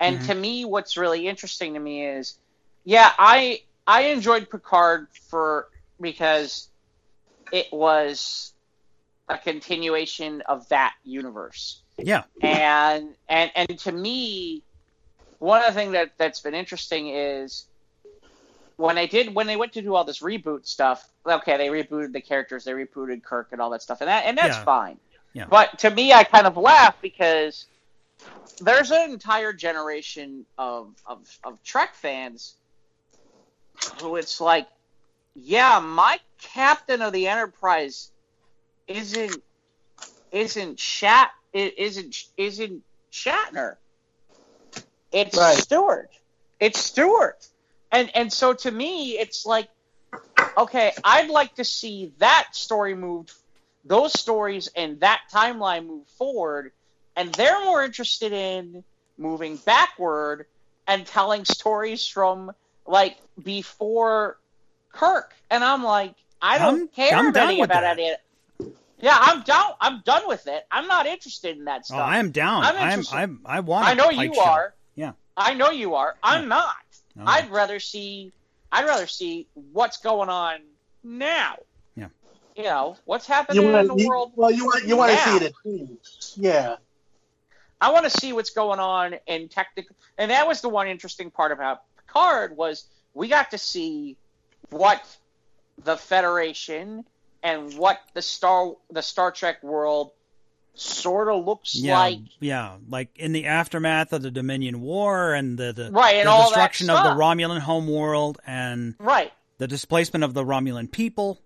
And 0.00 0.18
Mhm. 0.18 0.24
to 0.26 0.34
me, 0.34 0.64
what's 0.64 0.96
really 0.96 1.26
interesting 1.28 1.74
to 1.74 1.80
me 1.80 2.06
is, 2.06 2.38
yeah, 2.84 3.12
I 3.18 3.60
I 3.86 4.02
enjoyed 4.04 4.50
Picard 4.50 5.08
for 5.30 5.66
because 6.00 6.68
it 7.52 7.66
was 7.72 8.52
a 9.28 9.38
continuation 9.38 10.42
of 10.42 10.68
that 10.68 10.94
universe 11.04 11.82
Yeah, 11.98 12.24
and 12.42 13.14
and 13.28 13.50
and 13.54 13.78
to 13.80 13.92
me, 13.92 14.64
one 15.38 15.60
of 15.62 15.68
the 15.68 15.72
things 15.80 15.92
that 15.92 16.12
that's 16.18 16.40
been 16.40 16.54
interesting 16.54 17.08
is 17.08 17.66
when 18.76 18.96
they 18.96 19.06
did 19.06 19.34
when 19.34 19.46
they 19.46 19.56
went 19.56 19.72
to 19.74 19.82
do 19.82 19.94
all 19.94 20.04
this 20.04 20.20
reboot 20.20 20.66
stuff. 20.66 21.06
Okay, 21.28 21.56
they 21.56 21.68
rebooted 21.68 22.12
the 22.12 22.20
characters, 22.20 22.64
they 22.64 22.72
rebooted 22.72 23.22
Kirk 23.22 23.48
and 23.52 23.60
all 23.60 23.70
that 23.70 23.82
stuff, 23.82 24.00
and 24.00 24.08
that 24.08 24.24
and 24.26 24.38
that's 24.38 24.56
Yeah. 24.56 24.64
fine. 24.64 24.98
Yeah. 25.34 25.46
But 25.50 25.78
to 25.80 25.90
me, 25.90 26.12
I 26.12 26.24
kind 26.24 26.46
of 26.46 26.56
laugh 26.56 26.96
because 27.02 27.66
there's 28.60 28.90
an 28.90 29.10
entire 29.10 29.52
generation 29.52 30.46
of 30.58 30.94
of, 31.06 31.26
of 31.44 31.62
Trek 31.62 31.94
fans 31.94 32.54
who 34.00 34.16
it's 34.16 34.40
like, 34.40 34.66
yeah, 35.34 35.80
my 35.80 36.18
captain 36.54 37.02
of 37.02 37.12
the 37.12 37.28
Enterprise 37.28 38.10
isn't 38.86 39.42
isn't 40.30 40.78
Shat 40.78 41.30
it 41.52 41.78
isn't 41.78 42.16
isn't 42.36 42.82
Shatner. 43.12 43.76
It's 45.12 45.36
Right. 45.36 45.56
Stewart. 45.56 46.10
It's 46.60 46.78
Stewart. 46.78 47.44
And 47.90 48.10
and 48.14 48.32
so 48.32 48.54
to 48.54 48.70
me 48.70 49.18
it's 49.18 49.46
like 49.46 49.68
okay, 50.56 50.92
I'd 51.04 51.30
like 51.30 51.54
to 51.56 51.64
see 51.64 52.12
that 52.18 52.48
story 52.52 52.94
moved 52.94 53.32
those 53.84 54.12
stories 54.12 54.68
and 54.76 55.00
that 55.00 55.20
timeline 55.32 55.86
move 55.86 56.06
forward 56.18 56.72
and 57.20 57.34
they're 57.34 57.62
more 57.64 57.84
interested 57.84 58.32
in 58.32 58.82
moving 59.18 59.56
backward 59.56 60.46
and 60.86 61.06
telling 61.06 61.44
stories 61.44 62.06
from 62.06 62.50
like 62.86 63.18
before 63.42 64.38
Kirk. 64.92 65.34
And 65.50 65.62
I'm 65.62 65.84
like 65.84 66.14
I 66.40 66.58
don't 66.58 66.74
I'm- 66.78 66.88
care 66.88 67.14
I'm 67.14 67.32
down 67.32 67.44
anything 67.44 67.60
with 67.60 67.70
about 67.70 67.82
that. 67.82 67.98
it. 67.98 68.20
Yeah, 69.02 69.16
I'm 69.18 69.42
down. 69.42 69.72
I'm 69.80 70.02
done 70.04 70.22
with 70.26 70.46
it. 70.46 70.66
I'm 70.70 70.86
not 70.86 71.06
interested 71.06 71.56
in 71.58 71.64
that 71.66 71.80
oh, 71.82 71.84
stuff. 71.84 72.00
I 72.00 72.18
am 72.18 72.30
down. 72.32 72.64
I'm 72.64 72.76
I'm, 72.76 72.82
interested- 72.90 73.16
I'm 73.16 73.40
I 73.44 73.60
want. 73.60 73.86
I 73.86 73.94
know 73.94 74.10
you 74.10 74.34
show. 74.34 74.42
are. 74.42 74.74
Yeah. 74.94 75.12
I 75.36 75.54
know 75.54 75.70
you 75.70 75.94
are. 75.94 76.16
I'm 76.22 76.48
not. 76.48 76.74
No. 77.14 77.24
I'd 77.26 77.50
rather 77.50 77.80
see. 77.80 78.32
I'd 78.72 78.84
rather 78.86 79.06
see 79.06 79.46
what's 79.72 79.98
going 79.98 80.28
on 80.28 80.60
now. 81.02 81.56
Yeah. 81.96 82.08
You 82.56 82.64
know 82.64 82.96
what's 83.04 83.26
happening 83.26 83.62
You 83.62 83.76
in 83.76 83.86
the 83.88 83.96
you, 83.96 84.08
world. 84.08 84.32
well, 84.36 84.50
you 84.50 84.64
want 84.66 84.86
you 84.86 84.96
want 84.96 85.12
to 85.12 85.18
see 85.18 85.36
it. 85.36 85.42
at- 85.44 86.36
Yeah. 86.36 86.76
I 87.80 87.92
want 87.92 88.04
to 88.04 88.10
see 88.10 88.32
what's 88.32 88.50
going 88.50 88.78
on 88.80 89.14
in 89.26 89.48
technical. 89.48 89.96
And 90.18 90.30
that 90.30 90.46
was 90.46 90.60
the 90.60 90.68
one 90.68 90.86
interesting 90.88 91.30
part 91.30 91.52
about 91.52 91.80
Picard 91.96 92.56
was 92.56 92.84
we 93.14 93.28
got 93.28 93.50
to 93.52 93.58
see 93.58 94.16
what 94.70 95.02
the 95.82 95.96
Federation 95.96 97.04
and 97.42 97.74
what 97.78 97.98
the 98.14 98.22
Star 98.22 98.72
the 98.90 99.02
Star 99.02 99.30
Trek 99.32 99.62
world 99.62 100.12
sort 100.74 101.28
of 101.28 101.44
looks 101.44 101.74
Yeah, 101.74 101.98
like. 101.98 102.18
yeah, 102.38 102.76
like 102.88 103.08
in 103.18 103.32
the 103.32 103.46
aftermath 103.46 104.12
of 104.12 104.22
the 104.22 104.30
Dominion 104.30 104.80
War 104.80 105.34
and 105.34 105.58
the 105.58 105.72
the, 105.72 105.90
Right, 105.90 106.16
and 106.16 106.26
the 106.28 106.30
all 106.30 106.42
that 106.42 106.48
destruction 106.48 106.90
of 106.90 107.02
the. 107.02 107.10
Romulan 107.10 107.58
homeworld 107.60 108.40
and 108.46 108.94
Right. 108.98 109.32
the 109.58 109.66
displacement 109.66 110.22
of 110.24 110.32
the 110.34 110.44
Romulan 110.44 110.90
people. 110.90 111.40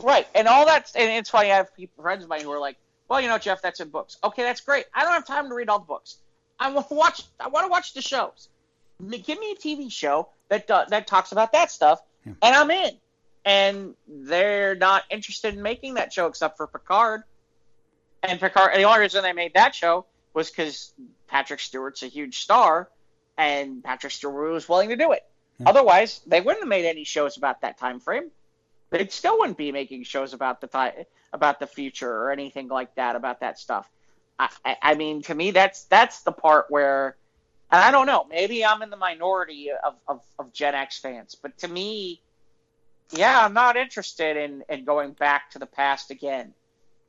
Right, 0.00 0.26
and 0.34 0.46
all 0.48 0.66
that, 0.66 0.90
and 0.94 1.10
it's 1.10 1.30
funny. 1.30 1.50
I 1.52 1.56
have 1.56 1.74
people, 1.74 2.02
friends 2.02 2.24
of 2.24 2.28
mine 2.28 2.42
who 2.42 2.50
are 2.52 2.58
like, 2.58 2.76
"Well, 3.08 3.20
you 3.20 3.28
know, 3.28 3.38
Jeff, 3.38 3.62
that's 3.62 3.80
in 3.80 3.88
books. 3.88 4.16
Okay, 4.24 4.42
that's 4.42 4.60
great. 4.60 4.86
I 4.94 5.02
don't 5.02 5.12
have 5.12 5.26
time 5.26 5.48
to 5.48 5.54
read 5.54 5.68
all 5.68 5.78
the 5.78 5.84
books. 5.84 6.18
I 6.58 6.70
want 6.70 6.88
to 6.88 6.94
watch. 6.94 7.22
I 7.40 7.48
want 7.48 7.64
to 7.66 7.70
watch 7.70 7.94
the 7.94 8.02
shows. 8.02 8.48
Give 9.00 9.38
me 9.38 9.52
a 9.52 9.56
TV 9.56 9.90
show 9.90 10.28
that 10.48 10.66
do, 10.66 10.78
that 10.88 11.06
talks 11.06 11.32
about 11.32 11.52
that 11.52 11.70
stuff, 11.70 12.00
Yeah. 12.24 12.32
and 12.42 12.54
I'm 12.54 12.70
in. 12.70 12.96
And 13.44 13.94
they're 14.08 14.74
not 14.74 15.02
interested 15.10 15.54
in 15.54 15.62
making 15.62 15.94
that 15.94 16.12
show 16.12 16.26
except 16.26 16.56
for 16.56 16.66
Picard. 16.66 17.24
And 18.22 18.40
Picard, 18.40 18.74
the 18.74 18.84
only 18.84 19.00
reason 19.00 19.22
they 19.22 19.34
made 19.34 19.54
that 19.54 19.74
show 19.74 20.06
was 20.32 20.48
because 20.50 20.94
Patrick 21.26 21.60
Stewart's 21.60 22.02
a 22.02 22.06
huge 22.06 22.40
star, 22.40 22.88
and 23.36 23.84
Patrick 23.84 24.12
Stewart 24.12 24.52
was 24.52 24.68
willing 24.68 24.88
to 24.90 24.96
do 24.96 25.12
it. 25.12 25.24
Yeah. 25.58 25.68
Otherwise, 25.68 26.20
they 26.26 26.40
wouldn't 26.40 26.62
have 26.62 26.68
made 26.68 26.86
any 26.86 27.04
shows 27.04 27.36
about 27.36 27.60
that 27.60 27.78
time 27.78 28.00
frame 28.00 28.30
they 28.94 29.08
still 29.08 29.38
wouldn't 29.38 29.58
be 29.58 29.72
making 29.72 30.04
shows 30.04 30.34
about 30.34 30.60
the 30.60 30.66
time 30.66 30.92
about 31.32 31.58
the 31.58 31.66
future 31.66 32.10
or 32.10 32.30
anything 32.30 32.68
like 32.68 32.94
that 32.94 33.16
about 33.16 33.40
that 33.40 33.58
stuff. 33.58 33.90
I, 34.38 34.48
I, 34.64 34.76
I 34.82 34.94
mean, 34.94 35.22
to 35.22 35.34
me, 35.34 35.50
that's 35.50 35.84
that's 35.84 36.22
the 36.22 36.32
part 36.32 36.66
where, 36.68 37.16
and 37.70 37.82
I 37.82 37.90
don't 37.90 38.06
know, 38.06 38.24
maybe 38.30 38.64
I'm 38.64 38.82
in 38.82 38.90
the 38.90 38.96
minority 38.96 39.70
of, 39.70 39.94
of, 40.06 40.20
of 40.38 40.52
Gen 40.52 40.74
X 40.74 40.98
fans, 40.98 41.34
but 41.34 41.58
to 41.58 41.68
me, 41.68 42.20
yeah, 43.10 43.44
I'm 43.44 43.52
not 43.52 43.76
interested 43.76 44.36
in, 44.36 44.62
in 44.68 44.84
going 44.84 45.12
back 45.12 45.50
to 45.50 45.58
the 45.58 45.66
past 45.66 46.10
again. 46.10 46.54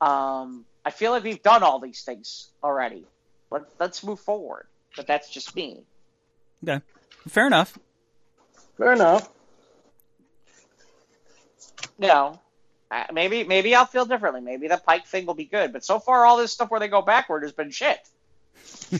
Um, 0.01 0.65
I 0.83 0.91
feel 0.91 1.11
like 1.11 1.23
we've 1.23 1.41
done 1.41 1.63
all 1.63 1.79
these 1.79 2.01
things 2.01 2.49
already. 2.63 3.05
Let, 3.49 3.63
let's 3.79 4.03
move 4.03 4.19
forward. 4.19 4.67
But 4.95 5.07
that's 5.07 5.29
just 5.29 5.55
me. 5.55 5.83
Okay, 6.63 6.83
fair 7.27 7.47
enough. 7.47 7.77
Fair 8.77 8.93
enough. 8.93 9.29
You 11.99 12.07
know, 12.07 12.39
uh, 12.91 13.03
maybe 13.13 13.43
maybe 13.43 13.73
I'll 13.75 13.85
feel 13.85 14.05
differently. 14.05 14.41
Maybe 14.41 14.67
the 14.67 14.77
Pike 14.77 15.05
thing 15.07 15.25
will 15.25 15.33
be 15.33 15.45
good. 15.45 15.73
But 15.73 15.83
so 15.83 15.99
far, 15.99 16.25
all 16.25 16.37
this 16.37 16.51
stuff 16.51 16.69
where 16.71 16.79
they 16.79 16.87
go 16.87 17.01
backward 17.01 17.43
has 17.43 17.51
been 17.51 17.71
shit. 17.71 17.99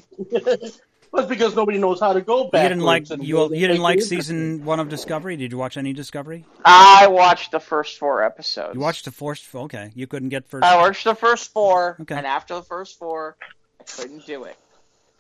That's 1.14 1.28
because 1.30 1.56
nobody 1.56 1.78
knows 1.78 2.02
how 2.02 2.12
to 2.12 2.20
go 2.22 2.50
back. 2.50 2.64
You 2.64 2.70
didn't 2.70 2.84
like 2.84 3.10
you, 3.10 3.54
you 3.54 3.68
didn't 3.68 3.82
like 3.82 4.02
season 4.02 4.66
one 4.66 4.82
of 4.82 4.90
Discovery. 4.90 5.38
Did 5.38 5.52
you 5.52 5.58
watch 5.58 5.78
any 5.78 5.94
Discovery? 5.94 6.46
I 6.66 7.08
watched 7.08 7.52
the 7.52 7.60
first 7.60 8.00
four 8.00 8.24
episodes. 8.24 8.74
You 8.76 8.82
watched 8.82 9.06
the 9.06 9.12
first. 9.12 9.46
Okay, 9.54 9.92
you 9.96 10.08
couldn't 10.08 10.30
get 10.30 10.48
first. 10.50 10.66
I 10.66 10.76
watched 10.78 11.06
the 11.06 11.16
first 11.16 11.54
four, 11.54 11.98
Okay. 12.02 12.16
and 12.16 12.26
after 12.26 12.56
the 12.56 12.64
first 12.64 13.00
four, 13.00 13.38
I 13.80 13.84
couldn't 13.84 14.26
do 14.26 14.44
it. 14.44 14.58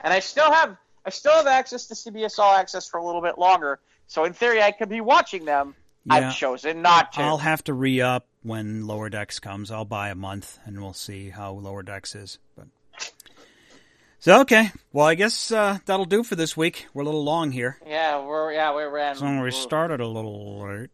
And 0.01 0.13
I 0.13 0.19
still 0.19 0.51
have 0.51 0.75
I 1.05 1.11
still 1.11 1.33
have 1.33 1.47
access 1.47 1.85
to 1.87 1.93
CBS 1.93 2.39
All 2.39 2.53
Access 2.55 2.89
for 2.89 2.97
a 2.97 3.05
little 3.05 3.21
bit 3.21 3.37
longer. 3.37 3.79
So 4.07 4.25
in 4.25 4.33
theory, 4.33 4.61
I 4.61 4.71
could 4.71 4.89
be 4.89 5.01
watching 5.01 5.45
them. 5.45 5.75
Yeah. 6.05 6.13
I've 6.15 6.35
chosen 6.35 6.81
not 6.81 7.13
to. 7.13 7.21
I'll 7.21 7.37
have 7.37 7.63
to 7.65 7.73
re 7.73 8.01
up 8.01 8.27
when 8.43 8.85
Lower 8.85 9.09
Decks 9.09 9.39
comes. 9.39 9.71
I'll 9.71 9.85
buy 9.85 10.09
a 10.09 10.15
month 10.15 10.59
and 10.65 10.81
we'll 10.81 10.93
see 10.93 11.29
how 11.29 11.53
Lower 11.53 11.81
Decks 11.83 12.13
is. 12.15 12.37
But 12.55 12.67
so 14.19 14.41
okay, 14.41 14.71
well 14.93 15.07
I 15.07 15.15
guess 15.15 15.51
uh, 15.51 15.79
that'll 15.85 16.05
do 16.05 16.23
for 16.23 16.35
this 16.35 16.55
week. 16.55 16.87
We're 16.93 17.01
a 17.01 17.05
little 17.05 17.23
long 17.23 17.51
here, 17.51 17.79
yeah, 17.85 18.23
we're 18.23 18.53
yeah 18.53 18.75
we 18.75 18.83
ran. 18.83 19.15
so 19.15 19.25
we 19.25 19.37
we're- 19.39 19.51
started 19.51 19.99
a 19.99 20.07
little 20.07 20.59
late. 20.59 20.89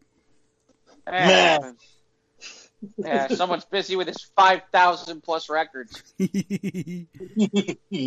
Yeah, 1.07 1.71
yeah, 2.97 3.27
someone's 3.27 3.65
busy 3.65 3.95
with 3.95 4.07
his 4.07 4.31
five 4.35 4.61
thousand 4.71 5.21
plus 5.21 5.49
records. 5.49 6.01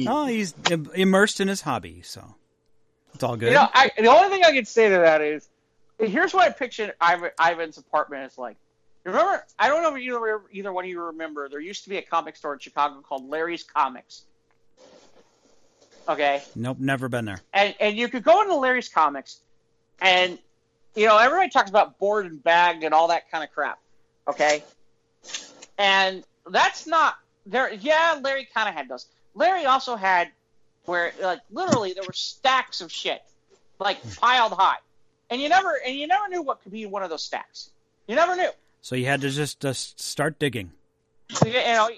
oh, 0.07 0.27
he's 0.27 0.55
immersed 0.95 1.41
in 1.41 1.49
his 1.49 1.61
hobby, 1.61 2.03
so 2.03 2.35
it's 3.15 3.23
all 3.23 3.37
good. 3.37 3.49
You 3.49 3.55
know, 3.55 3.69
I, 3.73 3.91
the 3.97 4.07
only 4.07 4.31
thing 4.31 4.45
I 4.45 4.53
can 4.53 4.65
say 4.65 4.89
to 4.89 4.97
that 4.97 5.21
is, 5.21 5.49
here's 5.99 6.35
what 6.35 6.49
I 6.49 6.51
picture 6.51 6.95
Ivan, 7.01 7.31
Ivan's 7.41 7.79
apartment 7.79 8.31
is 8.31 8.39
like. 8.39 8.57
Remember, 9.05 9.45
I 9.59 9.69
don't 9.69 9.83
know 9.83 9.95
if 9.95 10.01
either, 10.01 10.41
either 10.51 10.73
one 10.73 10.85
of 10.85 10.91
you 10.91 11.03
remember, 11.03 11.51
there 11.51 11.61
used 11.61 11.85
to 11.85 11.91
be 11.91 11.99
a 11.99 12.03
comic 12.03 12.37
store 12.37 12.55
in 12.55 12.59
Chicago 12.59 13.03
called 13.07 13.29
Larry's 13.29 13.63
Comics. 13.63 14.23
Okay? 16.09 16.43
nope, 16.57 16.79
never 16.81 17.11
been 17.11 17.27
there. 17.27 17.41
And, 17.53 17.75
and 17.81 17.97
you 17.97 18.09
could 18.09 18.25
go 18.25 18.41
into 18.41 18.57
Larry's 18.57 18.89
Comics, 18.89 19.41
and, 20.01 20.39
you 20.95 21.07
know, 21.07 21.19
everybody 21.19 21.51
talks 21.51 21.69
about 21.69 21.99
board 21.99 22.25
and 22.25 22.43
bagged 22.43 22.83
and 22.83 22.95
all 22.95 23.09
that 23.09 23.31
kind 23.31 23.45
of 23.45 23.53
crap. 23.53 23.79
Okay? 24.27 24.65
And 25.77 26.25
that's 26.51 26.87
not, 26.87 27.17
there. 27.45 27.75
yeah, 27.75 28.19
Larry 28.23 28.49
kind 28.55 28.71
of 28.71 28.75
had 28.75 28.89
those. 28.89 29.07
Larry 29.35 29.67
also 29.67 29.97
had 29.97 30.31
where, 30.87 31.13
like, 31.23 31.41
literally 31.51 31.93
there 31.93 32.05
were 32.07 32.13
stacks 32.15 32.81
of 32.81 32.91
shit, 32.91 33.23
like, 33.79 33.99
piled 34.17 34.53
high. 34.53 34.77
And 35.31 35.41
you 35.41 35.49
never, 35.49 35.73
and 35.85 35.95
you 35.95 36.07
never 36.07 36.29
knew 36.29 36.43
what 36.43 36.63
could 36.63 36.73
be 36.73 36.83
in 36.85 36.91
one 36.91 37.03
of 37.03 37.11
those 37.11 37.23
stacks. 37.23 37.71
You 38.07 38.15
never 38.15 38.37
knew. 38.37 38.51
So 38.83 38.97
you 38.97 39.07
had 39.07 39.23
to 39.23 39.31
just 39.31 39.61
just 39.61 40.01
start 40.01 40.39
digging. 40.39 40.71
You 41.45 41.53
know, 41.53 41.89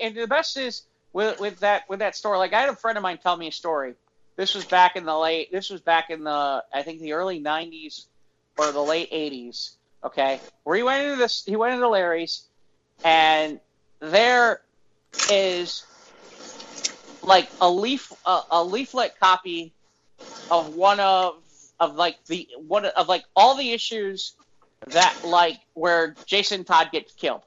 and 0.00 0.14
the 0.14 0.26
best 0.26 0.56
is 0.56 0.82
with 1.12 1.40
with 1.40 1.60
that 1.60 1.88
with 1.88 2.00
that 2.00 2.16
store. 2.16 2.36
Like 2.36 2.52
I 2.52 2.60
had 2.60 2.68
a 2.68 2.76
friend 2.76 2.98
of 2.98 3.02
mine 3.02 3.18
tell 3.18 3.36
me 3.36 3.48
a 3.48 3.52
story. 3.52 3.94
This 4.36 4.54
was 4.54 4.64
back 4.64 4.96
in 4.96 5.04
the 5.04 5.16
late. 5.16 5.50
This 5.50 5.70
was 5.70 5.80
back 5.80 6.10
in 6.10 6.24
the 6.24 6.64
I 6.72 6.82
think 6.82 7.00
the 7.00 7.14
early 7.14 7.40
'90s 7.40 8.06
or 8.58 8.72
the 8.72 8.82
late 8.82 9.10
'80s. 9.10 9.72
Okay, 10.04 10.40
where 10.64 10.76
he 10.76 10.82
went 10.82 11.04
into 11.04 11.16
this. 11.16 11.44
He 11.44 11.56
went 11.56 11.74
into 11.74 11.88
Larry's, 11.88 12.42
and 13.04 13.60
there 14.00 14.60
is 15.30 15.84
like 17.22 17.48
a 17.60 17.70
leaf 17.70 18.12
a, 18.26 18.40
a 18.50 18.64
leaflet 18.64 19.18
copy 19.18 19.72
of 20.50 20.74
one 20.74 21.00
of 21.00 21.36
of 21.82 21.96
like 21.96 22.16
the 22.26 22.48
one 22.66 22.86
of 22.86 23.08
like 23.08 23.24
all 23.36 23.56
the 23.56 23.72
issues 23.72 24.34
that 24.88 25.14
like 25.24 25.60
where 25.74 26.14
Jason 26.26 26.64
Todd 26.64 26.88
gets 26.92 27.12
killed 27.12 27.42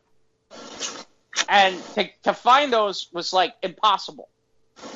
and 1.50 1.82
to, 1.96 2.10
to 2.24 2.34
find 2.34 2.72
those 2.72 3.08
was 3.12 3.34
like 3.34 3.54
impossible. 3.62 4.30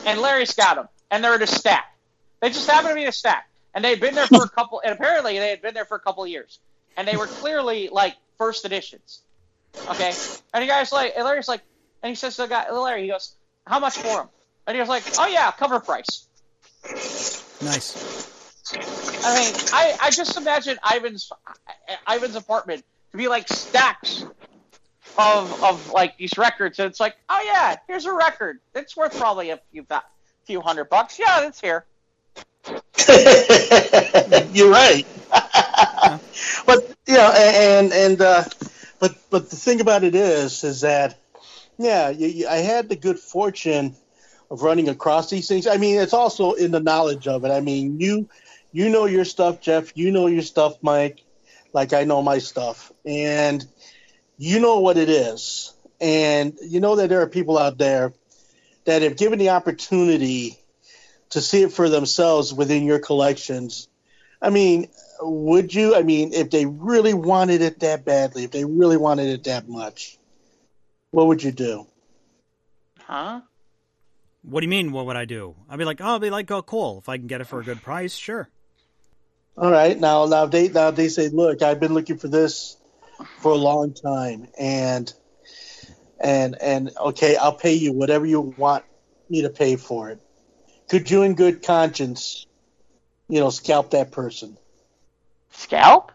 And 0.05 0.19
Larry's 0.19 0.53
got 0.53 0.75
them, 0.75 0.89
and 1.09 1.23
they're 1.23 1.35
in 1.35 1.41
a 1.41 1.47
stack. 1.47 1.95
They 2.41 2.49
just 2.49 2.69
happen 2.69 2.89
to 2.89 2.95
be 2.95 3.03
in 3.03 3.07
a 3.07 3.13
stack, 3.13 3.49
and 3.73 3.83
they've 3.83 3.99
been 3.99 4.15
there 4.15 4.27
for 4.27 4.43
a 4.43 4.49
couple. 4.55 4.81
And 4.83 4.93
apparently, 4.93 5.39
they 5.39 5.49
had 5.49 5.61
been 5.61 5.73
there 5.73 5.85
for 5.85 5.95
a 5.95 5.99
couple 5.99 6.23
of 6.23 6.29
years, 6.29 6.59
and 6.97 7.07
they 7.07 7.15
were 7.15 7.27
clearly 7.27 7.89
like 7.89 8.15
first 8.37 8.65
editions. 8.65 9.21
Okay, 9.89 10.13
and 10.53 10.63
the 10.63 10.67
guy's 10.67 10.91
like, 10.91 11.13
and 11.15 11.23
Larry's 11.23 11.47
like, 11.47 11.61
and 12.03 12.09
he 12.09 12.15
says 12.15 12.35
to 12.37 12.43
the 12.43 12.47
guy, 12.47 12.69
Larry, 12.71 13.03
he 13.03 13.07
goes, 13.09 13.35
"How 13.65 13.79
much 13.79 13.97
for 13.97 14.17
them?" 14.17 14.29
And 14.67 14.75
he 14.75 14.81
was 14.81 14.89
like, 14.89 15.03
"Oh 15.17 15.27
yeah, 15.27 15.51
cover 15.51 15.79
price." 15.79 16.27
Nice. 17.61 18.38
I 18.73 19.35
mean, 19.35 19.53
I, 19.73 19.97
I 20.01 20.11
just 20.11 20.37
imagine 20.37 20.77
Ivan's 20.93 21.31
Ivan's 22.07 22.35
apartment 22.35 22.83
to 23.11 23.17
be 23.17 23.27
like 23.27 23.47
stacks 23.47 24.25
of 25.17 25.63
of 25.63 25.91
like 25.91 26.17
these 26.17 26.37
records, 26.37 26.79
and 26.79 26.89
it's 26.89 26.99
like, 26.99 27.15
oh 27.29 27.41
yeah, 27.45 27.75
here's 27.87 28.05
a 28.05 28.13
record. 28.13 28.59
It's 28.75 28.95
worth 28.95 29.17
probably 29.17 29.49
a 29.49 29.59
few 29.71 29.85
thou- 29.87 30.03
few 30.45 30.61
hundred 30.61 30.89
bucks. 30.89 31.19
Yeah, 31.19 31.47
it's 31.47 31.59
here. 31.59 31.85
You're 34.53 34.71
right. 34.71 35.05
but 36.65 36.95
you 37.07 37.15
know, 37.15 37.31
and 37.35 37.91
and 37.91 38.21
uh, 38.21 38.43
but 38.99 39.15
but 39.29 39.49
the 39.49 39.55
thing 39.55 39.81
about 39.81 40.03
it 40.03 40.15
is, 40.15 40.63
is 40.63 40.81
that 40.81 41.17
yeah, 41.77 42.09
you, 42.09 42.27
you, 42.27 42.47
I 42.47 42.57
had 42.57 42.89
the 42.89 42.95
good 42.95 43.19
fortune 43.19 43.95
of 44.51 44.63
running 44.63 44.89
across 44.89 45.29
these 45.29 45.47
things. 45.47 45.67
I 45.67 45.77
mean, 45.77 45.99
it's 45.99 46.13
also 46.13 46.53
in 46.53 46.71
the 46.71 46.79
knowledge 46.79 47.27
of 47.27 47.45
it. 47.45 47.51
I 47.51 47.61
mean, 47.61 47.99
you 47.99 48.27
you 48.71 48.89
know 48.89 49.05
your 49.05 49.25
stuff, 49.25 49.61
Jeff. 49.61 49.95
You 49.95 50.11
know 50.11 50.27
your 50.27 50.41
stuff, 50.41 50.77
Mike. 50.81 51.23
Like 51.73 51.93
I 51.93 52.03
know 52.03 52.21
my 52.21 52.39
stuff, 52.39 52.91
and 53.05 53.65
you 54.37 54.59
know 54.59 54.79
what 54.79 54.97
it 54.97 55.09
is, 55.09 55.73
and 56.01 56.57
you 56.61 56.79
know 56.79 56.95
that 56.95 57.09
there 57.09 57.21
are 57.21 57.27
people 57.27 57.59
out 57.59 57.77
there 57.77 58.13
that, 58.85 59.03
if 59.03 59.17
given 59.17 59.37
the 59.37 59.49
opportunity 59.49 60.57
to 61.29 61.41
see 61.41 61.61
it 61.61 61.71
for 61.71 61.89
themselves 61.89 62.51
within 62.51 62.85
your 62.85 62.97
collections, 62.97 63.87
I 64.41 64.49
mean, 64.49 64.87
would 65.21 65.73
you? 65.73 65.95
I 65.95 66.01
mean, 66.01 66.33
if 66.33 66.49
they 66.49 66.65
really 66.65 67.13
wanted 67.13 67.61
it 67.61 67.81
that 67.81 68.03
badly, 68.03 68.45
if 68.45 68.51
they 68.51 68.65
really 68.65 68.97
wanted 68.97 69.27
it 69.27 69.43
that 69.43 69.69
much, 69.69 70.17
what 71.11 71.27
would 71.27 71.43
you 71.43 71.51
do? 71.51 71.85
Huh? 73.01 73.41
What 74.41 74.61
do 74.61 74.65
you 74.65 74.69
mean? 74.69 74.91
What 74.91 75.05
would 75.05 75.17
I 75.17 75.25
do? 75.25 75.55
I'd 75.69 75.77
be 75.77 75.85
like, 75.85 76.01
oh, 76.01 76.15
I'd 76.15 76.21
be 76.21 76.29
like, 76.29 76.49
oh, 76.49 76.61
cool. 76.61 76.99
If 76.99 77.09
I 77.09 77.17
can 77.17 77.27
get 77.27 77.41
it 77.41 77.45
for 77.45 77.59
a 77.59 77.63
good 77.63 77.83
price, 77.83 78.15
sure. 78.15 78.49
All 79.59 79.69
right, 79.69 79.99
now 79.99 80.25
now 80.25 80.45
they 80.45 80.69
now 80.69 80.91
they 80.91 81.09
say, 81.09 81.27
look, 81.27 81.61
I've 81.61 81.81
been 81.81 81.93
looking 81.93 82.17
for 82.17 82.29
this 82.29 82.77
for 83.39 83.51
a 83.51 83.57
long 83.57 83.93
time, 83.93 84.47
and 84.57 85.11
and 86.17 86.55
and 86.61 86.91
okay, 86.97 87.35
I'll 87.35 87.55
pay 87.55 87.73
you 87.73 87.91
whatever 87.91 88.25
you 88.25 88.39
want 88.39 88.85
me 89.29 89.41
to 89.41 89.49
pay 89.49 89.75
for 89.75 90.11
it. 90.11 90.21
Could 90.87 91.11
you, 91.11 91.23
in 91.23 91.35
good 91.35 91.61
conscience, 91.61 92.47
you 93.27 93.41
know, 93.41 93.49
scalp 93.49 93.91
that 93.91 94.11
person? 94.11 94.57
Scalp? 95.51 96.13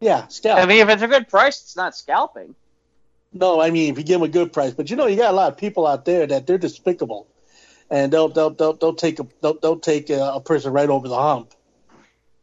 Yeah, 0.00 0.26
scalp. 0.26 0.58
I 0.58 0.66
mean, 0.66 0.80
if 0.80 0.88
it's 0.88 1.02
a 1.02 1.08
good 1.08 1.28
price, 1.28 1.62
it's 1.62 1.76
not 1.76 1.94
scalping. 1.94 2.56
No, 3.32 3.60
I 3.60 3.70
mean 3.70 3.92
if 3.92 3.98
you 3.98 4.02
give 4.02 4.18
them 4.18 4.28
a 4.28 4.32
good 4.32 4.52
price, 4.52 4.74
but 4.74 4.90
you 4.90 4.96
know 4.96 5.06
you 5.06 5.14
got 5.14 5.30
a 5.30 5.36
lot 5.36 5.52
of 5.52 5.56
people 5.56 5.86
out 5.86 6.04
there 6.04 6.26
that 6.26 6.48
they're 6.48 6.58
despicable, 6.58 7.28
and 7.92 8.12
they'll 8.12 8.28
they'll 8.28 8.50
they'll, 8.50 8.72
they'll 8.72 8.94
take 8.94 9.20
a 9.20 9.26
they'll, 9.40 9.56
they'll 9.60 9.78
take 9.78 10.10
a, 10.10 10.32
a 10.34 10.40
person 10.40 10.72
right 10.72 10.88
over 10.88 11.06
the 11.06 11.16
hump. 11.16 11.52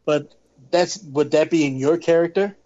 But 0.06 0.34
that's 0.70 1.02
would 1.04 1.30
that 1.32 1.50
be 1.50 1.64
in 1.66 1.76
your 1.76 1.98
character? 1.98 2.56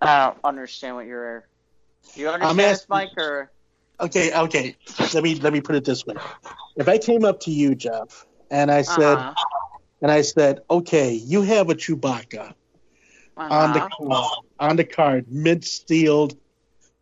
I 0.00 0.26
don't 0.26 0.38
understand 0.44 0.96
what 0.96 1.06
you're. 1.06 1.46
Do 2.14 2.20
you 2.22 2.28
understand 2.28 2.50
I'm 2.50 2.56
this, 2.56 2.80
asking- 2.80 2.86
Mike? 2.88 3.18
Or 3.18 3.50
Okay, 4.00 4.32
okay. 4.32 4.76
Let 5.12 5.22
me 5.22 5.34
let 5.36 5.52
me 5.52 5.60
put 5.60 5.76
it 5.76 5.84
this 5.84 6.06
way: 6.06 6.14
if 6.76 6.88
I 6.88 6.96
came 6.98 7.24
up 7.24 7.40
to 7.40 7.50
you, 7.50 7.74
Jeff, 7.74 8.26
and 8.50 8.70
I 8.70 8.82
said 8.82 9.18
Uh-huh. 9.18 9.34
and 10.00 10.10
I 10.10 10.22
said, 10.22 10.60
okay, 10.70 11.12
you 11.12 11.42
have 11.42 11.68
a 11.68 11.74
Chewbacca 11.74 12.54
on 13.36 13.72
the 13.74 13.80
Uh-huh. 13.82 13.88
card, 14.08 14.44
on 14.58 14.76
the 14.76 14.84
card, 14.84 15.30
mint 15.30 15.64
sealed, 15.66 16.34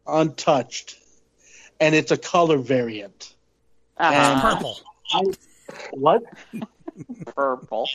untouched, 0.06 0.96
and 1.78 1.94
it's 1.94 2.10
a 2.10 2.16
color 2.16 2.58
variant. 2.58 3.36
Uh-huh. 3.96 4.40
Purple. 4.40 4.80
What? 5.92 6.24
Purple. 7.36 7.88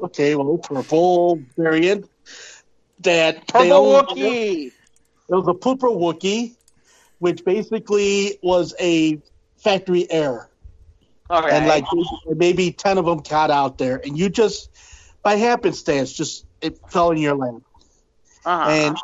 Okay, 0.00 0.34
well, 0.34 0.58
purple 0.58 1.42
variant. 1.56 2.08
That 3.00 3.48
Purple 3.48 3.92
Wookiee. 3.92 4.66
It 4.66 4.72
was 5.34 5.48
a 5.48 5.54
purple 5.54 5.96
Wookie, 5.98 6.56
which 7.18 7.44
basically 7.44 8.38
was 8.42 8.74
a 8.80 9.20
factory 9.58 10.10
error, 10.10 10.50
Okay. 11.30 11.50
and 11.50 11.66
like 11.66 11.84
maybe 12.26 12.72
ten 12.72 12.98
of 12.98 13.04
them 13.04 13.18
got 13.18 13.50
out 13.50 13.78
there, 13.78 14.00
and 14.04 14.18
you 14.18 14.28
just 14.28 14.70
by 15.22 15.36
happenstance 15.36 16.12
just 16.12 16.44
it 16.60 16.78
fell 16.90 17.10
in 17.12 17.18
your 17.18 17.36
lap, 17.36 17.62
uh-huh. 18.44 18.70
and 18.70 18.96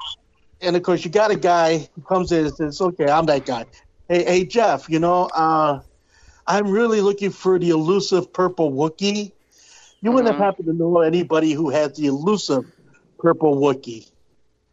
and 0.60 0.76
of 0.76 0.82
course 0.82 1.04
you 1.04 1.10
got 1.10 1.30
a 1.30 1.36
guy 1.36 1.88
who 1.94 2.02
comes 2.02 2.32
in 2.32 2.46
and 2.46 2.54
says, 2.54 2.80
"Okay, 2.80 3.06
I'm 3.06 3.26
that 3.26 3.46
guy." 3.46 3.64
Hey, 4.08 4.24
hey, 4.24 4.44
Jeff, 4.44 4.88
you 4.88 4.98
know, 4.98 5.30
uh, 5.34 5.80
I'm 6.46 6.68
really 6.68 7.00
looking 7.00 7.30
for 7.30 7.58
the 7.58 7.70
elusive 7.70 8.32
purple 8.32 8.72
Wookiee. 8.72 9.32
You 10.06 10.12
wouldn't 10.12 10.32
Mhm. 10.32 10.36
have 10.38 10.44
happened 10.44 10.66
to 10.68 10.72
know 10.72 11.00
anybody 11.00 11.50
who 11.50 11.68
has 11.70 11.94
the 11.96 12.06
elusive 12.06 12.64
purple 13.18 13.56
Wookie, 13.56 14.08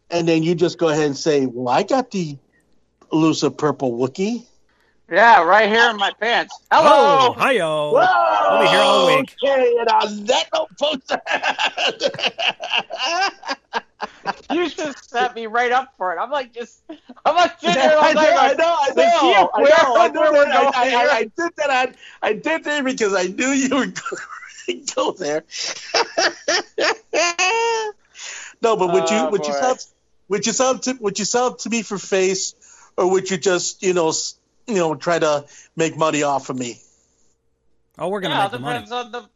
And 0.08 0.28
then 0.28 0.44
you 0.44 0.54
just 0.54 0.78
go 0.78 0.90
ahead 0.90 1.06
and 1.06 1.16
say, 1.16 1.46
Well, 1.46 1.74
I 1.74 1.82
got 1.82 2.12
the 2.12 2.36
elusive 3.12 3.56
purple 3.56 3.94
Wookie." 3.98 4.44
Yeah, 5.10 5.42
right 5.42 5.68
here 5.68 5.90
in 5.90 5.96
my 5.96 6.12
pants. 6.20 6.54
Oh, 6.70 6.82
Hello. 6.82 7.32
hi-yo. 7.32 7.90
Whoa! 7.94 8.50
We'll 8.52 8.62
be 8.62 8.68
here 8.68 8.78
all 8.78 9.06
week. 9.08 9.34
Okay, 9.42 9.74
and 9.80 9.88
on 9.88 10.24
that 10.26 10.46
note, 10.54 10.68
folks. 10.78 11.10
You 14.52 14.70
just 14.70 15.10
set 15.10 15.34
me 15.34 15.46
right 15.48 15.72
up 15.72 15.94
for 15.96 16.12
it. 16.14 16.18
I'm 16.20 16.30
like 16.30 16.52
just, 16.54 16.82
I'm 17.24 17.34
like 17.34 17.58
sitting 17.58 17.74
there. 17.82 17.98
I 17.98 18.08
I'm 18.10 18.14
know, 18.14 18.20
like, 18.20 18.36
I 18.38 18.52
know, 18.54 18.76
I 18.78 18.86
like, 18.86 18.96
know, 18.96 19.28
you- 19.30 19.34
I 19.52 19.60
where- 19.60 19.68
know, 19.68 19.94
I 19.96 20.08
where 20.08 20.12
know. 20.12 20.32
we're 20.32 20.44
that. 20.44 20.62
going 20.62 20.72
I, 20.76 20.88
here. 20.90 20.98
I, 21.10 21.16
I 21.16 21.22
did 21.24 21.52
that. 21.56 21.88
On, 21.88 21.94
I 22.22 22.32
did 22.34 22.64
that 22.64 22.84
because 22.84 23.14
I 23.14 23.24
knew 23.24 23.48
you 23.48 23.64
were 23.70 23.86
going 23.86 23.92
to 23.92 24.16
go 24.94 25.12
there. 25.12 25.44
no, 28.62 28.76
but 28.76 28.92
would 28.92 29.10
you 29.10 29.26
Oh, 29.26 29.30
would 29.30 29.46
you 29.46 29.52
boy. 29.52 29.58
sell 29.58 29.76
would 30.28 30.46
you 30.46 30.52
sell 30.52 30.78
to 30.78 30.94
would 31.00 31.18
you 31.18 31.24
sell 31.24 31.54
to 31.56 31.70
me 31.70 31.82
for 31.82 31.98
face, 31.98 32.54
or 32.96 33.10
would 33.10 33.30
you 33.30 33.36
just 33.36 33.82
you 33.82 33.94
know 33.94 34.08
s- 34.10 34.38
you 34.66 34.76
know 34.76 34.94
try 34.94 35.18
to 35.18 35.44
make 35.76 35.96
money 35.96 36.22
off 36.22 36.50
of 36.50 36.56
me? 36.58 36.78
Oh, 37.98 38.08
we're 38.08 38.20
gonna 38.20 38.34
Yeah, 38.34 38.44
make 38.44 38.48
it 38.48 38.52
the 38.52 38.58
money. 38.58 38.78
depends 38.78 38.92
on 38.92 39.12
the. 39.12 39.28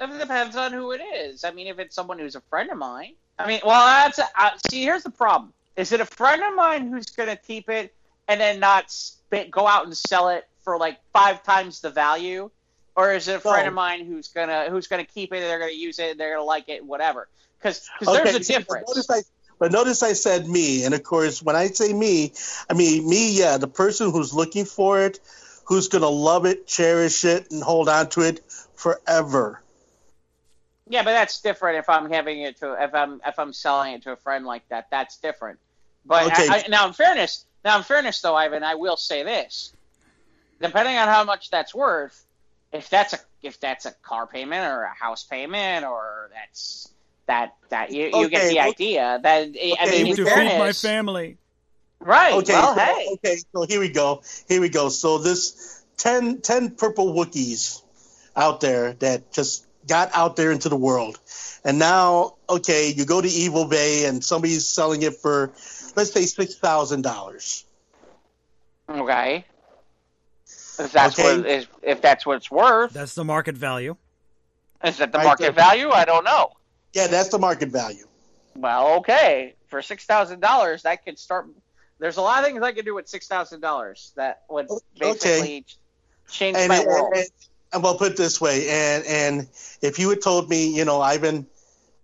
It 0.00 0.18
depends 0.18 0.56
on 0.56 0.72
who 0.72 0.92
it 0.92 1.00
is. 1.00 1.44
I 1.44 1.52
mean, 1.52 1.68
if 1.68 1.78
it's 1.78 1.94
someone 1.94 2.18
who's 2.18 2.34
a 2.34 2.40
friend 2.50 2.70
of 2.70 2.76
mine, 2.78 3.14
I 3.38 3.46
mean, 3.46 3.60
well, 3.64 3.86
that's 3.86 4.18
uh, 4.18 4.50
see. 4.70 4.82
Here's 4.82 5.04
the 5.04 5.10
problem: 5.10 5.52
is 5.76 5.92
it 5.92 6.00
a 6.00 6.04
friend 6.06 6.42
of 6.42 6.54
mine 6.54 6.88
who's 6.90 7.06
going 7.06 7.28
to 7.28 7.36
keep 7.36 7.68
it 7.70 7.94
and 8.28 8.40
then 8.40 8.58
not 8.60 8.90
spit, 8.90 9.50
go 9.50 9.66
out 9.66 9.84
and 9.84 9.96
sell 9.96 10.28
it 10.30 10.44
for 10.64 10.78
like 10.78 10.98
five 11.12 11.42
times 11.44 11.80
the 11.80 11.90
value, 11.90 12.50
or 12.96 13.12
is 13.12 13.28
it 13.28 13.36
a 13.36 13.40
friend 13.40 13.64
No. 13.64 13.68
of 13.68 13.74
mine 13.74 14.04
who's 14.04 14.28
gonna 14.28 14.70
who's 14.70 14.86
going 14.86 15.04
to 15.04 15.10
keep 15.10 15.32
it 15.32 15.36
and 15.36 15.46
they're 15.46 15.58
going 15.58 15.72
to 15.72 15.76
use 15.76 15.98
it 15.98 16.12
and 16.12 16.20
they're 16.20 16.34
going 16.34 16.40
to 16.40 16.44
like 16.44 16.68
it, 16.68 16.84
whatever? 16.84 17.28
Because 17.58 17.88
there's 18.00 18.34
a 18.34 18.40
difference. 18.40 18.88
Notice 18.88 19.10
I, 19.10 19.22
but 19.58 19.72
notice 19.72 20.02
I 20.02 20.12
said 20.12 20.46
me, 20.46 20.84
and 20.84 20.94
of 20.94 21.02
course, 21.02 21.42
when 21.42 21.56
I 21.56 21.68
say 21.68 21.92
me, 21.92 22.32
I 22.68 22.74
mean 22.74 23.08
me. 23.08 23.38
Yeah, 23.38 23.56
the 23.58 23.68
person 23.68 24.10
who's 24.10 24.34
looking 24.34 24.64
for 24.64 25.00
it, 25.00 25.20
who's 25.66 25.88
gonna 25.88 26.08
love 26.08 26.46
it, 26.46 26.66
cherish 26.66 27.24
it, 27.24 27.50
and 27.50 27.62
hold 27.62 27.88
on 27.88 28.08
to 28.10 28.22
it 28.22 28.40
forever. 28.76 29.60
Yeah, 30.88 31.02
but 31.02 31.12
that's 31.12 31.40
different 31.40 31.78
if 31.78 31.88
I'm 31.88 32.10
having 32.10 32.42
it 32.42 32.58
to 32.58 32.74
if 32.82 32.94
I'm 32.94 33.20
if 33.26 33.38
I'm 33.38 33.52
selling 33.52 33.94
it 33.94 34.02
to 34.02 34.12
a 34.12 34.16
friend 34.16 34.44
like 34.44 34.68
that. 34.68 34.88
That's 34.90 35.18
different. 35.18 35.58
But 36.04 36.26
Okay. 36.26 36.48
I, 36.48 36.64
I, 36.64 36.68
now, 36.68 36.86
in 36.86 36.92
fairness, 36.92 37.46
now 37.64 37.78
in 37.78 37.82
fairness 37.82 38.20
though, 38.20 38.34
Ivan, 38.34 38.62
I 38.62 38.74
will 38.74 38.98
say 38.98 39.22
this: 39.22 39.72
depending 40.60 40.96
on 40.96 41.08
how 41.08 41.24
much 41.24 41.50
that's 41.50 41.74
worth, 41.74 42.26
if 42.74 42.90
that's 42.90 43.12
a 43.14 43.18
if 43.42 43.60
that's 43.60 43.86
a 43.86 43.92
car 44.02 44.26
payment 44.26 44.70
or 44.70 44.82
a 44.82 44.94
house 44.94 45.24
payment 45.24 45.86
or 45.86 46.30
that's 46.34 46.88
that 47.26 47.54
that 47.70 47.92
you, 47.92 48.10
you 48.12 48.28
get 48.28 48.48
the 48.50 48.56
well- 48.56 48.68
idea. 48.68 49.20
That 49.22 49.42
I 49.42 49.86
mean, 49.90 50.08
Able 50.08 50.10
in 50.10 50.16
feed 50.16 50.58
my 50.58 50.72
family. 50.72 51.38
right? 52.00 52.34
Okay, 52.34 52.52
well, 52.52 52.74
so, 52.74 52.80
hey, 52.80 53.08
okay, 53.14 53.36
so 53.54 53.62
here 53.66 53.80
we 53.80 53.88
go. 53.88 54.22
Here 54.48 54.60
we 54.60 54.68
go. 54.68 54.88
So 54.90 55.18
this 55.18 55.82
10, 55.96 56.40
10 56.42 56.72
purple 56.72 57.14
Wookiees 57.14 57.80
out 58.36 58.60
there 58.60 58.92
that 58.94 59.32
just 59.32 59.64
got 59.88 60.10
out 60.12 60.36
there 60.36 60.50
into 60.50 60.68
the 60.68 60.76
world, 60.76 61.18
and 61.64 61.78
now, 61.78 62.34
okay, 62.48 62.92
you 62.94 63.04
go 63.06 63.20
to 63.20 63.28
Evil 63.28 63.66
Bay 63.66 64.06
and 64.06 64.22
somebody's 64.24 64.66
selling 64.66 65.02
it 65.02 65.14
for, 65.16 65.52
let's 65.96 66.12
say, 66.12 66.26
six 66.26 66.56
thousand 66.56 67.02
dollars. 67.02 67.64
okay. 68.88 69.44
If 70.78 70.92
that's 70.92 71.18
Okay. 71.18 71.38
what 71.38 71.46
if, 71.46 71.68
if 71.82 72.00
that's 72.02 72.26
what 72.26 72.36
it's 72.36 72.50
worth, 72.50 72.92
That's 72.92 73.14
the 73.14 73.24
market 73.24 73.56
value. 73.56 73.96
is 74.84 74.96
that 74.98 75.12
the 75.12 75.18
Right, 75.18 75.24
market 75.24 75.46
so- 75.46 75.52
value? 75.52 75.90
I 75.90 76.04
don't 76.04 76.24
know. 76.24 76.50
Yeah, 76.92 77.06
that's 77.08 77.28
the 77.28 77.38
market 77.38 77.70
value. 77.70 78.06
Well, 78.56 78.94
okay. 78.98 79.54
For 79.68 79.82
six 79.82 80.04
thousand 80.04 80.40
dollars, 80.40 80.82
that 80.82 81.04
could 81.04 81.18
start. 81.18 81.46
There's 81.98 82.16
a 82.16 82.22
lot 82.22 82.40
of 82.40 82.46
things 82.46 82.62
I 82.62 82.72
could 82.72 82.84
do 82.84 82.94
with 82.94 83.08
six 83.08 83.26
thousand 83.26 83.60
dollars 83.60 84.12
that 84.16 84.42
would 84.48 84.70
Okay. 84.70 84.80
basically 85.00 85.64
change 86.30 86.56
and, 86.56 86.68
my 86.68 86.78
and, 86.78 86.86
world. 86.86 87.12
and, 87.16 87.26
and 87.72 87.82
well, 87.82 87.96
put 87.96 88.12
it 88.12 88.16
this 88.16 88.40
way, 88.40 88.68
and 88.68 89.04
and 89.06 89.48
if 89.82 89.98
you 89.98 90.08
had 90.10 90.22
told 90.22 90.48
me, 90.48 90.74
you 90.76 90.84
know, 90.84 91.00
Ivan, 91.00 91.46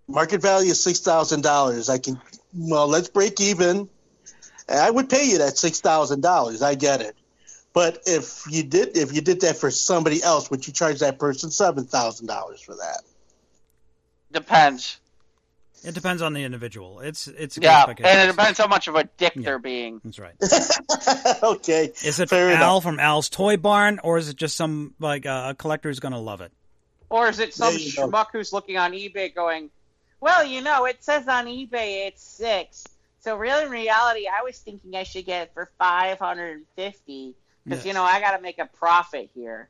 market 0.08 0.42
value 0.42 0.70
is 0.73 0.82
six 0.82 1.00
thousand 1.00 1.42
dollars, 1.42 1.89
I 1.89 1.99
can, 1.99 2.20
well, 2.55 2.89
let's 2.89 3.08
break 3.08 3.40
even. 3.40 3.89
I 4.68 4.90
would 4.90 5.08
pay 5.08 5.24
you 5.28 5.39
that 5.39 5.57
six 5.58 5.81
thousand 5.81 6.20
dollars. 6.23 6.62
I 6.62 6.74
get 6.74 7.00
it, 7.00 7.15
but 7.73 8.00
if 8.07 8.42
you 8.50 8.62
did, 8.62 8.97
if 8.97 9.15
you 9.15 9.20
did 9.20 9.40
that 9.42 9.57
for 9.57 9.70
somebody 9.70 10.23
else, 10.23 10.50
would 10.50 10.66
you 10.66 10.73
charge 10.73 11.00
that 11.00 11.18
person 11.18 11.50
seven 11.50 11.84
thousand 11.86 12.26
dollars 12.26 12.60
for 12.60 12.74
that? 12.76 13.02
Depends. 14.32 14.99
It 15.82 15.94
depends 15.94 16.20
on 16.20 16.34
the 16.34 16.44
individual. 16.44 17.00
It's 17.00 17.26
it's 17.26 17.57
a 17.57 17.60
Yeah, 17.60 17.78
case 17.78 17.86
by 17.86 17.94
case 17.94 18.07
and 18.07 18.20
it 18.20 18.23
basis. 18.24 18.36
depends 18.36 18.58
how 18.58 18.66
much 18.66 18.89
of 18.89 18.94
a 18.97 19.05
dick 19.05 19.32
Yeah. 19.36 19.42
they're 19.44 19.58
being. 19.58 20.00
That's 20.05 20.18
right. 20.18 20.34
okay, 21.42 21.92
Is 22.05 22.20
it 22.20 22.28
Fair 22.28 22.50
Al 22.50 22.55
enough. 22.55 22.82
from 22.82 23.00
Al's 23.00 23.28
Toy 23.31 23.57
Barn, 23.57 23.99
or 24.05 24.18
is 24.18 24.28
it 24.28 24.36
just 24.36 24.57
some 24.57 24.94
like 25.00 25.24
uh, 25.24 25.49
a 25.50 25.55
collector 25.55 25.89
who's 25.89 26.00
going 26.00 26.12
to 26.12 26.18
love 26.18 26.42
it? 26.42 26.52
Or 27.08 27.28
is 27.28 27.39
it 27.40 27.55
some 27.55 27.73
There 27.73 27.81
you 27.82 27.92
go. 27.97 28.08
schmuck 28.08 28.26
who's 28.32 28.52
looking 28.52 28.76
on 28.76 28.92
eBay 28.92 29.34
going, 29.34 29.70
"Well, 30.20 30.44
you 30.44 30.60
know, 30.60 30.84
it 30.84 31.02
says 31.02 31.26
on 31.26 31.47
eBay 31.47 32.07
it's 32.08 32.23
six, 32.23 32.84
so 33.20 33.36
really 33.36 33.65
in 33.65 33.70
reality, 33.70 34.26
I 34.28 34.42
was 34.42 34.58
thinking 34.58 34.94
I 34.94 35.02
should 35.05 35.24
get 35.24 35.44
it 35.44 35.55
for 35.55 35.70
five 35.78 36.18
hundred 36.18 36.57
and 36.58 36.66
fifty 36.76 37.34
because 37.70 37.84
Yes. 37.84 37.89
you 37.89 37.94
know 37.94 38.05
I 38.05 38.20
got 38.20 38.36
to 38.36 38.42
make 38.42 38.58
a 38.58 38.66
profit 38.66 39.31
here." 39.34 39.68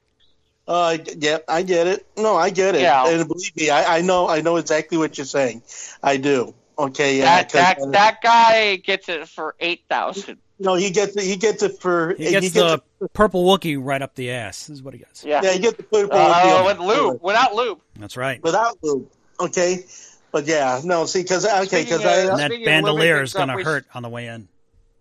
uh, 0.68 0.96
yeah, 1.16 1.38
I 1.48 1.62
get 1.62 1.86
it. 1.86 2.06
No, 2.16 2.36
I 2.36 2.50
get 2.50 2.74
it. 2.74 2.82
Yeah. 2.82 3.06
And 3.08 3.26
believe 3.26 3.56
me, 3.56 3.70
I, 3.70 3.98
I 3.98 4.00
know, 4.02 4.28
I 4.28 4.40
know 4.40 4.56
exactly 4.56 4.98
what 4.98 5.18
you're 5.18 5.24
saying. 5.24 5.62
I 6.02 6.16
do. 6.16 6.54
Okay, 6.78 7.18
yeah. 7.18 7.24
that 7.24 7.50
that 7.50 7.78
that 7.92 8.22
guy 8.22 8.76
gets 8.76 9.08
it 9.08 9.28
for 9.28 9.54
eight 9.60 9.82
thousand. 9.88 10.38
No, 10.58 10.74
he 10.74 10.90
gets 10.90 11.16
it. 11.16 11.24
He 11.24 11.36
gets 11.36 11.62
it 11.62 11.80
for. 11.80 12.14
He 12.16 12.30
gets 12.30 12.52
the 12.52 12.82
purple 13.14 13.44
Wookie 13.44 13.78
right 13.82 14.00
up 14.02 14.14
the 14.14 14.30
ass. 14.30 14.68
Is 14.68 14.82
what 14.82 14.94
he 14.94 15.00
gets. 15.00 15.24
Yeah. 15.24 15.40
Yeah, 15.42 15.52
he 15.52 15.58
gets 15.58 15.78
the 15.78 15.82
purple 15.84 16.18
Uh, 16.18 16.64
with 16.66 16.78
with 16.78 16.86
lube, 16.86 17.22
without 17.22 17.54
lube. 17.54 17.80
That's 17.98 18.16
right. 18.16 18.42
without 18.42 18.78
lube. 18.82 19.08
Okay, 19.40 19.86
but 20.32 20.46
yeah, 20.46 20.80
no. 20.84 21.06
See, 21.06 21.22
because 21.22 21.46
okay, 21.46 21.84
because 21.84 22.00
of- 22.00 22.06
I 22.06 22.16
And 22.30 22.38
that 22.38 22.64
bandolier 22.64 23.22
is 23.22 23.32
going 23.32 23.48
to 23.48 23.54
things 23.54 23.66
up, 23.66 23.68
we 23.68 23.72
hurt 23.72 23.86
on 23.94 24.02
the 24.02 24.10
way 24.10 24.26
in. 24.26 24.48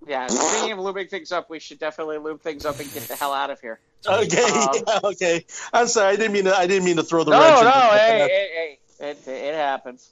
Yeah, 0.10 0.26
speaking 0.28 0.72
of 0.72 0.80
looping 0.80 1.08
things 1.08 1.32
up, 1.32 1.50
we 1.52 1.60
should 1.60 1.78
definitely 1.80 2.18
loop 2.18 2.42
things 2.42 2.66
up 2.66 2.80
and 2.80 2.92
get 2.94 3.04
the 3.04 3.16
hell 3.16 3.32
out 3.32 3.52
of 3.52 3.62
here. 3.62 3.80
okay, 4.08 4.42
Um, 4.44 4.74
yeah, 4.88 5.00
okay. 5.04 5.46
I'm 5.72 5.88
sorry. 5.88 6.14
I 6.14 6.16
didn't 6.16 6.32
mean 6.34 6.46
to. 6.46 6.56
I 6.58 6.66
didn't 6.68 6.84
mean 6.86 6.96
to 6.96 7.04
throw 7.04 7.24
the 7.24 7.32
No, 7.32 7.40
wrench. 7.40 7.62
no, 7.62 7.68
into 7.70 7.98
hey, 7.98 8.28
hey, 8.28 8.80
hey, 9.00 9.10
it, 9.12 9.28
it 9.28 9.56
happens. 9.56 10.10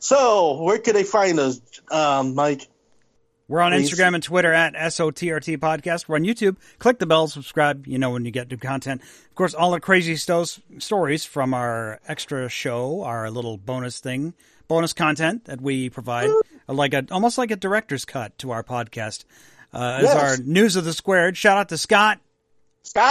So, 0.00 0.60
where 0.62 0.78
could 0.78 0.94
they 0.96 1.04
find 1.04 1.38
us, 1.38 1.60
um, 1.90 2.34
Mike? 2.34 2.68
We're 3.48 3.60
on 3.60 3.72
Please. 3.72 3.90
Instagram 3.90 4.14
and 4.14 4.22
Twitter 4.22 4.52
at 4.52 4.74
SOTRT 4.74 5.58
Podcast. 5.58 6.08
We're 6.08 6.16
on 6.16 6.22
YouTube. 6.24 6.56
Click 6.78 6.98
the 6.98 7.06
bell, 7.06 7.26
subscribe. 7.28 7.86
You 7.86 7.98
know 7.98 8.10
when 8.10 8.24
you 8.24 8.30
get 8.30 8.50
new 8.50 8.56
content. 8.56 9.00
Of 9.02 9.34
course, 9.34 9.54
all 9.54 9.70
the 9.72 9.80
crazy 9.80 10.16
sto- 10.16 10.44
stories 10.78 11.24
from 11.24 11.52
our 11.54 12.00
extra 12.08 12.48
show, 12.48 13.02
our 13.02 13.30
little 13.30 13.56
bonus 13.58 13.98
thing, 14.00 14.34
bonus 14.68 14.92
content 14.92 15.44
that 15.46 15.60
we 15.60 15.90
provide, 15.90 16.28
are 16.30 16.42
like 16.72 16.94
a 16.94 17.04
almost 17.10 17.38
like 17.38 17.50
a 17.50 17.56
director's 17.56 18.04
cut 18.04 18.36
to 18.38 18.50
our 18.50 18.62
podcast. 18.62 19.24
Uh, 19.72 19.98
Is 20.02 20.04
Yes. 20.04 20.16
our 20.16 20.36
news 20.44 20.76
of 20.76 20.84
the 20.84 20.92
squared. 20.92 21.36
Shout 21.36 21.56
out 21.56 21.68
to 21.70 21.78
Scott. 21.78 22.20
Scott. 22.82 23.02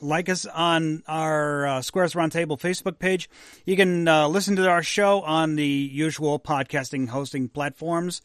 like 0.00 0.28
us 0.28 0.44
on 0.46 1.02
our 1.08 1.66
uh, 1.66 1.82
Squares 1.82 2.12
Roundtable 2.14 2.60
Facebook 2.60 2.98
page. 2.98 3.28
You 3.64 3.74
can 3.76 4.06
uh, 4.06 4.28
listen 4.28 4.56
to 4.56 4.68
our 4.68 4.82
show 4.82 5.22
on 5.22 5.56
the 5.56 5.66
usual 5.66 6.38
podcasting 6.38 7.08
hosting 7.08 7.48
platforms 7.48 8.20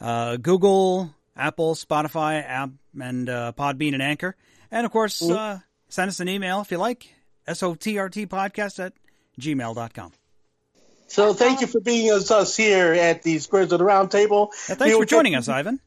uh, 0.00 0.36
Google, 0.36 1.14
Apple, 1.36 1.74
Spotify, 1.74 2.42
app, 2.46 2.70
and 3.00 3.28
uh, 3.28 3.52
Podbean 3.56 3.92
and 3.92 4.02
Anchor. 4.02 4.36
And 4.70 4.86
of 4.86 4.92
course, 4.92 5.22
uh, 5.22 5.58
send 5.88 6.08
us 6.08 6.20
an 6.20 6.28
email 6.28 6.60
if 6.60 6.70
you 6.70 6.78
like, 6.78 7.08
sotrtpodcast 7.46 8.84
at 8.84 8.92
gmail.com. 9.40 10.12
So, 11.08 11.34
thank 11.34 11.60
you 11.60 11.66
for 11.66 11.80
being 11.80 12.12
with 12.12 12.30
us 12.30 12.56
here 12.56 12.92
at 12.92 13.22
the 13.22 13.38
Squares 13.38 13.72
of 13.72 13.78
the 13.78 13.84
Round 13.84 14.10
Table. 14.10 14.52
Yeah, 14.68 14.74
thanks 14.74 14.84
We 14.84 14.92
for 14.92 14.98
will 14.98 15.04
joining 15.06 15.34
us, 15.34 15.48
Ivan. 15.48 15.80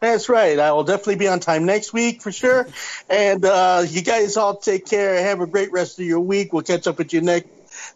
That's 0.00 0.28
right. 0.28 0.58
I 0.58 0.72
will 0.72 0.84
definitely 0.84 1.16
be 1.16 1.28
on 1.28 1.40
time 1.40 1.64
next 1.64 1.92
week 1.92 2.22
for 2.22 2.32
sure. 2.32 2.68
And 3.08 3.44
uh, 3.44 3.84
you 3.88 4.02
guys 4.02 4.36
all 4.36 4.56
take 4.56 4.86
care. 4.86 5.22
Have 5.22 5.40
a 5.40 5.46
great 5.46 5.72
rest 5.72 5.98
of 5.98 6.04
your 6.04 6.20
week. 6.20 6.52
We'll 6.52 6.62
catch 6.62 6.86
up 6.86 6.98
with 6.98 7.12
you 7.12 7.20
next 7.20 7.48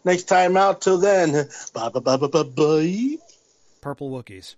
next 0.05 0.23
time 0.23 0.57
out. 0.57 0.81
Till 0.81 0.97
then, 0.97 1.49
bye 1.73 1.89
bye 1.89 1.99
bye 1.99 2.17
bye 2.17 2.27
bye 2.27 2.43
bye. 2.43 3.17
Purple 3.81 4.09
Wookiees. 4.09 4.55